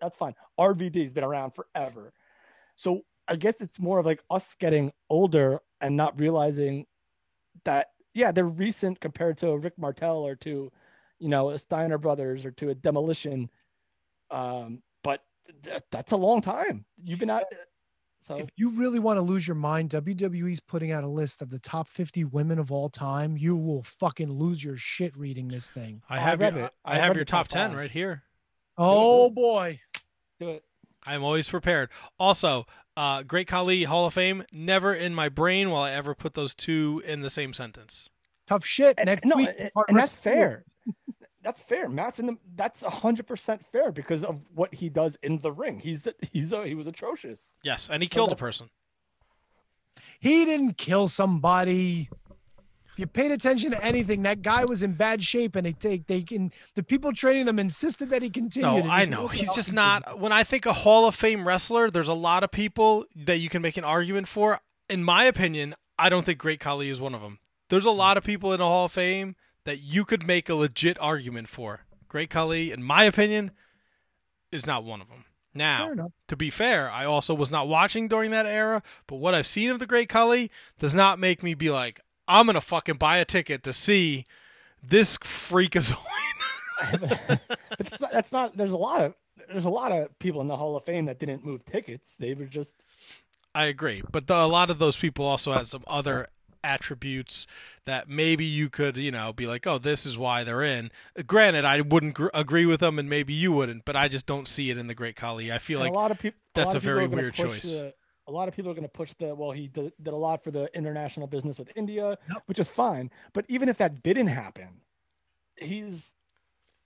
that's 0.00 0.16
fine. 0.16 0.34
RVD's 0.58 1.14
been 1.14 1.24
around 1.24 1.52
forever. 1.52 2.12
So 2.76 3.02
I 3.26 3.36
guess 3.36 3.54
it's 3.60 3.78
more 3.78 3.98
of 3.98 4.06
like 4.06 4.22
us 4.30 4.54
getting 4.58 4.92
older 5.08 5.60
and 5.80 5.96
not 5.96 6.18
realizing 6.18 6.86
that 7.64 7.88
yeah, 8.14 8.30
they're 8.30 8.44
recent 8.44 9.00
compared 9.00 9.38
to 9.38 9.48
a 9.48 9.58
Rick 9.58 9.76
Martel 9.76 10.18
or 10.18 10.36
to, 10.36 10.70
you 11.18 11.28
know, 11.28 11.50
a 11.50 11.58
Steiner 11.58 11.98
Brothers 11.98 12.44
or 12.44 12.52
to 12.52 12.70
a 12.70 12.74
Demolition. 12.74 13.50
Um, 14.30 14.82
but 15.02 15.20
th- 15.64 15.82
that's 15.90 16.12
a 16.12 16.16
long 16.16 16.40
time. 16.40 16.84
You've 17.02 17.18
been 17.18 17.30
out. 17.30 17.44
So 18.20 18.36
If 18.36 18.48
you 18.56 18.70
really 18.70 19.00
want 19.00 19.18
to 19.18 19.22
lose 19.22 19.46
your 19.46 19.56
mind, 19.56 19.90
WWE's 19.90 20.60
putting 20.60 20.92
out 20.92 21.04
a 21.04 21.08
list 21.08 21.42
of 21.42 21.50
the 21.50 21.58
top 21.58 21.88
50 21.88 22.24
women 22.24 22.58
of 22.58 22.72
all 22.72 22.88
time. 22.88 23.36
You 23.36 23.56
will 23.56 23.82
fucking 23.82 24.30
lose 24.30 24.64
your 24.64 24.76
shit 24.76 25.14
reading 25.16 25.48
this 25.48 25.68
thing. 25.70 26.00
I 26.08 26.18
have 26.18 26.40
read 26.40 26.54
your, 26.54 26.66
it. 26.66 26.72
I 26.84 26.94
I 26.94 26.98
have 27.00 27.16
your 27.16 27.24
top 27.24 27.48
top 27.48 27.48
ten 27.48 27.70
five. 27.70 27.78
right 27.78 27.90
here. 27.90 28.22
Oh 28.78 29.28
boy. 29.28 29.80
do 30.40 30.50
it. 30.50 30.64
I'm 31.06 31.22
always 31.22 31.48
prepared. 31.48 31.90
Also, 32.18 32.66
uh, 32.96 33.22
Great 33.22 33.48
Khali 33.48 33.84
Hall 33.84 34.06
of 34.06 34.14
Fame 34.14 34.44
never 34.52 34.94
in 34.94 35.14
my 35.14 35.28
brain 35.28 35.70
will 35.70 35.78
I 35.78 35.92
ever 35.92 36.14
put 36.14 36.34
those 36.34 36.54
two 36.54 37.02
in 37.04 37.20
the 37.20 37.30
same 37.30 37.52
sentence. 37.52 38.10
Tough 38.46 38.64
shit. 38.64 38.94
And, 38.98 39.06
Next 39.06 39.24
no, 39.24 39.36
week, 39.36 39.48
and, 39.58 39.70
and 39.88 39.96
that's 39.98 40.08
rest- 40.10 40.16
fair. 40.16 40.64
That's 41.42 41.60
fair. 41.60 41.90
Matt's 41.90 42.18
in 42.18 42.26
the. 42.26 42.36
That's 42.54 42.82
hundred 42.82 43.26
percent 43.26 43.66
fair 43.66 43.92
because 43.92 44.24
of 44.24 44.40
what 44.54 44.72
he 44.72 44.88
does 44.88 45.18
in 45.22 45.38
the 45.38 45.52
ring. 45.52 45.78
He's 45.78 46.08
he's 46.32 46.54
a, 46.54 46.66
he 46.66 46.74
was 46.74 46.86
atrocious. 46.86 47.52
Yes, 47.62 47.90
and 47.92 48.02
he 48.02 48.08
So 48.08 48.14
killed 48.14 48.32
a 48.32 48.36
person. 48.36 48.70
He 50.20 50.46
didn't 50.46 50.78
kill 50.78 51.08
somebody. 51.08 52.08
If 52.94 53.00
you 53.00 53.06
paid 53.08 53.32
attention 53.32 53.72
to 53.72 53.84
anything, 53.84 54.22
that 54.22 54.42
guy 54.42 54.64
was 54.64 54.84
in 54.84 54.92
bad 54.92 55.20
shape, 55.20 55.56
and 55.56 55.66
they 55.66 55.72
take 55.72 56.06
they 56.06 56.22
can 56.22 56.52
the 56.74 56.82
people 56.84 57.12
training 57.12 57.44
them 57.44 57.58
insisted 57.58 58.10
that 58.10 58.22
he 58.22 58.30
continued. 58.30 58.84
No, 58.84 58.90
I 58.90 59.04
know. 59.04 59.26
He's 59.26 59.52
just 59.52 59.72
not. 59.72 60.20
When 60.20 60.30
I 60.30 60.44
think 60.44 60.64
a 60.64 60.72
Hall 60.72 61.08
of 61.08 61.16
Fame 61.16 61.46
wrestler, 61.46 61.90
there's 61.90 62.08
a 62.08 62.14
lot 62.14 62.44
of 62.44 62.52
people 62.52 63.04
that 63.16 63.38
you 63.38 63.48
can 63.48 63.62
make 63.62 63.76
an 63.76 63.82
argument 63.82 64.28
for. 64.28 64.60
In 64.88 65.02
my 65.02 65.24
opinion, 65.24 65.74
I 65.98 66.08
don't 66.08 66.24
think 66.24 66.38
Great 66.38 66.60
Khali 66.60 66.88
is 66.88 67.00
one 67.00 67.16
of 67.16 67.20
them. 67.20 67.40
There's 67.68 67.84
a 67.84 67.90
lot 67.90 68.16
of 68.16 68.22
people 68.22 68.52
in 68.52 68.60
the 68.60 68.64
Hall 68.64 68.84
of 68.84 68.92
Fame 68.92 69.34
that 69.64 69.80
you 69.80 70.04
could 70.04 70.24
make 70.24 70.48
a 70.48 70.54
legit 70.54 70.96
argument 71.00 71.48
for. 71.48 71.80
Great 72.06 72.30
Khali, 72.30 72.70
in 72.70 72.80
my 72.80 73.02
opinion, 73.02 73.50
is 74.52 74.66
not 74.66 74.84
one 74.84 75.00
of 75.00 75.08
them. 75.08 75.24
Now, 75.52 76.10
to 76.28 76.36
be 76.36 76.50
fair, 76.50 76.90
I 76.90 77.04
also 77.04 77.32
was 77.32 77.50
not 77.50 77.68
watching 77.68 78.08
during 78.08 78.32
that 78.32 78.44
era, 78.44 78.82
but 79.06 79.16
what 79.16 79.34
I've 79.34 79.46
seen 79.46 79.70
of 79.70 79.78
the 79.78 79.86
Great 79.86 80.08
Khali 80.08 80.50
does 80.78 80.94
not 80.94 81.18
make 81.18 81.42
me 81.42 81.54
be 81.54 81.70
like, 81.70 82.00
I'm 82.26 82.46
gonna 82.46 82.60
fucking 82.60 82.96
buy 82.96 83.18
a 83.18 83.24
ticket 83.24 83.62
to 83.64 83.72
see 83.72 84.26
this 84.82 85.18
freakazoid. 85.18 85.96
that's 87.78 88.00
not, 88.00 88.12
that's 88.12 88.32
not. 88.32 88.56
There's 88.56 88.72
a 88.72 88.76
lot 88.76 89.02
of 89.02 89.14
there's 89.48 89.64
a 89.64 89.70
lot 89.70 89.92
of 89.92 90.18
people 90.18 90.40
in 90.40 90.48
the 90.48 90.56
Hall 90.56 90.76
of 90.76 90.84
Fame 90.84 91.06
that 91.06 91.18
didn't 91.18 91.44
move 91.44 91.64
tickets. 91.64 92.16
They 92.16 92.34
were 92.34 92.46
just 92.46 92.84
I 93.54 93.66
agree, 93.66 94.02
but 94.10 94.26
the, 94.26 94.34
a 94.34 94.46
lot 94.46 94.70
of 94.70 94.78
those 94.78 94.96
people 94.96 95.24
also 95.24 95.52
had 95.52 95.68
some 95.68 95.84
other 95.86 96.28
attributes 96.64 97.46
that 97.84 98.08
maybe 98.08 98.44
you 98.44 98.70
could, 98.70 98.96
you 98.96 99.12
know, 99.12 99.32
be 99.32 99.46
like, 99.46 99.66
"Oh, 99.66 99.78
this 99.78 100.06
is 100.06 100.18
why 100.18 100.42
they're 100.42 100.62
in." 100.62 100.90
Granted, 101.26 101.64
I 101.64 101.80
wouldn't 101.82 102.14
gr- 102.14 102.28
agree 102.34 102.66
with 102.66 102.80
them, 102.80 102.98
and 102.98 103.08
maybe 103.08 103.32
you 103.32 103.52
wouldn't, 103.52 103.84
but 103.84 103.94
I 103.94 104.08
just 104.08 104.26
don't 104.26 104.48
see 104.48 104.70
it 104.70 104.78
in 104.78 104.88
the 104.88 104.94
Great 104.94 105.14
Khali. 105.14 105.52
I 105.52 105.58
feel 105.58 105.78
and 105.80 105.90
like 105.90 105.92
a 105.92 106.00
lot 106.00 106.10
of 106.10 106.18
people. 106.18 106.40
that's 106.54 106.68
lot 106.68 106.76
a 106.76 106.80
very 106.80 107.06
weird 107.06 107.34
choice. 107.34 107.76
The, 107.76 107.94
a 108.26 108.32
lot 108.32 108.48
of 108.48 108.54
people 108.56 108.70
are 108.70 108.74
going 108.74 108.84
to 108.84 108.88
push 108.88 109.12
the 109.14 109.34
well. 109.34 109.50
He 109.50 109.68
did, 109.68 109.92
did 110.02 110.12
a 110.14 110.16
lot 110.16 110.42
for 110.42 110.50
the 110.50 110.68
international 110.74 111.26
business 111.26 111.58
with 111.58 111.70
India, 111.76 112.16
which 112.46 112.58
is 112.58 112.68
fine. 112.68 113.10
But 113.32 113.44
even 113.48 113.68
if 113.68 113.78
that 113.78 114.02
didn't 114.02 114.28
happen, 114.28 114.80
he's 115.56 116.14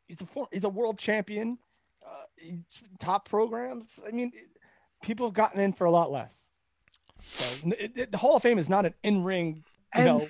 he's 0.06 0.20
a 0.22 0.26
he's 0.52 0.64
a 0.64 0.68
world 0.68 0.98
champion. 0.98 1.58
Uh, 2.04 2.52
top 2.98 3.28
programs. 3.28 4.00
I 4.06 4.10
mean, 4.12 4.32
people 5.02 5.26
have 5.26 5.34
gotten 5.34 5.60
in 5.60 5.72
for 5.72 5.84
a 5.84 5.90
lot 5.90 6.10
less. 6.10 6.48
So 7.22 7.44
it, 7.78 7.92
it- 7.96 8.12
the 8.12 8.18
Hall 8.18 8.36
of 8.36 8.42
Fame 8.42 8.58
is 8.58 8.68
not 8.68 8.86
an 8.86 8.94
in 9.02 9.22
ring. 9.24 9.64
You 9.94 10.00
And- 10.00 10.06
know, 10.06 10.28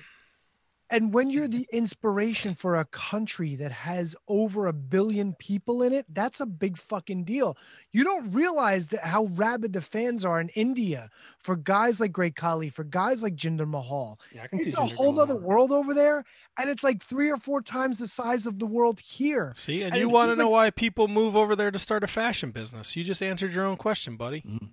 And 0.89 1.13
when 1.13 1.29
you're 1.29 1.47
mm-hmm. 1.47 1.59
the 1.59 1.67
inspiration 1.71 2.55
for 2.55 2.77
a 2.77 2.85
country 2.85 3.55
that 3.55 3.71
has 3.71 4.15
over 4.27 4.67
a 4.67 4.73
billion 4.73 5.33
people 5.35 5.83
in 5.83 5.93
it, 5.93 6.05
that's 6.09 6.39
a 6.39 6.45
big 6.45 6.77
fucking 6.77 7.25
deal. 7.25 7.57
You 7.91 8.03
don't 8.03 8.31
realize 8.31 8.87
that 8.89 9.03
how 9.03 9.25
rabid 9.25 9.73
the 9.73 9.81
fans 9.81 10.25
are 10.25 10.41
in 10.41 10.49
India 10.49 11.09
for 11.39 11.55
guys 11.55 11.99
like 11.99 12.11
Great 12.11 12.35
Khali, 12.35 12.69
for 12.69 12.83
guys 12.83 13.21
like 13.21 13.35
Jinder 13.35 13.67
Mahal. 13.67 14.19
Yeah, 14.33 14.43
I 14.43 14.47
can 14.47 14.59
see 14.59 14.69
It's 14.69 14.75
a 14.75 14.81
Jinder 14.81 14.95
whole 14.95 15.13
going 15.13 15.29
other 15.29 15.39
world 15.39 15.71
over 15.71 15.93
there, 15.93 16.23
and 16.57 16.69
it's 16.69 16.83
like 16.83 17.03
three 17.03 17.31
or 17.31 17.37
four 17.37 17.61
times 17.61 17.99
the 17.99 18.07
size 18.07 18.47
of 18.47 18.59
the 18.59 18.65
world 18.65 18.99
here. 18.99 19.53
See, 19.55 19.83
and, 19.83 19.93
And 19.93 20.01
you 20.01 20.09
want 20.09 20.31
to 20.31 20.37
know 20.37 20.45
like- 20.45 20.51
why 20.51 20.69
people 20.71 21.07
move 21.07 21.35
over 21.35 21.55
there 21.55 21.71
to 21.71 21.79
start 21.79 22.03
a 22.03 22.07
fashion 22.07 22.51
business? 22.51 22.95
You 22.95 23.03
just 23.03 23.21
answered 23.21 23.53
your 23.53 23.65
own 23.65 23.77
question, 23.77 24.17
buddy. 24.17 24.41
Mm-hmm. 24.41 24.65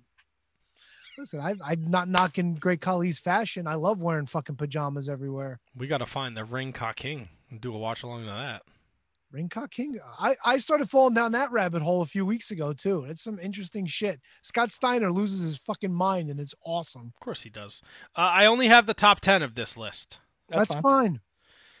Listen, 1.17 1.39
I, 1.39 1.55
I'm 1.63 1.89
not 1.89 2.07
knocking 2.07 2.55
Great 2.55 2.81
Khali's 2.81 3.19
fashion. 3.19 3.67
I 3.67 3.73
love 3.73 3.99
wearing 3.99 4.27
fucking 4.27 4.55
pajamas 4.55 5.09
everywhere. 5.09 5.59
We 5.75 5.87
got 5.87 5.97
to 5.97 6.05
find 6.05 6.37
the 6.37 6.45
Ring 6.45 6.73
Ka 6.73 6.93
King 6.93 7.29
and 7.49 7.59
do 7.59 7.73
a 7.73 7.77
watch 7.77 8.03
along 8.03 8.21
to 8.21 8.27
that. 8.27 8.63
Ring 9.31 9.49
Cock 9.49 9.71
King. 9.71 9.99
I, 10.19 10.35
I 10.45 10.57
started 10.57 10.89
falling 10.89 11.13
down 11.13 11.33
that 11.33 11.51
rabbit 11.51 11.81
hole 11.81 12.01
a 12.01 12.05
few 12.05 12.25
weeks 12.25 12.51
ago 12.51 12.71
too. 12.71 13.05
It's 13.05 13.21
some 13.21 13.39
interesting 13.39 13.85
shit. 13.85 14.21
Scott 14.41 14.71
Steiner 14.71 15.11
loses 15.11 15.41
his 15.41 15.57
fucking 15.57 15.93
mind, 15.93 16.29
and 16.29 16.39
it's 16.39 16.55
awesome. 16.65 17.11
Of 17.13 17.19
course 17.19 17.41
he 17.41 17.49
does. 17.49 17.81
Uh, 18.15 18.21
I 18.21 18.45
only 18.45 18.67
have 18.67 18.85
the 18.85 18.93
top 18.93 19.19
ten 19.19 19.43
of 19.43 19.55
this 19.55 19.75
list. 19.75 20.19
That's, 20.49 20.73
fine. 20.75 21.19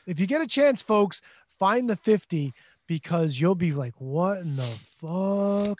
If 0.05 0.19
you 0.19 0.27
get 0.27 0.41
a 0.41 0.47
chance, 0.47 0.81
folks, 0.81 1.21
find 1.57 1.89
the 1.89 1.95
50 1.95 2.53
because 2.85 3.39
you'll 3.39 3.55
be 3.55 3.71
like, 3.71 3.93
what 3.97 4.39
in 4.39 4.57
the 4.57 4.73
fuck? 4.99 5.77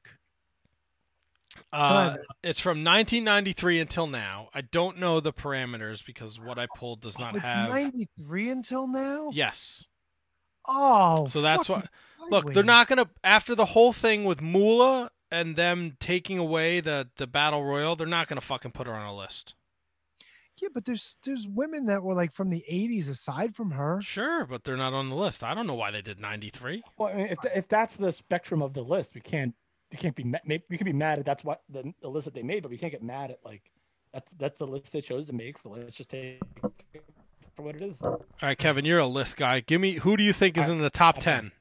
Uh, 1.74 2.16
it's 2.44 2.60
from 2.60 2.84
1993 2.84 3.80
until 3.80 4.08
now. 4.08 4.50
I 4.54 4.62
don't 4.62 5.00
know 5.00 5.20
the 5.20 5.34
parameters 5.34 6.06
because 6.06 6.40
what 6.40 6.58
I 6.58 6.68
pulled 6.76 7.02
does 7.02 7.20
not 7.20 7.36
It's 7.36 7.44
have. 7.44 7.70
93 7.70 8.50
until 8.50 8.88
now? 8.88 9.30
Yes. 9.34 9.86
Oh. 10.66 11.28
So 11.28 11.42
that's 11.42 11.68
why. 11.70 11.84
Look, 12.30 12.54
they're 12.54 12.64
not 12.64 12.88
gonna 12.88 13.10
after 13.24 13.56
the 13.56 13.66
whole 13.66 13.94
thing 13.94 14.26
with 14.26 14.42
Moolah 14.42 15.12
and 15.32 15.56
them 15.56 15.96
taking 16.00 16.38
away 16.38 16.80
the 16.80 17.10
the 17.18 17.28
battle 17.28 17.64
royal. 17.64 17.96
They're 17.96 18.08
not 18.08 18.28
gonna 18.28 18.42
fucking 18.42 18.72
put 18.72 18.88
her 18.88 18.94
on 18.94 19.06
a 19.06 19.16
list. 19.16 19.56
Yeah, 20.62 20.70
but 20.74 20.86
there's 20.86 21.18
there's 21.24 21.48
women 21.48 21.86
that 21.86 22.02
were 22.02 22.16
like 22.16 22.34
from 22.34 22.50
the 22.50 22.64
80s 22.70 23.10
aside 23.10 23.56
from 23.56 23.72
her. 23.72 24.02
Sure, 24.02 24.46
but 24.46 24.64
they're 24.64 24.76
not 24.76 24.94
on 24.94 25.10
the 25.10 25.16
list. 25.16 25.44
I 25.44 25.54
don't 25.54 25.68
know 25.68 25.76
why 25.76 25.92
they 25.92 26.02
did 26.02 26.20
93. 26.20 26.82
Well, 26.98 27.10
I 27.10 27.16
mean, 27.16 27.28
if 27.28 27.40
if 27.56 27.68
that's 27.68 27.96
the 27.96 28.12
spectrum 28.12 28.62
of 28.62 28.74
the 28.74 28.84
list, 28.84 29.14
we 29.14 29.22
can't 29.22 29.54
we 29.91 29.98
can't 29.98 30.16
be 30.16 30.24
mad. 30.24 30.41
ma- 30.45 30.56
we 30.69 30.77
can 30.77 30.85
be 30.85 30.93
mad 30.93 31.19
at 31.19 31.25
that's 31.25 31.43
what 31.43 31.61
the, 31.69 31.93
the 32.01 32.09
list 32.09 32.25
that 32.25 32.33
they 32.33 32.43
made, 32.43 32.64
but 32.64 32.69
we 32.69 32.77
can't 32.77 32.91
get 32.91 33.03
mad 33.03 33.32
at 33.32 33.40
like 33.43 33.72
that's 34.14 34.32
that's 34.33 34.59
the 34.59 34.67
list 34.67 34.91
they 34.91 35.01
chose 35.01 35.27
to 35.27 35.33
make. 35.33 35.57
So 35.57 35.69
let's 35.69 35.95
just 35.95 36.09
take 36.09 36.41
for 37.56 37.64
what 37.64 37.75
it 37.75 37.82
is. 37.82 38.01
All 38.01 38.25
right, 38.41 38.57
Kevin, 38.57 38.85
you're 38.85 38.99
a 38.99 39.07
list 39.07 39.38
guy. 39.38 39.61
Give 39.61 39.80
me 39.82 39.93
who 39.93 40.17
do 40.17 40.24
you 40.24 40.33
think 40.33 40.57
is 40.57 40.69
in 40.69 40.82
the 40.82 40.90
top 40.90 41.17
ten? 41.19 41.51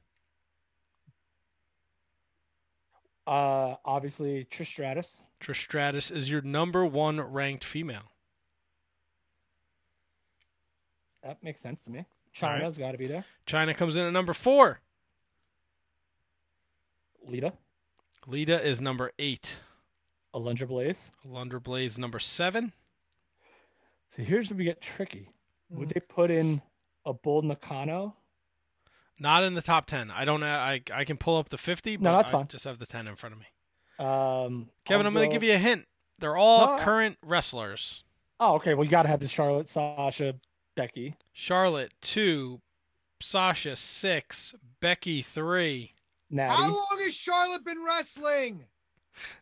Uh, 3.26 3.74
obviously 3.84 4.46
Trish 4.50 4.68
Stratus. 4.68 5.22
Trish 5.40 5.62
Stratus 5.62 6.10
is 6.10 6.30
your 6.30 6.42
number 6.42 6.84
one 6.84 7.20
ranked 7.20 7.64
female. 7.64 8.12
That 11.22 11.42
makes 11.42 11.60
sense 11.60 11.84
to 11.84 11.90
me. 11.90 12.06
All 12.40 12.48
right. 12.50 12.60
Chyna's 12.60 12.78
got 12.78 12.92
to 12.92 12.98
be 12.98 13.06
there. 13.06 13.24
China 13.46 13.74
comes 13.74 13.96
in 13.96 14.06
at 14.06 14.12
number 14.12 14.32
four. 14.32 14.80
Lita, 17.26 17.52
Lita 18.26 18.60
is 18.64 18.80
number 18.80 19.12
eight. 19.18 19.56
Alundra 20.34 20.66
Blaze. 20.68 21.10
Alundra 21.26 21.62
Blaze 21.62 21.98
number 21.98 22.18
seven. 22.18 22.72
So 24.16 24.22
here's 24.22 24.50
where 24.50 24.56
we 24.58 24.64
get 24.64 24.80
tricky. 24.80 25.30
Hmm. 25.72 25.78
Would 25.80 25.88
they 25.90 26.00
put 26.00 26.30
in 26.30 26.62
a 27.04 27.12
Bull 27.12 27.42
Nakano? 27.42 28.16
Not 29.18 29.44
in 29.44 29.54
the 29.54 29.62
top 29.62 29.86
ten. 29.86 30.10
I 30.10 30.24
don't. 30.24 30.40
know. 30.40 30.46
I 30.46 30.82
I 30.92 31.04
can 31.04 31.16
pull 31.16 31.38
up 31.38 31.48
the 31.48 31.56
fifty, 31.58 31.96
but 31.96 32.02
No, 32.04 32.16
that's 32.16 32.28
I 32.28 32.32
fine. 32.32 32.48
just 32.48 32.64
have 32.64 32.78
the 32.78 32.86
ten 32.86 33.06
in 33.06 33.16
front 33.16 33.34
of 33.34 33.38
me. 33.40 33.46
Um, 33.98 34.68
Kevin, 34.84 35.06
I'll 35.06 35.08
I'm 35.10 35.14
going 35.14 35.30
to 35.30 35.34
give 35.34 35.42
you 35.42 35.54
a 35.54 35.58
hint. 35.58 35.86
They're 36.18 36.36
all 36.36 36.76
No, 36.76 36.82
current 36.82 37.16
wrestlers. 37.22 38.04
Oh, 38.38 38.56
okay. 38.56 38.74
Well, 38.74 38.84
you 38.84 38.90
got 38.90 39.02
to 39.04 39.08
have 39.08 39.20
the 39.20 39.28
Charlotte, 39.28 39.70
Sasha, 39.70 40.34
Becky. 40.74 41.14
Charlotte 41.32 41.94
two, 42.02 42.60
Sasha 43.20 43.74
six, 43.76 44.54
Becky 44.80 45.22
three. 45.22 45.92
Natty. 46.30 46.54
How 46.54 46.68
long 46.68 46.98
has 47.00 47.14
Charlotte 47.14 47.64
been 47.64 47.82
wrestling? 47.84 48.64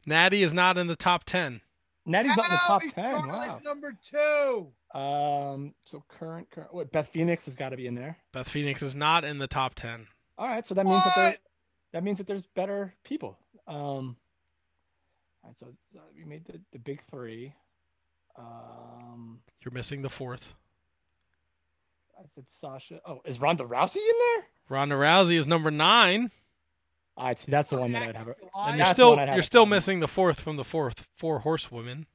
Natty 0.07 0.43
is 0.43 0.53
not 0.55 0.79
in 0.79 0.87
the 0.87 0.97
top 0.97 1.25
ten. 1.25 1.61
Natty's 2.07 2.37
not 2.37 2.47
in 2.47 2.53
the 2.53 2.61
top 2.67 2.85
is 2.85 2.93
ten. 2.93 3.15
Charlotte 3.15 3.49
Wow. 3.49 3.61
number 3.65 3.97
two. 4.03 4.99
Um, 4.99 5.75
so 5.87 6.05
current, 6.09 6.51
current. 6.51 6.73
What, 6.75 6.93
Beth 6.93 7.09
Phoenix 7.09 7.47
has 7.47 7.55
got 7.55 7.71
to 7.71 7.77
be 7.77 7.87
in 7.87 7.95
there. 7.95 8.19
Beth 8.33 8.49
Phoenix 8.49 8.83
is 8.83 8.95
not 8.95 9.25
in 9.25 9.39
the 9.39 9.47
top 9.49 9.75
ten. 9.75 10.07
All 10.39 10.47
right, 10.47 10.67
so 10.67 10.75
that 10.75 10.85
means 10.87 11.03
that 11.05 11.15
there, 11.17 11.37
that 11.93 12.05
means 12.05 12.19
that 12.19 12.27
there's 12.27 12.47
better 12.47 12.95
people. 13.05 13.39
Um, 13.67 14.17
all 15.43 15.51
right, 15.51 15.59
so, 15.59 15.67
so 15.93 16.01
we 16.17 16.25
made 16.25 16.45
the, 16.45 16.61
the 16.73 16.79
big 16.79 17.03
three. 17.11 17.55
Um, 18.37 19.41
You're 19.65 19.73
missing 19.73 20.03
the 20.03 20.11
fourth. 20.11 20.55
I 22.19 22.25
said 22.35 22.49
Sasha. 22.49 23.01
Oh, 23.07 23.23
is 23.25 23.41
Ronda 23.41 23.65
Rousey 23.65 23.97
in 23.97 24.03
there? 24.03 24.47
Ronda 24.69 24.95
Rousey 24.97 25.37
is 25.37 25.47
number 25.47 25.71
nine, 25.71 26.31
All 27.17 27.27
right, 27.27 27.39
see, 27.39 27.51
that's 27.51 27.71
the 27.71 27.79
one 27.81 27.93
that 27.93 28.03
I'd 28.03 28.17
have. 28.17 28.27
her- 28.27 28.37
and 28.57 28.77
you're 28.77 28.87
still 28.87 29.11
one 29.11 29.21
I'd 29.21 29.29
have 29.29 29.37
you're 29.37 29.43
still 29.45 29.67
missing 29.67 30.01
the 30.01 30.09
fourth 30.09 30.41
from 30.41 30.57
the 30.57 30.65
fourth 30.65 31.07
four 31.17 31.41
horsewomen. 31.41 32.07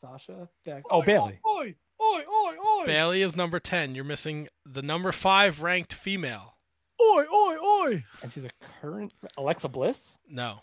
Sasha. 0.00 0.48
Beck. 0.64 0.82
Oh, 0.90 1.02
Bayley. 1.02 1.38
Oi, 1.46 1.74
oi, 2.02 2.20
oi, 2.28 2.54
oi. 2.80 2.86
Bayley 2.86 3.22
is 3.22 3.34
number 3.36 3.58
ten. 3.60 3.94
You're 3.94 4.04
missing 4.04 4.48
the 4.66 4.82
number 4.82 5.10
five 5.12 5.62
ranked 5.62 5.94
female. 5.94 6.56
Oi, 7.00 7.24
oi, 7.32 7.56
oi. 7.64 8.04
And 8.22 8.30
she's 8.32 8.44
a 8.44 8.50
current 8.80 9.12
Alexa 9.38 9.68
Bliss. 9.68 10.18
No, 10.28 10.60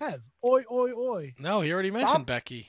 Kev. 0.00 0.20
Oi, 0.44 0.64
oi, 0.70 0.92
oi. 0.92 1.34
no, 1.38 1.60
he 1.60 1.72
already 1.72 1.90
Stop. 1.90 2.00
mentioned 2.00 2.26
Becky. 2.26 2.68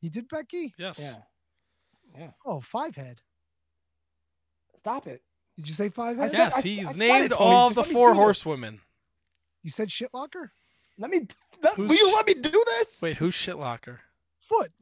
He 0.00 0.08
did 0.08 0.28
Becky? 0.28 0.74
Yes. 0.78 1.00
Yeah. 1.00 2.20
Yeah. 2.20 2.30
Oh, 2.46 2.60
five 2.60 2.94
head. 2.96 3.20
Stop 4.78 5.06
it. 5.06 5.22
Did 5.56 5.68
you 5.68 5.74
say 5.74 5.88
five 5.88 6.18
I 6.18 6.22
head? 6.22 6.30
said- 6.30 6.38
Yes, 6.38 6.56
I- 6.58 6.62
he's 6.62 6.88
I 6.88 6.92
said 6.92 6.98
named 6.98 7.32
all 7.32 7.70
the 7.70 7.84
four 7.84 8.10
do 8.10 8.14
this. 8.14 8.22
horsewomen. 8.22 8.80
You 9.62 9.70
said 9.70 9.88
shitlocker? 9.88 10.50
Let 10.98 11.10
me. 11.10 11.26
Let, 11.62 11.78
will 11.78 11.92
you 11.94 12.12
let 12.14 12.26
me 12.26 12.34
do 12.34 12.64
this? 12.66 13.00
Wait, 13.00 13.16
who's 13.18 13.34
Shitlocker? 13.34 13.98
Foot. 14.40 14.72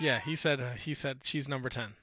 Yeah, 0.00 0.20
he 0.20 0.36
said 0.36 0.60
uh, 0.60 0.72
he 0.72 0.94
said 0.94 1.18
she's 1.22 1.48
number 1.48 1.68
ten. 1.68 1.94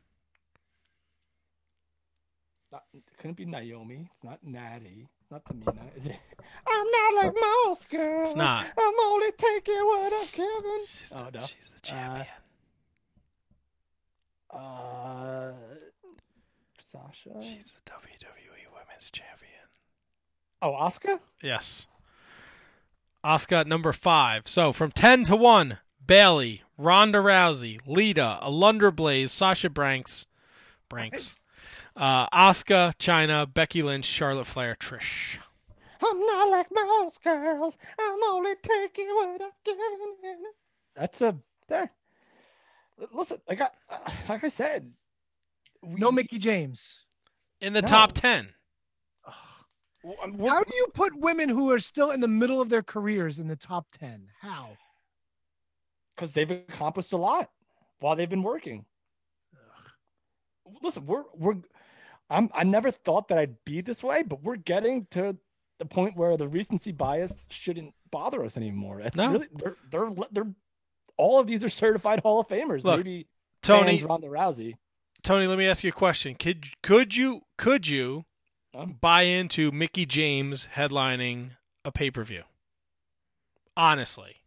Not, 2.71 2.83
it 2.93 3.03
couldn't 3.17 3.37
be 3.37 3.45
Naomi. 3.45 4.09
It's 4.11 4.23
not 4.23 4.39
Natty. 4.43 5.07
It's 5.21 5.31
not 5.31 5.43
Tamina. 5.45 5.95
Is 5.95 6.05
it? 6.07 6.17
I'm 6.67 6.85
not 6.91 7.23
like 7.23 7.33
most 7.65 7.89
girls. 7.89 8.29
It's 8.29 8.35
not. 8.35 8.65
I'm 8.77 8.93
only 9.05 9.31
taking 9.37 9.75
what 9.75 10.13
I'm 10.13 10.27
given. 10.31 10.85
oh 11.15 11.29
no. 11.33 11.39
She's 11.45 11.69
the 11.73 11.79
champion. 11.81 12.25
Uh, 14.53 14.57
uh, 14.57 15.53
Sasha. 16.79 17.29
she's 17.41 17.71
the 17.71 17.91
WWE 17.91 18.71
Women's 18.73 19.11
Champion. 19.11 19.54
Oh, 20.61 20.71
Asuka. 20.71 21.19
Yes. 21.41 21.85
Asuka 23.23 23.65
number 23.65 23.93
five. 23.93 24.47
So 24.47 24.71
from 24.73 24.91
ten 24.91 25.23
to 25.25 25.35
one, 25.35 25.79
Bayley, 26.05 26.63
Ronda 26.77 27.19
Rousey, 27.19 27.79
Lita, 27.85 28.39
Alundra 28.41 28.95
Blaze, 28.95 29.31
Sasha 29.31 29.69
Branks, 29.69 30.25
Branks, 30.89 31.39
uh, 31.95 32.27
Asuka, 32.29 32.93
Chyna, 32.97 33.51
Becky 33.51 33.81
Lynch, 33.81 34.05
Charlotte 34.05 34.47
Flair, 34.47 34.75
Trish. 34.79 35.37
I'm 36.03 36.19
not 36.19 36.49
like 36.49 36.67
most 36.71 37.23
girls. 37.23 37.77
I'm 37.99 38.19
only 38.29 38.53
taking 38.61 39.07
what 39.07 39.41
I'm 39.41 39.49
given. 39.63 40.43
That's 40.95 41.21
a 41.21 41.35
there. 41.67 41.91
Listen, 43.11 43.37
like 43.49 43.61
I, 43.61 43.69
uh, 43.89 44.11
like 44.29 44.43
I 44.43 44.49
said, 44.49 44.93
No 45.83 46.11
Mickie 46.11 46.37
James. 46.39 47.01
In 47.61 47.73
the 47.73 47.81
No. 47.81 47.87
top 47.87 48.11
ten. 48.13 48.54
How 50.05 50.63
do 50.63 50.75
you 50.75 50.87
put 50.93 51.15
women 51.19 51.49
who 51.49 51.71
are 51.71 51.79
still 51.79 52.11
in 52.11 52.19
the 52.19 52.27
middle 52.27 52.61
of 52.61 52.69
their 52.69 52.83
careers 52.83 53.39
in 53.39 53.47
the 53.47 53.55
top 53.55 53.87
10? 53.99 54.27
How? 54.41 54.69
because 56.15 56.31
they've 56.33 56.49
accomplished 56.51 57.11
a 57.11 57.17
lot 57.17 57.49
while 57.99 58.15
they've 58.15 58.29
been 58.29 58.41
working. 58.43 58.85
Listen, 60.81 61.05
we're 61.05 61.23
we're 61.33 61.55
I'm 62.29 62.49
I 62.53 62.63
never 62.63 62.89
thought 62.91 63.27
that 63.27 63.37
I'd 63.37 63.63
be 63.65 63.81
this 63.81 64.01
way, 64.01 64.23
but 64.23 64.41
we're 64.41 64.55
getting 64.55 65.07
to 65.11 65.37
the 65.77 65.85
point 65.85 66.15
where 66.15 66.37
the 66.37 66.47
recency 66.47 66.91
bias 66.91 67.45
shouldn't 67.49 67.93
bother 68.11 68.43
us 68.45 68.55
anymore. 68.57 69.01
It's 69.01 69.17
No. 69.17 69.33
really 69.33 69.47
they're 69.53 69.75
they're 69.91 70.09
they're 70.31 70.47
all 71.17 71.39
of 71.39 71.47
these 71.47 71.63
are 71.63 71.69
certified 71.69 72.21
Hall 72.21 72.39
of 72.39 72.47
Famers. 72.47 72.83
Look, 72.83 72.97
Maybe 72.99 73.27
Tony- 73.61 74.01
Ronda 74.03 74.27
Rousey. 74.27 74.75
Tony, 75.21 75.47
let 75.47 75.57
me 75.57 75.67
ask 75.67 75.83
you 75.83 75.89
a 75.89 75.93
question. 75.93 76.35
Could 76.35 76.65
could 76.81 77.15
you 77.15 77.41
could 77.57 77.87
you 77.87 78.25
buy 79.01 79.23
into 79.23 79.71
Mickie 79.71 80.05
James 80.05 80.67
headlining 80.75 81.51
a 81.83 81.91
pay 81.91 82.11
per 82.11 82.23
view? 82.23 82.43
Honestly, 83.77 84.37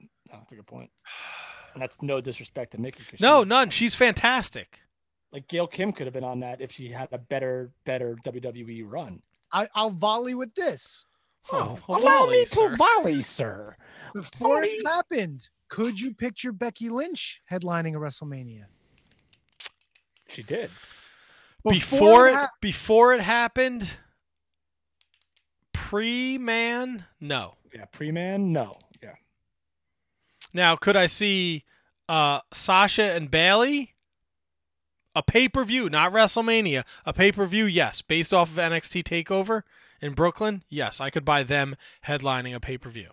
No, 0.00 0.06
that's 0.38 0.52
a 0.52 0.56
good 0.56 0.66
point. 0.66 0.90
And 1.74 1.82
that's 1.82 2.02
no 2.02 2.20
disrespect 2.20 2.72
to 2.72 2.80
Mickey. 2.80 3.02
no, 3.20 3.40
she's- 3.40 3.48
none. 3.48 3.70
She's 3.70 3.94
fantastic. 3.94 4.80
Like 5.32 5.46
Gail 5.48 5.66
Kim 5.66 5.92
could 5.92 6.06
have 6.06 6.14
been 6.14 6.24
on 6.24 6.40
that 6.40 6.60
if 6.60 6.72
she 6.72 6.88
had 6.88 7.08
a 7.12 7.18
better 7.18 7.70
better 7.84 8.16
WWE 8.24 8.82
run. 8.86 9.22
I, 9.52 9.68
I'll 9.74 9.90
volley 9.90 10.34
with 10.34 10.54
this. 10.54 11.04
Oh, 11.52 11.78
Allow 11.88 12.26
me 12.26 12.44
to 12.44 12.76
volley, 12.76 13.22
sir. 13.22 13.76
Before 14.14 14.56
Tony. 14.62 14.68
it 14.68 14.86
happened, 14.86 15.48
could 15.68 16.00
you 16.00 16.12
picture 16.14 16.50
Becky 16.52 16.88
Lynch 16.88 17.40
headlining 17.50 17.94
a 17.94 17.98
WrestleMania? 17.98 18.64
She 20.28 20.42
did. 20.42 20.70
Before 21.64 22.28
it 22.28 22.32
it 22.32 22.34
hap- 22.36 22.60
before 22.60 23.14
it 23.14 23.20
happened, 23.20 23.90
pre 25.72 26.38
man, 26.38 27.04
no. 27.20 27.54
Yeah, 27.74 27.86
pre 27.86 28.10
man, 28.12 28.52
no. 28.52 28.78
Yeah. 29.02 29.14
Now, 30.52 30.76
could 30.76 30.96
I 30.96 31.06
see 31.06 31.64
uh, 32.08 32.40
Sasha 32.52 33.02
and 33.12 33.30
Bayley? 33.30 33.94
A 35.14 35.22
pay 35.22 35.48
per 35.48 35.64
view, 35.64 35.90
not 35.90 36.12
WrestleMania. 36.12 36.84
A 37.04 37.12
pay 37.12 37.32
per 37.32 37.44
view, 37.44 37.64
yes. 37.64 38.02
Based 38.02 38.32
off 38.32 38.50
of 38.50 38.56
NXT 38.56 39.02
Takeover 39.02 39.62
in 40.00 40.12
Brooklyn, 40.14 40.62
yes, 40.68 41.00
I 41.00 41.10
could 41.10 41.24
buy 41.24 41.42
them 41.42 41.74
headlining 42.06 42.54
a 42.54 42.60
pay 42.60 42.78
per 42.78 42.88
view. 42.88 43.10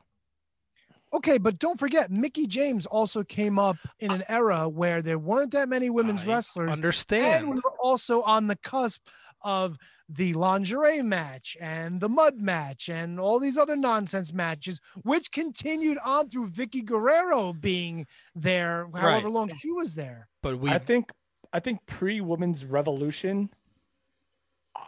Okay, 1.15 1.37
but 1.37 1.59
don't 1.59 1.79
forget, 1.79 2.11
Mickie 2.11 2.45
James 2.45 2.85
also 2.85 3.23
came 3.23 3.57
up 3.57 3.77
in 3.99 4.11
an 4.11 4.23
era 4.27 4.67
where 4.67 5.01
there 5.01 5.17
weren't 5.17 5.51
that 5.51 5.69
many 5.69 5.89
women's 5.89 6.25
I 6.25 6.27
wrestlers. 6.29 6.71
understand. 6.71 7.45
And 7.45 7.49
we 7.55 7.61
were 7.63 7.77
also 7.79 8.21
on 8.23 8.47
the 8.47 8.57
cusp 8.57 9.07
of 9.41 9.77
the 10.09 10.33
lingerie 10.33 11.01
match 11.01 11.55
and 11.61 11.99
the 12.01 12.09
mud 12.09 12.35
match 12.39 12.89
and 12.89 13.17
all 13.19 13.39
these 13.39 13.57
other 13.57 13.77
nonsense 13.77 14.33
matches, 14.33 14.81
which 15.03 15.31
continued 15.31 15.97
on 16.03 16.29
through 16.29 16.49
Vickie 16.49 16.83
Guerrero 16.85 17.53
being 17.53 18.05
there, 18.35 18.87
however 18.93 19.25
Right. 19.27 19.33
long 19.33 19.51
she 19.57 19.71
was 19.71 19.95
there. 19.95 20.27
But 20.43 20.59
we 20.59 20.69
I 20.69 20.79
think 20.79 21.11
I 21.53 21.59
think 21.61 21.85
pre 21.85 22.19
women's 22.19 22.65
revolution, 22.65 23.49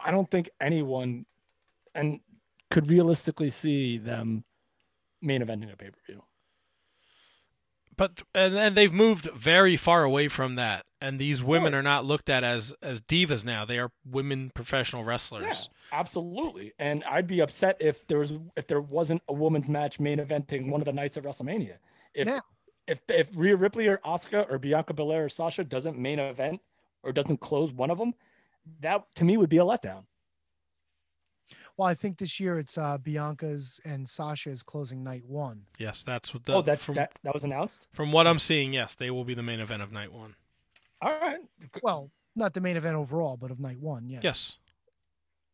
I 0.04 0.10
don't 0.10 0.30
think 0.30 0.50
anyone 0.60 1.24
and 1.94 2.20
could 2.70 2.88
realistically 2.88 3.48
see 3.50 3.96
them 3.96 4.44
main 5.20 5.42
eventing 5.42 5.72
a 5.72 5.76
pay 5.76 5.90
per 5.90 5.98
view. 6.06 6.22
but 7.96 8.22
and, 8.34 8.54
and 8.56 8.74
they've 8.76 8.92
moved 8.92 9.28
very 9.34 9.76
far 9.76 10.04
away 10.04 10.28
from 10.28 10.54
that 10.56 10.84
and 11.00 11.18
these 11.18 11.42
women 11.42 11.74
are 11.74 11.82
not 11.82 12.04
looked 12.04 12.28
at 12.28 12.44
as 12.44 12.72
as 12.82 13.00
divas 13.00 13.44
now 13.44 13.64
they 13.64 13.78
are 13.78 13.90
women 14.04 14.50
professional 14.54 15.04
wrestlers 15.04 15.42
Yeah, 15.92 15.98
absolutely. 15.98 16.72
And 16.78 17.02
I'd 17.04 17.26
be 17.26 17.40
upset 17.40 17.76
if 17.80 18.06
there 18.06 18.18
was 18.18 18.32
if 18.56 18.66
there 18.66 18.80
wasn't 18.80 19.22
a 19.28 19.32
women's 19.32 19.68
match 19.68 19.98
main 20.00 20.18
eventing 20.18 20.70
one 20.70 20.80
of 20.80 20.84
the 20.86 20.92
nights 20.92 21.16
of 21.16 21.24
WrestleMania. 21.24 21.76
If 22.14 22.26
Yeah. 22.28 22.40
if 22.86 23.00
if 23.08 23.30
Rhea 23.34 23.56
Ripley 23.56 23.86
or 23.88 23.98
Asuka 24.04 24.50
or 24.50 24.58
Bianca 24.58 24.92
Belair 24.94 25.24
or 25.24 25.28
Sasha 25.28 25.64
doesn't 25.64 25.98
main 25.98 26.18
event 26.18 26.60
or 27.02 27.12
doesn't 27.12 27.38
close 27.40 27.72
one 27.72 27.90
of 27.90 27.98
them, 27.98 28.14
that 28.80 29.04
to 29.16 29.24
me 29.24 29.36
would 29.36 29.48
be 29.50 29.58
a 29.58 29.64
letdown. 29.64 30.04
Well, 31.78 31.86
I 31.88 31.94
think 31.94 32.18
this 32.18 32.38
year 32.40 32.58
it's 32.58 32.76
uh, 32.76 32.98
Bianca's 32.98 33.80
and 33.84 34.06
Sasha's 34.06 34.62
closing 34.64 35.02
night 35.04 35.24
one. 35.24 35.62
yes 35.78 36.02
that's 36.02 36.34
what 36.34 36.44
the 36.44 36.54
oh, 36.54 36.62
that's 36.62 36.84
from, 36.84 36.96
that 36.96 37.12
that 37.22 37.32
was 37.32 37.44
announced. 37.44 37.86
from 37.92 38.10
what 38.12 38.26
i'm 38.26 38.38
seeing 38.40 38.72
yes 38.74 38.94
they 38.96 39.10
will 39.10 39.24
be 39.24 39.34
the 39.34 39.42
main 39.44 39.60
event 39.60 39.80
of 39.80 39.92
night 39.92 40.12
one 40.12 40.34
All 41.00 41.18
right. 41.20 41.38
Well, 41.82 42.10
not 42.34 42.52
the 42.54 42.60
main 42.60 42.76
event 42.76 42.96
overall, 42.96 43.36
but 43.36 43.50
of 43.52 43.58
night 43.60 43.78
one. 43.80 44.08
Yes. 44.08 44.20
yes 44.24 44.58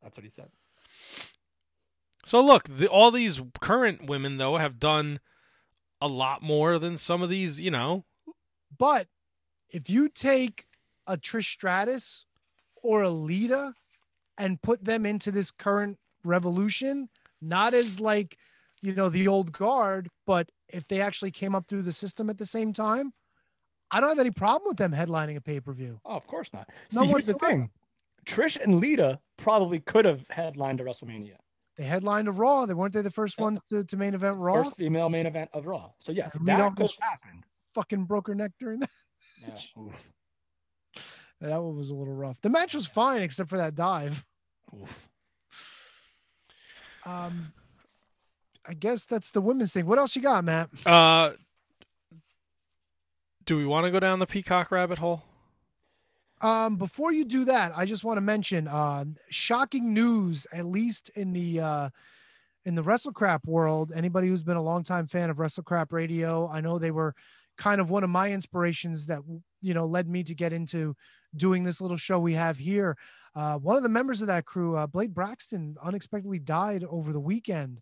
That's 0.02 0.16
what 0.16 0.24
he 0.24 0.30
said. 0.30 0.48
so 2.24 2.40
look 2.40 2.68
the, 2.68 2.86
all 2.88 3.10
these 3.10 3.40
current 3.60 4.06
women 4.06 4.38
though 4.38 4.56
have 4.56 4.78
done 4.80 5.20
a 6.00 6.08
lot 6.08 6.42
more 6.42 6.78
than 6.78 6.96
some 6.96 7.20
of 7.22 7.28
these 7.30 7.60
you 7.60 7.70
know 7.70 8.04
But 8.76 9.08
if 9.68 9.90
you 9.90 10.08
take 10.08 10.66
a 11.06 11.16
Trish 11.18 11.50
Stratus 11.52 12.24
or 12.82 13.02
a 13.02 13.10
Lita 13.10 13.74
and 14.38 14.60
put 14.62 14.84
them 14.84 15.04
into 15.06 15.30
this 15.30 15.50
current 15.50 15.98
revolution, 16.24 17.08
not 17.40 17.74
as 17.74 18.00
like, 18.00 18.36
you 18.82 18.94
know, 18.94 19.08
the 19.08 19.28
old 19.28 19.52
guard, 19.52 20.08
but 20.26 20.50
if 20.68 20.88
they 20.88 21.00
actually 21.00 21.30
came 21.30 21.54
up 21.54 21.66
through 21.68 21.82
the 21.82 21.92
system 21.92 22.28
at 22.30 22.38
the 22.38 22.46
same 22.46 22.72
time, 22.72 23.12
I 23.90 24.00
don't 24.00 24.08
have 24.08 24.18
any 24.18 24.30
problem 24.30 24.68
with 24.68 24.76
them 24.76 24.92
headlining 24.92 25.36
a 25.36 25.40
pay 25.40 25.60
per 25.60 25.72
view. 25.72 26.00
Oh, 26.04 26.16
of 26.16 26.26
course 26.26 26.52
not. 26.52 26.68
No 26.92 27.02
See, 27.02 27.08
here's 27.08 27.26
the 27.26 27.34
thing. 27.34 27.70
Trish 28.26 28.60
and 28.60 28.80
Lita 28.80 29.20
probably 29.36 29.80
could 29.80 30.04
have 30.04 30.26
headlined 30.30 30.80
a 30.80 30.84
WrestleMania. 30.84 31.36
They 31.76 31.84
headlined 31.84 32.28
a 32.28 32.32
Raw. 32.32 32.66
They 32.66 32.74
weren't 32.74 32.94
they 32.94 33.02
the 33.02 33.10
first 33.10 33.38
ones 33.38 33.62
to, 33.68 33.84
to 33.84 33.96
main 33.96 34.14
event 34.14 34.38
Raw? 34.38 34.62
First 34.62 34.76
female 34.76 35.08
main 35.08 35.26
event 35.26 35.50
of 35.52 35.66
Raw. 35.66 35.90
So 35.98 36.12
yes, 36.12 36.34
And 36.34 36.46
that 36.46 36.76
could 36.76 36.82
have 36.82 36.98
happened. 37.00 37.44
Fucking 37.74 38.04
broke 38.04 38.28
her 38.28 38.34
neck 38.34 38.52
during 38.58 38.80
that. 38.80 38.90
Yeah. 39.46 39.82
Oof. 39.82 40.10
That 41.40 41.62
one 41.62 41.76
was 41.76 41.90
a 41.90 41.94
little 41.94 42.14
rough. 42.14 42.40
The 42.40 42.48
match 42.48 42.74
was 42.74 42.86
fine 42.86 43.22
except 43.22 43.50
for 43.50 43.58
that 43.58 43.74
dive. 43.74 44.24
Oof. 44.80 45.08
Um, 47.06 47.52
I 48.66 48.74
guess 48.74 49.04
that's 49.06 49.30
the 49.30 49.40
women's 49.40 49.72
thing. 49.72 49.86
What 49.86 49.98
else 49.98 50.16
you 50.16 50.22
got, 50.22 50.44
Matt? 50.44 50.70
uh 50.86 51.32
do 53.46 53.56
we 53.58 53.66
want 53.66 53.84
to 53.84 53.90
go 53.90 54.00
down 54.00 54.18
the 54.20 54.26
peacock 54.26 54.70
rabbit 54.70 54.98
hole 54.98 55.22
Um, 56.40 56.76
before 56.76 57.12
you 57.12 57.24
do 57.24 57.44
that, 57.44 57.72
I 57.76 57.84
just 57.84 58.02
want 58.04 58.16
to 58.16 58.22
mention 58.22 58.68
uh, 58.68 59.04
shocking 59.28 59.92
news, 59.92 60.46
at 60.52 60.64
least 60.64 61.10
in 61.10 61.32
the 61.32 61.60
uh, 61.60 61.88
in 62.64 62.74
the 62.74 62.82
WrestleCrap 62.82 63.46
world. 63.46 63.92
Anybody 63.94 64.28
who's 64.28 64.42
been 64.42 64.56
a 64.56 64.62
longtime 64.62 65.06
fan 65.06 65.28
of 65.30 65.36
WrestleCrap 65.36 65.92
Radio, 65.92 66.48
I 66.48 66.60
know 66.62 66.78
they 66.78 66.90
were 66.90 67.14
kind 67.58 67.80
of 67.80 67.90
one 67.90 68.02
of 68.02 68.10
my 68.10 68.32
inspirations 68.32 69.06
that 69.06 69.20
you 69.64 69.74
know 69.74 69.86
led 69.86 70.08
me 70.08 70.22
to 70.22 70.34
get 70.34 70.52
into 70.52 70.94
doing 71.36 71.64
this 71.64 71.80
little 71.80 71.96
show 71.96 72.18
we 72.18 72.32
have 72.34 72.56
here. 72.56 72.96
Uh, 73.34 73.58
one 73.58 73.76
of 73.76 73.82
the 73.82 73.88
members 73.88 74.20
of 74.20 74.28
that 74.28 74.44
crew, 74.44 74.76
uh, 74.76 74.86
Blade 74.86 75.12
Braxton, 75.12 75.76
unexpectedly 75.82 76.38
died 76.38 76.84
over 76.88 77.12
the 77.12 77.20
weekend, 77.20 77.80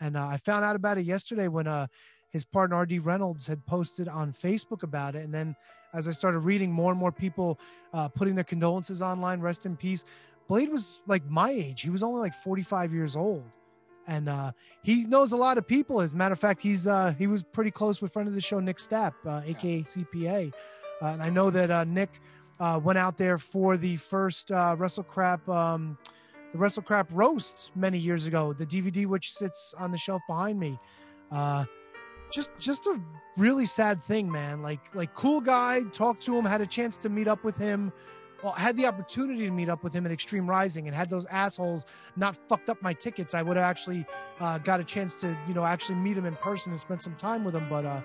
and 0.00 0.16
uh, 0.16 0.26
I 0.26 0.36
found 0.36 0.64
out 0.64 0.76
about 0.76 0.98
it 0.98 1.04
yesterday 1.04 1.48
when 1.48 1.66
uh, 1.66 1.86
his 2.30 2.44
partner 2.44 2.80
RD 2.80 3.04
Reynolds 3.04 3.46
had 3.46 3.64
posted 3.66 4.08
on 4.08 4.32
Facebook 4.32 4.82
about 4.82 5.16
it, 5.16 5.24
and 5.24 5.34
then 5.34 5.56
as 5.94 6.08
I 6.08 6.12
started 6.12 6.40
reading 6.40 6.72
more 6.72 6.90
and 6.90 6.98
more 6.98 7.12
people 7.12 7.58
uh, 7.92 8.08
putting 8.08 8.34
their 8.34 8.44
condolences 8.44 9.02
online, 9.02 9.40
rest 9.40 9.66
in 9.66 9.76
peace. 9.76 10.04
Blade 10.48 10.70
was 10.70 11.02
like 11.06 11.24
my 11.28 11.50
age. 11.50 11.82
He 11.82 11.90
was 11.90 12.02
only 12.02 12.20
like 12.20 12.34
45 12.34 12.92
years 12.92 13.16
old. 13.16 13.44
And 14.08 14.28
uh, 14.28 14.52
he 14.82 15.04
knows 15.04 15.32
a 15.32 15.36
lot 15.36 15.58
of 15.58 15.66
people. 15.66 16.00
As 16.00 16.12
a 16.12 16.16
matter 16.16 16.32
of 16.32 16.40
fact, 16.40 16.60
he's 16.60 16.88
uh, 16.88 17.14
he 17.16 17.28
was 17.28 17.44
pretty 17.44 17.70
close 17.70 18.02
with 18.02 18.12
friend 18.12 18.28
of 18.28 18.34
the 18.34 18.40
show, 18.40 18.58
Nick 18.58 18.78
Stapp, 18.78 19.12
uh, 19.24 19.42
aka 19.46 19.82
CPA. 19.82 20.52
Uh, 21.02 21.06
and 21.06 21.22
I 21.22 21.28
know 21.28 21.50
that 21.50 21.70
uh, 21.70 21.84
Nick 21.84 22.20
uh, 22.60 22.80
went 22.82 22.98
out 22.98 23.18
there 23.18 23.38
for 23.38 23.76
the 23.76 23.96
first 23.96 24.52
uh, 24.52 24.76
WrestleCrap, 24.78 25.48
um, 25.48 25.98
the 26.52 26.58
WrestleCrap 26.58 27.08
roast 27.10 27.72
many 27.74 27.98
years 27.98 28.26
ago. 28.26 28.52
The 28.52 28.66
DVD, 28.66 29.06
which 29.06 29.32
sits 29.34 29.74
on 29.78 29.90
the 29.90 29.98
shelf 29.98 30.22
behind 30.28 30.60
me. 30.60 30.78
Uh, 31.30 31.64
just 32.32 32.50
just 32.58 32.86
a 32.86 32.98
really 33.36 33.66
sad 33.66 34.02
thing 34.02 34.30
man 34.30 34.62
like 34.62 34.80
like 34.94 35.14
cool 35.14 35.38
guy 35.40 35.82
talked 35.92 36.22
to 36.22 36.36
him 36.36 36.44
had 36.46 36.62
a 36.62 36.66
chance 36.66 36.96
to 36.96 37.10
meet 37.10 37.28
up 37.28 37.44
with 37.44 37.56
him 37.58 37.92
well 38.42 38.54
had 38.54 38.74
the 38.76 38.86
opportunity 38.86 39.44
to 39.44 39.50
meet 39.50 39.68
up 39.68 39.84
with 39.84 39.92
him 39.92 40.06
at 40.06 40.12
extreme 40.12 40.48
rising 40.48 40.86
and 40.86 40.96
had 40.96 41.10
those 41.10 41.26
assholes 41.26 41.84
not 42.16 42.34
fucked 42.48 42.70
up 42.70 42.80
my 42.80 42.94
tickets 42.94 43.34
i 43.34 43.42
would 43.42 43.56
have 43.58 43.66
actually 43.66 44.06
uh, 44.40 44.56
got 44.58 44.80
a 44.80 44.84
chance 44.84 45.14
to 45.14 45.36
you 45.46 45.52
know 45.52 45.64
actually 45.64 45.94
meet 45.94 46.16
him 46.16 46.24
in 46.24 46.34
person 46.36 46.72
and 46.72 46.80
spend 46.80 47.02
some 47.02 47.14
time 47.16 47.44
with 47.44 47.54
him 47.54 47.66
but 47.68 47.84
uh 47.84 48.00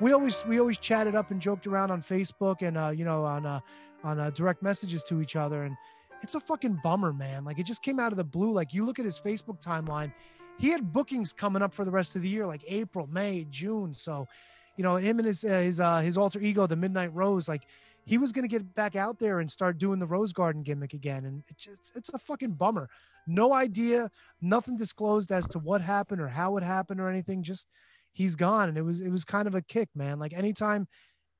we 0.00 0.12
always 0.12 0.44
we 0.46 0.60
always 0.60 0.78
chatted 0.78 1.14
up 1.14 1.30
and 1.30 1.40
joked 1.40 1.66
around 1.66 1.90
on 1.90 2.02
facebook 2.02 2.62
and 2.62 2.76
uh 2.76 2.90
you 2.90 3.04
know 3.04 3.24
on 3.24 3.46
uh 3.46 3.60
on 4.04 4.20
uh, 4.20 4.30
direct 4.30 4.62
messages 4.62 5.02
to 5.02 5.20
each 5.20 5.36
other 5.36 5.64
and 5.64 5.76
it's 6.22 6.34
a 6.34 6.40
fucking 6.40 6.78
bummer 6.82 7.12
man 7.12 7.44
like 7.44 7.58
it 7.58 7.66
just 7.66 7.82
came 7.82 7.98
out 7.98 8.12
of 8.12 8.16
the 8.16 8.24
blue 8.24 8.52
like 8.52 8.74
you 8.74 8.84
look 8.84 8.98
at 8.98 9.04
his 9.04 9.18
facebook 9.18 9.62
timeline 9.62 10.12
he 10.58 10.68
had 10.68 10.92
bookings 10.92 11.32
coming 11.32 11.62
up 11.62 11.74
for 11.74 11.84
the 11.84 11.90
rest 11.90 12.16
of 12.16 12.22
the 12.22 12.28
year, 12.28 12.46
like 12.46 12.62
April, 12.66 13.06
May, 13.10 13.46
June. 13.50 13.92
So, 13.92 14.26
you 14.76 14.84
know, 14.84 14.96
him 14.96 15.18
and 15.18 15.26
his 15.26 15.44
uh, 15.44 15.60
his 15.60 15.80
uh, 15.80 16.00
his 16.00 16.16
alter 16.16 16.40
ego, 16.40 16.66
the 16.66 16.76
Midnight 16.76 17.14
Rose, 17.14 17.48
like 17.48 17.66
he 18.04 18.18
was 18.18 18.32
gonna 18.32 18.48
get 18.48 18.74
back 18.74 18.96
out 18.96 19.18
there 19.18 19.40
and 19.40 19.50
start 19.50 19.78
doing 19.78 19.98
the 19.98 20.06
Rose 20.06 20.32
Garden 20.32 20.62
gimmick 20.62 20.94
again, 20.94 21.24
and 21.26 21.42
it's 21.48 21.64
just 21.64 21.92
it's 21.94 22.08
a 22.10 22.18
fucking 22.18 22.52
bummer. 22.52 22.88
No 23.26 23.52
idea, 23.52 24.10
nothing 24.40 24.76
disclosed 24.76 25.32
as 25.32 25.48
to 25.48 25.58
what 25.58 25.80
happened 25.80 26.20
or 26.20 26.28
how 26.28 26.56
it 26.56 26.62
happened 26.62 27.00
or 27.00 27.08
anything. 27.08 27.42
Just 27.42 27.68
he's 28.16 28.36
gone, 28.36 28.68
and 28.68 28.78
it 28.78 28.82
was 28.82 29.00
it 29.00 29.10
was 29.10 29.24
kind 29.24 29.46
of 29.46 29.54
a 29.54 29.62
kick, 29.62 29.88
man. 29.94 30.18
Like 30.18 30.32
anytime 30.32 30.88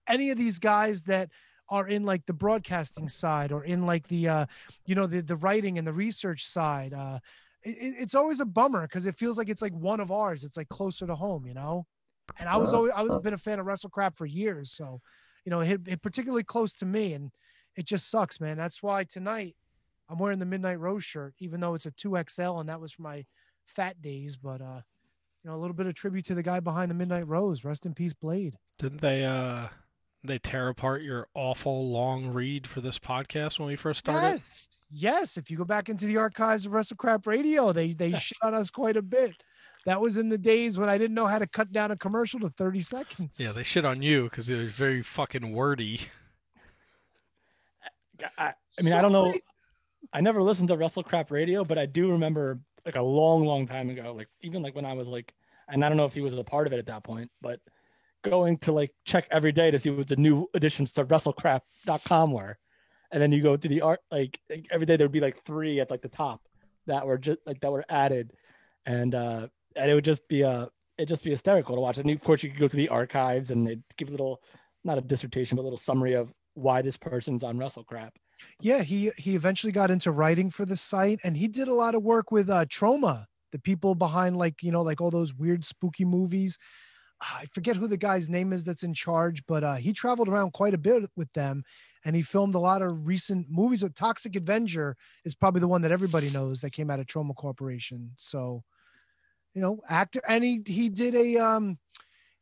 any 0.06 0.30
of 0.30 0.38
these 0.38 0.58
guys 0.58 1.02
that 1.04 1.30
are 1.68 1.88
in 1.88 2.04
like 2.04 2.24
the 2.26 2.32
broadcasting 2.32 3.08
side 3.08 3.50
or 3.50 3.64
in 3.64 3.86
like 3.86 4.06
the 4.08 4.28
uh 4.28 4.46
you 4.86 4.94
know 4.94 5.06
the 5.06 5.20
the 5.20 5.36
writing 5.36 5.78
and 5.78 5.86
the 5.86 5.92
research 5.92 6.46
side 6.46 6.94
uh 6.94 7.18
it, 7.66 7.94
it's 7.98 8.14
always 8.14 8.40
a 8.40 8.44
bummer 8.44 8.82
because 8.82 9.06
it 9.06 9.16
feels 9.16 9.36
like 9.36 9.48
it's 9.48 9.62
like 9.62 9.72
one 9.72 10.00
of 10.00 10.12
ours. 10.12 10.44
It's 10.44 10.56
like 10.56 10.68
closer 10.68 11.06
to 11.06 11.14
home, 11.14 11.46
you 11.46 11.54
know. 11.54 11.86
And 12.38 12.48
I 12.48 12.56
was 12.56 12.72
always 12.72 12.92
I 12.94 13.02
was 13.02 13.22
been 13.22 13.34
a 13.34 13.38
fan 13.38 13.58
of 13.58 13.66
wrestle 13.66 13.90
crap 13.90 14.16
for 14.16 14.26
years, 14.26 14.72
so 14.72 15.00
you 15.44 15.50
know 15.50 15.60
it 15.60 15.66
hit, 15.66 15.80
it 15.86 16.02
particularly 16.02 16.44
close 16.44 16.74
to 16.74 16.86
me, 16.86 17.14
and 17.14 17.30
it 17.76 17.86
just 17.86 18.10
sucks, 18.10 18.40
man. 18.40 18.56
That's 18.56 18.82
why 18.82 19.04
tonight 19.04 19.56
I'm 20.08 20.18
wearing 20.18 20.38
the 20.38 20.44
Midnight 20.44 20.80
Rose 20.80 21.04
shirt, 21.04 21.34
even 21.38 21.60
though 21.60 21.74
it's 21.74 21.86
a 21.86 21.90
two 21.92 22.16
XL, 22.28 22.58
and 22.58 22.68
that 22.68 22.80
was 22.80 22.92
for 22.92 23.02
my 23.02 23.24
fat 23.66 24.00
days. 24.02 24.36
But 24.36 24.60
uh, 24.60 24.80
you 25.46 25.52
know, 25.52 25.58
a 25.58 25.60
little 25.60 25.76
bit 25.76 25.86
of 25.86 25.94
tribute 25.94 26.24
to 26.24 26.34
the 26.34 26.42
guy 26.42 26.58
behind 26.58 26.90
the 26.90 26.94
Midnight 26.94 27.28
Rose. 27.28 27.62
Rest 27.62 27.86
in 27.86 27.94
peace, 27.94 28.12
Blade. 28.12 28.58
Didn't 28.80 29.00
they 29.00 29.24
uh 29.24 29.68
they 30.24 30.40
tear 30.40 30.68
apart 30.68 31.02
your 31.02 31.28
awful 31.34 31.88
long 31.88 32.32
read 32.32 32.66
for 32.66 32.80
this 32.80 32.98
podcast 32.98 33.60
when 33.60 33.68
we 33.68 33.76
first 33.76 34.00
started? 34.00 34.26
Yes, 34.26 34.68
yes. 34.90 35.36
If 35.36 35.48
you 35.48 35.56
go 35.56 35.64
back 35.64 35.88
into 35.88 36.06
the 36.06 36.16
archives 36.16 36.66
of 36.66 36.72
WrestleCrap 36.72 37.28
Radio, 37.28 37.72
they 37.72 37.92
they 37.92 38.12
shit 38.18 38.38
on 38.42 38.54
us 38.54 38.70
quite 38.70 38.96
a 38.96 39.02
bit. 39.02 39.34
That 39.84 40.00
was 40.00 40.16
in 40.16 40.28
the 40.28 40.38
days 40.38 40.78
when 40.78 40.88
I 40.88 40.98
didn't 40.98 41.14
know 41.14 41.26
how 41.26 41.38
to 41.38 41.46
cut 41.46 41.70
down 41.70 41.92
a 41.92 41.96
commercial 41.96 42.40
to 42.40 42.50
30 42.50 42.80
seconds. 42.80 43.38
Yeah, 43.38 43.52
they 43.52 43.62
shit 43.62 43.84
on 43.84 44.02
you 44.02 44.24
because 44.24 44.48
it 44.48 44.60
was 44.60 44.72
very 44.72 45.00
fucking 45.00 45.52
wordy. 45.52 46.00
I, 48.36 48.52
I 48.76 48.82
mean, 48.82 48.94
I 48.94 49.00
don't 49.00 49.12
know. 49.12 49.32
I 50.12 50.20
never 50.22 50.42
listened 50.42 50.68
to 50.68 50.76
WrestleCrap 50.76 51.30
Radio, 51.30 51.64
but 51.64 51.78
I 51.78 51.86
do 51.86 52.10
remember 52.10 52.58
like 52.86 52.96
a 52.96 53.02
long, 53.02 53.44
long 53.44 53.66
time 53.66 53.90
ago, 53.90 54.14
like 54.16 54.28
even 54.40 54.62
like 54.62 54.74
when 54.74 54.86
I 54.86 54.94
was 54.94 55.08
like, 55.08 55.34
and 55.68 55.84
I 55.84 55.88
don't 55.88 55.98
know 55.98 56.04
if 56.04 56.14
he 56.14 56.20
was 56.20 56.32
a 56.32 56.44
part 56.44 56.68
of 56.68 56.72
it 56.72 56.78
at 56.78 56.86
that 56.86 57.02
point, 57.02 57.30
but 57.42 57.60
going 58.22 58.58
to 58.58 58.72
like 58.72 58.92
check 59.04 59.26
every 59.30 59.52
day 59.52 59.70
to 59.70 59.78
see 59.78 59.90
what 59.90 60.08
the 60.08 60.16
new 60.16 60.46
additions 60.54 60.92
to 60.94 61.04
WrestleCrap.com 61.04 62.32
were, 62.32 62.56
and 63.10 63.20
then 63.20 63.32
you 63.32 63.42
go 63.42 63.56
to 63.56 63.68
the 63.68 63.82
art 63.82 64.00
like, 64.10 64.38
every 64.70 64.86
day 64.86 64.96
there 64.96 65.04
would 65.06 65.12
be 65.12 65.20
like 65.20 65.42
three 65.44 65.80
at 65.80 65.90
like 65.90 66.02
the 66.02 66.08
top 66.08 66.40
that 66.86 67.04
were 67.04 67.18
just 67.18 67.40
like 67.44 67.60
that 67.60 67.72
were 67.72 67.84
added, 67.88 68.32
and 68.86 69.14
uh 69.14 69.48
and 69.74 69.90
it 69.90 69.94
would 69.94 70.04
just 70.04 70.26
be 70.28 70.42
a 70.42 70.70
it 70.96 71.06
just 71.06 71.24
be 71.24 71.30
hysterical 71.30 71.74
to 71.74 71.80
watch. 71.80 71.98
And 71.98 72.08
of 72.10 72.22
course, 72.22 72.42
you 72.42 72.50
could 72.50 72.60
go 72.60 72.68
to 72.68 72.76
the 72.76 72.88
archives 72.88 73.50
and 73.50 73.66
they'd 73.66 73.82
give 73.96 74.08
a 74.08 74.12
little 74.12 74.40
not 74.84 74.96
a 74.96 75.02
dissertation 75.02 75.56
but 75.56 75.62
a 75.62 75.64
little 75.64 75.76
summary 75.76 76.14
of 76.14 76.32
why 76.54 76.80
this 76.80 76.96
person's 76.96 77.42
on 77.42 77.58
WrestleCrap 77.58 78.12
Yeah, 78.60 78.82
he 78.82 79.10
he 79.16 79.34
eventually 79.34 79.72
got 79.72 79.90
into 79.90 80.10
writing 80.10 80.50
for 80.50 80.64
the 80.64 80.76
site, 80.76 81.20
and 81.24 81.36
he 81.36 81.48
did 81.48 81.68
a 81.68 81.74
lot 81.74 81.94
of 81.94 82.02
work 82.02 82.30
with 82.30 82.50
uh, 82.50 82.66
Troma, 82.66 83.24
the 83.52 83.58
people 83.58 83.94
behind 83.94 84.36
like 84.36 84.62
you 84.62 84.72
know 84.72 84.82
like 84.82 85.00
all 85.00 85.10
those 85.10 85.34
weird 85.34 85.64
spooky 85.64 86.04
movies. 86.04 86.58
I 87.20 87.46
forget 87.54 87.76
who 87.76 87.88
the 87.88 87.96
guy's 87.96 88.28
name 88.28 88.52
is 88.52 88.64
that's 88.64 88.82
in 88.82 88.92
charge, 88.92 89.42
but 89.46 89.64
uh, 89.64 89.76
he 89.76 89.92
traveled 89.92 90.28
around 90.28 90.52
quite 90.52 90.74
a 90.74 90.78
bit 90.78 91.08
with 91.16 91.32
them, 91.32 91.64
and 92.04 92.14
he 92.14 92.22
filmed 92.22 92.54
a 92.54 92.58
lot 92.58 92.82
of 92.82 93.06
recent 93.06 93.46
movies. 93.50 93.82
With 93.82 93.94
Toxic 93.94 94.36
Avenger 94.36 94.96
is 95.24 95.34
probably 95.34 95.60
the 95.60 95.68
one 95.68 95.82
that 95.82 95.92
everybody 95.92 96.28
knows 96.30 96.60
that 96.60 96.72
came 96.72 96.90
out 96.90 97.00
of 97.00 97.06
Troma 97.06 97.34
Corporation. 97.34 98.10
So, 98.18 98.62
you 99.54 99.62
know, 99.62 99.80
actor, 99.88 100.20
and 100.28 100.44
he 100.44 100.62
he 100.66 100.90
did 100.90 101.14
a 101.14 101.38
um 101.38 101.78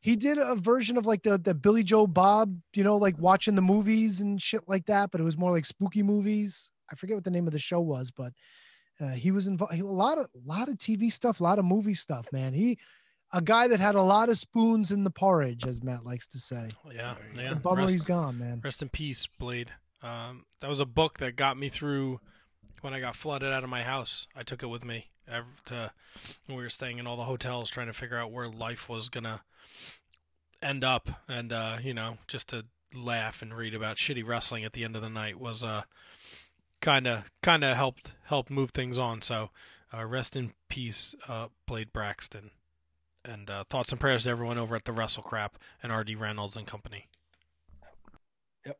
he 0.04 0.16
did 0.16 0.36
a 0.36 0.54
version 0.54 0.98
of 0.98 1.06
like 1.06 1.22
the 1.22 1.38
the 1.38 1.54
Billy 1.54 1.82
Joe 1.82 2.06
Bob, 2.06 2.54
you 2.74 2.84
know, 2.84 2.98
like 2.98 3.18
watching 3.18 3.54
the 3.54 3.62
movies 3.62 4.20
and 4.20 4.40
shit 4.40 4.60
like 4.68 4.84
that, 4.84 5.10
but 5.10 5.18
it 5.18 5.24
was 5.24 5.38
more 5.38 5.50
like 5.50 5.64
spooky 5.64 6.02
movies. 6.02 6.70
I 6.92 6.94
forget 6.94 7.16
what 7.16 7.24
the 7.24 7.30
name 7.30 7.46
of 7.46 7.54
the 7.54 7.58
show 7.58 7.80
was, 7.80 8.10
but 8.10 8.34
uh, 9.00 9.12
he 9.12 9.30
was 9.30 9.46
involved. 9.46 9.72
A 9.72 9.82
lot 9.82 10.18
of 10.18 10.26
a 10.26 10.46
lot 10.46 10.68
of 10.68 10.74
TV 10.76 11.10
stuff, 11.10 11.40
a 11.40 11.42
lot 11.42 11.58
of 11.58 11.64
movie 11.64 11.94
stuff. 11.94 12.26
Man, 12.32 12.52
he 12.52 12.78
a 13.32 13.40
guy 13.40 13.66
that 13.66 13.80
had 13.80 13.94
a 13.94 14.02
lot 14.02 14.28
of 14.28 14.36
spoons 14.36 14.92
in 14.92 15.04
the 15.04 15.10
porridge, 15.10 15.64
as 15.64 15.82
Matt 15.82 16.04
likes 16.04 16.26
to 16.28 16.38
say. 16.38 16.68
Yeah, 16.94 17.14
yeah. 17.34 17.54
The 17.54 17.56
bummer 17.56 17.80
Rest- 17.80 17.92
he's 17.94 18.04
gone, 18.04 18.38
man. 18.38 18.60
Rest 18.62 18.82
in 18.82 18.90
peace, 18.90 19.26
Blade. 19.38 19.72
Um, 20.02 20.44
that 20.60 20.68
was 20.68 20.80
a 20.80 20.86
book 20.86 21.16
that 21.20 21.34
got 21.34 21.56
me 21.56 21.70
through 21.70 22.20
when 22.82 22.92
I 22.92 23.00
got 23.00 23.16
flooded 23.16 23.54
out 23.54 23.64
of 23.64 23.70
my 23.70 23.84
house. 23.84 24.28
I 24.36 24.42
took 24.42 24.62
it 24.62 24.66
with 24.66 24.84
me 24.84 24.96
ev- 24.96 25.13
to 25.66 25.90
we 26.48 26.54
were 26.54 26.70
staying 26.70 26.98
in 26.98 27.06
all 27.06 27.16
the 27.16 27.24
hotels, 27.24 27.70
trying 27.70 27.86
to 27.86 27.92
figure 27.92 28.18
out 28.18 28.30
where 28.30 28.48
life 28.48 28.88
was 28.88 29.08
gonna 29.08 29.42
end 30.62 30.84
up, 30.84 31.10
and 31.28 31.52
uh, 31.52 31.78
you 31.82 31.94
know, 31.94 32.18
just 32.26 32.48
to 32.48 32.64
laugh 32.94 33.42
and 33.42 33.54
read 33.54 33.74
about 33.74 33.96
shitty 33.96 34.26
wrestling 34.26 34.64
at 34.64 34.72
the 34.72 34.84
end 34.84 34.96
of 34.96 35.02
the 35.02 35.10
night 35.10 35.38
was 35.40 35.64
uh, 35.64 35.82
kind 36.80 37.06
of 37.06 37.30
kind 37.42 37.64
of 37.64 37.76
helped 37.76 38.12
help 38.24 38.50
move 38.50 38.70
things 38.70 38.98
on. 38.98 39.22
So, 39.22 39.50
uh, 39.92 40.04
rest 40.04 40.36
in 40.36 40.52
peace, 40.68 41.14
uh, 41.28 41.48
Blade 41.66 41.92
Braxton. 41.92 42.50
And 43.26 43.48
uh, 43.48 43.64
thoughts 43.70 43.90
and 43.90 43.98
prayers 43.98 44.24
to 44.24 44.30
everyone 44.30 44.58
over 44.58 44.76
at 44.76 44.84
the 44.84 44.92
Wrestle 44.92 45.22
Crap 45.22 45.56
and 45.82 45.90
R.D. 45.90 46.14
Reynolds 46.14 46.56
and 46.56 46.66
company. 46.66 47.08
Yep. 48.66 48.76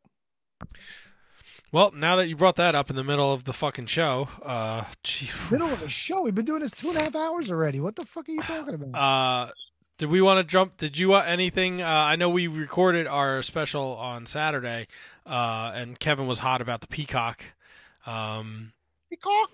Well, 1.71 1.91
now 1.91 2.15
that 2.17 2.27
you 2.27 2.35
brought 2.35 2.55
that 2.55 2.73
up 2.75 2.89
in 2.89 2.95
the 2.95 3.03
middle 3.03 3.33
of 3.33 3.43
the 3.43 3.53
fucking 3.53 3.87
show, 3.87 4.29
uh, 4.43 4.85
gee, 5.03 5.29
Middle 5.51 5.67
of 5.69 5.81
a 5.81 5.89
show. 5.89 6.21
We've 6.21 6.33
been 6.35 6.45
doing 6.45 6.61
this 6.61 6.71
two 6.71 6.89
and 6.89 6.97
a 6.97 7.03
half 7.03 7.15
hours 7.15 7.51
already. 7.51 7.79
What 7.79 7.95
the 7.95 8.05
fuck 8.05 8.29
are 8.29 8.31
you 8.31 8.41
talking 8.43 8.73
about? 8.75 8.95
uh, 8.97 9.51
did 9.97 10.09
we 10.09 10.21
want 10.21 10.37
to 10.39 10.43
jump? 10.49 10.77
Did 10.77 10.97
you 10.97 11.09
want 11.09 11.27
anything? 11.27 11.81
Uh, 11.81 11.87
I 11.87 12.15
know 12.15 12.29
we 12.29 12.47
recorded 12.47 13.07
our 13.07 13.41
special 13.41 13.95
on 13.97 14.25
Saturday, 14.25 14.87
uh, 15.25 15.71
and 15.73 15.99
Kevin 15.99 16.27
was 16.27 16.39
hot 16.39 16.61
about 16.61 16.81
the 16.81 16.87
Peacock. 16.87 17.43
Um, 18.05 18.73
Peacock. 19.09 19.51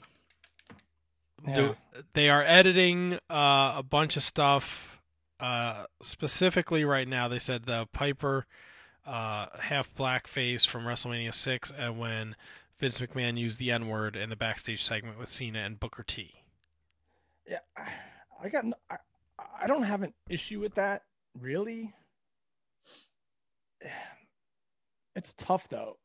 do- 1.56 1.76
they 2.14 2.30
are 2.30 2.44
editing 2.44 3.16
uh, 3.30 3.74
a 3.78 3.84
bunch 3.88 4.18
of 4.18 4.24
stuff. 4.24 5.00
Uh, 5.40 5.86
specifically, 6.04 6.84
right 6.86 7.08
now, 7.08 7.28
they 7.28 7.40
said 7.40 7.66
the 7.66 7.88
Piper 7.94 8.46
uh, 9.12 9.48
half 9.60 9.94
blackface 9.94 10.66
from 10.66 10.84
WrestleMania 10.86 11.34
six, 11.34 11.72
and 11.78 12.00
when 12.00 12.36
Vince 12.80 13.00
McMahon 13.00 13.38
used 13.38 13.60
the 13.60 13.72
N 13.72 13.88
word 13.88 14.16
in 14.16 14.30
the 14.30 14.36
backstage 14.36 14.84
segment 14.84 15.20
with 15.20 15.30
Cena 15.30 15.60
and 15.60 15.80
Booker 15.80 16.04
T. 16.04 16.32
Yeah, 17.48 17.60
I 18.42 18.50
got. 18.50 18.64
n- 18.66 18.74
I, 18.90 18.96
I 19.64 19.68
don't 19.68 19.84
have 19.84 20.02
an 20.04 20.14
issue 20.30 20.60
with 20.60 20.76
that, 20.76 21.04
really. 21.40 21.94
It's 25.14 25.34
tough 25.34 25.68
though. 25.68 25.98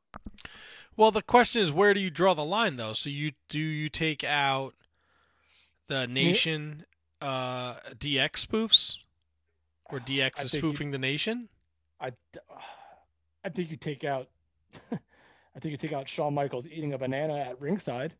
Well, 0.96 1.12
the 1.12 1.22
question 1.22 1.62
is, 1.62 1.70
where 1.70 1.94
do 1.94 2.00
you 2.00 2.10
draw 2.10 2.34
the 2.34 2.44
line, 2.44 2.74
though? 2.74 2.92
So 2.92 3.08
you 3.08 3.32
do 3.48 3.60
you 3.60 3.88
take 3.88 4.24
out 4.24 4.74
the 5.86 6.08
Nation 6.08 6.84
uh, 7.20 7.74
DX 7.96 8.44
spoofs, 8.44 8.96
or 9.90 10.00
DX 10.00 10.42
is 10.42 10.50
think 10.50 10.64
you- 10.64 10.70
spoofing 10.70 10.90
the 10.90 10.98
Nation? 10.98 11.48
I, 12.00 12.10
I 13.46 13.48
think 13.48 13.70
you 13.70 13.76
take 13.76 14.02
out. 14.02 14.28
I 14.92 15.60
think 15.60 15.70
you 15.70 15.76
take 15.76 15.92
out 15.92 16.08
Shawn 16.08 16.34
Michaels 16.34 16.66
eating 16.66 16.92
a 16.92 16.98
banana 16.98 17.38
at 17.38 17.60
ringside. 17.60 18.14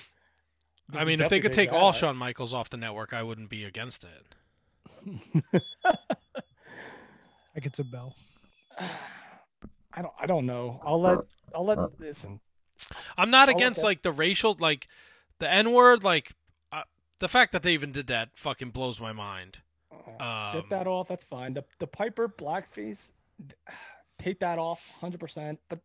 I 0.94 1.04
mean, 1.04 1.20
if 1.20 1.28
they 1.28 1.40
could 1.40 1.52
take 1.52 1.70
all 1.70 1.92
Shawn 1.92 2.16
Michaels 2.16 2.54
off 2.54 2.70
the 2.70 2.78
network, 2.78 3.12
I 3.12 3.22
wouldn't 3.22 3.50
be 3.50 3.64
against 3.64 4.04
it. 4.04 4.34
I 5.84 7.60
get 7.60 7.78
a 7.78 7.84
bell. 7.84 8.16
I 8.80 10.00
don't. 10.00 10.14
I 10.18 10.24
don't 10.26 10.46
know. 10.46 10.80
I'll 10.82 11.00
let. 11.00 11.18
I'll 11.54 11.66
let. 11.66 12.00
Listen. 12.00 12.40
I'm 13.18 13.30
not 13.30 13.50
I'll 13.50 13.54
let 13.54 13.56
against 13.56 13.80
that- 13.82 13.86
like 13.86 14.02
the 14.02 14.12
racial, 14.12 14.56
like 14.58 14.88
the 15.40 15.52
N 15.52 15.72
word, 15.72 16.04
like 16.04 16.32
uh, 16.72 16.84
the 17.18 17.28
fact 17.28 17.52
that 17.52 17.62
they 17.62 17.74
even 17.74 17.92
did 17.92 18.06
that 18.06 18.30
fucking 18.34 18.70
blows 18.70 18.98
my 18.98 19.12
mind. 19.12 19.58
Um, 20.20 20.54
Get 20.54 20.70
that 20.70 20.86
off. 20.86 21.08
That's 21.08 21.24
fine. 21.24 21.52
The 21.52 21.64
the 21.80 21.86
Piper 21.86 22.28
blackface, 22.30 23.12
take 24.18 24.40
that 24.40 24.58
off, 24.58 24.84
hundred 25.00 25.20
percent. 25.20 25.58
But 25.68 25.80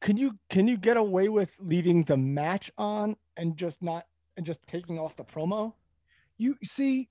can 0.00 0.16
you 0.16 0.38
can 0.48 0.66
you 0.66 0.76
get 0.76 0.96
away 0.96 1.28
with 1.28 1.54
leaving 1.58 2.04
the 2.04 2.16
match 2.16 2.70
on 2.78 3.16
and 3.36 3.56
just 3.56 3.82
not 3.82 4.06
and 4.36 4.46
just 4.46 4.66
taking 4.66 4.98
off 4.98 5.16
the 5.16 5.24
promo? 5.24 5.74
You 6.38 6.56
see, 6.64 7.08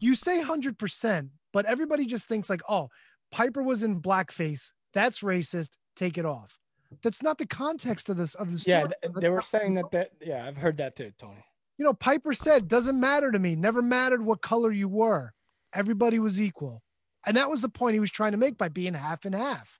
you 0.00 0.14
say 0.14 0.40
hundred 0.40 0.78
percent, 0.78 1.30
but 1.52 1.66
everybody 1.66 2.06
just 2.06 2.26
thinks 2.26 2.48
like, 2.48 2.62
oh, 2.68 2.88
Piper 3.30 3.62
was 3.62 3.82
in 3.82 4.00
blackface. 4.00 4.72
That's 4.92 5.20
racist. 5.20 5.70
Take 5.96 6.18
it 6.18 6.24
off. 6.24 6.58
That's 7.02 7.22
not 7.22 7.38
the 7.38 7.46
context 7.46 8.08
of 8.08 8.16
this 8.16 8.34
of 8.36 8.52
the 8.52 8.58
story. 8.58 8.78
Yeah, 8.78 8.86
th- 9.02 9.14
they 9.20 9.30
were 9.30 9.42
saying 9.42 9.74
that. 9.74 9.90
That 9.90 10.10
yeah, 10.20 10.46
I've 10.46 10.56
heard 10.56 10.76
that 10.78 10.96
too, 10.96 11.12
Tony. 11.18 11.44
You 11.76 11.84
know, 11.84 11.92
Piper 11.92 12.32
said, 12.34 12.68
doesn't 12.68 12.98
matter 12.98 13.32
to 13.32 13.38
me. 13.38 13.56
Never 13.56 13.82
mattered 13.82 14.24
what 14.24 14.40
color 14.40 14.70
you 14.70 14.88
were. 14.88 15.32
Everybody 15.72 16.20
was 16.20 16.40
equal. 16.40 16.82
And 17.26 17.36
that 17.36 17.48
was 17.50 17.62
the 17.62 17.68
point 17.68 17.94
he 17.94 18.00
was 18.00 18.10
trying 18.10 18.32
to 18.32 18.38
make 18.38 18.58
by 18.58 18.68
being 18.68 18.94
half 18.94 19.24
and 19.24 19.34
half. 19.34 19.78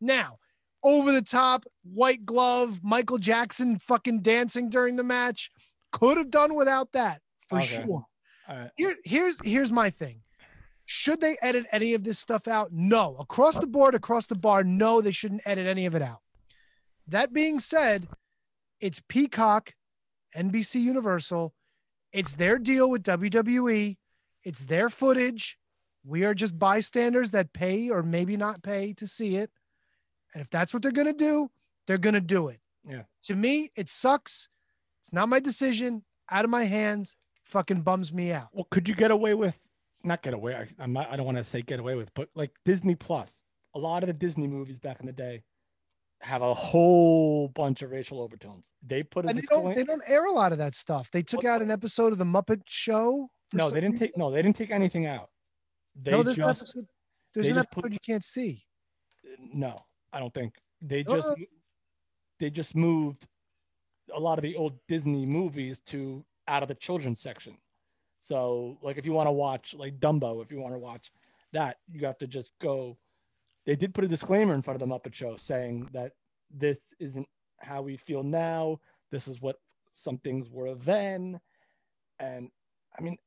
Now, 0.00 0.38
over 0.82 1.12
the 1.12 1.22
top, 1.22 1.64
white 1.84 2.24
glove, 2.26 2.80
Michael 2.82 3.18
Jackson 3.18 3.78
fucking 3.78 4.20
dancing 4.20 4.68
during 4.68 4.96
the 4.96 5.04
match. 5.04 5.50
Could 5.92 6.16
have 6.18 6.30
done 6.30 6.54
without 6.54 6.92
that 6.92 7.20
for 7.48 7.58
Okay. 7.58 7.66
sure. 7.84 8.04
All 8.48 8.56
right. 8.56 8.70
Here, 8.76 8.96
here's 9.04 9.38
here's 9.44 9.70
my 9.70 9.90
thing. 9.90 10.20
Should 10.84 11.20
they 11.20 11.38
edit 11.40 11.66
any 11.70 11.94
of 11.94 12.02
this 12.02 12.18
stuff 12.18 12.48
out? 12.48 12.72
No. 12.72 13.16
Across 13.20 13.58
the 13.60 13.66
board, 13.66 13.94
across 13.94 14.26
the 14.26 14.34
bar, 14.34 14.64
no, 14.64 15.00
they 15.00 15.12
shouldn't 15.12 15.42
edit 15.46 15.66
any 15.66 15.86
of 15.86 15.94
it 15.94 16.02
out. 16.02 16.20
That 17.06 17.32
being 17.32 17.58
said, 17.60 18.08
it's 18.80 19.00
Peacock, 19.08 19.74
NBC 20.36 20.80
Universal. 20.82 21.54
It's 22.12 22.34
their 22.34 22.58
deal 22.58 22.90
with 22.90 23.04
WWE. 23.04 23.96
It's 24.44 24.64
their 24.64 24.88
footage. 24.88 25.56
We 26.04 26.24
are 26.24 26.34
just 26.34 26.58
bystanders 26.58 27.30
that 27.30 27.52
pay 27.52 27.90
or 27.90 28.02
maybe 28.02 28.36
not 28.36 28.62
pay 28.62 28.92
to 28.94 29.06
see 29.06 29.36
it. 29.36 29.50
And 30.34 30.42
if 30.42 30.50
that's 30.50 30.72
what 30.72 30.82
they're 30.82 30.92
going 30.92 31.06
to 31.06 31.12
do, 31.12 31.50
they're 31.86 31.98
going 31.98 32.14
to 32.14 32.20
do 32.20 32.48
it. 32.48 32.60
Yeah. 32.88 33.02
To 33.24 33.36
me, 33.36 33.70
it 33.76 33.88
sucks. 33.88 34.48
It's 35.02 35.12
not 35.12 35.28
my 35.28 35.40
decision. 35.40 36.04
Out 36.30 36.44
of 36.44 36.50
my 36.50 36.64
hands. 36.64 37.16
Fucking 37.44 37.82
bums 37.82 38.12
me 38.12 38.32
out. 38.32 38.48
Well, 38.52 38.66
could 38.70 38.88
you 38.88 38.94
get 38.94 39.10
away 39.10 39.34
with 39.34 39.58
not 40.04 40.22
get 40.22 40.34
away? 40.34 40.54
I, 40.54 40.66
I'm 40.78 40.92
not, 40.92 41.10
I 41.10 41.16
don't 41.16 41.26
want 41.26 41.38
to 41.38 41.44
say 41.44 41.62
get 41.62 41.78
away 41.78 41.94
with, 41.94 42.12
but 42.14 42.28
like 42.34 42.52
Disney 42.64 42.94
Plus, 42.94 43.38
a 43.74 43.78
lot 43.78 44.02
of 44.02 44.06
the 44.08 44.12
Disney 44.12 44.46
movies 44.46 44.78
back 44.78 45.00
in 45.00 45.06
the 45.06 45.12
day 45.12 45.42
have 46.20 46.42
a 46.42 46.54
whole 46.54 47.48
bunch 47.48 47.82
of 47.82 47.90
racial 47.90 48.20
overtones. 48.20 48.66
They 48.86 49.02
put 49.02 49.26
And 49.26 49.36
they 49.36 49.42
don't, 49.42 49.74
they 49.74 49.84
don't 49.84 50.02
air 50.06 50.24
a 50.24 50.32
lot 50.32 50.52
of 50.52 50.58
that 50.58 50.74
stuff. 50.74 51.10
They 51.10 51.22
took 51.22 51.44
out 51.44 51.62
an 51.62 51.70
episode 51.70 52.12
of 52.12 52.18
the 52.18 52.24
Muppet 52.24 52.62
Show. 52.66 53.28
No, 53.52 53.70
they 53.70 53.80
didn't 53.80 53.98
take. 53.98 54.16
No, 54.16 54.30
they 54.30 54.40
didn't 54.40 54.56
take 54.56 54.70
anything 54.70 55.06
out. 55.06 55.28
They 55.94 56.10
no, 56.10 56.22
there's 56.22 56.38
an 56.38 56.44
just 56.44 56.62
episode, 56.62 56.86
there's 57.34 57.48
an 57.48 57.58
episode 57.58 57.82
put- 57.82 57.92
you 57.92 57.98
can't 58.04 58.24
see. 58.24 58.64
no, 59.38 59.84
I 60.12 60.18
don't 60.20 60.32
think 60.34 60.54
they 60.80 61.04
Uh-uh. 61.04 61.16
just 61.16 61.34
they 62.40 62.50
just 62.50 62.74
moved 62.74 63.26
a 64.14 64.18
lot 64.20 64.38
of 64.38 64.42
the 64.42 64.56
old 64.56 64.74
Disney 64.88 65.24
movies 65.26 65.80
to 65.86 66.24
out 66.48 66.62
of 66.62 66.68
the 66.68 66.74
children's 66.74 67.20
section. 67.20 67.56
So, 68.18 68.78
like, 68.82 68.98
if 68.98 69.06
you 69.06 69.12
want 69.12 69.26
to 69.28 69.32
watch 69.32 69.74
like 69.74 69.98
Dumbo, 70.00 70.42
if 70.42 70.50
you 70.50 70.60
want 70.60 70.74
to 70.74 70.78
watch 70.78 71.10
that, 71.52 71.78
you 71.90 72.06
have 72.06 72.18
to 72.18 72.26
just 72.26 72.50
go. 72.60 72.96
They 73.64 73.76
did 73.76 73.94
put 73.94 74.04
a 74.04 74.08
disclaimer 74.08 74.54
in 74.54 74.62
front 74.62 74.80
of 74.82 74.88
the 74.88 74.92
Muppet 74.92 75.14
Show 75.14 75.36
saying 75.36 75.88
that 75.92 76.12
this 76.50 76.92
isn't 76.98 77.28
how 77.60 77.82
we 77.82 77.96
feel 77.96 78.22
now. 78.24 78.80
This 79.10 79.28
is 79.28 79.40
what 79.40 79.56
some 79.92 80.18
things 80.18 80.48
were 80.50 80.74
then, 80.74 81.40
and 82.18 82.50
I 82.98 83.02
mean, 83.02 83.18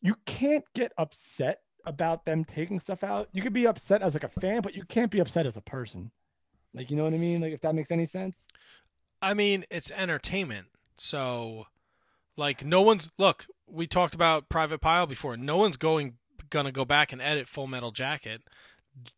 you 0.00 0.14
can't 0.26 0.64
get 0.74 0.92
upset 0.96 1.60
about 1.84 2.24
them 2.24 2.44
taking 2.44 2.80
stuff 2.80 3.02
out. 3.02 3.28
You 3.32 3.42
could 3.42 3.52
be 3.52 3.66
upset 3.66 4.02
as 4.02 4.14
like 4.14 4.24
a 4.24 4.28
fan, 4.28 4.60
but 4.62 4.74
you 4.74 4.84
can't 4.84 5.10
be 5.10 5.20
upset 5.20 5.46
as 5.46 5.56
a 5.56 5.60
person. 5.62 6.10
Like, 6.74 6.90
you 6.90 6.96
know 6.96 7.04
what 7.04 7.14
I 7.14 7.18
mean? 7.18 7.40
Like, 7.40 7.52
if 7.52 7.60
that 7.62 7.74
makes 7.74 7.90
any 7.90 8.06
sense. 8.06 8.46
I 9.22 9.34
mean, 9.34 9.64
it's 9.70 9.90
entertainment. 9.90 10.66
So, 10.96 11.66
like, 12.36 12.64
no 12.64 12.82
one's 12.82 13.08
look. 13.18 13.46
We 13.66 13.86
talked 13.86 14.14
about 14.14 14.48
Private 14.48 14.80
Pyle 14.80 15.06
before. 15.06 15.36
No 15.36 15.56
one's 15.56 15.76
going 15.76 16.14
gonna 16.50 16.72
go 16.72 16.84
back 16.84 17.12
and 17.12 17.20
edit 17.20 17.48
Full 17.48 17.66
Metal 17.66 17.90
Jacket. 17.90 18.42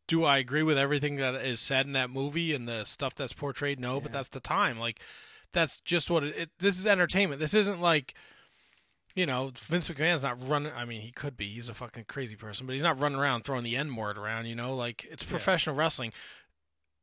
Do 0.09 0.25
I 0.25 0.39
agree 0.39 0.63
with 0.63 0.77
everything 0.77 1.17
that 1.17 1.35
is 1.37 1.61
said 1.61 1.87
in 1.87 1.93
that 1.93 2.11
movie 2.11 2.55
and 2.55 2.69
the 2.69 2.85
stuff 2.85 3.15
that's 3.15 3.33
portrayed? 3.33 3.81
No, 3.81 4.01
but 4.01 4.13
that's 4.13 4.29
the 4.29 4.41
time. 4.41 4.79
Like, 4.79 5.01
that's 5.53 5.77
just 5.79 6.11
what 6.11 6.25
it, 6.25 6.37
it. 6.37 6.51
This 6.59 6.79
is 6.79 6.87
entertainment. 6.87 7.41
This 7.41 7.55
isn't 7.55 7.81
like, 7.81 8.15
you 9.15 9.27
know, 9.27 9.53
Vince 9.57 9.89
McMahon's 9.89 10.23
not 10.23 10.39
running. 10.49 10.73
I 10.75 10.85
mean, 10.85 11.01
he 11.01 11.11
could 11.11 11.37
be. 11.37 11.53
He's 11.53 11.69
a 11.69 11.75
fucking 11.75 12.05
crazy 12.09 12.37
person, 12.37 12.67
but 12.67 12.73
he's 12.73 12.83
not 12.83 13.01
running 13.01 13.19
around 13.19 13.43
throwing 13.43 13.65
the 13.65 13.77
N 13.77 13.95
word 13.97 14.17
around. 14.17 14.47
You 14.47 14.55
know, 14.55 14.75
like 14.75 15.07
it's 15.11 15.25
professional 15.25 15.77
wrestling. 15.77 16.13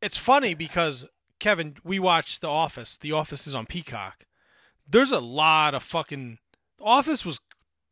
It's 0.01 0.17
funny 0.17 0.53
because 0.53 1.05
Kevin, 1.39 1.75
we 1.83 1.99
watched 1.99 2.41
The 2.41 2.47
Office. 2.47 2.97
The 2.97 3.11
Office 3.11 3.47
is 3.47 3.55
on 3.55 3.65
Peacock. 3.65 4.25
There's 4.87 5.11
a 5.11 5.19
lot 5.19 5.75
of 5.75 5.83
fucking. 5.83 6.39
The 6.77 6.83
Office 6.83 7.25
was 7.25 7.39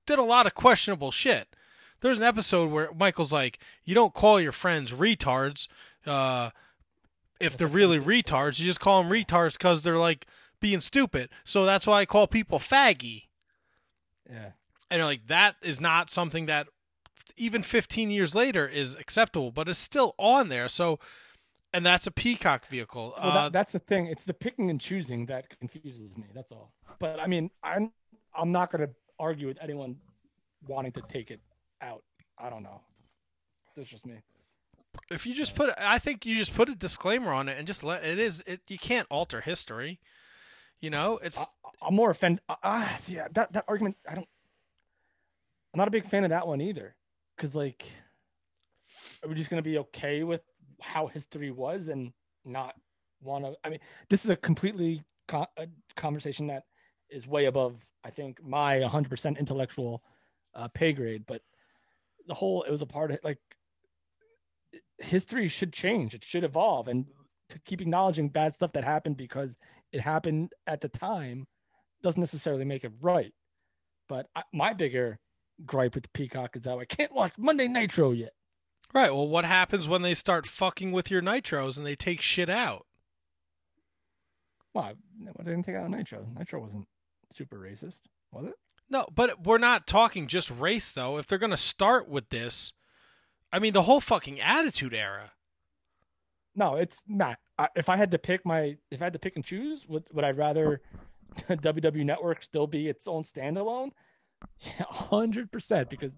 did 0.05 0.19
a 0.19 0.23
lot 0.23 0.45
of 0.45 0.53
questionable 0.53 1.11
shit. 1.11 1.55
There's 2.01 2.17
an 2.17 2.23
episode 2.23 2.71
where 2.71 2.91
Michael's 2.93 3.33
like, 3.33 3.59
"You 3.83 3.95
don't 3.95 4.13
call 4.13 4.39
your 4.39 4.51
friends 4.51 4.91
retards. 4.91 5.67
Uh, 6.05 6.51
if 7.39 7.57
they're 7.57 7.67
really 7.67 7.99
retards, 7.99 8.59
you 8.59 8.65
just 8.65 8.79
call 8.79 9.03
them 9.03 9.11
retards 9.11 9.53
because 9.53 9.83
they're 9.83 9.97
like 9.97 10.25
being 10.59 10.79
stupid. 10.79 11.29
So 11.43 11.65
that's 11.65 11.85
why 11.85 12.01
I 12.01 12.05
call 12.05 12.27
people 12.27 12.59
faggy. 12.59 13.23
Yeah. 14.29 14.51
And 14.89 15.01
like 15.03 15.27
that 15.27 15.55
is 15.61 15.81
not 15.81 16.09
something 16.09 16.45
that 16.45 16.67
even 17.37 17.63
15 17.63 18.11
years 18.11 18.35
later 18.35 18.67
is 18.67 18.95
acceptable, 18.95 19.51
but 19.51 19.67
it's 19.67 19.79
still 19.79 20.15
on 20.17 20.49
there. 20.49 20.67
So, 20.67 20.99
and 21.73 21.85
that's 21.85 22.07
a 22.07 22.11
Peacock 22.11 22.67
vehicle. 22.67 23.13
Well, 23.17 23.37
uh, 23.37 23.49
that's 23.49 23.73
the 23.73 23.79
thing. 23.79 24.07
It's 24.07 24.23
the 24.23 24.33
picking 24.33 24.69
and 24.69 24.79
choosing 24.79 25.25
that 25.25 25.57
confuses 25.59 26.17
me. 26.17 26.25
That's 26.33 26.51
all. 26.51 26.71
But 26.99 27.19
I 27.19 27.27
mean, 27.27 27.49
I'm 27.63 27.91
I'm 28.33 28.51
not 28.51 28.71
going 28.71 28.87
to 28.87 28.93
argue 29.19 29.47
with 29.47 29.57
anyone 29.61 29.97
wanting 30.67 30.91
to 30.93 31.01
take 31.09 31.31
it 31.31 31.41
out. 31.81 32.03
I 32.37 32.49
don't 32.49 32.63
know. 32.63 32.81
That's 33.75 33.89
just 33.89 34.05
me. 34.05 34.15
if 35.11 35.25
you 35.25 35.35
just 35.35 35.55
put, 35.55 35.73
I 35.77 35.99
think 35.99 36.25
you 36.25 36.37
just 36.37 36.55
put 36.55 36.69
a 36.69 36.75
disclaimer 36.75 37.33
on 37.33 37.49
it 37.49 37.57
and 37.57 37.67
just 37.67 37.83
let 37.83 38.05
it 38.05 38.19
is. 38.19 38.43
It 38.47 38.61
you 38.69 38.77
can't 38.77 39.07
alter 39.09 39.41
history. 39.41 39.99
You 40.79 40.89
know, 40.89 41.17
it's 41.21 41.45
I'm 41.81 41.95
more 41.95 42.09
offended. 42.09 42.41
Ah, 42.49 42.95
see, 42.97 43.15
yeah, 43.15 43.27
that 43.33 43.53
that 43.53 43.65
argument. 43.67 43.97
I 44.09 44.15
don't. 44.15 44.27
I'm 45.73 45.79
not 45.79 45.87
a 45.87 45.91
big 45.91 46.07
fan 46.07 46.23
of 46.23 46.29
that 46.29 46.47
one 46.47 46.61
either. 46.61 46.95
Because 47.35 47.55
like, 47.55 47.85
are 49.23 49.29
we 49.29 49.35
just 49.35 49.49
gonna 49.49 49.61
be 49.61 49.77
okay 49.79 50.23
with 50.23 50.41
how 50.81 51.07
history 51.07 51.51
was 51.51 51.87
and 51.87 52.13
not 52.43 52.75
want 53.21 53.45
to? 53.45 53.55
I 53.63 53.69
mean, 53.69 53.79
this 54.09 54.23
is 54.25 54.31
a 54.31 54.35
completely 54.35 55.03
co- 55.27 55.47
a 55.57 55.67
conversation 55.95 56.47
that 56.47 56.63
is 57.09 57.27
way 57.27 57.45
above, 57.45 57.75
I 58.03 58.09
think, 58.09 58.43
my 58.43 58.79
100% 58.79 59.37
intellectual 59.37 60.03
uh, 60.53 60.67
pay 60.69 60.93
grade. 60.93 61.25
But 61.27 61.41
the 62.27 62.33
whole, 62.33 62.63
it 62.63 62.71
was 62.71 62.81
a 62.81 62.87
part 62.87 63.11
of 63.11 63.19
like 63.23 63.39
history 64.99 65.47
should 65.47 65.73
change. 65.73 66.13
It 66.13 66.23
should 66.23 66.43
evolve, 66.43 66.87
and 66.87 67.05
to 67.49 67.59
keep 67.59 67.81
acknowledging 67.81 68.29
bad 68.29 68.53
stuff 68.53 68.71
that 68.73 68.83
happened 68.83 69.17
because 69.17 69.55
it 69.91 70.01
happened 70.01 70.53
at 70.67 70.81
the 70.81 70.89
time 70.89 71.47
doesn't 72.05 72.21
necessarily 72.21 72.65
make 72.65 72.83
it 72.83 72.93
right. 73.01 73.33
But 74.07 74.27
I, 74.35 74.43
my 74.53 74.73
bigger 74.73 75.19
gripe 75.65 75.95
with 75.95 76.03
the 76.03 76.09
Peacock 76.13 76.55
is 76.55 76.63
that 76.63 76.77
I 76.77 76.85
can't 76.85 77.11
watch 77.11 77.33
Monday 77.37 77.67
Nitro 77.67 78.11
yet. 78.11 78.33
right. 78.93 79.11
Well, 79.13 79.27
what 79.27 79.43
happens 79.43 79.87
when 79.87 80.03
they 80.03 80.13
start 80.13 80.45
fucking 80.45 80.91
with 80.91 81.09
your 81.09 81.23
nitros 81.23 81.77
and 81.77 81.85
they 81.85 81.95
take 81.95 82.21
shit 82.21 82.49
out? 82.49 82.85
Well, 84.73 84.83
I 84.83 84.89
I 85.39 85.43
didn't 85.43 85.63
take 85.63 85.75
out 85.75 85.89
Nitro. 85.89 86.27
Nitro 86.37 86.61
wasn't 86.61 86.87
super 87.33 87.57
racist, 87.57 88.01
was 88.31 88.45
it? 88.45 88.53
No, 88.87 89.07
but 89.13 89.43
we're 89.43 89.57
not 89.57 89.87
talking 89.87 90.27
just 90.27 90.51
race 90.51 90.91
though. 90.91 91.17
If 91.17 91.25
they're 91.27 91.39
gonna 91.39 91.57
start 91.57 92.07
with 92.07 92.29
this, 92.29 92.73
I 93.51 93.57
mean 93.57 93.73
the 93.73 93.81
whole 93.83 93.99
fucking 94.01 94.39
Attitude 94.39 94.93
Era. 94.93 95.31
No, 96.53 96.75
it's 96.75 97.03
not. 97.07 97.37
I, 97.57 97.69
if 97.75 97.89
I 97.89 97.97
had 97.97 98.11
to 98.11 98.17
pick 98.19 98.45
my, 98.45 98.77
if 98.91 99.01
I 99.01 99.05
had 99.05 99.13
to 99.13 99.19
pick 99.19 99.35
and 99.35 99.43
choose, 99.43 99.87
would 99.87 100.03
would 100.13 100.23
I 100.23 100.31
rather 100.31 100.81
WW 101.49 102.05
Network 102.05 102.43
still 102.43 102.67
be 102.67 102.87
its 102.87 103.07
own 103.07 103.23
standalone? 103.23 103.91
Yeah, 104.59 104.85
hundred 104.89 105.51
percent. 105.51 105.89
Because 105.89 106.13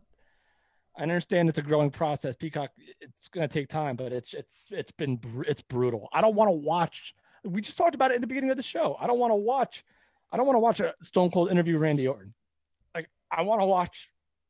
I 0.98 1.04
understand 1.04 1.50
it's 1.50 1.58
a 1.60 1.62
growing 1.62 1.92
process. 1.92 2.36
Peacock, 2.36 2.72
it's 3.00 3.28
going 3.28 3.48
to 3.48 3.54
take 3.54 3.70
time, 3.70 3.96
but 3.96 4.12
it's 4.12 4.34
it's 4.34 4.68
it's 4.72 4.92
been 4.92 5.20
it's 5.48 5.62
brutal. 5.62 6.10
I 6.12 6.22
don't 6.22 6.36
want 6.36 6.50
to 6.50 6.54
watch. 6.54 7.14
We 7.44 7.62
just 7.62 7.78
talked 7.78 7.96
about 7.96 8.12
it 8.12 8.16
in 8.16 8.22
the 8.22 8.28
beginning 8.28 8.50
of 8.50 8.58
the 8.58 8.64
show. 8.64 8.98
I 9.00 9.08
don't 9.08 9.20
want 9.20 9.32
to 9.32 9.36
watch. 9.36 9.86
I 10.32 10.38
don't 10.38 10.46
want 10.46 10.56
to 10.56 10.62
watch 10.62 10.80
a 10.80 10.94
Stone 11.02 11.32
Cold 11.32 11.52
interview 11.52 11.78
Randy 11.78 12.08
Orton. 12.08 12.34
Like 12.96 13.10
I 13.32 13.44
want 13.44 13.62
to 13.62 13.66
watch 13.66 14.10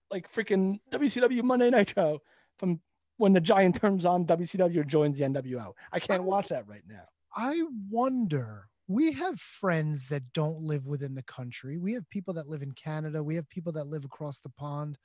like 0.09 0.31
freaking 0.31 0.79
WCW 0.91 1.43
Monday 1.43 1.69
Nitro 1.69 2.21
from 2.57 2.79
when 3.17 3.33
the 3.33 3.41
Giant 3.41 3.79
turns 3.81 4.05
on 4.05 4.25
WCW 4.25 4.77
or 4.77 4.83
joins 4.83 5.17
the 5.17 5.25
NWO. 5.25 5.73
I 5.91 5.99
can't 5.99 6.23
watch 6.23 6.47
that 6.49 6.67
right 6.67 6.83
now. 6.87 7.03
I 7.35 7.63
wonder. 7.89 8.69
We 8.87 9.11
have 9.13 9.39
friends 9.39 10.07
that 10.07 10.31
don't 10.33 10.61
live 10.61 10.87
within 10.87 11.13
the 11.13 11.23
country. 11.23 11.77
We 11.77 11.93
have 11.93 12.09
people 12.09 12.33
that 12.35 12.47
live 12.47 12.61
in 12.61 12.71
Canada. 12.71 13.21
We 13.21 13.35
have 13.35 13.49
people 13.49 13.73
that 13.73 13.87
live 13.87 14.05
across 14.05 14.39
the 14.39 14.49
pond. 14.49 14.97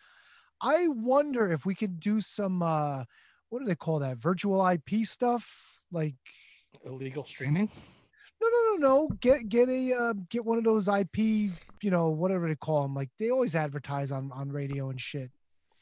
I 0.60 0.86
wonder 0.88 1.50
if 1.50 1.66
we 1.66 1.74
could 1.74 1.98
do 1.98 2.20
some 2.20 2.62
uh 2.62 3.04
what 3.48 3.58
do 3.58 3.66
they 3.66 3.74
call 3.74 3.98
that? 3.98 4.16
Virtual 4.16 4.66
IP 4.66 5.04
stuff? 5.04 5.82
Like 5.90 6.14
illegal 6.86 7.24
streaming? 7.24 7.68
No, 8.40 8.48
no, 8.48 8.74
no, 8.74 8.88
no. 8.88 9.08
Get 9.20 9.48
get 9.48 9.68
a 9.68 9.92
uh, 9.92 10.14
get 10.30 10.44
one 10.44 10.58
of 10.58 10.64
those 10.64 10.88
IP, 10.88 11.18
you 11.18 11.90
know, 11.90 12.08
whatever 12.08 12.48
they 12.48 12.54
call 12.54 12.82
them. 12.82 12.94
Like 12.94 13.10
they 13.18 13.30
always 13.30 13.54
advertise 13.54 14.10
on 14.10 14.32
on 14.32 14.50
radio 14.50 14.90
and 14.90 15.00
shit. 15.00 15.30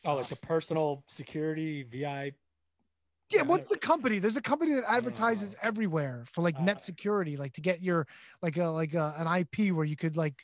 Oh, 0.05 0.17
like 0.17 0.29
the 0.29 0.37
personal 0.37 1.05
security 1.07 1.85
VI. 1.85 2.33
Yeah, 3.31 3.43
what's 3.43 3.69
the 3.69 3.79
company? 3.79 4.19
There's 4.19 4.37
a 4.37 4.43
company 4.43 4.75
that 4.75 4.85
advertises 4.89 5.55
mm. 5.55 5.59
everywhere 5.63 6.25
for 6.27 6.43
like 6.43 6.61
net 6.61 6.79
uh. 6.79 6.81
security, 6.81 7.37
like 7.37 7.53
to 7.55 7.61
get 7.61 7.83
your 7.83 8.07
like 8.43 8.57
a 8.57 8.67
like 8.67 8.95
a, 8.95 9.15
an 9.19 9.27
IP 9.27 9.73
where 9.73 9.85
you 9.85 9.97
could 9.97 10.17
like, 10.17 10.35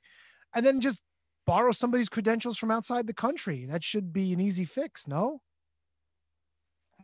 and 0.55 0.65
then 0.65 0.81
just 0.81 1.03
borrow 1.47 1.73
somebody's 1.73 2.09
credentials 2.09 2.57
from 2.59 2.71
outside 2.71 3.07
the 3.07 3.15
country. 3.15 3.67
That 3.67 3.83
should 3.83 4.13
be 4.13 4.33
an 4.33 4.41
easy 4.41 4.65
fix, 4.65 5.07
no? 5.07 5.41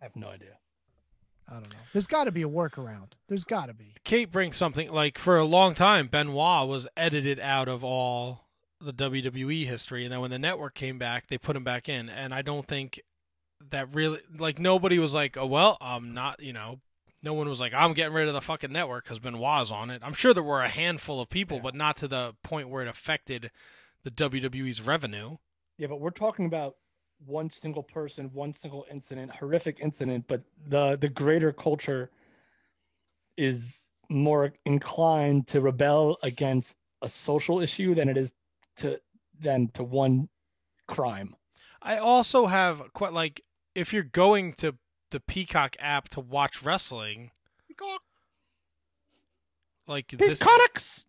I 0.00 0.04
have 0.04 0.16
no 0.16 0.28
idea. 0.28 0.58
I 1.48 1.54
don't 1.54 1.70
know. 1.70 1.76
There's 1.92 2.06
got 2.06 2.24
to 2.24 2.32
be 2.32 2.42
a 2.42 2.48
workaround. 2.48 3.12
There's 3.28 3.44
got 3.44 3.66
to 3.66 3.74
be. 3.74 3.94
Kate 4.04 4.30
brings 4.30 4.56
something 4.56 4.90
like 4.90 5.18
for 5.18 5.36
a 5.36 5.44
long 5.44 5.74
time, 5.74 6.08
Benoit 6.08 6.68
was 6.68 6.86
edited 6.96 7.38
out 7.40 7.68
of 7.68 7.84
all 7.84 8.46
the 8.80 8.92
WWE 8.92 9.66
history, 9.66 10.04
and 10.04 10.12
then 10.12 10.20
when 10.20 10.30
the 10.30 10.38
network 10.38 10.74
came 10.74 10.98
back, 10.98 11.28
they 11.28 11.38
put 11.38 11.56
him 11.56 11.64
back 11.64 11.88
in. 11.88 12.08
And 12.08 12.34
I 12.34 12.42
don't 12.42 12.66
think 12.66 13.00
that 13.70 13.94
really 13.94 14.20
like 14.36 14.58
nobody 14.58 14.98
was 14.98 15.14
like, 15.14 15.36
oh 15.36 15.46
well, 15.46 15.78
I'm 15.80 16.14
not, 16.14 16.42
you 16.42 16.52
know. 16.52 16.80
No 17.24 17.34
one 17.34 17.48
was 17.48 17.60
like, 17.60 17.72
I'm 17.72 17.92
getting 17.92 18.14
rid 18.14 18.26
of 18.26 18.34
the 18.34 18.40
fucking 18.40 18.72
network 18.72 19.04
because 19.04 19.20
Benoit's 19.20 19.70
on 19.70 19.90
it. 19.90 20.02
I'm 20.04 20.12
sure 20.12 20.34
there 20.34 20.42
were 20.42 20.62
a 20.62 20.68
handful 20.68 21.20
of 21.20 21.30
people, 21.30 21.60
but 21.60 21.72
not 21.72 21.96
to 21.98 22.08
the 22.08 22.34
point 22.42 22.68
where 22.68 22.82
it 22.82 22.88
affected 22.88 23.52
the 24.02 24.10
WWE's 24.10 24.84
revenue. 24.84 25.36
Yeah, 25.78 25.86
but 25.86 26.00
we're 26.00 26.10
talking 26.10 26.46
about 26.46 26.74
one 27.24 27.48
single 27.48 27.84
person, 27.84 28.30
one 28.32 28.52
single 28.52 28.86
incident, 28.90 29.30
horrific 29.36 29.78
incident, 29.80 30.24
but 30.26 30.42
the 30.66 30.96
the 30.96 31.08
greater 31.08 31.52
culture 31.52 32.10
is 33.36 33.88
more 34.08 34.52
inclined 34.64 35.46
to 35.48 35.60
rebel 35.60 36.18
against 36.22 36.76
a 37.00 37.08
social 37.08 37.60
issue 37.60 37.94
than 37.94 38.08
it 38.08 38.16
is 38.16 38.34
to 38.76 39.00
than 39.38 39.68
to 39.74 39.82
one 39.84 40.28
crime. 40.86 41.34
I 41.80 41.98
also 41.98 42.46
have 42.46 42.92
quite 42.92 43.12
like 43.12 43.42
if 43.74 43.92
you're 43.92 44.02
going 44.02 44.52
to 44.54 44.76
the 45.10 45.20
Peacock 45.20 45.76
app 45.78 46.08
to 46.10 46.20
watch 46.20 46.62
wrestling, 46.62 47.30
like 49.86 50.08
this, 50.08 50.40
Peacocks! 50.40 51.06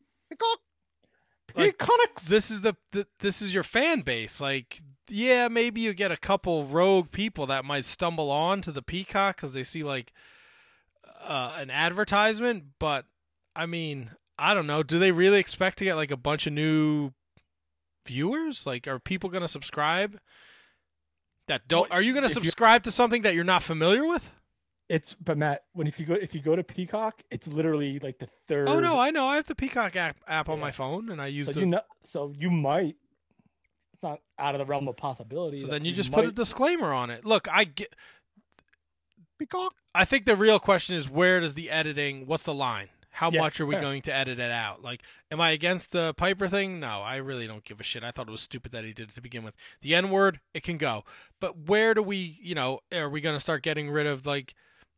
like, 1.55 1.77
this 2.25 2.49
is 2.51 2.61
the, 2.61 2.75
the 2.91 3.07
this 3.19 3.41
is 3.41 3.53
your 3.53 3.63
fan 3.63 4.01
base. 4.01 4.41
Like, 4.41 4.81
yeah, 5.09 5.47
maybe 5.47 5.81
you 5.81 5.93
get 5.93 6.11
a 6.11 6.17
couple 6.17 6.65
rogue 6.65 7.11
people 7.11 7.45
that 7.47 7.65
might 7.65 7.85
stumble 7.85 8.31
on 8.31 8.61
to 8.61 8.71
the 8.71 8.81
Peacock 8.81 9.37
because 9.37 9.53
they 9.53 9.63
see 9.63 9.83
like 9.83 10.13
uh, 11.23 11.55
an 11.57 11.69
advertisement, 11.69 12.65
but 12.79 13.05
I 13.55 13.65
mean, 13.65 14.11
I 14.37 14.53
don't 14.53 14.67
know. 14.67 14.83
Do 14.83 14.99
they 14.99 15.11
really 15.11 15.39
expect 15.39 15.77
to 15.79 15.85
get 15.85 15.95
like 15.95 16.11
a 16.11 16.17
bunch 16.17 16.47
of 16.47 16.53
new 16.53 17.11
viewers? 18.05 18.65
Like, 18.65 18.87
are 18.87 18.99
people 18.99 19.29
going 19.29 19.41
to 19.41 19.47
subscribe? 19.47 20.19
That 21.47 21.67
don't? 21.67 21.91
Are 21.91 22.01
you 22.01 22.13
going 22.13 22.23
to 22.23 22.29
subscribe 22.29 22.83
to 22.83 22.91
something 22.91 23.23
that 23.23 23.35
you're 23.35 23.43
not 23.43 23.63
familiar 23.63 24.05
with? 24.05 24.31
It's 24.89 25.15
but 25.15 25.37
Matt, 25.37 25.63
when 25.73 25.87
if 25.87 25.99
you 25.99 26.05
go 26.05 26.13
if 26.13 26.35
you 26.35 26.41
go 26.41 26.55
to 26.55 26.63
Peacock, 26.63 27.23
it's 27.31 27.47
literally 27.47 27.99
like 27.99 28.19
the 28.19 28.27
third. 28.47 28.67
Oh 28.67 28.79
no, 28.79 28.99
I 28.99 29.11
know. 29.11 29.25
I 29.25 29.37
have 29.37 29.45
the 29.45 29.55
Peacock 29.55 29.95
app, 29.95 30.17
app 30.27 30.49
on 30.49 30.59
my 30.59 30.71
phone, 30.71 31.09
and 31.09 31.21
I 31.21 31.27
use 31.27 31.47
so 31.47 31.53
the. 31.53 31.59
you 31.61 31.65
know, 31.65 31.81
so 32.03 32.33
you 32.37 32.51
might. 32.51 32.95
It's 33.93 34.03
not 34.03 34.19
out 34.37 34.55
of 34.55 34.59
the 34.59 34.65
realm 34.65 34.87
of 34.87 34.97
possibility. 34.97 35.57
so 35.57 35.67
then 35.67 35.85
you 35.85 35.93
just 35.93 36.11
put 36.11 36.25
a 36.25 36.31
disclaimer 36.31 36.91
on 36.91 37.09
it. 37.09 37.25
Look, 37.25 37.47
I 37.51 37.63
get. 37.63 37.95
Peacock. 39.39 39.73
I 39.95 40.05
think 40.05 40.25
the 40.25 40.35
real 40.35 40.59
question 40.59 40.95
is 40.95 41.09
where 41.09 41.39
does 41.39 41.55
the 41.55 41.69
editing? 41.69 42.27
What's 42.27 42.43
the 42.43 42.53
line? 42.53 42.89
How 43.13 43.29
Yeah, 43.31 43.41
much 43.41 43.61
are 43.61 43.65
we 43.65 43.75
fair. 43.75 43.81
going 43.81 44.01
to 44.03 44.13
edit 44.13 44.39
it 44.39 44.51
out? 44.51 44.81
Like, 44.81 45.03
am 45.31 45.39
I 45.39 45.51
against 45.51 45.91
the 45.91 46.13
Piper 46.15 46.47
thing? 46.47 46.79
No, 46.79 47.01
I 47.01 47.17
really 47.17 47.45
don't 47.45 47.63
give 47.63 47.79
a 47.79 47.83
shit. 47.83 48.03
I 48.03 48.09
thought 48.11 48.27
it 48.27 48.31
was 48.31 48.41
stupid 48.41 48.71
that 48.71 48.83
he 48.83 48.91
did 48.91 49.09
it 49.09 49.15
to 49.15 49.21
begin 49.21 49.43
with. 49.43 49.53
The 49.81 49.93
N 49.93 50.09
word, 50.09 50.39
it 50.53 50.63
can 50.63 50.77
go. 50.77 51.03
But 51.39 51.67
where 51.67 51.93
do 51.93 52.01
we, 52.01 52.39
you 52.41 52.55
know, 52.55 52.79
are 52.91 53.09
we 53.09 53.21
going 53.21 53.35
to 53.35 53.39
start 53.39 53.61
getting 53.63 53.89
rid 53.89 54.07
of 54.07 54.25
like? 54.25 54.55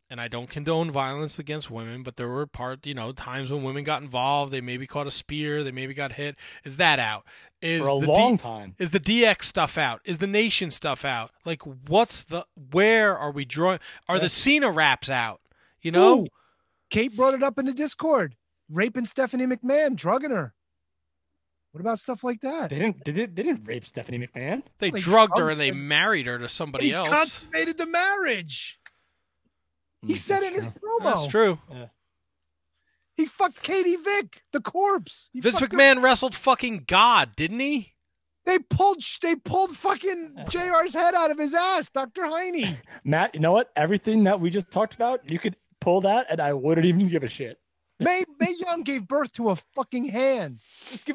And 0.08 0.22
I 0.22 0.28
don't 0.28 0.48
condone 0.48 0.92
violence 0.92 1.40
against 1.40 1.72
women, 1.72 2.04
but 2.04 2.16
there 2.16 2.28
were 2.28 2.46
part, 2.46 2.86
you 2.86 2.94
know, 2.94 3.12
times 3.12 3.52
when 3.52 3.64
women 3.64 3.84
got 3.84 4.04
involved. 4.04 4.54
They 4.54 4.62
maybe 4.62 4.86
caught 4.86 5.08
a 5.08 5.12
spear. 5.12 5.64
They 5.64 5.72
maybe 5.72 5.96
got 5.96 6.12
hit. 6.14 6.36
Is 6.64 6.78
that 6.78 7.00
out? 7.00 7.26
Is 7.60 7.82
For 7.82 7.98
a 7.98 8.00
the 8.06 8.12
long 8.12 8.38
time. 8.38 8.76
Is 8.78 8.92
the 8.92 9.00
DX 9.00 9.44
stuff 9.46 9.80
out? 9.80 10.02
Is 10.06 10.20
the 10.20 10.28
Nation 10.28 10.70
stuff 10.70 11.04
out? 11.04 11.32
Like, 11.44 11.64
what's 11.64 12.22
the? 12.22 12.46
Where 12.72 13.18
are 13.18 13.32
we 13.32 13.46
drawing? 13.46 13.80
Are 14.08 14.20
the 14.20 14.30
Cena 14.30 14.70
raps 14.72 15.10
out? 15.10 15.42
You 15.82 15.90
know, 15.92 16.20
Ooh, 16.22 16.28
Kate 16.90 17.16
brought 17.16 17.34
it 17.34 17.44
up 17.44 17.58
in 17.60 17.66
the 17.66 17.74
Discord. 17.74 18.36
Raping 18.72 19.06
Stephanie 19.06 19.46
McMahon, 19.46 19.96
drugging 19.96 20.32
her. 20.32 20.54
What 21.72 21.82
about 21.82 22.00
stuff 22.00 22.24
like 22.24 22.42
that? 22.42 22.70
They 22.70 22.80
didn't. 22.80 23.04
They 23.04 23.12
didn't, 23.12 23.36
they 23.36 23.44
didn't 23.44 23.66
rape 23.66 23.86
Stephanie 23.86 24.20
McMahon. 24.26 24.64
they 24.80 24.92
They 24.92 25.00
drugged 25.02 25.38
her 25.38 25.50
and 25.50 25.60
they 25.60 25.70
her. 25.70 25.76
married 25.76 26.26
her 26.26 26.40
to 26.40 26.48
somebody 26.48 26.86
he 26.88 26.94
else. 26.94 27.10
consummated 27.42 27.78
the 27.78 27.86
marriage. 27.86 28.80
He 30.02 30.14
mm, 30.14 30.18
said 30.18 30.44
it 30.44 30.54
in 30.54 30.64
his 30.64 30.72
promo. 30.72 31.04
That's 31.04 31.28
true. 31.28 31.60
He 33.18 33.26
fucked 33.26 33.62
Katie 33.62 33.96
Vick, 33.98 34.42
the 34.52 34.62
corpse. 34.62 35.30
He 35.34 35.42
Vince 35.42 35.60
fucked 35.60 35.74
her- 35.74 35.78
McMahon 35.78 36.02
wrestled 36.02 36.34
fucking 36.36 36.86
God, 36.88 37.36
didn't 37.36 37.60
he? 37.60 37.94
They 38.46 38.60
pulled 38.60 39.02
they 39.22 39.36
pulled 39.36 39.76
fucking 39.76 40.36
JR's 40.50 40.94
head 40.94 41.16
out 41.16 41.32
of 41.32 41.38
his 41.38 41.54
ass, 41.56 41.90
Dr. 41.90 42.22
Heiney. 42.24 42.78
Matt, 43.04 43.34
you 43.34 43.42
know 43.42 43.52
what? 43.52 43.72
Everything 43.76 44.24
that 44.26 44.40
we 44.40 44.50
just 44.50 44.70
talked 44.70 44.94
about, 44.96 45.30
you 45.32 45.40
could 45.40 45.56
pull 45.86 46.02
that, 46.02 46.26
and 46.30 46.42
I 46.42 46.52
wouldn't 46.52 46.86
even 46.88 47.08
give 47.08 47.24
a 47.24 47.30
shit. 47.30 47.60
May 48.00 48.24
Mae 48.40 48.54
Young 48.58 48.82
gave 48.82 49.08
birth 49.08 49.32
to 49.34 49.52
a 49.52 49.56
fucking 49.56 50.06
hand. 50.06 50.60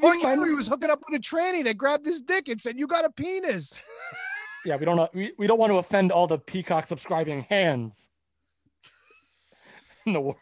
Mark 0.01 0.23
my- 0.23 0.31
Henry 0.31 0.55
was 0.55 0.67
hooking 0.67 0.91
up 0.91 1.01
with 1.07 1.19
a 1.19 1.23
tranny 1.23 1.63
that 1.65 1.77
grabbed 1.77 2.07
his 2.07 2.23
dick 2.23 2.49
and 2.49 2.59
said, 2.61 2.79
"You 2.79 2.87
got 2.87 3.05
a 3.05 3.11
penis." 3.11 3.83
Yeah, 4.63 4.77
we 4.77 4.85
don't. 4.85 4.99
Uh, 4.99 5.09
we, 5.15 5.33
we 5.39 5.47
don't 5.47 5.59
want 5.59 5.73
to 5.73 5.79
offend 5.79 6.13
all 6.13 6.27
the 6.27 6.37
Peacock 6.37 6.87
subscribing 6.87 7.47
hands 7.49 8.11
in 10.05 10.13
the 10.13 10.21
world. 10.21 10.37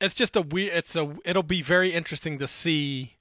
It's 0.00 0.14
just 0.14 0.36
a 0.36 0.40
weird. 0.40 0.72
It's 0.74 0.96
a. 0.96 1.14
It'll 1.22 1.42
be 1.42 1.60
very 1.60 1.92
interesting 1.92 2.38
to 2.38 2.46
see. 2.46 3.18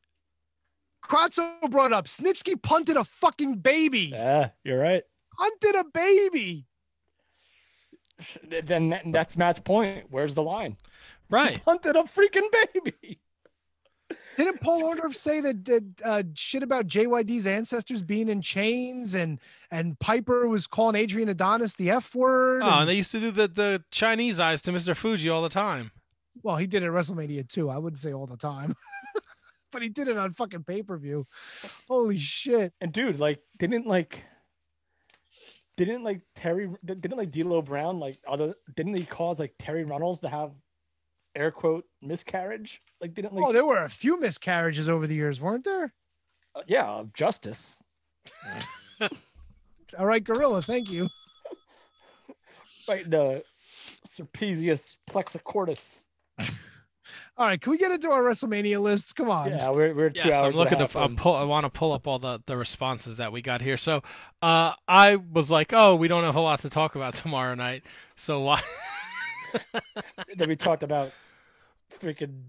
Kratzo 1.04 1.70
brought 1.70 1.92
up 1.92 2.06
Snitsky 2.06 2.62
punted 2.62 2.96
a 2.96 3.04
fucking 3.04 3.56
baby. 3.56 4.12
Yeah, 4.14 4.52
you're 4.64 4.80
right. 4.80 5.04
Punted 5.38 5.76
a 5.76 5.84
baby. 5.84 6.67
Then 8.64 9.00
that's 9.12 9.38
Matt's 9.38 9.60
point. 9.60 10.06
Where's 10.10 10.34
the 10.34 10.44
line? 10.44 10.78
Right. 11.30 11.62
Hunted 11.66 11.96
a 11.96 12.04
freaking 12.04 12.50
baby. 12.74 13.20
Didn't 14.38 14.62
Paul 14.62 14.84
Orndorff 14.84 15.16
say 15.16 15.42
that, 15.42 15.66
that 15.66 15.84
uh, 16.06 16.24
shit 16.36 16.62
about 16.64 16.88
JYD's 16.88 17.48
ancestors 17.48 18.02
being 18.04 18.30
in 18.30 18.42
chains 18.42 19.16
and 19.16 19.40
and 19.72 19.98
Piper 20.00 20.48
was 20.48 20.68
calling 20.68 20.96
Adrian 20.96 21.28
Adonis 21.28 21.74
the 21.76 21.90
F 21.90 22.14
word? 22.16 22.62
Oh, 22.64 22.68
and- 22.68 22.80
and 22.82 22.90
they 22.90 22.94
used 22.96 23.12
to 23.12 23.20
do 23.20 23.32
the 23.32 23.48
the 23.48 23.84
Chinese 23.92 24.40
eyes 24.40 24.62
to 24.64 24.72
Mr. 24.72 24.96
Fuji 24.96 25.28
all 25.30 25.42
the 25.42 25.50
time. 25.50 25.92
well, 26.44 26.56
he 26.56 26.68
did 26.68 26.84
it 26.84 26.86
at 26.88 26.92
WrestleMania 26.92 27.48
too. 27.50 27.70
I 27.70 27.78
wouldn't 27.80 28.00
say 28.00 28.14
all 28.14 28.28
the 28.28 28.38
time, 28.38 28.76
but 29.72 29.82
he 29.82 29.90
did 29.90 30.08
it 30.08 30.18
on 30.18 30.32
fucking 30.34 30.64
pay 30.64 30.84
per 30.84 30.98
view. 30.98 31.26
Holy 31.88 32.20
shit! 32.20 32.74
And 32.80 32.94
dude, 32.94 33.20
like, 33.20 33.40
didn't 33.60 33.88
like, 33.88 34.24
didn't 35.78 36.04
like 36.04 36.22
Terry, 36.36 36.70
didn't 36.84 37.18
like 37.18 37.32
D'Lo 37.32 37.62
Brown, 37.62 38.00
like, 38.00 38.18
other, 38.28 38.54
didn't 38.76 38.96
he 38.96 39.06
cause 39.06 39.40
like 39.40 39.58
Terri 39.58 39.90
Runnels 39.90 40.22
to 40.22 40.30
have 40.30 40.52
air 41.36 41.52
quote 41.52 41.86
miscarriage? 42.02 42.82
Like, 43.00 43.14
didn't 43.14 43.34
like, 43.34 43.46
oh, 43.46 43.54
there 43.54 43.66
were 43.66 43.84
a 43.86 43.90
few 43.90 44.20
miscarriages 44.20 44.90
over 44.90 45.08
the 45.08 45.16
years, 45.16 45.40
weren't 45.40 45.64
there? 45.64 45.94
uh, 46.56 46.62
yeah, 46.68 46.86
of 46.86 47.14
justice. 47.14 47.76
All 49.98 50.06
right, 50.06 50.24
Gorilla, 50.24 50.62
thank 50.62 50.92
you. 50.92 51.08
Right, 52.90 53.10
the 53.10 53.44
Serpesius 54.06 54.98
plexicortis. 55.10 56.08
All 57.38 57.48
right, 57.48 57.60
can 57.60 57.72
we 57.72 57.78
get 57.78 57.92
into 57.92 58.10
our 58.12 58.24
WrestleMania 58.24 58.82
list? 58.82 59.16
Come 59.16 59.30
on. 59.30 59.50
Yeah, 59.50 59.70
we're 59.72 59.94
we're 59.94 60.10
two 60.10 60.28
Yes, 60.28 60.38
hours. 60.44 60.56
I'm 60.56 60.60
looking 60.60 60.82
and 60.82 60.90
to. 60.90 61.00
I'm 61.00 61.16
pull, 61.16 61.36
I 61.36 61.44
want 61.44 61.66
to 61.66 61.70
pull 61.70 61.92
up 61.92 62.08
all 62.08 62.20
the, 62.20 62.40
the 62.46 62.58
responses 62.58 63.18
that 63.18 63.32
we 63.32 63.42
got 63.42 63.62
here. 63.62 63.78
So, 63.78 64.02
uh, 64.42 64.74
I 64.88 65.16
was 65.16 65.52
like, 65.52 65.74
oh, 65.74 65.96
we 65.96 66.08
don't 66.08 66.24
have 66.24 66.36
a 66.36 66.42
lot 66.42 66.62
to 66.62 66.70
talk 66.70 66.96
about 66.96 67.14
tomorrow 67.16 67.56
night. 67.56 67.84
So 68.16 68.42
why? 68.42 68.62
that 70.36 70.48
we 70.48 70.56
talked 70.56 70.84
about 70.84 71.12
freaking 71.92 72.42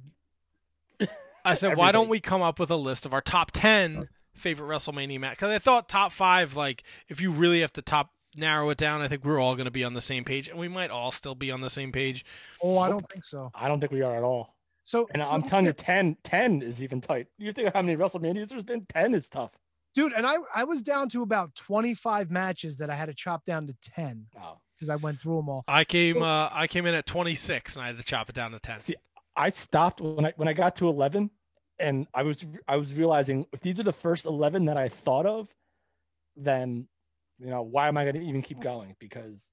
I 1.45 1.55
said, 1.55 1.77
why 1.77 1.93
don't 1.93 2.09
we 2.09 2.21
come 2.21 2.43
up 2.43 2.59
with 2.59 2.71
a 2.71 2.77
list 2.77 3.07
of 3.07 3.13
our 3.15 3.21
top 3.21 3.51
ten 3.53 4.09
favorite 4.35 4.69
WrestleMania 4.69 5.19
match? 5.19 5.37
Because 5.37 5.51
I 5.51 5.59
thought 5.59 5.89
top 5.89 6.13
five, 6.13 6.57
like, 6.57 6.83
if 7.09 7.21
you 7.21 7.31
really 7.31 7.61
have 7.61 7.73
to 7.75 7.83
top 7.83 8.11
narrow 8.39 8.71
it 8.71 8.79
down, 8.79 9.01
I 9.01 9.09
think 9.09 9.25
we're 9.25 9.39
all 9.41 9.55
going 9.57 9.67
to 9.67 9.71
be 9.71 9.85
on 9.85 9.95
the 9.95 10.01
same 10.01 10.25
page, 10.25 10.49
and 10.49 10.59
we 10.59 10.69
might 10.69 10.91
all 10.91 11.11
still 11.11 11.35
be 11.35 11.51
on 11.51 11.61
the 11.61 11.71
same 11.71 11.93
page. 11.93 12.25
Oh, 12.63 12.79
I 12.79 12.89
don't 12.89 13.07
think 13.11 13.25
so. 13.25 13.51
I 13.55 13.69
don't 13.69 13.81
think 13.81 13.93
we 13.93 14.03
are 14.03 14.17
at 14.17 14.23
all. 14.23 14.55
So, 14.85 15.07
And 15.13 15.23
so- 15.23 15.31
I'm 15.31 15.43
telling 15.43 15.67
you, 15.67 15.73
10, 15.75 16.17
10 16.25 16.63
is 16.63 16.83
even 16.83 17.01
tight. 17.01 17.27
You 17.37 17.53
think 17.53 17.69
of 17.69 17.75
how 17.75 17.83
many 17.83 17.97
WrestleManias 17.97 18.49
there's 18.49 18.65
been? 18.65 18.87
10 18.87 19.15
is 19.15 19.29
tough. 19.29 19.51
dude, 19.95 20.13
and 20.13 20.25
I 20.27 20.37
I 20.55 20.65
was 20.65 20.83
down 20.83 21.09
to 21.11 21.23
about 21.23 21.55
25 21.57 22.31
matches 22.31 22.79
that 22.79 22.89
I 22.89 22.95
had 22.95 23.07
to 23.07 23.15
chop 23.15 23.45
down 23.45 23.67
to 23.67 23.75
10 23.83 24.27
Oh. 24.41 24.59
because 24.75 24.89
I 24.91 24.97
went 24.97 25.21
through 25.21 25.37
them 25.37 25.49
all. 25.49 25.65
I 25.67 25.85
came, 25.85 26.15
So- 26.17 26.23
uh, 26.23 26.51
I 26.53 26.67
came 26.69 26.87
in 26.87 26.95
at 26.95 27.05
26, 27.07 27.75
and 27.77 27.83
I 27.85 27.89
had 27.89 27.97
to 27.99 28.05
chop 28.05 28.29
it 28.29 28.35
down 28.35 28.53
to 28.53 28.61
10. 28.61 28.81
See, 28.81 28.95
I 29.37 29.49
stopped 29.49 30.01
when 30.01 30.25
I 30.27 30.33
when 30.37 30.47
I 30.49 30.53
got 30.53 30.77
to 30.77 30.89
11 30.89 31.31
and 31.81 32.07
I 32.15 32.23
was 32.23 32.45
I 32.69 32.77
was 32.77 32.93
realizing 32.95 33.47
if 33.53 33.61
these 33.61 33.79
are 33.81 33.83
the 33.85 33.93
first 33.93 34.25
11 34.27 34.67
that 34.67 34.77
I 34.77 34.89
thought 34.89 35.27
of, 35.27 35.55
then 36.37 36.89
you 37.39 37.51
know, 37.51 37.63
why 37.63 37.89
am 37.89 37.97
I 37.97 38.05
going 38.05 38.17
to 38.17 38.23
even 38.23 38.43
keep 38.43 38.61
going? 38.61 38.97
Because 38.99 39.49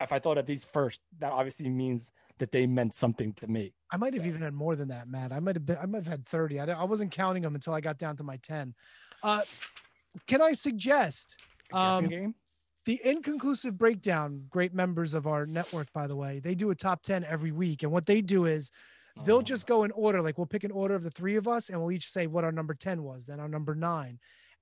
if 0.00 0.12
I 0.12 0.18
thought 0.18 0.38
of 0.38 0.46
these 0.46 0.64
first, 0.64 1.00
that 1.18 1.32
obviously 1.32 1.68
means 1.68 2.10
that 2.38 2.52
they 2.52 2.66
meant 2.66 2.94
something 2.94 3.32
to 3.34 3.48
me. 3.48 3.74
I 3.90 3.96
might 3.96 4.14
have 4.14 4.26
even 4.26 4.40
had 4.40 4.54
more 4.54 4.76
than 4.76 4.88
that, 4.88 5.08
Matt. 5.08 5.32
I 5.32 5.40
might 5.40 5.56
have 5.56 5.66
been, 5.66 5.78
I 5.82 5.86
might 5.86 5.98
have 5.98 6.06
had 6.06 6.26
30. 6.26 6.60
I, 6.60 6.66
I 6.66 6.84
wasn't 6.84 7.10
counting 7.10 7.42
them 7.42 7.54
until 7.54 7.74
I 7.74 7.80
got 7.80 7.98
down 7.98 8.16
to 8.18 8.24
my 8.24 8.36
10. 8.36 8.74
Uh, 9.22 9.42
can 10.26 10.40
I 10.40 10.52
suggest 10.52 11.36
um, 11.72 12.34
the 12.84 13.00
inconclusive 13.04 13.76
breakdown? 13.76 14.44
Great 14.50 14.72
members 14.72 15.14
of 15.14 15.26
our 15.26 15.46
network, 15.46 15.92
by 15.92 16.06
the 16.06 16.16
way, 16.16 16.38
they 16.38 16.54
do 16.54 16.70
a 16.70 16.74
top 16.74 17.02
10 17.02 17.24
every 17.24 17.50
week. 17.50 17.82
And 17.82 17.90
what 17.90 18.06
they 18.06 18.20
do 18.20 18.46
is 18.46 18.70
they'll 19.24 19.42
just 19.42 19.66
go 19.66 19.82
in 19.82 19.90
order. 19.92 20.22
Like 20.22 20.38
we'll 20.38 20.46
pick 20.46 20.64
an 20.64 20.70
order 20.70 20.94
of 20.94 21.02
the 21.02 21.10
three 21.10 21.34
of 21.34 21.48
us 21.48 21.70
and 21.70 21.80
we'll 21.80 21.90
each 21.90 22.10
say 22.10 22.28
what 22.28 22.44
our 22.44 22.52
number 22.52 22.74
10 22.74 23.02
was, 23.02 23.26
then 23.26 23.40
our 23.40 23.48
number 23.48 23.74
nine. 23.74 24.18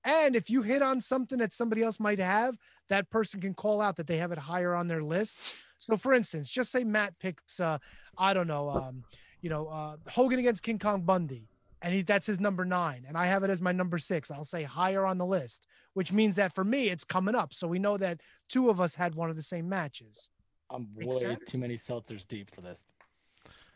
And 0.06 0.36
if 0.36 0.48
you 0.48 0.62
hit 0.62 0.82
on 0.82 1.00
something 1.00 1.36
that 1.38 1.52
somebody 1.52 1.82
else 1.82 1.98
might 1.98 2.20
have, 2.20 2.56
that 2.88 3.10
person 3.10 3.40
can 3.40 3.54
call 3.54 3.80
out 3.80 3.96
that 3.96 4.06
they 4.06 4.18
have 4.18 4.30
it 4.30 4.38
higher 4.38 4.72
on 4.72 4.86
their 4.86 5.02
list. 5.02 5.38
So, 5.80 5.96
for 5.96 6.14
instance, 6.14 6.48
just 6.48 6.70
say 6.70 6.84
Matt 6.84 7.18
picks, 7.18 7.58
uh, 7.58 7.78
I 8.16 8.32
don't 8.32 8.46
know, 8.46 8.70
um, 8.70 9.02
you 9.42 9.50
know, 9.50 9.66
uh, 9.66 9.96
Hogan 10.08 10.38
against 10.38 10.62
King 10.62 10.78
Kong 10.78 11.02
Bundy, 11.02 11.48
and 11.82 11.92
he, 11.92 12.02
that's 12.02 12.26
his 12.26 12.38
number 12.38 12.64
nine, 12.64 13.04
and 13.06 13.18
I 13.18 13.26
have 13.26 13.42
it 13.42 13.50
as 13.50 13.60
my 13.60 13.72
number 13.72 13.98
six. 13.98 14.30
I'll 14.30 14.44
say 14.44 14.62
higher 14.62 15.04
on 15.04 15.18
the 15.18 15.26
list, 15.26 15.66
which 15.94 16.12
means 16.12 16.36
that 16.36 16.54
for 16.54 16.64
me, 16.64 16.88
it's 16.88 17.04
coming 17.04 17.34
up. 17.34 17.52
So 17.52 17.66
we 17.66 17.80
know 17.80 17.96
that 17.98 18.20
two 18.48 18.70
of 18.70 18.80
us 18.80 18.94
had 18.94 19.14
one 19.14 19.28
of 19.28 19.36
the 19.36 19.42
same 19.42 19.68
matches. 19.68 20.30
I'm 20.70 20.88
Make 20.96 21.10
way 21.10 21.18
sense? 21.18 21.48
too 21.48 21.58
many 21.58 21.76
seltzers 21.76 22.26
deep 22.26 22.54
for 22.54 22.60
this. 22.60 22.86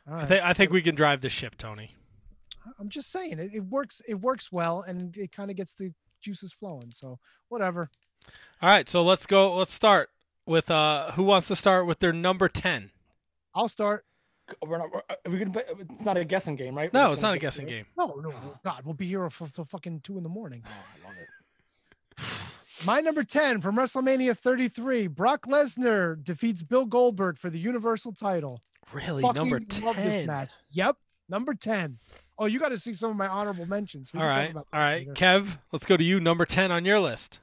All 0.08 0.14
I 0.14 0.26
think, 0.26 0.44
I 0.44 0.52
think 0.52 0.72
we 0.72 0.80
can 0.80 0.94
drive 0.94 1.20
the 1.20 1.28
ship, 1.28 1.56
Tony. 1.58 1.94
I'm 2.78 2.88
just 2.88 3.10
saying 3.10 3.38
it, 3.38 3.50
it 3.52 3.64
works. 3.64 4.00
It 4.08 4.14
works 4.14 4.52
well, 4.52 4.82
and 4.82 5.16
it 5.16 5.32
kind 5.32 5.50
of 5.50 5.56
gets 5.56 5.74
the 5.74 5.92
juices 6.20 6.52
flowing. 6.52 6.90
So 6.90 7.18
whatever. 7.48 7.90
All 8.62 8.68
right, 8.68 8.88
so 8.88 9.02
let's 9.02 9.26
go. 9.26 9.56
Let's 9.56 9.72
start 9.72 10.10
with 10.46 10.70
uh, 10.70 11.12
who 11.12 11.22
wants 11.22 11.48
to 11.48 11.56
start 11.56 11.86
with 11.86 12.00
their 12.00 12.12
number 12.12 12.48
10? 12.48 12.90
I'll 13.54 13.68
start. 13.68 14.04
We're 14.66 14.78
not, 14.78 14.88
we're, 14.92 15.32
we 15.32 15.38
can, 15.38 15.54
it's 15.90 16.04
not 16.04 16.16
a 16.16 16.24
guessing 16.24 16.56
game, 16.56 16.74
right? 16.74 16.92
No, 16.92 17.12
it's 17.12 17.22
not 17.22 17.34
a 17.34 17.38
guessing 17.38 17.66
through 17.66 17.76
game. 17.76 17.86
No, 17.96 18.20
no, 18.22 18.32
God, 18.64 18.82
we'll 18.84 18.94
be 18.94 19.06
here 19.06 19.24
until 19.24 19.46
till 19.46 19.64
fucking 19.64 20.00
two 20.00 20.16
in 20.16 20.22
the 20.24 20.28
morning. 20.28 20.62
Oh, 20.66 20.70
I 20.70 21.06
love 21.08 21.16
it. 21.18 22.24
My 22.84 23.00
number 23.00 23.22
10 23.22 23.60
from 23.60 23.76
WrestleMania 23.76 24.36
33, 24.36 25.06
Brock 25.06 25.46
Lesnar 25.46 26.22
defeats 26.22 26.62
Bill 26.62 26.84
Goldberg 26.86 27.38
for 27.38 27.48
the 27.50 27.58
Universal 27.58 28.12
title. 28.14 28.60
Really, 28.92 29.22
Fucking 29.22 29.40
number 29.40 29.60
love 29.82 29.96
this 29.96 30.14
10. 30.16 30.26
match. 30.26 30.50
Yep, 30.72 30.96
number 31.28 31.54
10. 31.54 31.98
Oh, 32.40 32.46
you 32.46 32.58
got 32.58 32.70
to 32.70 32.78
see 32.78 32.94
some 32.94 33.10
of 33.10 33.16
my 33.16 33.28
honorable 33.28 33.66
mentions. 33.66 34.14
We 34.14 34.20
All 34.20 34.32
can 34.32 34.52
about 34.52 34.66
all 34.72 34.80
later. 34.80 35.12
Kev, 35.12 35.58
let's 35.72 35.84
go 35.84 35.98
to 35.98 36.02
you. 36.02 36.18
Number 36.20 36.46
10 36.46 36.72
on 36.72 36.86
your 36.86 36.98
list. 36.98 37.40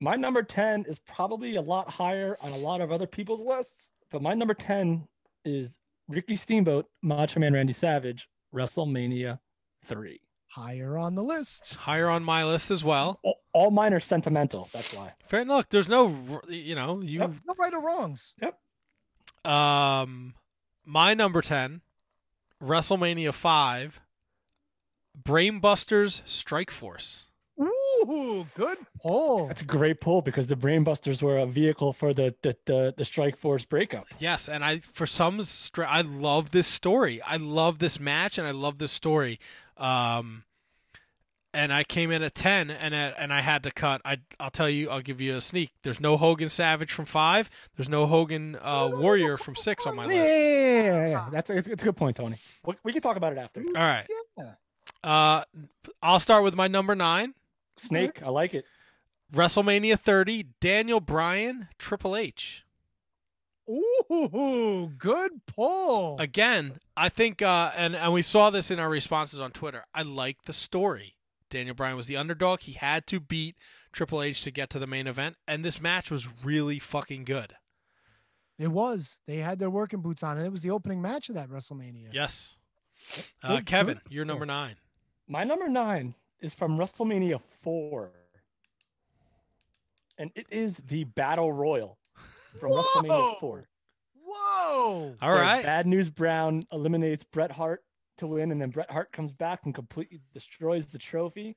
My 0.00 0.16
number 0.16 0.42
10 0.42 0.84
is 0.86 0.98
probably 0.98 1.56
a 1.56 1.62
lot 1.62 1.88
higher 1.88 2.36
on 2.42 2.52
a 2.52 2.58
lot 2.58 2.82
of 2.82 2.92
other 2.92 3.06
people's 3.06 3.40
lists, 3.40 3.92
but 4.10 4.20
my 4.20 4.34
number 4.34 4.52
10 4.52 5.08
is 5.46 5.78
Ricky 6.08 6.36
Steamboat, 6.36 6.86
Macho 7.00 7.40
Man 7.40 7.54
Randy 7.54 7.72
Savage, 7.72 8.28
WrestleMania 8.54 9.38
3. 9.86 10.20
Higher 10.48 10.98
on 10.98 11.14
the 11.14 11.22
list. 11.22 11.74
Higher 11.76 12.10
on 12.10 12.22
my 12.22 12.44
list 12.44 12.70
as 12.70 12.84
well. 12.84 13.18
All, 13.22 13.40
all 13.54 13.70
mine 13.70 13.94
are 13.94 14.00
sentimental. 14.00 14.68
That's 14.74 14.92
why. 14.92 15.14
Fair. 15.26 15.46
Look, 15.46 15.70
there's 15.70 15.88
no, 15.88 16.14
you 16.48 16.74
know, 16.74 17.00
you. 17.00 17.18
No 17.18 17.54
right 17.58 17.72
or 17.72 17.80
wrongs. 17.80 18.34
Yep. 18.42 19.50
Um, 19.50 20.34
my 20.84 21.14
number 21.14 21.40
ten, 21.40 21.80
WrestleMania 22.62 23.32
5, 23.32 24.00
Brainbusters 25.20 26.22
Strike 26.26 26.70
Force. 26.70 27.26
Ooh, 27.60 28.46
good 28.54 28.78
pull. 29.00 29.46
That's 29.46 29.62
a 29.62 29.64
great 29.64 30.00
pull 30.00 30.22
because 30.22 30.48
the 30.48 30.56
Brainbusters 30.56 31.22
were 31.22 31.38
a 31.38 31.46
vehicle 31.46 31.92
for 31.92 32.12
the 32.12 32.34
the 32.42 32.56
the, 32.64 32.94
the 32.96 33.04
Strike 33.04 33.36
Force 33.36 33.64
breakup. 33.64 34.06
Yes, 34.18 34.48
and 34.48 34.64
I 34.64 34.78
for 34.78 35.06
some 35.06 35.42
str- 35.44 35.84
I 35.84 36.00
love 36.00 36.50
this 36.50 36.66
story. 36.66 37.22
I 37.22 37.36
love 37.36 37.78
this 37.78 38.00
match 38.00 38.38
and 38.38 38.46
I 38.46 38.50
love 38.50 38.78
this 38.78 38.92
story. 38.92 39.38
Um 39.76 40.44
and 41.52 41.72
I 41.72 41.84
came 41.84 42.10
in 42.10 42.20
at 42.24 42.34
10 42.34 42.68
and 42.72 42.92
at, 42.92 43.14
and 43.16 43.32
I 43.32 43.40
had 43.40 43.62
to 43.62 43.70
cut. 43.70 44.00
I 44.04 44.18
I'll 44.40 44.50
tell 44.50 44.68
you, 44.68 44.90
I'll 44.90 45.00
give 45.00 45.20
you 45.20 45.36
a 45.36 45.40
sneak. 45.40 45.70
There's 45.84 46.00
no 46.00 46.16
Hogan 46.16 46.48
Savage 46.48 46.90
from 46.92 47.04
5. 47.04 47.48
There's 47.76 47.88
no 47.88 48.06
Hogan 48.06 48.58
uh, 48.60 48.90
Warrior 48.92 49.36
from 49.36 49.54
6 49.54 49.86
on 49.86 49.94
my 49.94 50.06
list. 50.06 50.16
yeah, 50.16 50.36
yeah, 50.36 50.82
yeah, 50.82 51.06
yeah. 51.08 51.28
That's 51.30 51.50
it's, 51.50 51.68
it's 51.68 51.82
a 51.84 51.86
good 51.86 51.96
point, 51.96 52.16
Tony. 52.16 52.38
We, 52.66 52.74
we 52.82 52.92
can 52.92 53.00
talk 53.00 53.16
about 53.16 53.32
it 53.32 53.38
after. 53.38 53.60
All 53.60 53.72
right. 53.74 54.06
Uh 55.04 55.44
I'll 56.02 56.20
start 56.20 56.42
with 56.42 56.54
my 56.54 56.66
number 56.68 56.94
9. 56.94 57.34
Snake, 57.76 58.22
I 58.22 58.28
like 58.30 58.54
it. 58.54 58.64
WrestleMania 59.32 59.98
30, 59.98 60.46
Daniel 60.60 61.00
Bryan, 61.00 61.68
Triple 61.78 62.16
H. 62.16 62.64
Ooh, 63.68 64.92
good 64.98 65.32
pull. 65.46 66.18
Again, 66.18 66.78
I 66.96 67.08
think, 67.08 67.40
uh, 67.40 67.72
and 67.74 67.96
and 67.96 68.12
we 68.12 68.20
saw 68.22 68.50
this 68.50 68.70
in 68.70 68.78
our 68.78 68.90
responses 68.90 69.40
on 69.40 69.52
Twitter. 69.52 69.84
I 69.94 70.02
like 70.02 70.42
the 70.44 70.52
story. 70.52 71.16
Daniel 71.48 71.74
Bryan 71.74 71.96
was 71.96 72.06
the 72.06 72.16
underdog. 72.16 72.60
He 72.60 72.72
had 72.72 73.06
to 73.06 73.20
beat 73.20 73.56
Triple 73.92 74.22
H 74.22 74.42
to 74.44 74.50
get 74.50 74.68
to 74.70 74.78
the 74.78 74.86
main 74.86 75.06
event, 75.06 75.36
and 75.48 75.64
this 75.64 75.80
match 75.80 76.10
was 76.10 76.28
really 76.44 76.78
fucking 76.78 77.24
good. 77.24 77.54
It 78.58 78.68
was. 78.68 79.16
They 79.26 79.38
had 79.38 79.58
their 79.58 79.70
working 79.70 80.00
boots 80.00 80.22
on, 80.22 80.36
and 80.36 80.46
it 80.46 80.52
was 80.52 80.62
the 80.62 80.70
opening 80.70 81.00
match 81.00 81.28
of 81.28 81.34
that 81.36 81.48
WrestleMania. 81.48 82.08
Yes. 82.12 82.56
Uh, 83.42 83.56
Good- 83.56 83.66
Kevin, 83.66 84.00
good 84.04 84.12
you're 84.12 84.24
number 84.24 84.46
nine. 84.46 84.76
My 85.26 85.42
number 85.42 85.68
nine 85.68 86.14
is 86.40 86.54
from 86.54 86.76
WrestleMania 86.76 87.40
4. 87.40 88.10
And 90.18 90.30
it 90.34 90.46
is 90.50 90.76
the 90.76 91.04
Battle 91.04 91.52
Royal 91.52 91.98
from 92.60 92.72
WrestleMania 92.72 93.40
4. 93.40 93.68
Whoa! 94.26 95.14
All 95.22 95.32
right. 95.32 95.62
Bad 95.62 95.86
News 95.86 96.10
Brown 96.10 96.66
eliminates 96.70 97.24
Bret 97.24 97.50
Hart 97.50 97.82
to 98.18 98.26
win, 98.26 98.52
and 98.52 98.60
then 98.60 98.70
Bret 98.70 98.90
Hart 98.90 99.12
comes 99.12 99.32
back 99.32 99.60
and 99.64 99.74
completely 99.74 100.20
destroys 100.32 100.86
the 100.86 100.98
trophy 100.98 101.56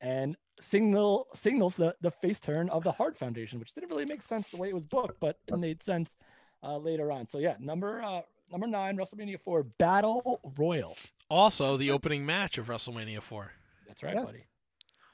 and 0.00 0.36
signal 0.60 1.26
signals 1.34 1.76
the, 1.76 1.94
the 2.00 2.10
face 2.10 2.40
turn 2.40 2.68
of 2.70 2.84
the 2.84 2.92
Hart 2.92 3.16
Foundation, 3.16 3.58
which 3.58 3.74
didn't 3.74 3.90
really 3.90 4.04
make 4.04 4.22
sense 4.22 4.48
the 4.48 4.56
way 4.56 4.68
it 4.68 4.74
was 4.74 4.84
booked, 4.84 5.20
but 5.20 5.38
it 5.46 5.58
made 5.58 5.82
sense 5.82 6.16
uh, 6.62 6.76
later 6.78 7.10
on. 7.10 7.26
So 7.26 7.38
yeah, 7.38 7.56
number 7.58 8.00
uh, 8.00 8.22
number 8.50 8.66
nine, 8.66 8.96
WrestleMania 8.96 9.40
4, 9.40 9.62
Battle 9.62 10.40
Royal. 10.56 10.96
Also, 11.30 11.76
the 11.76 11.90
opening 11.90 12.24
match 12.24 12.58
of 12.58 12.66
WrestleMania 12.66 13.20
4. 13.22 13.52
That's 13.86 14.02
right, 14.02 14.14
Yes. 14.14 14.24
buddy. 14.24 14.40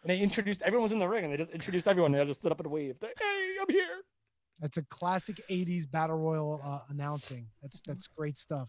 And 0.03 0.11
they 0.11 0.19
introduced 0.19 0.61
everyone 0.63 0.83
was 0.85 0.93
in 0.93 0.99
the 0.99 1.09
ring, 1.09 1.25
and 1.25 1.33
they 1.33 1.37
just 1.39 1.51
introduced 1.53 1.89
everyone. 1.89 2.15
And 2.15 2.21
They 2.21 2.27
just 2.31 2.41
stood 2.41 2.53
up 2.53 2.61
and 2.61 2.71
waved. 2.71 3.01
They, 3.01 3.07
hey, 3.19 3.55
I'm 3.61 3.69
here. 3.71 4.03
That's 4.61 4.77
a 4.77 4.83
classic 4.83 5.41
'80s 5.51 5.91
battle 5.91 6.17
royal 6.17 6.61
uh, 6.63 6.81
announcing. 6.91 7.47
That's 7.63 7.81
that's 7.87 8.07
great 8.07 8.37
stuff. 8.37 8.69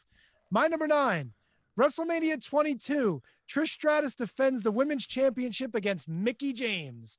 My 0.50 0.68
number 0.68 0.88
nine, 0.88 1.32
WrestleMania 1.80 2.44
22. 2.44 3.22
Trish 3.50 3.70
Stratus 3.70 4.16
defends 4.16 4.62
the 4.64 4.72
women's 4.72 5.06
championship 5.06 5.76
against 5.76 6.08
Mickie 6.08 6.54
James. 6.54 7.18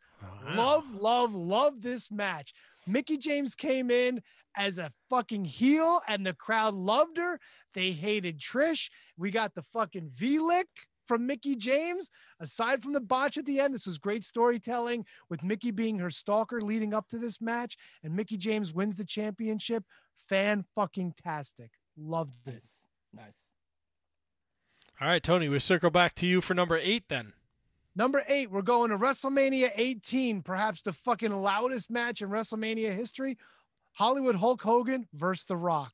Love, 0.54 0.92
love, 0.94 1.34
love 1.34 1.82
this 1.82 2.10
match. 2.10 2.52
Mickie 2.86 3.18
James 3.18 3.54
came 3.54 3.90
in 3.90 4.22
as 4.56 4.78
a 4.78 4.90
fucking 5.10 5.44
heel, 5.44 6.00
and 6.08 6.24
the 6.24 6.32
crowd 6.34 6.74
loved 6.74 7.18
her. 7.18 7.38
They 7.74 7.92
hated 7.92 8.38
Trish. 8.40 8.88
We 9.18 9.30
got 9.30 9.54
the 9.54 9.62
fucking 9.62 10.10
V 10.14 10.38
lick 10.38 10.68
from 11.06 11.26
Mickie 11.26 11.56
James. 11.56 12.10
Aside 12.40 12.82
from 12.82 12.92
the 12.92 13.00
botch 13.00 13.36
at 13.36 13.44
the 13.44 13.60
end, 13.60 13.74
this 13.74 13.86
was 13.86 13.98
great 13.98 14.24
storytelling 14.24 15.04
with 15.28 15.42
Mickie 15.42 15.70
being 15.70 15.98
her 15.98 16.10
stalker 16.10 16.60
leading 16.60 16.94
up 16.94 17.08
to 17.08 17.18
this 17.18 17.40
match, 17.40 17.76
and 18.02 18.14
Mickie 18.14 18.38
James 18.38 18.72
wins 18.72 18.96
the 18.96 19.04
championship. 19.04 19.84
Fan 20.28 20.64
fucking 20.74 21.14
tastic. 21.22 21.70
Loved 21.96 22.48
it. 22.48 22.54
Nice, 22.54 22.80
nice. 23.12 23.44
All 25.00 25.08
right, 25.08 25.22
Tony, 25.22 25.48
we 25.48 25.58
circle 25.58 25.90
back 25.90 26.14
to 26.16 26.26
you 26.26 26.40
for 26.40 26.54
number 26.54 26.78
eight 26.82 27.04
then. 27.08 27.34
Number 27.94 28.24
eight, 28.28 28.50
we're 28.50 28.62
going 28.62 28.90
to 28.90 28.98
WrestleMania 28.98 29.70
18, 29.74 30.42
perhaps 30.42 30.82
the 30.82 30.92
fucking 30.92 31.32
loudest 31.32 31.90
match 31.90 32.22
in 32.22 32.28
WrestleMania 32.28 32.94
history. 32.94 33.36
Hollywood 33.92 34.36
Hulk 34.36 34.62
Hogan 34.62 35.06
versus 35.14 35.44
The 35.44 35.56
Rock. 35.56 35.92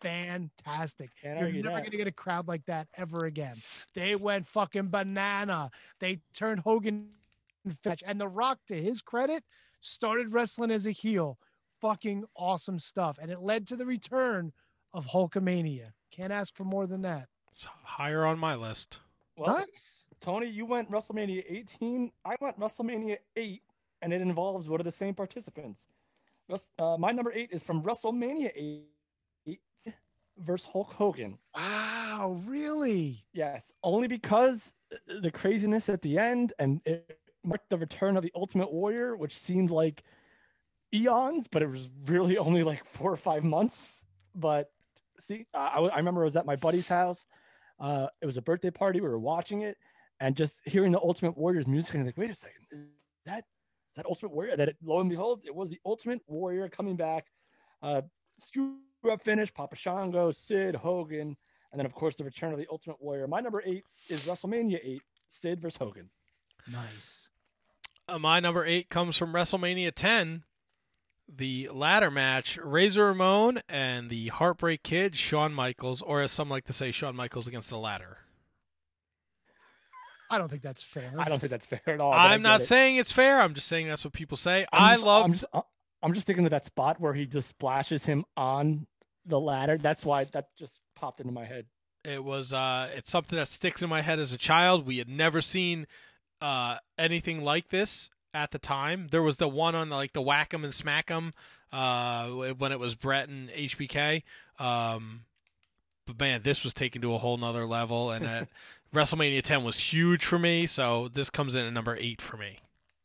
Fantastic. 0.00 1.10
Can't 1.22 1.40
You're 1.40 1.62
never 1.62 1.76
that. 1.76 1.80
going 1.80 1.90
to 1.90 1.96
get 1.96 2.06
a 2.06 2.12
crowd 2.12 2.48
like 2.48 2.64
that 2.66 2.88
ever 2.96 3.24
again. 3.24 3.56
They 3.94 4.16
went 4.16 4.46
fucking 4.46 4.88
banana. 4.88 5.70
They 5.98 6.20
turned 6.34 6.60
Hogan 6.60 7.08
fetch. 7.82 8.02
And 8.06 8.20
The 8.20 8.28
Rock, 8.28 8.58
to 8.68 8.74
his 8.80 9.00
credit, 9.00 9.44
started 9.80 10.32
wrestling 10.32 10.70
as 10.70 10.86
a 10.86 10.90
heel. 10.90 11.38
Fucking 11.80 12.24
awesome 12.36 12.78
stuff. 12.78 13.18
And 13.20 13.30
it 13.30 13.40
led 13.40 13.66
to 13.68 13.76
the 13.76 13.86
return 13.86 14.52
of 14.92 15.06
Hulkamania. 15.06 15.92
Can't 16.10 16.32
ask 16.32 16.54
for 16.54 16.64
more 16.64 16.86
than 16.86 17.02
that. 17.02 17.28
It's 17.56 17.66
higher 17.84 18.26
on 18.26 18.38
my 18.38 18.54
list. 18.54 19.00
Well, 19.34 19.56
Nice. 19.56 20.04
Tony, 20.20 20.46
you 20.46 20.66
went 20.66 20.90
WrestleMania 20.90 21.42
18. 21.48 22.12
I 22.22 22.36
went 22.38 22.60
WrestleMania 22.60 23.16
8, 23.34 23.62
and 24.02 24.12
it 24.12 24.20
involves 24.20 24.68
one 24.68 24.78
of 24.78 24.84
the 24.84 24.90
same 24.92 25.14
participants. 25.14 25.86
Uh, 26.78 26.98
my 26.98 27.12
number 27.12 27.32
eight 27.32 27.48
is 27.52 27.62
from 27.62 27.82
WrestleMania 27.82 28.84
8 29.46 29.58
versus 30.36 30.68
Hulk 30.70 30.92
Hogan. 30.92 31.38
Wow, 31.54 32.42
really? 32.46 33.24
Yes, 33.32 33.72
only 33.82 34.06
because 34.06 34.74
the 35.06 35.30
craziness 35.30 35.88
at 35.88 36.02
the 36.02 36.18
end, 36.18 36.52
and 36.58 36.82
it 36.84 37.18
marked 37.42 37.70
the 37.70 37.78
return 37.78 38.18
of 38.18 38.22
the 38.22 38.32
Ultimate 38.34 38.70
Warrior, 38.70 39.16
which 39.16 39.34
seemed 39.34 39.70
like 39.70 40.02
eons, 40.92 41.48
but 41.48 41.62
it 41.62 41.70
was 41.70 41.88
really 42.04 42.36
only 42.36 42.62
like 42.62 42.84
four 42.84 43.10
or 43.10 43.16
five 43.16 43.44
months. 43.44 44.04
But 44.34 44.70
see, 45.18 45.46
I, 45.54 45.68
I 45.68 45.86
I 45.86 45.96
remember 45.96 46.20
I 46.20 46.26
was 46.26 46.36
at 46.36 46.44
my 46.44 46.56
buddy's 46.56 46.88
house. 46.88 47.24
Uh, 47.78 48.06
it 48.20 48.26
was 48.26 48.36
a 48.36 48.42
birthday 48.42 48.70
party. 48.70 49.00
We 49.00 49.08
were 49.08 49.18
watching 49.18 49.62
it, 49.62 49.76
and 50.20 50.36
just 50.36 50.60
hearing 50.64 50.92
the 50.92 51.00
Ultimate 51.00 51.36
Warrior's 51.36 51.66
music, 51.66 51.94
and 51.94 52.06
like, 52.06 52.16
wait 52.16 52.30
a 52.30 52.34
second, 52.34 52.66
is 52.72 52.78
that 53.26 53.38
is 53.38 53.96
that 53.96 54.06
Ultimate 54.06 54.32
Warrior? 54.32 54.56
That 54.56 54.68
it, 54.70 54.76
lo 54.82 55.00
and 55.00 55.10
behold, 55.10 55.42
it 55.44 55.54
was 55.54 55.70
the 55.70 55.80
Ultimate 55.84 56.20
Warrior 56.26 56.68
coming 56.68 56.96
back. 56.96 57.26
Uh, 57.82 58.02
screw 58.40 58.76
up 59.10 59.22
finish, 59.22 59.52
Papa 59.52 59.76
Shango, 59.76 60.30
Sid, 60.30 60.74
Hogan, 60.74 61.36
and 61.72 61.78
then 61.78 61.86
of 61.86 61.94
course 61.94 62.16
the 62.16 62.24
return 62.24 62.52
of 62.52 62.58
the 62.58 62.66
Ultimate 62.70 63.00
Warrior. 63.00 63.26
My 63.26 63.40
number 63.40 63.62
eight 63.64 63.84
is 64.08 64.22
WrestleMania 64.22 64.80
eight, 64.82 65.02
Sid 65.28 65.60
versus 65.60 65.78
Hogan. 65.78 66.10
Nice. 66.70 67.28
Uh, 68.08 68.18
my 68.18 68.40
number 68.40 68.64
eight 68.64 68.88
comes 68.88 69.16
from 69.16 69.32
WrestleMania 69.32 69.92
10, 69.94 70.44
the 71.28 71.68
ladder 71.72 72.10
match, 72.10 72.56
Razor 72.62 73.06
Ramon 73.06 73.60
and 73.68 74.10
the 74.10 74.28
Heartbreak 74.28 74.82
Kid, 74.82 75.16
Shawn 75.16 75.52
Michaels, 75.52 76.02
or 76.02 76.22
as 76.22 76.30
some 76.30 76.48
like 76.48 76.64
to 76.66 76.72
say, 76.72 76.90
Shawn 76.92 77.16
Michaels 77.16 77.48
against 77.48 77.70
the 77.70 77.78
ladder. 77.78 78.18
I 80.30 80.38
don't 80.38 80.48
think 80.48 80.62
that's 80.62 80.82
fair. 80.82 81.12
I 81.18 81.28
don't 81.28 81.38
think 81.38 81.50
that's 81.50 81.66
fair 81.66 81.80
at 81.86 82.00
all. 82.00 82.12
I 82.12 82.32
I'm 82.34 82.42
not 82.42 82.60
it. 82.60 82.64
saying 82.66 82.96
it's 82.96 83.12
fair. 83.12 83.40
I'm 83.40 83.54
just 83.54 83.68
saying 83.68 83.86
that's 83.88 84.04
what 84.04 84.12
people 84.12 84.36
say. 84.36 84.66
I'm 84.72 84.82
I 84.82 84.92
just- 84.94 85.04
love. 85.04 85.24
I'm 85.24 85.32
just, 85.32 85.44
uh, 85.52 85.62
I'm 86.02 86.14
just 86.14 86.26
thinking 86.26 86.44
of 86.44 86.50
that 86.50 86.64
spot 86.64 87.00
where 87.00 87.14
he 87.14 87.26
just 87.26 87.48
splashes 87.48 88.04
him 88.04 88.24
on 88.36 88.86
the 89.24 89.38
ladder. 89.40 89.78
That's 89.78 90.04
why 90.04 90.24
that 90.24 90.48
just 90.58 90.78
popped 90.94 91.20
into 91.20 91.32
my 91.32 91.44
head. 91.44 91.66
It 92.04 92.22
was 92.22 92.52
uh 92.52 92.88
it's 92.94 93.10
something 93.10 93.36
that 93.36 93.48
sticks 93.48 93.82
in 93.82 93.88
my 93.88 94.00
head 94.02 94.18
as 94.20 94.32
a 94.32 94.38
child. 94.38 94.86
We 94.86 94.98
had 94.98 95.08
never 95.08 95.40
seen 95.40 95.86
uh 96.40 96.76
anything 96.98 97.42
like 97.42 97.70
this 97.70 98.10
at 98.36 98.50
the 98.50 98.58
time. 98.58 99.08
There 99.10 99.22
was 99.22 99.38
the 99.38 99.48
one 99.48 99.74
on 99.74 99.88
the, 99.88 99.96
like 99.96 100.12
the 100.12 100.22
whack 100.22 100.52
'em 100.52 100.62
and 100.62 100.74
smack 100.74 101.10
'em 101.10 101.32
uh 101.72 102.28
when 102.28 102.70
it 102.70 102.78
was 102.78 102.94
Bret 102.94 103.28
and 103.28 103.48
HBK. 103.50 104.22
Um 104.58 105.24
but 106.06 106.20
man, 106.20 106.42
this 106.42 106.62
was 106.62 106.72
taken 106.72 107.02
to 107.02 107.14
a 107.14 107.18
whole 107.18 107.36
nother 107.36 107.66
level 107.66 108.10
and 108.12 108.24
at 108.24 108.48
WrestleMania 108.94 109.42
10 109.42 109.64
was 109.64 109.80
huge 109.80 110.24
for 110.24 110.38
me, 110.38 110.66
so 110.66 111.08
this 111.08 111.30
comes 111.30 111.54
in 111.54 111.66
at 111.66 111.72
number 111.72 111.96
8 111.96 112.22
for 112.22 112.36
me. 112.36 112.60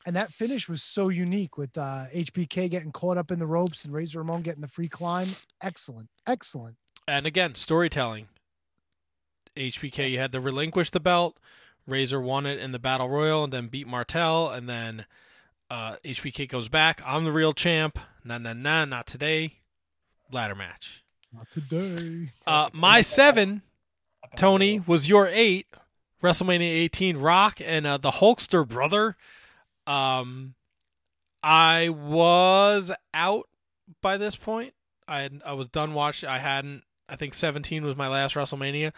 And 0.06 0.16
that 0.16 0.32
finish 0.32 0.69
was 0.69 0.84
so 0.84 1.10
unique 1.10 1.58
with 1.58 1.77
uh, 1.77 2.06
HBK 2.14 2.69
getting 2.69 2.92
caught 2.92 3.18
up 3.18 3.32
in 3.32 3.40
the 3.40 3.48
ropes 3.48 3.85
and 3.85 3.93
Razor 3.93 4.19
Ramon 4.19 4.42
getting 4.42 4.61
the 4.61 4.68
free 4.68 4.90
climb. 4.90 5.35
Excellent. 5.61 6.10
Excellent. 6.27 6.76
And 7.08 7.26
again, 7.26 7.56
storytelling. 7.56 8.27
HBK 9.56 10.11
you 10.11 10.19
had 10.19 10.32
to 10.32 10.40
relinquish 10.40 10.92
the 10.92 11.00
belt. 11.00 11.38
Razor 11.88 12.22
won 12.22 12.45
it 12.45 12.60
in 12.60 12.72
the 12.72 12.80
battle 12.80 13.10
royal 13.10 13.43
and 13.43 13.53
then 13.53 13.68
beat 13.68 13.88
Martel, 13.88 14.50
and 14.50 14.69
then 14.69 15.06
uh, 15.69 15.95
HBK 16.03 16.48
goes 16.50 16.69
back. 16.69 17.01
I'm 17.06 17.24
the 17.24 17.32
real 17.32 17.53
champ. 17.53 17.98
Nah, 18.24 18.38
nah, 18.38 18.53
nah, 18.53 18.85
not 18.85 19.08
today. 19.08 19.60
Ladder 20.32 20.56
match. 20.56 21.03
Not 21.34 21.50
today. 21.50 22.32
Uh, 22.45 22.69
my 22.74 23.01
seven, 23.01 23.61
Tony, 24.35 24.80
was 24.80 25.08
your 25.10 25.27
eight. 25.27 25.68
WrestleMania 26.22 26.61
18, 26.61 27.18
Rock 27.18 27.60
and 27.66 27.88
uh, 27.88 27.98
the 27.98 28.11
Hulkster 28.11 28.68
brother. 28.68 29.18
Um, 29.88 30.53
I 31.42 31.90
was 31.90 32.92
out 33.14 33.48
by 34.01 34.18
this 34.18 34.35
point. 34.35 34.74
I 35.08 35.22
had, 35.22 35.42
I 35.45 35.53
was 35.53 35.68
done 35.68 35.93
watching. 35.93 36.30
I 36.30 36.38
hadn't. 36.38 36.84
I 37.10 37.16
think 37.16 37.34
17 37.34 37.84
was 37.84 37.95
my 37.95 38.08
last 38.08 38.35
WrestleMania. 38.35 38.93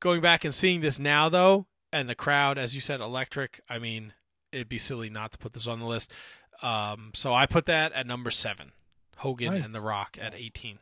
Going 0.00 0.20
back 0.20 0.44
and 0.44 0.54
seeing 0.54 0.80
this 0.80 0.98
now, 0.98 1.28
though, 1.28 1.66
and 1.94 2.08
the 2.08 2.14
crowd, 2.16 2.58
as 2.58 2.74
you 2.74 2.80
said, 2.80 3.00
electric. 3.00 3.60
I 3.70 3.78
mean, 3.78 4.12
it'd 4.52 4.68
be 4.68 4.78
silly 4.78 5.08
not 5.08 5.30
to 5.32 5.38
put 5.38 5.52
this 5.52 5.68
on 5.68 5.78
the 5.78 5.86
list. 5.86 6.12
Um, 6.60 7.12
so 7.14 7.32
I 7.32 7.46
put 7.46 7.66
that 7.66 7.92
at 7.92 8.06
number 8.06 8.30
seven. 8.30 8.72
Hogan 9.16 9.54
Nice. 9.54 9.64
and 9.64 9.72
The 9.72 9.80
Rock 9.80 10.18
at 10.20 10.34
18. 10.34 10.78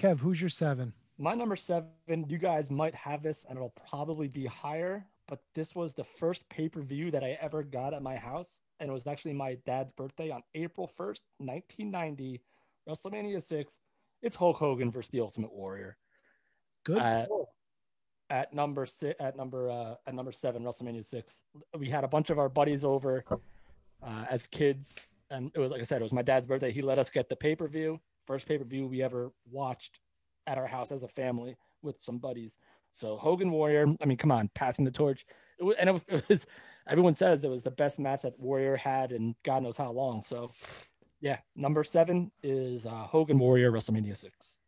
Kev, 0.00 0.20
who's 0.20 0.40
your 0.40 0.48
seven? 0.48 0.92
My 1.18 1.34
number 1.34 1.56
seven, 1.56 1.88
you 2.28 2.38
guys 2.38 2.70
might 2.70 2.94
have 2.94 3.22
this 3.22 3.44
and 3.48 3.56
it'll 3.58 3.74
probably 3.90 4.28
be 4.28 4.46
higher, 4.46 5.04
but 5.26 5.40
this 5.54 5.74
was 5.74 5.92
the 5.92 6.04
first 6.04 6.48
pay 6.48 6.68
per 6.68 6.80
view 6.80 7.10
that 7.10 7.24
I 7.24 7.36
ever 7.40 7.62
got 7.62 7.92
at 7.92 8.02
my 8.02 8.16
house. 8.16 8.60
And 8.78 8.88
it 8.88 8.92
was 8.92 9.06
actually 9.06 9.34
my 9.34 9.58
dad's 9.66 9.92
birthday 9.92 10.30
on 10.30 10.42
April 10.54 10.86
1st, 10.86 11.20
1990, 11.38 12.40
WrestleMania 12.88 13.42
6. 13.42 13.78
It's 14.22 14.36
Hulk 14.36 14.56
Hogan 14.56 14.90
versus 14.90 15.10
the 15.10 15.20
Ultimate 15.20 15.52
Warrior. 15.52 15.98
Good. 16.84 16.98
At, 16.98 17.28
at 18.30 18.54
number 18.54 18.86
six, 18.86 19.20
at 19.20 19.36
number 19.36 19.68
uh, 19.70 19.94
at 20.06 20.14
number 20.14 20.32
seven, 20.32 20.62
WrestleMania 20.62 21.04
six, 21.04 21.42
we 21.76 21.90
had 21.90 22.04
a 22.04 22.08
bunch 22.08 22.30
of 22.30 22.38
our 22.38 22.48
buddies 22.48 22.84
over 22.84 23.24
uh, 24.02 24.24
as 24.30 24.46
kids, 24.46 24.98
and 25.30 25.50
it 25.54 25.58
was 25.58 25.70
like 25.70 25.80
I 25.80 25.84
said, 25.84 26.00
it 26.00 26.04
was 26.04 26.12
my 26.12 26.22
dad's 26.22 26.46
birthday. 26.46 26.72
He 26.72 26.80
let 26.80 26.98
us 26.98 27.10
get 27.10 27.28
the 27.28 27.36
pay 27.36 27.56
per 27.56 27.68
view, 27.68 28.00
first 28.26 28.46
pay 28.46 28.56
per 28.56 28.64
view 28.64 28.86
we 28.86 29.02
ever 29.02 29.32
watched 29.50 30.00
at 30.46 30.56
our 30.56 30.66
house 30.66 30.92
as 30.92 31.02
a 31.02 31.08
family 31.08 31.56
with 31.82 32.00
some 32.00 32.18
buddies. 32.18 32.58
So 32.92 33.16
Hogan 33.16 33.50
Warrior, 33.50 33.86
I 34.00 34.04
mean, 34.04 34.18
come 34.18 34.32
on, 34.32 34.50
passing 34.54 34.84
the 34.84 34.90
torch. 34.90 35.26
It 35.58 35.64
was, 35.64 35.76
and 35.78 35.90
it 35.90 35.92
was, 35.92 36.02
it 36.08 36.28
was, 36.28 36.46
everyone 36.88 37.14
says 37.14 37.44
it 37.44 37.50
was 37.50 37.62
the 37.62 37.70
best 37.70 37.98
match 37.98 38.22
that 38.22 38.38
Warrior 38.38 38.76
had 38.76 39.12
in 39.12 39.34
God 39.44 39.62
knows 39.62 39.76
how 39.76 39.90
long. 39.92 40.22
So, 40.22 40.50
yeah, 41.20 41.38
number 41.54 41.84
seven 41.84 42.30
is 42.42 42.86
uh, 42.86 43.04
Hogan 43.04 43.38
Warrior 43.38 43.70
WrestleMania 43.70 44.16
six. 44.16 44.59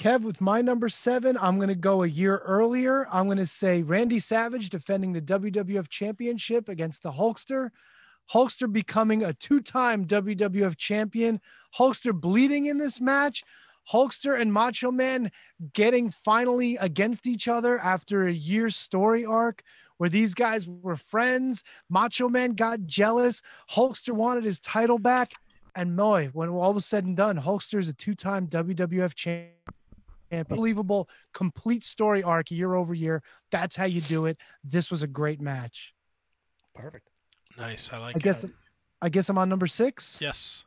Kev, 0.00 0.22
with 0.22 0.40
my 0.40 0.62
number 0.62 0.88
seven, 0.88 1.36
I'm 1.38 1.56
going 1.56 1.68
to 1.68 1.74
go 1.74 2.04
a 2.04 2.08
year 2.08 2.38
earlier. 2.38 3.06
I'm 3.12 3.26
going 3.26 3.36
to 3.36 3.44
say 3.44 3.82
Randy 3.82 4.18
Savage 4.18 4.70
defending 4.70 5.12
the 5.12 5.20
WWF 5.20 5.90
Championship 5.90 6.70
against 6.70 7.02
the 7.02 7.12
Hulkster. 7.12 7.68
Hulkster 8.32 8.72
becoming 8.72 9.24
a 9.24 9.34
two 9.34 9.60
time 9.60 10.06
WWF 10.06 10.78
champion. 10.78 11.38
Hulkster 11.76 12.18
bleeding 12.18 12.64
in 12.64 12.78
this 12.78 12.98
match. 12.98 13.44
Hulkster 13.92 14.40
and 14.40 14.50
Macho 14.50 14.90
Man 14.90 15.30
getting 15.74 16.08
finally 16.08 16.78
against 16.78 17.26
each 17.26 17.46
other 17.46 17.78
after 17.80 18.26
a 18.26 18.32
year's 18.32 18.76
story 18.76 19.26
arc 19.26 19.62
where 19.98 20.08
these 20.08 20.32
guys 20.32 20.66
were 20.66 20.96
friends. 20.96 21.62
Macho 21.90 22.30
Man 22.30 22.54
got 22.54 22.86
jealous. 22.86 23.42
Hulkster 23.70 24.14
wanted 24.14 24.44
his 24.44 24.60
title 24.60 24.98
back. 24.98 25.34
And 25.76 25.94
Moy, 25.94 26.30
when 26.32 26.48
all 26.48 26.72
was 26.72 26.86
said 26.86 27.04
and 27.04 27.18
done, 27.18 27.36
Hulkster 27.36 27.78
is 27.78 27.90
a 27.90 27.92
two 27.92 28.14
time 28.14 28.46
WWF 28.46 29.12
champion. 29.14 29.52
Unbelievable, 30.32 31.08
complete 31.34 31.82
story 31.82 32.22
arc 32.22 32.50
year 32.50 32.74
over 32.74 32.94
year. 32.94 33.22
That's 33.50 33.76
how 33.76 33.84
you 33.84 34.00
do 34.00 34.26
it. 34.26 34.38
This 34.64 34.90
was 34.90 35.02
a 35.02 35.06
great 35.06 35.40
match. 35.40 35.94
Perfect. 36.74 37.08
Nice. 37.58 37.90
I 37.92 38.00
like 38.00 38.16
I 38.16 38.18
guess. 38.20 38.46
I 39.02 39.08
guess 39.08 39.28
I'm 39.28 39.38
on 39.38 39.48
number 39.48 39.66
six. 39.66 40.18
Yes. 40.20 40.64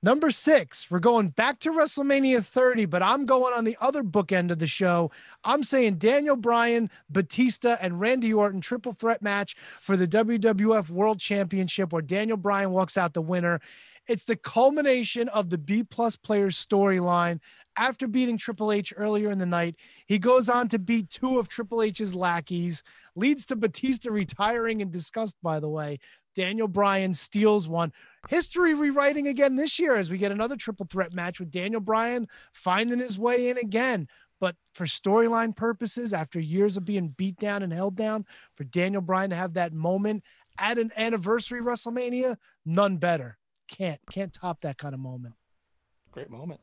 Number 0.00 0.30
six, 0.30 0.88
we're 0.92 1.00
going 1.00 1.30
back 1.30 1.58
to 1.60 1.72
WrestleMania 1.72 2.44
30, 2.44 2.84
but 2.86 3.02
I'm 3.02 3.24
going 3.24 3.52
on 3.52 3.64
the 3.64 3.76
other 3.80 4.04
bookend 4.04 4.52
of 4.52 4.60
the 4.60 4.66
show. 4.66 5.10
I'm 5.42 5.64
saying 5.64 5.96
Daniel 5.96 6.36
Bryan, 6.36 6.88
Batista, 7.10 7.76
and 7.80 7.98
Randy 7.98 8.32
Orton 8.32 8.60
triple 8.60 8.92
threat 8.92 9.22
match 9.22 9.56
for 9.80 9.96
the 9.96 10.06
WWF 10.06 10.88
World 10.90 11.18
Championship, 11.18 11.92
where 11.92 12.00
Daniel 12.00 12.36
Bryan 12.36 12.70
walks 12.70 12.96
out 12.96 13.12
the 13.12 13.20
winner. 13.20 13.60
It's 14.08 14.24
the 14.24 14.36
culmination 14.36 15.28
of 15.28 15.50
the 15.50 15.58
B 15.58 15.84
plus 15.84 16.16
players 16.16 16.56
storyline. 16.56 17.40
After 17.76 18.08
beating 18.08 18.38
Triple 18.38 18.72
H 18.72 18.92
earlier 18.96 19.30
in 19.30 19.38
the 19.38 19.46
night, 19.46 19.76
he 20.06 20.18
goes 20.18 20.48
on 20.48 20.68
to 20.68 20.78
beat 20.78 21.10
two 21.10 21.38
of 21.38 21.48
Triple 21.48 21.82
H's 21.82 22.14
lackeys, 22.14 22.82
leads 23.14 23.44
to 23.46 23.56
Batista 23.56 24.10
retiring 24.10 24.80
in 24.80 24.90
disgust, 24.90 25.36
by 25.42 25.60
the 25.60 25.68
way. 25.68 25.98
Daniel 26.34 26.68
Bryan 26.68 27.12
steals 27.12 27.68
one. 27.68 27.92
History 28.28 28.72
rewriting 28.72 29.28
again 29.28 29.56
this 29.56 29.78
year 29.78 29.96
as 29.96 30.10
we 30.10 30.18
get 30.18 30.32
another 30.32 30.56
triple 30.56 30.86
threat 30.86 31.12
match 31.12 31.40
with 31.40 31.50
Daniel 31.50 31.80
Bryan 31.80 32.28
finding 32.52 33.00
his 33.00 33.18
way 33.18 33.50
in 33.50 33.58
again. 33.58 34.08
But 34.40 34.54
for 34.72 34.84
storyline 34.86 35.54
purposes, 35.54 36.12
after 36.12 36.38
years 36.38 36.76
of 36.76 36.84
being 36.84 37.08
beat 37.08 37.36
down 37.38 37.62
and 37.62 37.72
held 37.72 37.96
down, 37.96 38.24
for 38.54 38.64
Daniel 38.64 39.02
Bryan 39.02 39.30
to 39.30 39.36
have 39.36 39.54
that 39.54 39.72
moment 39.72 40.22
at 40.58 40.78
an 40.78 40.92
anniversary 40.96 41.60
WrestleMania, 41.60 42.36
none 42.64 42.98
better. 42.98 43.37
Can't 43.68 44.00
can't 44.10 44.32
top 44.32 44.62
that 44.62 44.78
kind 44.78 44.94
of 44.94 45.00
moment. 45.00 45.34
Great 46.10 46.30
moment. 46.30 46.60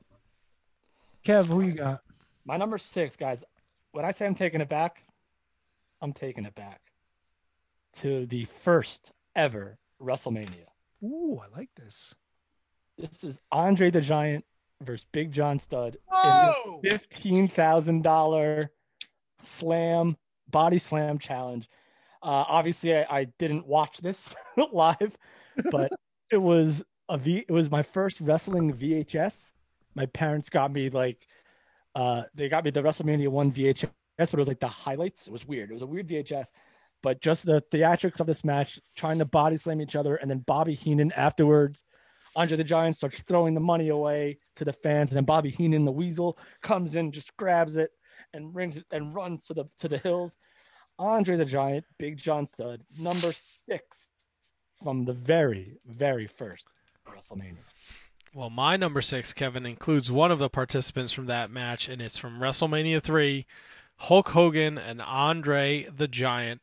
Kev, 1.26 1.46
who 1.46 1.62
you 1.62 1.74
got? 1.74 2.02
My 2.46 2.58
number 2.58 2.78
six, 2.78 3.16
guys. 3.16 3.44
When 3.92 4.06
I 4.06 4.12
say 4.12 4.26
I'm 4.26 4.36
taking 4.36 4.62
it 4.62 4.70
back, 4.70 5.04
I'm 6.02 6.14
taking 6.14 6.46
it 6.46 6.56
back 6.56 6.82
to 8.02 8.26
the 8.26 8.46
first 8.46 9.12
ever 9.36 9.78
WrestleMania. 10.02 10.66
Ooh, 11.04 11.40
I 11.44 11.58
like 11.58 11.70
this. 11.76 12.14
This 12.98 13.24
is 13.24 13.40
Andre 13.52 13.92
the 13.92 14.02
Giant 14.02 14.46
versus 14.82 15.06
Big 15.12 15.32
John 15.32 15.60
Studd 15.60 15.98
Whoa! 16.08 16.80
in 16.84 16.90
the 16.90 16.90
fifteen 16.90 17.48
thousand 17.48 18.04
dollar 18.04 18.72
slam 19.40 20.18
body 20.50 20.78
slam 20.78 21.20
challenge. 21.20 21.70
Uh, 22.22 22.44
obviously, 22.48 22.96
I, 22.96 23.06
I 23.10 23.24
didn't 23.38 23.68
watch 23.68 24.00
this 24.00 24.36
live, 24.72 25.18
but 25.72 25.92
it 26.32 26.38
was 26.38 26.84
a 27.10 27.18
V. 27.18 27.46
It 27.48 27.52
was 27.52 27.70
my 27.70 27.84
first 27.84 28.20
wrestling 28.22 28.74
VHS. 28.74 29.52
My 29.96 30.06
parents 30.08 30.50
got 30.50 30.72
me 30.72 30.90
like, 30.90 31.28
uh, 31.94 32.24
they 32.34 32.50
got 32.50 32.66
me 32.66 32.72
the 32.72 32.82
WrestleMania 32.82 33.30
one 33.30 33.52
VHS, 33.52 33.90
but 34.18 34.34
it 34.34 34.38
was 34.38 34.48
like 34.48 34.60
the 34.60 34.68
highlights. 34.68 35.28
It 35.28 35.34
was 35.34 35.48
weird. 35.48 35.70
It 35.70 35.74
was 35.74 35.82
a 35.82 35.88
weird 35.88 36.08
VHS, 36.08 36.48
but 37.02 37.22
just 37.22 37.46
the 37.46 37.64
theatrics 37.72 38.20
of 38.20 38.28
this 38.28 38.44
match, 38.44 38.80
trying 38.96 39.20
to 39.20 39.26
body 39.26 39.58
slam 39.58 39.82
each 39.82 39.96
other, 39.96 40.16
and 40.16 40.30
then 40.30 40.40
Bobby 40.40 40.76
Heenan 40.76 41.12
afterwards. 41.14 41.84
Andre 42.36 42.58
the 42.58 42.66
Giant 42.66 42.98
starts 42.98 43.22
throwing 43.22 43.54
the 43.54 43.62
money 43.62 43.88
away 43.88 44.40
to 44.58 44.66
the 44.66 44.74
fans, 44.74 45.10
and 45.10 45.18
then 45.18 45.24
Bobby 45.24 45.52
Heenan, 45.52 45.86
the 45.86 45.92
Weasel, 45.92 46.38
comes 46.62 46.96
in, 46.96 47.14
just 47.14 47.36
grabs 47.38 47.78
it 47.78 47.92
and 48.34 48.54
rings 48.54 48.76
it 48.78 48.86
and 48.92 49.16
runs 49.16 49.46
to 49.46 49.54
the 49.54 49.66
to 49.80 49.88
the 49.88 50.00
hills. 50.00 50.36
Andre 51.00 51.38
the 51.38 51.46
Giant, 51.46 51.86
Big 51.98 52.18
John 52.18 52.46
Studd, 52.46 52.82
number 53.00 53.32
six 53.34 54.10
from 54.84 55.06
the 55.06 55.14
very, 55.14 55.78
very 55.86 56.28
first 56.28 56.68
WrestleMania. 57.06 57.58
Well, 58.34 58.50
my 58.50 58.76
number 58.76 59.02
six, 59.02 59.32
Kevin, 59.32 59.66
includes 59.66 60.12
one 60.12 60.32
of 60.32 60.40
the 60.40 60.50
participants 60.50 61.14
from 61.14 61.26
that 61.28 61.50
match, 61.50 61.88
and 61.88 62.02
it's 62.02 62.18
from 62.18 62.40
WrestleMania 62.40 63.02
3 63.02 63.46
Hulk 63.98 64.30
Hogan 64.30 64.78
and 64.78 65.02
Andre 65.02 65.84
the 65.84 66.08
Giant. 66.08 66.62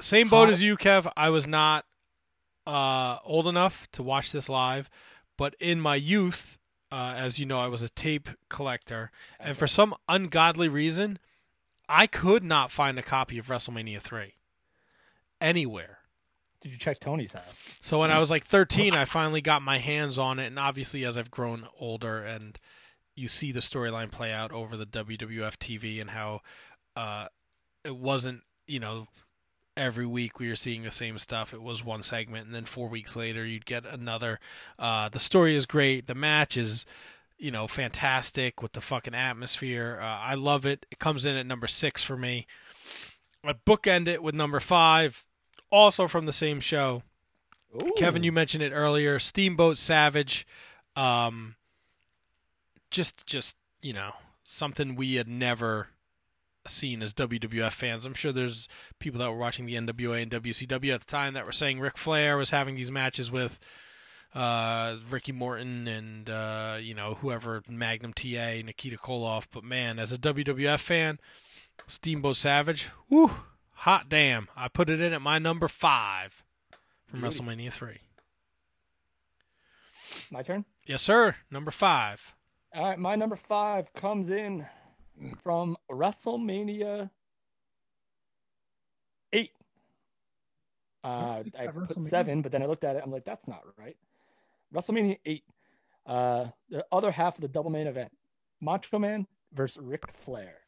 Same 0.00 0.28
boat 0.28 0.50
as 0.50 0.62
you, 0.62 0.76
Kev. 0.76 1.10
I 1.16 1.30
was 1.30 1.46
not 1.46 1.86
uh, 2.66 3.18
old 3.24 3.46
enough 3.46 3.88
to 3.92 4.02
watch 4.02 4.32
this 4.32 4.48
live, 4.48 4.90
but 5.38 5.54
in 5.58 5.80
my 5.80 5.96
youth, 5.96 6.58
uh, 6.90 7.14
as 7.16 7.38
you 7.38 7.46
know, 7.46 7.58
I 7.58 7.68
was 7.68 7.82
a 7.82 7.88
tape 7.88 8.28
collector, 8.50 9.10
and 9.40 9.56
for 9.56 9.66
some 9.66 9.94
ungodly 10.08 10.68
reason, 10.68 11.18
I 11.88 12.06
could 12.06 12.44
not 12.44 12.70
find 12.70 12.98
a 12.98 13.02
copy 13.02 13.38
of 13.38 13.46
WrestleMania 13.46 14.00
3 14.00 14.34
anywhere. 15.40 16.01
Did 16.62 16.72
you 16.72 16.78
check 16.78 17.00
Tony's 17.00 17.32
house? 17.32 17.42
So 17.80 17.98
when 17.98 18.10
I 18.10 18.20
was 18.20 18.30
like 18.30 18.46
13, 18.46 18.94
I 18.94 19.04
finally 19.04 19.40
got 19.40 19.62
my 19.62 19.78
hands 19.78 20.18
on 20.18 20.38
it, 20.38 20.46
and 20.46 20.58
obviously 20.58 21.04
as 21.04 21.18
I've 21.18 21.30
grown 21.30 21.66
older 21.78 22.22
and 22.22 22.58
you 23.14 23.28
see 23.28 23.52
the 23.52 23.60
storyline 23.60 24.10
play 24.10 24.32
out 24.32 24.52
over 24.52 24.76
the 24.76 24.86
WWF 24.86 25.56
TV 25.56 26.00
and 26.00 26.10
how 26.10 26.40
uh, 26.96 27.26
it 27.84 27.96
wasn't, 27.96 28.42
you 28.66 28.80
know, 28.80 29.06
every 29.76 30.06
week 30.06 30.38
we 30.38 30.48
were 30.48 30.56
seeing 30.56 30.82
the 30.82 30.90
same 30.90 31.18
stuff. 31.18 31.52
It 31.52 31.62
was 31.62 31.84
one 31.84 32.02
segment, 32.02 32.46
and 32.46 32.54
then 32.54 32.64
four 32.64 32.88
weeks 32.88 33.16
later 33.16 33.44
you'd 33.44 33.66
get 33.66 33.84
another. 33.84 34.38
Uh, 34.78 35.08
the 35.08 35.18
story 35.18 35.56
is 35.56 35.66
great. 35.66 36.06
The 36.06 36.14
match 36.14 36.56
is, 36.56 36.86
you 37.38 37.50
know, 37.50 37.66
fantastic 37.66 38.62
with 38.62 38.72
the 38.72 38.80
fucking 38.80 39.14
atmosphere. 39.14 39.98
Uh, 40.00 40.04
I 40.04 40.34
love 40.34 40.64
it. 40.64 40.86
It 40.90 40.98
comes 40.98 41.26
in 41.26 41.36
at 41.36 41.46
number 41.46 41.66
six 41.66 42.02
for 42.02 42.16
me. 42.16 42.46
I 43.44 43.54
bookend 43.54 44.06
it 44.06 44.22
with 44.22 44.34
number 44.34 44.60
five, 44.60 45.24
also 45.72 46.06
from 46.06 46.26
the 46.26 46.32
same 46.32 46.60
show. 46.60 47.02
Kevin, 47.96 48.22
you 48.22 48.30
mentioned 48.30 48.62
it 48.62 48.72
earlier. 48.72 49.18
Steamboat 49.18 49.78
Savage, 49.78 50.46
um, 50.94 51.56
just 52.90 53.26
just 53.26 53.56
you 53.80 53.94
know 53.94 54.12
something 54.44 54.94
we 54.94 55.14
had 55.14 55.26
never 55.26 55.88
seen 56.66 57.02
as 57.02 57.14
WWF 57.14 57.72
fans. 57.72 58.04
I'm 58.04 58.14
sure 58.14 58.30
there's 58.30 58.68
people 58.98 59.18
that 59.20 59.30
were 59.30 59.38
watching 59.38 59.64
the 59.64 59.74
NWA 59.74 60.22
and 60.22 60.30
WCW 60.30 60.94
at 60.94 61.00
the 61.00 61.06
time 61.06 61.34
that 61.34 61.46
were 61.46 61.52
saying 61.52 61.80
Ric 61.80 61.96
Flair 61.96 62.36
was 62.36 62.50
having 62.50 62.74
these 62.74 62.90
matches 62.90 63.32
with 63.32 63.58
uh, 64.34 64.96
Ricky 65.10 65.32
Morton 65.32 65.88
and 65.88 66.28
uh, 66.28 66.76
you 66.78 66.94
know 66.94 67.14
whoever 67.14 67.62
Magnum 67.66 68.12
TA, 68.12 68.60
Nikita 68.62 68.98
Koloff. 68.98 69.46
But 69.50 69.64
man, 69.64 69.98
as 69.98 70.12
a 70.12 70.18
WWF 70.18 70.80
fan, 70.80 71.18
Steamboat 71.86 72.36
Savage, 72.36 72.90
whoo, 73.08 73.30
hot 73.82 74.08
damn! 74.08 74.48
I 74.56 74.68
put 74.68 74.88
it 74.88 75.00
in 75.00 75.12
at 75.12 75.20
my 75.20 75.38
number 75.38 75.66
five 75.68 76.44
from 77.06 77.20
Beauty. 77.20 77.36
WrestleMania 77.36 77.72
three. 77.72 77.98
My 80.30 80.42
turn. 80.42 80.64
Yes, 80.86 81.02
sir. 81.02 81.36
Number 81.50 81.70
five. 81.70 82.34
All 82.74 82.84
right, 82.84 82.98
my 82.98 83.16
number 83.16 83.36
five 83.36 83.92
comes 83.92 84.30
in 84.30 84.66
from 85.42 85.76
WrestleMania 85.90 87.10
eight. 89.32 89.50
Uh, 91.04 91.42
I 91.58 91.66
got 91.66 91.74
put 91.74 91.88
seven, 91.88 92.42
but 92.42 92.52
then 92.52 92.62
I 92.62 92.66
looked 92.66 92.84
at 92.84 92.96
it. 92.96 93.02
I'm 93.04 93.10
like, 93.10 93.24
that's 93.24 93.48
not 93.48 93.62
right. 93.76 93.96
WrestleMania 94.72 95.18
eight. 95.26 95.44
Uh, 96.06 96.46
the 96.70 96.84
other 96.92 97.10
half 97.10 97.34
of 97.34 97.42
the 97.42 97.48
double 97.48 97.70
main 97.70 97.88
event: 97.88 98.12
Macho 98.60 98.98
Man 98.98 99.26
versus 99.52 99.82
Ric 99.82 100.10
Flair. 100.10 100.61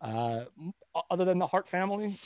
Uh, 0.00 0.44
other 1.10 1.24
than 1.24 1.38
the 1.38 1.46
Hart 1.46 1.68
family, 1.68 2.18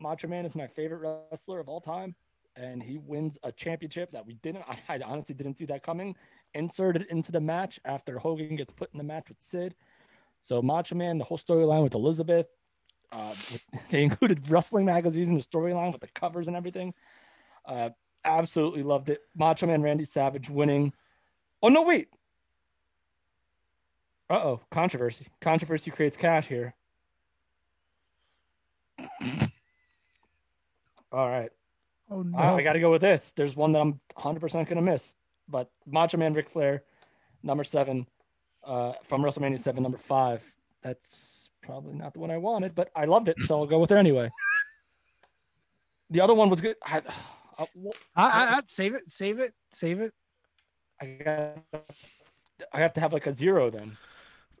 Macho 0.00 0.28
Man 0.28 0.46
is 0.46 0.54
my 0.54 0.66
favorite 0.66 1.20
wrestler 1.30 1.60
of 1.60 1.68
all 1.68 1.80
time, 1.80 2.14
and 2.54 2.82
he 2.82 2.98
wins 2.98 3.38
a 3.42 3.52
championship 3.52 4.12
that 4.12 4.26
we 4.26 4.34
didn't. 4.34 4.64
I, 4.68 4.78
I 4.94 5.00
honestly 5.04 5.34
didn't 5.34 5.58
see 5.58 5.66
that 5.66 5.82
coming. 5.82 6.14
Inserted 6.54 7.06
into 7.10 7.32
the 7.32 7.40
match 7.40 7.80
after 7.84 8.18
Hogan 8.18 8.56
gets 8.56 8.72
put 8.72 8.90
in 8.92 8.98
the 8.98 9.04
match 9.04 9.28
with 9.28 9.38
Sid. 9.40 9.74
So 10.42 10.62
Macho 10.62 10.94
Man, 10.94 11.18
the 11.18 11.24
whole 11.24 11.38
storyline 11.38 11.82
with 11.82 11.94
Elizabeth, 11.94 12.46
uh, 13.12 13.34
they 13.90 14.02
included 14.02 14.48
wrestling 14.48 14.86
magazines 14.86 15.28
in 15.28 15.36
the 15.36 15.42
storyline 15.42 15.92
with 15.92 16.00
the 16.00 16.08
covers 16.08 16.48
and 16.48 16.56
everything. 16.56 16.94
Uh, 17.64 17.90
absolutely 18.24 18.82
loved 18.82 19.08
it. 19.08 19.20
Macho 19.34 19.66
Man 19.66 19.82
Randy 19.82 20.04
Savage 20.04 20.48
winning. 20.48 20.92
Oh 21.62 21.68
no, 21.68 21.82
wait. 21.82 22.08
Uh 24.28 24.34
oh, 24.34 24.60
controversy. 24.70 25.26
Controversy 25.40 25.90
creates 25.90 26.16
cash 26.16 26.46
here. 26.48 26.74
All 31.16 31.30
right. 31.30 31.50
Oh 32.10 32.20
no! 32.20 32.36
I, 32.36 32.56
I 32.56 32.62
got 32.62 32.74
to 32.74 32.78
go 32.78 32.90
with 32.90 33.00
this. 33.00 33.32
There's 33.32 33.56
one 33.56 33.72
that 33.72 33.80
I'm 33.80 34.00
100% 34.18 34.52
going 34.52 34.66
to 34.66 34.82
miss, 34.82 35.14
but 35.48 35.70
Macho 35.86 36.18
Man 36.18 36.34
Ric 36.34 36.50
Flair, 36.50 36.84
number 37.42 37.64
seven, 37.64 38.06
uh, 38.62 38.92
from 39.02 39.22
WrestleMania 39.22 39.58
7, 39.58 39.82
number 39.82 39.96
five. 39.96 40.44
That's 40.82 41.50
probably 41.62 41.94
not 41.94 42.12
the 42.12 42.20
one 42.20 42.30
I 42.30 42.36
wanted, 42.36 42.74
but 42.74 42.90
I 42.94 43.06
loved 43.06 43.28
it, 43.28 43.36
so 43.40 43.56
I'll 43.56 43.66
go 43.66 43.78
with 43.78 43.92
it 43.92 43.96
anyway. 43.96 44.30
The 46.10 46.20
other 46.20 46.34
one 46.34 46.50
was 46.50 46.60
good. 46.60 46.76
I, 46.84 47.00
I, 47.58 47.62
I, 47.62 47.66
I, 48.16 48.56
I'd 48.58 48.68
save 48.68 48.92
it, 48.92 49.10
save 49.10 49.38
it, 49.38 49.54
save 49.72 50.00
it. 50.00 50.12
I 51.00 51.06
got. 51.06 51.58
I 52.74 52.80
have 52.80 52.92
to 52.92 53.00
have 53.00 53.14
like 53.14 53.26
a 53.26 53.32
zero 53.32 53.70
then. 53.70 53.96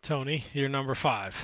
Tony, 0.00 0.44
you're 0.54 0.70
number 0.70 0.94
five. 0.94 1.36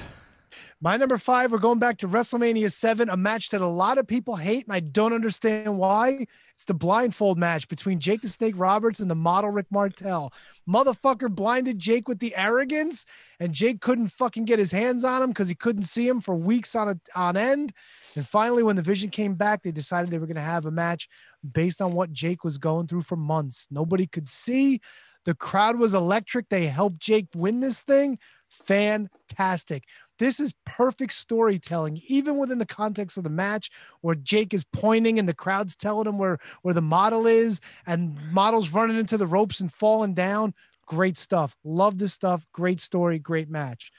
My 0.81 0.97
number 0.97 1.19
five, 1.19 1.53
we're 1.53 1.59
going 1.59 1.79
back 1.79 1.99
to 1.99 2.09
WrestleMania 2.09 2.73
7, 2.73 3.09
a 3.09 3.17
match 3.17 3.51
that 3.51 3.61
a 3.61 3.67
lot 3.67 3.99
of 3.99 4.07
people 4.07 4.37
hate, 4.37 4.67
and 4.67 4.75
I 4.75 4.81
don't 4.81 5.13
understand 5.13 5.77
why. 5.77 6.27
It's 6.55 6.65
the 6.65 6.75
blindfold 6.75 7.39
match 7.39 7.69
between 7.69 7.99
Jake 7.99 8.23
the 8.23 8.29
Snake 8.29 8.55
Roberts 8.57 9.01
and 9.01 9.11
the 9.11 9.15
model 9.15 9.51
Rick 9.51 9.67
Martel. 9.71 10.33
Motherfucker 10.69 11.31
blinded 11.31 11.79
Jake 11.79 12.09
with 12.09 12.19
the 12.19 12.35
arrogance, 12.37 13.07
and 13.41 13.53
Jake 13.53 13.81
couldn't 13.81 14.09
fucking 14.09 14.45
get 14.45 14.59
his 14.59 14.73
hands 14.73 15.05
on 15.05 15.23
him 15.23 15.31
because 15.31 15.49
he 15.49 15.55
couldn't 15.55 15.85
see 15.85 16.07
him 16.07 16.21
for 16.21 16.35
weeks 16.35 16.75
on, 16.75 16.89
a, 16.89 16.99
on 17.15 17.37
end. 17.37 17.73
And 18.15 18.27
finally, 18.27 18.63
when 18.63 18.77
the 18.77 18.83
vision 18.83 19.11
came 19.11 19.35
back, 19.35 19.63
they 19.63 19.73
decided 19.73 20.11
they 20.11 20.19
were 20.19 20.27
going 20.27 20.35
to 20.37 20.43
have 20.43 20.67
a 20.67 20.71
match 20.71 21.09
based 21.53 21.81
on 21.81 21.93
what 21.93 22.13
Jake 22.13 22.45
was 22.45 22.59
going 22.59 22.87
through 22.87 23.03
for 23.03 23.17
months. 23.17 23.67
Nobody 23.71 24.07
could 24.07 24.29
see. 24.29 24.81
The 25.25 25.35
crowd 25.35 25.79
was 25.79 25.95
electric. 25.95 26.49
They 26.49 26.67
helped 26.67 26.99
Jake 26.99 27.29
win 27.35 27.61
this 27.61 27.83
thing. 27.83 28.19
Fantastic. 28.53 29.85
This 30.19 30.39
is 30.39 30.55
perfect 30.67 31.15
storytelling, 31.15 32.01
even 32.07 32.37
within 32.37 32.59
the 32.59 32.67
context 32.67 33.17
of 33.17 33.25
the 33.25 33.31
match, 33.31 33.71
where 34.03 34.15
Jake 34.15 34.55
is 34.55 34.63
pointing 34.63 35.19
and 35.19 35.29
the 35.29 35.35
crowd's 35.35 35.75
telling 35.75 36.07
him 36.07 36.19
where, 36.19 36.39
where 36.61 36.75
the 36.75 36.83
model 36.83 37.27
is, 37.27 37.61
and 37.87 38.17
model's 38.31 38.71
running 38.71 38.99
into 38.99 39.17
the 39.17 39.27
ropes 39.27 39.61
and 39.61 39.73
falling 39.73 40.15
down. 40.15 40.55
Great 40.87 41.17
stuff. 41.17 41.57
Love 41.65 41.99
this 41.99 42.13
stuff. 42.13 42.47
Great 42.53 42.79
story. 42.79 43.19
Great 43.19 43.49
match. 43.49 43.91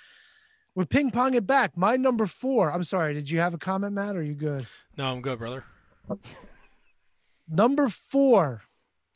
We're 0.75 0.85
ping 0.85 1.11
pong 1.11 1.33
it 1.33 1.45
back. 1.45 1.75
My 1.75 1.95
number 1.97 2.25
four. 2.25 2.71
I'm 2.71 2.83
sorry. 2.83 3.13
Did 3.13 3.29
you 3.29 3.39
have 3.39 3.53
a 3.53 3.59
comment, 3.59 3.93
Matt? 3.93 4.15
Are 4.15 4.23
you 4.23 4.33
good? 4.33 4.65
No, 4.97 5.11
I'm 5.11 5.21
good, 5.21 5.39
brother. 5.39 5.63
Number 7.49 7.89
four, 7.89 8.61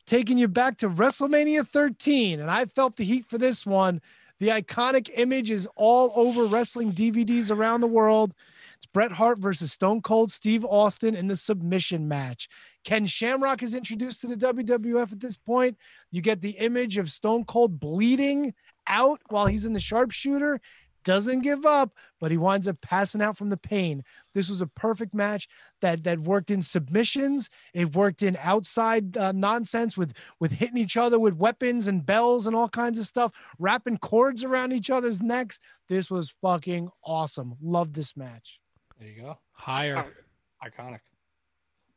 taking 0.06 0.38
you 0.38 0.48
back 0.48 0.78
to 0.80 0.90
WrestleMania 0.90 1.68
13. 1.68 2.40
And 2.40 2.52
I 2.52 2.66
felt 2.66 2.98
the 2.98 3.04
heat 3.04 3.26
for 3.26 3.38
this 3.38 3.66
one. 3.66 4.02
The 4.40 4.50
iconic 4.50 5.10
image 5.16 5.50
is 5.50 5.68
all 5.76 6.12
over 6.16 6.46
wrestling 6.46 6.94
DVDs 6.94 7.50
around 7.50 7.82
the 7.82 7.88
world. 7.88 8.34
It's 8.76 8.86
Bret 8.86 9.12
Hart 9.12 9.40
versus 9.40 9.72
Stone 9.72 10.02
Cold 10.02 10.32
Steve 10.32 10.64
Austin 10.64 11.16
in 11.16 11.28
the 11.28 11.36
submission 11.36 12.08
match. 12.08 12.48
Ken 12.84 13.08
Shamrock 13.08 13.64
is 13.64 13.74
introduced 13.74 14.22
to 14.22 14.28
the 14.28 14.36
WWF 14.36 15.12
at 15.12 15.20
this 15.20 15.38
point. 15.38 15.76
You 16.12 16.22
get 16.22 16.42
the 16.42 16.52
image 16.52 16.98
of 17.00 17.10
Stone 17.10 17.46
Cold 17.46 17.80
bleeding 17.80 18.54
out 18.86 19.20
while 19.30 19.48
he's 19.48 19.66
in 19.66 19.74
the 19.74 19.80
sharpshooter. 19.80 20.62
Doesn't 21.08 21.40
give 21.40 21.66
up, 21.66 21.94
but 22.20 22.32
he 22.32 22.38
winds 22.38 22.68
up 22.68 22.82
passing 22.82 23.22
out 23.22 23.38
from 23.38 23.50
the 23.50 23.56
pain. 23.56 24.04
This 24.34 24.50
was 24.50 24.60
a 24.60 24.68
perfect 24.68 25.14
match 25.14 25.48
that 25.80 26.04
that 26.04 26.20
worked 26.20 26.52
in 26.52 26.62
submissions. 26.62 27.50
It 27.74 27.96
worked 27.96 28.24
in 28.24 28.38
outside 28.42 29.16
uh, 29.16 29.32
nonsense 29.32 29.96
with 29.96 30.12
with 30.42 30.52
hitting 30.52 30.76
each 30.76 30.98
other 30.98 31.18
with 31.18 31.36
weapons 31.36 31.88
and 31.88 32.06
bells 32.06 32.46
and 32.46 32.58
all 32.58 32.68
kinds 32.68 33.00
of 33.00 33.06
stuff, 33.06 33.32
wrapping 33.58 34.00
cords 34.00 34.44
around 34.44 34.74
each 34.74 34.90
other's 34.90 35.22
necks. 35.22 35.62
This 35.88 36.12
was 36.12 36.30
fucking 36.42 36.90
awesome. 37.06 37.56
Love 37.62 37.94
this 37.94 38.18
match. 38.18 38.60
There 39.00 39.08
you 39.08 39.22
go. 39.22 39.38
Higher. 39.54 40.08
Iconic. 40.62 41.00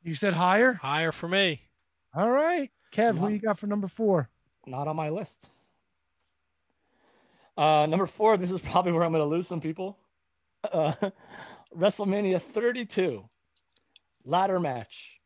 You 0.05 0.14
said 0.14 0.34
higher? 0.34 0.74
Higher 0.74 1.10
for 1.10 1.26
me. 1.26 1.62
All 2.14 2.30
right. 2.30 2.70
Kev, 2.92 3.16
what 3.16 3.32
you 3.32 3.40
got 3.40 3.58
for 3.58 3.66
number 3.66 3.89
four? 3.89 4.30
Not 4.66 4.86
on 4.86 4.94
my 4.94 5.08
list. 5.08 5.50
Uh, 7.60 7.84
number 7.84 8.06
four, 8.06 8.39
this 8.39 8.50
is 8.50 8.62
probably 8.62 8.90
where 8.90 9.05
I'm 9.05 9.12
going 9.12 9.22
to 9.22 9.28
lose 9.28 9.47
some 9.47 9.60
people. 9.60 9.98
Uh, 10.64 10.94
WrestleMania 11.76 12.40
32 12.40 13.28
ladder 14.24 14.58
match 14.58 15.20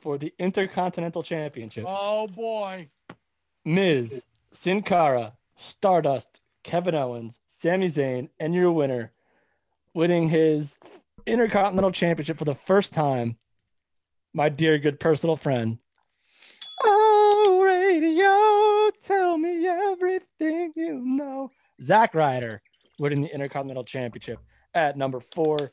for 0.00 0.16
the 0.16 0.32
Intercontinental 0.38 1.24
Championship. 1.24 1.86
Oh 1.88 2.28
boy. 2.28 2.88
Miz, 3.64 4.24
Sin 4.52 4.82
Cara, 4.82 5.32
Stardust, 5.56 6.40
Kevin 6.62 6.94
Owens, 6.94 7.40
Sami 7.48 7.88
Zayn, 7.88 8.28
and 8.38 8.54
your 8.54 8.70
winner, 8.70 9.10
winning 9.92 10.28
his 10.28 10.78
Intercontinental 11.26 11.90
Championship 11.90 12.38
for 12.38 12.44
the 12.44 12.54
first 12.54 12.92
time, 12.92 13.38
my 14.32 14.48
dear 14.48 14.78
good 14.78 15.00
personal 15.00 15.34
friend. 15.34 15.78
Radio, 19.08 19.22
tell 19.22 19.38
me 19.38 19.66
everything 19.66 20.72
you 20.76 20.94
know. 20.94 21.50
Zack 21.82 22.14
Ryder 22.14 22.62
winning 22.98 23.22
the 23.22 23.32
Intercontinental 23.32 23.84
Championship 23.84 24.38
at 24.74 24.96
number 24.96 25.20
four 25.20 25.72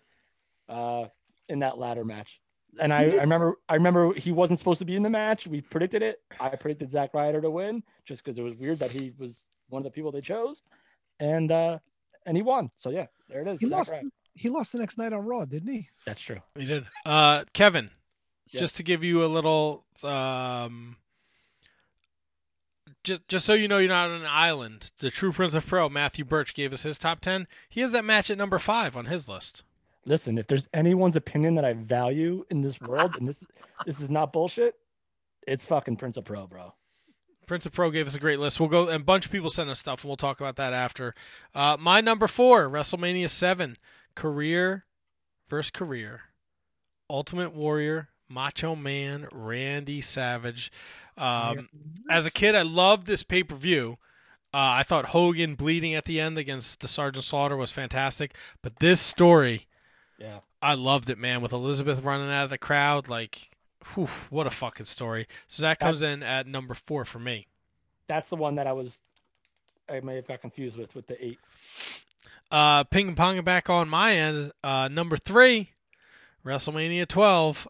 uh, 0.70 1.06
in 1.50 1.60
that 1.60 1.78
ladder 1.78 2.04
match. 2.04 2.40
And 2.80 2.94
I, 2.94 3.04
I 3.04 3.22
remember 3.22 3.56
I 3.68 3.74
remember 3.76 4.14
he 4.14 4.32
wasn't 4.32 4.58
supposed 4.60 4.80
to 4.80 4.86
be 4.86 4.96
in 4.96 5.04
the 5.04 5.10
match. 5.10 5.46
We 5.46 5.60
predicted 5.62 6.02
it. 6.02 6.20
I 6.40 6.50
predicted 6.56 6.90
Zack 6.90 7.14
Ryder 7.14 7.42
to 7.42 7.50
win 7.52 7.84
just 8.06 8.24
because 8.24 8.38
it 8.38 8.44
was 8.44 8.56
weird 8.56 8.80
that 8.80 8.92
he 8.92 9.12
was 9.18 9.50
one 9.68 9.82
of 9.82 9.84
the 9.84 9.92
people 9.92 10.12
they 10.12 10.22
chose. 10.22 10.62
And 11.20 11.52
uh 11.52 11.80
and 12.26 12.38
he 12.38 12.44
won. 12.44 12.72
So 12.78 12.90
yeah, 12.90 13.08
there 13.28 13.42
it 13.42 13.48
is. 13.50 13.60
He 13.60 13.68
Zack 13.68 13.78
lost 13.78 13.92
Ryder. 13.92 14.08
he 14.36 14.48
lost 14.50 14.72
the 14.72 14.80
next 14.80 14.98
night 14.98 15.12
on 15.12 15.26
Raw, 15.26 15.44
didn't 15.46 15.74
he? 15.74 15.90
That's 16.06 16.22
true. 16.22 16.40
He 16.58 16.66
did. 16.66 16.86
Uh, 17.06 17.44
Kevin, 17.54 17.90
Yeah. 18.52 18.62
just 18.62 18.78
to 18.78 18.84
give 18.84 19.04
you 19.04 19.26
a 19.26 19.28
little, 19.28 19.86
um, 20.02 20.96
just 23.04 23.28
just 23.28 23.46
so 23.46 23.54
you 23.54 23.68
know, 23.68 23.78
you're 23.78 23.90
not 23.90 24.10
on 24.10 24.22
an 24.22 24.28
island. 24.28 24.92
The 25.00 25.10
True 25.10 25.32
Prince 25.32 25.54
of 25.54 25.66
Pro, 25.66 25.90
Matthew 25.90 26.26
Birch, 26.26 26.54
gave 26.54 26.74
us 26.74 26.84
his 26.84 26.98
top 26.98 27.22
ten. 27.22 27.48
He 27.70 27.82
has 27.82 27.92
that 27.92 28.06
match 28.06 28.30
at 28.30 28.38
number 28.38 28.60
five 28.60 28.96
on 28.96 29.06
his 29.06 29.28
list. 29.28 29.64
Listen, 30.06 30.38
if 30.38 30.48
there's 30.48 30.68
anyone's 30.74 31.16
opinion 31.16 31.56
that 31.56 31.66
I 31.66 31.74
value 31.74 32.46
in 32.50 32.62
this 32.62 32.82
world, 32.82 33.16
and 33.18 33.28
this 33.28 33.46
this 33.86 34.02
is 34.02 34.10
not 34.10 34.34
bullshit, 34.34 34.76
it's 35.48 35.66
fucking 35.66 35.98
Prince 35.98 36.18
of 36.18 36.26
Pro, 36.26 36.48
bro. 36.48 36.74
Prince 37.48 37.66
of 37.66 37.74
Pro 37.74 37.92
gave 37.92 38.08
us 38.08 38.16
a 38.16 38.20
great 38.20 38.40
list. 38.40 38.60
We'll 38.60 38.70
go, 38.70 38.88
and 38.88 39.02
a 39.02 39.06
bunch 39.06 39.26
of 39.26 39.32
people 39.32 39.50
sent 39.50 39.70
us 39.70 39.80
stuff, 39.80 40.04
and 40.04 40.10
we'll 40.10 40.18
talk 40.18 40.40
about 40.40 40.56
that 40.56 40.74
after. 40.74 41.14
Uh, 41.54 41.76
my 41.80 42.00
number 42.00 42.28
four, 42.28 42.70
WrestleMania 42.70 43.30
7, 43.30 43.78
career 44.16 44.86
versus 45.50 45.70
career. 45.70 46.22
Ultimate 47.10 47.54
Warrior, 47.54 48.08
Macho 48.30 48.76
Man, 48.76 49.28
Randy 49.34 50.00
Savage. 50.00 50.72
Um, 51.22 51.70
as 52.10 52.26
a 52.26 52.32
kid, 52.32 52.56
I 52.56 52.64
loved 52.64 53.08
this 53.08 53.24
pay 53.24 53.44
per 53.44 53.56
view. 53.56 53.98
Uh, 54.54 54.82
I 54.82 54.84
thought 54.84 55.08
Hogan 55.08 55.56
bleeding 55.56 55.94
at 55.94 56.06
the 56.06 56.20
end 56.20 56.38
against 56.38 56.82
the 56.82 56.88
Sergeant 56.88 57.24
Slaughter 57.24 57.56
was 57.56 57.72
fantastic, 57.72 58.36
but 58.62 58.80
this 58.80 59.00
story, 59.00 59.68
Yeah. 60.18 60.40
I 60.62 60.74
loved 60.74 61.10
it, 61.10 61.18
man. 61.18 61.42
With 61.42 61.54
Elizabeth 61.54 62.02
running 62.02 62.30
out 62.30 62.44
of 62.46 62.50
the 62.50 62.58
crowd, 62.58 63.08
like, 63.08 63.50
whew, 63.94 64.10
what 64.30 64.46
a 64.48 64.50
fucking 64.52 64.86
story. 64.88 65.28
So 65.48 65.64
that 65.64 65.80
comes 65.80 66.02
in 66.02 66.22
at 66.22 66.48
number 66.48 66.74
four 66.74 67.06
for 67.06 67.20
me. 67.20 67.48
That's 68.08 68.30
the 68.30 68.36
one 68.36 68.56
that 68.56 68.68
I 68.68 68.74
was 68.74 69.02
I 69.90 70.00
may 70.02 70.16
have 70.16 70.28
got 70.28 70.42
confused 70.42 70.78
with 70.78 70.94
with 70.96 71.08
the 71.08 71.24
eight. 71.26 71.40
Uh, 72.52 72.84
ping 72.84 73.16
pong 73.16 73.42
back 73.44 73.70
on 73.70 73.88
my 73.88 74.16
end. 74.16 74.52
Uh, 74.64 74.90
number 74.92 75.16
three, 75.18 75.70
WrestleMania 76.46 77.08
12, 77.08 77.68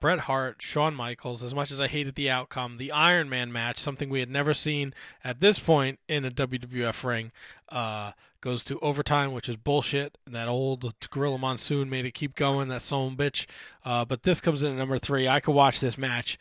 Bret 0.00 0.20
Hart, 0.20 0.56
Shawn 0.60 0.94
Michaels, 0.94 1.42
as 1.42 1.54
much 1.54 1.70
as 1.70 1.80
I 1.80 1.88
hated 1.88 2.14
the 2.14 2.30
outcome, 2.30 2.76
the 2.76 2.92
Iron 2.92 3.28
Man 3.28 3.50
match, 3.52 3.78
something 3.78 4.08
we 4.08 4.20
had 4.20 4.30
never 4.30 4.54
seen 4.54 4.94
at 5.24 5.40
this 5.40 5.58
point 5.58 5.98
in 6.08 6.24
a 6.24 6.30
WWF 6.30 7.02
ring, 7.04 7.32
uh, 7.68 8.12
goes 8.40 8.62
to 8.64 8.78
overtime, 8.78 9.32
which 9.32 9.48
is 9.48 9.56
bullshit. 9.56 10.16
And 10.24 10.34
that 10.34 10.48
old 10.48 10.94
Gorilla 11.10 11.38
Monsoon 11.38 11.90
made 11.90 12.06
it 12.06 12.14
keep 12.14 12.36
going, 12.36 12.68
that 12.68 12.82
son 12.82 13.08
of 13.08 13.12
a 13.14 13.16
bitch. 13.16 13.46
Uh, 13.84 14.04
but 14.04 14.22
this 14.22 14.40
comes 14.40 14.62
in 14.62 14.72
at 14.72 14.78
number 14.78 14.98
three. 14.98 15.26
I 15.26 15.40
could 15.40 15.54
watch 15.54 15.80
this 15.80 15.98
match 15.98 16.38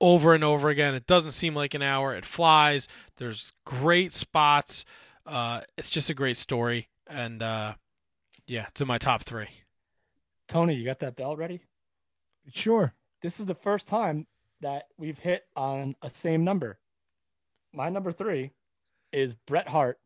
over 0.00 0.34
and 0.34 0.44
over 0.44 0.68
again. 0.68 0.94
It 0.94 1.06
doesn't 1.06 1.32
seem 1.32 1.54
like 1.54 1.74
an 1.74 1.82
hour. 1.82 2.14
It 2.14 2.26
flies. 2.26 2.88
There's 3.16 3.52
great 3.64 4.12
spots. 4.12 4.84
Uh, 5.26 5.62
it's 5.76 5.90
just 5.90 6.10
a 6.10 6.14
great 6.14 6.36
story. 6.36 6.88
And 7.06 7.42
uh, 7.42 7.74
yeah, 8.46 8.66
it's 8.68 8.80
in 8.80 8.86
my 8.86 8.98
top 8.98 9.22
three. 9.22 9.48
Tony, 10.46 10.74
you 10.74 10.84
got 10.84 11.00
that 11.00 11.16
belt 11.16 11.38
ready? 11.38 11.60
Sure. 12.54 12.94
This 13.20 13.40
is 13.40 13.46
the 13.46 13.54
first 13.54 13.88
time 13.88 14.26
that 14.60 14.84
we've 14.96 15.18
hit 15.18 15.44
on 15.56 15.96
a 16.02 16.10
same 16.10 16.44
number. 16.44 16.78
My 17.72 17.88
number 17.88 18.12
three 18.12 18.52
is 19.12 19.34
Bret 19.46 19.68
Hart, 19.68 19.98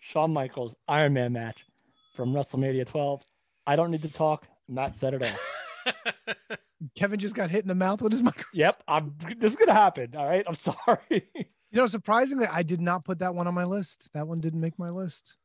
Shawn 0.00 0.32
Michaels 0.32 0.76
Iron 0.86 1.12
Man 1.12 1.32
match 1.32 1.64
from 2.14 2.32
WrestleMania 2.32 2.86
12. 2.86 3.22
I 3.66 3.74
don't 3.74 3.90
need 3.90 4.02
to 4.02 4.12
talk. 4.12 4.46
Matt 4.68 4.96
said 4.96 5.14
it 5.14 5.22
all. 5.22 6.56
Kevin 6.96 7.18
just 7.18 7.34
got 7.34 7.50
hit 7.50 7.62
in 7.62 7.68
the 7.68 7.74
mouth 7.74 8.00
with 8.00 8.12
his 8.12 8.22
microphone. 8.22 8.50
Yep, 8.54 8.82
I'm. 8.86 9.14
This 9.38 9.52
is 9.52 9.56
gonna 9.56 9.74
happen. 9.74 10.14
All 10.16 10.26
right, 10.26 10.44
I'm 10.46 10.54
sorry. 10.86 11.28
You 11.34 11.44
know, 11.72 11.86
surprisingly, 11.86 12.46
I 12.46 12.62
did 12.62 12.80
not 12.80 13.04
put 13.04 13.18
that 13.20 13.34
one 13.34 13.46
on 13.46 13.54
my 13.54 13.64
list. 13.64 14.08
That 14.14 14.28
one 14.28 14.40
didn't 14.40 14.60
make 14.60 14.78
my 14.78 14.90
list. 14.90 15.36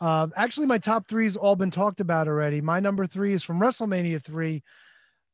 Uh, 0.00 0.28
actually, 0.36 0.66
my 0.66 0.78
top 0.78 1.08
three 1.08 1.24
has 1.24 1.36
all 1.36 1.56
been 1.56 1.70
talked 1.70 2.00
about 2.00 2.26
already. 2.26 2.60
My 2.60 2.80
number 2.80 3.06
three 3.06 3.32
is 3.32 3.42
from 3.42 3.60
WrestleMania 3.60 4.22
three. 4.22 4.62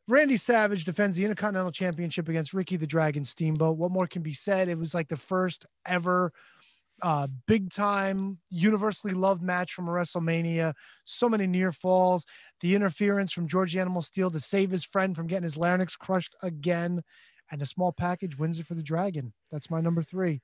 Randy 0.09 0.39
Savage 0.39 0.87
defends 0.87 1.17
the 1.17 1.25
Intercontinental 1.25 1.71
Championship 1.71 2.31
against 2.31 2.55
Ricky 2.55 2.77
the 2.77 2.87
Dragon 2.87 3.25
Steamboat. 3.25 3.77
What 3.77 3.93
more 3.93 4.07
can 4.07 4.23
be 4.23 4.33
said? 4.33 4.69
It 4.69 4.79
was 4.79 4.95
like 4.95 5.09
the 5.09 5.19
first 5.19 5.67
ever 5.85 6.33
uh, 7.03 7.29
big 7.47 7.71
time, 7.71 8.39
universally 8.49 9.13
loved 9.13 9.43
match 9.43 9.75
from 9.75 9.87
WrestleMania. 9.87 10.73
So 11.05 11.29
many 11.29 11.47
near 11.47 11.73
falls. 11.73 12.25
The 12.61 12.75
interference 12.75 13.33
from 13.33 13.49
George 13.49 13.77
Animal 13.77 14.01
Steel 14.01 14.31
to 14.31 14.41
save 14.41 14.71
his 14.71 14.85
friend 14.85 15.15
from 15.15 15.27
getting 15.27 15.45
his 15.45 15.59
larynx 15.59 15.95
crushed 15.95 16.35
again. 16.43 17.03
And 17.51 17.61
a 17.61 17.67
small 17.67 17.93
package 17.93 18.39
wins 18.39 18.59
it 18.59 18.67
for 18.67 18.75
the 18.75 18.83
Dragon. 18.83 19.33
That's 19.53 19.71
my 19.71 19.83
number 19.83 20.03
three. 20.03 20.41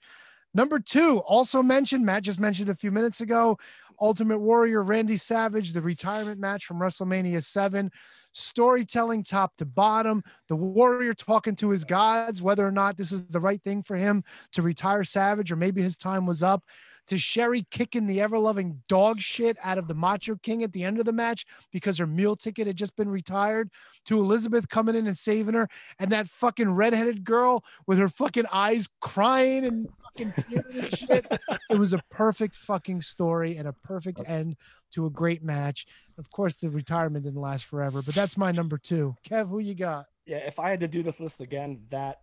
Number 0.55 0.78
two, 0.78 1.18
also 1.18 1.62
mentioned, 1.62 2.07
Matt 2.07 2.23
just 2.23 2.39
mentioned 2.39 2.68
a 2.68 2.76
few 2.76 2.92
minutes 2.92 3.20
ago, 3.20 3.58
Ultimate 4.00 4.39
Warrior 4.39 4.83
Randy 4.83 5.16
Savage, 5.16 5.73
the 5.73 5.83
retirement 5.83 6.39
match 6.39 6.65
from 6.65 6.78
WrestleMania 6.78 7.42
7. 7.42 7.91
Storytelling 8.33 9.24
top 9.24 9.57
to 9.57 9.65
bottom, 9.65 10.23
the 10.49 10.57
Warrior 10.57 11.15
talking 11.15 11.57
to 11.57 11.70
his 11.70 11.84
gods, 11.84 12.41
whether 12.41 12.66
or 12.66 12.73
not 12.73 12.97
this 12.97 13.12
is 13.12 13.26
the 13.26 13.41
right 13.41 13.62
thing 13.62 13.83
for 13.83 13.97
him 13.97 14.23
to 14.52 14.62
retire 14.62 15.05
Savage 15.05 15.50
or 15.50 15.57
maybe 15.57 15.83
his 15.83 15.97
time 15.97 16.26
was 16.26 16.42
up. 16.42 16.62
To 17.08 17.18
Sherri 17.18 17.66
kicking 17.70 18.07
the 18.07 18.20
ever 18.20 18.39
loving 18.39 18.83
dog 18.89 19.20
shit 19.20 19.57
out 19.62 19.78
of 19.78 19.89
the 19.89 19.94
Macho 19.94 20.36
King 20.42 20.62
at 20.62 20.73
the 20.73 20.84
end 20.84 20.99
of 20.99 21.05
the 21.05 21.12
match 21.12 21.44
because 21.73 21.99
her 21.99 22.07
meal 22.07 22.34
ticket 22.36 22.66
had 22.66 22.76
just 22.76 22.97
been 22.97 23.08
retired. 23.08 23.70
To 24.07 24.18
Elizabeth 24.18 24.68
coming 24.68 24.94
in 24.94 25.07
and 25.07 25.16
saving 25.16 25.55
her. 25.55 25.68
And 25.99 26.10
that 26.12 26.28
fucking 26.28 26.70
redheaded 26.70 27.24
girl 27.24 27.65
with 27.86 27.99
her 27.99 28.08
fucking 28.08 28.47
eyes 28.52 28.89
crying 29.00 29.65
and 29.65 29.89
fucking 30.02 30.33
tearing 30.33 30.84
and 30.84 30.99
shit. 30.99 31.26
It 31.70 31.78
was 31.78 31.92
a 31.92 32.02
perfect 32.10 32.57
fucking 32.57 33.02
story 33.02 33.57
and 33.57 33.68
a 33.68 33.73
perfect 33.73 34.20
end 34.26 34.57
to 34.92 35.07
a 35.07 35.10
great 35.10 35.42
match. 35.42 35.86
Of 36.18 36.31
course, 36.31 36.57
the 36.57 36.70
retirement 36.70 37.24
didn't 37.24 37.41
last 37.41 37.65
forever, 37.65 38.02
but 38.02 38.15
that's 38.15 38.36
my 38.36 38.52
number 38.52 38.78
two. 38.78 39.15
Kev, 39.28 39.49
who 39.49 39.58
you 39.58 39.74
got? 39.74 40.07
Yeah, 40.26 40.39
if 40.39 40.58
I 40.58 40.70
had 40.70 40.81
to 40.81 40.89
do 40.89 41.02
this 41.02 41.20
list 41.20 41.41
again, 41.41 41.83
that 41.91 42.20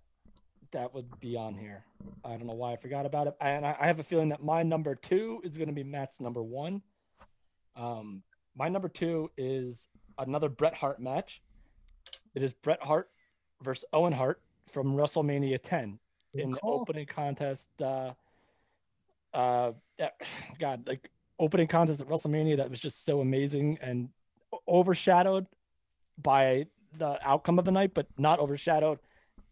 that 0.72 0.94
would 0.94 1.20
be 1.20 1.36
on 1.36 1.56
here. 1.56 1.84
I 2.24 2.30
don't 2.30 2.48
know 2.48 2.54
why 2.54 2.74
I 2.74 2.76
forgot 2.78 3.06
about 3.06 3.28
it, 3.28 3.36
and 3.42 3.66
I, 3.66 3.76
I 3.80 3.88
have 3.88 4.00
a 4.00 4.04
feeling 4.04 4.30
that 4.30 4.44
my 4.44 4.64
number 4.64 4.96
two 4.96 5.42
is 5.44 5.58
going 5.58 5.70
to 5.70 5.74
be 5.74 5.84
Matt's 5.84 6.20
number 6.20 6.42
one. 6.42 6.82
Um, 7.76 8.24
my 8.56 8.70
number 8.70 8.90
two 8.90 9.32
is 9.38 9.88
another 10.18 10.50
Bret 10.50 10.74
Hart 10.74 11.00
match. 11.02 11.42
It 12.36 12.44
is 12.44 12.54
Bret 12.54 12.82
Hart 12.82 13.10
versus 13.62 13.86
Owen 13.94 14.14
Hart 14.14 14.42
from 14.68 14.96
WrestleMania 14.96 15.60
10 15.62 16.00
in 16.34 16.52
the 16.52 16.60
opening 16.64 17.06
contest. 17.06 17.70
Uh, 17.82 18.12
uh, 19.34 19.72
God, 20.60 20.88
like 20.88 21.10
opening 21.40 21.68
contest 21.68 22.02
at 22.02 22.08
WrestleMania 22.08 22.58
that 22.58 22.70
was 22.70 22.80
just 22.80 23.06
so 23.06 23.22
amazing 23.22 23.78
and 23.82 24.10
overshadowed 24.68 25.48
by 26.22 26.66
the 26.98 27.18
outcome 27.28 27.58
of 27.58 27.66
the 27.66 27.72
night, 27.72 27.94
but 27.94 28.08
not 28.18 28.40
overshadowed 28.40 29.00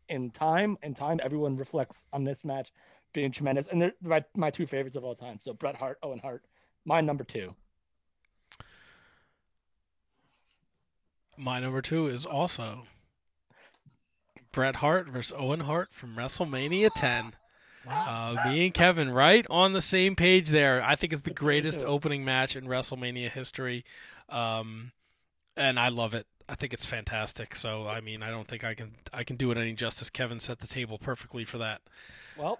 in 0.09 0.31
time. 0.31 0.77
In 0.83 0.93
time, 0.93 1.19
everyone 1.23 1.55
reflects 1.57 2.03
on 2.11 2.23
this 2.23 2.43
match 2.43 2.71
being 3.13 3.31
tremendous, 3.31 3.67
and 3.67 3.81
they're 3.81 3.93
my, 4.01 4.23
my 4.35 4.49
two 4.49 4.67
favorites 4.67 4.95
of 4.95 5.03
all 5.03 5.15
time. 5.15 5.39
So 5.41 5.53
Bret 5.53 5.75
Hart, 5.75 5.97
Owen 6.03 6.19
Hart, 6.19 6.43
my 6.85 7.01
number 7.01 7.23
two. 7.23 7.55
My 11.37 11.59
number 11.59 11.81
two 11.81 12.07
is 12.07 12.25
also 12.25 12.83
Bret 14.51 14.77
Hart 14.77 15.07
versus 15.07 15.33
Owen 15.37 15.61
Hart 15.61 15.89
from 15.93 16.15
WrestleMania 16.15 16.89
10. 16.95 17.33
Uh, 17.87 18.35
me 18.45 18.65
and 18.65 18.73
Kevin 18.73 19.09
right 19.09 19.45
on 19.49 19.73
the 19.73 19.81
same 19.81 20.15
page 20.15 20.49
there. 20.49 20.83
I 20.83 20.95
think 20.95 21.13
it's 21.13 21.21
the 21.21 21.33
greatest 21.33 21.81
opening 21.85 22.25
match 22.25 22.55
in 22.55 22.65
WrestleMania 22.65 23.31
history, 23.31 23.85
um, 24.27 24.91
and 25.55 25.79
I 25.79 25.89
love 25.89 26.13
it. 26.13 26.27
I 26.49 26.55
think 26.55 26.73
it's 26.73 26.85
fantastic. 26.85 27.55
So 27.55 27.87
I 27.87 28.01
mean, 28.01 28.23
I 28.23 28.31
don't 28.31 28.47
think 28.47 28.63
I 28.63 28.73
can 28.73 28.91
I 29.13 29.23
can 29.23 29.35
do 29.35 29.51
it 29.51 29.57
any 29.57 29.73
justice. 29.73 30.09
Kevin 30.09 30.39
set 30.39 30.59
the 30.59 30.67
table 30.67 30.97
perfectly 30.97 31.45
for 31.45 31.59
that. 31.59 31.81
Well, 32.37 32.59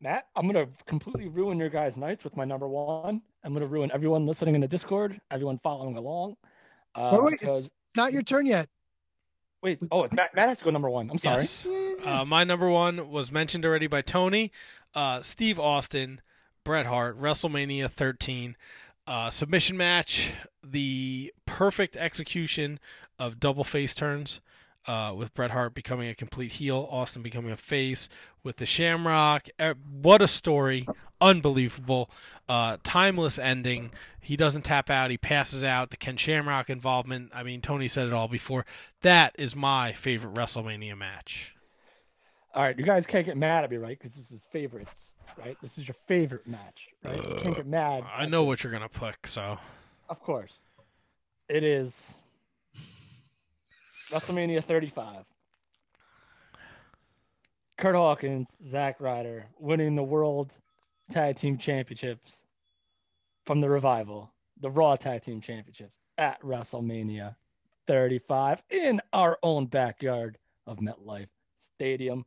Matt, 0.00 0.26
I'm 0.34 0.46
gonna 0.46 0.66
completely 0.86 1.28
ruin 1.28 1.58
your 1.58 1.68
guys' 1.68 1.96
nights 1.96 2.24
with 2.24 2.36
my 2.36 2.44
number 2.44 2.66
one. 2.66 3.20
I'm 3.44 3.52
gonna 3.52 3.66
ruin 3.66 3.90
everyone 3.92 4.26
listening 4.26 4.54
in 4.54 4.62
the 4.62 4.68
Discord, 4.68 5.20
everyone 5.30 5.60
following 5.62 5.96
along. 5.96 6.36
Uh, 6.94 7.10
wait, 7.12 7.22
wait, 7.22 7.40
because 7.40 7.66
it's 7.66 7.96
not 7.96 8.12
your 8.12 8.22
turn 8.22 8.46
yet. 8.46 8.68
wait, 9.62 9.78
oh, 9.90 10.08
Matt, 10.12 10.34
Matt 10.34 10.48
has 10.48 10.58
to 10.58 10.64
go 10.64 10.70
number 10.70 10.90
one. 10.90 11.10
I'm 11.10 11.18
sorry. 11.18 11.36
Yes. 11.36 11.68
Uh, 12.04 12.24
my 12.24 12.44
number 12.44 12.68
one 12.68 13.10
was 13.10 13.30
mentioned 13.30 13.64
already 13.64 13.86
by 13.86 14.02
Tony. 14.02 14.50
Uh, 14.94 15.22
Steve 15.22 15.58
Austin, 15.60 16.20
Bret 16.64 16.86
Hart, 16.86 17.20
WrestleMania 17.20 17.90
13. 17.90 18.56
Uh, 19.06 19.30
submission 19.30 19.76
match, 19.76 20.32
the 20.62 21.32
perfect 21.44 21.96
execution 21.96 22.78
of 23.18 23.40
double 23.40 23.64
face 23.64 23.94
turns 23.94 24.40
uh, 24.86 25.14
with 25.16 25.32
Bret 25.34 25.52
Hart 25.52 25.74
becoming 25.74 26.08
a 26.08 26.14
complete 26.14 26.52
heel, 26.52 26.88
Austin 26.90 27.22
becoming 27.22 27.52
a 27.52 27.56
face 27.56 28.08
with 28.42 28.56
the 28.56 28.66
Shamrock. 28.66 29.48
What 29.90 30.22
a 30.22 30.28
story! 30.28 30.86
Unbelievable. 31.20 32.10
Uh, 32.48 32.78
timeless 32.82 33.38
ending. 33.38 33.92
He 34.20 34.36
doesn't 34.36 34.62
tap 34.62 34.90
out, 34.90 35.10
he 35.10 35.18
passes 35.18 35.62
out. 35.62 35.90
The 35.90 35.96
Ken 35.96 36.16
Shamrock 36.16 36.68
involvement. 36.68 37.30
I 37.32 37.42
mean, 37.44 37.60
Tony 37.60 37.86
said 37.86 38.08
it 38.08 38.12
all 38.12 38.28
before. 38.28 38.66
That 39.02 39.34
is 39.38 39.54
my 39.54 39.92
favorite 39.92 40.34
WrestleMania 40.34 40.96
match. 40.98 41.54
All 42.54 42.62
right, 42.62 42.76
you 42.78 42.84
guys 42.84 43.06
can't 43.06 43.24
get 43.24 43.36
mad 43.36 43.64
at 43.64 43.70
me, 43.70 43.76
right? 43.78 43.98
Because 43.98 44.14
this 44.14 44.30
is 44.30 44.44
favorites, 44.50 45.14
right? 45.38 45.56
This 45.62 45.78
is 45.78 45.88
your 45.88 45.94
favorite 46.06 46.46
match, 46.46 46.88
right? 47.04 47.16
You 47.16 47.36
can't 47.40 47.56
get 47.56 47.66
mad. 47.66 48.04
I 48.12 48.26
know 48.26 48.44
what 48.44 48.62
you're 48.62 48.72
gonna 48.72 48.88
pick, 48.88 49.26
so 49.26 49.58
Of 50.08 50.20
course. 50.20 50.54
It 51.48 51.64
is 51.64 52.16
WrestleMania 54.12 54.62
35. 54.62 55.24
Kurt 57.78 57.94
Hawkins, 57.94 58.56
Zack 58.64 59.00
Ryder 59.00 59.46
winning 59.58 59.96
the 59.96 60.02
World 60.02 60.54
Tag 61.10 61.36
Team 61.36 61.56
Championships 61.56 62.42
from 63.46 63.60
the 63.60 63.68
Revival, 63.70 64.32
the 64.60 64.70
Raw 64.70 64.96
Tag 64.96 65.22
Team 65.22 65.40
Championships 65.40 65.96
at 66.18 66.40
WrestleMania 66.42 67.34
35 67.86 68.62
in 68.70 69.00
our 69.12 69.38
own 69.42 69.66
backyard 69.66 70.36
of 70.66 70.78
MetLife 70.78 71.28
Stadium. 71.58 72.24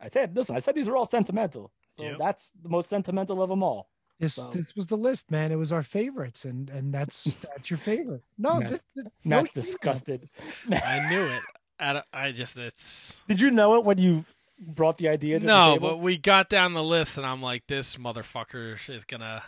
I 0.00 0.08
said, 0.08 0.34
listen, 0.34 0.56
I 0.56 0.58
said 0.58 0.74
these 0.74 0.88
are 0.88 0.96
all 0.96 1.06
sentimental. 1.06 1.70
So 1.90 2.02
Yep. 2.02 2.18
that's 2.18 2.52
the 2.62 2.68
most 2.68 2.88
sentimental 2.88 3.42
of 3.42 3.48
them 3.50 3.62
all. 3.62 3.88
This 4.18 4.34
So- 4.34 4.48
this 4.50 4.74
was 4.74 4.86
the 4.86 4.96
list, 4.96 5.30
man. 5.30 5.52
It 5.52 5.56
was 5.56 5.72
our 5.72 5.82
favorites, 5.82 6.44
and 6.44 6.70
and 6.70 6.92
that's 6.92 7.24
that's 7.42 7.70
your 7.70 7.78
favorite. 7.78 8.22
No, 8.38 8.58
Matt's- 8.60 8.70
this, 8.70 8.86
this 8.94 9.06
Matt's 9.24 9.56
no 9.56 9.62
disgusted. 9.62 10.28
I 10.70 11.06
knew 11.10 11.24
it. 11.26 11.42
I, 11.78 12.02
I 12.12 12.32
just 12.32 12.56
it's 12.56 13.20
Did 13.28 13.40
you 13.40 13.50
know 13.50 13.74
it 13.76 13.84
when 13.84 13.98
you 13.98 14.24
brought 14.58 14.96
the 14.96 15.08
idea? 15.10 15.38
To 15.38 15.40
the 15.44 15.46
no, 15.46 15.74
table? 15.74 15.88
but 15.90 15.98
we 15.98 16.16
got 16.16 16.48
down 16.48 16.72
the 16.72 16.82
list, 16.82 17.18
and 17.18 17.26
I'm 17.26 17.42
like, 17.42 17.66
this 17.66 17.96
motherfucker 17.96 18.78
is 18.88 19.04
gonna. 19.04 19.42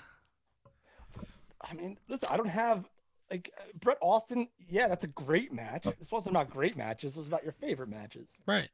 I 1.63 1.73
mean, 1.75 1.97
listen, 2.09 2.29
I 2.31 2.37
don't 2.37 2.49
have 2.49 2.85
like 3.31 3.51
uh, 3.59 3.63
Bret 3.81 3.97
Austin. 4.03 4.49
Yeah, 4.69 4.89
that's 4.89 5.05
a 5.05 5.09
great 5.09 5.53
match. 5.53 5.87
This 5.99 6.13
wasn't 6.13 6.37
about 6.37 6.51
great 6.51 6.77
matches. 6.77 7.13
This 7.15 7.19
was 7.19 7.29
about 7.29 7.43
your 7.45 7.53
favorite 7.53 7.89
matches. 7.89 8.37
Right. 8.47 8.69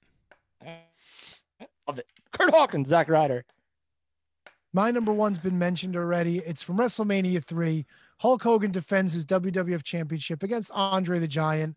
Love 1.86 1.98
it. 1.98 2.06
Kurt 2.32 2.50
Hawkins, 2.50 2.88
Zack 2.88 3.08
Ryder. 3.08 3.44
My 4.74 4.90
number 4.90 5.12
one's 5.12 5.38
been 5.38 5.56
mentioned 5.56 5.94
already. 5.94 6.38
It's 6.38 6.60
from 6.60 6.78
WrestleMania 6.78 7.44
3. 7.44 7.86
Hulk 8.18 8.42
Hogan 8.42 8.72
defends 8.72 9.12
his 9.12 9.24
WWF 9.24 9.84
championship 9.84 10.42
against 10.42 10.72
Andre 10.74 11.20
the 11.20 11.28
Giant. 11.28 11.76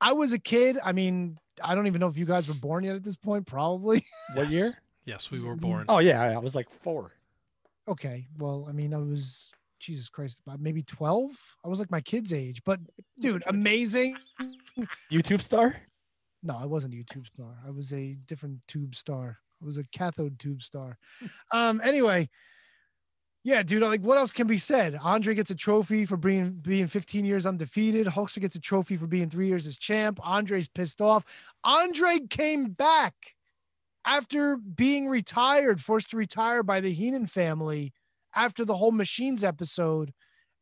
I 0.00 0.12
was 0.12 0.32
a 0.32 0.38
kid. 0.38 0.78
I 0.84 0.92
mean, 0.92 1.36
I 1.62 1.74
don't 1.74 1.88
even 1.88 2.00
know 2.00 2.06
if 2.06 2.16
you 2.16 2.24
guys 2.24 2.46
were 2.46 2.54
born 2.54 2.84
yet 2.84 2.94
at 2.94 3.02
this 3.02 3.16
point. 3.16 3.44
Probably. 3.46 4.06
What 4.34 4.50
year? 4.50 4.72
Yes, 5.04 5.32
we 5.32 5.42
were 5.42 5.56
born. 5.56 5.86
Oh 5.88 5.98
yeah, 5.98 6.22
I 6.22 6.38
was 6.38 6.54
like 6.54 6.68
four. 6.82 7.10
Okay. 7.88 8.28
Well, 8.38 8.66
I 8.68 8.72
mean, 8.72 8.94
I 8.94 8.98
was 8.98 9.52
Jesus 9.80 10.08
Christ, 10.08 10.42
maybe 10.60 10.82
twelve. 10.82 11.32
I 11.64 11.68
was 11.68 11.80
like 11.80 11.90
my 11.90 12.00
kid's 12.00 12.32
age. 12.32 12.62
But 12.64 12.78
dude, 13.18 13.42
amazing. 13.48 14.16
YouTube 15.10 15.42
star? 15.42 15.74
No, 16.44 16.56
I 16.56 16.66
wasn't 16.66 16.94
a 16.94 16.96
YouTube 16.96 17.26
star. 17.26 17.58
I 17.66 17.70
was 17.70 17.92
a 17.92 18.14
different 18.26 18.60
tube 18.68 18.94
star. 18.94 19.38
Was 19.62 19.78
a 19.78 19.84
cathode 19.92 20.38
tube 20.38 20.62
star. 20.62 20.98
Um. 21.52 21.80
Anyway. 21.84 22.28
Yeah, 23.44 23.64
dude. 23.64 23.82
Like, 23.82 24.02
what 24.02 24.18
else 24.18 24.30
can 24.30 24.46
be 24.46 24.58
said? 24.58 24.96
Andre 25.02 25.34
gets 25.34 25.50
a 25.50 25.56
trophy 25.56 26.06
for 26.06 26.16
being 26.16 26.52
being 26.62 26.86
15 26.86 27.24
years 27.24 27.44
undefeated. 27.44 28.06
Hulkster 28.06 28.40
gets 28.40 28.54
a 28.54 28.60
trophy 28.60 28.96
for 28.96 29.08
being 29.08 29.28
three 29.28 29.48
years 29.48 29.66
as 29.66 29.76
champ. 29.76 30.20
Andre's 30.22 30.68
pissed 30.68 31.00
off. 31.00 31.24
Andre 31.64 32.20
came 32.30 32.70
back 32.70 33.14
after 34.04 34.56
being 34.56 35.08
retired, 35.08 35.80
forced 35.80 36.10
to 36.10 36.16
retire 36.16 36.62
by 36.62 36.80
the 36.80 36.92
Heenan 36.92 37.26
family 37.26 37.92
after 38.34 38.64
the 38.64 38.76
whole 38.76 38.92
Machines 38.92 39.44
episode, 39.44 40.12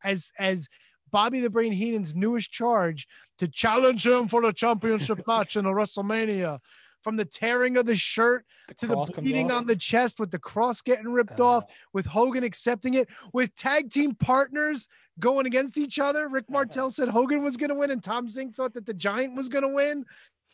as 0.03 0.33
as 0.39 0.69
Bobby 1.11 1.41
the 1.41 1.51
Brain 1.51 1.73
Heenan's 1.73 2.15
newest 2.15 2.51
charge 2.51 3.07
to 3.39 3.49
challenge 3.49 4.07
him 4.07 4.29
for 4.29 4.43
the 4.43 4.53
championship 4.53 5.21
match 5.27 5.57
in 5.57 5.67
a 5.67 5.71
WrestleMania. 5.71 6.59
From 7.03 7.17
the 7.17 7.25
tearing 7.25 7.77
of 7.77 7.87
the 7.87 7.97
shirt 7.97 8.45
to 8.79 8.87
the 8.87 8.97
bleeding 8.97 9.51
on 9.51 9.67
the 9.67 9.77
chest 9.77 10.21
with 10.21 10.31
the 10.31 10.39
cross 10.39 10.83
getting 10.83 11.09
ripped 11.09 11.41
off, 11.41 11.65
with 11.93 12.07
Hogan 12.07 12.45
accepting 12.45 12.95
it, 12.95 13.09
with 13.33 13.55
tag 13.55 13.91
team 13.91 14.15
partners 14.15 14.89
going 15.19 15.47
against 15.47 15.79
each 15.79 15.99
other. 15.99 16.29
Rick 16.29 16.51
Martel 16.51 16.91
said 16.91 17.09
Hogan 17.09 17.43
was 17.43 17.57
going 17.57 17.71
to 17.71 17.75
win, 17.75 17.91
and 17.91 18.03
Tom 18.03 18.27
Zenk 18.27 18.55
thought 18.55 18.75
that 18.75 18.87
the 18.87 18.95
Giant 18.95 19.35
was 19.35 19.49
going 19.49 19.63
to 19.63 19.69
win. 19.69 20.05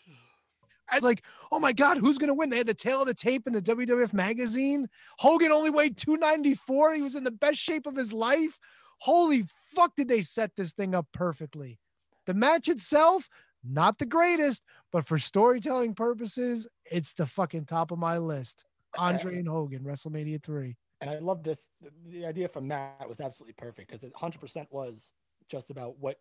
I 0.91 0.94
was 0.97 1.05
like, 1.05 1.25
oh 1.50 1.58
my 1.58 1.73
God, 1.73 1.99
who's 1.99 2.18
going 2.18 2.28
to 2.28 2.34
win? 2.34 2.50
They 2.50 2.58
had 2.58 2.66
the 2.66 2.75
tale 2.75 3.00
of 3.00 3.07
the 3.07 3.15
tape 3.15 3.47
in 3.47 3.52
the 3.52 3.62
WWF 3.62 4.12
magazine. 4.12 4.89
Hogan 5.18 5.50
only 5.50 5.70
weighed 5.70 5.97
294. 5.97 6.94
He 6.94 7.02
was 7.02 7.16
in 7.16 7.25
the 7.25 7.31
best 7.31 7.58
shape 7.58 7.86
of 7.86 7.97
his 7.97 8.12
life. 8.12 8.58
Holy 8.99 9.44
fuck, 9.75 9.94
did 9.97 10.08
they 10.08 10.20
set 10.20 10.52
this 10.57 10.73
thing 10.73 10.94
up 10.94 11.07
perfectly? 11.12 11.78
The 12.26 12.34
match 12.34 12.68
itself, 12.68 13.28
not 13.68 13.98
the 13.98 14.06
greatest, 14.06 14.64
but 14.92 15.06
for 15.06 15.18
storytelling 15.18 15.94
purposes, 15.94 16.66
it's 16.90 17.12
the 17.14 17.26
fucking 17.26 17.66
top 17.66 17.90
of 17.90 17.98
my 17.98 18.18
list. 18.18 18.64
Andre 18.98 19.38
and 19.38 19.48
Hogan, 19.48 19.82
WrestleMania 19.82 20.42
3. 20.42 20.76
And 21.00 21.10
I 21.10 21.18
love 21.18 21.42
this. 21.42 21.70
The, 22.08 22.24
idea 22.24 22.48
from 22.48 22.68
Matt 22.68 23.08
was 23.08 23.20
absolutely 23.20 23.54
perfect 23.54 23.88
because 23.88 24.04
it 24.04 24.12
100% 24.14 24.66
was 24.70 25.12
just 25.48 25.70
about 25.70 25.98
what. 25.98 26.16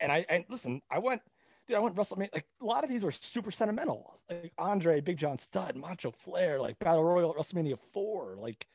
And 0.00 0.10
I 0.10 0.24
and 0.28 0.44
listen, 0.48 0.80
I 0.90 0.98
went, 0.98 1.22
dude, 1.68 1.76
I 1.76 1.80
went 1.80 1.94
WrestleMania. 1.94 2.34
Like 2.34 2.46
a 2.60 2.64
lot 2.64 2.82
of 2.82 2.90
these 2.90 3.02
were 3.02 3.12
super 3.12 3.50
sentimental. 3.50 4.18
Like 4.28 4.52
Andre, 4.58 5.00
Big 5.00 5.18
John 5.18 5.38
Studd, 5.38 5.76
Macho 5.76 6.10
Flair, 6.10 6.60
like 6.60 6.78
Battle 6.78 7.04
Royal 7.04 7.30
at 7.30 7.36
WrestleMania 7.36 7.78
4. 7.78 8.36
Like 8.40 8.66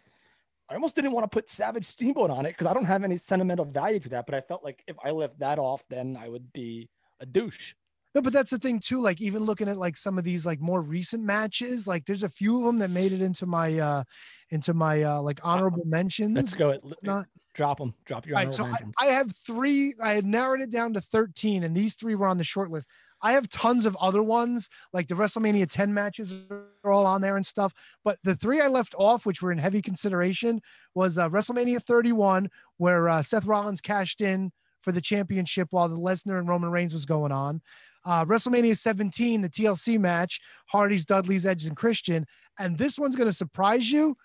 I 0.69 0.73
almost 0.73 0.95
didn't 0.95 1.11
want 1.11 1.25
to 1.25 1.27
put 1.29 1.49
Savage 1.49 1.85
Steamboat 1.85 2.29
on 2.29 2.45
it 2.45 2.51
because 2.51 2.67
I 2.67 2.73
don't 2.73 2.85
have 2.85 3.03
any 3.03 3.17
sentimental 3.17 3.65
value 3.65 3.99
to 3.99 4.09
that. 4.09 4.25
But 4.25 4.35
I 4.35 4.41
felt 4.41 4.63
like 4.63 4.83
if 4.87 4.95
I 5.03 5.11
left 5.11 5.39
that 5.39 5.59
off, 5.59 5.85
then 5.89 6.17
I 6.19 6.29
would 6.29 6.51
be 6.53 6.89
a 7.19 7.25
douche. 7.25 7.73
No, 8.15 8.21
but 8.21 8.31
that's 8.31 8.49
the 8.49 8.57
thing 8.57 8.79
too. 8.79 9.01
Like 9.01 9.21
even 9.21 9.43
looking 9.43 9.67
at 9.67 9.75
like 9.77 9.97
some 9.97 10.17
of 10.17 10.23
these 10.23 10.45
like 10.45 10.61
more 10.61 10.81
recent 10.81 11.21
matches, 11.21 11.85
like 11.85 12.05
there's 12.05 12.23
a 12.23 12.29
few 12.29 12.59
of 12.59 12.65
them 12.65 12.77
that 12.77 12.89
made 12.89 13.11
it 13.11 13.21
into 13.21 13.45
my 13.45 13.77
uh 13.77 14.03
into 14.51 14.73
my 14.73 15.03
uh 15.03 15.21
like 15.21 15.41
honorable 15.43 15.83
mentions. 15.85 16.33
Let's 16.33 16.55
go. 16.55 16.79
Not- 17.03 17.27
drop 17.53 17.77
them. 17.77 17.93
Drop 18.05 18.25
your 18.25 18.37
All 18.37 18.43
right, 18.43 18.53
honorable 18.53 18.65
so 18.65 18.67
I, 18.67 18.71
mentions. 18.71 18.95
I 19.01 19.05
have 19.07 19.35
three. 19.45 19.93
I 20.01 20.13
had 20.13 20.25
narrowed 20.25 20.61
it 20.61 20.71
down 20.71 20.93
to 20.93 21.01
13, 21.01 21.63
and 21.63 21.75
these 21.75 21.95
three 21.95 22.15
were 22.15 22.27
on 22.27 22.37
the 22.37 22.43
short 22.43 22.71
list. 22.71 22.89
I 23.21 23.31
have 23.31 23.49
tons 23.49 23.85
of 23.85 23.95
other 23.95 24.21
ones, 24.21 24.69
like 24.93 25.07
the 25.07 25.15
WrestleMania 25.15 25.69
10 25.69 25.93
matches 25.93 26.33
are 26.51 26.91
all 26.91 27.05
on 27.05 27.21
there 27.21 27.37
and 27.37 27.45
stuff. 27.45 27.73
But 28.03 28.19
the 28.23 28.35
three 28.35 28.61
I 28.61 28.67
left 28.67 28.93
off, 28.97 29.25
which 29.25 29.41
were 29.41 29.51
in 29.51 29.57
heavy 29.57 29.81
consideration, 29.81 30.61
was 30.93 31.17
uh, 31.17 31.29
WrestleMania 31.29 31.81
31, 31.81 32.49
where 32.77 33.09
uh, 33.09 33.23
Seth 33.23 33.45
Rollins 33.45 33.81
cashed 33.81 34.21
in 34.21 34.51
for 34.81 34.91
the 34.91 35.01
championship 35.01 35.69
while 35.71 35.89
the 35.89 35.97
Lesnar 35.97 36.37
and 36.37 36.47
Roman 36.47 36.71
Reigns 36.71 36.93
was 36.93 37.05
going 37.05 37.31
on. 37.31 37.61
Uh, 38.05 38.23
WrestleMania 38.25 38.77
17, 38.77 39.41
the 39.41 39.49
TLC 39.49 39.99
match, 39.99 40.39
Hardy's, 40.67 41.05
Dudley's, 41.05 41.45
Edge, 41.45 41.65
and 41.65 41.75
Christian. 41.75 42.25
And 42.59 42.77
this 42.77 42.99
one's 42.99 43.15
going 43.15 43.29
to 43.29 43.35
surprise 43.35 43.91
you. 43.91 44.15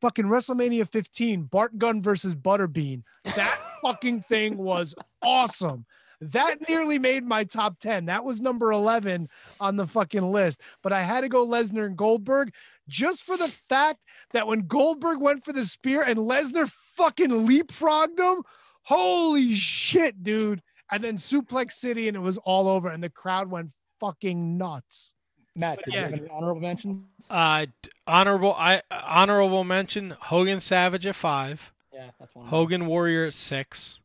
Fucking 0.00 0.26
WrestleMania 0.26 0.88
15, 0.88 1.44
Bart 1.44 1.78
Gunn 1.78 2.02
versus 2.02 2.34
Butterbean. 2.34 3.02
That 3.24 3.58
fucking 3.82 4.22
thing 4.22 4.58
was 4.58 4.94
awesome. 5.22 5.86
That 6.20 6.68
nearly 6.68 6.98
made 6.98 7.24
my 7.24 7.44
top 7.44 7.78
10. 7.80 8.06
That 8.06 8.24
was 8.24 8.40
number 8.40 8.72
11 8.72 9.28
on 9.60 9.76
the 9.76 9.86
fucking 9.86 10.22
list. 10.22 10.60
But 10.82 10.92
I 10.92 11.02
had 11.02 11.22
to 11.22 11.28
go 11.28 11.46
Lesnar 11.46 11.86
and 11.86 11.96
Goldberg 11.96 12.54
just 12.88 13.24
for 13.24 13.36
the 13.36 13.52
fact 13.68 14.00
that 14.32 14.46
when 14.46 14.66
Goldberg 14.66 15.20
went 15.20 15.44
for 15.44 15.52
the 15.52 15.64
spear 15.64 16.02
and 16.02 16.18
Lesnar 16.18 16.70
fucking 16.96 17.30
leapfrogged 17.30 18.18
him, 18.18 18.42
holy 18.82 19.54
shit, 19.54 20.22
dude. 20.22 20.62
And 20.94 21.02
then 21.02 21.16
Suplex 21.16 21.72
City, 21.72 22.06
and 22.06 22.16
it 22.16 22.20
was 22.20 22.38
all 22.38 22.68
over, 22.68 22.88
and 22.88 23.02
the 23.02 23.10
crowd 23.10 23.50
went 23.50 23.72
fucking 23.98 24.56
nuts. 24.56 25.12
Matt, 25.56 25.80
did 25.84 25.92
yeah. 25.92 25.98
you 25.98 26.04
have 26.04 26.20
any 26.20 26.28
honorable 26.30 26.60
mentions? 26.60 27.04
Uh, 27.28 27.66
honorable, 28.06 28.54
I 28.56 28.82
honorable 28.92 29.64
mention 29.64 30.14
Hogan 30.20 30.60
Savage 30.60 31.04
at 31.04 31.16
five. 31.16 31.72
Yeah, 31.92 32.10
that's 32.20 32.32
one. 32.32 32.46
Hogan 32.46 32.86
Warrior 32.86 33.24
at 33.26 33.34
six. 33.34 33.98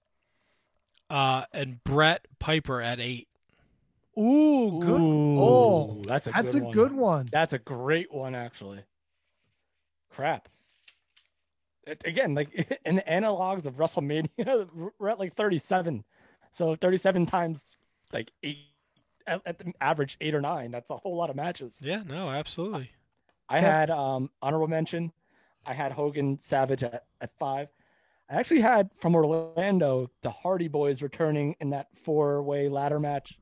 Uh, 1.12 1.44
and 1.54 1.84
Bret 1.84 2.26
Piper 2.40 2.82
at 2.82 3.00
eight. 3.00 3.28
Ooh, 4.18 4.80
good. 4.82 5.00
Ooh, 5.00 5.40
oh, 5.40 6.02
that's 6.08 6.26
a 6.26 6.32
that's 6.32 6.54
good 6.54 6.62
a 6.64 6.66
one. 6.66 6.74
good 6.74 6.92
one. 6.94 7.30
That's 7.32 7.54
a 7.54 7.60
great 7.60 8.12
one, 8.12 8.34
actually. 8.34 8.80
Crap. 10.10 10.50
It, 11.86 12.02
again, 12.04 12.34
like 12.34 12.80
in 12.86 12.96
the 12.96 13.04
analogs 13.04 13.68
of 13.68 13.76
WrestleMania, 13.76 14.68
we're 14.98 15.10
at 15.10 15.20
like 15.20 15.36
37. 15.36 16.04
So 16.54 16.76
37 16.76 17.26
times 17.26 17.64
like 18.12 18.32
eight, 18.44 18.58
at, 19.28 19.42
at 19.46 19.60
the 19.60 19.72
average 19.80 20.18
eight 20.22 20.34
or 20.34 20.42
nine. 20.42 20.72
That's 20.72 20.90
a 20.90 20.98
whole 20.98 21.16
lot 21.16 21.30
of 21.30 21.36
matches. 21.36 21.74
Yeah, 21.80 22.02
no, 22.06 22.30
absolutely. 22.30 22.92
I 23.48 23.60
had 23.60 23.90
um 23.90 24.30
honorable 24.42 24.68
mention. 24.68 25.12
I 25.66 25.74
had 25.74 25.92
Hogan 25.92 26.40
Savage 26.40 26.84
at, 26.84 27.06
at 27.22 27.32
five. 27.38 27.68
I 28.30 28.36
actually 28.36 28.62
had 28.62 28.90
from 28.98 29.16
Orlando 29.16 30.10
the 30.22 30.30
Hardy 30.30 30.68
Boys 30.68 31.02
returning 31.02 31.56
in 31.60 31.72
that 31.72 31.88
four 31.96 32.42
way 32.44 32.70
ladder 32.70 33.00
match 33.00 33.38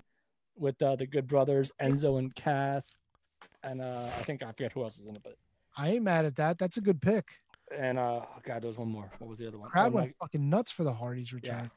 with 0.57 0.81
uh, 0.81 0.95
the 0.95 1.05
Good 1.05 1.27
Brothers, 1.27 1.71
Enzo 1.81 2.17
and 2.19 2.33
Cass, 2.33 2.97
and 3.63 3.81
uh, 3.81 4.09
I 4.17 4.23
think 4.23 4.43
I 4.43 4.47
forget 4.47 4.71
who 4.71 4.83
else 4.83 4.97
was 4.97 5.07
in 5.07 5.15
it, 5.15 5.21
but 5.23 5.35
I 5.77 5.91
ain't 5.91 6.03
mad 6.03 6.25
at 6.25 6.35
that. 6.37 6.57
That's 6.57 6.77
a 6.77 6.81
good 6.81 7.01
pick. 7.01 7.25
and 7.77 7.99
uh, 7.99 8.21
oh 8.23 8.39
God, 8.43 8.61
there 8.63 8.69
was 8.69 8.77
one 8.77 8.87
more. 8.89 9.11
What 9.19 9.29
was 9.29 9.37
the 9.39 9.47
other 9.47 9.57
one? 9.59 9.69
Crowd 9.69 9.91
Oh, 9.91 9.95
went 9.95 10.07
my- 10.07 10.13
fucking 10.25 10.49
nuts 10.49 10.71
for 10.71 10.83
the 10.83 10.93
Hardys 10.93 11.33
return. 11.33 11.59
yeah. 11.61 11.67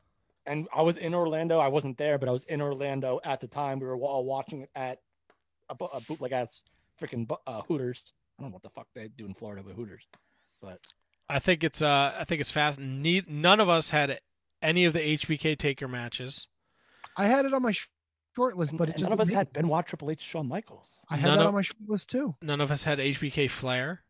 And 0.46 0.68
I 0.74 0.82
was 0.82 0.96
in 0.96 1.14
Orlando. 1.14 1.58
I 1.58 1.68
wasn't 1.68 1.98
there, 1.98 2.18
but 2.18 2.28
I 2.28 2.32
was 2.32 2.44
in 2.44 2.60
Orlando 2.60 3.20
at 3.24 3.40
the 3.40 3.46
time. 3.46 3.78
We 3.78 3.86
were 3.86 3.96
all 3.96 4.24
watching 4.24 4.62
it 4.62 4.70
at 4.74 4.98
a, 5.68 5.74
bu- 5.74 5.84
a 5.86 6.00
bootleg 6.00 6.32
ass 6.32 6.64
freaking 7.00 7.30
uh, 7.46 7.62
Hooters. 7.62 8.02
I 8.38 8.42
don't 8.42 8.50
know 8.50 8.54
what 8.54 8.62
the 8.62 8.70
fuck 8.70 8.86
they 8.94 9.08
do 9.08 9.26
in 9.26 9.34
Florida 9.34 9.62
with 9.62 9.76
Hooters, 9.76 10.02
but 10.62 10.78
I 11.28 11.38
think 11.40 11.62
it's 11.62 11.82
uh, 11.82 12.14
I 12.18 12.24
think 12.24 12.40
it's 12.40 12.50
fast. 12.50 12.78
Ne- 12.80 13.22
none 13.28 13.60
of 13.60 13.68
us 13.68 13.90
had 13.90 14.18
any 14.62 14.86
of 14.86 14.94
the 14.94 15.00
HBK 15.18 15.58
Taker 15.58 15.86
matches. 15.86 16.46
I 17.16 17.26
had 17.26 17.44
it 17.44 17.52
on 17.52 17.62
my 17.62 17.72
sh- 17.72 17.88
short 18.34 18.56
list, 18.56 18.76
but 18.76 18.88
it 18.88 18.92
just 18.96 19.04
none 19.04 19.12
of 19.12 19.20
us 19.20 19.28
didn't 19.28 19.38
had 19.38 19.52
Benoit, 19.52 19.86
Triple 19.86 20.10
H, 20.10 20.22
Shawn 20.22 20.48
Michaels. 20.48 20.88
I 21.10 21.16
had 21.16 21.26
None 21.28 21.36
that 21.38 21.42
of- 21.42 21.48
on 21.48 21.54
my 21.54 21.62
short 21.62 21.80
list 21.86 22.08
too. 22.10 22.34
None 22.40 22.60
of 22.62 22.70
us 22.70 22.84
had 22.84 22.98
HBK 22.98 23.50
Flair. 23.50 24.02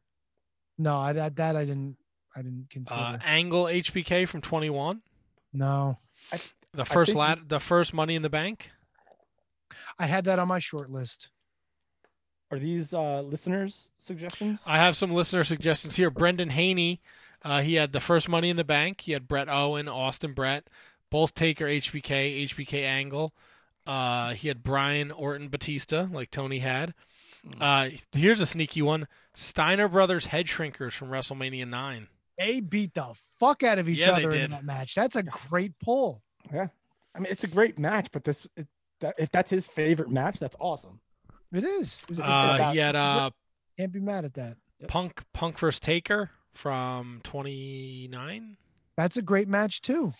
No, 0.78 0.96
I 0.96 1.12
that 1.12 1.36
that 1.36 1.56
I 1.56 1.64
didn't 1.64 1.96
I 2.36 2.42
didn't 2.42 2.68
consider. 2.70 3.00
Uh, 3.00 3.18
Angle 3.24 3.64
HBK 3.64 4.28
from 4.28 4.40
21. 4.42 5.02
no, 5.52 5.98
The 6.72 6.84
first 6.84 7.14
lat- 7.14 7.48
the 7.48 7.60
first 7.60 7.92
Money 7.92 8.14
in 8.14 8.22
the 8.22 8.30
Bank. 8.30 8.70
I 9.98 10.06
had 10.06 10.24
that 10.24 10.38
on 10.38 10.48
my 10.48 10.58
short 10.58 10.90
list. 10.90 11.30
Are 12.50 12.58
these 12.58 12.92
uh, 12.92 13.22
listeners' 13.22 13.88
suggestions? 13.98 14.60
I 14.66 14.78
have 14.78 14.96
some 14.96 15.12
listener 15.12 15.44
suggestions 15.44 15.96
here. 15.96 16.10
Brendan 16.10 16.50
Haney, 16.50 17.00
uh, 17.44 17.60
he 17.62 17.74
had 17.74 17.92
the 17.92 18.00
first 18.00 18.28
Money 18.28 18.50
in 18.50 18.56
the 18.56 18.64
Bank. 18.64 19.02
He 19.02 19.12
had 19.12 19.28
Bret 19.28 19.48
Owen, 19.48 19.88
Austin 19.88 20.32
Bret, 20.32 20.68
both 21.10 21.34
Taker 21.34 21.66
HBK, 21.66 22.48
HBK 22.48 22.82
Angle. 22.84 23.32
Uh, 23.86 24.34
he 24.34 24.48
had 24.48 24.62
Bryan 24.62 25.10
Orton 25.10 25.48
Batista, 25.48 26.08
like 26.10 26.30
Tony 26.30 26.58
had. 26.58 26.94
Uh, 27.60 27.90
here's 28.12 28.40
a 28.40 28.46
sneaky 28.46 28.82
one: 28.82 29.08
Steiner 29.34 29.88
Brothers 29.88 30.26
Head 30.26 30.46
Shrinkers 30.46 30.92
from 30.92 31.08
WrestleMania 31.08 31.66
Nine. 31.66 32.08
They 32.40 32.60
beat 32.60 32.94
the 32.94 33.14
fuck 33.38 33.62
out 33.62 33.78
of 33.78 33.88
each 33.88 34.00
Yeah, 34.00 34.12
other 34.12 34.30
in 34.34 34.50
that 34.50 34.64
match. 34.64 34.94
That's 34.94 35.16
a 35.16 35.22
great 35.22 35.78
pull. 35.78 36.22
Yeah, 36.52 36.68
I 37.14 37.18
mean 37.18 37.30
it's 37.30 37.44
a 37.44 37.48
great 37.48 37.78
match, 37.78 38.08
but 38.12 38.24
this 38.24 38.46
it, 38.56 38.66
that, 39.00 39.14
if 39.18 39.30
that's 39.30 39.50
his 39.50 39.66
favorite 39.66 40.10
match, 40.10 40.38
that's 40.38 40.56
awesome. 40.58 41.00
It 41.52 41.64
is. 41.64 42.04
Uh, 42.20 42.72
he 42.72 42.78
had 42.78 42.96
uh, 42.96 43.30
Can't 43.76 43.92
be 43.92 44.00
mad 44.00 44.24
at 44.24 44.34
that. 44.34 44.56
Punk 44.88 45.22
Punk 45.32 45.58
vs 45.58 45.80
Taker 45.80 46.30
from 46.52 47.20
29. 47.24 48.56
That's 48.96 49.16
a 49.16 49.22
great 49.22 49.48
match 49.48 49.82
too. 49.82 50.12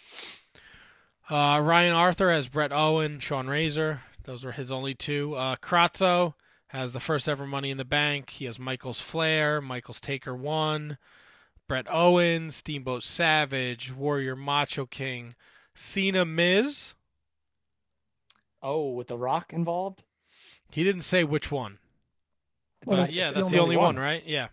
Uh, 1.28 1.60
Ryan 1.62 1.92
Arthur 1.94 2.31
has 2.32 2.49
Bret 2.49 2.73
Owen, 2.73 3.20
Shawn 3.20 3.47
Razor, 3.47 4.00
Those 4.24 4.44
were 4.44 4.52
his 4.52 4.73
only 4.73 4.94
two. 4.94 5.34
Uh, 5.34 5.57
Kratzo 5.57 6.34
has 6.68 6.92
the 6.92 7.00
first 7.00 7.28
ever 7.28 7.47
Money 7.47 7.70
in 7.70 7.78
the 7.78 7.84
Bank. 7.84 8.31
He 8.31 8.47
has 8.47 8.58
Michaels 8.58 9.00
Flair, 9.00 9.60
Michaels 9.60 10.00
Taker 10.00 10.34
one, 10.34 10.99
Bret 11.70 11.86
Owens, 11.89 12.57
Steamboat 12.57 13.05
Savage, 13.05 13.92
Warrior 13.92 14.34
Macho 14.34 14.86
King, 14.86 15.36
Cena 15.73 16.24
Miz. 16.24 16.94
Oh, 18.60 18.90
with 18.90 19.07
the 19.07 19.16
Rock 19.16 19.52
involved. 19.52 20.02
He 20.73 20.82
didn't 20.82 21.02
say 21.02 21.23
which 21.23 21.52
one. 21.52 21.78
Well, 22.84 22.97
that's 22.97 23.15
yeah, 23.15 23.31
that's 23.31 23.52
the 23.52 23.60
only 23.60 23.76
only 23.76 23.76
one, 23.76 23.94
one. 23.94 24.05
right? 24.05 24.26
Yeah. 24.26 24.49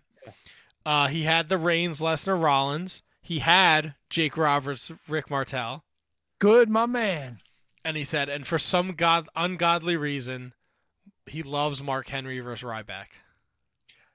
Uh, 0.86 1.08
he 1.08 1.24
had 1.24 1.50
the 1.50 1.58
Reigns, 1.58 2.02
Lesnar, 2.02 2.40
Rollins. 2.40 3.02
He 3.20 3.40
had 3.40 3.96
Jake 4.12 4.38
Roberts, 4.38 4.92
Rick 5.08 5.32
Martel. 5.32 5.84
Good, 6.38 6.70
my 6.70 6.86
man. 6.86 7.40
And 7.84 7.98
he 7.98 8.04
said, 8.04 8.30
and 8.30 8.46
for 8.46 8.60
some 8.60 8.94
god 8.94 9.28
ungodly 9.36 9.98
reason, 9.98 10.54
he 11.26 11.42
loves 11.42 11.82
Mark 11.82 12.10
Henry 12.10 12.40
versus 12.42 12.64
Ryback. 12.64 13.08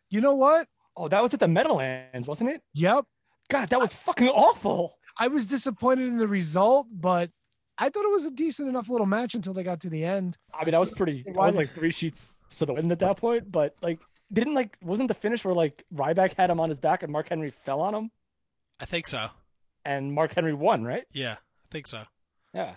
You 0.09 0.21
know 0.21 0.37
what? 0.37 0.69
Oh, 0.97 1.09
that 1.09 1.23
was 1.23 1.33
at 1.35 1.41
the 1.41 1.49
Meadowlands, 1.49 2.27
wasn't 2.27 2.51
it? 2.51 2.63
Yep. 2.75 3.05
God, 3.51 3.69
that 3.69 3.81
was 3.81 3.95
fucking 3.95 4.29
awful. 4.29 4.99
I 5.19 5.29
was 5.29 5.47
disappointed 5.47 6.09
in 6.09 6.17
the 6.19 6.29
result, 6.29 6.87
but 6.91 7.31
I 7.79 7.89
thought 7.89 8.05
it 8.05 8.11
was 8.11 8.27
a 8.27 8.31
decent 8.31 8.69
enough 8.69 8.89
little 8.89 9.07
match 9.07 9.35
until 9.35 9.53
they 9.55 9.63
got 9.63 9.81
to 9.81 9.91
the 9.91 10.05
end. 10.05 10.37
I 10.55 10.65
mean, 10.65 10.73
that 10.73 10.81
was 10.81 10.91
pretty. 10.91 11.23
That 11.23 11.35
Why 11.37 11.47
was 11.47 11.57
like 11.57 11.75
three 11.75 11.91
sheets 11.91 12.35
to 12.59 12.67
the 12.67 12.75
wind 12.75 12.93
at 12.93 12.99
that 13.01 13.17
point. 13.17 13.51
But 13.51 13.75
like, 13.83 14.01
didn't 14.33 14.55
like 14.55 14.77
wasn't 14.83 15.09
the 15.09 15.15
finish 15.15 15.45
where 15.45 15.55
like 15.55 15.85
Ryback 15.95 16.35
had 16.35 16.51
him 16.51 16.61
on 16.61 16.69
his 16.71 16.79
back 16.81 17.03
and 17.03 17.13
Mark 17.13 17.29
Henry 17.29 17.51
fell 17.51 17.81
on 17.81 17.95
him 17.95 18.11
I 18.81 18.85
think 18.87 19.07
so. 19.07 19.29
and 19.85 20.13
Mark 20.13 20.33
Henry 20.35 20.55
won, 20.55 20.85
right? 20.85 21.05
Yeah, 21.13 21.33
I 21.35 21.67
think 21.71 21.87
so. 21.87 22.03
Yeah. 22.55 22.77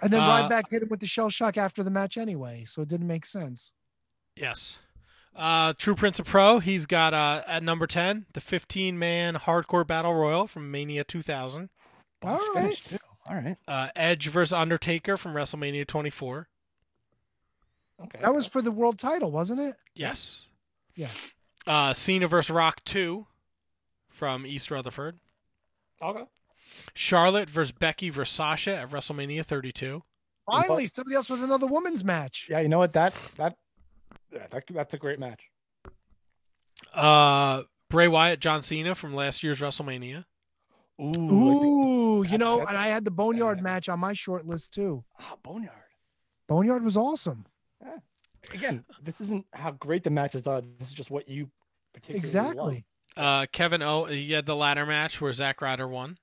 And 0.00 0.12
then 0.12 0.20
Uh, 0.20 0.48
Ryback 0.48 0.64
hit 0.70 0.82
him 0.82 0.88
with 0.88 1.00
the 1.00 1.06
shell 1.06 1.30
shock 1.30 1.56
after 1.56 1.82
the 1.82 1.90
match 1.90 2.16
anyway, 2.18 2.64
so 2.66 2.82
it 2.82 2.88
didn't 2.88 3.06
make 3.08 3.24
sense. 3.26 3.72
Yes. 4.36 4.78
Uh, 5.34 5.72
True 5.78 5.94
Prince 5.94 6.18
of 6.18 6.26
Pro, 6.26 6.58
he's 6.58 6.86
got 6.86 7.14
uh, 7.14 7.42
at 7.46 7.62
number 7.62 7.86
10, 7.86 8.26
the 8.34 8.40
15 8.40 8.98
man 8.98 9.34
hardcore 9.34 9.86
battle 9.86 10.14
royal 10.14 10.46
from 10.46 10.70
Mania 10.70 11.04
2000. 11.04 11.70
All 12.22 12.36
right. 12.36 12.52
Finish 12.54 12.84
too. 12.84 12.98
All 13.26 13.36
right. 13.36 13.56
Uh, 13.66 13.88
Edge 13.96 14.28
versus 14.28 14.52
Undertaker 14.52 15.16
from 15.16 15.34
WrestleMania 15.34 15.86
24. 15.86 16.48
Okay. 18.04 18.18
That 18.20 18.34
was 18.34 18.46
for 18.46 18.60
the 18.62 18.72
world 18.72 18.98
title, 18.98 19.30
wasn't 19.30 19.60
it? 19.60 19.76
Yes. 19.94 20.42
Yeah. 20.96 21.08
Uh, 21.66 21.94
Cena 21.94 22.26
versus 22.26 22.50
Rock 22.50 22.84
2 22.84 23.26
from 24.08 24.46
East 24.46 24.70
Rutherford. 24.70 25.18
Okay. 26.02 26.24
Charlotte 26.94 27.48
versus 27.48 27.72
Becky 27.72 28.10
versus 28.10 28.34
Sasha 28.34 28.76
at 28.76 28.90
WrestleMania 28.90 29.44
32. 29.44 30.02
Finally, 30.46 30.88
somebody 30.88 31.14
else 31.14 31.30
with 31.30 31.42
another 31.42 31.66
women's 31.66 32.02
match. 32.02 32.48
Yeah, 32.50 32.60
you 32.60 32.68
know 32.68 32.78
what? 32.78 32.92
That 32.94 33.14
that 33.36 33.56
yeah, 34.32 34.46
that, 34.50 34.64
that's 34.68 34.94
a 34.94 34.98
great 34.98 35.18
match. 35.18 35.40
Uh, 36.94 37.62
Bray 37.90 38.08
Wyatt, 38.08 38.40
John 38.40 38.62
Cena 38.62 38.94
from 38.94 39.14
last 39.14 39.42
year's 39.42 39.60
WrestleMania. 39.60 40.24
Ooh, 41.00 41.32
Ooh, 41.32 42.24
you 42.24 42.38
know, 42.38 42.60
and 42.60 42.76
I 42.76 42.88
had 42.88 43.04
the 43.04 43.10
Boneyard 43.10 43.62
match 43.62 43.88
on 43.88 43.98
my 43.98 44.12
short 44.12 44.46
list 44.46 44.72
too. 44.74 45.02
Ah, 45.20 45.34
Boneyard. 45.42 45.76
Boneyard 46.48 46.84
was 46.84 46.96
awesome. 46.96 47.46
Again, 48.52 48.84
this 49.02 49.20
isn't 49.20 49.46
how 49.52 49.70
great 49.72 50.04
the 50.04 50.10
matches 50.10 50.46
are. 50.46 50.60
This 50.78 50.88
is 50.88 50.94
just 50.94 51.10
what 51.10 51.28
you 51.28 51.48
particularly 51.94 52.18
Exactly. 52.18 52.84
Uh, 53.16 53.46
Kevin 53.52 53.82
O. 53.82 54.04
He 54.04 54.32
had 54.32 54.46
the 54.46 54.56
ladder 54.56 54.84
match 54.86 55.20
where 55.20 55.32
Zack 55.32 55.60
Ryder 55.60 55.86
won. 55.86 56.18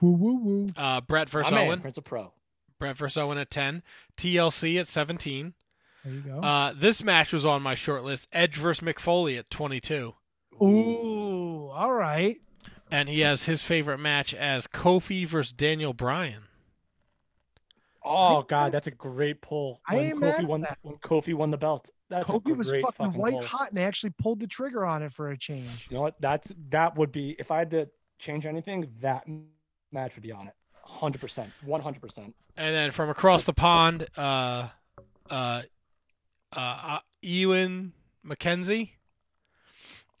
Woo 0.00 0.12
woo 0.12 0.34
woo. 0.36 0.66
Uh, 0.76 1.00
Bret 1.00 1.28
versus 1.28 1.52
My 1.52 1.58
man, 1.58 1.68
Owen. 1.68 1.80
Prince 1.80 1.98
of 1.98 2.04
Pro. 2.04 2.32
Bret 2.78 2.96
versus 2.96 3.16
Owen 3.18 3.38
at 3.38 3.50
10. 3.50 3.82
TLC 4.16 4.80
at 4.80 4.88
17. 4.88 5.54
There 6.04 6.14
you 6.14 6.20
go. 6.20 6.40
Uh, 6.40 6.72
this 6.76 7.02
match 7.02 7.32
was 7.32 7.44
on 7.44 7.62
my 7.62 7.74
short 7.74 8.04
list. 8.04 8.28
Edge 8.32 8.56
versus 8.56 8.84
Mick 8.84 8.98
Foley 8.98 9.38
at 9.38 9.50
22. 9.50 10.14
Ooh, 10.62 11.68
all 11.68 11.92
right. 11.94 12.36
And 12.90 13.08
he 13.08 13.20
has 13.20 13.44
his 13.44 13.64
favorite 13.64 13.98
match 13.98 14.34
as 14.34 14.66
Kofi 14.66 15.26
versus 15.26 15.52
Daniel 15.52 15.92
Bryan. 15.92 16.44
Oh 18.04 18.42
God, 18.42 18.70
that's 18.72 18.86
a 18.86 18.90
great 18.90 19.40
pull. 19.40 19.80
I 19.88 19.94
When 19.96 20.04
ain't 20.04 20.18
mad 20.18 20.34
Kofi 20.36 20.46
won 20.46 20.60
that. 20.60 20.78
when 20.82 20.96
Kofi 20.96 21.34
won 21.34 21.50
the 21.50 21.56
belt. 21.56 21.88
That's 22.10 22.28
a 22.28 22.32
Kofi 22.32 22.54
was 22.56 22.68
great 22.68 22.82
fucking, 22.84 23.14
white 23.14 23.32
pull. 23.32 23.42
hot, 23.42 23.68
and 23.70 23.78
they 23.78 23.84
actually 23.84 24.10
pulled 24.18 24.40
the 24.40 24.46
trigger 24.46 24.84
on 24.84 25.02
it 25.02 25.12
for 25.12 25.30
a 25.30 25.38
change. 25.38 25.86
You 25.88 25.96
know 25.96 26.02
what? 26.02 26.20
That's 26.20 26.52
that 26.68 26.96
would 26.98 27.12
be 27.12 27.34
if 27.38 27.50
I 27.50 27.58
had 27.60 27.70
to 27.70 27.88
change 28.18 28.44
anything, 28.44 28.92
that 29.00 29.26
match 29.90 30.14
would 30.16 30.22
be 30.22 30.32
on 30.32 30.48
it. 30.48 30.54
Hundred 30.82 31.22
percent, 31.22 31.50
one 31.64 31.80
hundred 31.80 32.02
percent. 32.02 32.34
And 32.58 32.74
then 32.74 32.90
from 32.90 33.08
across 33.08 33.44
the 33.44 33.54
pond, 33.54 34.06
uh, 34.18 34.68
uh, 35.30 35.62
uh, 36.56 36.60
uh, 36.60 36.98
Ewan 37.22 37.92
McKenzie. 38.26 38.90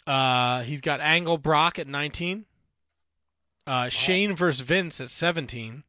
Uh, 0.06 0.62
he's 0.62 0.80
got 0.80 1.00
Angle 1.00 1.38
Brock 1.38 1.78
at 1.78 1.86
19. 1.88 2.44
Uh, 3.66 3.88
Shane 3.88 4.36
versus 4.36 4.60
Vince 4.60 5.00
at 5.00 5.08
17. 5.10 5.84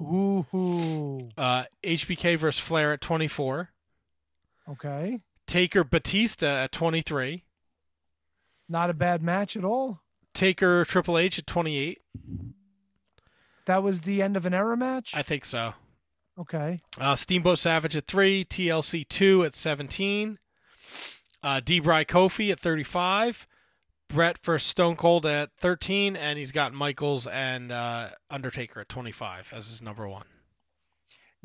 Ooh, 0.00 1.28
Uh, 1.38 1.64
HBK 1.84 2.36
versus 2.36 2.60
Flair 2.60 2.92
at 2.92 3.00
24. 3.00 3.70
okay. 4.68 5.20
Taker 5.46 5.84
Batista 5.84 6.46
at 6.64 6.72
23. 6.72 7.44
Not 8.68 8.90
a 8.90 8.94
bad 8.94 9.22
match 9.22 9.56
at 9.56 9.64
all. 9.64 10.00
Taker 10.34 10.84
Triple 10.84 11.18
H 11.18 11.38
at 11.38 11.46
28. 11.46 12.00
That 13.66 13.82
was 13.82 14.00
the 14.02 14.22
end 14.22 14.36
of 14.36 14.46
an 14.46 14.54
era 14.54 14.76
match. 14.76 15.14
I 15.14 15.22
think 15.22 15.44
so. 15.44 15.74
Okay. 16.38 16.80
Uh, 16.98 17.14
Steamboat 17.14 17.58
Savage 17.58 17.96
at 17.96 18.06
3. 18.06 18.44
TLC 18.44 19.06
2 19.08 19.44
at 19.44 19.54
17. 19.54 20.38
Uh, 21.42 21.60
D. 21.60 21.80
Bry 21.80 22.04
Kofi 22.04 22.50
at 22.50 22.60
35. 22.60 23.46
Bret 24.08 24.38
versus 24.44 24.68
Stone 24.68 24.96
Cold 24.96 25.26
at 25.26 25.50
13. 25.60 26.16
And 26.16 26.38
he's 26.38 26.52
got 26.52 26.72
Michaels 26.72 27.26
and 27.26 27.70
uh, 27.72 28.10
Undertaker 28.30 28.80
at 28.80 28.88
25 28.88 29.52
as 29.54 29.68
his 29.68 29.82
number 29.82 30.08
one. 30.08 30.24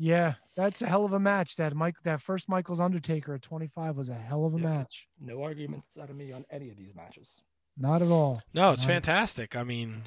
Yeah, 0.00 0.34
that's 0.56 0.80
a 0.80 0.86
hell 0.86 1.04
of 1.04 1.12
a 1.12 1.18
match. 1.18 1.56
That 1.56 1.74
Mike, 1.74 1.96
that 2.04 2.20
first 2.22 2.48
Michael's 2.48 2.78
Undertaker 2.78 3.34
at 3.34 3.42
25 3.42 3.96
was 3.96 4.08
a 4.08 4.14
hell 4.14 4.44
of 4.44 4.54
a 4.54 4.58
match. 4.58 5.08
No 5.20 5.42
arguments 5.42 5.98
out 5.98 6.08
of 6.08 6.14
me 6.14 6.30
on 6.30 6.44
any 6.52 6.70
of 6.70 6.76
these 6.76 6.94
matches. 6.94 7.40
Not 7.76 8.00
at 8.02 8.08
all. 8.08 8.40
No, 8.54 8.70
it's 8.72 8.84
Not- 8.84 8.92
fantastic. 8.94 9.56
I 9.56 9.64
mean, 9.64 10.02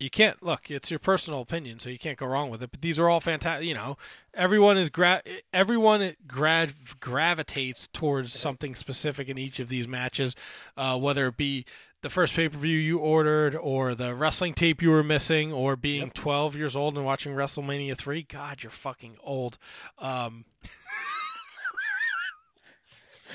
you 0.00 0.10
can't 0.10 0.42
look. 0.42 0.70
It's 0.70 0.90
your 0.90 0.98
personal 0.98 1.40
opinion, 1.40 1.78
so 1.78 1.88
you 1.88 1.98
can't 1.98 2.18
go 2.18 2.26
wrong 2.26 2.50
with 2.50 2.62
it. 2.62 2.70
But 2.70 2.82
these 2.82 2.98
are 2.98 3.08
all 3.08 3.20
fantastic. 3.20 3.66
You 3.68 3.74
know, 3.74 3.96
everyone 4.34 4.76
is 4.76 4.90
gra- 4.90 5.22
everyone 5.52 6.14
grav- 6.26 6.98
gravitates 7.00 7.88
towards 7.92 8.32
something 8.34 8.74
specific 8.74 9.28
in 9.28 9.38
each 9.38 9.60
of 9.60 9.68
these 9.68 9.86
matches, 9.88 10.34
uh, 10.76 10.98
whether 10.98 11.28
it 11.28 11.36
be 11.36 11.64
the 12.02 12.10
first 12.10 12.34
pay 12.34 12.48
per 12.50 12.58
view 12.58 12.76
you 12.76 12.98
ordered, 12.98 13.54
or 13.56 13.94
the 13.94 14.14
wrestling 14.14 14.52
tape 14.52 14.82
you 14.82 14.90
were 14.90 15.02
missing, 15.04 15.52
or 15.52 15.74
being 15.76 16.10
12 16.10 16.54
years 16.54 16.76
old 16.76 16.96
and 16.96 17.06
watching 17.06 17.32
WrestleMania 17.34 17.96
3. 17.96 18.22
God, 18.24 18.62
you're 18.62 18.70
fucking 18.70 19.16
old. 19.22 19.56
Um, 19.98 20.44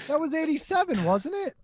That 0.07 0.19
was 0.19 0.33
87, 0.33 1.03
wasn't 1.03 1.35
it? 1.35 1.55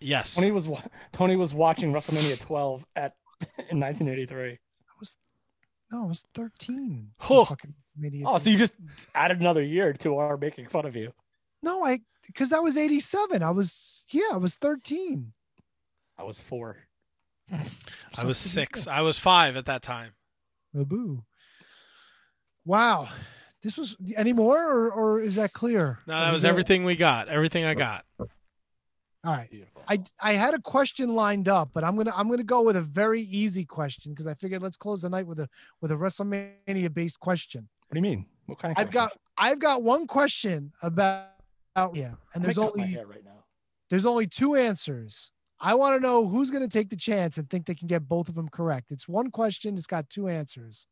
yes. 0.00 0.34
Tony 0.34 0.50
was 0.52 0.66
wa- 0.66 0.82
Tony 1.12 1.36
was 1.36 1.54
watching 1.54 1.92
WrestleMania 1.92 2.38
12 2.40 2.84
at 2.96 3.14
in 3.70 3.80
1983. 3.80 4.52
I 4.52 4.56
was 4.98 5.16
No, 5.90 6.04
I 6.04 6.06
was 6.06 6.24
13. 6.34 7.10
Oh. 7.30 7.44
Fucking 7.44 7.74
idiot. 8.02 8.24
Oh, 8.26 8.38
so 8.38 8.50
you 8.50 8.58
just 8.58 8.74
added 9.14 9.40
another 9.40 9.62
year 9.62 9.92
to 9.94 10.16
our 10.16 10.36
making 10.36 10.68
fun 10.68 10.86
of 10.86 10.96
you. 10.96 11.12
No, 11.62 11.84
I 11.84 12.00
because 12.26 12.50
that 12.50 12.62
was 12.62 12.76
87. 12.76 13.42
I 13.42 13.50
was 13.50 14.04
yeah, 14.08 14.30
I 14.32 14.36
was 14.36 14.56
13. 14.56 15.32
I 16.18 16.22
was 16.24 16.38
four. 16.38 16.76
I 17.52 18.24
was 18.24 18.38
six. 18.38 18.86
I 18.86 19.00
was 19.00 19.18
five 19.18 19.56
at 19.56 19.66
that 19.66 19.82
time. 19.82 20.12
Boo. 20.74 21.24
Wow. 22.64 23.08
This 23.62 23.76
was 23.76 23.96
any 24.16 24.32
more 24.32 24.58
or, 24.58 24.90
or 24.90 25.20
is 25.20 25.36
that 25.36 25.52
clear? 25.52 25.98
No, 26.06 26.18
that 26.18 26.32
was 26.32 26.44
everything 26.44 26.84
we 26.84 26.96
got. 26.96 27.28
Everything 27.28 27.64
I 27.64 27.74
got. 27.74 28.04
All 29.24 29.32
right. 29.32 29.48
I 29.88 30.02
I 30.20 30.32
had 30.32 30.54
a 30.54 30.60
question 30.60 31.14
lined 31.14 31.48
up, 31.48 31.70
but 31.72 31.84
I'm 31.84 31.96
gonna 31.96 32.12
I'm 32.14 32.28
gonna 32.28 32.42
go 32.42 32.62
with 32.62 32.76
a 32.76 32.80
very 32.80 33.22
easy 33.22 33.64
question 33.64 34.12
because 34.12 34.26
I 34.26 34.34
figured 34.34 34.62
let's 34.62 34.76
close 34.76 35.02
the 35.02 35.10
night 35.10 35.26
with 35.26 35.38
a 35.40 35.48
with 35.80 35.92
a 35.92 35.94
WrestleMania 35.94 36.92
based 36.92 37.20
question. 37.20 37.68
What 37.88 37.94
do 37.94 37.98
you 37.98 38.02
mean? 38.02 38.26
What 38.46 38.58
kind 38.58 38.76
of 38.76 38.80
I've 38.80 38.90
got 38.90 39.12
I've 39.38 39.58
got 39.60 39.82
one 39.82 40.06
question 40.06 40.72
about 40.82 41.28
about 41.74 41.96
yeah, 41.96 42.12
and 42.34 42.44
there's 42.44 42.58
only 42.58 42.96
right 42.96 43.24
now. 43.24 43.44
there's 43.90 44.06
only 44.06 44.26
two 44.26 44.56
answers. 44.56 45.30
I 45.60 45.74
want 45.74 45.94
to 45.96 46.00
know 46.00 46.26
who's 46.26 46.50
going 46.50 46.64
to 46.64 46.68
take 46.68 46.90
the 46.90 46.96
chance 46.96 47.38
and 47.38 47.48
think 47.48 47.66
they 47.66 47.74
can 47.74 47.86
get 47.86 48.08
both 48.08 48.28
of 48.28 48.34
them 48.34 48.48
correct. 48.48 48.90
It's 48.90 49.06
one 49.06 49.30
question. 49.30 49.78
It's 49.78 49.86
got 49.86 50.10
two 50.10 50.28
answers. 50.28 50.88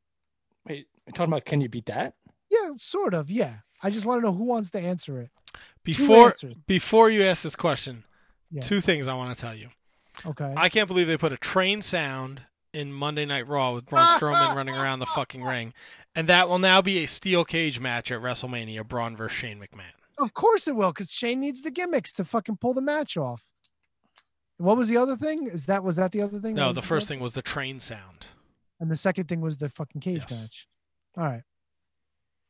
Wait, 0.65 0.87
you're 1.07 1.13
talking 1.13 1.33
about 1.33 1.45
can 1.45 1.61
you 1.61 1.69
beat 1.69 1.87
that? 1.87 2.15
Yeah, 2.51 2.71
sort 2.77 3.15
of. 3.15 3.31
Yeah. 3.31 3.57
I 3.83 3.91
just 3.91 4.07
want 4.07 4.21
to 4.21 4.27
know 4.27 4.33
who 4.33 4.45
wants 4.45 4.71
to 4.71 4.79
answer 4.79 5.21
it. 5.21 5.31
Before 5.83 6.35
before 6.67 7.11
you 7.11 7.25
ask 7.25 7.43
this 7.43 7.57
question, 7.57 8.05
Yeah. 8.51 8.63
two 8.63 8.81
things 8.81 9.07
I 9.09 9.15
want 9.15 9.35
to 9.37 9.41
tell 9.41 9.55
you. 9.55 9.69
Okay. 10.27 10.53
I 10.57 10.69
can't 10.69 10.89
believe 10.89 11.07
they 11.07 11.17
put 11.17 11.33
a 11.33 11.37
train 11.37 11.83
sound 11.83 12.43
in 12.73 12.93
Monday 12.93 13.25
Night 13.25 13.47
Raw 13.49 13.73
with 13.75 13.87
Braun 13.87 14.09
Strowman 14.19 14.55
running 14.55 14.75
around 14.75 14.99
the 14.99 15.07
fucking 15.07 15.43
ring. 15.43 15.73
And 16.15 16.29
that 16.29 16.49
will 16.49 16.59
now 16.59 16.83
be 16.83 16.99
a 17.05 17.07
steel 17.07 17.45
cage 17.45 17.79
match 17.81 18.11
at 18.11 18.21
WrestleMania, 18.21 18.87
Braun 18.87 19.17
versus 19.17 19.39
Shane 19.39 19.59
McMahon. 19.61 19.93
Of 20.19 20.35
course 20.35 20.67
it 20.69 20.75
will, 20.77 20.91
because 20.93 21.11
Shane 21.11 21.41
needs 21.41 21.63
the 21.63 21.71
gimmicks 21.71 22.13
to 22.15 22.25
fucking 22.25 22.57
pull 22.59 22.75
the 22.75 22.81
match 22.83 23.17
off. 23.17 23.49
What 24.59 24.77
was 24.77 24.89
the 24.89 24.97
other 24.99 25.17
thing? 25.17 25.47
Is 25.49 25.67
that 25.67 25.83
was 25.83 25.97
that 25.97 26.13
the 26.13 26.21
other 26.21 26.39
thing? 26.41 26.55
No, 26.55 26.73
the 26.73 26.83
first 26.83 27.09
thing 27.09 27.21
was 27.21 27.33
the 27.35 27.43
train 27.43 27.81
sound. 27.81 28.27
and 28.81 28.91
the 28.91 28.97
second 28.97 29.29
thing 29.29 29.41
was 29.41 29.57
the 29.59 29.69
fucking 29.69 30.01
cage 30.01 30.25
Yes. 30.29 30.43
match. 30.43 30.69
All 31.17 31.25
right. 31.25 31.43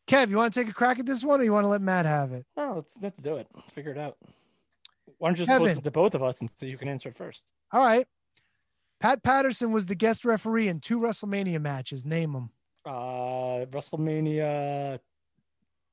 Kev, 0.09 0.29
you 0.31 0.37
want 0.37 0.53
to 0.53 0.61
take 0.61 0.69
a 0.69 0.73
crack 0.75 0.99
at 0.99 1.07
this 1.07 1.23
one, 1.23 1.41
or 1.41 1.45
you 1.45 1.53
want 1.53 1.65
to 1.65 1.69
let 1.69 1.81
Matt 1.83 2.07
have 2.07 2.33
it? 2.33 2.45
No, 2.57 2.75
let's 2.77 2.99
let's 3.01 3.21
do 3.23 3.37
it. 3.37 3.47
Figure 3.71 3.93
it 3.93 3.99
out. 3.99 4.17
Why 5.21 5.29
don't 5.29 5.35
you 5.39 5.45
just 5.45 5.51
Kevin. 5.51 5.69
post 5.69 5.81
it 5.81 5.85
to 5.85 5.91
both 5.91 6.15
of 6.15 6.23
us 6.23 6.41
and 6.41 6.51
so 6.51 6.65
you 6.65 6.79
can 6.79 6.89
answer 6.89 7.11
it 7.11 7.15
first? 7.17 7.45
All 7.73 7.85
right. 7.85 8.07
Pat 9.01 9.23
Patterson 9.23 9.71
was 9.71 9.85
the 9.85 9.95
guest 9.95 10.25
referee 10.25 10.69
in 10.69 10.81
two 10.81 10.99
WrestleMania 10.99 11.61
matches. 11.61 12.07
Name 12.07 12.33
them. 12.33 12.51
Uh, 12.87 13.67
WrestleMania 13.71 14.99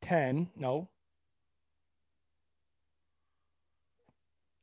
ten. 0.02 0.48
No. 0.56 0.88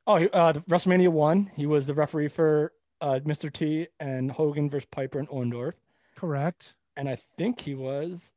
Oh, 0.07 0.23
uh, 0.25 0.51
the 0.51 0.61
WrestleMania 0.61 1.09
one. 1.09 1.51
He 1.55 1.67
was 1.67 1.85
the 1.85 1.93
referee 1.93 2.29
for 2.29 2.73
uh, 3.01 3.19
Mr. 3.23 3.53
T 3.53 3.87
and 3.99 4.31
Hogan 4.31 4.67
versus 4.67 4.87
Piper 4.91 5.19
and 5.19 5.29
Orndorff, 5.29 5.73
Correct. 6.15 6.73
and 6.97 7.07
I 7.07 7.17
think 7.37 7.61
he 7.61 7.75
was. 7.75 8.31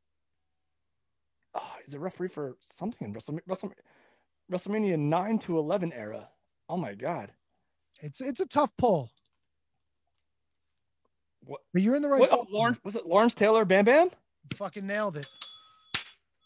Oh, 1.55 1.71
he's 1.83 1.95
a 1.95 1.99
referee 1.99 2.27
for 2.27 2.55
something 2.63 3.07
in 3.07 3.13
WrestleMania, 3.15 3.41
WrestleMania, 3.49 3.73
WrestleMania 4.51 4.97
nine 4.97 5.39
to 5.39 5.57
eleven 5.57 5.93
era. 5.93 6.27
Oh 6.67 6.77
my 6.77 6.93
god. 6.93 7.31
It's 8.01 8.21
it's 8.21 8.39
a 8.39 8.45
tough 8.45 8.71
pull. 8.77 9.11
What? 11.43 11.61
But 11.73 11.81
you're 11.81 11.95
in 11.95 12.01
the 12.01 12.09
right. 12.09 12.19
What, 12.19 12.31
oh, 12.31 12.47
Lawrence 12.49 12.79
was 12.83 12.95
it 12.95 13.05
Lawrence 13.05 13.33
Taylor? 13.35 13.65
Bam 13.65 13.85
Bam. 13.85 14.09
You 14.49 14.55
fucking 14.55 14.85
nailed 14.85 15.17
it. 15.17 15.27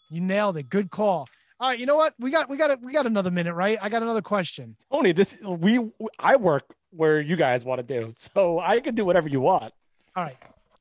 You 0.09 0.21
nailed 0.21 0.57
it. 0.57 0.69
Good 0.69 0.91
call. 0.91 1.27
All 1.59 1.69
right. 1.69 1.79
You 1.79 1.85
know 1.85 1.95
what? 1.95 2.13
We 2.19 2.29
got 2.29 2.49
we 2.49 2.57
got 2.57 2.71
it. 2.71 2.81
We 2.81 2.91
got 2.91 3.05
another 3.05 3.31
minute, 3.31 3.53
right? 3.53 3.77
I 3.81 3.89
got 3.89 4.03
another 4.03 4.21
question. 4.21 4.75
Tony, 4.91 5.11
this 5.11 5.37
we 5.43 5.79
I 6.19 6.35
work 6.35 6.75
where 6.91 7.21
you 7.21 7.35
guys 7.35 7.65
want 7.65 7.79
to 7.79 7.83
do, 7.83 8.13
so 8.17 8.59
I 8.59 8.79
can 8.79 8.95
do 8.95 9.05
whatever 9.05 9.27
you 9.27 9.41
want. 9.41 9.73
All 10.15 10.23
right. 10.23 10.37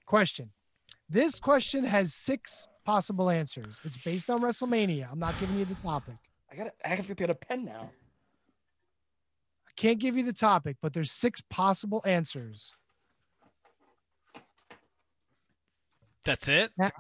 Question. 0.07 0.51
This 1.09 1.39
question 1.39 1.84
has 1.84 2.15
six 2.15 2.67
possible 2.84 3.31
answers. 3.31 3.81
It's 3.84 3.97
based 3.99 4.31
on 4.31 4.41
WrestleMania. 4.41 5.09
I'm 5.10 5.18
not 5.18 5.39
giving 5.39 5.59
you 5.59 5.65
the 5.65 5.75
topic. 5.76 6.17
I 6.53 6.57
got 6.57 6.75
I 6.85 6.89
have 6.89 7.07
to 7.07 7.15
get 7.15 7.31
a 7.31 7.35
pen 7.35 7.65
now. 7.65 7.91
I 9.67 9.71
can't 9.77 9.99
give 9.99 10.17
you 10.17 10.23
the 10.23 10.35
topic, 10.35 10.77
but 10.83 10.93
there's 10.93 11.11
six 11.11 11.41
possible 11.41 12.03
answers. 12.05 12.73
That's 16.25 16.47
it. 16.49 16.71
All 16.81 16.91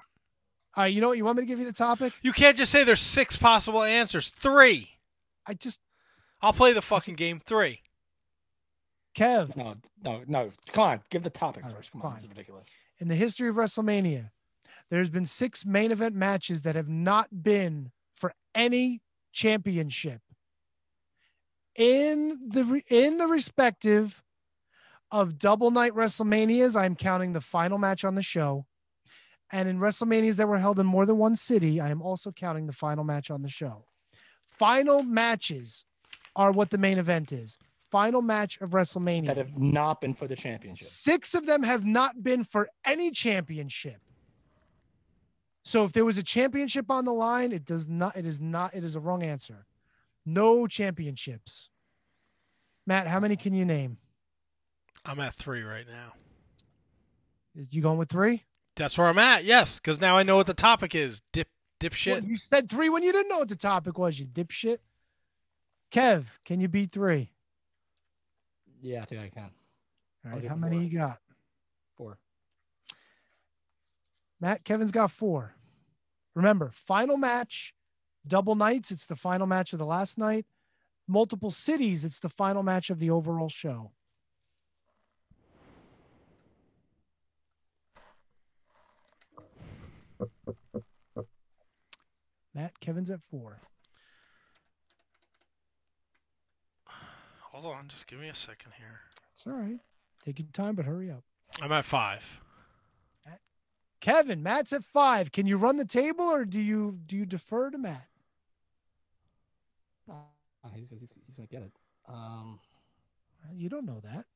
right. 0.76 0.92
You 0.92 1.00
know 1.00 1.08
what? 1.08 1.18
You 1.18 1.24
want 1.24 1.36
me 1.36 1.42
to 1.42 1.46
give 1.46 1.58
you 1.58 1.66
the 1.66 1.72
topic? 1.72 2.12
You 2.22 2.32
can't 2.32 2.56
just 2.56 2.72
say 2.72 2.82
there's 2.82 3.00
six 3.00 3.36
possible 3.36 3.82
answers. 3.82 4.30
Three. 4.30 4.88
I 5.46 5.54
just 5.54 5.80
I'll 6.40 6.54
play 6.54 6.72
the 6.72 6.82
fucking 6.82 7.14
game. 7.16 7.40
Three. 7.44 7.82
Kev. 9.14 9.54
No, 9.54 9.74
no, 10.02 10.22
no. 10.26 10.50
Come 10.72 10.84
on, 10.84 11.00
give 11.10 11.22
the 11.22 11.30
topic 11.30 11.64
All 11.64 11.68
right, 11.68 11.76
first. 11.76 11.92
Come 11.92 12.02
on, 12.02 12.14
this 12.14 12.22
is 12.22 12.28
ridiculous. 12.30 12.64
in 12.98 13.08
the 13.08 13.14
history 13.14 13.50
of 13.50 13.56
WrestleMania, 13.56 14.30
there's 14.88 15.10
been 15.10 15.26
six 15.26 15.66
main 15.66 15.92
event 15.92 16.14
matches 16.14 16.62
that 16.62 16.74
have 16.74 16.88
not 16.88 17.28
been 17.42 17.90
for 18.16 18.32
any 18.54 19.02
championship. 19.32 20.20
In 21.74 22.38
the 22.48 22.82
in 22.88 23.16
the 23.16 23.26
respective 23.26 24.22
of 25.10 25.38
double 25.38 25.70
night 25.70 25.92
WrestleManias, 25.92 26.76
I'm 26.76 26.94
counting 26.94 27.32
the 27.32 27.40
final 27.40 27.78
match 27.78 28.04
on 28.04 28.14
the 28.14 28.22
show. 28.22 28.66
And 29.50 29.68
in 29.68 29.78
WrestleManias 29.78 30.36
that 30.36 30.48
were 30.48 30.58
held 30.58 30.78
in 30.78 30.86
more 30.86 31.04
than 31.04 31.18
one 31.18 31.36
city, 31.36 31.80
I 31.80 31.90
am 31.90 32.00
also 32.00 32.32
counting 32.32 32.66
the 32.66 32.72
final 32.72 33.04
match 33.04 33.30
on 33.30 33.42
the 33.42 33.50
show. 33.50 33.84
Final 34.50 35.02
matches 35.02 35.84
are 36.34 36.52
what 36.52 36.70
the 36.70 36.78
main 36.78 36.98
event 36.98 37.32
is. 37.32 37.58
Final 37.90 38.22
match 38.22 38.58
of 38.62 38.70
WrestleMania. 38.70 39.26
That 39.26 39.36
have 39.36 39.58
not 39.58 40.00
been 40.00 40.14
for 40.14 40.26
the 40.26 40.36
championship. 40.36 40.88
Six 40.88 41.34
of 41.34 41.44
them 41.44 41.62
have 41.62 41.84
not 41.84 42.22
been 42.22 42.44
for 42.44 42.70
any 42.86 43.10
championship. 43.10 44.00
So 45.64 45.84
if 45.84 45.92
there 45.92 46.04
was 46.04 46.18
a 46.18 46.22
championship 46.22 46.90
on 46.90 47.04
the 47.04 47.12
line, 47.12 47.52
it 47.52 47.64
does 47.64 47.88
not, 47.88 48.16
it 48.16 48.26
is 48.26 48.40
not, 48.40 48.74
it 48.74 48.84
is 48.84 48.96
a 48.96 49.00
wrong 49.00 49.22
answer. 49.22 49.66
No 50.26 50.66
championships. 50.66 51.68
Matt, 52.86 53.06
how 53.06 53.20
many 53.20 53.36
can 53.36 53.54
you 53.54 53.64
name? 53.64 53.98
I'm 55.04 55.20
at 55.20 55.34
three 55.34 55.62
right 55.62 55.86
now. 55.86 56.12
You 57.54 57.82
going 57.82 57.98
with 57.98 58.08
three? 58.08 58.44
That's 58.76 58.96
where 58.96 59.06
I'm 59.06 59.18
at. 59.18 59.44
Yes, 59.44 59.78
because 59.78 60.00
now 60.00 60.16
I 60.16 60.22
know 60.22 60.36
what 60.36 60.46
the 60.46 60.54
topic 60.54 60.94
is. 60.94 61.22
Dip, 61.32 61.48
dipshit. 61.80 62.12
Well, 62.12 62.24
you 62.24 62.38
said 62.40 62.70
three 62.70 62.88
when 62.88 63.02
you 63.02 63.12
didn't 63.12 63.28
know 63.28 63.38
what 63.38 63.48
the 63.48 63.56
topic 63.56 63.98
was, 63.98 64.18
you 64.18 64.26
dipshit. 64.26 64.78
Kev, 65.92 66.24
can 66.44 66.60
you 66.60 66.68
beat 66.68 66.90
three? 66.90 67.30
Yeah, 68.80 69.02
I 69.02 69.04
think 69.04 69.20
I 69.20 69.28
can. 69.28 69.42
All 69.44 69.50
I'll 70.24 70.32
right, 70.32 70.42
do 70.42 70.48
how 70.48 70.56
many 70.56 70.76
four. 70.76 70.82
you 70.84 70.98
got? 70.98 71.18
Four. 71.96 72.18
Matt, 74.42 74.64
Kevin's 74.64 74.90
got 74.90 75.12
four. 75.12 75.54
Remember, 76.34 76.72
final 76.74 77.16
match, 77.16 77.74
double 78.26 78.56
nights, 78.56 78.90
it's 78.90 79.06
the 79.06 79.14
final 79.14 79.46
match 79.46 79.72
of 79.72 79.78
the 79.78 79.86
last 79.86 80.18
night. 80.18 80.44
Multiple 81.06 81.52
cities, 81.52 82.04
it's 82.04 82.18
the 82.18 82.28
final 82.28 82.64
match 82.64 82.90
of 82.90 82.98
the 82.98 83.10
overall 83.10 83.48
show. 83.48 83.92
Matt, 92.52 92.80
Kevin's 92.80 93.10
at 93.10 93.20
four. 93.30 93.60
Hold 97.52 97.64
on, 97.64 97.86
just 97.86 98.08
give 98.08 98.18
me 98.18 98.28
a 98.28 98.34
second 98.34 98.72
here. 98.76 99.02
It's 99.32 99.46
all 99.46 99.52
right. 99.52 99.78
Take 100.24 100.40
your 100.40 100.48
time, 100.52 100.74
but 100.74 100.84
hurry 100.84 101.12
up. 101.12 101.22
I'm 101.60 101.70
at 101.70 101.84
five. 101.84 102.24
Kevin, 104.02 104.42
Matt's 104.42 104.72
at 104.72 104.82
five. 104.82 105.30
Can 105.30 105.46
you 105.46 105.56
run 105.56 105.76
the 105.76 105.84
table 105.84 106.24
or 106.24 106.44
do 106.44 106.60
you 106.60 106.98
do 107.06 107.16
you 107.16 107.24
defer 107.24 107.70
to 107.70 107.78
Matt? 107.78 108.08
Oh, 110.10 110.68
he's, 110.74 110.90
he's, 110.90 111.08
he's 111.26 111.36
gonna 111.36 111.46
get 111.46 111.62
it. 111.62 111.72
Um, 112.08 112.58
You 113.54 113.68
don't 113.68 113.86
know 113.86 114.00
that. 114.04 114.26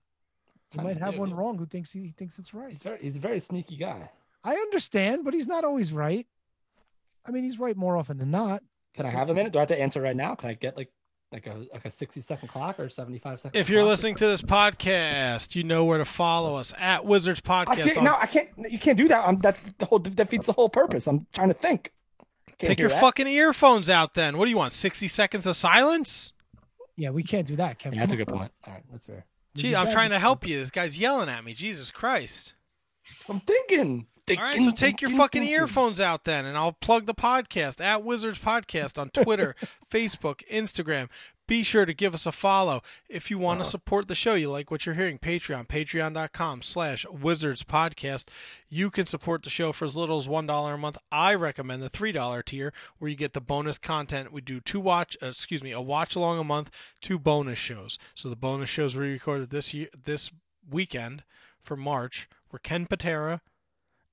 You 0.72 0.82
might 0.82 0.98
have 0.98 1.14
do, 1.14 1.20
one 1.20 1.30
yeah. 1.30 1.36
wrong 1.36 1.58
who 1.58 1.66
thinks 1.66 1.92
he 1.92 2.14
thinks 2.16 2.38
it's 2.38 2.54
right. 2.54 2.70
he's 2.70 2.82
very 2.82 2.98
he's 3.00 3.16
a 3.16 3.20
very 3.20 3.40
sneaky 3.40 3.76
guy. 3.76 4.08
I 4.44 4.54
understand, 4.54 5.24
but 5.24 5.34
he's 5.34 5.48
not 5.48 5.64
always 5.64 5.92
right. 5.92 6.26
I 7.26 7.32
mean, 7.32 7.42
he's 7.42 7.58
right 7.58 7.76
more 7.76 7.96
often 7.96 8.18
than 8.18 8.30
not. 8.30 8.62
Can 8.94 9.04
I 9.04 9.10
have 9.10 9.30
a 9.30 9.34
minute? 9.34 9.52
Do 9.52 9.58
I 9.58 9.62
have 9.62 9.68
to 9.68 9.80
answer 9.80 10.00
right 10.00 10.16
now? 10.16 10.36
Can 10.36 10.48
I 10.48 10.54
get 10.54 10.76
like 10.76 10.90
like 11.32 11.46
a 11.46 11.66
like 11.72 11.84
a 11.84 11.90
sixty 11.90 12.20
second 12.20 12.48
clock 12.48 12.78
or 12.78 12.88
seventy 12.88 13.18
five 13.18 13.40
second? 13.40 13.58
If 13.58 13.68
you're 13.68 13.80
clock? 13.82 13.90
listening 13.90 14.14
to 14.16 14.26
this 14.26 14.42
podcast, 14.42 15.54
you 15.54 15.64
know 15.64 15.84
where 15.84 15.98
to 15.98 16.04
follow 16.04 16.54
us 16.54 16.72
at 16.78 17.04
Wizards 17.04 17.42
I 17.46 17.64
Podcast. 17.64 17.78
see, 17.80 17.96
on- 17.96 18.04
no, 18.04 18.16
I 18.16 18.26
can't. 18.26 18.48
You 18.70 18.78
can't 18.78 18.96
do 18.96 19.08
that. 19.08 19.26
I'm, 19.26 19.38
that 19.40 19.56
the 19.78 19.86
whole 19.86 19.98
defeats 19.98 20.46
the 20.46 20.52
whole 20.52 20.68
purpose. 20.68 21.06
I'm 21.06 21.26
trying 21.34 21.48
to 21.48 21.54
think. 21.54 21.92
Can't 22.58 22.68
Take 22.70 22.78
your 22.80 22.88
that. 22.88 23.00
fucking 23.00 23.26
earphones 23.26 23.90
out 23.90 24.14
then. 24.14 24.38
What 24.38 24.46
do 24.46 24.50
you 24.50 24.56
want? 24.56 24.72
60 24.72 25.08
seconds 25.08 25.44
of 25.46 25.56
silence? 25.56 26.32
Yeah, 26.96 27.10
we 27.10 27.22
can't 27.22 27.46
do 27.46 27.56
that, 27.56 27.78
Kevin. 27.78 27.98
Yeah, 27.98 28.04
that's 28.06 28.14
a 28.14 28.16
good 28.16 28.28
point. 28.28 28.50
All 28.66 28.72
right, 28.72 28.82
that's 28.90 29.04
fair. 29.04 29.26
Gee, 29.54 29.74
I'm 29.76 29.90
trying 29.90 30.08
to 30.10 30.18
help 30.18 30.46
you. 30.46 30.58
This 30.58 30.70
guy's 30.70 30.98
yelling 30.98 31.28
at 31.28 31.44
me. 31.44 31.52
Jesus 31.52 31.90
Christ. 31.90 32.54
I'm 33.28 33.40
thinking. 33.40 34.06
All 34.28 34.36
right, 34.36 34.58
so 34.58 34.72
take 34.72 35.00
your 35.00 35.10
fucking 35.12 35.44
earphones 35.44 36.00
out 36.00 36.24
then, 36.24 36.44
and 36.44 36.56
I'll 36.56 36.72
plug 36.72 37.06
the 37.06 37.14
podcast 37.14 37.80
at 37.80 38.02
Wizards 38.02 38.40
Podcast 38.40 38.98
on 38.98 39.10
Twitter, 39.10 39.54
Facebook, 39.90 40.42
Instagram. 40.50 41.08
Be 41.46 41.62
sure 41.62 41.86
to 41.86 41.94
give 41.94 42.12
us 42.12 42.26
a 42.26 42.32
follow. 42.32 42.82
If 43.08 43.30
you 43.30 43.38
want 43.38 43.60
to 43.60 43.64
support 43.64 44.08
the 44.08 44.16
show, 44.16 44.34
you 44.34 44.50
like 44.50 44.68
what 44.68 44.84
you're 44.84 44.96
hearing, 44.96 45.18
Patreon, 45.20 45.68
patreon.com 45.68 46.62
slash 46.62 47.06
Wizards 47.08 47.62
Podcast. 47.62 48.24
You 48.68 48.90
can 48.90 49.06
support 49.06 49.44
the 49.44 49.50
show 49.50 49.70
for 49.70 49.84
as 49.84 49.94
little 49.96 50.18
as 50.18 50.26
$1 50.26 50.74
a 50.74 50.76
month. 50.76 50.98
I 51.12 51.36
recommend 51.36 51.84
the 51.84 51.90
$3 51.90 52.44
tier 52.44 52.72
where 52.98 53.08
you 53.08 53.16
get 53.16 53.32
the 53.32 53.40
bonus 53.40 53.78
content. 53.78 54.32
We 54.32 54.40
do 54.40 54.58
two 54.58 54.80
watch, 54.80 55.16
uh, 55.22 55.26
excuse 55.26 55.62
me, 55.62 55.70
a 55.70 55.80
watch 55.80 56.16
along 56.16 56.40
a 56.40 56.44
month, 56.44 56.70
two 57.00 57.20
bonus 57.20 57.60
shows. 57.60 57.96
So 58.16 58.28
the 58.28 58.34
bonus 58.34 58.68
shows 58.68 58.96
we 58.96 59.12
recorded 59.12 59.50
this 59.50 59.72
year, 59.72 59.86
this 60.02 60.32
weekend 60.68 61.22
for 61.62 61.76
March 61.76 62.28
were 62.50 62.58
Ken 62.58 62.86
Patera, 62.86 63.40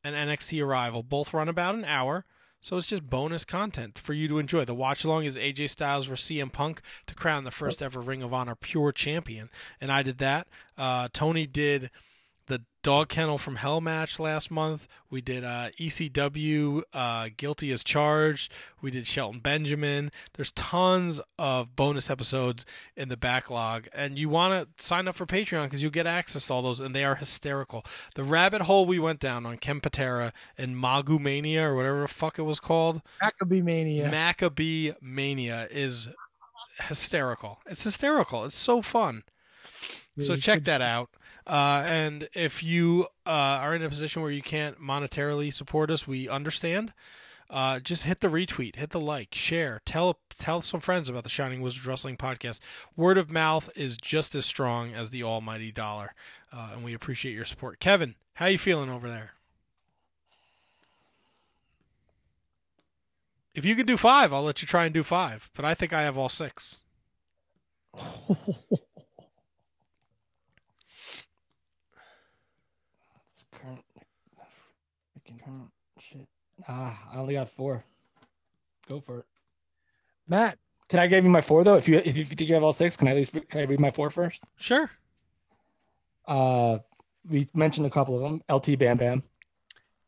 and 0.03 0.15
NXT 0.15 0.63
Arrival. 0.63 1.03
Both 1.03 1.33
run 1.33 1.49
about 1.49 1.75
an 1.75 1.85
hour, 1.85 2.25
so 2.61 2.77
it's 2.77 2.87
just 2.87 3.09
bonus 3.09 3.45
content 3.45 3.99
for 3.99 4.13
you 4.13 4.27
to 4.27 4.39
enjoy. 4.39 4.65
The 4.65 4.73
watch 4.73 5.03
along 5.03 5.25
is 5.25 5.37
AJ 5.37 5.69
Styles 5.69 6.07
versus 6.07 6.29
CM 6.29 6.51
Punk 6.51 6.81
to 7.07 7.15
crown 7.15 7.43
the 7.43 7.51
first 7.51 7.81
ever 7.81 7.99
Ring 7.99 8.23
of 8.23 8.33
Honor 8.33 8.55
Pure 8.55 8.93
Champion, 8.93 9.49
and 9.81 9.91
I 9.91 10.03
did 10.03 10.17
that. 10.19 10.47
Uh, 10.77 11.09
Tony 11.13 11.45
did 11.45 11.89
Dog 12.83 13.07
Kennel 13.07 13.37
from 13.37 13.55
Hell 13.55 13.79
match 13.79 14.19
last 14.19 14.51
month. 14.51 14.89
We 15.09 15.21
did 15.21 15.45
uh, 15.45 15.69
ECW 15.79 16.83
uh, 16.91 17.29
Guilty 17.37 17.71
as 17.71 17.81
Charged. 17.81 18.51
We 18.81 18.91
did 18.91 19.07
Shelton 19.07 19.39
Benjamin. 19.39 20.11
There's 20.33 20.51
tons 20.51 21.21
of 21.39 21.77
bonus 21.77 22.09
episodes 22.09 22.65
in 22.97 23.07
the 23.07 23.15
backlog, 23.15 23.87
and 23.93 24.17
you 24.17 24.27
want 24.27 24.75
to 24.77 24.83
sign 24.83 25.07
up 25.07 25.15
for 25.15 25.25
Patreon 25.25 25.63
because 25.63 25.81
you'll 25.81 25.91
get 25.91 26.05
access 26.05 26.47
to 26.47 26.53
all 26.53 26.61
those, 26.61 26.81
and 26.81 26.93
they 26.93 27.05
are 27.05 27.15
hysterical. 27.15 27.85
The 28.15 28.23
rabbit 28.25 28.63
hole 28.63 28.85
we 28.85 28.99
went 28.99 29.21
down 29.21 29.45
on 29.45 29.59
Ken 29.59 29.79
Patera 29.79 30.33
and 30.57 30.75
Magu 30.75 31.19
Mania 31.19 31.69
or 31.69 31.75
whatever 31.75 32.01
the 32.01 32.09
fuck 32.09 32.37
it 32.37 32.43
was 32.43 32.59
called. 32.59 33.01
Maccabee 33.21 33.61
Mania. 33.61 34.09
Maccabee 34.09 34.91
Mania 35.01 35.69
is 35.71 36.09
hysterical. 36.81 37.59
It's 37.65 37.85
hysterical. 37.85 38.43
It's 38.43 38.55
so 38.55 38.81
fun. 38.81 39.23
So 40.19 40.35
check 40.35 40.63
that 40.63 40.81
out. 40.81 41.09
Uh, 41.47 41.83
and 41.85 42.29
if 42.33 42.61
you 42.61 43.07
uh, 43.25 43.29
are 43.29 43.75
in 43.75 43.83
a 43.83 43.89
position 43.89 44.21
where 44.21 44.31
you 44.31 44.41
can't 44.43 44.79
monetarily 44.79 45.51
support 45.51 45.89
us, 45.89 46.07
we 46.07 46.29
understand. 46.29 46.93
Uh, 47.49 47.79
just 47.79 48.03
hit 48.03 48.19
the 48.21 48.29
retweet, 48.29 48.75
hit 48.77 48.91
the 48.91 48.99
like, 48.99 49.35
share, 49.35 49.81
tell 49.85 50.17
tell 50.37 50.61
some 50.61 50.79
friends 50.79 51.09
about 51.09 51.23
the 51.23 51.29
Shining 51.29 51.61
Wizards 51.61 51.85
Wrestling 51.85 52.17
podcast. 52.17 52.59
Word 52.95 53.17
of 53.17 53.29
mouth 53.29 53.69
is 53.75 53.97
just 53.97 54.33
as 54.33 54.45
strong 54.45 54.93
as 54.93 55.09
the 55.11 55.23
almighty 55.23 55.71
dollar, 55.71 56.13
uh, 56.51 56.71
and 56.73 56.83
we 56.83 56.93
appreciate 56.93 57.33
your 57.33 57.45
support. 57.45 57.79
Kevin, 57.79 58.15
how 58.35 58.47
you 58.47 58.57
feeling 58.57 58.89
over 58.89 59.09
there? 59.09 59.31
If 63.53 63.65
you 63.65 63.75
can 63.75 63.85
do 63.85 63.97
five, 63.97 64.33
I'll 64.33 64.43
let 64.43 64.63
you 64.63 64.67
try 64.67 64.85
and 64.85 64.93
do 64.93 65.03
five. 65.03 65.51
But 65.53 65.63
I 65.65 65.75
think 65.75 65.93
I 65.93 66.03
have 66.03 66.17
all 66.17 66.29
six. 66.29 66.81
It's 73.29 73.43
current. 73.51 73.83
Freaking 75.13 75.43
current 75.43 75.71
shit. 75.99 76.27
Ah, 76.67 76.97
I 77.11 77.17
only 77.17 77.33
got 77.33 77.49
four. 77.49 77.83
Go 78.87 78.99
for 78.99 79.19
it. 79.19 79.25
Matt, 80.27 80.57
Can 80.89 80.99
I 80.99 81.07
give 81.07 81.23
you 81.23 81.29
my 81.29 81.41
four 81.41 81.63
though? 81.63 81.75
If 81.75 81.87
you 81.87 81.97
if 82.03 82.15
you 82.15 82.23
think 82.25 82.41
you 82.41 82.53
have 82.53 82.63
all 82.63 82.73
six, 82.73 82.95
can 82.95 83.07
I 83.07 83.11
at 83.11 83.17
least 83.17 83.33
can 83.49 83.61
I 83.61 83.63
read 83.63 83.79
my 83.79 83.91
four 83.91 84.09
first? 84.09 84.41
Sure. 84.57 84.89
Uh, 86.25 86.79
we 87.29 87.47
mentioned 87.53 87.85
a 87.85 87.89
couple 87.89 88.15
of 88.15 88.21
them. 88.23 88.41
LT 88.49 88.77
Bam 88.79 88.97
Bam, 88.97 89.23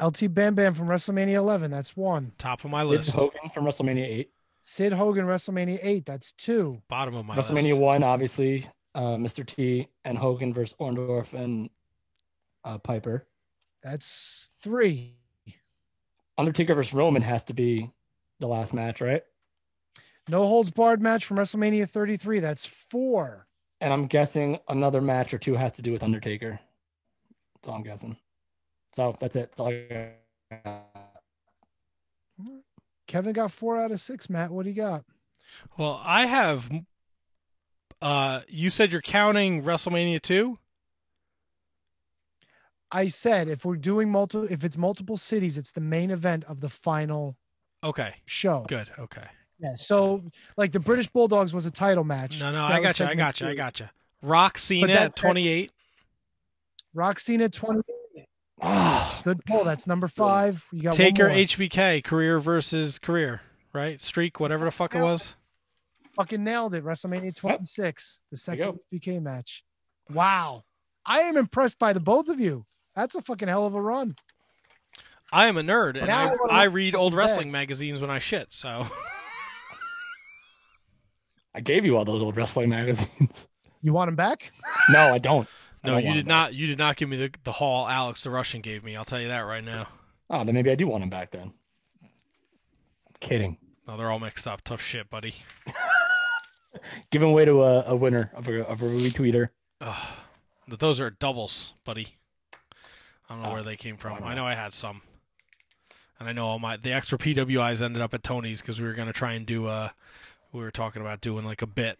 LT 0.02 0.34
Bam 0.34 0.56
Bam 0.56 0.74
from 0.74 0.88
WrestleMania 0.88 1.34
11. 1.34 1.72
That's 1.72 1.96
one. 1.98 2.32
Top 2.38 2.64
of 2.64 2.72
my 2.72 2.84
Sid 2.84 2.92
list. 2.92 3.10
Hogan 3.12 3.50
from 3.54 3.66
WrestleMania 3.66 4.06
eight, 4.06 4.32
Sid 4.62 4.94
Hogan, 4.94 5.26
WrestleMania 5.26 5.80
8. 5.82 6.06
That's 6.06 6.32
two. 6.34 6.82
Bottom 6.88 7.16
of 7.16 7.26
my 7.26 7.36
list. 7.36 7.50
WrestleMania 7.52 7.70
list. 7.72 7.80
one, 7.80 8.04
obviously, 8.04 8.70
uh, 8.94 9.16
Mr. 9.16 9.46
T 9.46 9.88
and 10.06 10.18
Hogan 10.18 10.54
versus 10.54 10.76
Orndorff 10.80 11.34
and 11.34 11.70
uh, 12.64 12.78
Piper. 12.78 13.28
That's 13.84 14.50
three. 14.62 15.16
Undertaker 16.38 16.76
versus 16.76 16.94
Roman 16.94 17.22
has 17.22 17.44
to 17.46 17.54
be 17.54 17.92
the 18.40 18.48
last 18.48 18.74
match, 18.74 19.02
right? 19.02 19.24
No 20.28 20.46
holds 20.48 20.72
barred 20.72 21.02
match 21.02 21.26
from 21.26 21.38
WrestleMania 21.38 21.90
33. 21.90 22.40
That's 22.40 22.66
four. 22.66 23.48
And 23.82 23.94
I'm 23.94 24.08
guessing 24.08 24.58
another 24.68 25.02
match 25.02 25.34
or 25.34 25.38
two 25.38 25.56
has 25.56 25.74
to 25.74 25.82
do 25.82 25.92
with 25.92 26.04
Undertaker. 26.04 26.60
That's 27.56 27.68
all 27.68 27.76
I'm 27.76 27.84
guessing. 27.84 28.18
So 28.96 29.16
that's 29.20 29.36
it. 29.36 29.52
That's 29.52 29.60
all 29.60 29.68
I 29.68 30.14
got. 30.64 30.86
Kevin 33.08 33.34
got 33.34 33.52
four 33.52 33.80
out 33.80 33.92
of 33.92 34.02
six. 34.02 34.30
Matt, 34.30 34.52
what 34.52 34.64
do 34.64 34.70
you 34.70 34.76
got? 34.76 35.04
Well, 35.78 36.02
I 36.04 36.26
have. 36.26 36.70
Uh, 38.02 38.42
you 38.48 38.70
said 38.70 38.92
you're 38.92 39.02
counting 39.02 39.64
WrestleMania 39.64 40.22
two. 40.22 40.58
I 42.96 43.08
said 43.10 43.50
if 43.50 43.66
we're 43.66 43.76
doing 43.76 44.10
multiple, 44.10 44.48
if 44.50 44.64
it's 44.64 44.78
multiple 44.78 45.18
cities, 45.18 45.58
it's 45.58 45.72
the 45.74 45.82
main 45.82 46.12
event 46.12 46.46
of 46.46 46.62
the 46.62 46.70
final 46.70 47.36
Okay. 47.84 48.16
show. 48.26 48.66
Good. 48.70 48.90
Okay. 48.98 49.26
Yeah. 49.60 49.76
So, 49.76 50.24
like 50.58 50.72
the 50.72 50.80
British 50.80 51.08
Bulldogs 51.08 51.54
was 51.54 51.66
a 51.66 51.72
title 51.72 52.04
match. 52.04 52.40
No, 52.40 52.48
no, 52.52 52.68
That 52.68 52.72
I 52.72 52.80
was 52.80 52.88
got 52.88 53.00
you. 53.00 53.06
I 53.06 53.10
segment 53.10 53.18
got 53.18 53.42
you. 53.42 53.48
I 53.48 53.50
two. 53.52 53.56
got 53.58 53.80
you. 53.82 53.86
Rock 54.22 54.58
Cena 54.58 54.88
that- 54.88 55.02
at 55.02 55.16
28. 55.16 55.72
Rock 56.94 57.20
Cena 57.20 57.50
20. 57.50 57.82
Ah. 58.62 59.22
Good 59.24 59.44
pull. 59.46 59.64
That's 59.66 59.86
number 59.88 60.08
five. 60.08 60.66
You 60.72 60.84
got 60.84 60.90
one 60.92 60.98
Taker 60.98 61.28
more. 61.28 61.38
HBK 61.38 62.04
career 62.04 62.40
versus 62.40 62.98
career, 63.00 63.42
right? 63.74 64.00
Streak, 64.00 64.40
whatever 64.40 64.64
the 64.66 64.72
fuck 64.72 64.96
it 64.96 65.02
was. 65.02 65.36
Fucking 66.16 66.44
nailed 66.44 66.74
it. 66.76 66.84
WrestleMania 66.86 67.36
26, 67.36 68.22
the 68.32 68.38
second 68.38 68.80
HBK 68.94 69.22
match. 69.22 69.66
Wow. 70.10 70.64
I 71.06 71.20
am 71.22 71.36
impressed 71.36 71.78
by 71.78 71.92
the 71.92 72.00
both 72.00 72.30
of 72.30 72.40
you. 72.40 72.66
That's 72.96 73.16
a 73.16 73.22
fucking 73.22 73.48
hell 73.48 73.66
of 73.66 73.76
a 73.76 73.82
run. 73.82 74.16
I 75.32 75.48
am 75.48 75.58
a 75.58 75.64
nerd, 75.64 76.02
and 76.02 76.12
I, 76.12 76.34
I 76.50 76.52
I 76.62 76.64
read 76.66 76.96
old 76.96 77.14
that. 77.14 77.18
wrestling 77.18 77.52
magazines 77.52 78.00
when 78.00 78.10
I 78.10 78.20
shit. 78.20 78.54
So 78.54 78.88
I 81.54 81.62
gave 81.62 81.86
you 81.86 81.98
all 81.98 82.06
those 82.06 82.22
old 82.22 82.38
wrestling 82.38 82.70
magazines. 82.70 83.48
You 83.82 83.94
want 83.94 84.08
them 84.08 84.16
back? 84.16 84.52
no, 84.90 85.14
I 85.14 85.18
don't. 85.18 85.48
I 85.84 85.88
no, 85.88 85.94
don't 85.96 86.06
you 86.06 86.14
did 86.14 86.26
them 86.26 86.30
not. 86.30 86.54
You 86.54 86.68
did 86.68 86.80
not 86.80 86.96
give 86.96 87.10
me 87.10 87.18
the 87.18 87.32
the 87.44 87.52
haul 87.52 87.88
Alex 87.88 88.24
the 88.24 88.30
Russian 88.30 88.62
gave 88.62 88.84
me. 88.84 88.96
I'll 88.96 89.06
tell 89.06 89.22
you 89.22 89.28
that 89.28 89.42
right 89.42 89.64
now. 89.64 89.84
back. 89.84 89.92
Oh, 90.30 90.44
then 90.44 90.56
maybe 90.56 90.72
I 90.72 90.76
do 90.76 90.88
want 90.88 91.02
them 91.02 91.10
back 91.10 91.32
then. 91.32 91.54
Kidding. 93.20 93.58
No, 93.88 93.98
they're 93.98 94.10
all 94.10 94.20
mixed 94.20 94.48
up. 94.48 94.62
Tough 94.64 94.82
shit, 94.82 95.10
buddy. 95.10 95.36
Giving 97.12 97.32
way 97.32 97.46
to 97.46 97.64
a, 97.64 97.84
a 97.84 97.96
winner 97.96 98.32
of 98.34 98.48
a, 98.48 98.66
of 98.66 98.82
a 98.82 98.86
retweeter. 98.86 99.50
Ugh. 99.82 100.08
Those 100.68 101.00
are 101.00 101.12
doubles, 101.12 101.74
buddy. 101.84 102.18
I 103.30 103.34
don't 103.34 103.42
know 103.44 103.50
Oh, 103.50 103.54
where 103.54 103.64
they 103.64 103.76
came 103.78 103.98
from. 103.98 104.14
I 104.18 104.20
know. 104.20 104.26
I 104.28 104.34
know 104.36 104.46
I 104.46 104.54
had 104.56 104.74
some, 104.74 105.02
and 106.20 106.30
I 106.30 106.32
know 106.32 106.46
all 106.48 106.60
my 106.60 106.78
the 106.78 106.92
extra 106.94 107.18
PWIs 107.18 107.82
ended 107.82 108.02
up 108.02 108.14
at 108.14 108.24
Tony's 108.24 108.62
because 108.62 108.80
we 108.80 108.88
were 108.88 108.94
gonna 108.94 109.14
try 109.14 109.34
and 109.34 109.46
do 109.46 109.68
uh 109.68 109.90
we 110.52 110.62
were 110.62 110.72
talking 110.72 111.02
about 111.02 111.22
doing 111.22 111.44
like 111.46 111.62
a 111.62 111.68
bit. 111.68 112.00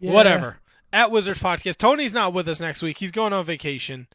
Yeah. 0.00 0.12
Whatever. 0.12 0.58
At 0.92 1.10
Wizards 1.10 1.40
Podcast, 1.40 1.78
Tony's 1.78 2.14
not 2.14 2.32
with 2.32 2.48
us 2.48 2.60
next 2.60 2.80
week. 2.82 2.98
He's 2.98 3.10
going 3.10 3.32
on 3.32 3.44
vacation. 3.44 4.06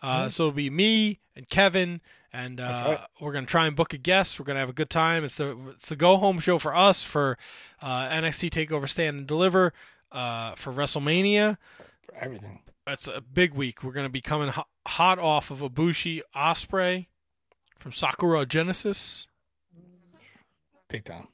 Uh, 0.00 0.26
Mhm. 0.26 0.30
So 0.30 0.44
it'll 0.44 0.52
be 0.52 0.70
me 0.70 1.18
and 1.34 1.48
Kevin, 1.48 2.00
and 2.32 2.60
uh, 2.60 2.84
right. 2.86 3.00
we're 3.20 3.32
gonna 3.32 3.46
try 3.46 3.66
and 3.66 3.74
book 3.74 3.92
a 3.92 3.98
guest. 3.98 4.38
We're 4.38 4.44
gonna 4.46 4.60
have 4.60 4.68
a 4.68 4.72
good 4.74 4.90
time. 4.90 5.24
It's 5.24 5.34
the 5.34 5.58
it's 5.70 5.88
the 5.88 5.96
go 5.96 6.16
home 6.18 6.38
show 6.38 6.58
for 6.58 6.74
us 6.76 7.02
for 7.02 7.36
uh, 7.82 8.08
NXT 8.08 8.50
Takeover 8.50 8.88
Stand 8.88 9.16
and 9.18 9.26
Deliver 9.26 9.72
uh, 10.12 10.54
for 10.54 10.72
WrestleMania. 10.72 11.56
For 12.06 12.14
everything. 12.16 12.60
It's 12.88 13.06
a 13.06 13.20
big 13.20 13.52
week. 13.52 13.84
We're 13.84 13.92
gonna 13.92 14.08
be 14.08 14.20
coming 14.20 14.48
ho- 14.48 14.64
hot 14.86 15.18
off 15.18 15.50
of 15.50 15.60
Ibushi 15.60 16.22
Osprey 16.34 17.08
from 17.78 17.92
Sakura 17.92 18.46
Genesis. 18.46 19.26
Big 20.88 21.04
time. 21.04 21.28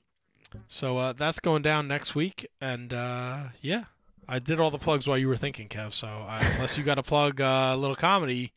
So 0.68 0.98
uh, 0.98 1.12
that's 1.12 1.40
going 1.40 1.62
down 1.62 1.88
next 1.88 2.14
week, 2.14 2.46
and 2.60 2.92
uh, 2.92 3.44
yeah, 3.60 3.84
I 4.28 4.38
did 4.38 4.60
all 4.60 4.70
the 4.70 4.78
plugs 4.78 5.06
while 5.06 5.18
you 5.18 5.28
were 5.28 5.36
thinking, 5.36 5.68
Kev. 5.68 5.92
So 5.92 6.08
uh, 6.08 6.40
unless 6.54 6.76
you 6.76 6.84
got 6.84 6.96
to 6.96 7.02
plug 7.02 7.40
uh, 7.40 7.72
a 7.72 7.76
little 7.76 7.96
comedy, 7.96 8.52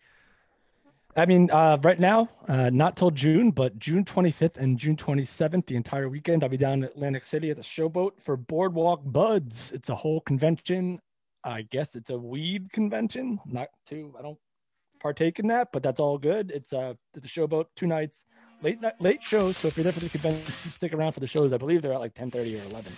I 1.16 1.26
mean, 1.26 1.50
uh, 1.52 1.80
right 1.82 2.00
now, 2.00 2.30
uh, 2.48 2.70
not 2.72 2.96
till 2.96 3.10
June, 3.10 3.50
but 3.50 3.80
June 3.80 4.06
25th 4.06 4.58
and 4.58 4.78
June 4.78 4.96
27th, 4.96 5.66
the 5.66 5.76
entire 5.76 6.08
weekend, 6.08 6.44
I'll 6.44 6.50
be 6.50 6.58
down 6.58 6.80
in 6.80 6.84
Atlantic 6.84 7.24
City 7.24 7.50
at 7.50 7.56
the 7.56 7.64
Showboat 7.64 8.20
for 8.22 8.38
Boardwalk 8.38 9.02
Buds. 9.04 9.72
It's 9.72 9.90
a 9.90 9.96
whole 9.96 10.22
convention. 10.22 11.00
I 11.48 11.62
guess 11.62 11.96
it's 11.96 12.10
a 12.10 12.18
weed 12.18 12.72
convention. 12.74 13.40
Not 13.46 13.70
too, 13.86 14.14
I 14.20 14.22
don't 14.22 14.38
partake 15.00 15.40
in 15.40 15.48
that, 15.48 15.70
but 15.72 15.82
that's 15.82 16.00
all 16.00 16.18
good. 16.18 16.52
It's 16.52 16.74
uh, 16.74 16.96
the 17.14 17.22
Showboat, 17.22 17.68
two 17.76 17.88
nights, 17.88 18.26
late 18.62 18.82
night, 18.82 19.00
late 19.00 19.24
shows. 19.24 19.56
So 19.56 19.70
if 19.70 19.78
you're 19.78 19.86
there 19.86 19.94
for 19.94 20.02
the 20.02 20.10
convention, 20.10 20.54
stick 20.70 20.94
around 20.94 21.14
for 21.14 21.22
the 21.22 21.28
shows. 21.28 21.54
I 21.54 21.58
believe 21.58 21.82
they're 21.82 21.94
at 21.94 22.02
like 22.02 22.14
10:30 22.14 22.62
or 22.62 22.70
11. 22.70 22.94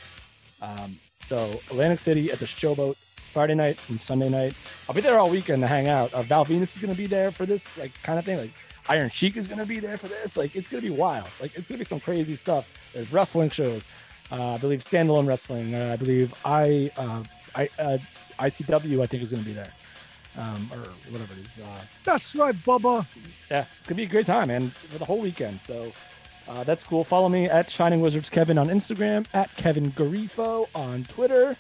Um, 0.62 1.00
so 1.24 1.60
Atlantic 1.70 2.00
City 2.00 2.32
at 2.32 2.40
the 2.40 2.46
Showboat 2.46 2.96
Friday 3.28 3.54
night 3.54 3.78
and 3.88 4.02
Sunday 4.02 4.30
night. 4.30 4.56
I'll 4.88 4.96
be 4.96 5.02
there 5.02 5.20
all 5.20 5.30
weekend 5.30 5.62
to 5.62 5.68
hang 5.68 5.88
out. 5.88 6.12
Uh, 6.14 6.24
Val 6.24 6.44
Venis 6.44 6.76
is 6.76 6.80
to 6.80 6.96
be 6.96 7.06
there 7.06 7.32
for 7.32 7.46
this 7.46 7.78
like 7.78 7.92
kind 8.02 8.18
of 8.18 8.26
thing. 8.26 8.40
Like 8.40 8.54
Iron 8.90 9.12
Sheik 9.12 9.38
is 9.38 9.48
to 9.48 9.66
be 9.66 9.80
there 9.80 9.98
for 9.98 10.08
this. 10.08 10.36
Like 10.36 10.56
it's 10.56 10.70
to 10.72 10.82
be 10.82 10.90
wild. 10.90 11.28
Like 11.40 11.56
it's 11.56 11.68
to 11.68 11.78
be 11.78 11.86
some 11.86 12.00
crazy 12.00 12.36
stuff. 12.36 12.68
There's 12.94 13.14
wrestling 13.14 13.52
shows. 13.52 13.84
Uh, 14.32 14.54
I 14.54 14.58
believe 14.58 14.84
standalone 14.84 15.28
wrestling. 15.28 15.76
Uh, 15.76 15.92
I 15.94 15.96
believe 15.96 16.34
I, 16.44 16.92
uh, 16.98 17.24
I, 17.56 17.70
uh, 17.80 17.98
ICW. 18.40 19.02
I 19.02 19.08
think 19.08 19.24
is 19.24 19.30
going 19.32 19.44
to 19.44 19.48
be 19.50 19.54
there, 19.54 19.72
um, 20.38 20.70
or 20.74 20.80
whatever 21.12 21.34
it 21.34 21.40
is. 21.46 21.60
Uh, 21.64 21.82
That's 22.06 22.34
right, 22.36 22.56
Bubba. 22.56 23.06
yeah, 23.52 23.66
it's 23.80 23.88
gonna 23.88 23.98
be 23.98 24.04
a 24.04 24.08
great 24.08 24.26
time, 24.26 24.48
man, 24.48 24.70
for 24.90 24.98
the 24.98 25.06
whole 25.06 25.20
weekend. 25.20 25.60
So 25.68 25.92
uh, 26.48 26.64
that's 26.64 26.84
cool. 26.84 27.04
Follow 27.04 27.30
me 27.30 27.46
at 27.46 27.70
Shining 27.70 28.02
Wizards 28.02 28.30
Kevin 28.30 28.58
on 28.58 28.70
Instagram, 28.70 29.26
at 29.34 29.56
Kevin 29.56 29.92
Garifo 29.92 30.68
on 30.74 31.06
Twitter, 31.06 31.56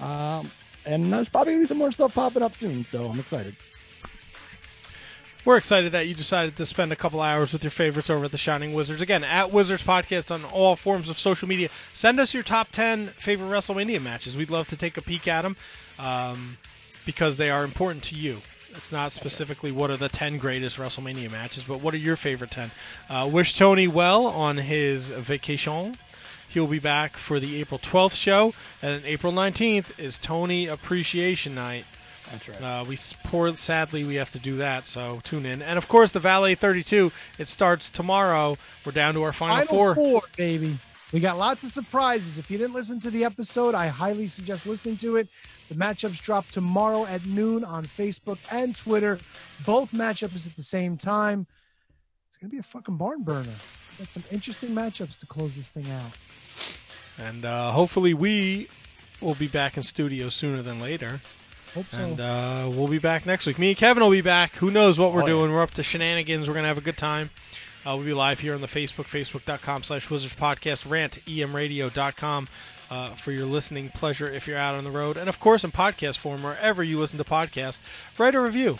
um, 0.00 0.50
and 0.86 1.12
there's 1.12 1.28
probably 1.28 1.54
gonna 1.54 1.62
be 1.64 1.68
some 1.68 1.78
more 1.78 1.90
stuff 1.92 2.14
popping 2.14 2.42
up 2.42 2.54
soon. 2.54 2.84
So 2.84 3.06
I'm 3.06 3.18
excited. 3.18 3.56
We're 5.44 5.56
excited 5.56 5.92
that 5.92 6.06
you 6.06 6.14
decided 6.14 6.56
to 6.56 6.66
spend 6.66 6.92
a 6.92 6.96
couple 6.96 7.20
hours 7.20 7.52
with 7.52 7.62
your 7.62 7.70
favorites 7.70 8.10
over 8.10 8.26
at 8.26 8.32
the 8.32 8.38
Shining 8.38 8.74
Wizards. 8.74 9.00
Again, 9.00 9.24
at 9.24 9.52
Wizards 9.52 9.82
Podcast 9.82 10.30
on 10.30 10.44
all 10.44 10.76
forms 10.76 11.08
of 11.08 11.18
social 11.18 11.48
media. 11.48 11.68
Send 11.92 12.20
us 12.20 12.34
your 12.34 12.42
top 12.42 12.68
ten 12.72 13.08
favorite 13.18 13.48
WrestleMania 13.48 14.02
matches. 14.02 14.36
We'd 14.36 14.50
love 14.50 14.66
to 14.68 14.76
take 14.76 14.96
a 14.96 15.02
peek 15.02 15.26
at 15.28 15.42
them 15.42 15.56
um, 15.98 16.58
because 17.06 17.36
they 17.36 17.50
are 17.50 17.64
important 17.64 18.04
to 18.04 18.14
you. 18.14 18.42
It's 18.74 18.92
not 18.92 19.12
specifically 19.12 19.72
what 19.72 19.90
are 19.90 19.96
the 19.96 20.08
10 20.08 20.38
greatest 20.38 20.76
WrestleMania 20.76 21.30
matches, 21.30 21.64
but 21.64 21.80
what 21.80 21.94
are 21.94 21.98
your 21.98 22.16
favorite 22.16 22.50
10? 22.50 22.70
Uh, 23.08 23.28
wish 23.32 23.56
Tony 23.56 23.88
well 23.88 24.26
on 24.26 24.58
his 24.58 25.10
vacation. 25.10 25.96
He'll 26.48 26.66
be 26.66 26.78
back 26.78 27.16
for 27.16 27.40
the 27.40 27.60
April 27.60 27.78
12th 27.78 28.14
show, 28.14 28.54
and 28.80 29.04
April 29.04 29.32
19th 29.32 29.98
is 29.98 30.18
Tony 30.18 30.66
Appreciation 30.66 31.54
Night. 31.54 31.86
That's 32.30 32.48
right. 32.48 32.62
Uh, 32.62 32.84
we 32.88 32.96
poor, 33.24 33.56
sadly 33.56 34.04
we 34.04 34.16
have 34.16 34.30
to 34.32 34.38
do 34.38 34.56
that, 34.58 34.86
so 34.86 35.20
tune 35.24 35.46
in. 35.46 35.62
And 35.62 35.78
of 35.78 35.88
course, 35.88 36.12
the 36.12 36.20
Valet 36.20 36.54
32. 36.54 37.10
It 37.38 37.48
starts 37.48 37.90
tomorrow. 37.90 38.56
We're 38.84 38.92
down 38.92 39.14
to 39.14 39.22
our 39.22 39.32
final, 39.32 39.64
Final 39.66 39.94
four. 39.94 40.22
baby. 40.36 40.78
We 41.10 41.20
got 41.20 41.38
lots 41.38 41.64
of 41.64 41.70
surprises. 41.70 42.36
If 42.38 42.50
you 42.50 42.58
didn't 42.58 42.74
listen 42.74 43.00
to 43.00 43.10
the 43.10 43.24
episode, 43.24 43.74
I 43.74 43.86
highly 43.86 44.28
suggest 44.28 44.66
listening 44.66 44.98
to 44.98 45.16
it. 45.16 45.28
The 45.70 45.74
matchups 45.74 46.20
drop 46.20 46.46
tomorrow 46.48 47.06
at 47.06 47.24
noon 47.24 47.64
on 47.64 47.86
Facebook 47.86 48.36
and 48.50 48.76
Twitter. 48.76 49.18
Both 49.64 49.92
matchups 49.92 50.46
at 50.46 50.54
the 50.54 50.62
same 50.62 50.98
time. 50.98 51.46
It's 52.28 52.36
gonna 52.36 52.50
be 52.50 52.58
a 52.58 52.62
fucking 52.62 52.98
barn 52.98 53.22
burner. 53.22 53.54
Got 53.98 54.10
some 54.10 54.24
interesting 54.30 54.70
matchups 54.70 55.18
to 55.20 55.26
close 55.26 55.56
this 55.56 55.70
thing 55.70 55.90
out. 55.90 56.12
And 57.16 57.44
uh, 57.46 57.72
hopefully, 57.72 58.12
we 58.12 58.68
will 59.22 59.34
be 59.34 59.48
back 59.48 59.76
in 59.78 59.82
studio 59.82 60.28
sooner 60.28 60.60
than 60.62 60.78
later. 60.78 61.20
Hope 61.74 61.86
so. 61.90 61.98
And 61.98 62.20
uh, 62.20 62.68
we'll 62.72 62.88
be 62.88 62.98
back 62.98 63.26
next 63.26 63.46
week. 63.46 63.58
Me 63.58 63.68
and 63.70 63.76
Kevin 63.76 64.02
will 64.02 64.10
be 64.10 64.20
back. 64.20 64.54
Who 64.56 64.70
knows 64.70 64.98
what 64.98 65.12
we're 65.12 65.22
Oh, 65.22 65.26
yeah. 65.26 65.32
doing? 65.32 65.52
We're 65.52 65.62
up 65.62 65.72
to 65.72 65.82
shenanigans. 65.82 66.48
We're 66.48 66.54
gonna 66.54 66.68
have 66.68 66.78
a 66.78 66.82
good 66.82 66.96
time. 66.98 67.30
Uh, 67.86 67.94
we'll 67.96 68.04
be 68.04 68.12
live 68.12 68.40
here 68.40 68.54
on 68.54 68.60
the 68.60 68.66
Facebook, 68.66 69.04
facebook.com 69.06 69.82
slash 69.82 70.10
Wizards 70.10 70.34
Podcast, 70.34 70.90
rant, 70.90 71.18
emradio.com 71.26 72.48
uh, 72.90 73.10
for 73.10 73.32
your 73.32 73.46
listening 73.46 73.88
pleasure 73.90 74.28
if 74.28 74.46
you're 74.46 74.58
out 74.58 74.74
on 74.74 74.84
the 74.84 74.90
road. 74.90 75.16
And 75.16 75.28
of 75.28 75.38
course, 75.40 75.64
in 75.64 75.70
podcast 75.72 76.18
form, 76.18 76.42
wherever 76.42 76.82
you 76.82 76.98
listen 76.98 77.18
to 77.18 77.24
podcasts, 77.24 77.80
write 78.18 78.34
a 78.34 78.40
review, 78.40 78.78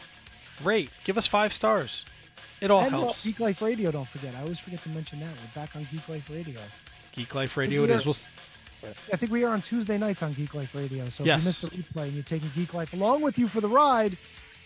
rate, 0.63 0.91
give 1.05 1.17
us 1.17 1.27
five 1.27 1.53
stars. 1.53 2.05
It 2.61 2.71
all 2.71 2.81
and 2.83 2.95
uh, 2.95 2.99
helps. 2.99 3.25
Geek 3.25 3.39
Life 3.41 3.63
Radio, 3.63 3.91
don't 3.93 4.09
forget. 4.09 4.35
I 4.37 4.43
always 4.43 4.59
forget 4.59 4.83
to 4.83 4.89
mention 4.89 5.21
that. 5.21 5.29
We're 5.31 5.63
back 5.63 5.77
on 5.77 5.87
Geek 5.93 6.09
Life 6.09 6.29
Radio. 6.29 6.59
Geek 7.13 7.35
Life 7.35 7.57
Radio 7.57 7.85
it 7.85 7.91
is. 7.91 8.05
We'll, 8.05 8.15
s- 8.15 8.29
I 9.13 9.17
think 9.17 9.33
we 9.33 9.45
are 9.45 9.53
on 9.53 9.63
Tuesday 9.63 9.99
nights 9.99 10.23
on 10.23 10.33
Geek 10.35 10.55
Life 10.55 10.75
Radio. 10.75 11.09
So 11.09 11.25
Yes. 11.25 11.39
if 11.39 11.45
you 11.73 11.79
missed 11.79 11.95
the 11.95 11.99
replay 12.01 12.05
and 12.05 12.13
you're 12.15 12.23
taking 12.23 12.51
Geek 12.55 12.75
Life 12.75 12.93
along 12.93 13.23
with 13.23 13.39
you 13.39 13.49
for 13.49 13.61
the 13.61 13.69
ride, 13.69 14.17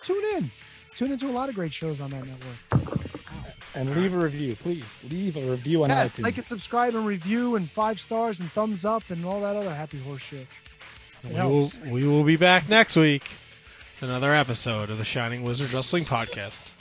tune 0.05 0.23
in. 0.37 0.51
Tune 0.97 1.13
into 1.13 1.27
a 1.27 1.33
lot 1.33 1.49
of 1.49 1.55
great 1.55 1.73
shows 1.73 2.01
on 2.01 2.11
that 2.11 2.25
network. 2.27 2.99
And 3.75 3.97
leave 3.97 4.13
a 4.13 4.19
review, 4.19 4.55
please. 4.57 4.85
Leave 5.09 5.37
a 5.39 5.51
review 5.51 5.85
on 5.85 5.89
Yes, 5.91 6.11
iTunes. 6.13 6.23
like 6.25 6.37
and 6.37 6.47
subscribe 6.47 6.95
and 6.95 7.07
review 7.07 7.57
and 7.57 7.71
five 7.71 7.99
stars 7.99 8.39
and 8.41 8.53
thumbs 8.53 8.85
up 8.85 9.03
and 9.09 9.25
all 9.25 9.41
that 9.41 9.57
other 9.57 9.75
happy 9.75 9.99
horse 10.03 10.21
shit. 10.23 10.47
We 11.25 11.35
will, 11.35 11.73
we 11.87 12.07
will 12.07 12.25
be 12.25 12.37
back 12.37 12.69
next 12.69 12.97
week. 12.97 13.23
Another 14.03 14.35
episode 14.35 14.91
of 14.91 14.99
the 14.99 15.05
Shining 15.05 15.43
Wizard 15.45 15.73
Wrestling 15.73 16.05
Podcast. 16.05 16.73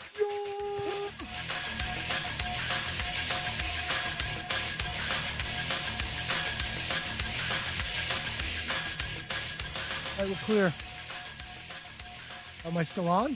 All 10.21 10.27
right, 10.27 10.37
we're 10.37 10.45
clear. 10.45 10.73
Am 12.63 12.77
I 12.77 12.83
still 12.83 13.09
on? 13.09 13.35